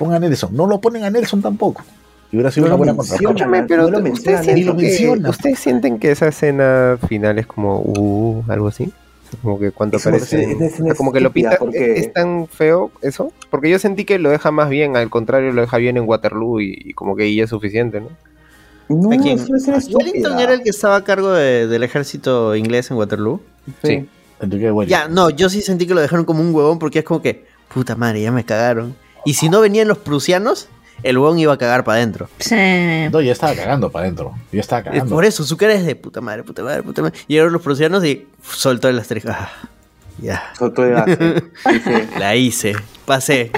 Ponga 0.00 0.16
a 0.16 0.18
Nelson. 0.18 0.56
No 0.56 0.66
lo 0.66 0.80
ponen 0.80 1.04
a 1.04 1.10
Nelson 1.10 1.42
tampoco. 1.42 1.82
Y 2.32 2.36
hubiera 2.36 2.50
sido 2.50 2.66
No 2.68 2.74
una 2.76 2.92
buena. 2.92 3.02
Escúchame, 3.02 3.64
pero 3.64 3.90
no 3.90 3.98
¿ustedes, 4.10 4.40
sienten 4.44 4.76
que. 4.78 5.28
¿ustedes 5.28 5.58
sienten 5.58 5.98
que 5.98 6.10
esa 6.10 6.28
escena 6.28 6.98
final 7.06 7.38
es 7.38 7.46
como, 7.46 7.80
uh, 7.80 8.42
algo 8.48 8.68
así? 8.68 8.90
Como 9.42 9.58
que 9.60 9.70
cuando 9.72 9.98
aparece. 9.98 10.42
es- 10.42 10.60
es 10.60 10.80
una 10.80 10.86
o 10.86 10.86
sea, 10.86 10.94
como 10.94 11.12
que 11.12 11.20
lo 11.20 11.30
pinta. 11.32 11.56
porque- 11.58 11.98
¿Es, 11.98 12.06
es 12.06 12.12
tan 12.14 12.48
feo 12.48 12.90
eso? 13.02 13.30
Porque 13.50 13.68
yo 13.68 13.78
sentí 13.78 14.04
que 14.06 14.18
lo 14.18 14.30
deja 14.30 14.50
más 14.50 14.70
bien, 14.70 14.96
al 14.96 15.10
contrario, 15.10 15.52
lo 15.52 15.60
deja 15.60 15.76
bien 15.76 15.96
en 15.98 16.08
Waterloo 16.08 16.60
y, 16.62 16.80
y 16.84 16.92
como 16.94 17.14
que 17.14 17.24
ahí 17.24 17.36
ya 17.36 17.44
es 17.44 17.50
suficiente, 17.50 18.00
¿no? 18.00 18.08
No, 18.88 19.12
¿A 19.12 19.18
quién? 19.22 19.38
Wellington 19.38 20.40
era 20.40 20.54
el 20.54 20.62
que 20.62 20.70
estaba 20.70 20.96
a 20.96 21.04
cargo 21.04 21.30
de- 21.32 21.66
del 21.68 21.82
ejército 21.82 22.56
inglés 22.56 22.90
en 22.90 22.96
Waterloo. 22.96 23.40
Sí. 23.84 24.08
Ya, 24.88 25.06
no, 25.08 25.28
yo 25.30 25.48
sí 25.50 25.60
sentí 25.60 25.86
que 25.86 25.94
lo 25.94 26.00
dejaron 26.00 26.24
como 26.24 26.40
un 26.40 26.54
huevón 26.54 26.78
porque 26.78 27.00
es 27.00 27.04
como 27.04 27.20
que, 27.20 27.44
puta 27.72 27.94
madre, 27.94 28.22
ya 28.22 28.32
me 28.32 28.42
cagaron. 28.44 28.96
Y 29.24 29.34
si 29.34 29.48
no 29.48 29.60
venían 29.60 29.88
los 29.88 29.98
prusianos, 29.98 30.68
el 31.02 31.16
huevón 31.18 31.38
iba 31.38 31.52
a 31.52 31.58
cagar 31.58 31.84
para 31.84 31.96
adentro. 31.98 32.28
Sí. 32.38 32.54
No, 33.10 33.20
ya 33.20 33.32
estaba 33.32 33.54
cagando 33.54 33.90
para 33.90 34.04
adentro. 34.04 34.32
Ya 34.52 34.60
estaba 34.60 34.80
Es 34.80 34.84
cagando. 34.86 35.14
por 35.14 35.24
eso, 35.24 35.44
su 35.44 35.56
cara 35.56 35.72
es 35.74 35.84
de 35.86 35.96
puta 35.96 36.20
madre, 36.20 36.42
puta 36.42 36.62
madre, 36.62 36.82
puta 36.82 37.02
madre. 37.02 37.18
Llegaron 37.26 37.52
los 37.52 37.62
prusianos 37.62 38.04
y 38.04 38.26
soltó 38.42 38.88
el 38.88 38.98
asterisco. 38.98 39.30
Ah, 39.32 39.48
ya, 40.18 40.42
Soltó 40.58 40.84
el 40.84 40.94
la 42.18 42.36
hice, 42.36 42.74
pasé, 43.06 43.50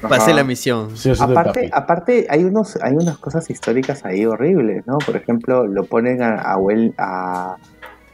pasé 0.00 0.30
Ajá. 0.30 0.34
la 0.34 0.42
misión. 0.44 0.96
Sí, 0.96 1.14
sí, 1.14 1.22
Aparte, 1.22 1.70
aparte 1.72 2.26
hay 2.28 2.42
unos, 2.42 2.76
hay 2.82 2.94
unas 2.94 3.18
cosas 3.18 3.48
históricas 3.50 4.04
ahí 4.04 4.26
horribles, 4.26 4.84
¿no? 4.86 4.98
Por 4.98 5.14
ejemplo, 5.16 5.64
lo 5.66 5.84
ponen 5.84 6.20
a, 6.22 6.40
a, 6.40 6.56
a- 6.98 7.56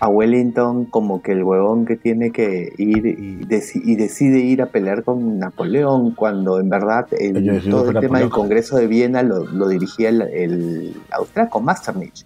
a 0.00 0.08
Wellington 0.08 0.84
como 0.84 1.22
que 1.22 1.32
el 1.32 1.42
huevón 1.42 1.84
que 1.84 1.96
tiene 1.96 2.30
que 2.30 2.72
ir 2.78 3.04
y, 3.06 3.38
deci- 3.44 3.82
y 3.84 3.96
decide 3.96 4.38
ir 4.38 4.62
a 4.62 4.66
pelear 4.66 5.02
con 5.02 5.38
Napoleón, 5.40 6.12
cuando 6.12 6.60
en 6.60 6.68
verdad 6.68 7.08
el- 7.18 7.34
todo 7.70 7.90
el 7.90 7.94
tema 8.00 8.18
del. 8.20 8.28
Congreso 8.30 8.76
de 8.76 8.86
Viena 8.86 9.22
lo, 9.24 9.44
lo 9.44 9.66
dirigía 9.68 10.10
el, 10.10 10.22
el 10.22 10.96
austriaco 11.10 11.60
Metternich. 11.60 12.24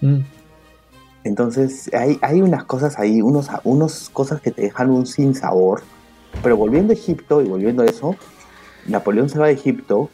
Mm. 0.00 0.20
Entonces 1.24 1.90
hay, 1.94 2.18
hay 2.22 2.40
unas 2.42 2.64
cosas 2.64 2.98
ahí, 2.98 3.22
unos, 3.22 3.48
unos 3.64 4.10
cosas 4.10 4.40
que 4.40 4.50
te 4.50 4.62
dejan 4.62 4.90
un 4.90 5.06
sin 5.06 5.34
sabor. 5.34 5.82
Pero 6.42 6.56
volviendo 6.56 6.92
a 6.92 6.96
Egipto 6.96 7.42
y 7.42 7.48
volviendo 7.48 7.82
a 7.82 7.86
eso, 7.86 8.16
Napoleón 8.86 9.28
se 9.28 9.38
va 9.38 9.46
de 9.46 9.52
Egipto 9.52 10.08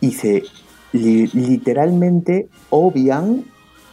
y 0.00 0.12
se 0.12 0.42
li- 0.92 1.26
literalmente 1.28 2.48
obvian 2.70 3.44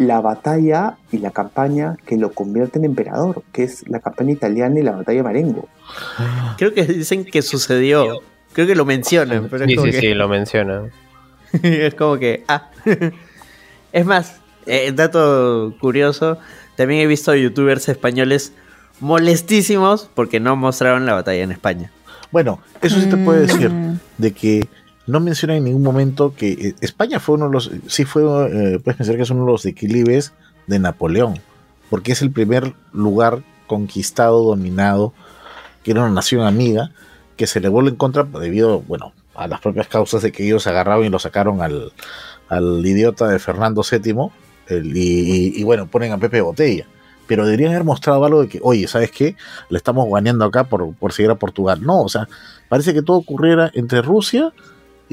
la 0.01 0.21
batalla 0.21 0.97
y 1.11 1.19
la 1.19 1.31
campaña 1.31 1.97
que 2.05 2.17
lo 2.17 2.31
convierte 2.31 2.80
en 2.80 2.85
emperador, 2.85 3.43
que 3.51 3.63
es 3.63 3.88
la 3.88 3.99
campaña 3.99 4.31
italiana 4.31 4.80
y 4.80 4.83
la 4.83 4.91
batalla 4.91 5.17
de 5.17 5.23
Marengo. 5.23 5.67
Creo 6.57 6.73
que 6.73 6.83
dicen 6.85 7.25
que 7.25 7.41
sucedió. 7.41 8.19
Creo 8.53 8.67
que 8.67 8.75
lo 8.75 8.85
mencionan, 8.85 9.47
pero 9.49 9.63
es 9.63 9.69
Sí, 9.69 9.75
como 9.75 9.85
sí, 9.88 9.91
que, 9.93 9.99
sí, 9.99 10.13
lo 10.13 10.27
menciona. 10.27 10.89
es 11.63 11.95
como 11.95 12.17
que, 12.17 12.43
ah. 12.47 12.69
es 13.93 14.05
más, 14.05 14.41
eh, 14.65 14.91
dato 14.93 15.73
curioso, 15.80 16.38
también 16.75 17.01
he 17.01 17.07
visto 17.07 17.33
youtubers 17.33 17.88
españoles 17.88 18.53
molestísimos 18.99 20.09
porque 20.13 20.39
no 20.39 20.55
mostraron 20.55 21.05
la 21.05 21.13
batalla 21.13 21.43
en 21.43 21.51
España. 21.51 21.91
Bueno, 22.31 22.59
eso 22.81 22.99
sí 22.99 23.07
te 23.07 23.17
puedo 23.17 23.41
decir. 23.41 23.69
Mm. 23.69 23.99
De 24.17 24.31
que 24.31 24.67
no 25.07 25.19
menciona 25.19 25.55
en 25.55 25.63
ningún 25.63 25.83
momento 25.83 26.33
que 26.35 26.51
eh, 26.51 26.75
España 26.81 27.19
fue 27.19 27.35
uno 27.35 27.47
de 27.47 27.51
los. 27.53 27.71
Sí, 27.88 28.05
fue. 28.05 28.23
eh, 28.23 28.80
puedes 28.80 28.97
pensar 28.97 29.15
que 29.15 29.23
es 29.23 29.30
uno 29.30 29.45
de 29.45 29.51
los 29.51 29.63
declives 29.63 30.33
de 30.67 30.80
Napoleón. 30.80 31.39
Porque 31.89 32.13
es 32.13 32.21
el 32.21 32.31
primer 32.31 32.73
lugar 32.93 33.43
conquistado, 33.67 34.43
dominado, 34.43 35.13
que 35.83 35.91
era 35.91 36.01
una 36.01 36.11
nación 36.11 36.45
amiga, 36.45 36.91
que 37.35 37.47
se 37.47 37.59
le 37.59 37.67
vuelve 37.69 37.89
en 37.89 37.95
contra 37.95 38.23
debido, 38.23 38.81
bueno, 38.81 39.13
a 39.35 39.47
las 39.47 39.59
propias 39.59 39.88
causas 39.88 40.21
de 40.21 40.31
que 40.31 40.45
ellos 40.45 40.67
agarraron 40.67 41.05
y 41.05 41.09
lo 41.09 41.19
sacaron 41.19 41.61
al, 41.61 41.91
al 42.47 42.85
idiota 42.85 43.27
de 43.27 43.39
Fernando 43.39 43.81
VII. 43.89 44.30
y, 44.69 45.63
bueno, 45.63 45.88
ponen 45.88 46.11
a 46.13 46.17
Pepe 46.17 46.41
Botella. 46.41 46.85
Pero 47.27 47.45
deberían 47.45 47.71
haber 47.71 47.83
mostrado 47.85 48.23
algo 48.25 48.41
de 48.41 48.49
que, 48.49 48.59
oye, 48.61 48.88
¿sabes 48.88 49.11
qué? 49.11 49.35
Le 49.69 49.77
estamos 49.77 50.05
guaneando 50.05 50.45
acá 50.45 50.65
por, 50.65 50.93
por 50.95 51.13
seguir 51.13 51.31
a 51.31 51.35
Portugal. 51.35 51.81
No, 51.81 52.01
o 52.01 52.09
sea, 52.09 52.27
parece 52.67 52.93
que 52.93 53.01
todo 53.01 53.17
ocurriera 53.17 53.71
entre 53.73 54.01
Rusia 54.01 54.51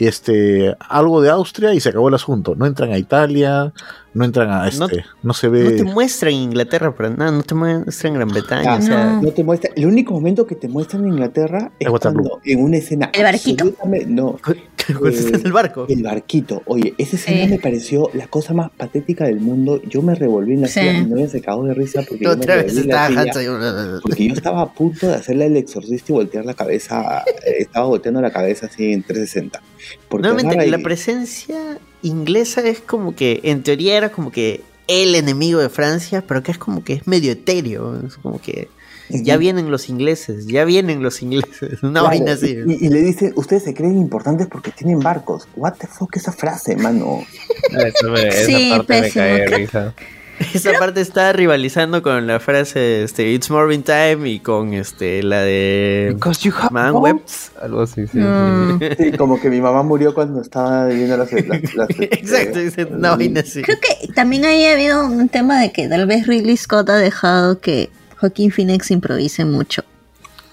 este 0.06 0.76
algo 0.88 1.20
de 1.20 1.30
Austria 1.30 1.74
y 1.74 1.80
se 1.80 1.88
acabó 1.88 2.08
el 2.08 2.14
asunto. 2.14 2.54
No 2.54 2.66
entran 2.66 2.92
a 2.92 2.98
Italia, 2.98 3.72
no 4.18 4.24
entran 4.24 4.50
a 4.50 4.66
este, 4.68 5.04
no, 5.22 5.32
se 5.32 5.46
No 5.48 5.52
te 5.54 5.74
ve. 5.74 5.84
muestran 5.84 6.32
Inglaterra 6.32 6.94
para 6.94 7.10
nada, 7.10 7.30
no 7.30 7.42
te 7.42 7.54
muestran 7.54 8.14
Gran 8.14 8.28
Bretaña. 8.28 8.74
Ah, 8.74 8.78
o 8.78 8.82
sea, 8.82 9.04
no. 9.12 9.22
No 9.22 9.30
te 9.32 9.44
muestra, 9.44 9.70
el 9.76 9.86
único 9.86 10.12
momento 10.12 10.46
que 10.46 10.56
te 10.56 10.66
muestran 10.68 11.04
en 11.04 11.12
Inglaterra 11.12 11.70
es 11.78 11.88
cuando 11.88 12.40
en 12.44 12.62
una 12.62 12.76
escena 12.78 13.10
El 13.12 13.22
barquito. 13.22 13.72
no, 14.08 14.38
en 14.88 15.46
el 15.46 15.52
barco. 15.52 15.86
El 15.88 16.02
barquito. 16.02 16.62
Oye, 16.66 16.94
esa 16.98 17.16
escena 17.16 17.44
Sí. 17.44 17.50
me 17.50 17.58
pareció 17.58 18.10
la 18.14 18.26
cosa 18.26 18.54
más 18.54 18.70
patética 18.70 19.26
del 19.26 19.38
mundo. 19.40 19.80
Yo 19.82 20.00
me 20.02 20.14
revolví 20.14 20.54
en 20.54 20.62
la 20.62 20.68
Sí. 20.68 20.80
silla. 20.80 20.92
Mi 21.00 21.10
novia 21.10 21.28
se 21.28 21.40
cagó 21.40 21.64
de 21.64 21.74
risa 21.74 22.02
porque 22.08 22.24
yo 22.24 22.36
me 22.36 22.46
vez 22.46 22.76
estaba 22.76 23.08
silla. 23.08 24.00
Porque 24.02 24.26
yo 24.28 24.34
estaba 24.34 24.62
a 24.62 24.72
punto 24.72 25.06
de 25.06 25.14
hacerle 25.14 25.46
el 25.46 25.56
exorcista 25.56 26.12
y 26.12 26.14
voltear 26.14 26.44
la 26.44 26.54
cabeza. 26.54 27.22
eh, 27.44 27.56
Estaba 27.58 27.86
volteando 27.86 28.20
la 28.20 28.30
cabeza 28.32 28.66
así 28.66 28.92
en 28.92 29.02
360. 29.02 29.60
Porque 30.08 30.28
Nuevamente, 30.28 30.66
la 30.66 30.78
presencia 30.78 31.78
inglesa 32.02 32.60
es 32.62 32.80
como 32.80 33.14
que, 33.14 33.40
en 33.44 33.62
teoría 33.62 33.96
era 33.96 34.10
como 34.10 34.30
que 34.30 34.62
el 34.86 35.14
enemigo 35.14 35.60
de 35.60 35.68
Francia, 35.68 36.24
pero 36.26 36.42
que 36.42 36.52
es 36.52 36.58
como 36.58 36.82
que 36.84 36.94
es 36.94 37.06
medio 37.06 37.32
etéreo. 37.32 38.00
Es 38.06 38.16
como 38.16 38.40
que 38.40 38.68
ya 39.10 39.36
vienen 39.38 39.70
los 39.70 39.88
ingleses, 39.88 40.46
ya 40.46 40.64
vienen 40.64 41.02
los 41.02 41.22
ingleses. 41.22 41.82
Una 41.82 42.00
Claro, 42.00 42.06
vaina 42.08 42.32
así. 42.32 42.56
Y, 42.66 42.86
y 42.86 42.88
le 42.88 43.00
dicen, 43.02 43.32
ustedes 43.36 43.64
se 43.64 43.74
creen 43.74 43.96
importantes 43.98 44.46
porque 44.46 44.70
tienen 44.70 45.00
barcos. 45.00 45.46
What 45.56 45.74
the 45.80 45.86
fuck 45.86 46.16
esa 46.16 46.32
frase, 46.32 46.76
mano. 46.76 47.20
Eso 47.70 48.10
me- 48.10 48.28
esa 48.28 48.46
Sí, 48.46 48.70
parte 48.70 48.92
me 48.94 49.00
pésimo. 49.02 49.24
cae 49.24 49.32
de 49.40 49.46
risa. 49.46 49.94
Esa 50.54 50.72
parte 50.78 51.00
está 51.00 51.32
rivalizando 51.32 52.02
con 52.02 52.26
la 52.26 52.38
frase 52.40 53.02
este, 53.04 53.28
It's 53.30 53.50
Morbin 53.50 53.82
Time 53.82 54.28
y 54.28 54.40
con 54.40 54.72
este 54.74 55.22
la 55.22 55.40
de 55.42 56.12
Because 56.14 56.40
you 56.48 56.52
have 56.56 56.70
Man 56.72 56.92
bombs. 56.92 57.50
Algo 57.60 57.82
así, 57.82 58.06
sí. 58.06 58.18
Mm. 58.18 58.78
Sí, 58.96 59.12
como 59.16 59.40
que 59.40 59.50
mi 59.50 59.60
mamá 59.60 59.82
murió 59.82 60.14
cuando 60.14 60.40
estaba 60.42 60.86
viendo 60.86 61.16
las... 61.16 61.32
las- 61.32 61.74
las- 61.74 61.88
Exacto, 61.98 62.58
eh, 62.60 62.64
dice 62.64 62.84
una 62.84 63.16
vaina 63.16 63.40
así. 63.40 63.62
Creo 63.62 63.78
que 63.80 64.12
también 64.12 64.44
ahí 64.44 64.64
ha 64.66 64.72
habido 64.72 65.04
un 65.04 65.28
tema 65.28 65.60
de 65.60 65.72
que 65.72 65.88
tal 65.88 66.06
vez 66.06 66.26
Ridley 66.26 66.56
Scott 66.56 66.88
ha 66.90 66.96
dejado 66.98 67.60
que 67.60 67.90
Joaquín 68.18 68.50
Phoenix 68.52 68.90
improvise 68.90 69.44
mucho. 69.44 69.82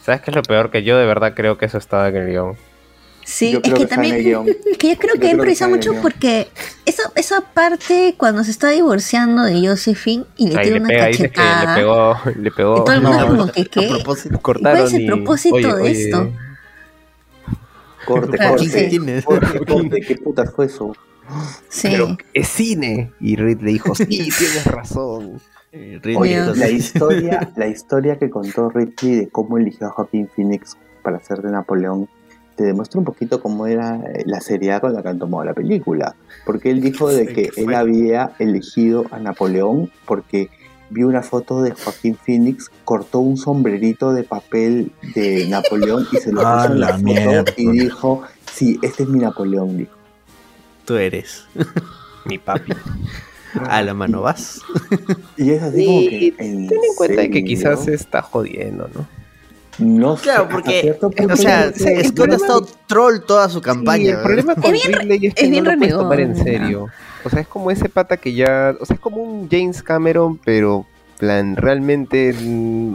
¿Sabes 0.04 0.22
qué 0.22 0.32
es 0.32 0.36
lo 0.36 0.44
peor? 0.44 0.70
Que 0.72 0.84
yo 0.84 0.98
de 0.98 1.06
verdad 1.06 1.34
creo 1.36 1.58
que 1.58 1.66
eso 1.66 1.78
estaba 1.80 2.08
en 2.10 2.16
el 2.16 2.28
guion. 2.30 2.56
Sí, 3.28 3.52
Yo 3.54 3.58
es 3.58 3.64
creo 3.64 3.74
que, 3.76 3.80
que 3.80 3.84
en 3.84 3.90
también. 3.90 4.16
es 4.72 4.78
que 4.78 4.90
yo 4.90 4.98
creo 4.98 5.14
Yo 5.16 5.20
que 5.20 5.26
que 5.28 5.32
improvisa 5.32 5.68
mucho 5.68 5.94
porque 6.02 6.48
esa, 6.86 7.12
esa 7.16 7.42
parte 7.42 8.14
cuando 8.18 8.44
se 8.44 8.52
está 8.52 8.70
divorciando 8.70 9.44
de 9.44 9.68
Josephine 9.68 10.26
y 10.38 10.50
le 10.50 10.60
Ahí 10.60 10.66
tira 10.66 10.76
le 10.76 10.80
una 10.82 10.88
pega, 10.90 11.06
que 11.12 11.24
le 11.24 11.30
cachetada. 11.32 11.76
pegó, 11.76 12.16
le 12.40 12.52
pegó. 12.52 12.78
y 12.78 12.84
todo 12.86 12.94
el 12.94 13.02
mundo 13.02 13.20
No, 13.20 13.28
como 13.28 13.52
que 13.52 13.66
¿qué? 13.70 14.04
¿Cuál 14.44 14.78
es 14.78 14.94
el 14.94 15.02
y- 15.02 15.08
propósito 15.08 15.56
oye, 15.56 15.66
de 15.68 15.74
oye, 15.74 16.04
esto? 16.06 16.32
Corte, 18.06 18.38
Claro, 18.38 18.52
corte, 18.58 18.70
sí. 18.70 18.90
tienes? 18.90 19.26
corte, 19.26 19.60
corte, 19.66 20.02
¿qué 20.02 20.16
putas 20.18 20.54
fue 20.54 20.68
eso? 20.68 20.96
Sí. 21.70 21.88
Pero 21.92 22.16
es 22.36 22.48
cine. 22.48 23.12
Y 23.20 23.36
Ridley 23.36 23.74
dijo, 23.74 23.96
sí, 23.96 24.06
tienes 24.06 24.66
razón. 24.66 25.42
Eh, 25.72 26.00
Oye, 26.16 26.36
entonces- 26.38 26.60
la 26.64 26.70
historia, 26.70 27.52
la 27.56 27.68
historia 27.68 28.20
que 28.20 28.30
contó 28.30 28.70
Ridley 28.70 29.16
de 29.16 29.30
cómo 29.30 29.58
eligió 29.58 29.88
a 29.88 29.90
Joaquín 29.90 30.30
Phoenix 30.36 30.78
para 31.02 31.20
ser 31.20 31.42
de 31.42 31.52
Napoleón 31.52 32.08
te 32.56 32.64
demuestra 32.64 33.00
un 33.00 33.06
poquito 33.06 33.42
cómo 33.42 33.68
era 33.68 33.98
eh, 33.98 34.24
la 34.26 34.40
seriedad 34.42 34.82
con 34.82 34.94
la 34.94 35.02
que 35.02 35.10
han 35.10 35.20
tomado 35.20 35.44
la 35.44 35.54
película. 35.54 36.16
Porque 36.46 36.72
él 36.72 36.82
dijo 36.82 37.10
de 37.10 37.28
que 37.28 37.50
él 37.58 37.74
había 37.74 38.32
elegido 38.40 39.06
a 39.12 39.20
Napoleón 39.20 39.92
porque 40.06 40.50
vio 40.90 41.08
una 41.08 41.22
foto 41.24 41.62
de 41.62 41.72
Joaquín 41.72 42.16
Phoenix, 42.16 42.70
cortó 42.86 43.20
un 43.20 43.38
sombrerito 43.38 44.14
de 44.14 44.24
papel 44.24 44.92
de 45.16 45.48
Napoleón 45.48 46.08
y 46.12 46.18
se 46.18 46.32
lo 46.32 46.42
puso 46.42 46.66
en 46.66 46.80
la, 46.80 46.88
foto 46.90 47.04
mierda. 47.04 47.44
y 47.58 47.70
dijo, 47.72 48.22
sí, 48.54 48.80
este 48.82 49.04
es 49.04 49.10
mi 49.10 49.20
Napoleón, 49.20 49.78
dijo. 49.78 49.96
Tú 50.86 50.96
eres. 50.96 51.46
Mi 52.26 52.40
papi. 52.40 52.74
A 53.70 53.82
la 53.84 53.94
mano 53.94 54.22
vas. 54.22 54.62
Y 55.38 55.52
es 55.52 55.62
así 55.62 55.78
Sí, 55.78 55.86
como 55.86 56.10
que... 56.10 56.28
¿en 56.40 56.68
Ten 56.68 56.80
en 56.84 56.96
cuenta 56.96 57.22
de 57.22 57.30
que 57.30 57.40
serio? 57.40 57.48
quizás 57.48 57.84
se 57.86 57.94
está 57.94 58.22
jodiendo, 58.24 58.90
¿no? 58.94 59.08
No 59.80 60.16
sé, 60.18 60.24
Claro, 60.24 60.44
hasta 60.44 60.54
porque, 60.54 60.82
cierto 60.82 61.10
punto 61.10 61.34
o 61.34 61.38
sea, 61.38 61.72
creo 61.74 61.86
que- 61.98 62.04
Scott 62.08 62.32
ha 62.32 62.36
estado 62.36 62.68
troll 62.88 63.20
toda 63.26 63.50
su 63.50 63.60
Sí, 63.60 63.64
campaña. 63.66 64.12
el 64.12 64.22
problema 64.22 64.56
con 64.56 64.72
Ridley 64.74 65.28
es 65.28 65.34
que 65.36 65.42
es 65.44 65.50
no 65.50 65.52
bien 65.52 65.64
lo 65.66 65.78
puedes 65.78 65.94
tomar 65.94 66.20
en 66.22 66.36
serio. 66.38 66.88
O 67.24 67.30
sea, 67.30 67.42
es 67.42 67.48
como 67.48 67.72
ese 67.72 67.90
pata 67.90 68.18
que 68.18 68.34
ya... 68.34 68.76
O 68.80 68.86
sea, 68.86 68.96
es 68.96 69.00
como 69.00 69.18
un 69.18 69.50
James 69.50 69.82
Cameron, 69.84 70.38
pero 70.38 70.86
plan, 71.18 71.56
realmente 71.58 72.30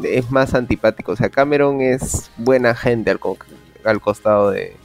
es 0.05 0.31
más 0.31 0.55
antipático. 0.55 1.12
O 1.12 1.17
sea, 1.17 1.28
Cameron 1.31 1.81
es 1.81 2.31
buena 2.36 2.75
gente 2.75 3.10
al, 3.10 3.18
co- 3.18 3.36
al 3.84 4.00
costado 4.00 4.50
de, 4.50 4.76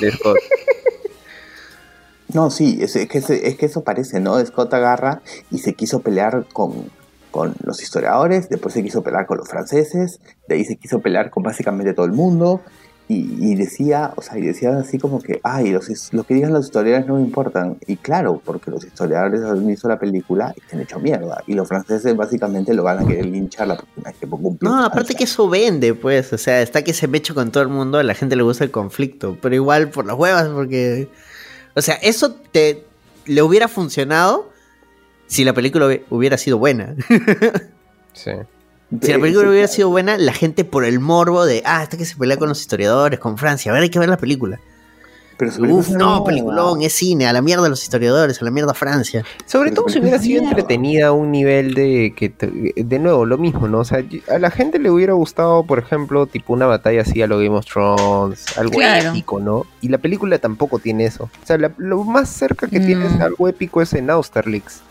de 0.00 0.10
Scott. 0.12 0.36
No, 2.32 2.50
sí, 2.50 2.78
es, 2.80 2.96
es 2.96 3.06
que, 3.08 3.18
es 3.18 3.56
que 3.56 3.66
eso 3.66 3.84
parece, 3.84 4.18
¿no? 4.18 4.44
Scott 4.44 4.72
agarra 4.74 5.20
y 5.50 5.58
se 5.58 5.74
quiso 5.74 6.00
pelear 6.00 6.46
con, 6.52 6.90
con 7.34 7.52
los 7.64 7.82
historiadores, 7.82 8.48
después 8.48 8.72
se 8.72 8.84
quiso 8.84 9.02
pelear 9.02 9.26
con 9.26 9.38
los 9.38 9.48
franceses, 9.48 10.20
de 10.46 10.54
ahí 10.54 10.64
se 10.64 10.76
quiso 10.76 11.00
pelear 11.00 11.30
con 11.30 11.42
básicamente 11.42 11.92
todo 11.92 12.06
el 12.06 12.12
mundo, 12.12 12.60
y, 13.08 13.50
y 13.50 13.56
decía, 13.56 14.12
o 14.14 14.22
sea, 14.22 14.38
y 14.38 14.42
decía 14.42 14.78
así 14.78 14.98
como 14.98 15.20
que, 15.20 15.40
ay, 15.42 15.72
los, 15.72 16.12
lo 16.12 16.22
que 16.22 16.34
digan 16.34 16.52
los 16.52 16.66
historiadores 16.66 17.08
no 17.08 17.16
me 17.16 17.22
importan. 17.22 17.76
Y 17.88 17.96
claro, 17.96 18.40
porque 18.42 18.70
los 18.70 18.84
historiadores 18.84 19.42
han 19.42 19.66
visto 19.66 19.88
la 19.88 19.98
película 19.98 20.54
y 20.56 20.60
se 20.70 20.76
han 20.76 20.82
hecho 20.82 21.00
mierda. 21.00 21.42
Y 21.48 21.54
los 21.54 21.66
franceses 21.66 22.16
básicamente 22.16 22.72
lo 22.72 22.84
van 22.84 23.00
a 23.00 23.04
querer 23.04 23.26
linchar 23.26 23.66
la 23.66 23.76
próxima 23.76 24.10
vez 24.10 24.16
que 24.16 24.26
en 24.26 24.58
No, 24.60 24.84
aparte 24.84 25.14
que 25.14 25.24
eso 25.24 25.48
vende, 25.50 25.92
pues. 25.92 26.32
O 26.32 26.38
sea, 26.38 26.62
está 26.62 26.82
que 26.82 26.94
se 26.94 27.08
mecho 27.08 27.34
con 27.34 27.50
todo 27.50 27.64
el 27.64 27.68
mundo, 27.68 27.98
a 27.98 28.04
la 28.04 28.14
gente 28.14 28.36
le 28.36 28.44
gusta 28.44 28.62
el 28.62 28.70
conflicto. 28.70 29.36
Pero 29.42 29.54
igual 29.56 29.90
por 29.90 30.06
las 30.06 30.16
huevas, 30.16 30.48
porque. 30.48 31.10
O 31.74 31.82
sea, 31.82 31.96
eso 31.96 32.36
te 32.52 32.84
le 33.26 33.42
hubiera 33.42 33.66
funcionado 33.66 34.53
si 35.34 35.44
la 35.44 35.52
película 35.52 35.86
hubi- 35.86 36.02
hubiera 36.10 36.36
sido 36.38 36.58
buena. 36.58 36.94
Sí. 38.12 38.30
Si 39.02 39.12
la 39.12 39.18
película 39.18 39.48
hubiera 39.50 39.66
sido 39.66 39.88
buena, 39.90 40.16
la 40.18 40.32
gente 40.32 40.64
por 40.64 40.84
el 40.84 41.00
morbo 41.00 41.44
de, 41.44 41.62
ah, 41.64 41.82
está 41.82 41.96
que 41.96 42.04
se 42.04 42.14
pelea 42.16 42.36
con 42.36 42.48
los 42.48 42.60
historiadores, 42.60 43.18
con 43.18 43.36
Francia, 43.38 43.72
a 43.72 43.74
ver, 43.74 43.82
hay 43.82 43.90
que 43.90 43.98
ver 43.98 44.08
la 44.08 44.16
película. 44.18 44.60
Pero 45.36 45.50
Uf, 45.50 45.56
película 45.88 45.98
no, 45.98 46.14
no- 46.18 46.24
peliculón, 46.24 46.82
es 46.82 46.92
cine, 46.92 47.26
a 47.26 47.32
la 47.32 47.42
mierda 47.42 47.68
los 47.68 47.82
historiadores, 47.82 48.40
a 48.40 48.44
la 48.44 48.52
mierda 48.52 48.72
Francia. 48.72 49.24
Sobre 49.46 49.72
todo 49.72 49.88
si 49.88 49.98
hubiera 49.98 50.20
sido 50.20 50.44
entretenida 50.44 51.08
a 51.08 51.12
un 51.12 51.32
nivel 51.32 51.74
de 51.74 52.14
que, 52.16 52.28
te- 52.28 52.52
de 52.76 52.98
nuevo, 53.00 53.26
lo 53.26 53.36
mismo, 53.36 53.66
¿no? 53.66 53.80
O 53.80 53.84
sea, 53.84 54.04
a 54.28 54.38
la 54.38 54.50
gente 54.52 54.78
le 54.78 54.90
hubiera 54.90 55.14
gustado, 55.14 55.64
por 55.64 55.80
ejemplo, 55.80 56.26
tipo 56.26 56.52
una 56.52 56.66
batalla 56.66 57.00
así 57.00 57.20
a 57.20 57.26
lo 57.26 57.38
Game 57.38 57.56
of 57.56 57.66
Thrones, 57.66 58.56
algo 58.56 58.74
Claro. 58.78 59.10
épico, 59.10 59.40
¿no? 59.40 59.66
Y 59.80 59.88
la 59.88 59.98
película 59.98 60.38
tampoco 60.38 60.78
tiene 60.78 61.06
eso. 61.06 61.24
O 61.24 61.46
sea, 61.46 61.58
la- 61.58 61.72
lo 61.78 62.04
más 62.04 62.28
cerca 62.28 62.68
que 62.68 62.78
Mm. 62.78 62.86
tienes 62.86 63.20
algo 63.20 63.48
épico 63.48 63.82
es 63.82 63.92
en 63.94 64.10
Austerlitz. 64.10 64.82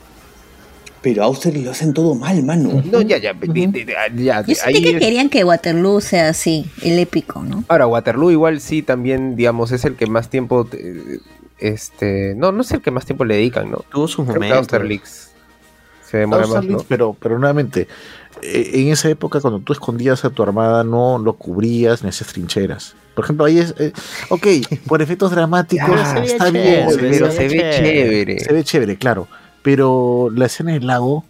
Pero 1.04 1.24
Austerlitz 1.26 1.66
lo 1.66 1.72
hacen 1.72 1.94
todo 1.94 2.16
mal, 2.16 2.42
mano. 2.44 2.82
No, 2.90 3.02
ya, 3.02 3.18
ya, 3.18 3.34
ya, 3.34 3.40
Yo 3.40 3.54
sentí 3.54 3.86
ahí 4.64 4.82
que 4.82 4.90
es- 4.98 5.00
querían 5.00 5.30
que 5.30 5.44
Waterloo 5.44 6.00
sea 6.02 6.30
así, 6.30 6.66
el 6.82 6.98
épico, 6.98 7.44
¿no? 7.44 7.66
Ahora, 7.68 7.86
Waterloo 7.88 8.32
igual 8.32 8.62
sí 8.62 8.82
también, 8.82 9.36
digamos, 9.36 9.72
es 9.74 9.84
el 9.84 9.96
que 9.96 10.08
más 10.08 10.30
tiempo, 10.30 10.64
te- 10.66 11.20
este, 11.60 12.34
no, 12.36 12.52
no 12.52 12.62
es 12.62 12.72
el 12.72 12.82
que 12.82 12.90
más 12.92 13.06
tiempo 13.06 13.26
le 13.26 13.36
dedican, 13.36 13.70
¿no? 13.70 13.84
Tuvo 13.92 14.08
sus 14.08 14.26
momentos. 14.26 14.58
Austerlitz 14.60 15.30
se 16.10 16.18
demora 16.20 16.48
más, 16.48 16.64
¿no? 16.66 16.78
pero, 16.88 17.16
pero 17.20 17.38
nuevamente, 17.40 17.88
eh, 18.42 18.72
en 18.74 18.90
esa 18.90 19.10
época 19.10 19.42
cuando 19.42 19.60
tú 19.60 19.74
escondías 19.74 20.24
a 20.26 20.30
tu 20.30 20.44
armada 20.44 20.84
no 20.84 21.18
lo 21.18 21.34
cubrías 21.34 22.02
en 22.04 22.10
esas 22.10 22.28
trincheras. 22.28 22.96
Por 23.16 23.26
ejemplo, 23.26 23.46
ahí 23.46 23.60
es, 23.60 23.74
eh, 23.80 23.92
ok, 24.30 24.48
por 24.88 25.02
efectos 25.02 25.32
dramáticos 25.32 25.90
está 26.24 26.52
chévere, 26.52 26.86
bien, 26.86 26.90
se, 26.92 26.98
Pero 26.98 27.32
se 27.32 27.48
ve 27.48 27.50
chévere. 27.50 27.78
chévere. 27.78 28.40
se 28.40 28.54
ve 28.54 28.64
chévere, 28.64 28.96
claro. 28.98 29.28
Pero 29.64 30.30
la 30.36 30.46
escena 30.46 30.74
del 30.74 30.86
lago, 30.88 31.24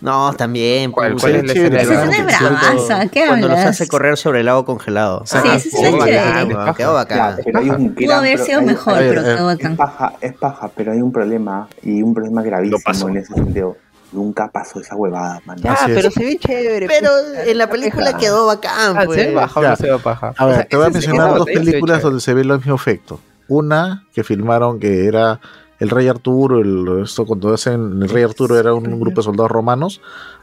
No, 0.00 0.34
también. 0.34 0.92
¿Cuál- 0.92 1.12
pues, 1.12 1.22
cuál 1.22 1.36
es 1.36 1.44
la 1.46 1.52
escena 1.52 1.78
del 1.78 1.88
lago? 1.88 1.92
Esa 2.02 2.10
escena 2.10 2.30
es 2.30 2.38
Cuando- 2.38 2.60
bravaza, 2.60 3.08
¿qué 3.08 3.26
Cuando 3.26 3.48
los 3.48 3.58
hablas? 3.58 3.70
hace 3.80 3.88
correr 3.88 4.16
sobre 4.18 4.40
el 4.40 4.46
lago 4.46 4.64
congelado. 4.66 5.22
Sí, 5.24 5.38
esa 5.38 5.54
escena 5.56 5.88
quedó 5.90 6.04
es 6.04 6.04
chévere. 6.04 6.74
quedó 6.76 6.92
bacán. 6.94 7.18
Claro, 7.18 7.42
pero 7.44 7.58
hay 7.60 7.70
un 7.70 7.94
Pudo 7.94 8.14
haber 8.14 8.38
sido 8.38 8.62
mejor, 8.62 8.94
pero 8.98 9.20
eh, 9.22 9.24
quedó 9.24 9.50
Es 9.50 9.56
bacán. 9.56 9.76
paja, 9.76 10.12
es 10.20 10.34
paja, 10.34 10.70
pero 10.76 10.92
hay 10.92 11.00
un 11.00 11.10
problema 11.12 11.66
y 11.82 12.02
un 12.02 12.12
problema 12.12 12.42
gravísimo 12.42 12.78
pasó. 12.84 13.08
en 13.08 13.16
ese 13.16 13.32
sentido. 13.32 13.76
Nunca 14.12 14.48
pasó 14.48 14.80
esa 14.80 14.94
huevada, 14.96 15.40
man. 15.46 15.56
Ya, 15.58 15.72
Así 15.72 15.90
es. 15.90 15.96
pero 15.96 16.10
se 16.10 16.24
ve 16.24 16.38
chévere. 16.38 16.86
Pero 16.86 17.10
pues. 17.34 17.48
en 17.48 17.58
la 17.58 17.68
película 17.70 18.16
quedó 18.18 18.46
bacán, 18.46 18.96
Ah, 18.98 19.02
pues. 19.06 19.18
¿se 19.18 19.26
ve 19.28 19.34
baja 19.34 19.60
o 19.60 19.62
no 19.62 19.76
se 19.76 19.90
ve 19.90 19.98
paja? 19.98 20.34
a 20.36 20.44
O 20.44 20.48
ver, 20.48 20.56
sea, 20.56 20.64
te 20.68 20.76
voy 20.76 20.86
a 20.86 20.90
mencionar 20.90 21.34
dos 21.34 21.46
películas 21.46 22.02
donde 22.02 22.20
se 22.20 22.34
ve 22.34 22.42
el 22.42 22.48
mismo 22.52 22.74
efecto. 22.74 23.18
Una 23.48 24.04
que 24.14 24.22
filmaron 24.24 24.78
que 24.78 25.06
era 25.06 25.40
el 25.78 25.90
Rey 25.90 26.08
Arturo, 26.08 26.60
el, 26.60 27.02
esto 27.02 27.26
cuando 27.26 27.52
hacen 27.52 28.02
el 28.02 28.08
Rey 28.08 28.22
Arturo 28.22 28.58
era 28.58 28.72
un 28.74 28.98
grupo 28.98 29.20
de 29.20 29.24
soldados 29.24 29.50
romanos, 29.50 30.00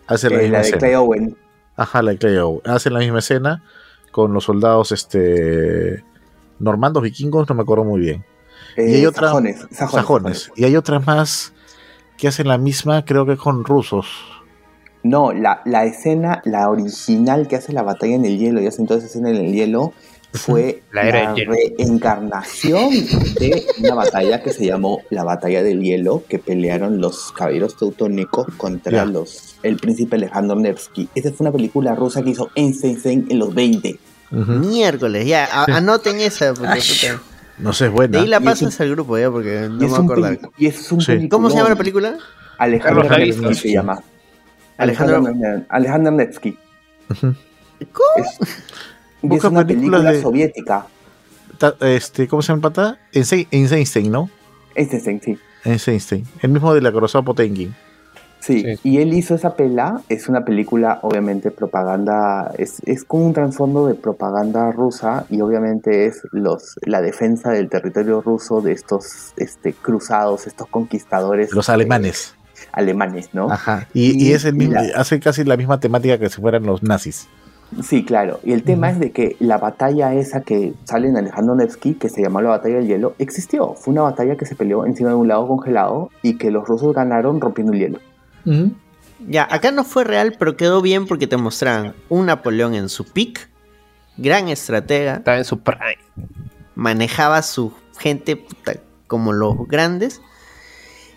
hacen 0.07 0.31
la 0.33 0.39
Eh, 0.39 0.41
misma 0.43 0.53
la 0.53 0.57
de 0.59 0.63
escena. 0.65 0.79
Clay 0.79 0.95
Owen. 0.95 1.37
Ajá, 1.75 2.01
la 2.01 2.11
de 2.11 2.17
Clay 2.17 2.37
Owen. 2.37 2.61
Hacen 2.65 2.93
la 2.93 2.99
misma 2.99 3.19
escena 3.19 3.63
con 4.11 4.33
los 4.33 4.43
soldados 4.43 4.91
este 4.91 6.03
normandos 6.59 7.01
vikingos, 7.03 7.49
no 7.49 7.55
me 7.55 7.63
acuerdo 7.63 7.83
muy 7.83 7.99
bien. 7.99 8.23
Eh, 8.77 8.91
y 8.91 8.93
hay 8.95 9.05
otra 9.05 9.27
sajones, 9.27 9.55
sajones, 9.59 9.77
sajones. 9.77 9.93
sajones. 10.39 10.51
Y 10.55 10.65
hay 10.65 10.75
otras 10.75 11.05
más 11.05 11.53
que 12.17 12.27
hacen 12.27 12.47
la 12.47 12.57
misma, 12.57 13.03
creo 13.05 13.25
que 13.25 13.37
con 13.37 13.65
rusos. 13.65 14.07
No, 15.01 15.33
la, 15.33 15.61
la 15.65 15.83
escena, 15.83 16.41
la 16.45 16.69
original 16.69 17.47
que 17.49 17.57
hace 17.57 17.73
la 17.73 17.81
batalla 17.83 18.15
en 18.15 18.23
el 18.23 18.37
hielo 18.37 18.61
y 18.61 18.67
hacen 18.67 18.85
toda 18.87 18.99
esa 18.99 19.07
escena 19.07 19.29
en 19.31 19.35
el 19.35 19.51
hielo 19.51 19.91
fue 20.33 20.81
La 20.91 21.03
era 21.07 21.33
reencarnación 21.35 22.89
de 23.39 23.65
una 23.79 23.93
batalla 23.95 24.41
que 24.41 24.51
se 24.51 24.65
llamó 24.65 25.01
la 25.09 25.23
batalla 25.23 25.61
del 25.63 25.81
hielo 25.81 26.23
que 26.27 26.39
pelearon 26.39 26.99
los 26.99 27.31
caballeros 27.31 27.77
teutónicos 27.77 28.47
contra 28.57 29.05
los 29.05 29.55
el 29.63 29.77
príncipe 29.77 30.15
Alejandro 30.15 30.55
Nevsky. 30.57 31.07
Esa 31.15 31.31
fue 31.31 31.45
una 31.45 31.51
película 31.51 31.95
rusa 31.95 32.21
que 32.23 32.31
hizo 32.31 32.49
Einstein 32.55 33.27
en 33.29 33.39
los 33.39 33.53
20. 33.53 33.99
Ujú. 34.31 34.51
Miércoles, 34.53 35.25
ya, 35.27 35.45
a- 35.51 35.65
anoten 35.77 36.19
esa. 36.19 36.53
Porque, 36.53 36.79
puta. 36.79 37.21
No 37.59 37.71
sé, 37.71 37.85
es 37.85 37.91
De 37.91 37.95
buena. 37.95 38.19
ahí 38.21 38.27
la 38.27 38.39
pasas 38.39 38.75
un- 38.79 38.85
al 38.85 38.91
grupo 38.91 39.17
ya, 39.17 39.29
porque 39.29 39.67
no 39.69 39.75
me 39.77 39.85
es, 39.85 39.91
voy 39.91 39.97
a 39.97 40.01
un 40.01 40.05
acordar. 40.11 40.39
pelicu- 40.39 40.51
y 40.57 40.65
es 40.65 40.91
un 40.91 41.01
Sí. 41.01 41.29
¿Cómo 41.29 41.49
se 41.51 41.57
llama 41.57 41.69
la 41.69 41.75
película? 41.75 42.17
Alejandro 42.57 43.03
Nevsky 43.17 43.53
se 43.53 43.71
llama. 43.71 44.01
Alejandro- 44.77 45.31
Alejandro, 45.69 46.11
Nevsky. 46.11 46.57
¿Cómo? 47.91 48.07
Es, 48.17 48.39
y 49.23 49.25
es 49.25 49.29
Busca 49.29 49.49
una 49.49 49.65
película 49.65 50.11
de- 50.11 50.21
soviética. 50.21 50.85
Ta- 51.57 51.75
Este, 51.79 52.27
¿Cómo 52.27 52.41
se 52.41 52.49
llama 52.53 52.57
el 52.67 52.73
pata? 52.73 52.99
Einstein, 53.13 54.11
¿no? 54.11 54.29
Einstein, 54.75 55.21
sí. 55.21 55.37
Einstein. 55.65 56.25
El 56.41 56.49
mismo 56.51 56.73
de 56.73 56.81
la 56.81 56.91
Corazón 56.91 57.23
Potenkin. 57.25 57.73
Sí, 58.41 58.59
Sí. 58.61 58.79
y 58.83 58.97
él 58.97 59.13
hizo 59.13 59.35
esa 59.35 59.55
pela, 59.55 60.01
es 60.09 60.27
una 60.27 60.43
película, 60.43 60.99
obviamente, 61.03 61.49
propaganda, 61.49 62.51
es, 62.57 62.81
es 62.85 63.05
como 63.05 63.25
un 63.27 63.33
trasfondo 63.33 63.87
de 63.87 63.93
propaganda 63.95 64.69
rusa 64.73 65.25
y 65.29 65.39
obviamente 65.39 66.05
es 66.07 66.19
los 66.33 66.75
la 66.81 67.01
defensa 67.01 67.51
del 67.51 67.69
territorio 67.69 68.19
ruso 68.21 68.59
de 68.59 68.73
estos 68.73 69.31
este, 69.37 69.71
cruzados, 69.71 70.45
estos 70.45 70.67
conquistadores. 70.67 71.53
Los 71.53 71.69
eh, 71.69 71.71
alemanes. 71.71 72.35
alemanes, 72.73 73.29
¿no? 73.33 73.49
Ajá. 73.49 73.87
Y, 73.93 74.21
y 74.21 74.29
Y- 74.29 74.33
es 74.33 74.43
el 74.43 74.55
mismo, 74.55 74.73
la- 74.73 74.99
hace 74.99 75.19
casi 75.21 75.45
la 75.45 75.55
misma 75.55 75.79
temática 75.79 76.17
que 76.17 76.29
si 76.29 76.41
fueran 76.41 76.65
los 76.65 76.83
nazis. 76.83 77.27
Sí, 77.81 78.03
claro. 78.05 78.39
Y 78.43 78.51
el 78.51 78.63
tema 78.63 78.89
es 78.89 78.99
de 78.99 79.11
que 79.11 79.35
la 79.39 79.57
batalla 79.57 80.13
esa 80.13 80.41
que 80.41 80.73
sale 80.83 81.07
en 81.07 81.17
Alejandro 81.17 81.55
Nevsky, 81.55 81.95
que 81.95 82.09
se 82.09 82.21
llamó 82.21 82.41
la 82.41 82.49
batalla 82.49 82.75
del 82.75 82.87
hielo, 82.87 83.15
existió. 83.19 83.73
Fue 83.73 83.93
una 83.93 84.03
batalla 84.03 84.35
que 84.35 84.45
se 84.45 84.55
peleó 84.55 84.85
encima 84.85 85.09
de 85.09 85.15
un 85.15 85.27
lago 85.27 85.47
congelado 85.47 86.09
y 86.21 86.37
que 86.37 86.51
los 86.51 86.67
rusos 86.67 86.93
ganaron 86.93 87.41
rompiendo 87.41 87.73
el 87.73 87.79
hielo. 87.79 87.99
Ya, 89.27 89.47
acá 89.49 89.71
no 89.71 89.83
fue 89.83 90.03
real, 90.03 90.35
pero 90.37 90.57
quedó 90.57 90.81
bien 90.81 91.07
porque 91.07 91.27
te 91.27 91.37
mostraban 91.37 91.95
un 92.09 92.25
Napoleón 92.25 92.75
en 92.75 92.89
su 92.89 93.05
pick, 93.05 93.49
gran 94.17 94.49
estratega, 94.49 95.15
Estaba 95.15 95.37
en 95.37 95.45
su 95.45 95.59
prime. 95.59 95.97
manejaba 96.75 97.41
su 97.41 97.73
gente 97.97 98.35
puta, 98.35 98.73
como 99.07 99.31
los 99.31 99.67
grandes, 99.67 100.21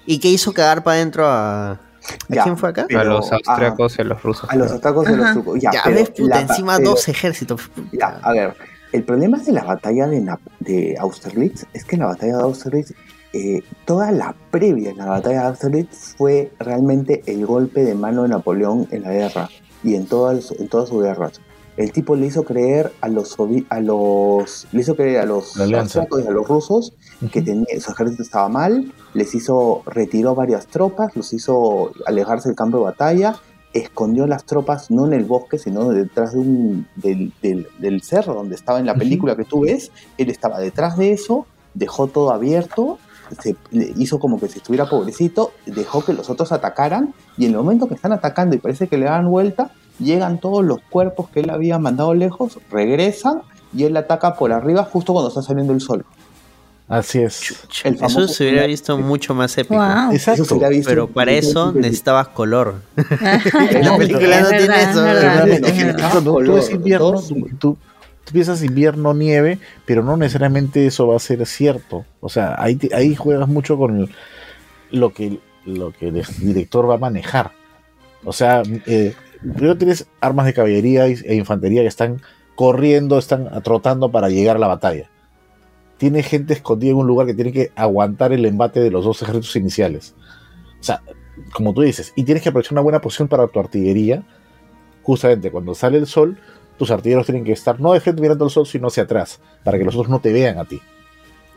y 0.06 0.20
que 0.20 0.28
hizo 0.28 0.52
cagar 0.52 0.84
para 0.84 0.96
adentro 0.96 1.26
a... 1.26 1.80
¿A 2.30 2.34
Ya, 2.34 2.42
quién 2.44 2.56
fue 2.56 2.68
acá? 2.70 2.86
Pero, 2.88 3.00
a 3.00 3.04
los 3.04 3.32
ah, 3.32 3.36
austriacos 3.36 3.98
y 3.98 4.02
a 4.02 4.04
los 4.04 4.22
rusos. 4.22 4.48
A 4.50 4.56
los 4.56 4.70
atacos 4.72 5.06
de 5.06 5.16
los 5.16 5.24
Ajá. 5.24 5.34
trucos. 5.34 5.60
Ya, 5.60 5.70
Ya, 5.72 5.80
pero 5.84 5.96
ves, 5.96 6.10
puta, 6.10 6.34
la- 6.36 6.40
encima 6.42 6.76
pero- 6.78 6.90
dos 6.90 7.08
ejércitos. 7.08 7.70
Ya, 7.92 8.18
a 8.22 8.32
ver, 8.32 8.54
el 8.92 9.02
problema 9.04 9.38
de 9.38 9.52
la 9.52 9.64
batalla 9.64 10.06
de, 10.06 10.20
Nap- 10.22 10.40
de 10.60 10.96
Austerlitz 10.98 11.66
es 11.72 11.84
que 11.84 11.96
en 11.96 12.00
la 12.00 12.06
batalla 12.06 12.36
de 12.38 12.42
Austerlitz, 12.42 12.92
eh, 13.32 13.62
toda 13.84 14.12
la 14.12 14.34
previa 14.50 14.90
en 14.90 14.98
la 14.98 15.06
batalla 15.06 15.40
de 15.42 15.46
Austerlitz 15.48 16.14
fue 16.16 16.52
realmente 16.58 17.22
el 17.26 17.44
golpe 17.44 17.84
de 17.84 17.94
mano 17.94 18.22
de 18.22 18.28
Napoleón 18.30 18.86
en 18.92 19.02
la 19.02 19.10
guerra 19.12 19.50
y 19.82 19.94
en 19.94 20.06
todas, 20.06 20.52
en 20.52 20.68
todas 20.68 20.88
sus 20.88 21.02
guerras. 21.02 21.40
El 21.76 21.92
tipo 21.92 22.16
le 22.16 22.24
hizo 22.26 22.42
creer 22.44 22.90
a 23.02 23.08
los 23.08 23.36
a 23.68 23.80
los 23.80 24.66
le 24.72 24.80
hizo 24.80 24.96
creer 24.96 25.20
a 25.20 25.26
los 25.26 25.58
austriacos 25.60 26.24
y 26.24 26.26
a 26.26 26.30
los 26.30 26.48
rusos 26.48 26.94
que 27.32 27.42
tenía, 27.42 27.66
su 27.80 27.92
ejército 27.92 28.22
estaba 28.22 28.48
mal, 28.48 28.92
les 29.14 29.34
hizo, 29.34 29.82
retiró 29.86 30.34
varias 30.34 30.66
tropas, 30.66 31.14
los 31.16 31.32
hizo 31.32 31.92
alejarse 32.06 32.48
del 32.48 32.56
campo 32.56 32.78
de 32.78 32.84
batalla, 32.84 33.36
escondió 33.72 34.26
las 34.26 34.44
tropas 34.44 34.90
no 34.90 35.06
en 35.06 35.12
el 35.12 35.24
bosque, 35.24 35.58
sino 35.58 35.88
detrás 35.90 36.32
de 36.32 36.38
un, 36.38 36.86
del, 36.96 37.32
del- 37.42 37.68
del 37.78 38.02
cerro 38.02 38.34
donde 38.34 38.54
estaba 38.54 38.78
en 38.78 38.86
la 38.86 38.94
película 38.94 39.36
que 39.36 39.44
tú 39.44 39.60
ves, 39.60 39.90
él 40.18 40.30
estaba 40.30 40.58
detrás 40.60 40.96
de 40.96 41.12
eso, 41.12 41.46
dejó 41.74 42.06
todo 42.06 42.30
abierto, 42.30 42.98
se, 43.42 43.56
hizo 43.96 44.18
como 44.18 44.38
que 44.38 44.48
si 44.48 44.58
estuviera 44.58 44.88
pobrecito, 44.88 45.52
dejó 45.66 46.02
que 46.04 46.12
los 46.14 46.30
otros 46.30 46.52
atacaran, 46.52 47.12
y 47.36 47.44
en 47.46 47.50
el 47.52 47.56
momento 47.58 47.86
que 47.88 47.94
están 47.94 48.12
atacando 48.12 48.54
y 48.56 48.58
parece 48.58 48.88
que 48.88 48.96
le 48.98 49.06
dan 49.06 49.28
vuelta, 49.28 49.72
llegan 49.98 50.38
todos 50.38 50.64
los 50.64 50.78
cuerpos 50.90 51.28
que 51.30 51.40
él 51.40 51.50
había 51.50 51.78
mandado 51.78 52.14
lejos, 52.14 52.58
regresan, 52.70 53.42
y 53.74 53.84
él 53.84 53.96
ataca 53.96 54.36
por 54.36 54.52
arriba 54.52 54.84
justo 54.84 55.12
cuando 55.12 55.28
está 55.28 55.42
saliendo 55.42 55.72
el 55.74 55.80
sol. 55.80 56.04
Así 56.88 57.18
es. 57.20 57.54
El 57.84 57.94
Eso 58.00 58.28
se 58.28 58.44
hubiera 58.44 58.66
visto 58.66 58.96
mucho 58.98 59.34
más 59.34 59.58
épico. 59.58 59.74
Wow. 59.74 60.12
Exacto. 60.12 60.42
Eso 60.42 60.44
se 60.44 60.54
hubiera 60.54 60.68
visto 60.68 60.88
Pero 60.88 61.08
para 61.08 61.32
eso 61.32 61.72
necesitabas 61.72 62.28
color. 62.28 62.76
En 62.96 63.84
la 63.84 63.96
película 63.96 64.40
no 64.42 64.48
tiene 64.50 64.82
eso, 64.82 66.22
tú 66.22 66.34
Color, 66.34 66.58
es 66.60 66.70
invierno, 66.70 67.10
dos. 67.12 67.28
tú, 67.28 67.34
tú- 67.58 67.78
tú 68.24 68.32
piensas 68.32 68.62
invierno, 68.62 69.14
nieve, 69.14 69.58
pero 69.84 70.02
no 70.04 70.16
necesariamente 70.16 70.86
eso 70.86 71.06
va 71.08 71.16
a 71.16 71.20
ser 71.20 71.44
cierto. 71.46 72.04
O 72.20 72.28
sea, 72.28 72.54
ahí, 72.58 72.76
te- 72.76 72.94
ahí 72.94 73.14
juegas 73.16 73.48
mucho 73.48 73.76
con 73.76 74.00
el- 74.00 74.10
lo, 74.92 75.12
que, 75.12 75.40
lo 75.64 75.90
que 75.92 76.08
el 76.08 76.22
director 76.38 76.88
va 76.88 76.94
a 76.94 76.98
manejar. 76.98 77.50
O 78.24 78.32
sea, 78.32 78.62
eh, 78.86 79.14
primero 79.40 79.76
tienes 79.76 80.06
armas 80.20 80.46
de 80.46 80.54
caballería 80.54 81.06
e 81.06 81.34
infantería 81.34 81.82
que 81.82 81.88
están 81.88 82.22
corriendo, 82.54 83.18
están 83.18 83.48
trotando 83.64 84.10
para 84.10 84.28
llegar 84.28 84.56
a 84.56 84.60
la 84.60 84.68
batalla. 84.68 85.10
Tiene 85.98 86.22
gente 86.22 86.52
escondida 86.52 86.90
en 86.90 86.98
un 86.98 87.06
lugar 87.06 87.26
que 87.26 87.34
tiene 87.34 87.52
que 87.52 87.72
aguantar 87.74 88.32
el 88.32 88.44
embate 88.44 88.80
de 88.80 88.90
los 88.90 89.04
dos 89.04 89.22
ejércitos 89.22 89.56
iniciales. 89.56 90.14
O 90.80 90.82
sea, 90.82 91.02
como 91.52 91.72
tú 91.72 91.82
dices, 91.82 92.12
y 92.16 92.24
tienes 92.24 92.42
que 92.42 92.50
aprovechar 92.50 92.72
una 92.72 92.82
buena 92.82 93.00
posición 93.00 93.28
para 93.28 93.46
tu 93.48 93.58
artillería. 93.58 94.22
Justamente 95.02 95.50
cuando 95.50 95.74
sale 95.74 95.98
el 95.98 96.06
sol, 96.06 96.38
tus 96.78 96.90
artilleros 96.90 97.26
tienen 97.26 97.44
que 97.44 97.52
estar 97.52 97.80
no 97.80 97.92
de 97.92 98.00
frente 98.00 98.20
mirando 98.20 98.44
al 98.44 98.50
sol, 98.50 98.66
sino 98.66 98.88
hacia 98.88 99.04
atrás, 99.04 99.40
para 99.64 99.78
que 99.78 99.84
los 99.84 99.94
otros 99.94 100.10
no 100.10 100.20
te 100.20 100.32
vean 100.32 100.58
a 100.58 100.64
ti. 100.64 100.80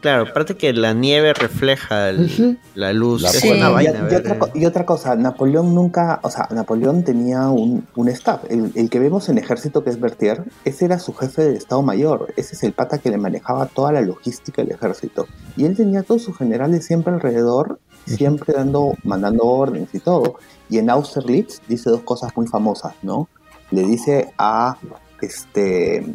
Claro, 0.01 0.23
aparte 0.29 0.55
que 0.55 0.71
la 0.71 0.93
nieve 0.93 1.33
refleja 1.33 2.09
el- 2.09 2.57
la 2.75 2.93
luz. 2.93 3.21
La 3.21 3.29
es 3.31 3.39
Sí. 3.39 3.49
una 3.49 3.69
Y, 3.69 3.73
vaina, 3.73 3.89
y 3.99 4.01
¿verdad? 4.03 4.19
otra, 4.19 4.39
co- 4.39 4.49
y 4.53 4.65
otra 4.65 4.85
cosa, 4.85 5.15
Napoleón 5.15 5.75
nunca, 5.75 6.19
o 6.23 6.31
sea, 6.31 6.47
Napoleón 6.51 7.03
tenía 7.03 7.49
un, 7.49 7.85
un 7.95 8.07
staff. 8.09 8.43
El, 8.49 8.71
el 8.75 8.89
que 8.89 8.99
vemos 8.99 9.27
en 9.27 9.37
ejército, 9.37 9.83
que 9.83 9.89
es 9.89 9.99
Berthier, 9.99 10.43
ese 10.63 10.85
era 10.85 10.99
su 10.99 11.13
jefe 11.13 11.41
de 11.43 11.55
Estado 11.57 11.81
Mayor. 11.81 12.33
Ese 12.37 12.55
es 12.55 12.63
el 12.63 12.71
pata 12.71 12.99
que 12.99 13.09
le 13.09 13.17
manejaba 13.17 13.65
toda 13.65 13.91
la 13.91 13.99
logística 14.01 14.61
del 14.61 14.71
ejército. 14.71 15.27
Y 15.57 15.65
él 15.65 15.75
tenía 15.75 15.99
a 15.99 16.03
todos 16.03 16.23
sus 16.23 16.37
generales 16.37 16.85
siempre 16.85 17.13
alrededor, 17.13 17.79
siempre 18.05 18.53
dando, 18.53 18.93
mandando 19.03 19.43
órdenes 19.43 19.89
y 19.93 19.99
todo. 19.99 20.35
Y 20.69 20.77
en 20.77 20.89
Austerlitz 20.89 21.61
dice 21.67 21.89
dos 21.89 22.01
cosas 22.01 22.31
muy 22.37 22.47
famosas, 22.47 22.93
¿no? 23.03 23.27
Le 23.71 23.83
dice 23.83 24.29
a 24.37 24.77
este 25.21 26.05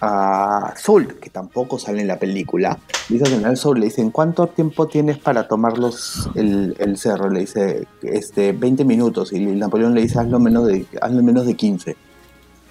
a 0.00 0.74
Soul, 0.76 1.14
que 1.20 1.30
tampoco 1.30 1.78
sale 1.78 2.00
en 2.02 2.08
la 2.08 2.18
película, 2.18 2.78
dice 3.08 3.24
al 3.24 3.30
general 3.30 3.56
Soul, 3.56 3.80
le 3.80 3.86
dicen, 3.86 4.10
¿cuánto 4.10 4.46
tiempo 4.48 4.86
tienes 4.86 5.18
para 5.18 5.48
tomar 5.48 5.78
los, 5.78 6.28
el, 6.34 6.76
el 6.78 6.96
cerro? 6.98 7.30
Le 7.30 7.40
dice, 7.40 7.86
este, 8.02 8.52
20 8.52 8.84
minutos, 8.84 9.32
y 9.32 9.40
Napoleón 9.40 9.94
le 9.94 10.02
dice, 10.02 10.18
hazlo 10.18 10.38
menos 10.40 10.66
de, 10.66 10.86
hazlo 11.00 11.22
menos 11.22 11.46
de 11.46 11.54
15. 11.54 11.96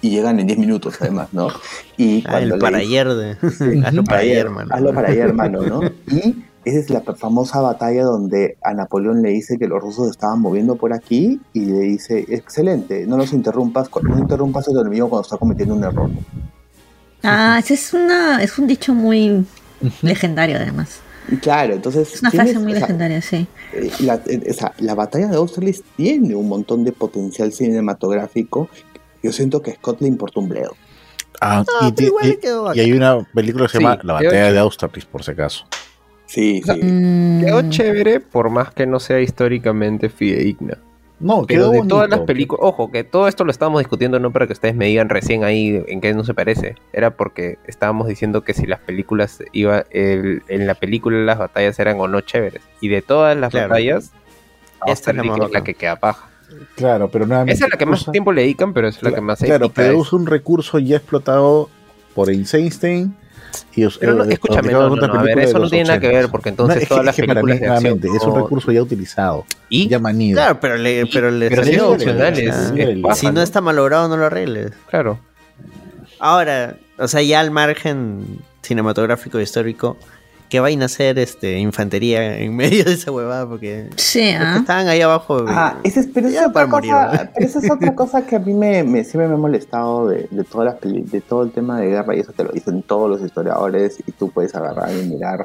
Y 0.02 0.10
llegan 0.10 0.38
en 0.38 0.46
10 0.46 0.58
minutos, 0.58 0.96
además, 1.00 1.28
¿no? 1.32 1.48
Y 1.96 2.22
Ah, 2.26 2.38
el 2.40 2.58
para 2.58 2.78
dice- 2.78 2.88
ayer 2.90 3.14
de. 3.14 3.36
Sí, 3.50 3.82
Hazlo 3.84 4.04
para 4.04 4.20
ayer, 4.20 4.36
hermano. 4.38 4.74
Hazlo 4.74 4.92
para 4.92 5.08
ayer, 5.08 5.22
hermano, 5.28 5.62
¿no? 5.62 5.80
Y 6.08 6.44
esa 6.66 6.78
es 6.78 6.90
la 6.90 7.00
famosa 7.00 7.60
batalla 7.62 8.04
donde 8.04 8.58
a 8.62 8.74
Napoleón 8.74 9.22
le 9.22 9.30
dice 9.30 9.56
que 9.58 9.66
los 9.66 9.80
rusos 9.82 10.10
estaban 10.10 10.40
moviendo 10.40 10.76
por 10.76 10.92
aquí 10.92 11.40
y 11.54 11.60
le 11.60 11.80
dice, 11.80 12.24
excelente, 12.28 13.06
no 13.06 13.16
los 13.16 13.32
interrumpas, 13.32 13.88
no 14.02 14.18
interrumpas 14.18 14.68
a 14.68 14.72
tu 14.72 14.80
enemigo 14.80 15.08
cuando 15.08 15.22
está 15.24 15.38
cometiendo 15.38 15.74
un 15.74 15.84
error. 15.84 16.10
Ah, 17.24 17.58
ese 17.58 17.74
es 17.74 17.92
una, 17.94 18.42
es 18.42 18.58
un 18.58 18.66
dicho 18.66 18.94
muy 18.94 19.44
legendario 20.02 20.56
además. 20.56 21.00
Claro, 21.40 21.72
entonces... 21.74 22.12
Es 22.14 22.20
una 22.20 22.30
tienes- 22.30 22.52
frase 22.52 22.58
muy 22.62 22.72
o 22.72 22.76
sea, 22.76 22.80
legendaria, 22.82 23.22
sí. 23.22 23.46
eh, 23.72 23.90
la, 24.00 24.20
eh, 24.26 24.42
o 24.50 24.52
sea, 24.52 24.72
la 24.78 24.94
batalla 24.94 25.26
de 25.28 25.36
Austerlitz 25.36 25.82
tiene 25.96 26.34
un 26.34 26.48
montón 26.48 26.84
de 26.84 26.92
potencial 26.92 27.50
cinematográfico. 27.52 28.68
Yo 29.22 29.32
siento 29.32 29.62
que 29.62 29.70
a 29.70 29.74
Scott 29.74 30.00
le 30.02 30.08
importa 30.08 30.40
un 30.40 30.50
bledo. 30.50 30.76
Ah, 31.40 31.64
No, 31.80 31.88
y, 31.88 31.92
pero 31.92 31.94
ti- 31.94 32.04
igual 32.04 32.24
y- 32.26 32.28
le 32.28 32.38
quedó 32.38 32.60
y 32.62 32.64
bacán. 32.68 32.80
hay 32.84 32.92
una 32.92 33.26
película 33.34 33.64
que 33.66 33.72
se 33.72 33.78
Sí, 33.78 33.84
llama 33.84 33.98
La 34.02 34.12
batalla 34.14 34.52
de. 34.52 34.58
Austerlitz, 34.58 35.06
por 35.06 35.24
si 35.24 35.30
acaso. 35.30 35.64
Sí, 36.26 36.62
sí. 36.64 36.80
Mm, 36.82 37.40
Quedó 37.44 37.70
chévere, 37.70 38.20
por 38.20 38.50
más 38.50 38.72
que 38.72 38.86
no 38.86 39.00
sea 39.00 39.20
históricamente 39.20 40.08
fidedigna. 40.10 40.78
No, 41.20 41.44
Pero 41.46 41.46
quedó 41.46 41.70
de 41.70 41.78
bonito. 41.78 41.94
todas 41.94 42.10
las 42.10 42.20
películas, 42.20 42.60
ojo, 42.64 42.90
que 42.90 43.04
todo 43.04 43.28
esto 43.28 43.44
lo 43.44 43.50
estábamos 43.52 43.78
discutiendo 43.80 44.18
no 44.18 44.32
para 44.32 44.46
que 44.46 44.52
ustedes 44.52 44.74
me 44.74 44.86
digan 44.86 45.08
recién 45.08 45.44
ahí 45.44 45.82
en 45.86 46.00
qué 46.00 46.12
no 46.12 46.24
se 46.24 46.34
parece, 46.34 46.74
era 46.92 47.10
porque 47.16 47.58
estábamos 47.66 48.08
diciendo 48.08 48.42
que 48.42 48.52
si 48.52 48.66
las 48.66 48.80
películas 48.80 49.42
iba 49.52 49.84
el- 49.90 50.42
en 50.48 50.66
la 50.66 50.74
película 50.74 51.16
las 51.18 51.38
batallas 51.38 51.78
eran 51.78 52.00
o 52.00 52.08
no 52.08 52.20
chéveres 52.20 52.62
y 52.80 52.88
de 52.88 53.00
todas 53.00 53.36
las 53.36 53.50
Claro. 53.52 53.68
batallas 53.70 54.10
Esta 54.86 55.12
es 55.12 55.16
la 55.16 55.22
Austerlitz 55.22 55.38
más 55.38 55.46
es 55.48 55.52
la 55.54 55.64
que 55.64 55.74
queda 55.74 55.96
paja. 55.96 56.28
Claro, 56.74 57.08
pero 57.08 57.26
nuevamente. 57.26 57.54
Esa 57.54 57.66
es 57.66 57.72
la 57.72 57.78
que 57.78 57.86
más 57.86 58.02
usa- 58.02 58.12
tiempo 58.12 58.32
le 58.32 58.42
dedican, 58.42 58.74
pero 58.74 58.88
es 58.88 59.02
la 59.02 59.12
que 59.12 59.20
más 59.20 59.38
Claro, 59.38 59.70
pero 59.70 59.92
es. 59.92 59.96
usa 59.98 60.18
un 60.18 60.26
recurso 60.26 60.78
ya 60.78 60.96
explotado 60.96 61.70
por 62.14 62.28
Eisenstein. 62.28 63.14
Y 63.74 63.84
us- 63.86 63.98
Pero 63.98 64.14
no, 64.14 64.24
eh, 64.24 64.32
escúchame, 64.34 64.72
no, 64.72 64.88
no, 64.94 65.04
a 65.18 65.22
ver, 65.22 65.38
eso 65.40 65.58
no 65.58 65.68
tiene 65.68 65.84
nada 65.88 66.00
que 66.00 66.08
80s. 66.08 66.12
ver, 66.22 66.30
porque 66.30 66.48
entonces 66.50 66.76
No, 66.76 66.82
es 66.82 66.88
que- 66.88 66.88
todas 66.88 67.02
es 67.02 67.06
las 67.06 67.16
que 67.16 67.24
para 67.24 67.42
mí, 67.42 67.46
películas 67.48 67.60
de 67.60 67.74
acción 67.76 67.98
nuevamente, 68.00 68.16
es 68.16 68.22
un 68.32 68.42
recurso 68.42 68.72
ya 68.72 68.82
utilizado, 68.82 69.44
¿Y? 69.68 69.88
ya 69.88 69.98
manido. 69.98 70.36
Claro, 70.36 70.60
pero 70.60 70.76
le, 70.76 71.06
pero 71.06 71.30
le 71.30 71.48
Pero 71.48 71.62
paja, 73.02 73.14
Si 73.14 73.26
no 73.30 73.42
está 73.42 73.60
malogrado, 73.60 74.08
no 74.08 74.16
lo 74.16 74.26
arregles. 74.26 74.72
Claro. 74.90 75.18
Ahora, 76.18 76.76
o 76.98 77.08
sea, 77.08 77.22
ya 77.22 77.40
al 77.40 77.50
margen 77.50 78.38
cinematográfico 78.62 79.38
e 79.38 79.42
histórico, 79.42 79.96
¿qué 80.54 80.60
vaina 80.60 80.84
a 80.84 80.86
hacer 80.86 81.18
este, 81.18 81.58
infantería 81.58 82.38
en 82.38 82.54
medio 82.54 82.84
de 82.84 82.92
esa 82.92 83.10
huevada? 83.10 83.44
Porque 83.48 83.90
sí, 83.96 84.20
ah. 84.38 84.58
estaban 84.60 84.86
ahí 84.86 85.00
abajo. 85.00 85.44
Ah, 85.48 85.78
esa 85.82 85.98
es, 85.98 86.06
pero, 86.14 86.28
esa 86.28 86.52
para 86.52 86.68
morir, 86.68 86.92
cosa, 86.92 87.06
¿verdad? 87.10 87.30
pero 87.34 87.46
esa 87.48 87.58
es 87.58 87.68
otra 87.72 87.92
cosa 87.96 88.24
que 88.24 88.36
a 88.36 88.38
mí 88.38 88.54
me, 88.54 88.84
me- 88.84 89.02
siempre 89.02 89.26
me 89.26 89.34
ha 89.34 89.36
molestado 89.36 90.06
de, 90.06 90.28
de 90.30 90.44
todas 90.44 90.66
las 90.66 90.74
peli- 90.76 91.02
de 91.02 91.20
todo 91.20 91.42
el 91.42 91.50
tema 91.50 91.80
de 91.80 91.88
guerra 91.88 92.14
y 92.14 92.20
eso 92.20 92.30
te 92.30 92.44
lo 92.44 92.52
dicen 92.52 92.82
todos 92.84 93.10
los 93.10 93.20
historiadores 93.20 93.98
y 94.06 94.12
tú 94.12 94.30
puedes 94.30 94.54
agarrar 94.54 94.90
y 94.94 95.04
mirar 95.08 95.44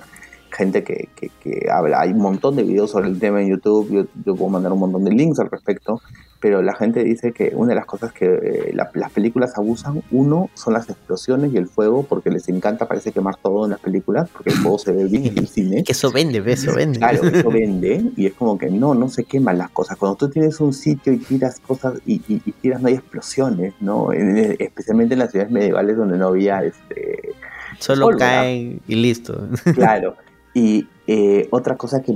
gente 0.60 0.84
que, 0.84 1.10
que, 1.16 1.30
que 1.42 1.68
habla. 1.72 2.02
Hay 2.02 2.12
un 2.12 2.20
montón 2.20 2.56
de 2.56 2.62
videos 2.64 2.92
sobre 2.92 3.08
el 3.08 3.20
tema 3.20 3.42
en 3.42 3.50
YouTube, 3.50 3.90
yo, 3.92 4.04
yo 4.26 4.36
puedo 4.36 4.50
mandar 4.50 4.72
un 4.72 4.80
montón 4.80 5.04
de 5.06 5.12
links 5.12 5.40
al 5.40 5.50
respecto, 5.50 6.00
pero 6.40 6.62
la 6.62 6.74
gente 6.76 7.04
dice 7.04 7.32
que 7.34 7.52
una 7.56 7.70
de 7.70 7.76
las 7.76 7.86
cosas 7.86 8.14
que 8.14 8.26
eh, 8.26 8.72
la- 8.74 8.90
las 8.94 9.12
películas 9.12 9.58
abusan, 9.58 10.04
uno, 10.12 10.50
son 10.54 10.74
las 10.74 10.90
explosiones 10.90 11.52
y 11.54 11.58
el 11.58 11.68
fuego, 11.68 12.04
porque 12.08 12.30
les 12.30 12.48
encanta, 12.50 12.88
parece 12.88 13.12
quemar 13.12 13.36
todo 13.42 13.66
en 13.66 13.72
las 13.72 13.80
películas, 13.80 14.30
porque 14.32 14.52
el 14.52 14.58
fuego 14.58 14.78
se 14.80 14.92
ve 14.92 15.06
bien 15.06 15.26
en 15.26 15.38
el 15.38 15.48
cine. 15.48 15.84
Que 15.84 15.92
eso 15.98 16.12
vende, 16.12 16.40
ve, 16.42 16.54
eso 16.54 16.74
vende. 16.76 17.00
Claro, 17.00 17.24
eso 17.28 17.50
vende 17.50 18.06
y 18.16 18.26
es 18.28 18.34
como 18.34 18.58
que 18.58 18.70
no, 18.70 18.94
no 18.94 19.10
se 19.10 19.24
queman 19.24 19.58
las 19.58 19.70
cosas. 19.72 19.98
Cuando 19.98 20.16
tú 20.18 20.30
tienes 20.30 20.60
un 20.62 20.74
sitio 20.74 21.12
y 21.14 21.18
tiras 21.18 21.60
cosas 21.60 21.94
y, 22.06 22.16
y- 22.28 22.42
y 22.46 22.52
tiras, 22.54 22.82
no 22.82 22.88
hay 22.90 22.94
explosiones, 22.94 23.74
¿no? 23.82 24.14
En- 24.14 24.56
especialmente 24.60 25.14
en 25.16 25.20
las 25.20 25.32
ciudades 25.32 25.52
medievales 25.52 25.98
donde 25.98 26.18
no 26.18 26.28
había, 26.28 26.64
este, 26.64 27.32
Solo 27.80 28.06
pólvora. 28.08 28.26
caen 28.26 28.82
y 28.88 28.96
listo. 28.96 29.48
claro. 29.74 30.16
Y 30.54 30.88
eh, 31.08 31.48
otra 31.52 31.76
cosa 31.76 32.02
que, 32.02 32.14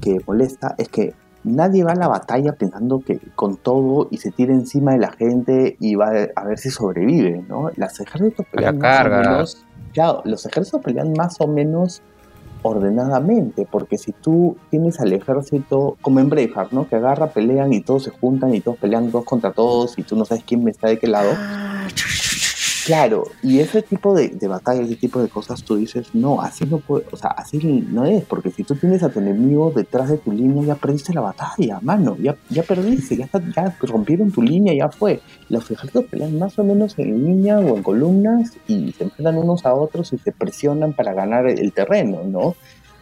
que 0.00 0.18
molesta 0.26 0.74
es 0.78 0.88
que 0.88 1.14
nadie 1.44 1.84
va 1.84 1.92
a 1.92 1.96
la 1.96 2.08
batalla 2.08 2.52
pensando 2.52 3.00
que 3.00 3.18
con 3.34 3.56
todo 3.56 4.08
y 4.10 4.18
se 4.18 4.30
tira 4.30 4.52
encima 4.52 4.92
de 4.92 4.98
la 4.98 5.12
gente 5.12 5.76
y 5.80 5.94
va 5.94 6.10
a 6.34 6.44
ver 6.44 6.58
si 6.58 6.70
sobrevive, 6.70 7.44
¿no? 7.48 7.70
Los 7.76 8.00
ejércitos 8.00 8.46
la 8.52 8.72
pelean 8.72 8.78
más 8.78 9.06
o 9.06 9.08
menos, 9.08 9.66
claro, 9.92 10.22
los 10.24 10.46
ejércitos 10.46 10.80
pelean 10.82 11.12
más 11.16 11.40
o 11.40 11.46
menos 11.46 12.02
ordenadamente, 12.62 13.66
porque 13.70 13.98
si 13.98 14.12
tú 14.12 14.56
tienes 14.70 14.98
al 15.00 15.12
ejército, 15.12 15.96
como 16.00 16.18
en 16.20 16.28
Braveheart, 16.28 16.72
¿no? 16.72 16.88
Que 16.88 16.96
agarra, 16.96 17.28
pelean 17.28 17.72
y 17.72 17.80
todos 17.80 18.04
se 18.04 18.10
juntan 18.10 18.54
y 18.54 18.60
todos 18.60 18.78
pelean 18.78 19.10
dos 19.10 19.24
contra 19.24 19.52
todos 19.52 19.96
y 19.98 20.02
tú 20.02 20.16
no 20.16 20.24
sabes 20.24 20.44
quién 20.44 20.66
está 20.68 20.88
de 20.88 20.98
qué 20.98 21.06
lado. 21.06 21.30
Claro, 22.88 23.24
y 23.42 23.58
ese 23.58 23.82
tipo 23.82 24.14
de, 24.14 24.28
de 24.30 24.48
batallas, 24.48 24.86
ese 24.86 24.96
tipo 24.96 25.20
de 25.20 25.28
cosas, 25.28 25.62
tú 25.62 25.76
dices, 25.76 26.06
no, 26.14 26.40
así 26.40 26.64
no 26.64 26.78
puede, 26.78 27.04
o 27.12 27.18
sea, 27.18 27.28
así 27.32 27.58
no 27.86 28.06
es, 28.06 28.24
porque 28.24 28.50
si 28.50 28.64
tú 28.64 28.76
tienes 28.76 29.02
a 29.02 29.10
tu 29.10 29.18
enemigo 29.18 29.70
detrás 29.76 30.08
de 30.08 30.16
tu 30.16 30.32
línea, 30.32 30.64
ya 30.64 30.74
perdiste 30.74 31.12
la 31.12 31.20
batalla, 31.20 31.80
mano, 31.82 32.16
ya, 32.18 32.34
ya 32.48 32.62
perdiste, 32.62 33.14
ya, 33.18 33.26
está- 33.26 33.42
ya 33.54 33.76
rompieron 33.82 34.32
tu 34.32 34.40
línea, 34.40 34.72
ya 34.72 34.88
fue. 34.88 35.20
Los 35.50 35.70
ejércitos 35.70 36.06
pelean 36.06 36.38
más 36.38 36.58
o 36.58 36.64
menos 36.64 36.98
en 36.98 37.26
línea 37.26 37.58
o 37.58 37.76
en 37.76 37.82
columnas 37.82 38.54
y 38.66 38.92
se 38.92 39.04
enfrentan 39.04 39.36
unos 39.36 39.66
a 39.66 39.74
otros 39.74 40.14
y 40.14 40.18
se 40.18 40.32
presionan 40.32 40.94
para 40.94 41.12
ganar 41.12 41.46
el 41.46 41.70
terreno, 41.74 42.22
¿no? 42.24 42.54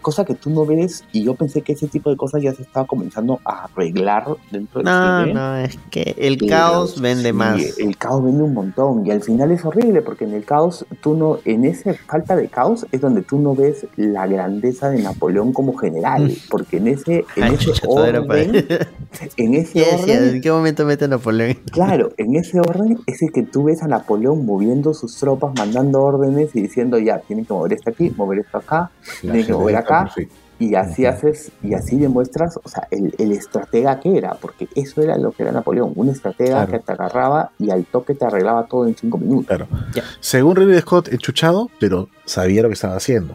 Cosa 0.07 0.25
que 0.25 0.37
tú 0.37 0.51
no 0.51 0.65
ves, 0.65 1.03
y 1.11 1.25
yo 1.25 1.35
pensé 1.35 1.63
que 1.63 1.73
ese 1.73 1.89
tipo 1.89 2.11
de 2.11 2.17
cosas 2.17 2.41
ya 2.41 2.55
se 2.55 2.63
estaba 2.63 2.87
comenzando 2.87 3.41
a 3.45 3.65
arreglar 3.65 4.25
dentro 4.53 4.79
del 4.81 4.85
No, 4.85 5.23
cine. 5.25 5.35
no, 5.35 5.57
es 5.57 5.77
que 5.91 6.15
el 6.17 6.39
Pero 6.39 6.49
caos 6.49 7.01
vende 7.01 7.31
sí, 7.31 7.33
más. 7.33 7.79
El 7.79 7.97
caos 7.97 8.23
vende 8.23 8.45
un 8.45 8.55
montón 8.55 9.05
y 9.05 9.11
al 9.11 9.21
final 9.21 9.51
es 9.51 9.65
horrible 9.65 10.03
porque 10.03 10.25
en 10.25 10.35
el 10.35 10.45
caos 10.45 10.87
tú 11.01 11.17
no, 11.17 11.41
en 11.45 11.65
esa 11.65 11.93
falta 12.07 12.37
de 12.37 12.47
caos 12.47 12.87
es 12.93 13.01
donde 13.01 13.23
tú 13.23 13.41
no 13.41 13.57
ves 13.57 13.89
la 13.97 14.29
grandeza 14.29 14.91
de 14.91 15.03
Napoleón 15.03 15.53
como 15.53 15.77
general, 15.77 16.33
porque 16.51 16.77
en 16.77 16.87
ese, 16.87 17.25
en 17.35 17.43
Ay, 17.43 17.55
ese 17.55 17.65
chucha, 17.65 17.89
orden, 17.89 18.65
en 19.37 19.55
ese 19.55 19.83
orden, 19.93 20.35
¿En 20.37 20.41
qué 20.41 20.53
momento 20.53 20.85
mete 20.85 21.09
Napoleón? 21.09 21.57
claro, 21.73 22.13
en 22.17 22.37
ese 22.37 22.61
orden 22.61 23.01
es 23.07 23.23
el 23.23 23.33
que 23.33 23.43
tú 23.43 23.65
ves 23.65 23.83
a 23.83 23.89
Napoleón 23.89 24.47
moviendo 24.47 24.95
sus 24.95 25.17
tropas, 25.17 25.53
mandando 25.59 26.01
órdenes 26.01 26.55
y 26.55 26.63
diciendo 26.63 26.97
ya, 27.01 27.19
tienen 27.19 27.45
que 27.45 27.53
mover 27.55 27.73
esto 27.73 27.91
aquí, 27.91 28.11
mover 28.17 28.39
esto 28.39 28.59
acá, 28.59 28.93
tienen 29.21 29.45
que 29.45 29.53
mover 29.53 29.75
gente 29.75 29.83
acá, 30.03 30.15
y 30.59 30.75
así 30.75 31.05
haces, 31.05 31.53
y 31.63 31.75
así 31.75 31.99
demuestras, 31.99 32.59
o 32.63 32.69
sea, 32.69 32.89
el, 32.91 33.15
el 33.19 33.33
estratega 33.33 34.01
que 34.01 34.17
era, 34.17 34.35
porque 34.35 34.69
eso 34.75 35.03
era 35.03 35.19
lo 35.19 35.33
que 35.33 35.43
era 35.43 35.53
Napoleón, 35.53 35.93
un 35.97 36.09
estratega 36.09 36.65
Claro. 36.65 36.73
que 36.73 36.79
te 36.79 36.93
agarraba 36.93 37.51
y 37.59 37.71
al 37.71 37.85
toque 37.85 38.15
te 38.15 38.25
arreglaba 38.25 38.67
todo 38.67 38.87
en 38.87 38.97
cinco 38.97 39.19
minutos. 39.19 39.47
Claro. 39.49 39.69
Ya. 39.95 40.03
Según 40.21 40.57
Ridley 40.57 40.81
Scott, 40.81 41.09
enchuchado, 41.13 41.71
pero 41.79 42.09
sabía 42.25 42.63
lo 42.63 42.69
que 42.69 42.75
estaba 42.75 42.97
haciendo. 42.97 43.35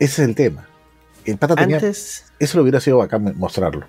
Ese 0.00 0.22
es 0.22 0.28
el 0.28 0.34
tema. 0.34 0.66
El 1.24 1.38
pata 1.38 1.54
tenía. 1.54 1.76
Antes, 1.76 2.24
Eso 2.40 2.58
lo 2.58 2.62
hubiera 2.62 2.80
sido 2.80 2.98
bacán 2.98 3.32
mostrarlo. 3.36 3.86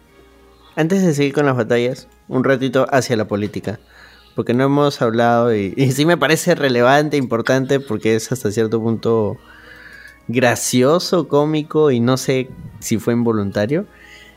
antes 0.76 1.02
de 1.04 1.14
seguir 1.16 1.34
con 1.34 1.46
las 1.48 1.56
batallas, 1.58 2.08
un 2.28 2.44
ratito 2.44 2.86
hacia 2.92 3.16
la 3.18 3.26
política. 3.28 3.80
Porque 4.36 4.54
no 4.54 4.64
hemos 4.66 5.02
hablado 5.02 5.56
y, 5.56 5.74
y 5.76 5.92
sí 5.94 6.06
me 6.06 6.16
parece 6.16 6.54
relevante, 6.54 7.18
importante, 7.18 7.80
porque 7.80 8.16
es 8.16 8.32
hasta 8.32 8.52
cierto 8.52 8.80
punto 8.80 9.36
gracioso, 10.28 11.28
cómico 11.28 11.92
y 11.92 12.00
no 12.00 12.18
sé 12.18 12.50
si 12.80 12.98
fue 12.98 13.14
involuntario. 13.14 13.86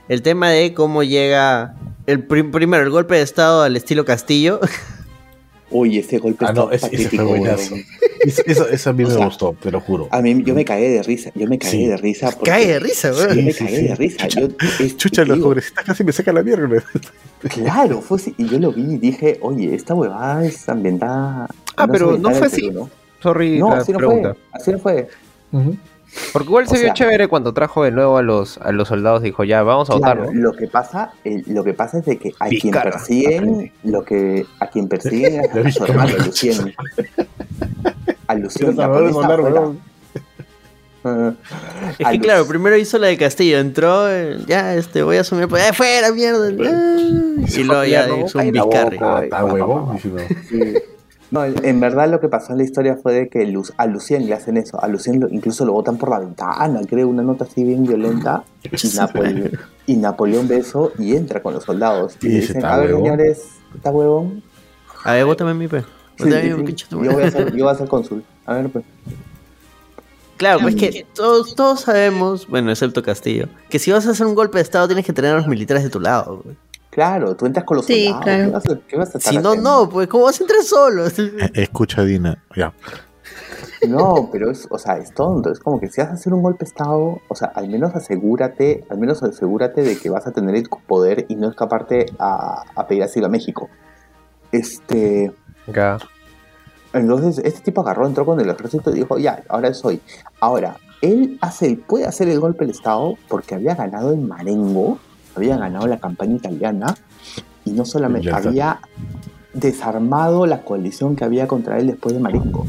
El 0.08 0.22
tema 0.22 0.50
de 0.50 0.74
cómo 0.74 1.02
llega 1.02 1.74
El 2.06 2.24
prim- 2.24 2.50
primero, 2.50 2.82
el 2.82 2.90
golpe 2.90 3.14
de 3.16 3.22
estado 3.22 3.62
al 3.62 3.76
estilo 3.76 4.04
Castillo. 4.04 4.60
Uy, 5.72 5.98
ese 5.98 6.18
golpe 6.18 6.44
Ah, 6.48 6.52
no, 6.52 6.72
ese, 6.72 6.88
ese 6.90 7.10
fue 7.10 7.24
buenazo. 7.24 7.76
Eso, 8.24 8.42
eso- 8.44 8.68
eso 8.68 8.90
a 8.90 8.92
mí 8.92 9.04
O 9.04 9.08
me 9.08 9.14
sea, 9.14 9.24
gustó, 9.26 9.54
te 9.62 9.70
lo 9.70 9.80
juro. 9.80 10.08
A 10.10 10.20
mí 10.20 10.42
yo 10.44 10.52
me 10.52 10.64
caí 10.64 10.82
de 10.88 11.02
risa, 11.04 11.30
yo 11.36 11.46
me 11.46 11.58
caí 11.58 11.70
Sí. 11.70 11.86
de 11.86 11.96
risa. 11.96 12.36
Cae 12.42 12.66
de 12.66 12.80
risa, 12.80 13.12
weón. 13.12 13.36
Yo 13.36 13.42
me 13.44 13.52
Sí, 13.52 13.64
caí 13.64 13.76
sí, 13.76 13.82
de 13.86 13.94
risa. 13.94 14.26
Yo, 14.28 14.48
es- 14.80 14.96
Chucha, 14.96 15.24
los 15.24 15.38
congresistas 15.38 15.84
casi 15.84 16.02
me 16.02 16.10
sacan 16.10 16.34
la 16.34 16.42
mierda. 16.42 16.82
Claro, 17.48 18.00
fue 18.00 18.16
así, 18.18 18.34
y 18.36 18.48
yo 18.48 18.58
lo 18.58 18.72
vi 18.72 18.82
y 18.94 18.98
dije, 18.98 19.38
oye, 19.42 19.72
esta 19.74 19.94
huevada 19.94 20.44
es 20.44 20.68
ambientada. 20.68 21.46
Ah, 21.76 21.86
no 21.86 21.92
pero 21.92 22.18
no 22.18 22.30
fue 22.32 22.48
así. 22.48 22.70
Sorry 23.22 23.58
No, 23.60 23.70
la 23.70 23.76
así 23.78 23.92
no 23.92 23.98
pregunta. 23.98 24.34
fue. 24.34 24.60
Así 24.60 24.72
no 24.72 24.78
fue. 24.80 25.08
Porque 26.32 26.48
igual 26.48 26.66
se 26.66 26.72
O 26.74 26.78
vio 26.78 26.84
sea- 26.86 26.94
chévere 26.94 27.28
cuando 27.28 27.54
trajo 27.54 27.84
de 27.84 27.92
nuevo 27.92 28.16
a 28.18 28.22
los, 28.22 28.58
a 28.58 28.72
los 28.72 28.88
soldados. 28.88 29.22
Dijo, 29.22 29.44
ya, 29.44 29.62
vamos 29.62 29.90
a 29.90 29.96
Claro, 29.96 30.22
votar, 30.22 30.34
¿no? 30.34 30.40
lo 30.42 30.52
que 30.52 30.66
pasa, 30.66 31.12
eh, 31.24 31.42
lo 31.46 31.62
que 31.62 31.72
pasa 31.74 31.98
es 31.98 32.04
de 32.06 32.18
que 32.18 32.32
a 32.40 32.48
quien 32.48 32.72
persiguen, 32.72 33.72
lo 33.84 34.04
que 34.04 34.44
a 34.58 34.66
quien 34.66 34.88
persiguen 34.88 35.40
es 35.54 35.66
a 35.66 35.70
su 35.70 35.84
hermano, 35.84 36.14
a 36.18 36.24
Lucien. 36.26 36.74
A 38.26 38.34
Lucien, 38.34 38.76
weón. 38.76 39.80
Ah, 41.02 41.32
Es 41.98 42.08
que 42.08 42.20
claro, 42.20 42.46
primero 42.46 42.76
hizo 42.76 42.98
la 42.98 43.06
de 43.06 43.16
Castillo, 43.16 43.58
entró, 43.58 44.10
eh, 44.10 44.36
ya, 44.46 44.74
este, 44.74 45.02
voy 45.02 45.16
a 45.16 45.22
asumir, 45.22 45.48
pues, 45.48 45.66
¡eh, 45.70 45.72
fuera, 45.72 46.12
mierda! 46.12 46.48
ah, 46.48 47.46
Y 47.56 47.62
luego 47.64 47.84
ya 47.84 48.06
hizo 48.22 48.38
un 48.38 48.52
boca. 48.52 48.90
Ah. 49.00 49.96
Sí. 50.48 50.74
No, 51.30 51.44
en 51.44 51.78
verdad 51.80 52.10
lo 52.10 52.18
que 52.20 52.28
pasó 52.28 52.52
en 52.52 52.58
la 52.58 52.64
historia 52.64 52.96
fue 53.00 53.12
de 53.14 53.28
que 53.28 53.54
a 53.76 53.86
Lucien 53.86 54.26
le 54.26 54.34
hacen 54.34 54.56
eso. 54.56 54.82
A 54.82 54.88
Lucien 54.88 55.20
lo- 55.20 55.28
incluso 55.28 55.64
lo 55.64 55.72
botan 55.72 55.96
por 55.96 56.10
la 56.10 56.18
ventana, 56.18 56.80
creo, 56.88 57.06
una 57.08 57.22
nota 57.22 57.44
así 57.44 57.62
bien 57.62 57.84
violenta. 57.84 58.42
Y, 58.64 58.68
Napole- 58.68 59.58
y 59.86 59.96
Napoleón 59.96 60.48
ve 60.48 60.56
eso 60.58 60.92
y 60.98 61.14
entra 61.14 61.40
con 61.42 61.54
los 61.54 61.62
soldados. 61.64 62.16
Y 62.20 62.26
Y 62.26 62.28
le 62.30 62.34
dice, 62.36 62.46
dicen, 62.48 62.56
"Está 62.58 62.74
a 62.74 62.78
ver, 62.78 62.86
huevón". 62.88 63.02
señores, 63.04 63.42
¿está 63.76 63.90
huevón? 63.90 64.42
A 65.04 65.12
ver, 65.12 65.24
bótame 65.24 65.54
mi 65.54 65.68
pe. 65.68 65.82
Sí, 66.18 66.24
mi 66.24 66.74
Yo 66.74 67.12
voy 67.12 67.22
a 67.22 67.30
ser, 67.30 67.54
yo 67.56 67.64
voy 67.64 67.72
a 67.74 67.76
ser 67.78 67.88
cónsul. 67.88 68.24
A 68.44 68.54
ver, 68.54 68.68
pues. 68.68 68.84
Claro, 70.36 70.60
pues 70.60 70.74
que 70.74 71.06
todos, 71.14 71.54
todos 71.54 71.80
sabemos, 71.82 72.46
bueno, 72.48 72.70
excepto 72.70 73.02
Castillo, 73.02 73.46
que 73.68 73.78
si 73.78 73.92
vas 73.92 74.06
a 74.06 74.10
hacer 74.10 74.26
un 74.26 74.34
golpe 74.34 74.58
de 74.58 74.62
estado 74.62 74.86
tienes 74.86 75.04
que 75.04 75.12
tener 75.12 75.32
a 75.34 75.36
los 75.36 75.46
militares 75.46 75.82
de 75.84 75.90
tu 75.90 76.00
lado. 76.00 76.40
güey. 76.42 76.56
Claro, 76.90 77.36
tú 77.36 77.46
entras 77.46 77.64
con 77.64 77.76
los 77.76 77.86
Sí, 77.86 78.06
soldados. 78.06 78.24
claro. 78.24 78.44
¿Qué 78.44 78.50
vas 78.52 78.66
a, 78.68 78.80
qué 78.88 78.96
vas 78.96 79.14
a 79.14 79.18
estar 79.18 79.32
Si 79.32 79.38
no, 79.38 79.48
haciendo? 79.50 79.70
no, 79.84 79.88
pues 79.88 80.08
¿cómo 80.08 80.24
vas 80.24 80.40
a 80.40 80.44
entrar 80.44 80.62
solo? 80.62 81.06
Eh, 81.06 81.50
Escucha, 81.54 82.02
Dina. 82.04 82.42
Ya. 82.56 82.72
No, 83.88 84.28
pero 84.30 84.50
es, 84.50 84.66
o 84.70 84.78
sea, 84.78 84.98
es 84.98 85.14
tonto. 85.14 85.50
Es 85.50 85.58
como 85.60 85.80
que 85.80 85.88
si 85.88 86.00
vas 86.00 86.10
a 86.10 86.14
hacer 86.14 86.34
un 86.34 86.42
golpe 86.42 86.64
de 86.64 86.68
estado, 86.68 87.20
o 87.28 87.34
sea, 87.34 87.48
al 87.54 87.68
menos 87.68 87.94
asegúrate, 87.94 88.84
al 88.90 88.98
menos 88.98 89.22
asegúrate 89.22 89.82
de 89.82 89.96
que 89.98 90.10
vas 90.10 90.26
a 90.26 90.32
tener 90.32 90.54
el 90.54 90.68
poder 90.68 91.24
y 91.28 91.36
no 91.36 91.48
escaparte 91.48 92.06
a, 92.18 92.64
a 92.74 92.86
pedir 92.86 93.04
asilo 93.04 93.26
a 93.26 93.30
México. 93.30 93.70
Este, 94.52 95.32
Ya. 95.72 95.98
entonces 96.92 97.38
este 97.44 97.60
tipo 97.62 97.80
agarró, 97.82 98.06
entró 98.06 98.26
con 98.26 98.40
el 98.40 98.50
ejército 98.50 98.90
y 98.90 98.94
dijo, 98.94 99.16
ya, 99.18 99.42
ahora 99.48 99.72
soy. 99.74 100.00
Ahora, 100.40 100.76
él 101.02 101.38
hace, 101.40 101.76
puede 101.76 102.04
hacer 102.06 102.28
el 102.28 102.40
golpe 102.40 102.64
del 102.66 102.74
estado 102.74 103.14
porque 103.28 103.54
había 103.54 103.74
ganado 103.76 104.12
en 104.12 104.26
Marengo, 104.28 104.98
había 105.36 105.56
ganado 105.56 105.86
la 105.86 105.98
campaña 105.98 106.36
italiana 106.36 106.94
y 107.64 107.70
no 107.72 107.84
solamente 107.84 108.30
había 108.32 108.80
desarmado 109.52 110.46
la 110.46 110.62
coalición 110.62 111.16
que 111.16 111.24
había 111.24 111.46
contra 111.46 111.78
él 111.78 111.88
después 111.88 112.14
de 112.14 112.20
Marengo. 112.20 112.66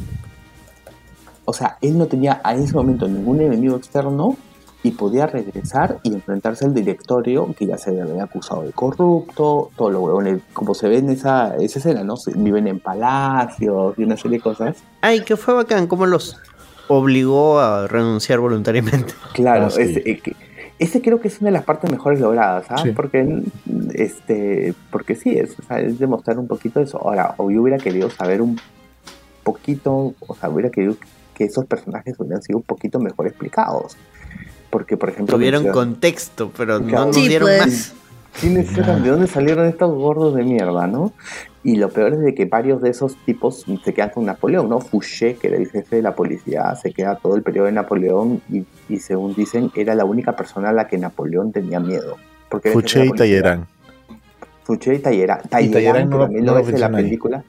O 1.45 1.53
sea, 1.53 1.77
él 1.81 1.97
no 1.97 2.07
tenía 2.07 2.39
a 2.43 2.53
ese 2.55 2.73
momento 2.73 3.07
ningún 3.07 3.41
enemigo 3.41 3.75
externo 3.75 4.37
y 4.83 4.91
podía 4.91 5.27
regresar 5.27 5.99
y 6.03 6.13
enfrentarse 6.13 6.65
al 6.65 6.73
directorio 6.73 7.53
que 7.57 7.67
ya 7.67 7.77
se 7.77 7.91
le 7.91 8.01
había 8.01 8.23
acusado 8.23 8.63
de 8.63 8.71
corrupto, 8.71 9.69
todo 9.75 9.91
lo 9.91 10.01
huevones, 10.01 10.41
como 10.53 10.73
se 10.73 10.87
ve 10.87 10.97
en 10.97 11.09
esa, 11.11 11.55
esa 11.57 11.79
escena, 11.79 12.03
¿no? 12.03 12.17
Se- 12.17 12.33
viven 12.35 12.67
en 12.67 12.79
palacios 12.79 13.93
y 13.97 14.03
una 14.03 14.17
serie 14.17 14.37
de 14.37 14.43
cosas. 14.43 14.77
Ay, 15.01 15.21
que 15.21 15.37
fue 15.37 15.53
bacán, 15.53 15.85
cómo 15.87 16.07
los 16.07 16.37
obligó 16.87 17.59
a 17.59 17.87
renunciar 17.87 18.39
voluntariamente. 18.39 19.13
Claro, 19.33 19.67
Ah, 19.67 19.69
sí. 19.69 19.81
ese, 19.83 19.99
eh, 20.09 20.19
que- 20.19 20.35
ese 20.81 21.01
creo 21.01 21.21
que 21.21 21.27
es 21.27 21.39
una 21.39 21.49
de 21.49 21.53
las 21.53 21.63
partes 21.63 21.89
mejores 21.91 22.19
logradas, 22.19 22.65
¿ah? 22.69 22.81
Sí. 22.83 22.91
Porque, 22.91 23.43
este, 23.93 24.73
porque 24.89 25.15
sí, 25.15 25.37
es, 25.37 25.57
o 25.59 25.63
sea, 25.63 25.79
es 25.79 25.99
demostrar 25.99 26.39
un 26.39 26.47
poquito 26.47 26.79
eso. 26.81 26.97
Ahora, 26.97 27.35
o 27.37 27.51
yo 27.51 27.61
hubiera 27.61 27.77
querido 27.77 28.09
saber 28.09 28.41
un 28.41 28.59
poquito, 29.43 30.13
o 30.19 30.35
sea, 30.35 30.49
hubiera 30.49 30.69
querido 30.69 30.95
que 31.35 31.45
esos 31.45 31.65
personajes 31.65 32.15
hubieran 32.19 32.41
sido 32.41 32.57
un 32.57 32.63
poquito 32.63 32.99
mejor 32.99 33.27
explicados. 33.27 33.95
Porque, 34.69 34.95
por 34.97 35.09
ejemplo, 35.09 35.35
Tuvieron 35.35 35.63
menciona- 35.63 35.73
contexto, 35.85 36.51
pero 36.55 36.79
no 36.79 37.05
nos 37.07 37.15
Sí, 37.15 37.27
dieron 37.27 37.47
pues. 37.49 37.59
más. 37.61 37.93
¿De 38.41 39.09
dónde 39.09 39.27
salieron 39.27 39.65
estos 39.67 39.93
gordos 39.93 40.33
de 40.35 40.43
mierda, 40.43 40.87
no? 40.87 41.11
Y 41.63 41.75
lo 41.75 41.89
peor 41.89 42.13
es 42.13 42.19
de 42.21 42.33
que 42.33 42.45
varios 42.45 42.81
de 42.81 42.89
esos 42.89 43.15
tipos 43.25 43.65
se 43.83 43.93
quedan 43.93 44.09
con 44.09 44.25
Napoleón, 44.25 44.67
¿no? 44.69 44.79
Fouché, 44.79 45.35
que 45.35 45.47
era 45.47 45.57
el 45.57 45.67
jefe 45.69 45.97
de 45.97 46.01
la 46.01 46.15
policía, 46.15 46.73
se 46.75 46.91
queda 46.91 47.17
todo 47.17 47.35
el 47.35 47.43
periodo 47.43 47.67
de 47.67 47.73
Napoleón 47.73 48.41
y, 48.49 48.63
y 48.89 48.97
según 48.97 49.35
dicen, 49.35 49.69
era 49.75 49.93
la 49.93 50.05
única 50.05 50.35
persona 50.35 50.69
a 50.69 50.73
la 50.73 50.87
que 50.87 50.97
Napoleón 50.97 51.51
tenía 51.51 51.79
miedo. 51.79 52.15
Porque 52.49 52.69
de 52.69 53.05
y. 53.05 53.11
Tallerán. 53.11 53.67
Fouché 54.63 54.95
y 54.95 54.99
Talleyrand 54.99 55.49
que 55.49 56.05
no 56.05 56.17
lo- 56.17 56.23
también 56.23 56.45
no 56.45 56.51
lo 56.53 56.57
lo 56.59 56.63
ves 56.65 56.73
en 56.73 56.79
la 56.79 56.87
ahí. 56.87 57.03
película. 57.03 57.43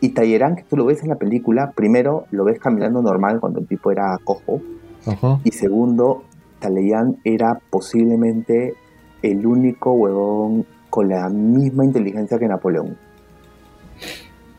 Y 0.00 0.08
Talleyrand, 0.10 0.56
que 0.56 0.64
tú 0.64 0.76
lo 0.76 0.84
ves 0.86 1.02
en 1.02 1.08
la 1.10 1.16
película, 1.16 1.72
primero 1.72 2.26
lo 2.30 2.44
ves 2.44 2.58
caminando 2.58 3.02
normal 3.02 3.38
cuando 3.40 3.60
el 3.60 3.66
tipo 3.66 3.90
era 3.90 4.16
cojo. 4.24 4.60
Ajá. 5.06 5.40
Y 5.44 5.50
segundo, 5.52 6.24
Talleyrand 6.60 7.18
era 7.24 7.60
posiblemente 7.70 8.74
el 9.22 9.46
único 9.46 9.92
huevón 9.92 10.66
con 10.90 11.08
la 11.08 11.28
misma 11.28 11.84
inteligencia 11.84 12.38
que 12.38 12.46
Napoleón. 12.48 12.96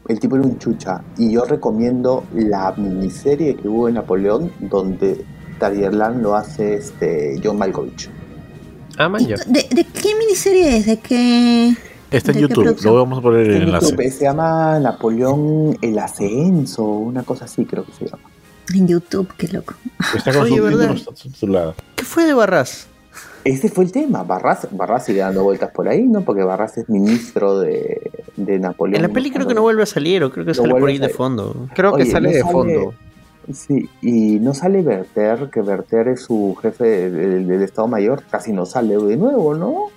El 0.08 0.20
tipo 0.20 0.36
era 0.36 0.46
un 0.46 0.58
chucha. 0.60 1.02
Y 1.18 1.32
yo 1.32 1.46
recomiendo 1.46 2.24
la 2.34 2.74
miniserie 2.76 3.56
que 3.56 3.68
hubo 3.68 3.88
en 3.88 3.96
Napoleón, 3.96 4.52
donde 4.60 5.24
Talleyrand 5.60 6.22
lo 6.22 6.36
hace 6.36 6.76
este 6.76 7.40
John 7.44 7.58
Malkovich. 7.58 8.10
Ah, 8.98 9.10
man, 9.10 9.26
ya. 9.26 9.38
¿De, 9.48 9.68
de 9.70 9.86
qué 9.86 10.16
miniserie 10.20 10.78
es? 10.78 10.86
¿De 10.86 11.00
qué? 11.00 11.76
Está 12.12 12.32
en 12.32 12.42
¿De 12.42 12.48
qué 12.48 12.54
YouTube, 12.54 12.84
lo 12.84 12.96
vamos 12.96 13.20
a 13.20 13.22
poner 13.22 13.46
en 13.46 13.52
el 13.52 13.56
En 13.56 13.64
enlace. 13.64 13.92
YouTube, 13.92 14.12
se 14.12 14.24
llama 14.26 14.80
Napoleón 14.80 15.78
el 15.82 15.98
Ascenso, 15.98 16.84
una 16.84 17.24
cosa 17.24 17.46
así 17.46 17.66
creo 17.66 17.86
que 17.86 17.94
se 17.94 18.06
llama. 18.06 18.24
En 18.74 18.88
YouTube, 18.88 19.34
qué 19.38 19.48
loco. 19.48 19.74
Está 20.16 20.32
con 20.32 20.44
Oye, 20.44 20.60
¿verdad? 20.62 20.96
¿Qué 21.96 22.06
fue 22.06 22.26
de 22.26 22.34
Barras? 22.34 22.88
Ese 23.46 23.68
fue 23.70 23.84
el 23.84 23.92
tema. 23.92 24.24
Barras, 24.24 24.68
Barras 24.72 25.06
sigue 25.06 25.20
dando 25.20 25.44
vueltas 25.44 25.72
por 25.72 25.88
ahí, 25.90 26.04
¿no? 26.04 26.22
Porque 26.22 26.44
Barras 26.44 26.78
es 26.78 26.88
ministro 26.90 27.60
de, 27.60 28.12
de 28.38 28.58
Napoleón. 28.60 28.96
En 29.04 29.10
la 29.10 29.14
peli 29.14 29.32
creo 29.32 29.46
que 29.48 29.54
no 29.54 29.62
vuelve 29.62 29.84
a 29.84 29.86
salir, 29.86 30.24
o 30.24 30.32
creo 30.32 30.46
que 30.46 30.52
No 30.52 30.56
sale 30.56 30.74
por 30.80 30.90
ahí 30.90 30.98
de 30.98 31.10
fondo. 31.10 31.68
Creo 31.76 31.94
que 31.96 32.06
sale 32.06 32.30
no 32.30 32.34
de 32.36 32.40
sale- 32.42 32.52
fondo. 32.52 32.94
Sí, 33.52 33.90
y 34.02 34.40
no 34.40 34.54
sale 34.54 34.82
Berter, 34.82 35.50
que 35.52 35.62
Berter 35.62 36.08
es 36.08 36.22
su 36.22 36.56
jefe 36.62 37.10
del, 37.12 37.46
del 37.46 37.62
Estado 37.62 37.90
Mayor, 37.90 38.24
casi 38.32 38.54
no 38.54 38.66
sale 38.66 38.96
de 38.98 39.18
nuevo, 39.18 39.54
¿no? 39.54 39.88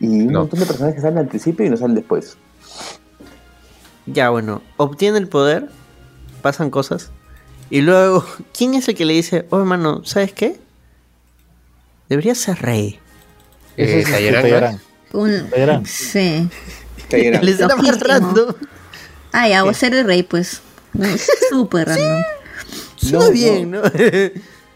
Y 0.00 0.22
un 0.22 0.32
No. 0.32 0.40
montón 0.40 0.58
de 0.58 0.66
personajes 0.66 0.96
que 0.96 1.00
salen 1.02 1.18
al 1.18 1.28
principio 1.28 1.64
y 1.64 1.70
no 1.70 1.76
salen 1.76 1.94
después. 1.94 2.36
Ya, 4.06 4.30
bueno, 4.30 4.62
obtiene 4.76 5.18
el 5.18 5.28
poder, 5.28 5.68
pasan 6.42 6.70
cosas, 6.70 7.12
y 7.70 7.82
luego, 7.82 8.24
¿quién 8.56 8.74
es 8.74 8.88
el 8.88 8.96
que 8.96 9.04
le 9.04 9.12
dice, 9.12 9.46
oh 9.50 9.58
hermano, 9.60 10.04
¿sabes 10.04 10.32
qué? 10.32 10.58
Deberías 12.10 12.36
ser 12.38 12.60
rey. 12.60 12.98
Eh. 13.76 14.04
Tallerán. 14.04 14.80
Un, 15.12 15.48
Talleyrand. 15.48 15.86
sí. 15.86 16.48
Talleyrand. 17.08 17.44
Le 17.44 17.52
está 17.52 17.68
Loquísimo. 17.68 17.88
amarrando. 17.92 18.56
Ah, 19.32 19.46
a 19.46 19.74
ser 19.74 19.94
el 19.94 20.04
rey, 20.04 20.24
pues. 20.24 20.60
No, 20.92 21.06
Súper 21.50 21.86
random. 21.88 22.22
Suena 22.96 23.24
No, 23.24 23.30
bien, 23.30 23.70
¿no? 23.70 23.82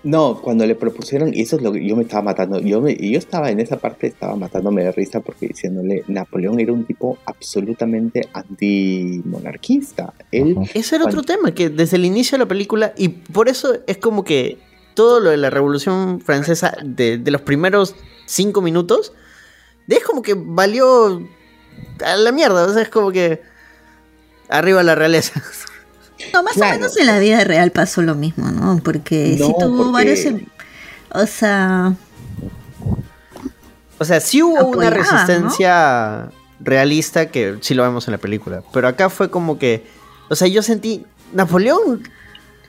No, 0.05 0.41
cuando 0.43 0.67
le 0.67 0.75
propusieron, 0.75 1.33
y 1.33 1.41
eso 1.41 1.57
es 1.57 1.63
lo 1.63 1.73
que 1.73 1.83
yo 1.85 1.97
me 1.97 2.03
estaba 2.03 2.21
matando, 2.23 2.61
yo, 2.61 2.83
me, 2.83 2.95
yo 2.95 3.19
estaba 3.19 3.51
en 3.51 3.59
esa 3.59 3.79
parte, 3.79 4.07
estaba 4.07 4.37
matándome 4.37 4.85
de 4.85 4.93
risa 4.93 5.21
porque 5.21 5.49
diciéndole, 5.49 6.05
Napoleón 6.09 6.61
era 6.61 6.75
un 6.75 6.85
tipo 6.85 7.17
absolutamente 7.25 8.29
antimonarquista. 8.35 10.13
Él. 10.31 10.57
Ese 10.75 10.97
era 10.97 11.07
otro 11.07 11.23
tema, 11.23 11.53
que 11.55 11.71
desde 11.71 11.97
el 11.97 12.05
inicio 12.05 12.37
de 12.37 12.45
la 12.45 12.49
película, 12.49 12.93
y 12.99 13.09
por 13.09 13.49
eso 13.49 13.79
es 13.87 13.97
como 13.97 14.25
que 14.25 14.59
todo 14.95 15.21
lo 15.21 15.31
de 15.31 15.37
la 15.37 15.51
Revolución 15.51 16.21
Francesa, 16.21 16.75
de, 16.83 17.19
de 17.19 17.31
los 17.31 17.41
primeros 17.43 17.95
cinco 18.27 18.63
minutos, 18.63 19.13
es 19.89 20.03
como 20.05 20.23
que 20.23 20.35
valió 20.37 21.23
a 22.05 22.17
la 22.17 22.33
mierda, 22.33 22.65
o 22.65 22.73
sea, 22.73 22.83
es 22.83 22.89
como 22.89 23.11
que 23.13 23.43
arriba 24.49 24.83
la 24.83 24.95
realeza. 24.95 25.41
No, 26.33 26.43
más 26.45 26.55
Claro. 26.55 26.77
o 26.77 26.79
menos 26.79 26.97
en 26.97 27.07
la 27.07 27.19
vida 27.19 27.43
real 27.45 27.71
pasó 27.73 28.01
lo 28.01 28.15
mismo, 28.15 28.49
¿no? 28.51 28.81
Porque 28.83 29.37
No, 29.39 29.47
sí 29.49 29.55
tuvo 29.61 29.77
porque- 29.79 29.93
varios. 29.93 30.21
em- 30.25 30.47
O 31.11 31.27
sea. 31.27 31.93
O 33.99 34.05
sea, 34.05 34.21
sí 34.21 34.41
hubo 34.43 34.65
una 34.69 34.91
resistencia 34.91 36.31
realista 36.61 37.27
que 37.31 37.59
sí 37.61 37.75
lo 37.75 37.83
vemos 37.83 38.07
en 38.09 38.13
la 38.13 38.19
película, 38.19 38.63
pero 38.73 38.89
acá 38.89 39.11
fue 39.11 39.29
como 39.31 39.59
que, 39.59 39.87
o 40.31 40.35
sea, 40.37 40.49
yo 40.49 40.63
sentí 40.63 41.05
Napoleón, 41.33 42.09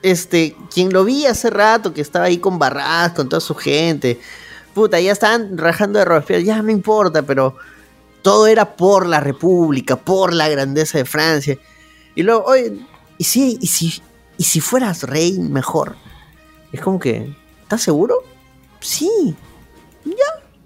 este, 0.02 0.56
quien 0.72 0.92
lo 0.92 1.04
vi 1.04 1.26
hace 1.26 1.50
rato 1.50 1.92
que 1.92 2.00
estaba 2.00 2.26
ahí 2.26 2.38
con 2.38 2.58
Barras, 2.58 3.12
con 3.12 3.28
toda 3.28 3.40
su 3.40 3.54
gente, 3.54 4.20
puta, 4.74 5.00
ya 5.00 5.12
estaban 5.12 5.56
rajando 5.56 5.98
de 5.98 6.04
Robespierre, 6.04 6.44
ya 6.44 6.60
no 6.62 6.70
importa, 6.70 7.22
pero 7.22 7.56
todo 8.22 8.46
era 8.46 8.76
por 8.76 9.06
la 9.06 9.20
república, 9.20 9.96
por 9.96 10.32
la 10.32 10.48
grandeza 10.48 10.98
de 10.98 11.04
Francia. 11.04 11.58
Y 12.14 12.22
luego, 12.22 12.44
oye, 12.44 12.78
¿y 13.18 13.24
si, 13.24 13.58
y 13.60 13.66
si, 13.66 14.02
y 14.36 14.44
si 14.44 14.60
fueras 14.60 15.02
rey 15.04 15.38
mejor? 15.38 15.96
Es 16.72 16.80
como 16.80 16.98
que, 16.98 17.34
¿estás 17.62 17.82
seguro? 17.82 18.22
Sí. 18.80 19.36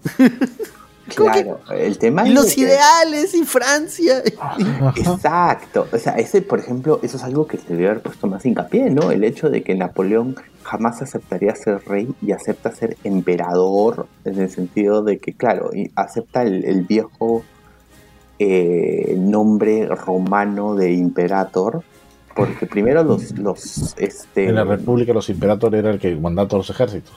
Claro, 1.14 1.60
el 1.74 1.98
tema 1.98 2.26
Y 2.26 2.30
es 2.30 2.34
los 2.34 2.54
que- 2.54 2.62
ideales 2.62 3.34
y 3.34 3.44
Francia. 3.44 4.22
Exacto. 4.96 5.86
O 5.92 5.98
sea, 5.98 6.14
ese, 6.14 6.42
por 6.42 6.58
ejemplo, 6.58 7.00
eso 7.02 7.16
es 7.16 7.22
algo 7.22 7.46
que 7.46 7.58
se 7.58 7.74
debe 7.74 7.88
haber 7.88 8.02
puesto 8.02 8.26
más 8.26 8.44
hincapié, 8.46 8.90
¿no? 8.90 9.10
El 9.10 9.24
hecho 9.24 9.50
de 9.50 9.62
que 9.62 9.74
Napoleón 9.74 10.36
jamás 10.62 11.02
aceptaría 11.02 11.54
ser 11.56 11.82
rey 11.86 12.08
y 12.22 12.32
acepta 12.32 12.70
ser 12.72 12.96
emperador, 13.04 14.06
en 14.24 14.40
el 14.40 14.50
sentido 14.50 15.02
de 15.02 15.18
que, 15.18 15.32
claro, 15.34 15.70
y 15.74 15.90
acepta 15.96 16.42
el, 16.42 16.64
el 16.64 16.82
viejo 16.82 17.42
eh, 18.38 19.14
nombre 19.18 19.86
romano 19.86 20.74
de 20.74 20.92
imperator, 20.92 21.82
porque 22.34 22.66
primero 22.66 23.02
los, 23.02 23.36
los 23.38 23.94
este, 23.98 24.46
En 24.48 24.54
la 24.54 24.64
República 24.64 25.12
los 25.12 25.28
imperatores 25.28 25.80
era 25.80 25.90
el 25.90 25.98
que 25.98 26.14
mandaba 26.14 26.48
todos 26.48 26.68
los 26.68 26.74
ejércitos. 26.76 27.12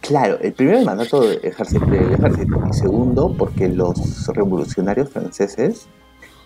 Claro, 0.00 0.38
el 0.40 0.52
primero 0.52 0.78
el 0.78 0.84
mandato 0.84 1.20
del 1.22 1.40
ejército, 1.44 1.84
del 1.86 2.12
ejército 2.12 2.62
y 2.70 2.72
segundo 2.74 3.34
porque 3.36 3.68
los 3.68 4.26
revolucionarios 4.28 5.08
franceses 5.10 5.86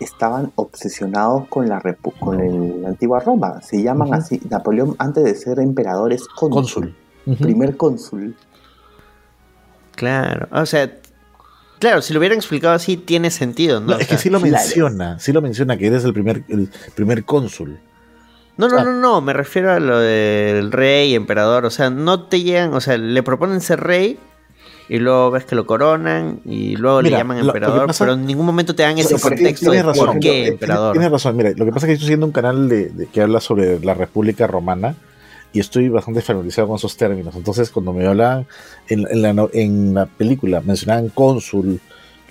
estaban 0.01 0.53
obsesionados 0.57 1.47
con 1.49 1.69
la 1.69 1.81
repu- 1.81 2.12
con 2.19 2.41
el- 2.41 2.83
la 2.83 2.89
antigua 2.89 3.21
Roma. 3.21 3.61
Se 3.62 3.83
llaman 3.83 4.15
así. 4.15 4.41
Napoleón 4.51 4.97
antes 4.99 5.25
de 5.25 5.35
ser 5.35 5.61
emperador 5.61 6.12
es 6.12 6.27
cónsul, 6.29 6.95
primer 7.41 7.77
cónsul. 7.77 8.35
Claro, 9.95 10.49
o 10.51 10.65
sea, 10.67 10.91
claro, 11.79 12.01
si 12.03 12.12
lo 12.15 12.19
hubieran 12.21 12.39
explicado 12.39 12.75
así, 12.75 12.97
tiene 12.97 13.31
sentido, 13.31 13.81
¿no? 13.81 13.89
No, 13.89 13.97
O 13.97 13.99
es 13.99 14.09
que 14.09 14.17
sí 14.19 14.31
lo 14.31 14.39
claro. 14.41 14.53
menciona, 14.57 15.19
sí 15.19 15.33
lo 15.33 15.43
menciona 15.43 15.77
que 15.77 15.87
eres 15.87 16.05
el 16.05 16.12
primer, 16.15 16.45
el 16.49 16.71
primer 16.95 17.25
cónsul. 17.25 17.79
No, 18.68 18.76
no, 18.76 18.78
Ah. 18.78 18.84
no, 18.84 18.92
no, 18.92 19.20
me 19.20 19.32
refiero 19.32 19.73
a 19.73 19.81
lo 19.81 19.99
del 19.99 20.73
rey, 20.73 21.15
emperador, 21.15 21.65
o 21.65 21.70
sea, 21.70 21.91
no 21.91 22.24
te 22.24 22.42
llegan, 22.42 22.73
o 22.74 22.81
sea, 22.81 22.97
le 22.99 23.23
proponen 23.23 23.60
ser 23.60 23.81
rey 23.81 24.18
y 24.89 24.99
luego 24.99 25.31
ves 25.31 25.44
que 25.44 25.55
lo 25.55 25.65
coronan 25.66 26.41
y 26.44 26.76
luego 26.76 27.02
le 27.02 27.10
llaman 27.10 27.39
lo- 27.39 27.44
lo 27.44 27.52
que 27.52 27.58
emperador, 27.58 27.86
pasa- 27.86 28.05
pero 28.05 28.15
en 28.15 28.26
ningún 28.26 28.44
momento 28.47 28.74
te 28.74 28.82
dan 28.82 28.99
ese 28.99 29.18
contexto 29.18 29.70
de 29.70 29.82
razón, 29.82 30.07
por 30.07 30.15
qué 30.20 30.31
Tienes- 30.31 30.49
emperador. 30.52 30.92
Tienes 30.92 31.10
razón, 31.10 31.36
mira, 31.36 31.50
lo 31.57 31.65
que 31.65 31.73
pasa 31.73 31.86
es 31.86 31.89
que 31.89 31.92
estoy 31.94 32.07
siguiendo 32.07 32.26
un 32.26 32.32
canal 32.32 32.68
de, 32.68 32.89
de- 32.91 33.07
que 33.07 33.23
habla 33.23 33.41
sobre 33.41 33.78
la 33.81 33.94
República 33.94 34.47
Romana 34.47 34.94
y 35.55 35.60
estoy 35.60 35.89
bastante 35.89 36.20
familiarizado 36.23 36.66
con 36.68 36.76
esos 36.76 36.97
términos. 36.97 37.34
Entonces, 37.36 37.70
cuando 37.70 37.92
me 37.92 38.07
hablaban 38.07 38.47
en, 38.89 39.07
en 39.10 39.23
la, 39.23 39.49
en 39.52 39.94
la 39.94 40.07
película, 40.07 40.60
mencionaban 40.62 41.08
cónsul, 41.10 41.81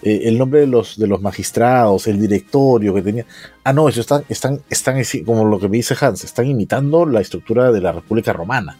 eh, 0.03 0.21
el 0.25 0.37
nombre 0.37 0.61
de 0.61 0.67
los, 0.67 0.97
de 0.97 1.07
los 1.07 1.21
magistrados, 1.21 2.07
el 2.07 2.19
directorio 2.19 2.93
que 2.93 3.01
tenía. 3.01 3.25
Ah, 3.63 3.73
no, 3.73 3.87
eso 3.89 4.01
están, 4.01 4.23
están, 4.29 4.61
están 4.69 5.01
como 5.25 5.45
lo 5.45 5.59
que 5.59 5.69
me 5.69 5.77
dice 5.77 5.95
Hans, 5.99 6.23
están 6.23 6.47
imitando 6.47 7.05
la 7.05 7.21
estructura 7.21 7.71
de 7.71 7.81
la 7.81 7.91
República 7.91 8.33
Romana. 8.33 8.77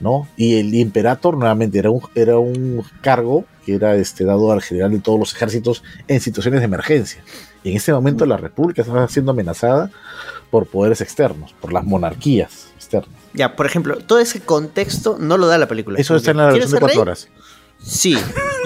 ¿no? 0.00 0.26
Y 0.36 0.56
el 0.56 0.74
imperator 0.74 1.36
nuevamente 1.36 1.78
era 1.78 1.90
un, 1.90 2.02
era 2.14 2.38
un 2.38 2.84
cargo 3.02 3.44
que 3.64 3.74
era 3.74 3.94
este, 3.94 4.24
dado 4.24 4.50
al 4.50 4.60
general 4.60 4.90
de 4.90 4.98
todos 4.98 5.18
los 5.18 5.32
ejércitos 5.32 5.84
en 6.08 6.20
situaciones 6.20 6.60
de 6.60 6.64
emergencia. 6.64 7.22
Y 7.62 7.70
en 7.70 7.76
este 7.76 7.92
momento 7.92 8.26
la 8.26 8.36
república 8.36 8.82
estaba 8.82 9.06
siendo 9.08 9.30
amenazada 9.30 9.90
por 10.50 10.66
poderes 10.66 11.00
externos, 11.00 11.54
por 11.60 11.72
las 11.72 11.84
monarquías 11.84 12.68
externas. 12.74 13.14
Ya, 13.32 13.54
por 13.54 13.64
ejemplo, 13.64 13.96
todo 13.98 14.18
ese 14.18 14.40
contexto 14.40 15.16
no 15.20 15.38
lo 15.38 15.46
da 15.46 15.56
la 15.56 15.68
película. 15.68 16.00
Eso 16.00 16.16
está 16.16 16.32
en 16.32 16.38
la 16.38 16.50
¿quieres 16.50 16.72
versión 16.72 16.78
de 16.78 16.80
cuatro 16.80 17.02
horas. 17.02 17.28
Sí, 17.78 18.18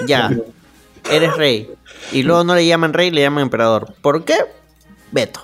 ya. 0.07 0.31
Eres 1.11 1.35
rey. 1.37 1.69
Y 2.11 2.23
luego 2.23 2.43
no 2.43 2.55
le 2.55 2.65
llaman 2.65 2.93
rey, 2.93 3.11
le 3.11 3.21
llaman 3.21 3.43
emperador. 3.43 3.93
¿Por 4.01 4.25
qué? 4.25 4.35
Beto. 5.11 5.41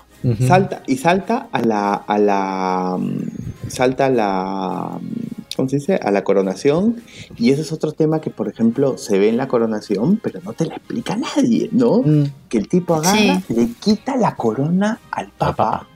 Salta 0.48 0.84
y 0.88 0.96
salta 0.96 1.50
a 1.52 1.62
la 1.62 1.96
a 1.96 2.18
la 2.18 2.96
mm, 2.98 3.70
salta 3.70 4.06
a 4.06 4.10
la 4.10 4.98
mm, 5.02 5.56
¿cómo 5.58 5.68
se 5.68 5.76
dice? 5.78 5.96
a 6.02 6.12
la 6.12 6.24
coronación 6.24 7.04
y 7.36 7.52
ese 7.52 7.62
es 7.64 7.74
otro 7.74 7.92
tema 7.92 8.22
que 8.22 8.30
por 8.30 8.48
ejemplo 8.48 8.98
se 8.98 9.20
ve 9.20 9.28
en 9.28 9.36
la 9.36 9.50
coronación 9.50 10.22
pero 10.24 10.40
no 10.42 10.54
te 10.54 10.66
la 10.66 10.76
explica 10.76 11.18
nadie 11.18 11.68
¿no? 11.74 11.98
Mm. 12.06 12.24
que 12.48 12.58
el 12.58 12.70
tipo 12.70 12.96
agarra 12.96 13.18
Sí. 13.46 13.54
le 13.54 13.68
quita 13.82 14.16
la 14.16 14.38
corona 14.38 14.98
al 15.12 15.28
papa, 15.32 15.56
papa. 15.56 15.88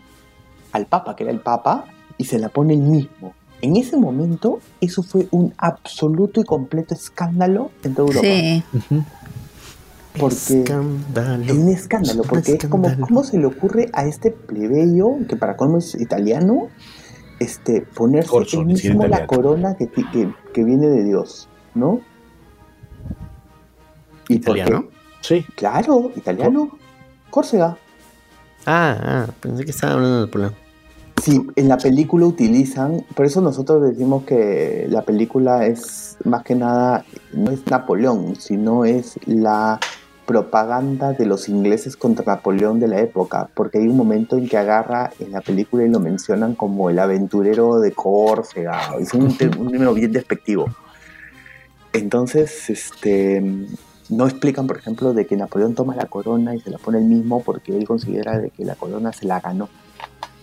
al 0.74 0.88
papa 0.88 1.16
que 1.16 1.24
era 1.24 1.32
el 1.32 1.40
papa 1.40 1.86
y 2.18 2.26
se 2.26 2.38
la 2.38 2.50
pone 2.50 2.74
él 2.74 2.82
mismo 2.82 3.34
en 3.62 3.78
ese 3.78 3.96
momento 3.96 4.60
eso 4.82 5.04
fue 5.04 5.30
un 5.32 5.54
absoluto 5.58 6.42
y 6.42 6.44
completo 6.44 6.94
escándalo 6.94 7.72
en 7.82 7.96
toda 7.96 8.10
Europa 8.10 8.28
Sí. 8.28 8.64
Ujú. 8.74 9.04
Porque 10.20 10.60
Escándalo. 10.60 11.44
es 11.44 11.52
un 11.52 11.70
escándalo, 11.70 12.24
porque 12.24 12.54
es 12.54 12.66
como. 12.68 12.90
¿cómo 13.00 13.24
se 13.24 13.38
le 13.38 13.46
ocurre 13.46 13.90
a 13.94 14.06
este 14.06 14.32
plebeyo, 14.32 15.18
que 15.28 15.36
para 15.36 15.56
colmo 15.56 15.78
es 15.78 15.96
italiano, 15.96 16.70
este, 17.40 17.82
ponerse 17.82 18.30
Corso, 18.30 18.62
él 18.62 18.68
mismo 18.68 19.02
la 19.02 19.08
italiano. 19.08 19.28
corona 19.28 19.78
que, 19.78 19.88
que, 19.88 20.34
que 20.54 20.64
viene 20.64 20.88
de 20.88 21.04
Dios, 21.04 21.48
¿no? 21.76 22.02
¿Italiano? 24.30 24.86
Sí. 25.22 25.46
Claro, 25.56 26.12
italiano. 26.16 26.78
Córcega. 27.30 27.78
Ah, 28.66 28.98
ah, 29.02 29.28
pensé 29.40 29.64
que 29.64 29.72
estaba 29.72 29.94
hablando 29.94 30.20
de 30.20 30.26
Napoleón. 30.26 30.54
Sí, 31.22 31.42
en 31.56 31.68
la 31.68 31.78
película 31.78 32.26
utilizan, 32.26 33.04
por 33.16 33.26
eso 33.26 33.42
nosotros 33.42 33.82
decimos 33.82 34.24
que 34.24 34.86
la 34.90 35.02
película 35.02 35.66
es 35.66 36.18
más 36.24 36.44
que 36.44 36.54
nada, 36.56 37.06
no 37.34 37.52
es 37.52 37.66
Napoleón, 37.68 38.36
sino 38.36 38.86
es 38.86 39.20
la 39.26 39.80
propaganda 40.28 41.14
de 41.14 41.26
los 41.26 41.48
ingleses 41.50 41.96
contra 41.98 42.26
Napoleón 42.26 42.80
de 42.80 42.88
la 42.90 43.00
época, 43.00 43.50
porque 43.56 43.80
hay 43.80 43.88
un 43.88 43.98
momento 43.98 44.38
en 44.38 44.48
que 44.48 44.58
agarra 44.58 45.10
en 45.20 45.32
la 45.32 45.42
película 45.42 45.84
y 45.86 45.90
lo 45.90 46.00
mencionan 46.02 46.54
como 46.54 46.90
el 46.92 47.00
aventurero 47.00 47.80
de 47.80 47.94
Córcega, 47.94 48.96
es 49.00 49.14
un, 49.14 49.36
un 49.58 49.66
número 49.72 49.94
bien 49.94 50.12
despectivo. 50.12 50.68
Entonces, 51.94 52.70
este, 52.70 53.42
no 54.10 54.28
explican, 54.28 54.68
por 54.68 54.78
ejemplo, 54.78 55.14
de 55.14 55.26
que 55.26 55.36
Napoleón 55.38 55.74
toma 55.74 55.96
la 55.96 56.06
corona 56.06 56.54
y 56.54 56.60
se 56.60 56.70
la 56.70 56.78
pone 56.78 56.98
él 57.00 57.06
mismo 57.06 57.42
porque 57.42 57.76
él 57.76 57.88
considera 57.88 58.38
de 58.38 58.50
que 58.50 58.66
la 58.66 58.76
corona 58.76 59.14
se 59.14 59.26
la 59.26 59.40
ganó, 59.40 59.70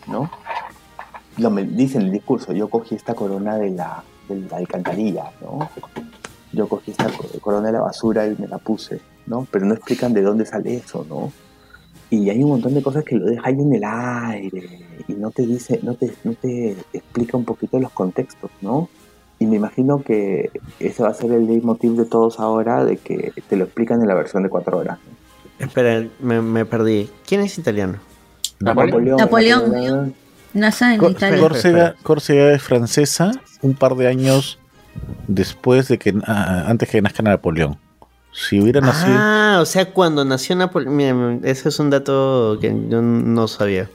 ¿no? 0.09 0.31
Lo 1.37 1.51
me- 1.51 1.65
dice 1.65 1.99
en 1.99 2.05
el 2.07 2.11
discurso, 2.13 2.53
yo 2.53 2.69
cogí 2.69 2.95
esta 2.95 3.15
corona 3.15 3.59
de 3.59 3.71
la, 3.71 4.03
de 4.29 4.37
la 4.49 4.57
alcantarilla, 4.57 5.31
¿no? 5.43 5.69
Yo 6.55 6.69
cogí 6.69 6.93
esta 6.93 7.07
co- 7.09 7.27
corona 7.41 7.67
de 7.69 7.73
la 7.75 7.81
basura 7.81 8.27
y 8.27 8.37
me 8.39 8.47
la 8.49 8.59
puse, 8.59 9.01
¿no? 9.27 9.47
Pero 9.51 9.67
no 9.67 9.75
explican 9.75 10.13
de 10.13 10.23
dónde 10.23 10.47
sale 10.47 10.77
eso, 10.77 11.05
¿no? 11.09 11.33
Y 12.11 12.31
hay 12.31 12.43
un 12.43 12.51
montón 12.51 12.75
de 12.75 12.83
cosas 12.83 13.03
que 13.05 13.17
lo 13.17 13.27
deja 13.27 13.43
ahí 13.47 13.55
en 13.55 13.73
el 13.75 13.83
aire 13.85 14.81
y 15.09 15.13
no 15.15 15.31
te 15.31 15.43
dice, 15.47 15.81
no 15.83 15.95
te, 15.95 16.13
no 16.23 16.33
te 16.35 16.77
explica 16.93 17.37
un 17.37 17.45
poquito 17.45 17.79
los 17.81 17.91
contextos, 17.93 18.51
¿no? 18.61 18.89
Y 19.39 19.47
me 19.47 19.57
imagino 19.57 19.99
que 20.03 20.51
ese 20.79 21.03
va 21.03 21.09
a 21.09 21.15
ser 21.15 21.33
el 21.33 21.47
leitmotiv 21.47 21.93
de 21.97 22.05
todos 22.05 22.39
ahora, 22.39 22.85
de 22.85 22.99
que 22.99 23.33
te 23.49 23.57
lo 23.57 23.65
explican 23.65 24.01
en 24.01 24.07
la 24.09 24.15
versión 24.15 24.43
de 24.45 24.49
cuatro 24.49 24.79
horas. 24.79 24.99
Espera, 25.59 26.07
me, 26.21 26.41
me 26.41 26.65
perdí. 26.65 27.11
¿Quién 27.27 27.41
es 27.41 27.59
italiano? 27.59 27.99
Napoleón. 28.61 29.17
Napoleón. 29.17 30.15
Nace 30.53 30.85
en 30.95 30.99
Cor- 30.99 31.11
Italia. 31.11 31.41
Córcega, 31.41 31.95
Córcega 32.05 32.53
es 32.53 32.63
francesa 32.63 33.33
un 33.63 33.75
par 33.75 33.97
de 33.97 34.07
años 34.07 34.59
después 35.29 35.89
de 35.89 35.99
que 35.99 36.15
ah, 36.27 36.65
antes 36.67 36.89
que 36.89 37.03
nazca 37.03 37.23
Napoleón. 37.23 37.79
Si 38.33 38.61
hubiera 38.61 38.81
nacido. 38.81 39.15
Ah, 39.17 39.59
o 39.61 39.65
sea, 39.65 39.93
cuando 39.93 40.25
nació 40.25 40.57
Napoleón. 40.57 41.41
Ese 41.45 41.69
es 41.69 41.79
un 41.79 41.91
dato 41.91 42.59
que 42.61 42.75
yo 42.89 43.01
no 43.01 43.47
sabía. 43.49 43.89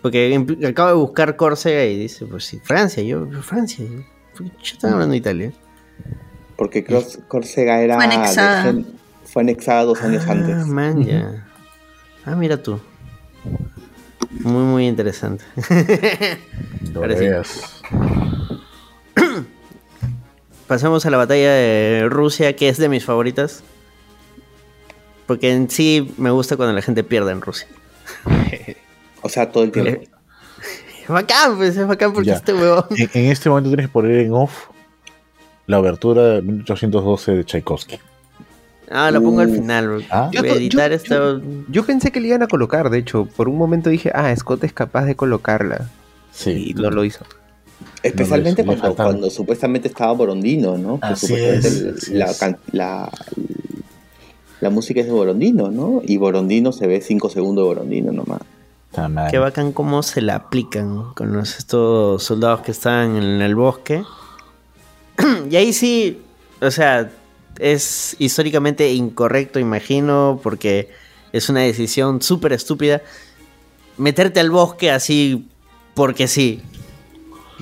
Porque 0.00 0.44
acabo 0.68 0.88
de 0.90 0.94
buscar 0.94 1.34
Córcega 1.36 1.84
y 1.84 1.98
dice, 1.98 2.26
pues 2.26 2.44
sí, 2.44 2.60
Francia, 2.62 3.02
yo, 3.02 3.26
Francia. 3.42 3.86
Yo 4.38 4.46
estaba 4.62 4.92
hablando 4.92 5.12
de 5.12 5.18
Italia. 5.18 5.52
Porque 6.56 6.84
Córcega 7.26 7.80
era... 7.80 7.96
Fue 7.96 8.04
anexada. 8.04 8.72
de 8.72 8.84
fue 9.24 9.42
anexada 9.42 9.82
dos 9.84 10.00
años 10.02 10.24
ah, 10.28 10.32
antes. 10.32 10.66
man, 10.66 11.04
ya. 11.04 11.46
Ah, 12.26 12.36
mira 12.36 12.62
tú. 12.62 12.80
Muy, 14.30 14.62
muy 14.62 14.86
interesante. 14.86 15.44
no 16.92 17.00
ahora 17.00 17.16
sí. 17.18 17.26
Pasamos 20.66 21.04
a 21.06 21.10
la 21.10 21.16
batalla 21.18 21.52
de 21.52 22.08
Rusia, 22.08 22.56
que 22.56 22.68
es 22.68 22.78
de 22.78 22.88
mis 22.88 23.04
favoritas. 23.04 23.62
Porque 25.26 25.52
en 25.52 25.70
sí 25.70 26.12
me 26.18 26.30
gusta 26.30 26.56
cuando 26.56 26.74
la 26.74 26.82
gente 26.82 27.04
pierde 27.04 27.32
en 27.32 27.40
Rusia. 27.40 27.66
O 29.26 29.30
sea, 29.30 29.50
todo 29.50 29.64
el 29.64 29.72
tiempo. 29.72 29.90
Eh, 30.02 30.08
Es 31.04 31.08
bacán, 31.08 31.56
pues 31.56 31.74
es 31.78 31.86
bacán 31.86 32.12
porque 32.12 32.28
Ya. 32.28 32.34
este 32.34 32.52
huevón. 32.52 32.84
En, 32.90 33.08
en 33.14 33.30
este 33.30 33.48
momento 33.48 33.70
tienes 33.70 33.86
que 33.86 33.92
poner 33.92 34.18
en 34.18 34.34
off 34.34 34.68
la 35.66 35.78
obertura 35.80 36.22
de 36.24 36.42
1812 36.42 37.32
de 37.32 37.44
Tchaikovsky. 37.44 37.98
Ah, 38.90 39.10
la 39.10 39.22
pongo 39.22 39.40
al 39.40 39.48
final. 39.48 40.04
Ah. 40.10 40.28
Yo- 40.30 40.44
editar 40.44 40.90
yo- 40.90 40.96
esto. 40.96 41.40
Yo 41.68 41.86
pensé 41.86 42.12
que 42.12 42.20
le 42.20 42.28
iban 42.28 42.42
a 42.42 42.48
colocar, 42.48 42.90
de 42.90 42.98
hecho, 42.98 43.24
por 43.24 43.48
un 43.48 43.56
momento 43.56 43.88
dije, 43.88 44.10
ah, 44.14 44.36
Scott 44.36 44.62
es 44.64 44.74
capaz 44.74 45.06
de 45.06 45.16
colocarla. 45.16 45.88
Sí. 46.30 46.66
Y 46.68 46.74
no 46.74 46.90
lo 46.90 47.02
hizo. 47.02 47.24
Especialmente 48.02 48.62
No, 48.64 48.76
cuando, 48.94 49.30
supuestamente 49.30 49.88
estaba 49.88 50.12
Borondino, 50.12 50.76
¿no? 50.78 51.00
Que 51.00 51.06
Así 51.06 51.26
supuestamente 51.26 51.68
es, 51.68 51.80
el- 51.80 51.94
así 51.96 52.14
la, 52.14 52.30
es. 52.30 52.38
can- 52.38 52.58
la- 52.72 53.10
La 54.60 54.70
música 54.70 55.00
es 55.00 55.06
de 55.06 55.12
Borondino, 55.12 55.70
¿no? 55.70 56.00
Y 56.04 56.16
Borondino 56.16 56.72
se 56.72 56.86
ve 56.86 57.00
5 57.00 57.28
segundos 57.28 57.64
de 57.64 57.68
Borondino 57.68 58.12
nomás. 58.12 58.40
Qué 59.30 59.38
bacán 59.38 59.72
cómo 59.72 60.02
se 60.02 60.22
la 60.22 60.36
aplican 60.36 61.12
con 61.14 61.32
los, 61.32 61.58
estos 61.58 62.22
soldados 62.22 62.60
que 62.60 62.70
están 62.70 63.16
en 63.16 63.42
el 63.42 63.54
bosque. 63.56 64.02
y 65.50 65.56
ahí 65.56 65.72
sí, 65.72 66.20
o 66.62 66.70
sea, 66.70 67.10
es 67.58 68.14
históricamente 68.18 68.92
incorrecto, 68.92 69.58
imagino, 69.58 70.40
porque 70.42 70.88
es 71.32 71.48
una 71.48 71.60
decisión 71.60 72.22
súper 72.22 72.52
estúpida. 72.52 73.02
Meterte 73.98 74.40
al 74.40 74.50
bosque 74.50 74.90
así 74.90 75.46
porque 75.94 76.26
sí. 76.28 76.62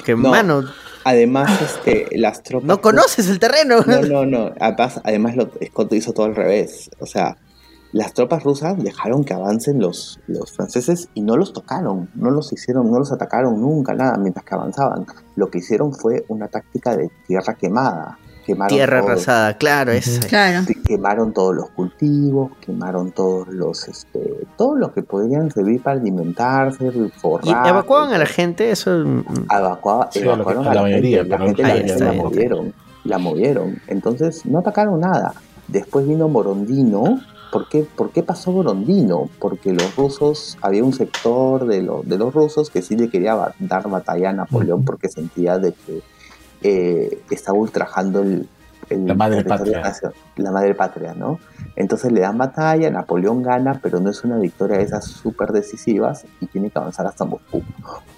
Que 0.04 0.14
No, 0.14 0.30
mano, 0.30 0.62
Además, 1.04 1.60
este, 1.60 2.06
las 2.16 2.42
tropas. 2.42 2.66
no 2.66 2.80
conoces 2.80 3.28
el 3.28 3.38
terreno. 3.38 3.80
No, 3.86 4.02
no, 4.02 4.26
no. 4.26 4.52
Además, 4.60 5.00
además 5.04 5.36
lo, 5.36 5.50
Scott 5.66 5.92
hizo 5.94 6.12
todo 6.12 6.26
al 6.26 6.36
revés. 6.36 6.90
O 7.00 7.06
sea, 7.06 7.36
las 7.92 8.14
tropas 8.14 8.42
rusas 8.44 8.82
dejaron 8.82 9.24
que 9.24 9.34
avancen 9.34 9.80
los, 9.80 10.20
los 10.26 10.52
franceses 10.52 11.08
y 11.14 11.22
no 11.22 11.36
los 11.36 11.52
tocaron. 11.52 12.08
No 12.14 12.30
los 12.30 12.52
hicieron, 12.52 12.90
no 12.90 12.98
los 12.98 13.12
atacaron 13.12 13.60
nunca, 13.60 13.94
nada, 13.94 14.16
mientras 14.16 14.44
que 14.44 14.54
avanzaban. 14.54 15.06
Lo 15.36 15.50
que 15.50 15.58
hicieron 15.58 15.92
fue 15.92 16.24
una 16.28 16.48
táctica 16.48 16.96
de 16.96 17.10
tierra 17.26 17.54
quemada. 17.54 18.18
Quemaron 18.44 18.76
Tierra 18.76 19.00
todo. 19.00 19.10
arrasada, 19.12 19.56
claro, 19.56 19.92
esa. 19.92 20.20
Claro. 20.26 20.66
Que- 20.66 20.82
Quemaron 20.82 21.32
todos 21.32 21.54
los 21.54 21.70
cultivos, 21.70 22.50
quemaron 22.60 23.12
todos 23.12 23.48
los, 23.48 23.86
este, 23.88 24.20
todos 24.56 24.78
los 24.78 24.92
que 24.92 25.02
podrían 25.02 25.50
servir 25.50 25.80
para 25.82 26.00
alimentarse, 26.00 26.86
Y 26.86 27.08
forrar. 27.20 27.66
evacuaban 27.66 28.12
a 28.12 28.18
la 28.18 28.26
gente, 28.26 28.70
eso. 28.70 28.90
mm, 28.90 29.24
Evacua- 29.48 30.08
Sí, 30.10 30.18
evacuaron 30.20 30.64
a 30.66 30.68
la, 30.70 30.74
la 30.74 30.82
mayoría, 30.82 31.18
gente, 31.24 31.38
la 31.38 31.38
gente, 31.46 31.98
la, 32.04 32.12
movieron, 32.12 32.72
la 33.04 33.18
movieron. 33.18 33.78
Entonces 33.86 34.44
no 34.44 34.58
atacaron 34.58 35.00
nada. 35.00 35.34
Después 35.68 36.06
vino 36.06 36.28
Morondino. 36.28 37.20
¿Por 37.52 37.68
qué, 37.68 37.84
¿Por 37.96 38.10
qué 38.12 38.22
pasó 38.22 38.50
Morondino? 38.50 39.28
Porque 39.38 39.72
los 39.74 39.94
rusos, 39.94 40.56
había 40.62 40.82
un 40.84 40.94
sector 40.94 41.66
de, 41.66 41.82
lo- 41.82 42.02
de 42.02 42.16
los 42.18 42.32
rusos 42.34 42.70
que 42.70 42.80
sí 42.82 42.96
le 42.96 43.10
quería 43.10 43.54
dar 43.58 43.88
batalla 43.88 44.30
a 44.30 44.32
Napoleón 44.32 44.84
porque 44.86 45.08
sentía 45.08 45.58
de 45.58 45.72
que 45.72 46.00
eh, 46.62 47.22
estaba 47.30 47.58
ultrajando 47.58 48.20
el, 48.22 48.48
el 48.90 49.06
La 49.06 49.14
madre 49.14 49.44
patria. 49.44 49.82
La 50.36 50.50
madre 50.50 50.74
patria, 50.74 51.14
¿no? 51.14 51.38
Entonces 51.76 52.12
le 52.12 52.20
dan 52.20 52.36
batalla, 52.38 52.90
Napoleón 52.90 53.42
gana, 53.42 53.78
pero 53.82 54.00
no 54.00 54.10
es 54.10 54.22
una 54.24 54.38
victoria 54.38 54.76
de 54.78 54.84
esas 54.84 55.04
súper 55.06 55.52
decisivas 55.52 56.24
y 56.40 56.46
tiene 56.46 56.70
que 56.70 56.78
avanzar 56.78 57.06
hasta 57.06 57.24
Moscú. 57.24 57.62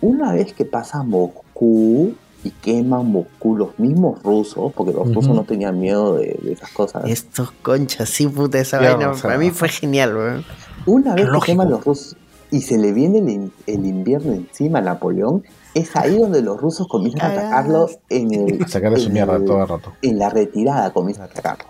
Una 0.00 0.32
vez 0.32 0.52
que 0.52 0.64
pasa 0.64 0.98
a 0.98 1.02
Moscú 1.05 2.14
y 2.42 2.50
queman 2.50 3.06
Moscú 3.06 3.56
los 3.56 3.78
mismos 3.78 4.23
rusos, 4.23 4.73
porque 4.74 4.92
los 4.92 5.02
Ujú. 5.06 5.14
rusos 5.14 5.34
no 5.34 5.44
tenían 5.44 5.78
miedo 5.81 6.16
de, 6.16 6.39
de 6.42 6.52
esas 6.52 6.70
cosas. 6.70 7.05
Estos 7.06 7.52
conchas, 7.52 8.08
sí, 8.08 8.26
puta, 8.26 8.58
esa 8.58 8.78
Claro, 8.78 8.97
vaina. 8.98 9.10
o 9.12 9.14
sea, 9.14 9.23
para 9.31 9.39
mí 9.39 9.50
fue 9.50 9.68
genial, 9.68 10.16
weón. 10.16 10.44
Una 10.86 11.14
vez 11.14 11.24
Lógico. 11.26 11.40
que 11.40 11.52
queman 11.52 11.70
los 11.70 11.84
rusos 11.84 12.16
y 12.50 12.60
se 12.60 12.76
le 12.76 12.92
viene 12.92 13.18
el, 13.18 13.52
el 13.66 13.86
invierno 13.86 14.32
encima 14.32 14.81
a 14.81 14.82
Napoleón, 14.82 15.42
es 15.75 15.94
ahí 15.97 16.17
donde 16.19 16.41
los 16.43 16.61
rusos 16.61 16.86
comienzan 16.89 17.23
a 17.23 17.33
atacarlo 17.33 17.91
en, 18.09 18.33
el, 18.35 18.67
Sacarle 18.69 18.99
su 19.01 19.11
mierda 19.11 19.39
todo 19.44 19.62
el 19.62 19.69
rato. 19.69 19.93
en 20.03 20.19
la 20.19 20.31
retirada, 20.31 20.93
comienzan 20.93 21.25
a 21.28 21.31
atacarlo. 21.31 21.65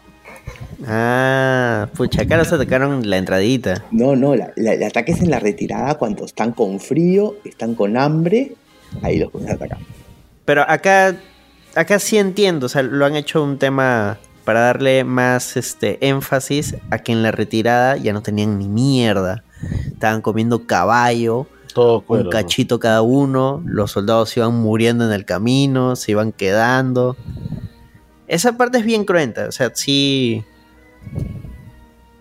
Ah, 0.86 1.88
pucha, 1.96 2.22
acá 2.22 2.36
los 2.36 2.52
atacaron 2.52 3.08
la 3.08 3.16
entradita. 3.16 3.84
No, 3.90 4.16
no, 4.16 4.34
la- 4.34 4.52
la- 4.56 4.72
el 4.74 4.82
ataque 4.82 5.12
es 5.12 5.20
en 5.22 5.30
la 5.30 5.38
retirada 5.40 5.94
cuando 5.94 6.24
están 6.24 6.52
con 6.52 6.80
frío, 6.80 7.36
están 7.44 7.74
con 7.74 7.96
hambre, 7.96 8.54
ahí 9.02 9.18
los 9.18 9.30
comienzan 9.30 9.54
a 9.60 9.64
atacar. 9.64 9.78
Pero 10.44 10.62
acá, 10.68 11.16
acá 11.74 11.98
sí 11.98 12.18
entiendo, 12.18 12.66
o 12.66 12.68
sea, 12.68 12.82
lo 12.82 13.06
han 13.06 13.16
hecho 13.16 13.42
un 13.42 13.58
tema 13.58 14.18
para 14.44 14.60
darle 14.60 15.04
más 15.04 15.56
este 15.56 16.06
énfasis 16.06 16.76
a 16.90 16.98
que 16.98 17.12
en 17.12 17.22
la 17.22 17.30
retirada 17.30 17.96
ya 17.96 18.12
no 18.12 18.22
tenían 18.22 18.58
ni 18.58 18.68
mierda. 18.68 19.42
Estaban 19.86 20.20
comiendo 20.20 20.66
caballo, 20.66 21.46
Todo 21.74 22.04
un 22.06 22.30
cachito 22.30 22.78
cada 22.78 23.02
uno, 23.02 23.62
los 23.66 23.90
soldados 23.90 24.36
iban 24.36 24.54
muriendo 24.54 25.04
en 25.06 25.12
el 25.12 25.24
camino, 25.24 25.96
se 25.96 26.12
iban 26.12 26.30
quedando. 26.32 27.16
Esa 28.28 28.56
parte 28.56 28.78
es 28.78 28.84
bien 28.84 29.04
cruenta, 29.04 29.48
o 29.48 29.52
sea, 29.52 29.72
sí. 29.74 30.44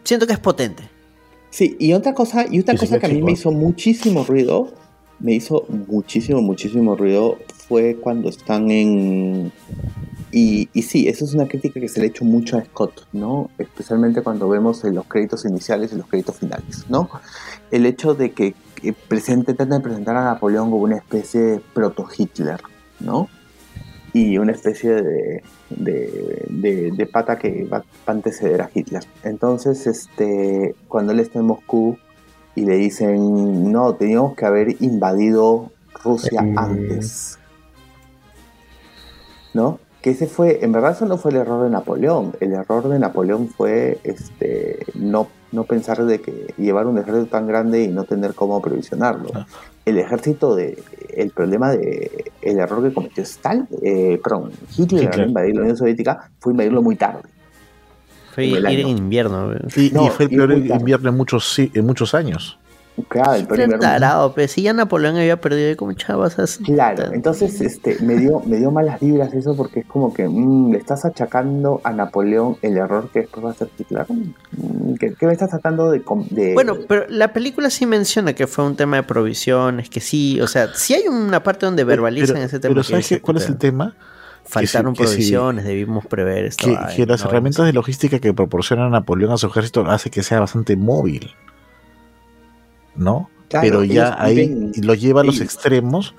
Siento 0.04 0.28
que 0.28 0.34
es 0.34 0.40
potente. 0.40 0.84
Sí, 1.50 1.78
y 1.80 1.94
otra 1.94 2.14
cosa, 2.14 2.46
y 2.50 2.60
otra 2.60 2.74
Sí, 2.74 2.80
sí, 2.80 2.86
cosa 2.88 3.00
que 3.00 3.06
a 3.06 3.10
mí 3.10 3.16
chico. 3.16 3.26
me 3.28 3.32
hizo 3.34 3.52
muchísimo 3.52 4.24
ruido, 4.24 4.74
me 5.20 5.34
hizo 5.34 5.66
muchísimo, 5.70 6.42
muchísimo 6.42 6.96
ruido, 6.96 7.38
fue 7.68 7.96
cuando 7.96 8.30
están 8.30 8.72
en... 8.72 9.52
Y, 10.32 10.68
y 10.74 10.82
sí, 10.82 11.08
eso 11.08 11.26
es 11.26 11.36
una 11.36 11.48
crítica 11.48 11.80
que 11.80 11.88
se 11.88 12.00
le 12.00 12.08
ha 12.08 12.10
hecho 12.10 12.26
mucho 12.26 12.58
a 12.58 12.66
Scott, 12.66 13.06
¿no? 13.14 13.52
Especialmente 13.60 14.24
cuando 14.24 14.50
vemos 14.50 14.84
en 14.84 14.96
los 14.96 15.06
créditos 15.06 15.46
iniciales 15.46 15.94
y 15.94 15.96
los 15.96 16.08
créditos 16.08 16.38
finales, 16.38 16.86
¿no? 16.90 17.08
El 17.70 17.86
hecho 17.86 18.16
de 18.16 18.32
que, 18.32 18.56
que 18.84 18.94
presente, 18.94 19.54
tratan 19.56 19.80
de 19.80 19.84
presentar 19.84 20.16
a 20.18 20.24
Napoleón 20.26 20.70
como 20.70 20.84
una 20.84 20.98
especie 20.98 21.42
de 21.42 21.60
proto-Hitler, 21.74 22.60
¿no? 23.00 23.28
Y 24.14 24.38
una 24.38 24.52
especie 24.52 24.92
de, 24.92 25.44
de, 25.72 26.46
de- 26.50 26.92
de 26.92 27.06
pata 27.08 27.40
que 27.40 27.64
va 27.66 27.84
a 28.06 28.12
anteceder 28.12 28.62
a 28.62 28.70
Hitler. 28.72 29.04
Entonces, 29.24 29.88
este, 29.88 30.76
cuando 30.88 31.14
él 31.14 31.20
está 31.20 31.40
en 31.40 31.46
Moscú 31.46 31.98
y 32.56 32.66
le 32.66 32.76
dicen, 32.76 33.72
no, 33.72 33.96
teníamos 33.96 34.36
que 34.36 34.46
haber 34.46 34.76
invadido 34.84 35.72
Rusia 36.04 36.42
Mm. 36.44 36.60
antes. 36.60 37.40
¿No? 39.54 39.80
Que 40.02 40.10
ese 40.12 40.28
fue, 40.28 40.64
en 40.64 40.72
verdad 40.72 40.92
eso 40.92 41.06
no 41.06 41.18
fue 41.18 41.32
el 41.32 41.38
error 41.38 41.64
de 41.64 41.70
Napoleón. 41.70 42.36
El 42.40 42.54
error 42.54 42.88
de 42.90 43.00
Napoleón 43.00 43.48
fue 43.50 44.00
este, 44.04 44.80
no, 44.96 45.28
no 45.54 45.64
pensar 45.64 46.04
de 46.04 46.20
que 46.20 46.54
llevar 46.58 46.88
un 46.88 46.98
ejército 46.98 47.28
tan 47.28 47.48
grande 47.48 47.84
y 47.84 47.88
no 47.88 48.04
tener 48.04 48.34
cómo 48.34 48.62
provisionarlo. 48.62 49.30
Ah. 49.34 49.46
El 49.86 49.98
ejército 50.00 50.56
de, 50.56 50.82
el 51.16 51.30
problema 51.30 51.72
de, 51.72 52.32
el 52.42 52.60
error 52.60 52.84
que 52.84 52.94
cometió 52.94 53.24
Stalin, 53.24 53.68
eh, 53.82 54.20
perdón, 54.24 54.52
Hitler, 54.76 55.04
Hitler. 55.04 55.22
al 55.22 55.28
invadir 55.30 55.56
la 55.56 55.62
Unión 55.62 55.78
Soviética 55.78 56.32
fue 56.40 56.54
invadirlo 56.54 56.82
muy 56.82 56.96
tarde. 56.96 57.22
Fue 58.34 58.46
En 58.46 58.72
ir 58.72 58.80
en 58.80 58.88
invierno. 58.88 59.54
Y, 59.76 59.88
y 59.88 59.92
No, 59.92 60.08
fue 60.08 60.26
el 60.26 60.32
peor 60.32 60.54
invierno 60.54 61.10
en 61.10 61.16
muchos, 61.16 61.60
en 61.60 61.86
muchos 61.86 62.16
años. 62.16 62.58
Claro, 63.10 63.34
el 63.34 63.42
invierno- 63.42 63.80
tarado, 63.80 64.34
pero 64.36 64.48
si 64.48 64.62
ya 64.62 64.72
Napoleón 64.72 65.18
había 65.18 65.42
perdido, 65.42 65.72
¿y 65.72 65.76
¿cómo 65.76 65.94
chavas 65.94 66.38
así? 66.38 66.64
Claro, 66.64 67.12
entonces 67.12 67.60
este, 67.60 67.98
me, 68.02 68.16
dio, 68.18 68.42
me 68.46 68.58
dio 68.58 68.70
malas 68.70 69.00
vibras 69.00 69.34
eso 69.34 69.56
porque 69.56 69.80
es 69.80 69.86
como 69.88 70.14
que 70.14 70.28
mm, 70.28 70.72
le 70.72 70.78
estás 70.78 71.04
achacando 71.04 71.82
a 71.84 71.92
Napoleón 71.92 72.58
el 72.62 72.78
error 72.78 73.10
que 73.12 73.22
después 73.22 73.44
va 73.46 73.50
a 73.50 73.52
hacer 73.54 73.70
Hitler. 73.80 74.06
Mm, 74.10 74.94
¿Qué, 75.00 75.16
qué 75.20 75.26
me 75.26 75.34
estás 75.34 75.50
tratando 75.50 75.90
de, 75.90 76.04
Bueno, 76.54 76.76
pero 76.88 77.06
la 77.10 77.34
película 77.34 77.72
sí 77.72 77.88
menciona 77.88 78.34
que 78.34 78.46
fue 78.46 78.64
un 78.64 78.76
tema 78.76 78.98
de 78.98 79.04
provisiones, 79.04 79.90
que 79.90 80.00
sí, 80.00 80.40
o 80.40 80.48
sea, 80.48 80.70
sí 80.76 80.94
hay 80.94 81.08
una 81.08 81.42
parte 81.42 81.66
donde 81.66 81.84
verbalizan 81.84 82.36
pero, 82.36 82.46
ese 82.46 82.60
tema. 82.60 82.74
Pero 82.76 82.82
que 82.84 83.04
¿sabes 83.04 83.22
cuál 83.24 83.38
es 83.38 83.48
el 83.50 83.58
tema? 83.58 83.96
Faltaron 84.46 84.94
que 84.94 84.98
sí- 85.00 85.04
que 85.04 85.08
sí. 85.08 85.14
provisiones, 85.16 85.66
debimos 85.66 86.06
prever 86.06 86.46
esto. 86.46 86.68
Que, 86.68 86.78
ay, 86.80 86.96
que 86.96 87.06
las 87.08 87.24
no, 87.24 87.30
herramientas 87.30 87.66
de 87.66 87.74
logística 87.74 88.20
que 88.20 88.34
proporciona 88.34 88.88
Napoleón 88.90 89.32
a 89.32 89.38
su 89.38 89.48
ejército 89.48 89.86
hace 89.88 90.12
que 90.12 90.22
sea 90.22 90.40
bastante 90.42 90.76
móvil. 90.76 91.32
¿No? 92.96 93.30
Claro, 93.50 93.68
pero 93.68 93.84
ya 93.84 94.16
ahí 94.22 94.36
viven- 94.48 94.72
lo 94.84 94.94
lleva 94.94 95.22
a 95.22 95.24
los 95.24 95.40
extremos. 95.42 96.16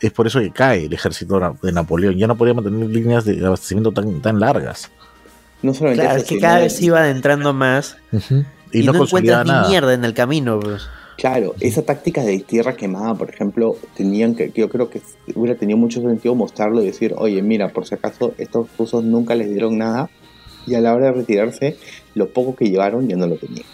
Es 0.00 0.12
por 0.12 0.26
eso 0.26 0.40
que 0.40 0.50
cae 0.50 0.84
el 0.86 0.92
ejército 0.92 1.40
de 1.62 1.72
Napoleón. 1.72 2.16
Ya 2.16 2.26
no 2.26 2.36
podía 2.36 2.54
mantener 2.54 2.88
líneas 2.90 3.24
de 3.24 3.44
abastecimiento 3.44 3.92
tan, 3.92 4.20
tan 4.20 4.38
largas. 4.38 4.90
no 5.62 5.72
solamente 5.72 6.02
Claro, 6.04 6.16
eso, 6.18 6.24
es 6.24 6.28
que 6.28 6.38
cada 6.38 6.58
vez 6.60 6.76
se 6.76 6.84
iba 6.84 7.00
adentrando 7.00 7.52
más 7.54 7.96
Y, 8.72 8.80
y, 8.82 8.86
no, 8.86 8.92
no, 8.92 9.04
encuentras 9.04 9.46
ni 9.46 9.68
mierda 9.70 9.94
en 9.94 10.04
el 10.04 10.12
camino. 10.12 10.60
Pues. 10.60 10.82
Claro, 11.16 11.54
esa 11.60 11.80
táctica 11.82 12.22
de 12.22 12.40
tierra 12.40 12.76
quemada, 12.76 13.14
por 13.14 13.30
ejemplo, 13.30 13.76
tenían 13.96 14.34
que, 14.34 14.52
yo 14.54 14.68
creo 14.68 14.90
que 14.90 15.00
hubiera 15.34 15.58
tenido 15.58 15.78
mucho 15.78 16.02
sentido 16.02 16.34
mostrarlo 16.34 16.82
y 16.82 16.86
decir, 16.86 17.14
oye, 17.16 17.40
mira, 17.40 17.70
por 17.70 17.86
si 17.86 17.94
acaso 17.94 18.34
estos 18.36 18.68
rusos 18.78 19.02
nunca 19.02 19.34
les 19.34 19.48
dieron 19.48 19.78
nada 19.78 20.10
y 20.66 20.74
a 20.74 20.80
la 20.82 20.92
hora 20.94 21.06
de 21.06 21.12
retirarse, 21.12 21.78
lo 22.14 22.28
poco 22.28 22.54
que 22.54 22.66
llevaron 22.68 23.08
ya 23.08 23.16
no 23.16 23.26
lo 23.26 23.36
tenían. 23.36 23.64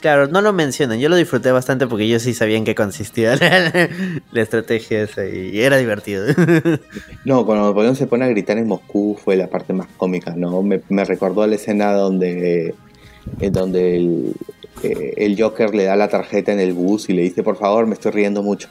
Claro, 0.00 0.28
no 0.28 0.40
lo 0.40 0.52
mencionan. 0.52 0.98
Yo 1.00 1.08
lo 1.08 1.16
disfruté 1.16 1.50
bastante 1.50 1.86
porque 1.86 2.08
yo 2.08 2.20
sí 2.20 2.32
sabía 2.34 2.56
en 2.56 2.64
qué 2.64 2.74
consistía 2.74 3.36
la, 3.40 3.88
la 4.30 4.42
estrategia 4.42 5.02
esa 5.02 5.26
y 5.26 5.60
era 5.60 5.76
divertido. 5.76 6.26
No, 7.24 7.44
cuando 7.44 7.66
Napoleón 7.66 7.96
se 7.96 8.06
pone 8.06 8.24
a 8.24 8.28
gritar 8.28 8.56
en 8.56 8.66
Moscú 8.66 9.18
fue 9.22 9.36
la 9.36 9.48
parte 9.48 9.72
más 9.72 9.86
cómica, 9.96 10.34
¿no? 10.34 10.62
Me, 10.62 10.80
me 10.88 11.04
recordó 11.04 11.42
a 11.42 11.46
la 11.46 11.56
escena 11.56 11.92
donde, 11.92 12.74
eh, 13.40 13.50
donde 13.50 13.96
el, 13.96 14.34
eh, 14.82 15.14
el 15.16 15.40
Joker 15.40 15.74
le 15.74 15.84
da 15.84 15.96
la 15.96 16.08
tarjeta 16.08 16.52
en 16.52 16.60
el 16.60 16.72
bus 16.72 17.10
y 17.10 17.12
le 17.12 17.22
dice, 17.22 17.42
por 17.42 17.56
favor, 17.56 17.86
me 17.86 17.94
estoy 17.94 18.12
riendo 18.12 18.42
mucho. 18.42 18.68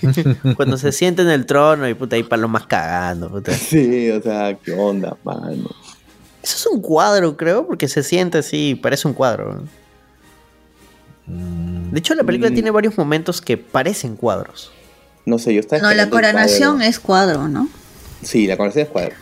Cuando 0.56 0.78
se 0.78 0.92
siente 0.92 1.22
en 1.22 1.28
el 1.28 1.44
trono 1.44 1.88
y 1.88 1.94
puta, 1.94 2.16
ahí 2.16 2.22
palomas 2.22 2.66
cagando. 2.66 3.28
Puta. 3.28 3.52
Sí, 3.52 4.10
o 4.10 4.22
sea, 4.22 4.56
¿qué 4.56 4.72
onda, 4.72 5.16
mano? 5.24 5.70
Eso 6.42 6.56
es 6.56 6.66
un 6.66 6.80
cuadro, 6.80 7.36
creo, 7.36 7.66
porque 7.66 7.88
se 7.88 8.02
siente 8.02 8.38
así, 8.38 8.74
parece 8.74 9.06
un 9.06 9.14
cuadro. 9.14 9.62
De 11.26 11.98
hecho, 11.98 12.14
la 12.14 12.24
película 12.24 12.50
Mm. 12.50 12.54
tiene 12.54 12.70
varios 12.70 12.96
momentos 12.98 13.40
que 13.40 13.56
parecen 13.56 14.16
cuadros. 14.16 14.72
No 15.24 15.38
sé, 15.38 15.54
yo 15.54 15.60
estaba 15.60 15.80
No, 15.82 15.92
la 15.94 16.10
coronación 16.10 16.72
cuadro. 16.76 16.88
es 16.88 16.98
cuadro, 17.00 17.48
¿no? 17.48 17.68
Sí, 18.22 18.46
la 18.46 18.56
coronación 18.56 18.86
es 18.86 18.90
cuadro. 18.90 19.14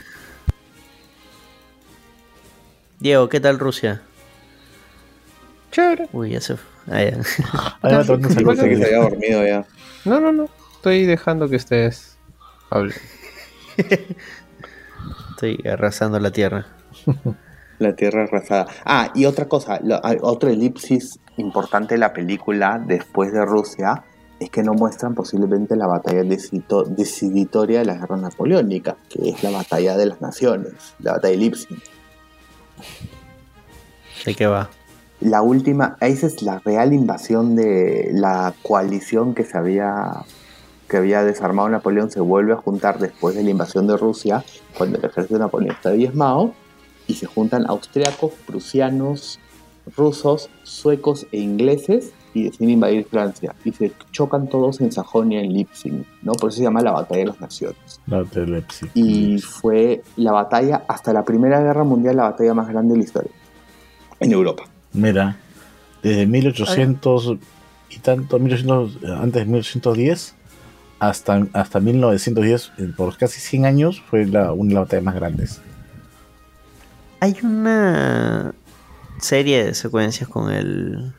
Diego, 3.00 3.28
¿qué 3.28 3.40
tal 3.40 3.58
Rusia? 3.58 4.02
Chévere. 5.72 6.08
Uy, 6.12 6.30
ya 6.30 6.40
se 6.40 6.56
fue. 6.56 6.66
Ah, 6.88 7.02
ya. 7.02 7.18
Ahí 7.82 7.94
va 7.94 8.04
tomando 8.04 8.28
un 8.28 8.28
Sí, 8.28 8.34
saludo. 8.34 8.50
pensé 8.52 8.68
que 8.68 8.76
se 8.76 8.84
había 8.84 8.98
dormido 8.98 9.46
ya. 9.46 9.66
No, 10.04 10.20
no, 10.20 10.32
no. 10.32 10.48
Estoy 10.76 11.06
dejando 11.06 11.48
que 11.48 11.56
ustedes 11.56 12.16
hablen. 12.70 12.96
Estoy 15.30 15.58
arrasando 15.70 16.18
la 16.20 16.30
tierra. 16.30 16.66
La 17.78 17.94
tierra 17.96 18.24
arrasada. 18.24 18.66
Ah, 18.84 19.10
y 19.14 19.24
otra 19.24 19.46
cosa, 19.48 19.80
lo- 19.82 20.04
hay 20.04 20.16
otro 20.20 20.50
elipsis 20.50 21.18
importante 21.40 21.94
de 21.94 21.98
la 21.98 22.12
película 22.12 22.82
después 22.84 23.32
de 23.32 23.44
Rusia 23.44 24.04
es 24.38 24.48
que 24.50 24.62
no 24.62 24.72
muestran 24.72 25.14
posiblemente 25.14 25.76
la 25.76 25.86
batalla 25.86 26.22
deciditoria 26.22 27.80
de 27.80 27.84
la 27.84 27.94
guerra 27.94 28.16
napoleónica, 28.16 28.96
que 29.08 29.28
es 29.28 29.42
la 29.42 29.50
batalla 29.50 29.96
de 29.96 30.06
las 30.06 30.20
naciones, 30.20 30.72
la 30.98 31.12
batalla 31.12 31.32
de 31.32 31.36
Lipsing. 31.36 31.82
¿De 34.24 34.34
qué 34.34 34.46
va? 34.46 34.70
La 35.20 35.42
última, 35.42 35.98
esa 36.00 36.26
es 36.26 36.40
la 36.42 36.58
real 36.60 36.94
invasión 36.94 37.54
de 37.54 38.10
la 38.14 38.54
coalición 38.62 39.34
que 39.34 39.44
se 39.44 39.58
había 39.58 40.24
que 40.88 40.96
había 40.96 41.22
desarmado 41.22 41.68
Napoleón 41.68 42.10
se 42.10 42.20
vuelve 42.20 42.52
a 42.52 42.56
juntar 42.56 42.98
después 42.98 43.36
de 43.36 43.44
la 43.44 43.50
invasión 43.50 43.86
de 43.86 43.96
Rusia, 43.96 44.44
cuando 44.76 44.98
el 44.98 45.04
ejército 45.04 45.34
de 45.34 45.40
Napoleón 45.40 45.76
está 45.76 45.90
diezmado, 45.92 46.52
y 47.06 47.14
se 47.14 47.26
juntan 47.26 47.64
austriacos, 47.68 48.32
prusianos, 48.46 49.39
rusos, 49.96 50.50
suecos 50.62 51.26
e 51.32 51.38
ingleses 51.38 52.12
y 52.34 52.44
deciden 52.44 52.70
invadir 52.70 53.04
Francia. 53.04 53.54
Y 53.64 53.72
se 53.72 53.92
chocan 54.12 54.48
todos 54.48 54.80
en 54.80 54.92
Sajonia, 54.92 55.40
en 55.40 55.52
Leipzig, 55.52 56.04
¿no? 56.22 56.32
Por 56.32 56.50
eso 56.50 56.58
se 56.58 56.64
llama 56.64 56.82
la 56.82 56.92
Batalla 56.92 57.20
de 57.20 57.26
las 57.26 57.40
Naciones. 57.40 58.00
La 58.06 58.24
telepsi. 58.24 58.86
Y 58.94 59.38
fue 59.40 60.02
la 60.16 60.32
batalla, 60.32 60.84
hasta 60.88 61.12
la 61.12 61.24
Primera 61.24 61.60
Guerra 61.60 61.84
Mundial, 61.84 62.16
la 62.16 62.24
batalla 62.24 62.54
más 62.54 62.68
grande 62.68 62.92
de 62.92 62.98
la 62.98 63.04
historia. 63.04 63.30
En 64.20 64.32
Europa. 64.32 64.64
Mira, 64.92 65.36
desde 66.02 66.26
1800 66.26 67.36
y 67.90 67.98
tanto, 67.98 68.38
1800, 68.38 69.04
antes 69.20 69.42
de 69.42 69.46
1810 69.46 70.34
hasta, 70.98 71.46
hasta 71.54 71.80
1910, 71.80 72.72
eh, 72.78 72.92
por 72.96 73.16
casi 73.16 73.40
100 73.40 73.64
años, 73.64 74.02
fue 74.08 74.26
la, 74.26 74.52
una 74.52 74.68
de 74.68 74.74
las 74.74 74.84
batallas 74.84 75.04
más 75.04 75.14
grandes. 75.14 75.60
Hay 77.20 77.36
una 77.42 78.54
serie 79.20 79.64
de 79.64 79.74
secuencias 79.74 80.28
con 80.28 80.50
el 80.52 81.12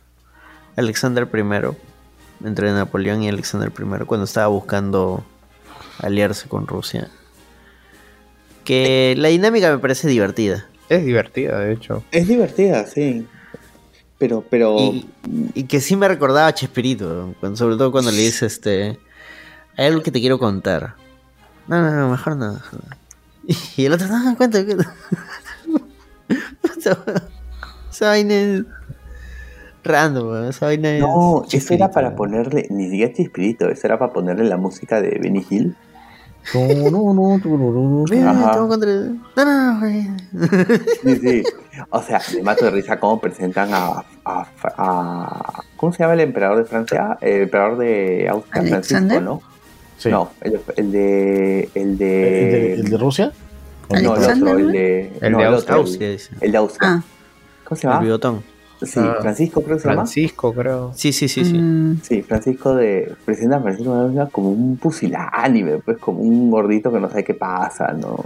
Alexander 0.75 1.27
I, 1.33 2.45
entre 2.47 2.71
Napoleón 2.71 3.23
y 3.23 3.29
Alexander 3.29 3.71
I, 3.77 4.05
cuando 4.05 4.25
estaba 4.25 4.47
buscando 4.47 5.23
aliarse 5.99 6.47
con 6.49 6.67
Rusia. 6.67 7.09
Que 8.63 9.15
la 9.17 9.29
dinámica 9.29 9.71
me 9.71 9.79
parece 9.79 10.07
divertida. 10.07 10.67
Es 10.89 11.03
divertida, 11.05 11.59
de 11.59 11.73
hecho. 11.73 12.03
Es 12.11 12.27
divertida, 12.27 12.85
sí. 12.85 13.27
Pero, 14.17 14.43
pero. 14.49 14.77
Y, 14.77 15.09
y 15.55 15.63
que 15.63 15.81
sí 15.81 15.95
me 15.95 16.07
recordaba 16.07 16.47
a 16.47 16.53
Chespirito, 16.53 17.33
cuando- 17.39 17.57
sobre 17.57 17.75
todo 17.75 17.91
cuando 17.91 18.11
le 18.11 18.17
dice 18.17 18.45
este. 18.45 18.99
Hay 19.77 19.87
algo 19.87 20.03
que 20.03 20.11
te 20.11 20.19
quiero 20.19 20.37
contar. 20.37 20.95
No, 21.67 21.81
no, 21.81 21.91
no, 21.91 22.09
mejor 22.11 22.35
no. 22.35 22.53
mejor 22.53 22.73
no". 22.89 22.95
Y 23.77 23.85
el 23.85 23.93
otro, 23.93 24.07
no, 24.07 24.35
cuenta, 24.37 24.63
cuenta. 24.63 24.93
Esa- 28.01 28.09
vaina 28.11 28.33
es 28.33 28.63
random, 29.83 30.27
weón, 30.27 30.45
esa 30.49 30.65
vaina 30.65 30.91
es 30.95 31.01
No, 31.01 31.43
eso 31.51 31.73
era 31.73 31.91
para 31.91 32.15
ponerle, 32.15 32.67
ni 32.69 32.89
siquiera 32.89 33.13
Chispirito, 33.13 33.69
eso 33.69 33.87
era 33.87 33.97
para 33.99 34.11
ponerle 34.13 34.45
la 34.45 34.57
música 34.57 35.01
de 35.01 35.19
Benny 35.21 35.45
Hill. 35.49 35.75
No, 36.55 36.89
no, 36.89 37.13
no, 39.35 39.79
güey. 39.79 40.07
Sí, 41.03 41.15
sí. 41.17 41.43
O 41.91 42.01
sea, 42.01 42.19
me 42.35 42.41
mato 42.41 42.65
de 42.65 42.71
risa 42.71 42.99
cómo 42.99 43.21
presentan 43.21 43.69
a, 43.73 44.03
a- 44.25 44.47
a- 44.77 45.63
¿Cómo 45.77 45.93
se 45.93 45.99
llama 46.01 46.15
el 46.15 46.21
emperador 46.21 46.57
de 46.57 46.65
Francia? 46.65 47.17
El 47.21 47.43
emperador 47.43 47.77
de 47.77 48.27
Austria, 48.29 48.63
Francisco. 48.63 49.19
¿no? 49.21 49.41
Sí. 49.97 50.09
No, 50.09 50.31
el, 50.41 50.59
el 50.77 50.91
de. 50.91 51.69
El 51.75 51.97
de. 51.99 52.43
¿El, 52.45 52.51
de, 52.51 52.73
el 52.73 52.89
de 52.89 52.97
Rusia? 52.97 53.31
no, 53.91 53.97
el 53.99 54.07
otro, 54.07 54.31
el 54.31 54.39
¿no? 54.39 54.71
de. 54.71 55.13
El 55.21 55.31
no, 55.33 55.37
de 55.37 55.45
Austria. 55.45 56.17
El 56.41 56.51
de 56.51 56.57
Austria. 56.57 56.89
Ah, 56.89 57.03
¿Cómo 57.71 57.79
se 57.79 57.87
El 57.87 57.93
llama? 57.93 58.03
bigotón. 58.03 58.43
Sí, 58.81 58.99
Ah. 58.99 59.15
Francisco 59.21 59.61
creo 59.61 59.77
que 59.77 59.81
se 59.83 59.87
llama. 59.87 60.01
Francisco, 60.01 60.53
creo. 60.53 60.91
Sí, 60.93 61.13
sí, 61.13 61.29
sí, 61.29 61.45
sí. 61.45 61.53
mm, 61.57 62.01
Sí, 62.01 62.21
Francisco 62.21 62.75
de. 62.75 63.13
Presenta 63.23 63.57
a 63.57 63.61
Francisco 63.61 64.09
de 64.09 64.29
como 64.29 64.49
un 64.49 64.75
pusilánime, 64.75 65.77
pues 65.77 65.97
como 65.99 66.19
un 66.19 66.51
gordito 66.51 66.91
que 66.91 66.99
no 66.99 67.07
sabe 67.07 67.23
qué 67.23 67.33
pasa, 67.33 67.93
¿no? 67.93 68.17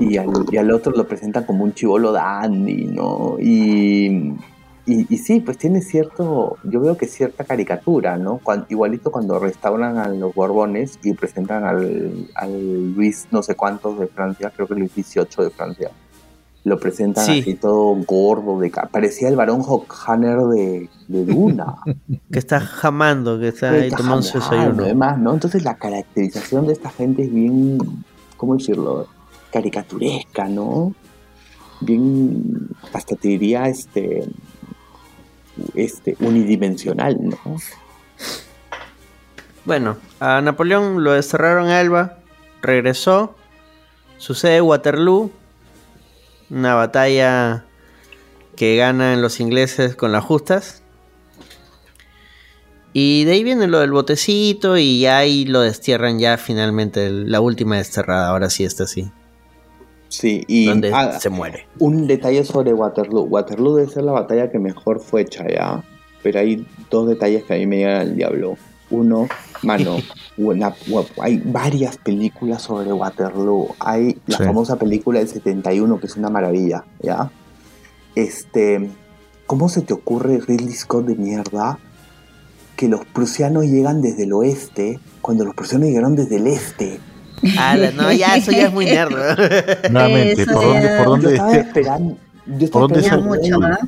Y 0.00 0.18
al, 0.18 0.28
y 0.50 0.56
al 0.58 0.70
otro 0.72 0.92
lo 0.94 1.06
presentan 1.06 1.44
como 1.44 1.64
un 1.64 1.72
chivolo 1.72 2.12
dandy, 2.12 2.84
¿no? 2.86 3.36
Y, 3.40 4.34
y, 4.86 5.06
y 5.08 5.16
sí, 5.18 5.40
pues 5.40 5.56
tiene 5.56 5.80
cierto, 5.80 6.58
yo 6.64 6.80
veo 6.80 6.96
que 6.98 7.06
cierta 7.06 7.44
caricatura, 7.44 8.18
¿no? 8.18 8.40
Igualito 8.68 9.10
cuando 9.10 9.38
restauran 9.38 9.96
a 9.98 10.08
los 10.08 10.34
Borbones 10.34 10.98
y 11.02 11.14
presentan 11.14 11.64
al, 11.64 12.28
al 12.34 12.92
Luis 12.94 13.26
no 13.30 13.42
sé 13.42 13.54
cuántos 13.54 13.98
de 14.00 14.06
Francia, 14.08 14.52
creo 14.54 14.66
que 14.66 14.74
Luis 14.74 14.92
XVIII 14.92 15.44
de 15.44 15.50
Francia. 15.50 15.90
Lo 16.64 16.80
presentan 16.80 17.26
Sí. 17.26 17.40
así 17.40 17.54
todo 17.54 17.94
gordo, 18.06 18.58
de 18.58 18.72
parecía 18.90 19.28
el 19.28 19.36
varón 19.36 19.62
Hockhanner 19.62 20.38
de, 20.38 20.88
de 21.08 21.24
Duna. 21.26 21.76
Que 22.32 22.38
está 22.38 22.58
jamando, 22.58 23.38
que 23.38 23.48
está 23.48 23.70
ahí 23.70 23.90
tomando 23.90 24.22
su 24.22 24.38
desayuno. 24.38 25.16
¿no? 25.18 25.34
Entonces 25.34 25.62
la 25.62 25.76
caracterización 25.76 26.66
de 26.66 26.72
esta 26.72 26.90
gente 26.90 27.22
es 27.24 27.32
bien, 27.32 27.78
¿cómo 28.36 28.56
decirlo? 28.56 29.06
Caricaturesca, 29.52 30.48
¿no? 30.48 30.94
Bien, 31.80 32.68
hasta 32.92 33.14
te 33.14 33.28
diría, 33.28 33.68
este, 33.68 34.24
este, 35.74 36.16
unidimensional, 36.20 37.18
¿no? 37.22 37.36
Bueno, 39.64 39.96
a 40.20 40.40
Napoleón 40.40 41.04
lo 41.04 41.12
desterraron 41.12 41.68
a 41.68 41.80
Elba, 41.80 42.18
regresó, 42.62 43.34
sucede 44.18 44.60
Waterloo, 44.60 45.30
una 46.50 46.74
batalla 46.74 47.64
que 48.56 48.76
ganan 48.76 49.22
los 49.22 49.40
ingleses 49.40 49.96
con 49.96 50.12
las 50.12 50.24
justas. 50.24 50.82
Y 52.92 53.24
de 53.24 53.32
ahí 53.32 53.42
viene 53.42 53.66
lo 53.66 53.80
del 53.80 53.90
botecito 53.90 54.76
y 54.78 55.06
ahí 55.06 55.46
lo 55.46 55.60
destierran 55.62 56.20
ya 56.20 56.36
finalmente, 56.38 57.10
la 57.10 57.40
última 57.40 57.76
desterrada, 57.76 58.28
ahora 58.28 58.50
sí 58.50 58.64
está 58.64 58.84
así, 58.84 59.10
Sí, 60.08 60.44
y 60.46 60.66
donde 60.66 60.92
ah, 60.94 61.18
se 61.18 61.28
muere. 61.28 61.66
un 61.80 62.06
detalle 62.06 62.44
sobre 62.44 62.72
Waterloo. 62.72 63.24
Waterloo 63.24 63.74
debe 63.76 63.90
ser 63.90 64.04
la 64.04 64.12
batalla 64.12 64.48
que 64.48 64.60
mejor 64.60 65.00
fue 65.00 65.22
hecha, 65.22 65.44
¿ya? 65.48 65.82
Pero 66.22 66.38
hay 66.38 66.64
dos 66.88 67.08
detalles 67.08 67.42
que 67.42 67.54
a 67.54 67.56
mí 67.56 67.66
me 67.66 67.78
llegan 67.78 68.00
al 68.00 68.14
diablo. 68.14 68.56
Uno, 68.94 69.28
mano, 69.62 69.96
una- 70.36 70.74
hay 71.20 71.42
varias 71.44 71.96
películas 71.96 72.62
sobre 72.62 72.92
Waterloo. 72.92 73.74
Hay 73.80 74.16
la 74.26 74.38
Sí. 74.38 74.44
famosa 74.44 74.76
película 74.76 75.18
del 75.18 75.28
71, 75.28 75.98
que 76.00 76.06
es 76.06 76.16
una 76.16 76.30
maravilla, 76.30 76.84
¿ya? 77.02 77.30
Este, 78.14 78.90
¿cómo 79.46 79.68
se 79.68 79.82
te 79.82 79.92
ocurre 79.92 80.38
Ridley 80.46 80.72
Scott 80.74 81.06
de 81.06 81.16
mierda 81.16 81.78
que 82.76 82.88
los 82.88 83.04
prusianos 83.06 83.64
llegan 83.64 84.00
desde 84.02 84.24
el 84.24 84.32
oeste 84.32 84.98
cuando 85.20 85.44
los 85.44 85.54
prusianos 85.54 85.88
llegaron 85.88 86.14
desde 86.16 86.36
el 86.36 86.46
este? 86.46 87.00
Ala, 87.58 87.90
no, 87.90 88.12
ya, 88.12 88.36
eso 88.36 88.52
ya 88.52 88.66
es 88.68 88.72
muy 88.72 88.84
nerd. 88.96 89.12
Nuevamente, 89.90 90.46
¿por 90.46 90.62
ya- 90.62 90.68
dónde, 90.68 90.88
por 90.96 91.04
Yo 91.04 91.10
dónde 91.10 91.32
estaba 91.32 91.52
este- 91.56 91.68
esperando. 91.80 92.16
Yo 92.46 92.70
¿Por 92.70 92.92
estaba 92.98 93.20
esperando. 93.40 93.78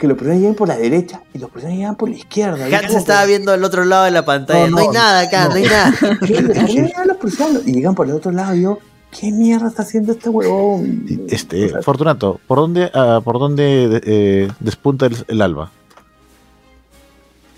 Que 0.00 0.08
los 0.08 0.16
prusianos 0.16 0.40
lleguen 0.40 0.56
por 0.56 0.66
la 0.66 0.76
derecha 0.76 1.22
y 1.32 1.38
los 1.38 1.50
prusianos 1.50 1.78
llegan 1.78 1.94
por 1.96 2.08
la 2.08 2.16
izquierda. 2.16 2.64
Hans 2.76 2.94
estaba 2.94 3.20
que- 3.22 3.28
viendo 3.28 3.52
al 3.52 3.62
otro 3.62 3.84
lado 3.84 4.04
de 4.06 4.10
la 4.10 4.24
pantalla. 4.24 4.66
No, 4.68 4.76
No, 4.76 4.78
hay 4.82 4.88
nada 4.88 5.20
acá, 5.20 5.44
no, 5.44 5.50
no. 5.50 5.54
hay 5.56 5.62
nada. 5.64 5.92
¿Qué? 6.26 6.42
¿Por 6.42 6.52
qué 6.66 6.72
llegan 6.72 7.06
los 7.08 7.16
prusianos? 7.18 7.66
Y 7.68 7.72
llegan 7.74 7.94
por 7.94 8.06
el 8.08 8.12
otro 8.14 8.32
lado 8.32 8.54
y 8.56 8.62
yo, 8.62 8.78
¿qué 9.16 9.30
mierda 9.30 9.68
está 9.68 9.82
haciendo 9.82 10.12
este 10.12 10.28
huevón? 10.28 11.04
Este, 11.28 11.66
O 11.66 11.68
sea, 11.68 11.82
Fortunato, 11.82 12.40
¿por 12.46 12.58
dónde, 12.58 12.90
ah, 12.94 13.20
por 13.22 13.38
dónde 13.38 14.00
eh, 14.04 14.48
despunta 14.58 15.06
el, 15.06 15.16
el 15.28 15.42
alba? 15.42 15.70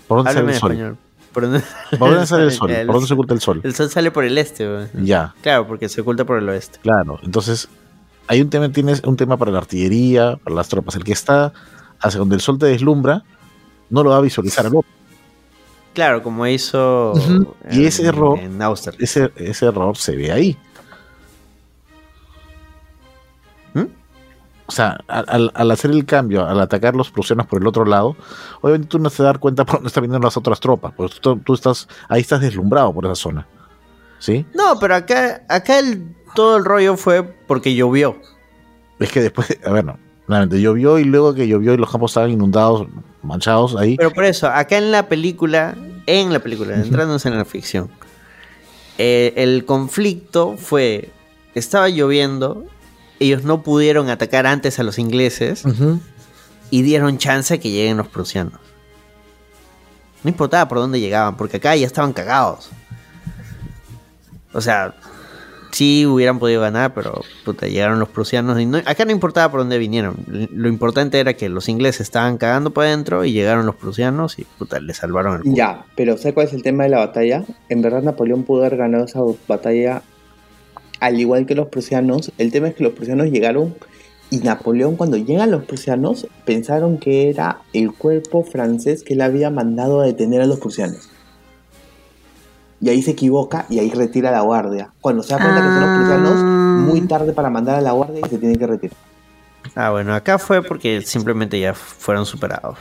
¿Por 0.07 0.17
dónde 0.17 0.31
Háblame 0.31 0.53
sale 0.59 0.73
el 0.75 0.79
sol? 0.81 0.97
¿Por 1.33 1.43
dónde, 1.43 1.61
¿Por 1.97 2.09
dónde 2.11 2.27
sale 2.27 2.43
el 2.43 2.51
sol? 2.51 2.71
El- 2.71 2.85
¿Por 2.85 2.95
dónde 2.95 3.07
se 3.07 3.13
oculta 3.13 3.33
el 3.33 3.41
sol? 3.41 3.61
El 3.63 3.73
sol 3.73 3.89
sale 3.89 4.11
por 4.11 4.23
el 4.23 4.37
este. 4.37 4.67
Ya, 5.01 5.33
Claro, 5.41 5.65
porque 5.67 5.89
se 5.89 6.01
oculta 6.01 6.25
por 6.25 6.37
el 6.37 6.47
oeste. 6.49 6.79
claro. 6.83 7.17
Entonces, 7.23 7.69
hay 8.27 8.41
un 8.41 8.49
tema, 8.49 8.69
tienes 8.71 9.01
un 9.03 9.17
tema 9.17 9.37
para 9.37 9.51
la 9.51 9.57
artillería, 9.59 10.37
para 10.43 10.55
las 10.55 10.67
tropas. 10.67 10.95
El 10.95 11.03
que 11.03 11.11
está 11.13 11.51
hacia 12.03 12.19
donde 12.19 12.35
el 12.35 12.41
sol 12.41 12.57
te 12.59 12.67
deslumbra, 12.67 13.23
no 13.89 14.03
lo 14.03 14.11
va 14.11 14.17
a 14.17 14.21
visualizar 14.21 14.65
al 14.65 14.75
otro. 14.75 14.89
Claro, 15.93 16.23
como 16.23 16.45
hizo 16.47 17.11
Ujú. 17.13 17.55
Y 17.71 17.81
en- 17.81 17.85
ese 17.87 18.05
error- 18.07 18.39
en 18.39 18.61
Austerlitz. 18.61 19.03
Ese, 19.03 19.31
ese 19.35 19.65
error 19.67 19.95
se 19.97 20.15
ve 20.15 20.31
ahí. 20.31 20.57
¿Mm? 23.73 23.85
O 24.65 24.71
sea, 24.71 24.97
al, 25.07 25.71
hacer 25.71 25.91
el 25.91 26.05
cambio, 26.05 26.45
al 26.47 26.59
atacar 26.61 26.95
los 26.95 27.11
prusianos 27.11 27.45
por 27.47 27.61
el 27.61 27.67
otro 27.67 27.85
lado, 27.85 28.15
obviamente 28.61 28.87
tú 28.87 28.97
no 28.99 29.09
te 29.09 29.21
das 29.21 29.37
cuenta 29.37 29.65
por 29.65 29.75
dónde 29.75 29.87
están 29.87 30.03
viniendo 30.03 30.25
las 30.25 30.37
otras 30.37 30.59
tropas, 30.59 30.93
pues 30.95 31.19
tú, 31.19 31.37
tú 31.37 31.53
estás, 31.53 31.87
ahí 32.07 32.21
estás 32.21 32.41
deslumbrado 32.41 32.93
por 32.93 33.05
esa 33.05 33.15
zona. 33.15 33.47
¿Sí? 34.19 34.45
No, 34.53 34.79
pero 34.79 34.95
acá, 34.95 35.43
acá 35.49 35.79
el, 35.79 36.15
todo 36.33 36.55
el 36.57 36.63
rollo 36.65 36.95
fue 36.95 37.23
porque 37.23 37.75
llovió. 37.75 38.17
Es 38.99 39.11
que 39.11 39.21
después, 39.21 39.57
a 39.65 39.71
ver, 39.71 39.83
no, 39.83 39.99
Claramente, 40.33 40.59
llovió 40.61 40.97
y 40.97 41.03
luego 41.03 41.35
que 41.35 41.47
llovió 41.47 41.75
y 41.75 41.77
los 41.77 41.91
campos 41.91 42.09
estaban 42.09 42.31
inundados, 42.31 42.87
manchados 43.21 43.75
ahí. 43.75 43.97
Pero 43.97 44.09
por 44.09 44.25
eso, 44.25 44.47
acá 44.47 44.79
en 44.79 44.91
la 44.91 45.07
película, 45.07 45.75
en 46.07 46.33
la 46.33 46.39
película, 46.39 46.73
entrándose 46.73 47.29
en 47.29 47.37
la 47.37 47.45
ficción, 47.45 47.91
eh, 48.97 49.31
el 49.37 49.63
conflicto 49.65 50.55
fue, 50.57 51.11
estaba 51.53 51.87
lloviendo, 51.87 52.65
ellos 53.19 53.43
no 53.43 53.61
pudieron 53.61 54.09
atacar 54.09 54.47
antes 54.47 54.79
a 54.79 54.83
los 54.83 54.97
ingleses 54.97 55.65
y 56.71 56.81
dieron 56.81 57.19
chance 57.19 57.53
a 57.53 57.59
que 57.59 57.69
lleguen 57.69 57.97
los 57.97 58.07
prusianos. 58.07 58.59
No 60.23 60.31
importaba 60.31 60.67
por 60.67 60.79
dónde 60.79 60.99
llegaban, 60.99 61.37
porque 61.37 61.57
acá 61.57 61.75
ya 61.75 61.85
estaban 61.85 62.11
cagados. 62.11 62.71
O 64.51 64.61
sea, 64.61 64.95
sí 65.73 66.05
hubieran 66.05 66.39
podido 66.39 66.61
ganar, 66.61 66.93
pero 66.93 67.21
puta, 67.43 67.67
llegaron 67.67 67.99
los 67.99 68.07
prusianos. 68.09 68.59
Y 68.61 68.65
no- 68.65 68.77
acá 68.77 69.03
no 69.05 69.11
importaba 69.11 69.51
por 69.51 69.59
dónde 69.59 69.77
vinieron. 69.77 70.15
Lo 70.51 70.69
importante 70.69 71.19
era 71.19 71.33
que 71.33 71.49
los 71.49 71.67
ingleses 71.67 72.01
estaban 72.01 72.37
cagando 72.37 72.71
por 72.71 72.85
adentro 72.85 73.25
y 73.25 73.33
llegaron 73.33 73.65
los 73.65 73.75
prusianos 73.75 74.39
y 74.39 74.45
puta, 74.45 74.79
le 74.79 74.93
salvaron 74.93 75.35
el 75.37 75.41
culo. 75.41 75.55
Ya, 75.55 75.85
pero 75.95 76.17
¿sabes 76.17 76.33
cuál 76.33 76.47
es 76.47 76.53
el 76.53 76.63
tema 76.63 76.83
de 76.85 76.89
la 76.91 76.99
batalla? 76.99 77.43
En 77.69 77.81
verdad 77.81 78.01
Napoleón 78.03 78.43
pudo 78.43 78.61
haber 78.61 78.77
ganado 78.77 79.05
esa 79.05 79.19
batalla 79.47 80.01
al 80.99 81.19
igual 81.19 81.45
que 81.45 81.55
los 81.55 81.67
prusianos. 81.67 82.31
El 82.37 82.51
tema 82.51 82.69
es 82.69 82.75
que 82.75 82.83
los 82.83 82.93
prusianos 82.93 83.27
llegaron 83.27 83.75
y 84.29 84.37
Napoleón 84.37 84.95
cuando 84.95 85.17
llegan 85.17 85.51
los 85.51 85.65
prusianos 85.65 86.27
pensaron 86.45 86.97
que 86.97 87.29
era 87.29 87.59
el 87.73 87.91
cuerpo 87.93 88.43
francés 88.43 89.03
que 89.03 89.15
le 89.15 89.23
había 89.23 89.49
mandado 89.49 90.01
a 90.01 90.05
detener 90.05 90.41
a 90.41 90.45
los 90.45 90.59
prusianos. 90.59 91.09
Y 92.83 92.89
ahí 92.89 93.01
se 93.01 93.11
equivoca 93.11 93.65
y 93.69 93.79
ahí 93.79 93.89
retira 93.91 94.29
la 94.29 94.41
guardia. 94.41 94.91
Cuando 94.99 95.23
se 95.23 95.33
da 95.33 95.39
cuenta 95.39 95.61
que 95.61 95.67
son 95.69 95.79
los 95.79 95.89
prusianos, 95.97 96.43
muy 96.89 97.01
tarde 97.07 97.31
para 97.31 97.49
mandar 97.49 97.75
a 97.77 97.81
la 97.81 97.93
guardia 97.93 98.19
y 98.25 98.29
se 98.29 98.37
tiene 98.37 98.57
que 98.57 98.67
retirar. 98.67 98.97
Ah, 99.73 99.91
bueno, 99.91 100.13
acá 100.13 100.37
fue 100.37 100.61
porque 100.61 101.01
simplemente 101.01 101.57
ya 101.59 101.73
fueron 101.73 102.25
superados. 102.25 102.77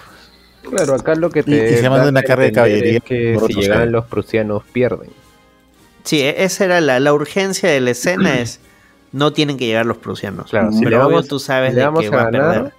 Claro, 0.68 0.94
acá 0.96 1.14
lo 1.14 1.30
que 1.30 1.40
Y- 1.40 1.42
te 1.44 1.72
y 1.72 1.76
se 1.76 1.88
manda 1.88 2.04
da 2.06 2.10
una 2.10 2.22
carga 2.22 2.44
de 2.46 2.52
caballería 2.52 2.98
es 2.98 3.04
que 3.04 3.38
si 3.46 3.54
llegan 3.54 3.92
los 3.92 4.06
prusianos 4.06 4.64
pierden. 4.72 5.10
Sí, 6.02 6.20
e- 6.20 6.42
esa 6.42 6.64
era 6.64 6.80
la, 6.80 6.98
la 6.98 7.14
urgencia 7.14 7.70
de 7.70 7.80
la 7.80 7.90
escena 7.92 8.38
es 8.40 8.58
no 9.12 9.32
tienen 9.32 9.56
que 9.56 9.66
llegar 9.66 9.86
los 9.86 9.98
prusianos. 9.98 10.50
Claro, 10.50 10.72
si 10.72 10.78
pero 10.82 10.90
le 10.90 10.96
obvio 11.04 11.16
vamos- 11.18 11.28
tú 11.28 11.38
sabes 11.38 11.74
de 11.76 11.80
que 11.80 11.86
a 11.86 11.90
va 11.90 11.98
a 12.22 12.30
ganar, 12.30 12.30
perder. 12.54 12.72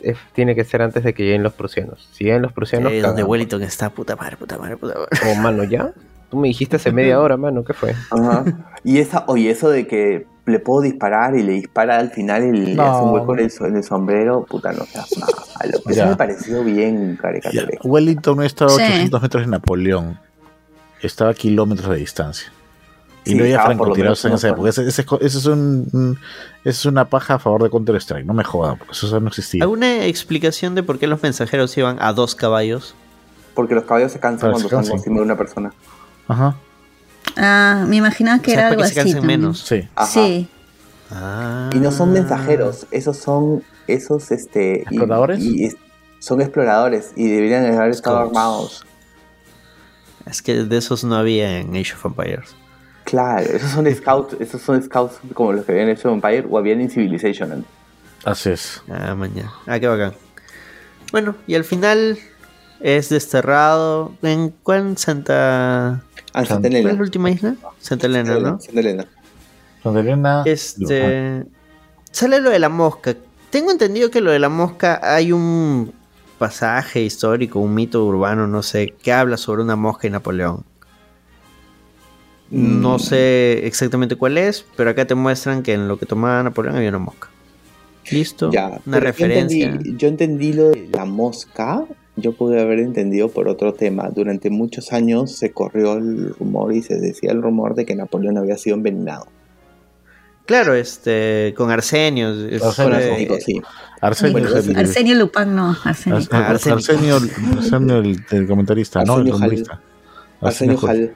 Es- 0.00 0.16
tiene 0.34 0.54
que 0.54 0.64
ser 0.64 0.82
antes 0.82 1.02
de 1.04 1.14
que 1.14 1.24
lleguen 1.24 1.42
los 1.42 1.52
prusianos. 1.52 2.08
Si 2.12 2.24
llegan 2.24 2.42
los 2.42 2.52
prusianos, 2.52 2.92
Ahí 2.92 3.00
donde. 3.00 3.22
Wellington 3.24 3.62
está, 3.62 3.90
puta 3.90 4.16
madre, 4.16 4.36
puta 4.36 4.58
madre, 4.58 4.76
puta 4.76 4.94
madre. 4.94 5.08
Oh, 5.30 5.34
mano, 5.36 5.64
¿ya? 5.64 5.92
Tú 6.30 6.38
me 6.38 6.48
dijiste 6.48 6.76
hace 6.76 6.92
media 6.92 7.20
hora, 7.20 7.36
mano, 7.36 7.62
¿qué 7.64 7.72
fue? 7.74 7.94
Ajá. 8.10 8.44
Y 8.84 8.98
esa, 8.98 9.24
oye, 9.28 9.48
eso 9.50 9.70
de 9.70 9.86
que 9.86 10.26
le 10.44 10.58
puedo 10.58 10.80
disparar 10.80 11.36
y 11.36 11.42
le 11.44 11.52
dispara 11.52 11.98
al 12.00 12.10
final 12.10 12.42
y 12.44 12.66
le 12.66 12.74
No. 12.74 12.82
hace 12.82 13.02
un 13.04 13.10
hueco 13.12 13.34
en 13.34 13.44
el, 13.44 13.52
en 13.68 13.76
el 13.76 13.84
sombrero, 13.84 14.44
puta, 14.44 14.72
no 14.72 14.84
seas 14.86 15.08
malo. 15.18 15.32
Eso 15.86 15.90
Ya. 15.92 16.06
me 16.06 16.16
pareció 16.16 16.64
bien 16.64 17.14
Ya, 17.14 17.22
caricaturesco. 17.22 17.86
Wellington 17.88 18.36
no 18.38 18.42
estaba 18.42 18.72
a 18.72 18.74
Sí. 18.74 18.82
800 18.82 19.22
metros 19.22 19.44
de 19.44 19.50
Napoleón. 19.50 20.18
Estaba 21.00 21.30
a 21.30 21.34
kilómetros 21.34 21.90
de 21.90 21.96
distancia. 21.96 22.52
Y 23.24 23.34
por 23.36 23.46
lo 23.46 23.60
francotiradores 23.62 24.24
en 24.24 24.32
esa 24.32 24.48
época. 24.48 24.68
Ese, 24.70 24.86
ese 24.88 25.04
ese 25.20 25.38
es, 25.38 25.46
un, 25.46 25.88
un- 25.92 26.18
ese 26.64 26.70
es 26.70 26.84
una 26.86 27.04
paja 27.08 27.34
a 27.34 27.38
favor 27.38 27.62
de 27.62 27.70
Counter-Strike. 27.70 28.26
No 28.26 28.34
me 28.34 28.42
jodan, 28.44 28.78
porque 28.78 28.92
eso 28.92 29.20
no 29.20 29.28
existía. 29.28 29.62
¿Alguna 29.62 30.04
explicación 30.06 30.74
de 30.74 30.82
por 30.82 30.98
qué 30.98 31.06
los 31.06 31.22
mensajeros 31.22 31.76
iban 31.78 31.98
a 32.00 32.12
dos 32.12 32.34
caballos? 32.34 32.94
Porque 33.54 33.74
los 33.74 33.84
caballos 33.84 34.10
se 34.12 34.18
cansan 34.18 34.50
cuando 34.50 34.68
se 34.68 34.74
están 34.74 34.92
encima 34.96 35.16
de 35.16 35.22
una 35.22 35.36
persona. 35.36 35.72
Ajá. 36.26 36.56
Ah, 37.36 37.84
me 37.86 37.96
imaginaba 37.96 38.40
que 38.42 38.50
O 38.50 38.54
sea, 38.54 38.68
era 38.68 38.70
para 38.70 38.82
algo 38.82 38.82
que 38.88 38.94
se 38.94 39.00
así. 39.00 39.10
cansen 39.10 39.20
también. 39.20 39.40
menos. 39.40 39.60
Sí. 39.60 39.88
Ajá. 39.94 40.06
Sí. 40.10 40.48
Ah. 41.10 41.70
Y 41.72 41.76
no 41.78 41.92
son 41.92 42.12
mensajeros, 42.12 42.86
esos 42.90 43.18
son, 43.18 43.62
esos, 43.86 44.30
este... 44.32 44.80
¿Exploradores? 44.82 45.40
Y, 45.40 45.66
es- 45.66 45.76
son 46.18 46.40
exploradores 46.40 47.12
y 47.16 47.28
deberían 47.28 47.64
haber 47.66 47.90
estado 47.90 48.16
Scouts. 48.16 48.28
armados. 48.30 48.86
Es 50.24 50.40
que 50.40 50.64
de 50.64 50.76
esos 50.76 51.02
no 51.04 51.16
había 51.16 51.58
en 51.58 51.74
Age 51.76 51.94
of 51.94 52.04
Empires. 52.06 52.54
Claro, 53.04 53.44
esos 53.44 53.70
son 53.70 53.92
scouts, 53.94 54.36
esos 54.40 54.62
son 54.62 54.82
scouts 54.82 55.16
como 55.34 55.52
los 55.52 55.64
que 55.64 55.72
habían 55.72 55.88
hecho 55.88 56.10
Empire 56.10 56.46
o 56.48 56.58
habían 56.58 56.80
en 56.80 56.90
Civilization 56.90 57.52
antes. 57.52 57.70
Así 58.24 58.50
es. 58.50 58.82
Ah, 58.88 59.14
mañana. 59.14 59.52
Ah, 59.66 59.80
qué 59.80 59.88
bacán. 59.88 60.14
Bueno, 61.10 61.34
y 61.46 61.54
al 61.54 61.64
final 61.64 62.18
es 62.80 63.08
desterrado. 63.08 64.14
¿En 64.22 64.50
cuál 64.62 64.96
Santa. 64.96 66.02
Ah, 66.32 66.44
Santa 66.44 66.54
¿Cuál 66.54 66.64
es 66.64 66.70
Elena. 66.80 66.92
la 66.92 67.00
última 67.02 67.30
isla? 67.30 67.56
Santa 67.80 68.06
Elena, 68.06 68.38
¿no? 68.38 68.60
Santa 68.60 68.80
Elena. 68.80 69.06
Santa 69.82 70.00
Elena. 70.00 70.42
Este. 70.46 71.44
Sale 72.10 72.40
lo 72.40 72.50
de 72.50 72.58
la 72.58 72.68
mosca. 72.68 73.14
Tengo 73.50 73.70
entendido 73.70 74.10
que 74.10 74.20
lo 74.20 74.30
de 74.30 74.38
la 74.38 74.48
mosca 74.48 75.00
hay 75.02 75.32
un 75.32 75.92
pasaje 76.38 77.02
histórico, 77.02 77.58
un 77.58 77.74
mito 77.74 78.04
urbano, 78.04 78.46
no 78.46 78.62
sé, 78.62 78.94
que 79.02 79.12
habla 79.12 79.36
sobre 79.36 79.62
una 79.62 79.76
mosca 79.76 80.06
y 80.06 80.10
Napoleón. 80.10 80.64
No 82.52 82.96
Mm. 82.96 83.00
sé 83.00 83.66
exactamente 83.66 84.14
cuál 84.16 84.36
es, 84.36 84.64
pero 84.76 84.90
acá 84.90 85.06
te 85.06 85.14
muestran 85.14 85.62
que 85.62 85.72
en 85.72 85.88
lo 85.88 85.98
que 85.98 86.04
tomaba 86.06 86.42
Napoleón 86.42 86.76
había 86.76 86.90
una 86.90 86.98
mosca. 86.98 87.28
Listo. 88.10 88.50
Ya, 88.52 88.66
una 88.68 88.80
pero 88.84 88.94
yo 88.94 89.00
referencia. 89.00 89.70
entendí- 89.70 89.96
Yo 89.96 90.08
entendí, 90.08 90.52
lo 90.52 90.70
de 90.70 90.88
la 90.92 91.04
mosca, 91.06 91.84
yo 92.16 92.32
pude 92.32 92.60
haber 92.60 92.80
entendido 92.80 93.30
por 93.30 93.48
otro 93.48 93.72
tema. 93.72 94.10
Durante 94.14 94.50
muchos 94.50 94.92
años 94.92 95.32
se 95.32 95.52
corrió 95.52 95.94
el 95.94 96.34
rumor 96.38 96.74
y 96.74 96.82
se 96.82 96.96
decía 96.96 97.30
el 97.32 97.40
rumor 97.40 97.74
de 97.74 97.86
que 97.86 97.94
Napoleón 97.94 98.36
había 98.36 98.58
sido 98.58 98.76
envenenado. 98.76 99.26
Claro, 100.44 100.74
este, 100.74 101.54
con 101.56 101.70
Arsenio. 101.70 102.34
es- 102.48 102.62
Arsenio, 102.62 102.98
eh, 102.98 103.40
sí. 103.40 103.62
Arsenio 104.00 104.32
Bueno, 104.32 104.48
es 104.58 104.66
el, 104.66 104.76
Arsenio 104.76 105.14
Lupin, 105.14 105.54
no. 105.54 105.76
Arsenio. 105.84 106.18
Ar- 106.18 106.26
Ar- 106.36 106.50
Arsenio. 106.50 106.76
Arsenio, 107.56 107.96
el, 107.98 108.24
el 108.30 108.46
comentarista, 108.48 109.04
¿no? 109.04 109.20
El 109.20 109.32
Arsenio 110.40 110.76
Hall. 110.80 111.14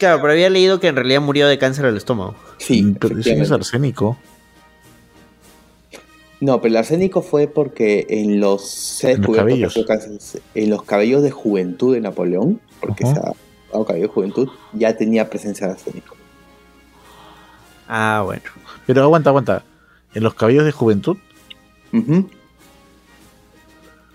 Claro, 0.00 0.20
pero 0.20 0.32
había 0.32 0.50
leído 0.50 0.80
que 0.80 0.88
en 0.88 0.96
realidad 0.96 1.20
murió 1.20 1.46
de 1.46 1.58
cáncer 1.58 1.84
al 1.86 1.96
estómago. 1.96 2.34
Sí, 2.58 2.82
Mm, 2.82 2.94
Pero 2.94 3.18
ese 3.20 3.40
es 3.40 3.50
arsénico. 3.52 4.16
No, 6.40 6.58
pero 6.62 6.72
el 6.72 6.76
arsénico 6.78 7.20
fue 7.20 7.46
porque 7.48 8.06
en 8.08 8.40
los 8.40 8.66
se 8.68 9.08
ha 9.08 9.10
En 9.10 9.18
los 9.20 9.26
descubierto 9.28 9.44
que 9.46 9.50
cabellos. 9.52 9.74
fue 9.74 9.84
cáncer- 9.84 10.42
en 10.54 10.70
los 10.70 10.82
cabellos 10.84 11.22
de 11.22 11.30
juventud 11.30 11.94
de 11.94 12.00
Napoleón, 12.00 12.60
porque 12.80 13.04
Ajá. 13.04 13.12
se 13.14 13.20
ha 13.20 13.32
dado 13.72 13.84
cabello 13.84 14.06
de 14.06 14.12
juventud, 14.12 14.48
ya 14.72 14.96
tenía 14.96 15.28
presencia 15.28 15.66
de 15.66 15.74
arsénico. 15.74 16.16
Ah, 17.86 18.22
bueno. 18.24 18.42
Pero 18.86 19.02
aguanta, 19.02 19.28
aguanta. 19.30 19.64
En 20.14 20.22
los 20.22 20.32
cabellos 20.32 20.64
de 20.64 20.72
juventud, 20.72 21.18
Ujú. 21.92 22.26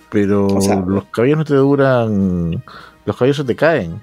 pero 0.09 0.47
O 0.47 0.61
sea- 0.61 0.77
los 0.77 1.05
cabellos 1.05 1.37
no 1.37 1.45
te 1.45 1.53
duran. 1.55 2.63
Los 3.05 3.15
cabellos 3.17 3.37
se 3.37 3.43
te 3.43 3.55
caen. 3.55 4.01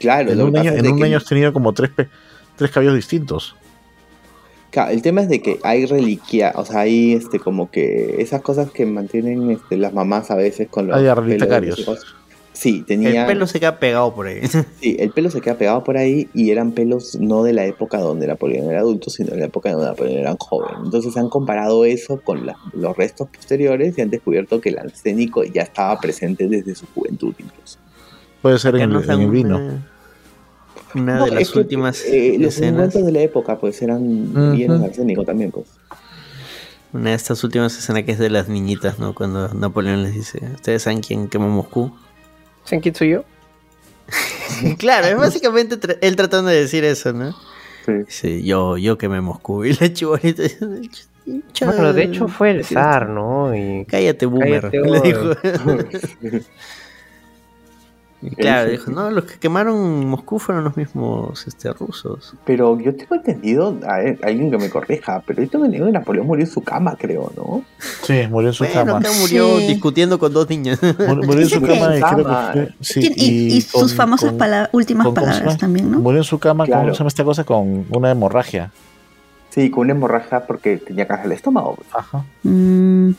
Claro, 0.00 0.32
En 0.32 0.40
un, 0.42 0.56
año, 0.56 0.72
en 0.72 0.82
de 0.82 0.88
un 0.88 0.98
que- 0.98 1.04
año 1.04 1.16
has 1.18 1.24
tenido 1.26 1.52
como 1.52 1.72
tres, 1.72 1.90
tres 2.56 2.70
cabellos 2.72 2.96
distintos. 2.96 3.54
Claro, 4.70 4.90
el 4.92 5.02
tema 5.02 5.20
es 5.22 5.28
de 5.28 5.40
que 5.42 5.58
hay 5.62 5.84
reliquia, 5.86 6.52
o 6.56 6.64
sea, 6.64 6.80
hay 6.80 7.12
este 7.14 7.38
como 7.40 7.70
que 7.70 8.16
esas 8.22 8.40
cosas 8.40 8.70
que 8.70 8.86
mantienen 8.86 9.50
este, 9.50 9.76
las 9.76 9.92
mamás 9.92 10.30
a 10.30 10.36
veces 10.36 10.68
con 10.68 10.86
los 10.88 10.96
Hay 10.96 11.04
pelos. 11.80 12.16
Sí, 12.52 12.84
tenía 12.86 13.22
El 13.22 13.26
pelo 13.26 13.46
se 13.46 13.58
queda 13.58 13.78
pegado 13.78 14.14
por 14.14 14.26
ahí. 14.26 14.40
sí, 14.80 14.96
el 14.98 15.10
pelo 15.10 15.30
se 15.30 15.40
queda 15.40 15.56
pegado 15.56 15.82
por 15.82 15.96
ahí 15.96 16.28
y 16.34 16.50
eran 16.50 16.72
pelos 16.72 17.16
no 17.18 17.42
de 17.42 17.52
la 17.52 17.64
época 17.64 17.98
donde 17.98 18.26
Napoleón 18.26 18.70
era 18.70 18.80
adulto, 18.80 19.08
sino 19.10 19.30
de 19.32 19.38
la 19.38 19.46
época 19.46 19.70
donde 19.72 19.86
Napoleón 19.86 20.18
era 20.18 20.36
joven. 20.38 20.70
Entonces 20.84 21.16
han 21.16 21.28
comparado 21.30 21.84
eso 21.84 22.20
con 22.20 22.46
la- 22.46 22.56
los 22.72 22.96
restos 22.96 23.28
posteriores 23.28 23.96
y 23.98 24.02
han 24.02 24.10
descubierto 24.10 24.60
que 24.60 24.68
el 24.70 24.78
arsénico 24.78 25.42
ya 25.44 25.62
estaba 25.62 25.98
presente 26.00 26.46
desde 26.48 26.74
su 26.74 26.86
juventud 26.94 27.34
incluso. 27.38 27.78
Puede 28.42 28.58
ser 28.58 28.76
en, 28.76 28.90
el, 28.92 29.06
dan 29.06 29.20
en 29.20 29.26
el 29.26 29.30
vino. 29.30 29.56
Una, 29.56 29.82
una 30.94 31.18
No, 31.18 31.24
de 31.26 31.30
las 31.32 31.42
es 31.42 31.50
que, 31.50 31.58
últimas 31.58 32.04
eh, 32.04 32.36
los 32.38 32.54
escenas. 32.54 32.72
ungüentos 32.72 33.04
de 33.06 33.12
la 33.12 33.20
época 33.20 33.58
pues 33.58 33.80
eran 33.82 34.02
Ujú. 34.36 34.54
llenos 34.56 34.80
de 34.80 34.86
arsénico 34.86 35.24
también 35.24 35.50
pues. 35.50 35.66
Una 36.92 37.10
de 37.10 37.16
estas 37.16 37.44
últimas 37.44 37.76
escenas 37.78 38.02
que 38.02 38.12
es 38.12 38.18
de 38.18 38.30
las 38.30 38.48
niñitas, 38.48 38.98
¿no? 38.98 39.14
Cuando 39.14 39.48
Napoleón 39.54 40.02
les 40.02 40.14
dice, 40.14 40.40
¿ustedes 40.54 40.82
saben 40.82 41.00
quién 41.02 41.28
quemó 41.28 41.48
Moscú? 41.48 41.92
¿Saben 42.64 42.80
quién 42.80 42.94
soy 42.96 43.10
yo? 43.10 43.24
claro, 44.78 45.06
es 45.06 45.16
básicamente 45.16 45.78
tra- 45.78 45.98
él 46.00 46.16
tratando 46.16 46.50
de 46.50 46.60
decir 46.62 46.82
eso, 46.84 47.12
¿no? 47.12 47.32
Sí. 47.86 47.92
Dice, 48.06 48.42
yo, 48.42 48.76
yo 48.76 48.98
quemé 48.98 49.20
Moscú. 49.20 49.64
Y 49.64 49.74
la 49.74 49.92
chibolita. 49.92 50.42
Bueno, 51.64 51.92
de 51.92 52.02
hecho 52.04 52.26
fue 52.26 52.50
el 52.50 52.64
zar, 52.64 53.08
¿no? 53.08 53.54
Y 53.54 53.84
Cállate, 53.84 54.26
boomer. 54.26 54.62
Cállate, 54.70 54.80
le 54.90 55.00
dijo. 55.00 55.30
Y 58.22 58.30
claro, 58.34 58.70
dijo, 58.70 58.90
no, 58.90 59.10
los 59.10 59.24
que 59.24 59.38
quemaron 59.38 60.04
Moscú 60.06 60.38
fueron 60.38 60.62
los 60.64 60.76
mismos 60.76 61.46
este, 61.46 61.72
rusos. 61.72 62.34
Pero 62.44 62.78
yo 62.78 62.94
tengo 62.94 63.14
entendido, 63.14 63.78
a 63.88 63.96
ver, 63.98 64.18
alguien 64.22 64.50
que 64.50 64.58
me 64.58 64.68
corrija, 64.68 65.22
pero 65.26 65.42
yo 65.42 65.48
tengo 65.48 65.64
entendido 65.64 65.86
que 65.86 65.92
Napoleón 65.92 66.26
murió 66.26 66.44
en 66.44 66.50
su 66.50 66.60
cama, 66.62 66.96
creo, 66.98 67.32
¿no? 67.34 67.62
Sí, 68.02 68.26
murió 68.28 68.48
en 68.50 68.54
su 68.54 68.64
Bueno, 68.64 68.92
cama. 68.94 69.08
murió 69.20 69.58
Sí. 69.60 69.68
discutiendo 69.68 70.18
con 70.18 70.32
dos 70.34 70.50
niñas. 70.50 70.78
Mur- 70.82 71.24
Murió 71.24 71.40
en 71.42 71.48
su 71.48 71.62
cama 71.62 71.96
y 71.96 72.00
creo 72.02 72.16
que 72.18 72.22
Cama. 72.22 72.50
fue- 72.52 72.74
sí, 72.80 73.00
y, 73.16 73.24
y- 73.24 73.56
y 73.56 73.60
sus 73.62 73.72
con- 73.72 73.88
famosas 73.96 74.28
con- 74.30 74.38
pala- 74.38 74.68
últimas 74.72 75.06
con- 75.06 75.14
¿cómo 75.14 75.26
se 75.26 75.32
palabras 75.32 75.58
también, 75.58 75.90
¿no? 75.90 76.00
Murió 76.00 76.18
en 76.18 76.24
su 76.24 76.38
cama, 76.38 76.66
Claro. 76.66 76.82
¿cómo 76.82 76.92
se 76.94 76.98
llama 76.98 77.08
esta 77.08 77.24
cosa? 77.24 77.44
Con 77.44 77.86
una 77.90 78.10
hemorragia. 78.10 78.70
Sí, 79.48 79.70
con 79.70 79.80
una 79.84 79.92
hemorragia 79.92 80.46
porque 80.46 80.76
tenía 80.76 81.06
cáncer 81.08 81.28
del 81.30 81.36
estómago. 81.38 81.78
Ajá. 81.92 82.22
Mm, 82.42 83.10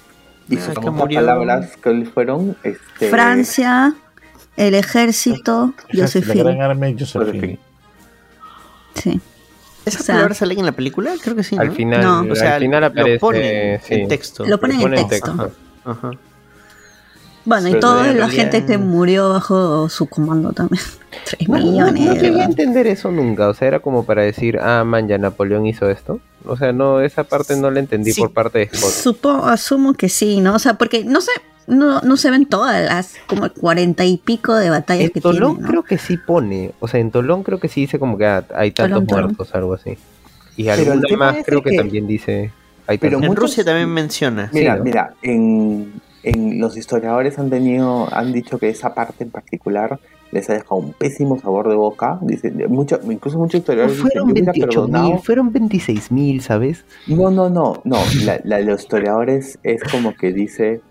Y 0.49 0.57
Ah, 0.57 0.61
sus 0.65 0.73
famosas 0.75 0.93
murió. 0.93 1.19
palabras 1.19 1.77
que 1.81 2.05
fueron 2.05 2.55
este, 2.63 3.09
Francia, 3.09 3.95
el 4.57 4.75
ejército, 4.75 5.73
La 5.89 6.03
Josephine. 6.05 6.43
gran 6.43 6.61
arma 6.61 6.89
y 6.89 6.97
Josephine. 6.99 7.59
Sí. 8.95 9.19
¿Esas 9.85 10.01
O 10.01 10.03
sea- 10.03 10.15
palabras 10.15 10.38
salen 10.38 10.59
en 10.59 10.65
la 10.65 10.71
película? 10.73 11.13
Creo 11.23 11.35
que 11.35 11.43
sí, 11.43 11.55
¿no? 11.55 11.61
Al 11.61 11.71
final, 11.71 12.01
No. 12.01 12.31
O 12.31 12.35
sea, 12.35 12.55
al 12.55 12.61
final 12.61 12.81
lo 12.81 12.88
aparece 12.88 13.19
ponen 13.19 13.81
sí. 13.81 13.93
en 13.95 14.07
texto. 14.07 14.45
Lo 14.45 14.59
ponen 14.59 14.75
en 14.77 14.81
ponen 14.83 15.07
texto. 15.07 15.31
Ajá, 15.31 15.49
ajá. 15.85 16.11
Bueno, 17.43 17.69
y 17.69 17.80
toda 17.80 18.11
en 18.11 18.19
la 18.19 18.30
gente 18.30 18.63
que 18.65 18.77
murió 18.77 19.30
bajo 19.30 19.89
su 19.89 20.05
comando 20.05 20.51
también. 20.51 20.83
3 21.25 21.49
No, 21.49 21.57
millones. 21.57 21.93
no 22.05 22.13
de 22.13 22.19
llegué 22.19 22.27
a 22.27 22.31
verdad. 22.31 22.45
entender 22.49 22.85
eso 22.88 23.09
nunca. 23.09 23.47
O 23.49 23.55
sea, 23.55 23.67
era 23.67 23.80
como 23.80 24.05
para 24.05 24.21
decir, 24.21 24.59
ah, 24.61 24.83
man, 24.83 25.07
ya 25.07 25.17
Napoleón 25.17 25.65
hizo 25.65 25.89
esto. 25.89 26.19
O 26.45 26.55
sea, 26.55 26.71
no, 26.71 27.01
esa 27.01 27.23
parte 27.23 27.55
no 27.55 27.71
la 27.71 27.80
entendí 27.80 28.11
Sí. 28.13 28.21
por 28.21 28.31
parte 28.31 28.59
de 28.59 28.67
Scott. 28.67 28.91
Supo, 28.91 29.30
asumo 29.45 29.93
que 29.95 30.07
sí, 30.09 30.39
¿no? 30.39 30.53
O 30.53 30.59
sea, 30.59 30.75
porque 30.75 31.03
no 31.03 31.19
sé, 31.21 31.31
no, 31.67 32.01
no 32.01 32.17
se 32.17 32.31
ven 32.31 32.45
todas 32.45 32.83
las 32.85 33.15
como 33.27 33.49
cuarenta 33.49 34.03
y 34.06 34.17
pico 34.17 34.56
de 34.56 34.69
batallas 34.69 35.06
En 35.06 35.09
que 35.11 35.22
Tolón 35.22 35.51
tiene, 35.56 35.61
¿no? 35.64 35.67
creo 35.69 35.83
que 35.83 35.98
sí 35.98 36.17
pone. 36.17 36.72
O 36.80 36.88
sea, 36.88 36.99
en 36.99 37.11
Tolón 37.11 37.43
creo 37.43 37.59
que 37.59 37.67
sí 37.67 37.81
dice 37.81 37.99
como 37.99 38.17
que 38.17 38.25
ah, 38.25 38.45
hay 38.56 38.72
tantos 38.72 38.93
Tolón, 38.95 39.07
Tolón. 39.07 39.23
muertos, 39.25 39.56
algo 39.56 39.73
así. 39.73 39.98
Y 40.57 40.65
Pero 40.65 41.17
más 41.17 41.38
creo 41.45 41.61
que, 41.64 41.72
que- 41.72 41.77
también 41.77 42.07
dice. 42.07 42.51
Hay 42.88 42.98
Pero 42.98 43.17
En 43.19 43.25
muchos- 43.27 43.35
Rusia 43.43 43.64
también 43.64 43.90
menciona. 43.90 44.49
Mira, 44.51 44.73
Sí, 44.73 44.77
¿no? 44.80 44.83
mira, 44.83 45.14
en, 45.22 45.93
en 46.23 46.59
los 46.59 46.75
historiadores 46.75 47.40
han 47.40 47.49
tenido, 47.49 48.14
han 48.14 48.33
dicho 48.33 48.57
que 48.59 48.67
esa 48.69 48.93
parte 48.93 49.23
en 49.23 49.30
particular 49.31 49.99
les 50.31 50.49
ha 50.49 50.53
dejado 50.53 50.75
un 50.77 50.93
pésimo 50.93 51.40
sabor 51.40 51.69
de 51.69 51.75
boca. 51.75 52.17
Dicen, 52.22 52.61
mucho, 52.69 52.99
incluso 53.09 53.38
muchos 53.38 53.59
historiadores 53.59 53.95
dicen, 53.98 54.09
fueron 54.11 54.27
"Yo 54.27 54.31
hubiera 54.33 54.51
28 54.51 54.81
mil, 54.83 54.91
perdonado". 54.91 55.22
fueron 55.23 55.51
26 55.53 56.11
mil, 56.11 56.41
¿sabes? 56.41 56.83
No, 57.07 57.31
no, 57.31 57.49
no, 57.49 57.81
no. 57.85 57.98
La, 58.25 58.40
la 58.43 58.57
de 58.57 58.64
los 58.65 58.81
historiadores 58.81 59.57
es 59.64 59.81
como 59.90 60.15
que 60.15 60.33
dice, 60.33 60.81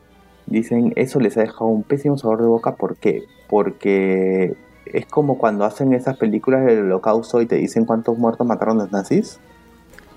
dicen, 0.51 0.93
eso 0.97 1.21
les 1.21 1.37
ha 1.37 1.41
dejado 1.41 1.67
un 1.67 1.83
pésimo 1.83 2.19
sabor 2.19 2.43
de 2.43 2.47
boca. 2.47 2.75
¿Por 2.75 2.97
qué? 2.97 3.25
Porque 3.49 4.55
es 4.85 5.07
como 5.07 5.39
cuando 5.39 5.65
hacen 5.65 5.93
esas 5.95 6.17
películas 6.17 6.67
del 6.67 6.81
holocausto 6.81 7.41
y 7.41 7.47
te 7.47 7.57
dicen 7.57 7.85
cuántos 7.85 8.19
muertos 8.19 8.47
mataron 8.47 8.79
los 8.79 8.93
nazis. 8.93 9.39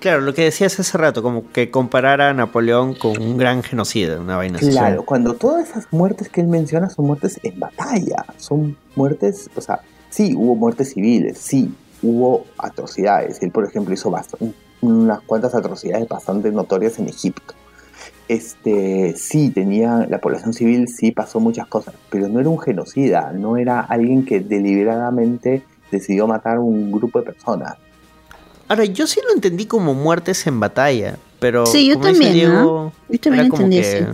Claro, 0.00 0.20
lo 0.20 0.34
que 0.34 0.44
decías 0.44 0.78
hace 0.78 0.98
rato, 0.98 1.22
como 1.22 1.50
que 1.50 1.70
comparara 1.70 2.28
a 2.28 2.34
Napoleón 2.34 2.94
con 2.94 3.22
un 3.22 3.38
gran 3.38 3.62
genocida, 3.62 4.20
una 4.20 4.36
vaina 4.36 4.58
así. 4.58 4.68
Claro, 4.68 5.04
cuando 5.04 5.32
todas 5.32 5.70
esas 5.70 5.86
muertes 5.92 6.28
que 6.28 6.42
él 6.42 6.48
menciona 6.48 6.90
son 6.90 7.06
muertes 7.06 7.40
en 7.42 7.58
batalla, 7.58 8.26
son 8.36 8.76
muertes, 8.96 9.48
o 9.56 9.62
sea, 9.62 9.80
sí, 10.10 10.34
hubo 10.36 10.56
muertes 10.56 10.92
civiles, 10.92 11.38
sí, 11.38 11.74
hubo 12.02 12.44
atrocidades. 12.58 13.42
Él, 13.42 13.50
por 13.50 13.64
ejemplo, 13.64 13.94
hizo 13.94 14.14
unas 14.82 15.20
cuantas 15.22 15.54
atrocidades 15.54 16.06
bastante 16.06 16.52
notorias 16.52 16.98
en 16.98 17.08
Egipto. 17.08 17.54
Este, 18.26 19.14
sí, 19.16 19.50
tenía 19.50 20.06
la 20.08 20.18
población 20.18 20.54
civil, 20.54 20.88
sí 20.88 21.10
pasó 21.10 21.40
muchas 21.40 21.66
cosas, 21.66 21.94
pero 22.10 22.28
no 22.28 22.40
era 22.40 22.48
un 22.48 22.58
genocida, 22.58 23.32
no 23.32 23.56
era 23.56 23.80
alguien 23.80 24.24
que 24.24 24.40
deliberadamente 24.40 25.62
decidió 25.90 26.26
matar 26.26 26.56
a 26.56 26.60
un 26.60 26.90
grupo 26.90 27.18
de 27.20 27.26
personas. 27.26 27.74
Ahora, 28.66 28.84
yo 28.86 29.06
sí 29.06 29.20
lo 29.26 29.34
entendí 29.34 29.66
como 29.66 29.92
muertes 29.92 30.46
en 30.46 30.58
batalla, 30.58 31.18
pero 31.38 31.66
Sí, 31.66 31.86
yo 31.86 31.98
también, 31.98 32.32
Diego, 32.32 32.52
¿no? 32.54 32.92
Yo 33.10 33.20
también 33.20 33.46
era 33.46 33.50
como 33.50 33.64
entendí 33.64 33.82
que-. 33.82 34.06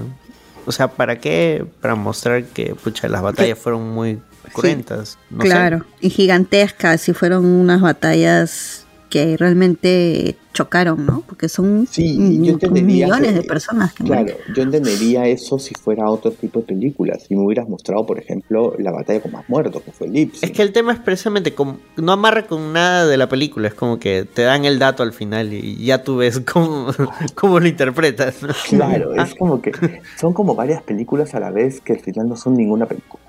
O 0.67 0.73
sea, 0.73 0.89
¿para 0.89 1.19
qué? 1.19 1.65
Para 1.81 1.95
mostrar 1.95 2.45
que 2.45 2.75
pucha, 2.75 3.09
las 3.09 3.23
batallas 3.23 3.59
fueron 3.59 3.91
muy 3.91 4.21
cruentas. 4.53 5.19
no 5.31 5.43
sé. 5.43 5.49
claro, 5.49 5.85
y 6.01 6.11
gigantescas, 6.11 7.09
y 7.09 7.13
fueron 7.13 7.47
unas 7.47 7.81
batallas 7.81 8.87
que 9.11 9.37
realmente 9.37 10.37
chocaron, 10.55 11.05
¿no? 11.05 11.23
Porque 11.27 11.49
son 11.49 11.87
Sí, 11.91 12.17
yo 12.43 12.53
entendería 12.53 13.07
millones 13.07 13.33
que- 13.33 13.39
de 13.39 13.43
personas 13.43 13.93
que 13.93 14.05
Claro, 14.05 14.23
mueren. 14.23 14.55
yo 14.55 14.63
entendería 14.63 15.27
eso 15.27 15.59
si 15.59 15.75
fuera 15.75 16.09
otro 16.09 16.31
tipo 16.33 16.61
de 16.61 16.67
película. 16.67 17.19
Si 17.19 17.35
me 17.37 17.43
hubieras 17.45 17.69
mostrado, 17.69 18.07
por 18.07 18.19
ejemplo, 18.19 18.75
la 18.79 18.93
batalla 18.93 19.21
con 19.21 19.33
más 19.33 19.47
muertos, 19.49 19.83
que 19.83 19.93
fue 19.93 20.09
Lipsy. 20.09 20.47
Es 20.47 20.53
que 20.53 20.63
el 20.63 20.73
tema 20.73 20.93
es 20.93 20.99
precisamente 21.01 21.55
como 21.55 21.79
no 21.97 22.13
amarra 22.13 22.47
con 22.47 22.73
nada 22.73 23.07
de 23.07 23.17
la 23.17 23.29
película, 23.29 23.69
es 23.69 23.75
como 23.75 23.99
que 23.99 24.25
te 24.25 24.43
dan 24.43 24.65
el 24.65 24.79
dato 24.79 25.03
al 25.03 25.13
final 25.13 25.53
y 25.53 25.85
ya 25.85 26.03
tú 26.05 26.17
ves 26.19 26.41
cómo, 26.41 26.87
cómo 27.35 27.61
lo 27.61 27.67
interpretas. 27.69 28.43
¿no? 28.43 28.49
Claro, 28.69 29.11
Ah, 29.19 29.25
es 29.25 29.35
como 29.35 29.61
que 29.61 29.73
son 30.19 30.33
como 30.33 30.55
varias 30.55 30.83
películas 30.83 31.35
a 31.35 31.41
la 31.41 31.51
vez 31.51 31.81
que 31.81 31.93
al 31.95 32.01
final 32.01 32.29
no 32.29 32.37
son 32.37 32.55
ninguna 32.57 32.87
película. 32.87 33.21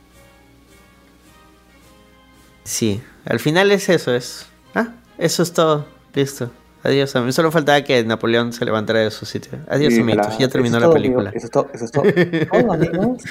Sí, 2.63 3.01
al 3.25 3.39
final 3.39 3.71
es 3.71 3.89
eso, 3.89 4.13
es. 4.13 4.45
Ah, 4.75 4.93
eso 5.21 5.43
es 5.43 5.53
todo. 5.53 5.85
Listo. 6.13 6.51
Adiós, 6.83 7.15
a 7.15 7.21
mí 7.21 7.31
solo 7.31 7.51
faltaba 7.51 7.81
que 7.83 8.03
Napoleón 8.03 8.51
se 8.53 8.65
levantara 8.65 8.99
de 8.99 9.11
su 9.11 9.25
sitio. 9.25 9.51
Adiós, 9.69 9.93
amiguitos, 9.93 10.33
la- 10.33 10.37
ya 10.39 10.47
terminó 10.49 10.79
la 10.79 10.85
todo, 10.87 10.93
película. 10.93 11.29
amigo, 11.29 11.37
Eso 11.37 11.45
es 11.45 11.51
todo, 11.51 11.69
eso 11.73 11.85
es 11.85 11.91
todo. 11.91 12.03
Todo, 12.51 12.73
amigos. 12.73 13.21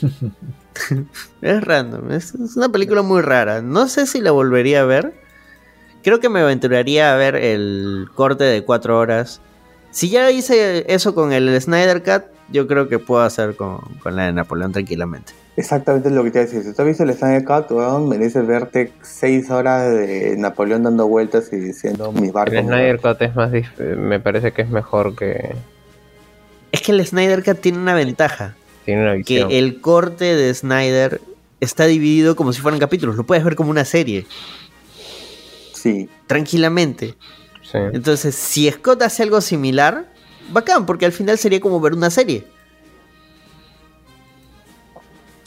Es 1.42 1.62
random, 1.62 2.10
es, 2.12 2.34
es 2.34 2.56
una 2.56 2.68
película 2.70 3.02
muy 3.02 3.20
rara. 3.20 3.60
No 3.62 3.88
sé 3.88 4.06
si 4.06 4.20
la 4.20 4.30
volvería 4.30 4.80
a 4.80 4.84
ver. 4.84 5.12
Creo 6.02 6.18
que 6.18 6.28
me 6.28 6.40
aventuraría 6.40 7.12
a 7.12 7.16
ver 7.16 7.36
el 7.36 8.08
corte 8.14 8.42
de 8.44 8.64
cuatro 8.64 8.98
horas. 8.98 9.40
Si 9.90 10.08
ya 10.08 10.30
hice 10.30 10.84
eso 10.92 11.14
con 11.14 11.32
el 11.32 11.60
Snyder 11.60 12.02
Cut, 12.02 12.24
yo 12.50 12.66
creo 12.66 12.88
que 12.88 12.98
puedo 12.98 13.22
hacer 13.22 13.54
con, 13.54 13.78
con 14.02 14.16
la 14.16 14.24
de 14.24 14.32
Napoleón 14.32 14.72
tranquilamente. 14.72 15.32
Exactamente 15.56 16.08
lo 16.10 16.24
que 16.24 16.30
te 16.30 16.38
iba 16.38 16.44
a 16.44 16.46
decir. 16.46 16.62
Si 16.64 16.74
tú 16.74 16.80
has 16.82 16.88
visto 16.88 17.02
el 17.04 17.12
Snyder 17.14 17.44
Cut, 17.44 17.70
weón, 17.70 18.08
mereces 18.08 18.46
verte 18.46 18.90
seis 19.02 19.50
horas 19.50 19.92
de 19.92 20.34
Napoleón 20.38 20.82
dando 20.84 21.06
vueltas 21.06 21.52
y 21.52 21.56
diciendo 21.56 22.10
mis 22.10 22.32
barcos. 22.32 22.56
El 22.58 22.64
Snyder 22.64 23.00
Cut 23.00 23.20
es 23.20 23.34
más. 23.36 23.52
dif- 23.52 23.76
Me 23.96 24.18
parece 24.18 24.52
que 24.52 24.62
es 24.62 24.70
mejor 24.70 25.14
que. 25.14 25.54
Es 26.72 26.80
que 26.80 26.92
el 26.92 27.06
Snyder 27.06 27.44
Cut 27.44 27.60
tiene 27.60 27.76
una 27.78 27.94
ventaja. 27.94 28.54
Tiene 28.86 29.02
una 29.02 29.12
Que 29.12 29.18
visión. 29.18 29.50
el 29.50 29.80
corte 29.82 30.24
de 30.34 30.54
Snyder 30.54 31.20
está 31.60 31.84
dividido 31.86 32.34
como 32.34 32.54
si 32.54 32.62
fueran 32.62 32.80
capítulos. 32.80 33.16
Lo 33.16 33.24
puedes 33.24 33.44
ver 33.44 33.54
como 33.54 33.70
una 33.70 33.84
serie. 33.84 34.26
Sí. 35.74 36.08
Tranquilamente. 36.26 37.14
Sí. 37.62 37.78
Entonces, 37.92 38.34
si 38.34 38.70
Scott 38.70 39.02
hace 39.02 39.22
algo 39.22 39.40
similar, 39.40 40.06
bacán, 40.50 40.86
porque 40.86 41.04
al 41.06 41.12
final 41.12 41.38
sería 41.38 41.60
como 41.60 41.78
ver 41.80 41.92
una 41.92 42.10
serie. 42.10 42.44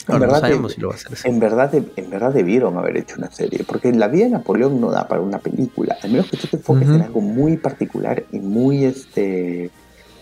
En 0.08 0.12
Ahora, 0.14 0.26
no 0.26 0.32
verdad, 0.32 0.40
sabemos 0.40 0.70
de- 0.70 0.74
si 0.76 0.80
lo 0.80 0.88
va 0.88 0.94
a 0.94 0.96
hacer 0.96 1.18
en, 1.24 1.38
verdad, 1.40 1.70
de- 1.72 1.84
en 1.96 2.10
verdad 2.10 2.32
debieron 2.32 2.78
haber 2.78 2.96
hecho 2.96 3.16
una 3.18 3.30
serie, 3.30 3.64
porque 3.66 3.92
la 3.92 4.08
vida 4.08 4.24
de 4.24 4.30
Napoleón 4.30 4.80
no 4.80 4.90
da 4.92 5.08
para 5.08 5.20
una 5.20 5.38
película, 5.38 5.96
al 6.02 6.10
menos 6.10 6.28
que 6.30 6.36
tú 6.36 6.46
te 6.46 6.56
enfoques 6.56 6.88
en 6.88 7.02
algo 7.02 7.20
muy 7.20 7.56
particular 7.56 8.24
y 8.32 8.38
muy 8.38 8.84
este 8.84 9.70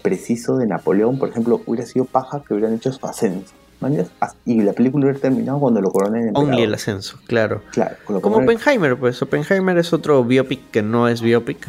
preciso 0.02 0.56
de 0.56 0.66
Napoleón, 0.66 1.18
por 1.18 1.28
ejemplo, 1.28 1.60
hubiera 1.66 1.86
sido 1.86 2.04
paja 2.06 2.42
que 2.46 2.54
hubieran 2.54 2.74
hecho 2.74 2.92
su 2.92 3.04
ascenso, 3.06 3.54
¿mañas? 3.80 4.10
As- 4.20 4.36
y 4.46 4.60
la 4.62 4.72
película 4.72 5.04
hubiera 5.06 5.18
terminado 5.20 5.58
cuando 5.60 5.80
lo 5.80 5.90
coronen 5.90 6.28
en 6.28 6.36
Only 6.36 6.62
el 6.62 6.74
ascenso, 6.74 7.18
claro. 7.26 7.62
Claro, 7.72 7.96
Como 8.06 8.38
Oppenheimer, 8.38 8.96
pues 8.98 9.20
Oppenheimer 9.22 9.76
es 9.78 9.92
otro 9.92 10.24
biopic 10.24 10.70
que 10.70 10.82
no 10.82 11.08
es 11.08 11.20
biopic, 11.22 11.66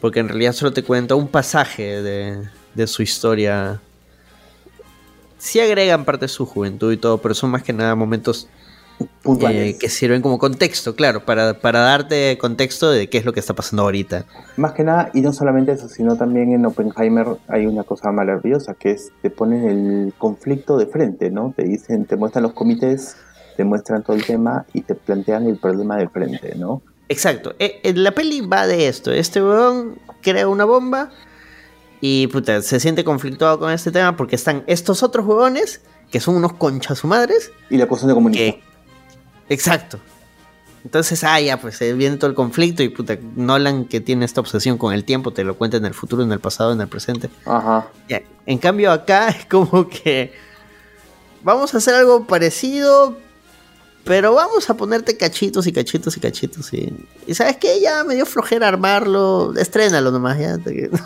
porque 0.00 0.20
en 0.20 0.28
realidad 0.28 0.52
solo 0.52 0.72
te 0.72 0.82
cuenta 0.82 1.14
un 1.14 1.28
pasaje 1.28 2.02
de, 2.02 2.42
de 2.74 2.86
su 2.86 3.02
historia. 3.02 3.80
Sí 5.44 5.60
agregan 5.60 6.06
parte 6.06 6.24
de 6.24 6.28
su 6.28 6.46
juventud 6.46 6.90
y 6.90 6.96
todo, 6.96 7.18
pero 7.18 7.34
son 7.34 7.50
más 7.50 7.62
que 7.62 7.74
nada 7.74 7.94
momentos 7.94 8.48
Puntuales. 9.22 9.74
eh, 9.74 9.78
que 9.78 9.90
sirven 9.90 10.22
como 10.22 10.38
contexto, 10.38 10.96
claro, 10.96 11.26
para, 11.26 11.60
para 11.60 11.80
darte 11.80 12.38
contexto 12.38 12.90
de 12.90 13.10
qué 13.10 13.18
es 13.18 13.26
lo 13.26 13.34
que 13.34 13.40
está 13.40 13.52
pasando 13.52 13.82
ahorita. 13.82 14.24
Más 14.56 14.72
que 14.72 14.84
nada, 14.84 15.10
y 15.12 15.20
no 15.20 15.34
solamente 15.34 15.72
eso, 15.72 15.86
sino 15.90 16.16
también 16.16 16.52
en 16.52 16.64
Oppenheimer 16.64 17.26
hay 17.48 17.66
una 17.66 17.82
cosa 17.82 18.10
maravillosa, 18.10 18.72
que 18.72 18.92
es 18.92 19.12
te 19.20 19.28
ponen 19.28 19.68
el 19.68 20.14
conflicto 20.16 20.78
de 20.78 20.86
frente, 20.86 21.30
¿no? 21.30 21.52
Te 21.54 21.64
dicen, 21.64 22.06
te 22.06 22.16
muestran 22.16 22.44
los 22.44 22.54
comités, 22.54 23.18
te 23.58 23.64
muestran 23.64 24.02
todo 24.02 24.16
el 24.16 24.24
tema 24.24 24.64
y 24.72 24.80
te 24.80 24.94
plantean 24.94 25.46
el 25.46 25.58
problema 25.58 25.98
de 25.98 26.08
frente, 26.08 26.54
¿no? 26.56 26.80
Exacto. 27.10 27.54
Eh, 27.58 27.80
eh, 27.82 27.92
la 27.92 28.12
peli 28.12 28.40
va 28.40 28.66
de 28.66 28.88
esto. 28.88 29.12
Este 29.12 29.42
weón 29.42 29.98
crea 30.22 30.48
una 30.48 30.64
bomba 30.64 31.10
y 32.00 32.26
puta, 32.28 32.62
se 32.62 32.80
siente 32.80 33.04
conflictuado 33.04 33.58
con 33.58 33.70
este 33.70 33.90
tema 33.90 34.16
porque 34.16 34.36
están 34.36 34.64
estos 34.66 35.02
otros 35.02 35.26
huevones 35.26 35.80
que 36.10 36.20
son 36.20 36.36
unos 36.36 36.52
conchas 36.52 36.98
su 36.98 37.06
madres. 37.06 37.50
Y 37.70 37.76
la 37.76 37.86
cuestión 37.86 38.30
de. 38.30 38.30
Que... 38.30 38.62
Exacto. 39.48 39.98
Entonces, 40.84 41.24
ah, 41.24 41.40
ya, 41.40 41.58
pues 41.60 41.80
eh, 41.80 41.94
viene 41.94 42.18
todo 42.18 42.28
el 42.28 42.36
conflicto 42.36 42.82
y 42.82 42.90
puta, 42.90 43.16
Nolan 43.36 43.86
que 43.86 44.00
tiene 44.00 44.26
esta 44.26 44.40
obsesión 44.40 44.76
con 44.76 44.92
el 44.92 45.04
tiempo, 45.04 45.32
te 45.32 45.42
lo 45.42 45.56
cuenta 45.56 45.78
en 45.78 45.86
el 45.86 45.94
futuro, 45.94 46.22
en 46.22 46.30
el 46.30 46.40
pasado, 46.40 46.72
en 46.72 46.80
el 46.80 46.88
presente. 46.88 47.30
Ajá. 47.46 47.88
Ya, 48.08 48.22
En 48.44 48.58
cambio 48.58 48.92
acá 48.92 49.28
es 49.30 49.46
como 49.46 49.88
que 49.88 50.32
vamos 51.42 51.74
a 51.74 51.78
hacer 51.78 51.94
algo 51.94 52.26
parecido, 52.26 53.16
pero 54.04 54.34
vamos 54.34 54.68
a 54.68 54.76
ponerte 54.76 55.16
cachitos 55.16 55.66
y 55.66 55.72
cachitos 55.72 56.16
y 56.16 56.20
cachitos. 56.20 56.72
Y, 56.74 56.92
y 57.26 57.34
sabes 57.34 57.56
que 57.56 57.80
ya 57.80 58.04
me 58.04 58.14
dio 58.14 58.26
flojera 58.26 58.68
armarlo, 58.68 59.54
estrénalo 59.56 60.10
nomás 60.10 60.38
ya. 60.38 60.58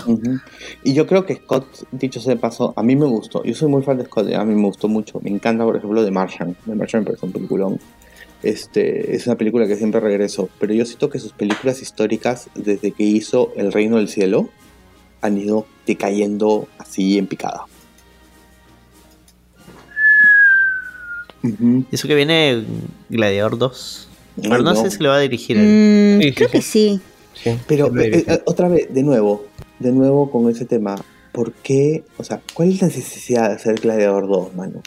Ujú. 0.06 0.40
Y 0.82 0.94
yo 0.94 1.06
creo 1.06 1.24
que 1.24 1.36
Scott, 1.36 1.86
dicho 1.92 2.20
sea 2.20 2.34
de 2.34 2.40
paso, 2.40 2.74
a 2.76 2.82
mí 2.82 2.96
me 2.96 3.06
gustó. 3.06 3.44
Yo 3.44 3.54
soy 3.54 3.68
muy 3.68 3.82
fan 3.82 3.98
de 3.98 4.04
Scott, 4.04 4.32
a 4.34 4.44
mí 4.44 4.54
me 4.54 4.66
gustó 4.66 4.88
mucho. 4.88 5.20
Me 5.22 5.30
encanta, 5.30 5.64
por 5.64 5.76
ejemplo, 5.76 6.04
The 6.04 6.10
Martian. 6.10 6.56
The 6.66 6.74
Martian 6.74 7.02
me 7.02 7.06
parece 7.06 7.26
un 7.26 7.32
peliculón. 7.32 7.80
Este, 8.42 9.14
es 9.14 9.26
una 9.26 9.36
película 9.36 9.66
que 9.66 9.76
siempre 9.76 10.00
regreso, 10.00 10.48
pero 10.58 10.72
yo 10.72 10.84
siento 10.84 11.08
que 11.08 11.18
sus 11.18 11.32
películas 11.32 11.82
históricas, 11.82 12.48
desde 12.54 12.92
que 12.92 13.02
hizo 13.02 13.52
El 13.56 13.72
Reino 13.72 13.96
del 13.96 14.08
Cielo, 14.08 14.48
han 15.20 15.38
ido 15.38 15.66
decayendo 15.86 16.68
así 16.78 17.18
en 17.18 17.26
picada. 17.26 17.64
Y 21.42 21.84
eso 21.92 22.08
que 22.08 22.14
viene 22.14 22.64
Gladiador 23.08 23.58
2. 23.58 24.08
Ay, 24.36 24.42
Pero 24.50 24.62
no, 24.62 24.74
no. 24.74 24.80
sé 24.82 24.90
si 24.90 25.02
lo 25.02 25.08
va 25.10 25.16
a 25.16 25.20
dirigir 25.20 25.56
él. 25.56 26.18
Mm, 26.18 26.22
Sí, 26.22 26.32
creo 26.32 26.48
sí. 26.48 26.52
que 26.52 26.62
sí. 26.62 27.00
Sí, 27.34 27.58
Pero 27.68 27.86
eh, 27.98 28.24
eh, 28.26 28.42
otra 28.46 28.68
vez, 28.68 28.92
de 28.92 29.02
nuevo, 29.04 29.44
de 29.78 29.92
nuevo 29.92 30.30
con 30.30 30.50
ese 30.50 30.64
tema. 30.64 30.96
¿Por 31.32 31.52
qué? 31.52 32.02
O 32.16 32.24
sea, 32.24 32.40
¿cuál 32.54 32.70
es 32.70 32.80
la 32.80 32.88
necesidad 32.88 33.48
de 33.50 33.54
hacer 33.54 33.76
Gladiador 33.76 34.26
2, 34.26 34.54
mano? 34.56 34.82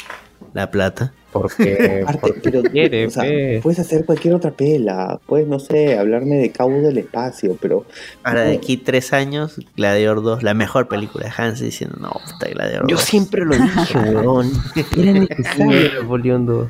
La 0.54 0.70
plata. 0.70 1.14
Porque, 1.32 2.02
Aparte, 2.04 2.20
porque 2.22 2.40
pero, 2.42 2.64
quiere, 2.64 3.08
o 3.08 3.10
sea, 3.10 3.24
pe. 3.24 3.60
puedes 3.64 3.80
hacer 3.80 4.06
cualquier 4.06 4.34
otra 4.34 4.52
pela, 4.52 5.20
puedes, 5.26 5.48
no 5.48 5.60
sé, 5.60 5.98
hablarme 5.98 6.36
de 6.38 6.52
Cabo 6.52 6.82
del 6.82 6.98
Espacio, 6.98 7.58
pero 7.62 7.86
Ahora 8.24 8.44
de 8.44 8.56
aquí 8.56 8.78
tres 8.78 9.14
años, 9.14 9.60
Gladiador 9.76 10.22
2, 10.24 10.44
la 10.44 10.54
mejor 10.54 10.88
película 10.88 11.26
de 11.26 11.32
Hans 11.36 11.60
diciendo, 11.60 11.98
no, 12.00 12.10
puta 12.12 12.50
Gladiador 12.50 12.90
Yo 12.90 12.96
2. 12.98 13.04
siempre 13.06 13.46
lo 13.46 13.56
dije, 13.56 13.98
weón. 14.16 14.52
Era 14.98 15.12
necesario 15.14 15.90
Napoleón 16.02 16.46
2. 16.46 16.68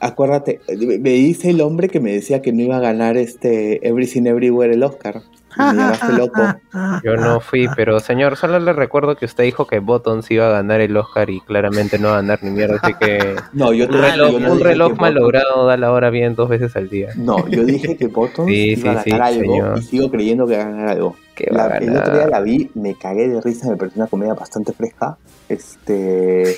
acuérdate, 0.00 0.60
me 0.76 1.10
dice 1.10 1.50
el 1.50 1.60
hombre 1.60 1.88
que 1.88 2.00
me 2.00 2.12
decía 2.12 2.42
que 2.42 2.52
no 2.52 2.62
iba 2.62 2.76
a 2.78 2.80
ganar 2.80 3.16
este 3.16 3.86
Everything 3.86 4.26
Everywhere 4.26 4.72
el 4.74 4.82
Oscar. 4.82 5.22
Me 5.58 6.16
loco. 6.16 6.42
Yo 7.04 7.16
no 7.16 7.40
fui, 7.40 7.68
pero 7.74 8.00
señor, 8.00 8.36
solo 8.36 8.58
le 8.58 8.72
recuerdo 8.72 9.16
que 9.16 9.24
usted 9.24 9.44
dijo 9.44 9.66
que 9.66 9.80
Buttons 9.80 10.30
iba 10.30 10.46
a 10.46 10.50
ganar 10.50 10.80
el 10.80 10.96
Oscar 10.96 11.28
y 11.30 11.40
claramente 11.40 11.98
no 11.98 12.08
va 12.08 12.14
a 12.14 12.16
ganar 12.22 12.38
ni 12.42 12.50
mierda, 12.50 12.78
así 12.82 12.94
que 12.94 13.36
No, 13.52 13.72
yo 13.72 13.88
te 13.88 13.96
un 13.96 14.02
reloj, 14.02 14.30
yo 14.32 14.40
no 14.40 14.52
un 14.52 14.60
reloj 14.60 14.92
que 14.92 15.00
malogrado 15.00 15.66
da 15.66 15.76
la 15.76 15.90
hora 15.92 16.10
bien 16.10 16.34
dos 16.34 16.48
veces 16.48 16.74
al 16.76 16.88
día. 16.88 17.08
No, 17.16 17.46
yo 17.48 17.64
dije 17.64 17.96
que 17.96 18.06
Bottoms 18.06 18.48
Sí, 18.52 18.74
iba 18.78 18.90
a 18.92 18.94
ganar 18.94 19.04
sí, 19.04 19.10
algo 19.12 19.40
señor. 19.40 19.78
y 19.78 19.82
sigo 19.82 20.10
creyendo 20.10 20.46
que 20.46 20.56
va 20.56 20.62
a 20.62 20.66
ganar 20.66 20.88
algo. 20.88 21.16
La- 21.50 21.64
a 21.66 21.76
el 21.78 21.96
otro 21.96 22.14
día 22.14 22.26
la 22.26 22.40
vi, 22.40 22.70
me 22.74 22.94
cagué 22.94 23.28
de 23.28 23.40
risa, 23.40 23.68
me 23.68 23.76
pareció 23.76 24.02
una 24.02 24.08
comedia 24.10 24.34
bastante 24.34 24.72
fresca. 24.72 25.16
Este, 25.48 26.56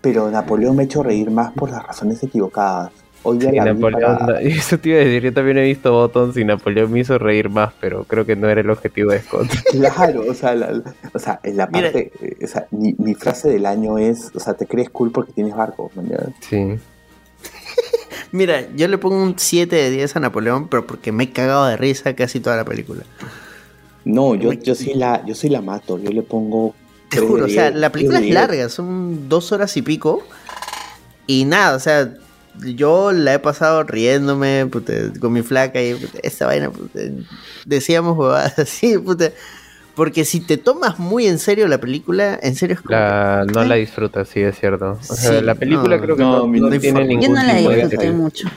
pero 0.00 0.30
Napoleón 0.30 0.76
me 0.76 0.82
ha 0.82 0.86
hecho 0.86 1.02
reír 1.02 1.30
más 1.30 1.52
por 1.52 1.70
las 1.70 1.82
razones 1.86 2.22
equivocadas. 2.22 2.90
Hoy 3.24 3.38
día 3.38 3.50
Sí, 3.50 3.56
la 3.56 3.64
Napoleón, 3.66 4.18
para- 4.18 4.40
eso 4.42 4.78
te 4.78 4.88
iba 4.88 4.98
a 4.98 5.04
decir, 5.04 5.22
yo 5.22 5.32
también 5.32 5.58
he 5.58 5.62
visto 5.62 5.92
Buttons 5.92 6.36
y 6.36 6.44
Napoleón 6.44 6.90
me 6.92 7.00
hizo 7.00 7.18
reír 7.18 7.48
más, 7.48 7.72
pero 7.80 8.04
creo 8.04 8.26
que 8.26 8.34
no 8.36 8.48
era 8.48 8.60
el 8.62 8.70
objetivo 8.70 9.12
de 9.12 9.20
Scott. 9.20 9.46
Claro, 9.70 10.24
o 10.28 10.34
sea, 10.34 10.54
la, 10.54 10.72
la- 10.72 10.94
o 11.12 11.18
sea, 11.18 11.38
en 11.42 11.56
la 11.56 11.68
parte, 11.68 12.12
eh, 12.20 12.36
o 12.44 12.46
sea, 12.46 12.66
mi, 12.70 12.94
mi 12.98 13.14
frase 13.14 13.48
del 13.48 13.66
año 13.66 13.98
es, 13.98 14.30
o 14.34 14.40
sea, 14.40 14.54
te 14.54 14.66
crees 14.66 14.90
cool 14.90 15.10
porque 15.12 15.32
tienes 15.32 15.54
barco, 15.54 15.90
¿me 15.94 16.02
entiendes? 16.02 16.34
Sí. 16.40 16.78
Mira, 18.32 18.66
yo 18.74 18.88
le 18.88 18.98
pongo 18.98 19.22
un 19.22 19.34
7 19.38 19.74
de 19.76 19.90
10 19.90 20.16
a 20.16 20.20
Napoleón, 20.20 20.68
pero 20.68 20.86
porque 20.86 21.12
me 21.12 21.24
he 21.24 21.30
cagado 21.32 21.66
de 21.66 21.76
risa 21.76 22.14
casi 22.14 22.40
toda 22.40 22.56
la 22.56 22.64
película. 22.64 23.02
No, 24.04 24.34
yo, 24.34 24.52
yo 24.52 24.74
sí 24.74 24.94
la, 24.94 25.24
yo 25.26 25.34
sí 25.34 25.48
la 25.48 25.60
mato, 25.60 25.98
yo 25.98 26.10
le 26.10 26.22
pongo. 26.22 26.74
Te 27.08 27.18
juro, 27.20 27.44
o 27.44 27.48
sea, 27.48 27.70
la 27.70 27.92
película 27.92 28.18
es 28.20 28.30
larga, 28.30 28.68
son 28.68 29.28
dos 29.28 29.52
horas 29.52 29.76
y 29.76 29.82
pico. 29.82 30.22
Y 31.26 31.44
nada, 31.44 31.76
o 31.76 31.78
sea, 31.78 32.14
yo 32.60 33.12
la 33.12 33.34
he 33.34 33.38
pasado 33.38 33.82
riéndome 33.84 34.66
puta, 34.66 34.92
con 35.20 35.32
mi 35.32 35.42
flaca 35.42 35.82
y 35.82 35.94
puta, 35.94 36.18
esta 36.22 36.46
vaina, 36.46 36.70
puta, 36.70 37.00
decíamos 37.64 38.16
huevadas 38.16 38.58
así, 38.58 38.98
puta. 38.98 39.30
Porque 39.94 40.24
si 40.24 40.40
te 40.40 40.56
tomas 40.56 40.98
muy 40.98 41.26
en 41.26 41.38
serio 41.38 41.68
la 41.68 41.78
película, 41.78 42.38
en 42.42 42.54
serio 42.54 42.76
es 42.76 42.80
como 42.80 42.98
La, 42.98 43.44
no 43.52 43.62
¿Eh? 43.62 43.66
la 43.66 43.74
disfrutas, 43.74 44.26
sí, 44.26 44.40
es 44.40 44.58
cierto. 44.58 44.92
O 44.92 45.02
sea, 45.02 45.38
Sí, 45.38 45.44
la 45.44 45.54
película 45.54 45.96
no, 45.96 46.02
creo 46.02 46.16
que 46.16 46.22
no, 46.22 46.70
tiene 46.80 47.04
ningún 47.04 47.26
Yo 47.26 47.34
no 47.34 47.42
la 47.42 47.54
disfruté 47.56 48.10
mucho. 48.10 48.48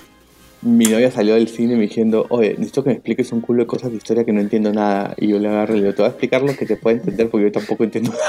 Mi 0.66 0.86
novia 0.86 1.12
salió 1.12 1.36
del 1.36 1.48
cine 1.48 1.74
y 1.74 1.78
me 1.78 1.84
diciendo, 1.84 2.26
oye, 2.30 2.56
necesito 2.58 2.84
que 2.84 2.90
me 2.90 2.96
expliques 2.96 3.32
un 3.32 3.42
culo 3.42 3.62
de 3.62 3.68
cosas 3.68 3.92
de 3.92 3.98
historia 3.98 4.26
que 4.26 4.34
no 4.34 4.42
entiendo 4.42 4.74
nada. 4.74 5.14
Y 5.18 5.28
yo 5.28 5.38
le 5.38 5.48
agarré 5.48 5.76
y 5.76 5.78
le 5.78 5.84
digo, 5.84 5.96
te 5.96 6.02
voy 6.02 6.08
a 6.08 6.10
explicar 6.10 6.42
lo 6.42 6.56
que 6.56 6.66
te 6.66 6.76
pueda 6.76 6.98
entender 6.98 7.30
porque 7.30 7.46
yo 7.46 7.52
tampoco 7.52 7.84
entiendo 7.84 8.12
nada. 8.12 8.24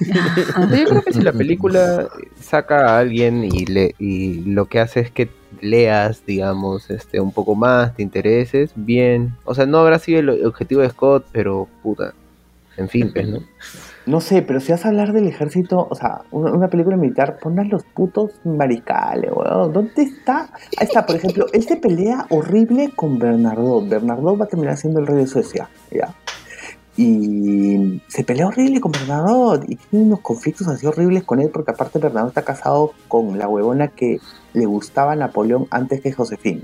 Yo 0.78 0.84
creo 0.86 1.02
que 1.02 1.12
si 1.12 1.20
la 1.20 1.32
película 1.32 2.08
saca 2.40 2.86
a 2.86 2.98
alguien 3.00 3.44
y, 3.44 3.66
le, 3.66 3.94
y 3.98 4.40
lo 4.44 4.64
que 4.64 4.78
hace 4.78 5.00
es 5.00 5.10
que 5.10 5.28
leas, 5.60 6.24
digamos, 6.24 6.88
este 6.90 7.20
un 7.20 7.32
poco 7.32 7.54
más, 7.54 7.94
te 7.96 8.02
intereses, 8.02 8.70
bien. 8.76 9.34
O 9.44 9.54
sea, 9.54 9.66
no 9.66 9.78
habrá 9.78 9.98
sido 9.98 10.20
el 10.20 10.46
objetivo 10.46 10.80
de 10.80 10.88
Scott, 10.88 11.26
pero 11.32 11.68
puta. 11.82 12.14
En 12.76 12.88
fin, 12.88 13.10
pues, 13.12 13.28
¿no? 13.28 13.40
No 14.06 14.20
sé, 14.20 14.42
pero 14.42 14.60
si 14.60 14.72
vas 14.72 14.84
a 14.84 14.88
hablar 14.88 15.12
del 15.12 15.26
ejército, 15.26 15.86
o 15.88 15.94
sea, 15.94 16.22
una, 16.30 16.68
película 16.68 16.96
militar, 16.96 17.38
pongan 17.40 17.68
los 17.68 17.84
putos 17.84 18.32
mariscales, 18.44 19.30
weón. 19.30 19.72
¿Dónde 19.72 20.02
está? 20.02 20.50
Ahí 20.78 20.86
está, 20.86 21.04
por 21.04 21.16
ejemplo, 21.16 21.46
él 21.52 21.62
se 21.62 21.76
pelea 21.76 22.26
horrible 22.30 22.90
con 22.96 23.18
Bernardo. 23.18 23.86
Bernardo 23.86 24.36
va 24.36 24.46
a 24.46 24.48
terminar 24.48 24.78
siendo 24.78 25.00
el 25.00 25.06
rey 25.06 25.18
de 25.18 25.26
Suecia, 25.26 25.68
¿ya? 25.90 26.14
Y 26.96 28.02
se 28.08 28.24
pelea 28.24 28.46
horrible 28.46 28.80
con 28.80 28.92
Bernardo 28.92 29.60
y 29.66 29.76
tiene 29.76 30.06
unos 30.06 30.20
conflictos 30.20 30.66
así 30.68 30.86
horribles 30.86 31.24
con 31.24 31.40
él 31.40 31.50
porque 31.50 31.70
aparte 31.70 31.98
Bernardo 31.98 32.28
está 32.28 32.42
casado 32.42 32.92
con 33.08 33.38
la 33.38 33.48
huevona 33.48 33.88
que 33.88 34.18
le 34.54 34.66
gustaba 34.66 35.12
a 35.12 35.16
Napoleón 35.16 35.66
antes 35.70 36.00
que 36.00 36.12
Josefín. 36.12 36.62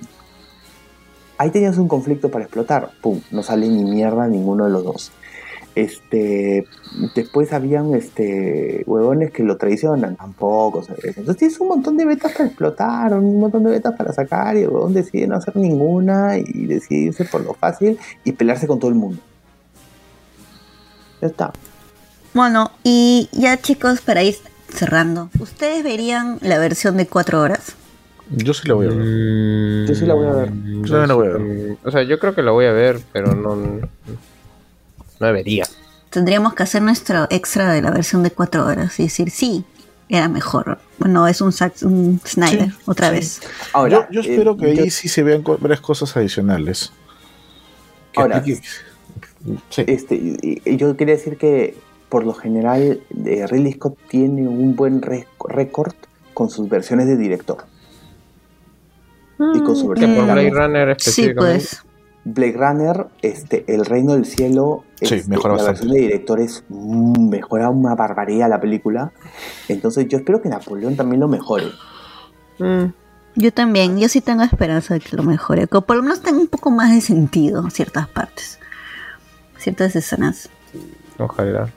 Ahí 1.39 1.51
tenías 1.51 1.79
un 1.79 1.87
conflicto 1.87 2.31
para 2.31 2.45
explotar. 2.45 2.91
Pum, 3.03 3.21
no 3.31 3.43
sale 3.43 3.69
ni 3.69 3.85
mierda 3.85 4.27
ninguno 4.27 4.65
de 4.65 4.71
los 4.71 4.85
dos. 4.85 5.13
Este, 5.77 6.67
después 7.15 7.53
habían 7.53 7.95
este 7.95 8.83
huevones 8.87 9.31
que 9.31 9.43
lo 9.43 9.59
traicionan, 9.59 10.17
tampoco. 10.17 10.83
¿sabes? 10.83 11.05
Entonces 11.19 11.37
tienes 11.37 11.61
un 11.61 11.69
montón 11.69 11.99
de 11.99 12.07
betas 12.07 12.33
para 12.33 12.47
explotar, 12.47 13.13
un 13.13 13.39
montón 13.39 13.63
de 13.63 13.73
betas 13.73 13.95
para 13.95 14.11
sacar, 14.15 14.57
y 14.57 14.63
el 14.63 14.71
huevón 14.71 14.95
decide 14.95 15.27
no 15.27 15.37
hacer 15.37 15.55
ninguna 15.55 16.39
y 16.39 16.65
decide 16.67 17.01
irse 17.09 17.25
por 17.27 17.45
lo 17.45 17.53
fácil 17.53 17.99
y 18.25 18.33
pelearse 18.33 18.67
con 18.67 18.79
todo 18.79 18.89
el 18.91 18.97
mundo. 18.97 19.21
Ya 21.21 21.29
está. 21.29 21.53
Bueno, 22.33 22.71
y 22.83 23.29
ya 23.33 23.59
chicos, 23.61 24.01
para 24.01 24.23
ir 24.23 24.35
cerrando, 24.69 25.29
¿ustedes 25.39 25.85
verían 25.85 26.39
la 26.41 26.59
versión 26.59 26.97
de 26.97 27.07
cuatro 27.07 27.41
horas? 27.43 27.77
Yo 28.31 28.55
sí 28.55 28.67
la 28.67 28.75
voy 28.75 28.87
a 28.87 28.91
ver. 28.91 28.99
Mm, 28.99 29.87
Yo 29.87 29.95
sí 29.95 30.07
la 30.07 30.15
voy 30.15 30.27
a 30.27 30.33
ver. 30.33 30.49
Yo 30.49 30.91
también 30.91 31.09
la 31.09 31.15
voy 31.15 31.27
a 31.29 31.31
ver. 31.33 31.69
sí. 31.69 31.79
O 31.85 31.91
sea, 31.91 32.03
yo 32.03 32.19
creo 32.19 32.35
que 32.35 32.43
la 32.43 32.51
voy 32.53 32.65
a 32.65 32.73
ver, 32.73 32.99
pero 33.13 33.35
no. 33.35 33.57
No 33.57 33.89
debería. 35.21 35.67
Tendríamos 36.11 36.55
que 36.55 36.63
hacer 36.63 36.83
nuestro 36.83 37.27
extra 37.31 37.73
de 37.73 37.83
la 37.83 37.91
versión 37.91 38.23
de 38.23 38.31
cuatro 38.31 38.67
horas 38.67 38.99
y 39.01 39.05
decir, 39.05 39.31
sí, 39.31 39.65
era 40.09 40.29
mejor. 40.29 40.79
Bueno, 40.99 41.27
es 41.27 41.41
un, 41.41 41.53
un 41.83 42.21
Snyder, 42.25 42.71
Sí, 42.71 42.77
otra 42.87 43.09
sí. 43.09 43.15
vez. 43.15 43.41
Ahora, 43.73 44.09
yo, 44.11 44.23
yo 44.23 44.29
eh, 44.29 44.33
espero 44.35 44.57
que 44.57 44.75
yo- 44.77 44.83
ahí 44.85 44.91
sí 44.91 45.09
se 45.09 45.23
vean 45.23 45.43
varias 45.61 45.81
cosas 45.81 46.17
adicionales. 46.17 46.93
Que 48.13 48.21
Ahora, 48.21 48.39
aplique- 48.39 48.63
sí. 49.71 49.85
Este, 49.87 50.61
yo 50.77 50.97
quería 50.97 51.15
decir 51.17 51.37
que 51.39 51.77
por 52.09 52.25
lo 52.25 52.35
general 52.35 53.01
eh, 53.25 53.47
Ridley 53.49 53.73
Scott 53.75 53.97
tiene 54.09 54.47
un 54.49 54.75
buen 54.77 55.03
rec- 55.03 55.27
récord 55.49 55.93
con 56.35 56.51
sus 56.51 56.69
versiones 56.69 57.07
de 57.07 57.17
director. 57.17 57.65
Y 59.55 59.61
con 59.61 59.77
su 59.77 59.83
Que 59.93 60.01
versión 60.07 60.15
de 60.15 60.23
Blade 60.23 60.43
largo. 60.51 60.59
Runner 60.61 60.89
Sí, 60.99 61.11
específicamente. 61.11 61.59
pues. 61.69 61.83
Blade 62.29 62.55
Runner, 62.57 63.07
este, 63.23 63.65
El 63.73 63.85
Reino 63.87 64.15
del 64.15 64.25
Cielo, 64.27 64.83
Sí, 65.01 65.15
este, 65.15 65.31
mejora 65.31 65.55
la 65.55 65.63
bastante. 65.63 65.81
versión 65.81 65.93
de 65.95 66.01
director 66.01 66.41
es 66.41 66.65
mm, 66.69 67.29
mejora 67.29 67.71
una 67.71 67.95
barbaridad 67.95 68.49
la 68.51 68.61
película. 68.61 69.13
Entonces 69.69 70.09
yo 70.09 70.19
espero 70.19 70.43
que 70.43 70.49
Napoleón 70.49 70.97
también 70.97 71.21
lo 71.21 71.29
mejore. 71.29 71.67
Mm, 72.59 72.87
Yo 73.37 73.53
también, 73.53 73.99
yo 73.99 74.09
sí 74.09 74.21
tengo 74.21 74.43
esperanza 74.43 74.95
de 74.95 75.01
que 75.01 75.15
lo 75.17 75.23
mejore. 75.23 75.69
Que 75.69 75.81
por 75.81 75.97
lo 75.97 76.03
menos 76.03 76.21
tenga 76.23 76.39
un 76.39 76.49
poco 76.49 76.71
más 76.73 76.91
de 76.93 77.01
sentido 77.01 77.69
ciertas 77.71 78.09
partes. 78.09 78.59
Ciertas 79.59 79.95
escenas. 79.95 80.49
ojalá. 81.19 81.69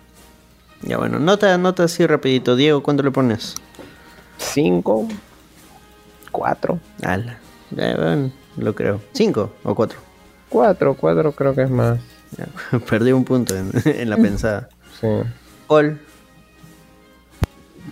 Ya 0.81 0.97
bueno, 0.97 1.19
nota, 1.19 1.57
nota 1.57 1.83
así 1.83 2.07
rapidito. 2.07 2.55
Diego, 2.55 2.81
¿cuánto 2.81 3.03
le 3.03 3.11
pones? 3.11 3.55
Cinco. 4.37 5.07
Cuatro. 6.31 6.79
Ala. 7.03 7.37
Ya, 7.71 7.95
bueno, 7.97 8.31
lo 8.57 8.73
creo. 8.73 9.01
¿Cinco 9.13 9.51
o 9.63 9.75
cuatro? 9.75 9.99
Cuatro, 10.49 10.95
cuatro 10.95 11.31
creo 11.31 11.53
que 11.53 11.63
es 11.63 11.69
más. 11.69 11.99
Perdí 12.89 13.11
un 13.11 13.23
punto 13.23 13.55
en, 13.55 13.71
en 13.85 14.09
la 14.09 14.17
pensada. 14.17 14.69
Sí. 14.99 15.07
Gol. 15.67 15.99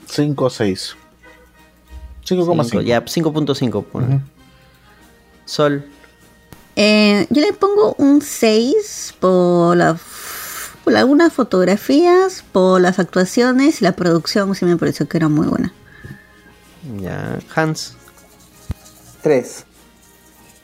5, 0.07 0.49
6. 0.49 0.95
5,5. 2.25 2.81
Ya, 2.81 3.03
5.5. 3.03 3.85
Uh 3.93 3.99
-huh. 3.99 4.21
Sol. 5.45 5.85
Eh, 6.75 7.25
yo 7.29 7.41
le 7.41 7.53
pongo 7.53 7.95
un 7.97 8.21
6 8.21 9.15
por, 9.19 9.77
la, 9.77 9.97
por 10.83 10.95
algunas 10.95 11.33
fotografías, 11.33 12.43
por 12.51 12.81
las 12.81 12.99
actuaciones 12.99 13.81
y 13.81 13.83
la 13.83 13.93
producción, 13.93 14.53
sí 14.55 14.65
me 14.65 14.77
pareció 14.77 15.07
que 15.07 15.17
era 15.17 15.29
muy 15.29 15.47
buena. 15.47 15.73
Ya, 17.01 17.39
Hans. 17.55 17.95
3. 19.21 19.65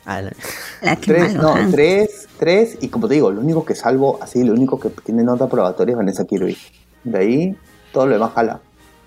La, 0.05 0.95
tres, 0.97 1.33
no, 1.35 1.55
tres, 1.71 2.27
tres, 2.37 2.77
y 2.81 2.89
como 2.89 3.07
te 3.07 3.13
digo, 3.13 3.31
lo 3.31 3.39
único 3.39 3.63
que 3.63 3.73
salvo, 3.73 4.19
así, 4.21 4.43
lo 4.43 4.53
único 4.53 4.79
que 4.79 4.89
tiene 4.89 5.23
nota 5.23 5.47
probatoria 5.47 5.93
es 5.93 5.97
Vanessa 5.97 6.25
Kirby. 6.25 6.57
De 7.05 7.17
ahí, 7.17 7.55
todo 7.93 8.07
lo 8.07 8.13
demás 8.13 8.33
jala. 8.33 8.59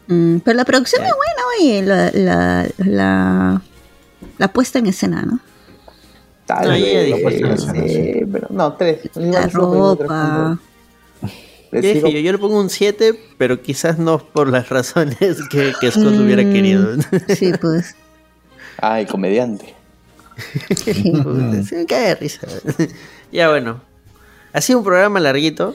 Mm, 0.06 0.38
pero 0.38 0.56
la 0.56 0.64
producción 0.64 1.04
es 1.04 1.12
buena, 1.12 1.42
oye, 1.58 1.82
la, 1.82 2.70
la, 2.78 3.62
la, 4.38 4.52
puesta 4.52 4.78
en 4.78 4.86
escena, 4.86 5.22
¿no? 5.22 5.40
Tal 6.46 6.68
vez, 6.68 7.14
sí, 7.58 7.88
sí, 7.88 8.20
pero 8.30 8.46
no, 8.50 8.72
tres. 8.74 9.00
La 9.16 9.48
ropa. 9.48 10.58
Yo, 11.72 12.08
yo, 12.08 12.32
le 12.32 12.38
pongo 12.38 12.58
un 12.58 12.70
7, 12.70 13.18
pero 13.36 13.60
quizás 13.60 13.98
no 13.98 14.18
por 14.18 14.48
las 14.48 14.68
razones 14.70 15.18
que, 15.50 15.74
que 15.78 15.90
Scott 15.90 16.14
mm, 16.14 16.24
hubiera 16.24 16.42
querido. 16.44 16.96
Sí, 17.36 17.52
pues. 17.60 17.96
Ay, 18.78 19.04
comediante. 19.06 19.75
Se 20.84 21.76
me 21.76 21.86
cae 21.86 22.08
de 22.08 22.14
risa. 22.16 22.46
ya 23.32 23.48
bueno. 23.48 23.80
Ha 24.52 24.60
sido 24.60 24.78
un 24.78 24.84
programa 24.84 25.20
larguito. 25.20 25.74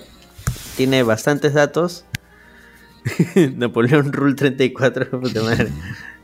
Tiene 0.75 1.03
bastantes 1.03 1.53
datos. 1.53 2.05
Napoleón 3.55 4.11
Rule 4.13 4.35
34, 4.35 5.09
puta 5.21 5.41
madre. 5.41 5.69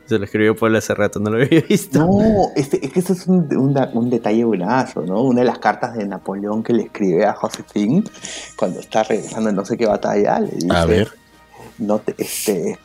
Se 0.06 0.18
lo 0.18 0.24
escribió 0.24 0.56
Paul 0.56 0.74
hace 0.76 0.94
rato, 0.94 1.20
no 1.20 1.30
lo 1.30 1.44
había 1.44 1.60
visto. 1.60 1.98
No, 1.98 2.50
este, 2.56 2.84
es 2.84 2.92
que 2.92 3.00
eso 3.00 3.12
es 3.12 3.26
un, 3.26 4.10
detalle 4.10 4.42
buenazo, 4.42 5.02
¿no? 5.02 5.22
Una 5.22 5.40
de 5.40 5.46
las 5.46 5.58
cartas 5.58 5.94
de 5.96 6.06
Napoleón 6.06 6.62
que 6.62 6.72
le 6.72 6.84
escribe 6.84 7.26
a 7.26 7.34
Josephine 7.34 8.04
cuando 8.56 8.80
está 8.80 9.02
regresando 9.02 9.50
en 9.50 9.56
no 9.56 9.66
sé 9.66 9.76
qué 9.76 9.86
batalla, 9.86 10.40
le 10.40 10.50
dice, 10.50 10.68
A 10.70 10.86
ver. 10.86 11.08
no 11.76 11.98
te, 11.98 12.14
este, 12.16 12.78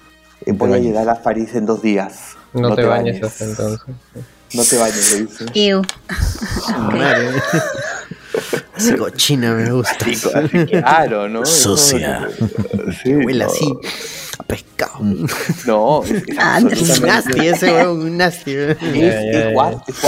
eh, 0.45 0.51
voy 0.51 0.73
a 0.73 0.79
llegar 0.79 1.07
a 1.07 1.21
París 1.21 1.55
en 1.55 1.65
dos 1.65 1.81
días. 1.81 2.35
No, 2.53 2.75
te, 2.75 2.83
bañes 2.83 3.23
hasta 3.23 3.45
entonces. 3.45 3.95
No 4.53 4.63
te 4.63 4.77
bañes, 4.77 5.11
le 5.13 5.21
dice. 5.25 5.45
Ew. 5.53 5.81
Madre. 6.91 7.29
Ese 8.77 8.97
cochina 8.97 9.53
me 9.53 9.71
gusta. 9.71 10.05
Así, 10.05 10.29
así, 10.33 10.65
claro, 10.65 11.29
¿no? 11.29 11.45
Sucia. 11.45 12.27
Sí, 13.03 13.13
Huele 13.15 13.45
no. 13.45 13.51
así. 13.51 13.73
A 14.39 14.43
pescado. 14.43 14.97
No, 15.65 16.03
es, 16.05 16.11
es 16.11 16.23
Ah, 16.39 16.59
nasty, 16.59 17.47
ese 17.47 17.71
huevón, 17.71 18.01
un 18.01 18.17
nasty. 18.17 18.51
Es, 18.53 18.77
es, 18.81 19.33
ya. 19.33 19.49
What- 19.53 19.81
es 19.87 20.03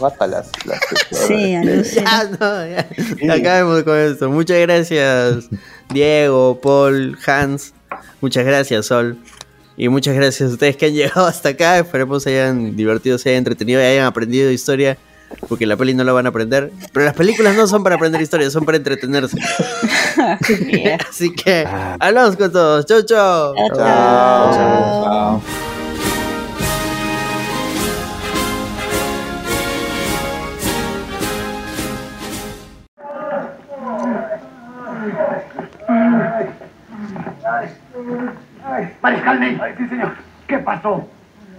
Wattpad 0.00 0.28
las, 0.30 0.48
las 0.64 0.80
Sí. 1.28 1.52
Ya, 1.94 2.24
no, 2.40 2.66
ya. 2.66 2.88
Acabemos 3.34 3.82
con 3.84 3.96
esto. 3.98 4.28
Muchas 4.30 4.58
gracias, 4.58 5.44
Diego, 5.90 6.58
Paul, 6.60 7.16
Hans. 7.26 7.72
Muchas 8.20 8.44
gracias, 8.44 8.86
Sol. 8.86 9.18
Y 9.76 9.88
muchas 9.88 10.14
gracias 10.14 10.50
a 10.50 10.52
ustedes 10.52 10.76
que 10.76 10.86
han 10.86 10.92
llegado 10.94 11.26
hasta 11.26 11.50
acá. 11.50 11.78
Esperemos 11.78 12.22
se 12.22 12.30
hayan 12.30 12.76
divertido, 12.76 13.18
se 13.18 13.30
hayan 13.30 13.38
entretenido 13.38 13.80
y 13.80 13.84
hayan 13.84 14.06
aprendido 14.06 14.50
historia. 14.50 14.96
Porque 15.48 15.66
la 15.66 15.76
peli 15.76 15.94
no 15.94 16.04
la 16.04 16.12
van 16.12 16.26
a 16.26 16.28
aprender. 16.28 16.70
Pero 16.92 17.04
las 17.04 17.14
películas 17.14 17.56
no 17.56 17.66
son 17.66 17.82
para 17.82 17.96
aprender 17.96 18.20
historia, 18.20 18.50
son 18.50 18.64
para 18.64 18.76
entretenerse. 18.76 19.36
Así 21.10 21.32
que 21.32 21.66
hablamos 21.98 22.36
con 22.36 22.52
todos. 22.52 22.86
Chau, 22.86 23.02
chau. 23.02 23.54
Chao, 23.74 25.42
Mariscal 39.02 39.40
Ney. 39.40 39.60
sí, 39.76 39.88
señor. 39.88 40.12
¿Qué 40.46 40.58
pasó? 40.58 41.08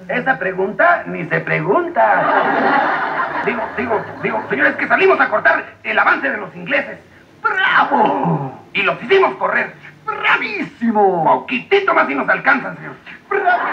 Esa 0.08 0.38
pregunta 0.38 1.04
ni 1.08 1.26
se 1.26 1.40
pregunta. 1.40 3.42
Digo, 3.46 3.62
digo, 3.78 4.06
digo, 4.22 4.44
señores, 4.50 4.76
que 4.76 4.88
salimos 4.88 5.20
a 5.20 5.30
cortar 5.30 5.64
el 5.84 5.98
avance 5.98 6.30
de 6.30 6.38
los 6.38 6.56
ingleses. 6.56 7.00
¡Bravo! 7.42 8.60
Y 8.74 8.84
los 8.84 9.02
hicimos 9.02 9.36
correr. 9.36 9.74
¡Bravísimo! 10.06 11.24
Poquitito 11.24 11.94
más 11.94 12.10
y 12.10 12.16
nos 12.16 12.30
alcanzan, 12.30 12.76
señor. 12.78 12.94
¡Bravo! 13.30 13.64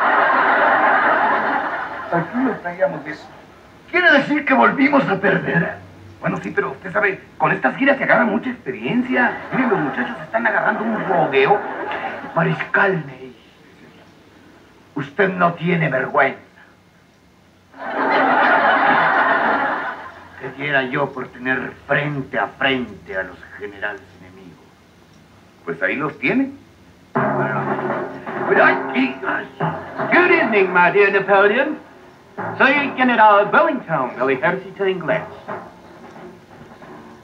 Aquí 2.13 2.39
nos 2.39 2.61
traíamos 2.63 3.07
eso. 3.07 3.27
¿Quiere 3.91 4.11
decir 4.13 4.45
que 4.45 4.55
volvimos 4.55 5.07
a 5.09 5.17
perder? 5.17 5.77
Bueno, 6.21 6.39
sí, 6.43 6.53
pero 6.55 6.71
usted 6.71 6.93
sabe, 6.93 7.21
con 7.37 7.53
estas 7.53 7.77
giras 7.77 7.99
se 7.99 8.05
agarra 8.05 8.25
mucha 8.25 8.51
experiencia. 8.51 9.33
Miren, 9.53 9.71
los 9.71 9.79
muchachos 9.81 10.17
están 10.23 10.47
agarrando 10.47 10.85
un 10.85 11.05
rogueo. 11.09 11.59
Mariscal 12.35 13.05
usted 14.95 15.29
no 15.31 15.55
tiene 15.55 15.89
vergüenza. 15.89 16.41
¿Qué 20.41 20.51
diera 20.57 20.83
yo 20.83 21.13
por 21.13 21.29
tener 21.29 21.73
frente 21.87 22.39
a 22.39 22.49
frente 22.49 23.17
a 23.17 23.23
los 23.23 23.39
generales 23.59 24.03
enemigos? 24.21 24.65
Pues 25.65 25.83
ahí 25.83 25.97
los 25.97 26.19
tiene. 26.19 26.51
Good 30.13 30.31
evening, 30.31 30.73
my 30.73 30.91
dear 30.93 31.13
Napoleon. 31.13 31.79
Soy 32.59 32.93
general 32.97 33.51
Wellington 33.53 34.17
del 34.19 34.31
ejército 34.31 34.87
inglés. 34.87 35.23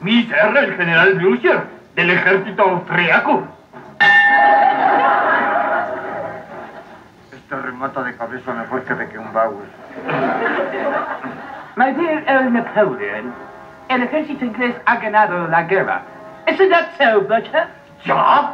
Mi 0.01 0.23
ser, 0.23 0.55
el 0.55 0.75
general 0.75 1.13
Blücher, 1.15 1.63
del 1.95 2.09
ejército 2.11 2.63
austriaco. 2.63 3.47
Este 7.49 7.63
remata 7.63 8.03
de 8.03 8.15
cabeza 8.15 8.53
me 8.53 8.63
fuerte 8.65 8.93
de 8.93 9.09
que 9.09 9.17
un 9.17 9.33
Bauer. 9.33 9.65
My 11.77 11.91
dear 11.93 12.23
El 12.27 12.53
Napoleon, 12.53 13.33
el 13.87 14.03
ejército 14.03 14.45
inglés 14.45 14.75
ha 14.85 14.97
ganado 14.97 15.47
la 15.47 15.63
guerra. 15.63 16.03
¿Isn't 16.47 16.69
that 16.69 16.89
so, 16.99 17.21
Blücher? 17.21 17.65
¿Ya? 18.05 18.53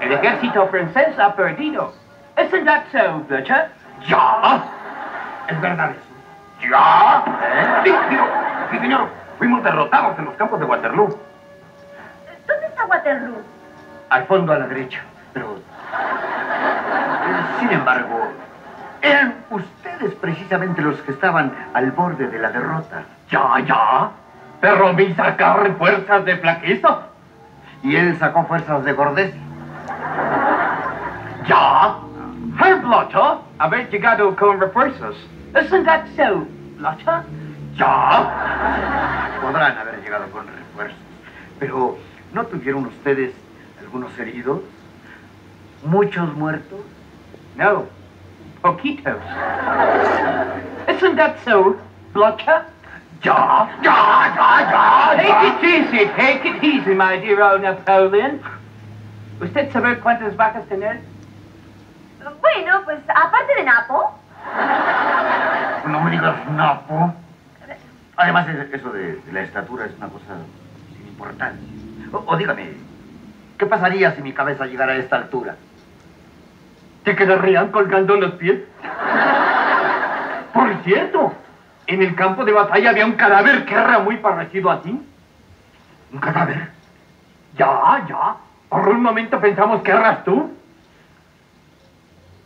El 0.00 0.10
ejército 0.10 0.66
francés 0.66 1.16
ha 1.20 1.36
perdido. 1.36 1.94
¿Isn't 2.36 2.64
that 2.64 2.82
so, 2.90 3.20
Blücher? 3.28 3.68
¿Ya? 4.08 4.64
¿Es 5.46 5.60
verdad 5.60 5.92
eso? 5.92 6.68
¿Ya? 6.68 7.22
¿Eh? 7.24 7.80
Digo, 7.84 7.98
digo, 8.10 8.26
sí, 8.72 8.78
señor. 8.80 9.08
Fuimos 9.38 9.62
derrotados 9.62 10.18
en 10.18 10.24
los 10.24 10.34
campos 10.34 10.58
de 10.58 10.66
Waterloo. 10.66 11.16
¿Dónde 12.48 12.66
está 12.66 12.86
Waterloo? 12.86 13.40
Al 14.10 14.26
fondo 14.26 14.52
a 14.52 14.58
la 14.58 14.66
derecha. 14.66 15.00
Pero. 15.32 15.60
Sin 17.62 17.70
embargo, 17.70 18.18
eran 19.02 19.34
ustedes 19.50 20.14
precisamente 20.16 20.82
los 20.82 21.00
que 21.02 21.12
estaban 21.12 21.52
al 21.74 21.92
borde 21.92 22.26
de 22.26 22.38
la 22.40 22.50
derrota. 22.50 23.04
Ya, 23.30 23.60
ya. 23.60 24.10
Pero 24.60 24.92
vi 24.94 25.14
sacar 25.14 25.76
fuerzas 25.78 26.24
de 26.24 26.36
flaqueza. 26.38 27.02
Y 27.84 27.94
él 27.94 28.18
sacó 28.18 28.44
fuerzas 28.46 28.84
de 28.84 28.92
gordeza. 28.94 29.36
Ya. 31.46 31.98
Herr 32.60 32.80
Blotter, 32.80 33.38
haber 33.58 33.88
llegado 33.90 34.34
con 34.34 34.58
refuerzos. 34.58 35.16
Isn't 35.54 35.84
that 35.84 36.06
so, 36.16 36.44
Blotter? 36.78 37.22
Ya. 37.76 39.38
Podrán 39.40 39.78
haber 39.78 40.02
llegado 40.02 40.28
con 40.32 40.48
refuerzos. 40.48 40.98
Pero, 41.60 41.96
¿no 42.32 42.44
tuvieron 42.46 42.86
ustedes 42.86 43.32
algunos 43.80 44.18
heridos? 44.18 44.62
¿Muchos 45.84 46.34
muertos? 46.34 46.80
No. 47.56 47.86
Poquitos. 48.62 49.20
Isn't 50.88 51.16
that 51.16 51.36
so, 51.44 51.76
Blotter? 52.12 52.64
Ya, 53.22 53.68
ya, 53.82 53.98
ya, 54.34 54.50
ya. 54.70 55.16
Take 55.16 55.46
it 55.48 55.64
easy, 55.64 56.06
take 56.16 56.44
it 56.44 56.62
easy, 56.64 56.94
my 56.94 57.16
dear 57.18 57.42
old 57.42 57.62
Napoleon. 57.62 58.40
¿Usted 59.40 59.70
sabe 59.72 59.98
cuántas 60.00 60.36
vacas 60.36 60.66
tener? 60.66 61.00
Bueno, 62.40 62.82
pues 62.84 62.98
aparte 63.08 63.54
de 63.56 63.64
Napo, 63.64 64.18
No 65.86 66.00
me 66.00 66.10
digas 66.10 66.36
napo. 66.50 67.14
Además, 68.16 68.46
es- 68.48 68.72
eso 68.74 68.90
de, 68.90 69.16
de 69.16 69.32
la 69.32 69.40
estatura 69.42 69.86
es 69.86 69.92
una 69.96 70.08
cosa 70.08 70.34
sin 70.96 71.06
importancia. 71.08 71.66
O, 72.12 72.22
o 72.26 72.36
dígame, 72.36 72.74
¿qué 73.58 73.66
pasaría 73.66 74.12
si 74.14 74.22
mi 74.22 74.32
cabeza 74.32 74.66
llegara 74.66 74.92
a 74.92 74.96
esta 74.96 75.16
altura? 75.16 75.56
¿Te 77.04 77.16
quedarían 77.16 77.72
colgando 77.72 78.16
los 78.16 78.32
pies? 78.34 78.60
Por 80.52 80.74
cierto, 80.84 81.32
en 81.86 82.02
el 82.02 82.14
campo 82.14 82.44
de 82.44 82.52
batalla 82.52 82.90
había 82.90 83.06
un 83.06 83.12
cadáver 83.12 83.64
que 83.64 83.74
era 83.74 83.98
muy 83.98 84.18
parecido 84.18 84.70
a 84.70 84.80
ti. 84.82 85.00
¿Un 86.12 86.20
cadáver? 86.20 86.70
Ya, 87.56 88.04
ya. 88.08 88.36
Por 88.68 88.88
un 88.88 89.02
momento 89.02 89.40
pensamos 89.40 89.82
que 89.82 89.90
eras 89.90 90.24
tú. 90.24 90.52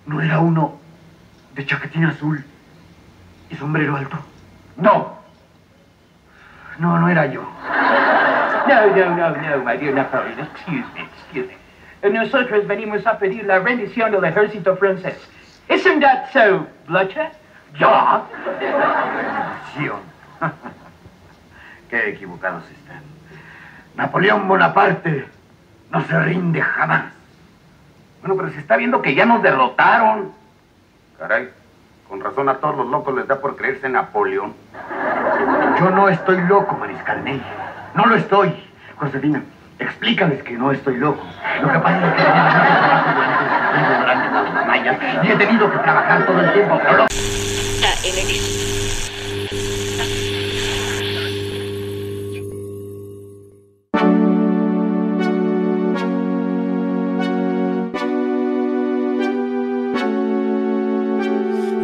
¿No 0.07 0.20
era 0.20 0.39
uno 0.39 0.78
de 1.55 1.67
chaquetín 1.67 2.05
azul 2.05 2.44
y 3.51 3.57
sombrero 3.57 3.97
alto? 3.97 4.17
No. 4.76 5.17
No, 6.78 6.99
no 6.99 7.09
era 7.09 7.26
yo. 7.26 7.43
No, 8.68 8.86
no, 8.86 9.17
no, 9.17 9.31
no, 9.31 9.65
my 9.65 9.76
dear 9.76 9.94
Napoleon. 9.94 10.41
Excuse 10.41 10.85
me, 10.94 11.02
excuse 11.02 11.47
me 11.47 11.66
nosotros 12.02 12.66
venimos 12.66 13.07
a 13.07 13.18
pedir 13.18 13.44
la 13.44 13.58
rendición 13.58 14.12
del 14.12 14.25
ejército 14.25 14.76
francés. 14.76 15.16
Isn't 15.68 16.00
that 16.00 16.31
so, 16.33 16.66
Bloodshed? 16.86 17.33
Ya. 17.78 18.23
Qué 21.91 22.08
equivocados 22.10 22.65
están. 22.70 23.02
Napoleón 23.97 24.47
Bonaparte 24.47 25.26
no 25.91 26.05
se 26.05 26.18
rinde 26.20 26.60
jamás. 26.60 27.12
Bueno, 28.20 28.36
pero 28.36 28.50
se 28.50 28.60
está 28.60 28.76
viendo 28.76 29.02
que 29.02 29.15
ya 29.15 29.25
nos 29.25 29.42
derrotaron. 29.42 30.33
Caray, 31.18 31.50
con 32.08 32.20
razón 32.20 32.49
a 32.49 32.55
todos 32.55 32.76
los 32.76 32.86
locos 32.89 33.15
les 33.15 33.26
da 33.26 33.41
por 33.41 33.57
creerse 33.57 33.89
Napoleón. 33.89 34.55
Yo 35.78 35.91
no 35.91 36.08
estoy 36.08 36.41
loco, 36.42 36.76
Mariscal 36.76 37.25
Ney. 37.25 37.42
No 37.94 38.07
lo 38.07 38.16
estoy, 38.16 38.52
Josefina. 38.97 39.42
Explícales 39.79 40.43
que 40.43 40.53
no 40.53 40.73
estoy 40.73 40.97
loco. 40.97 41.23
Lo 41.61 41.71
que 41.71 41.79
pasa 41.79 42.09
es 42.09 42.15
que 42.15 42.23
durante 44.01 44.31
las 44.31 44.55
mamayas 44.55 44.97
y 45.23 45.31
he 45.31 45.37
tenido 45.37 45.71
que 45.71 45.79
trabajar 45.79 46.25
todo 46.25 46.41
el 46.41 46.53
tiempo. 46.53 46.81
Pero 46.83 46.97
lo... 46.97 47.07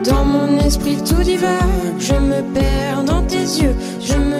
Dans 0.05 0.25
mon 0.25 0.59
esprit 0.59 0.97
tout 1.05 1.23
divague, 1.23 1.53
je 1.99 2.15
me 2.15 2.43
perds 2.55 3.05
dans 3.05 3.23
tes 3.27 3.45
yeux, 3.61 3.77
je 4.01 4.15
me 4.15 4.32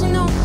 personal 0.00 0.39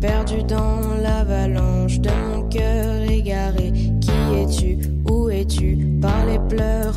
perdu 0.00 0.42
dans 0.42 0.80
l'avalanche 1.02 2.00
de 2.00 2.10
mon 2.10 2.48
cœur 2.48 3.02
égaré. 3.10 3.72
Qui 4.00 4.10
es-tu? 4.34 4.78
Où 5.10 5.28
es-tu? 5.28 5.76
Par 6.00 6.24
les 6.26 6.38
pleurs 6.48 6.89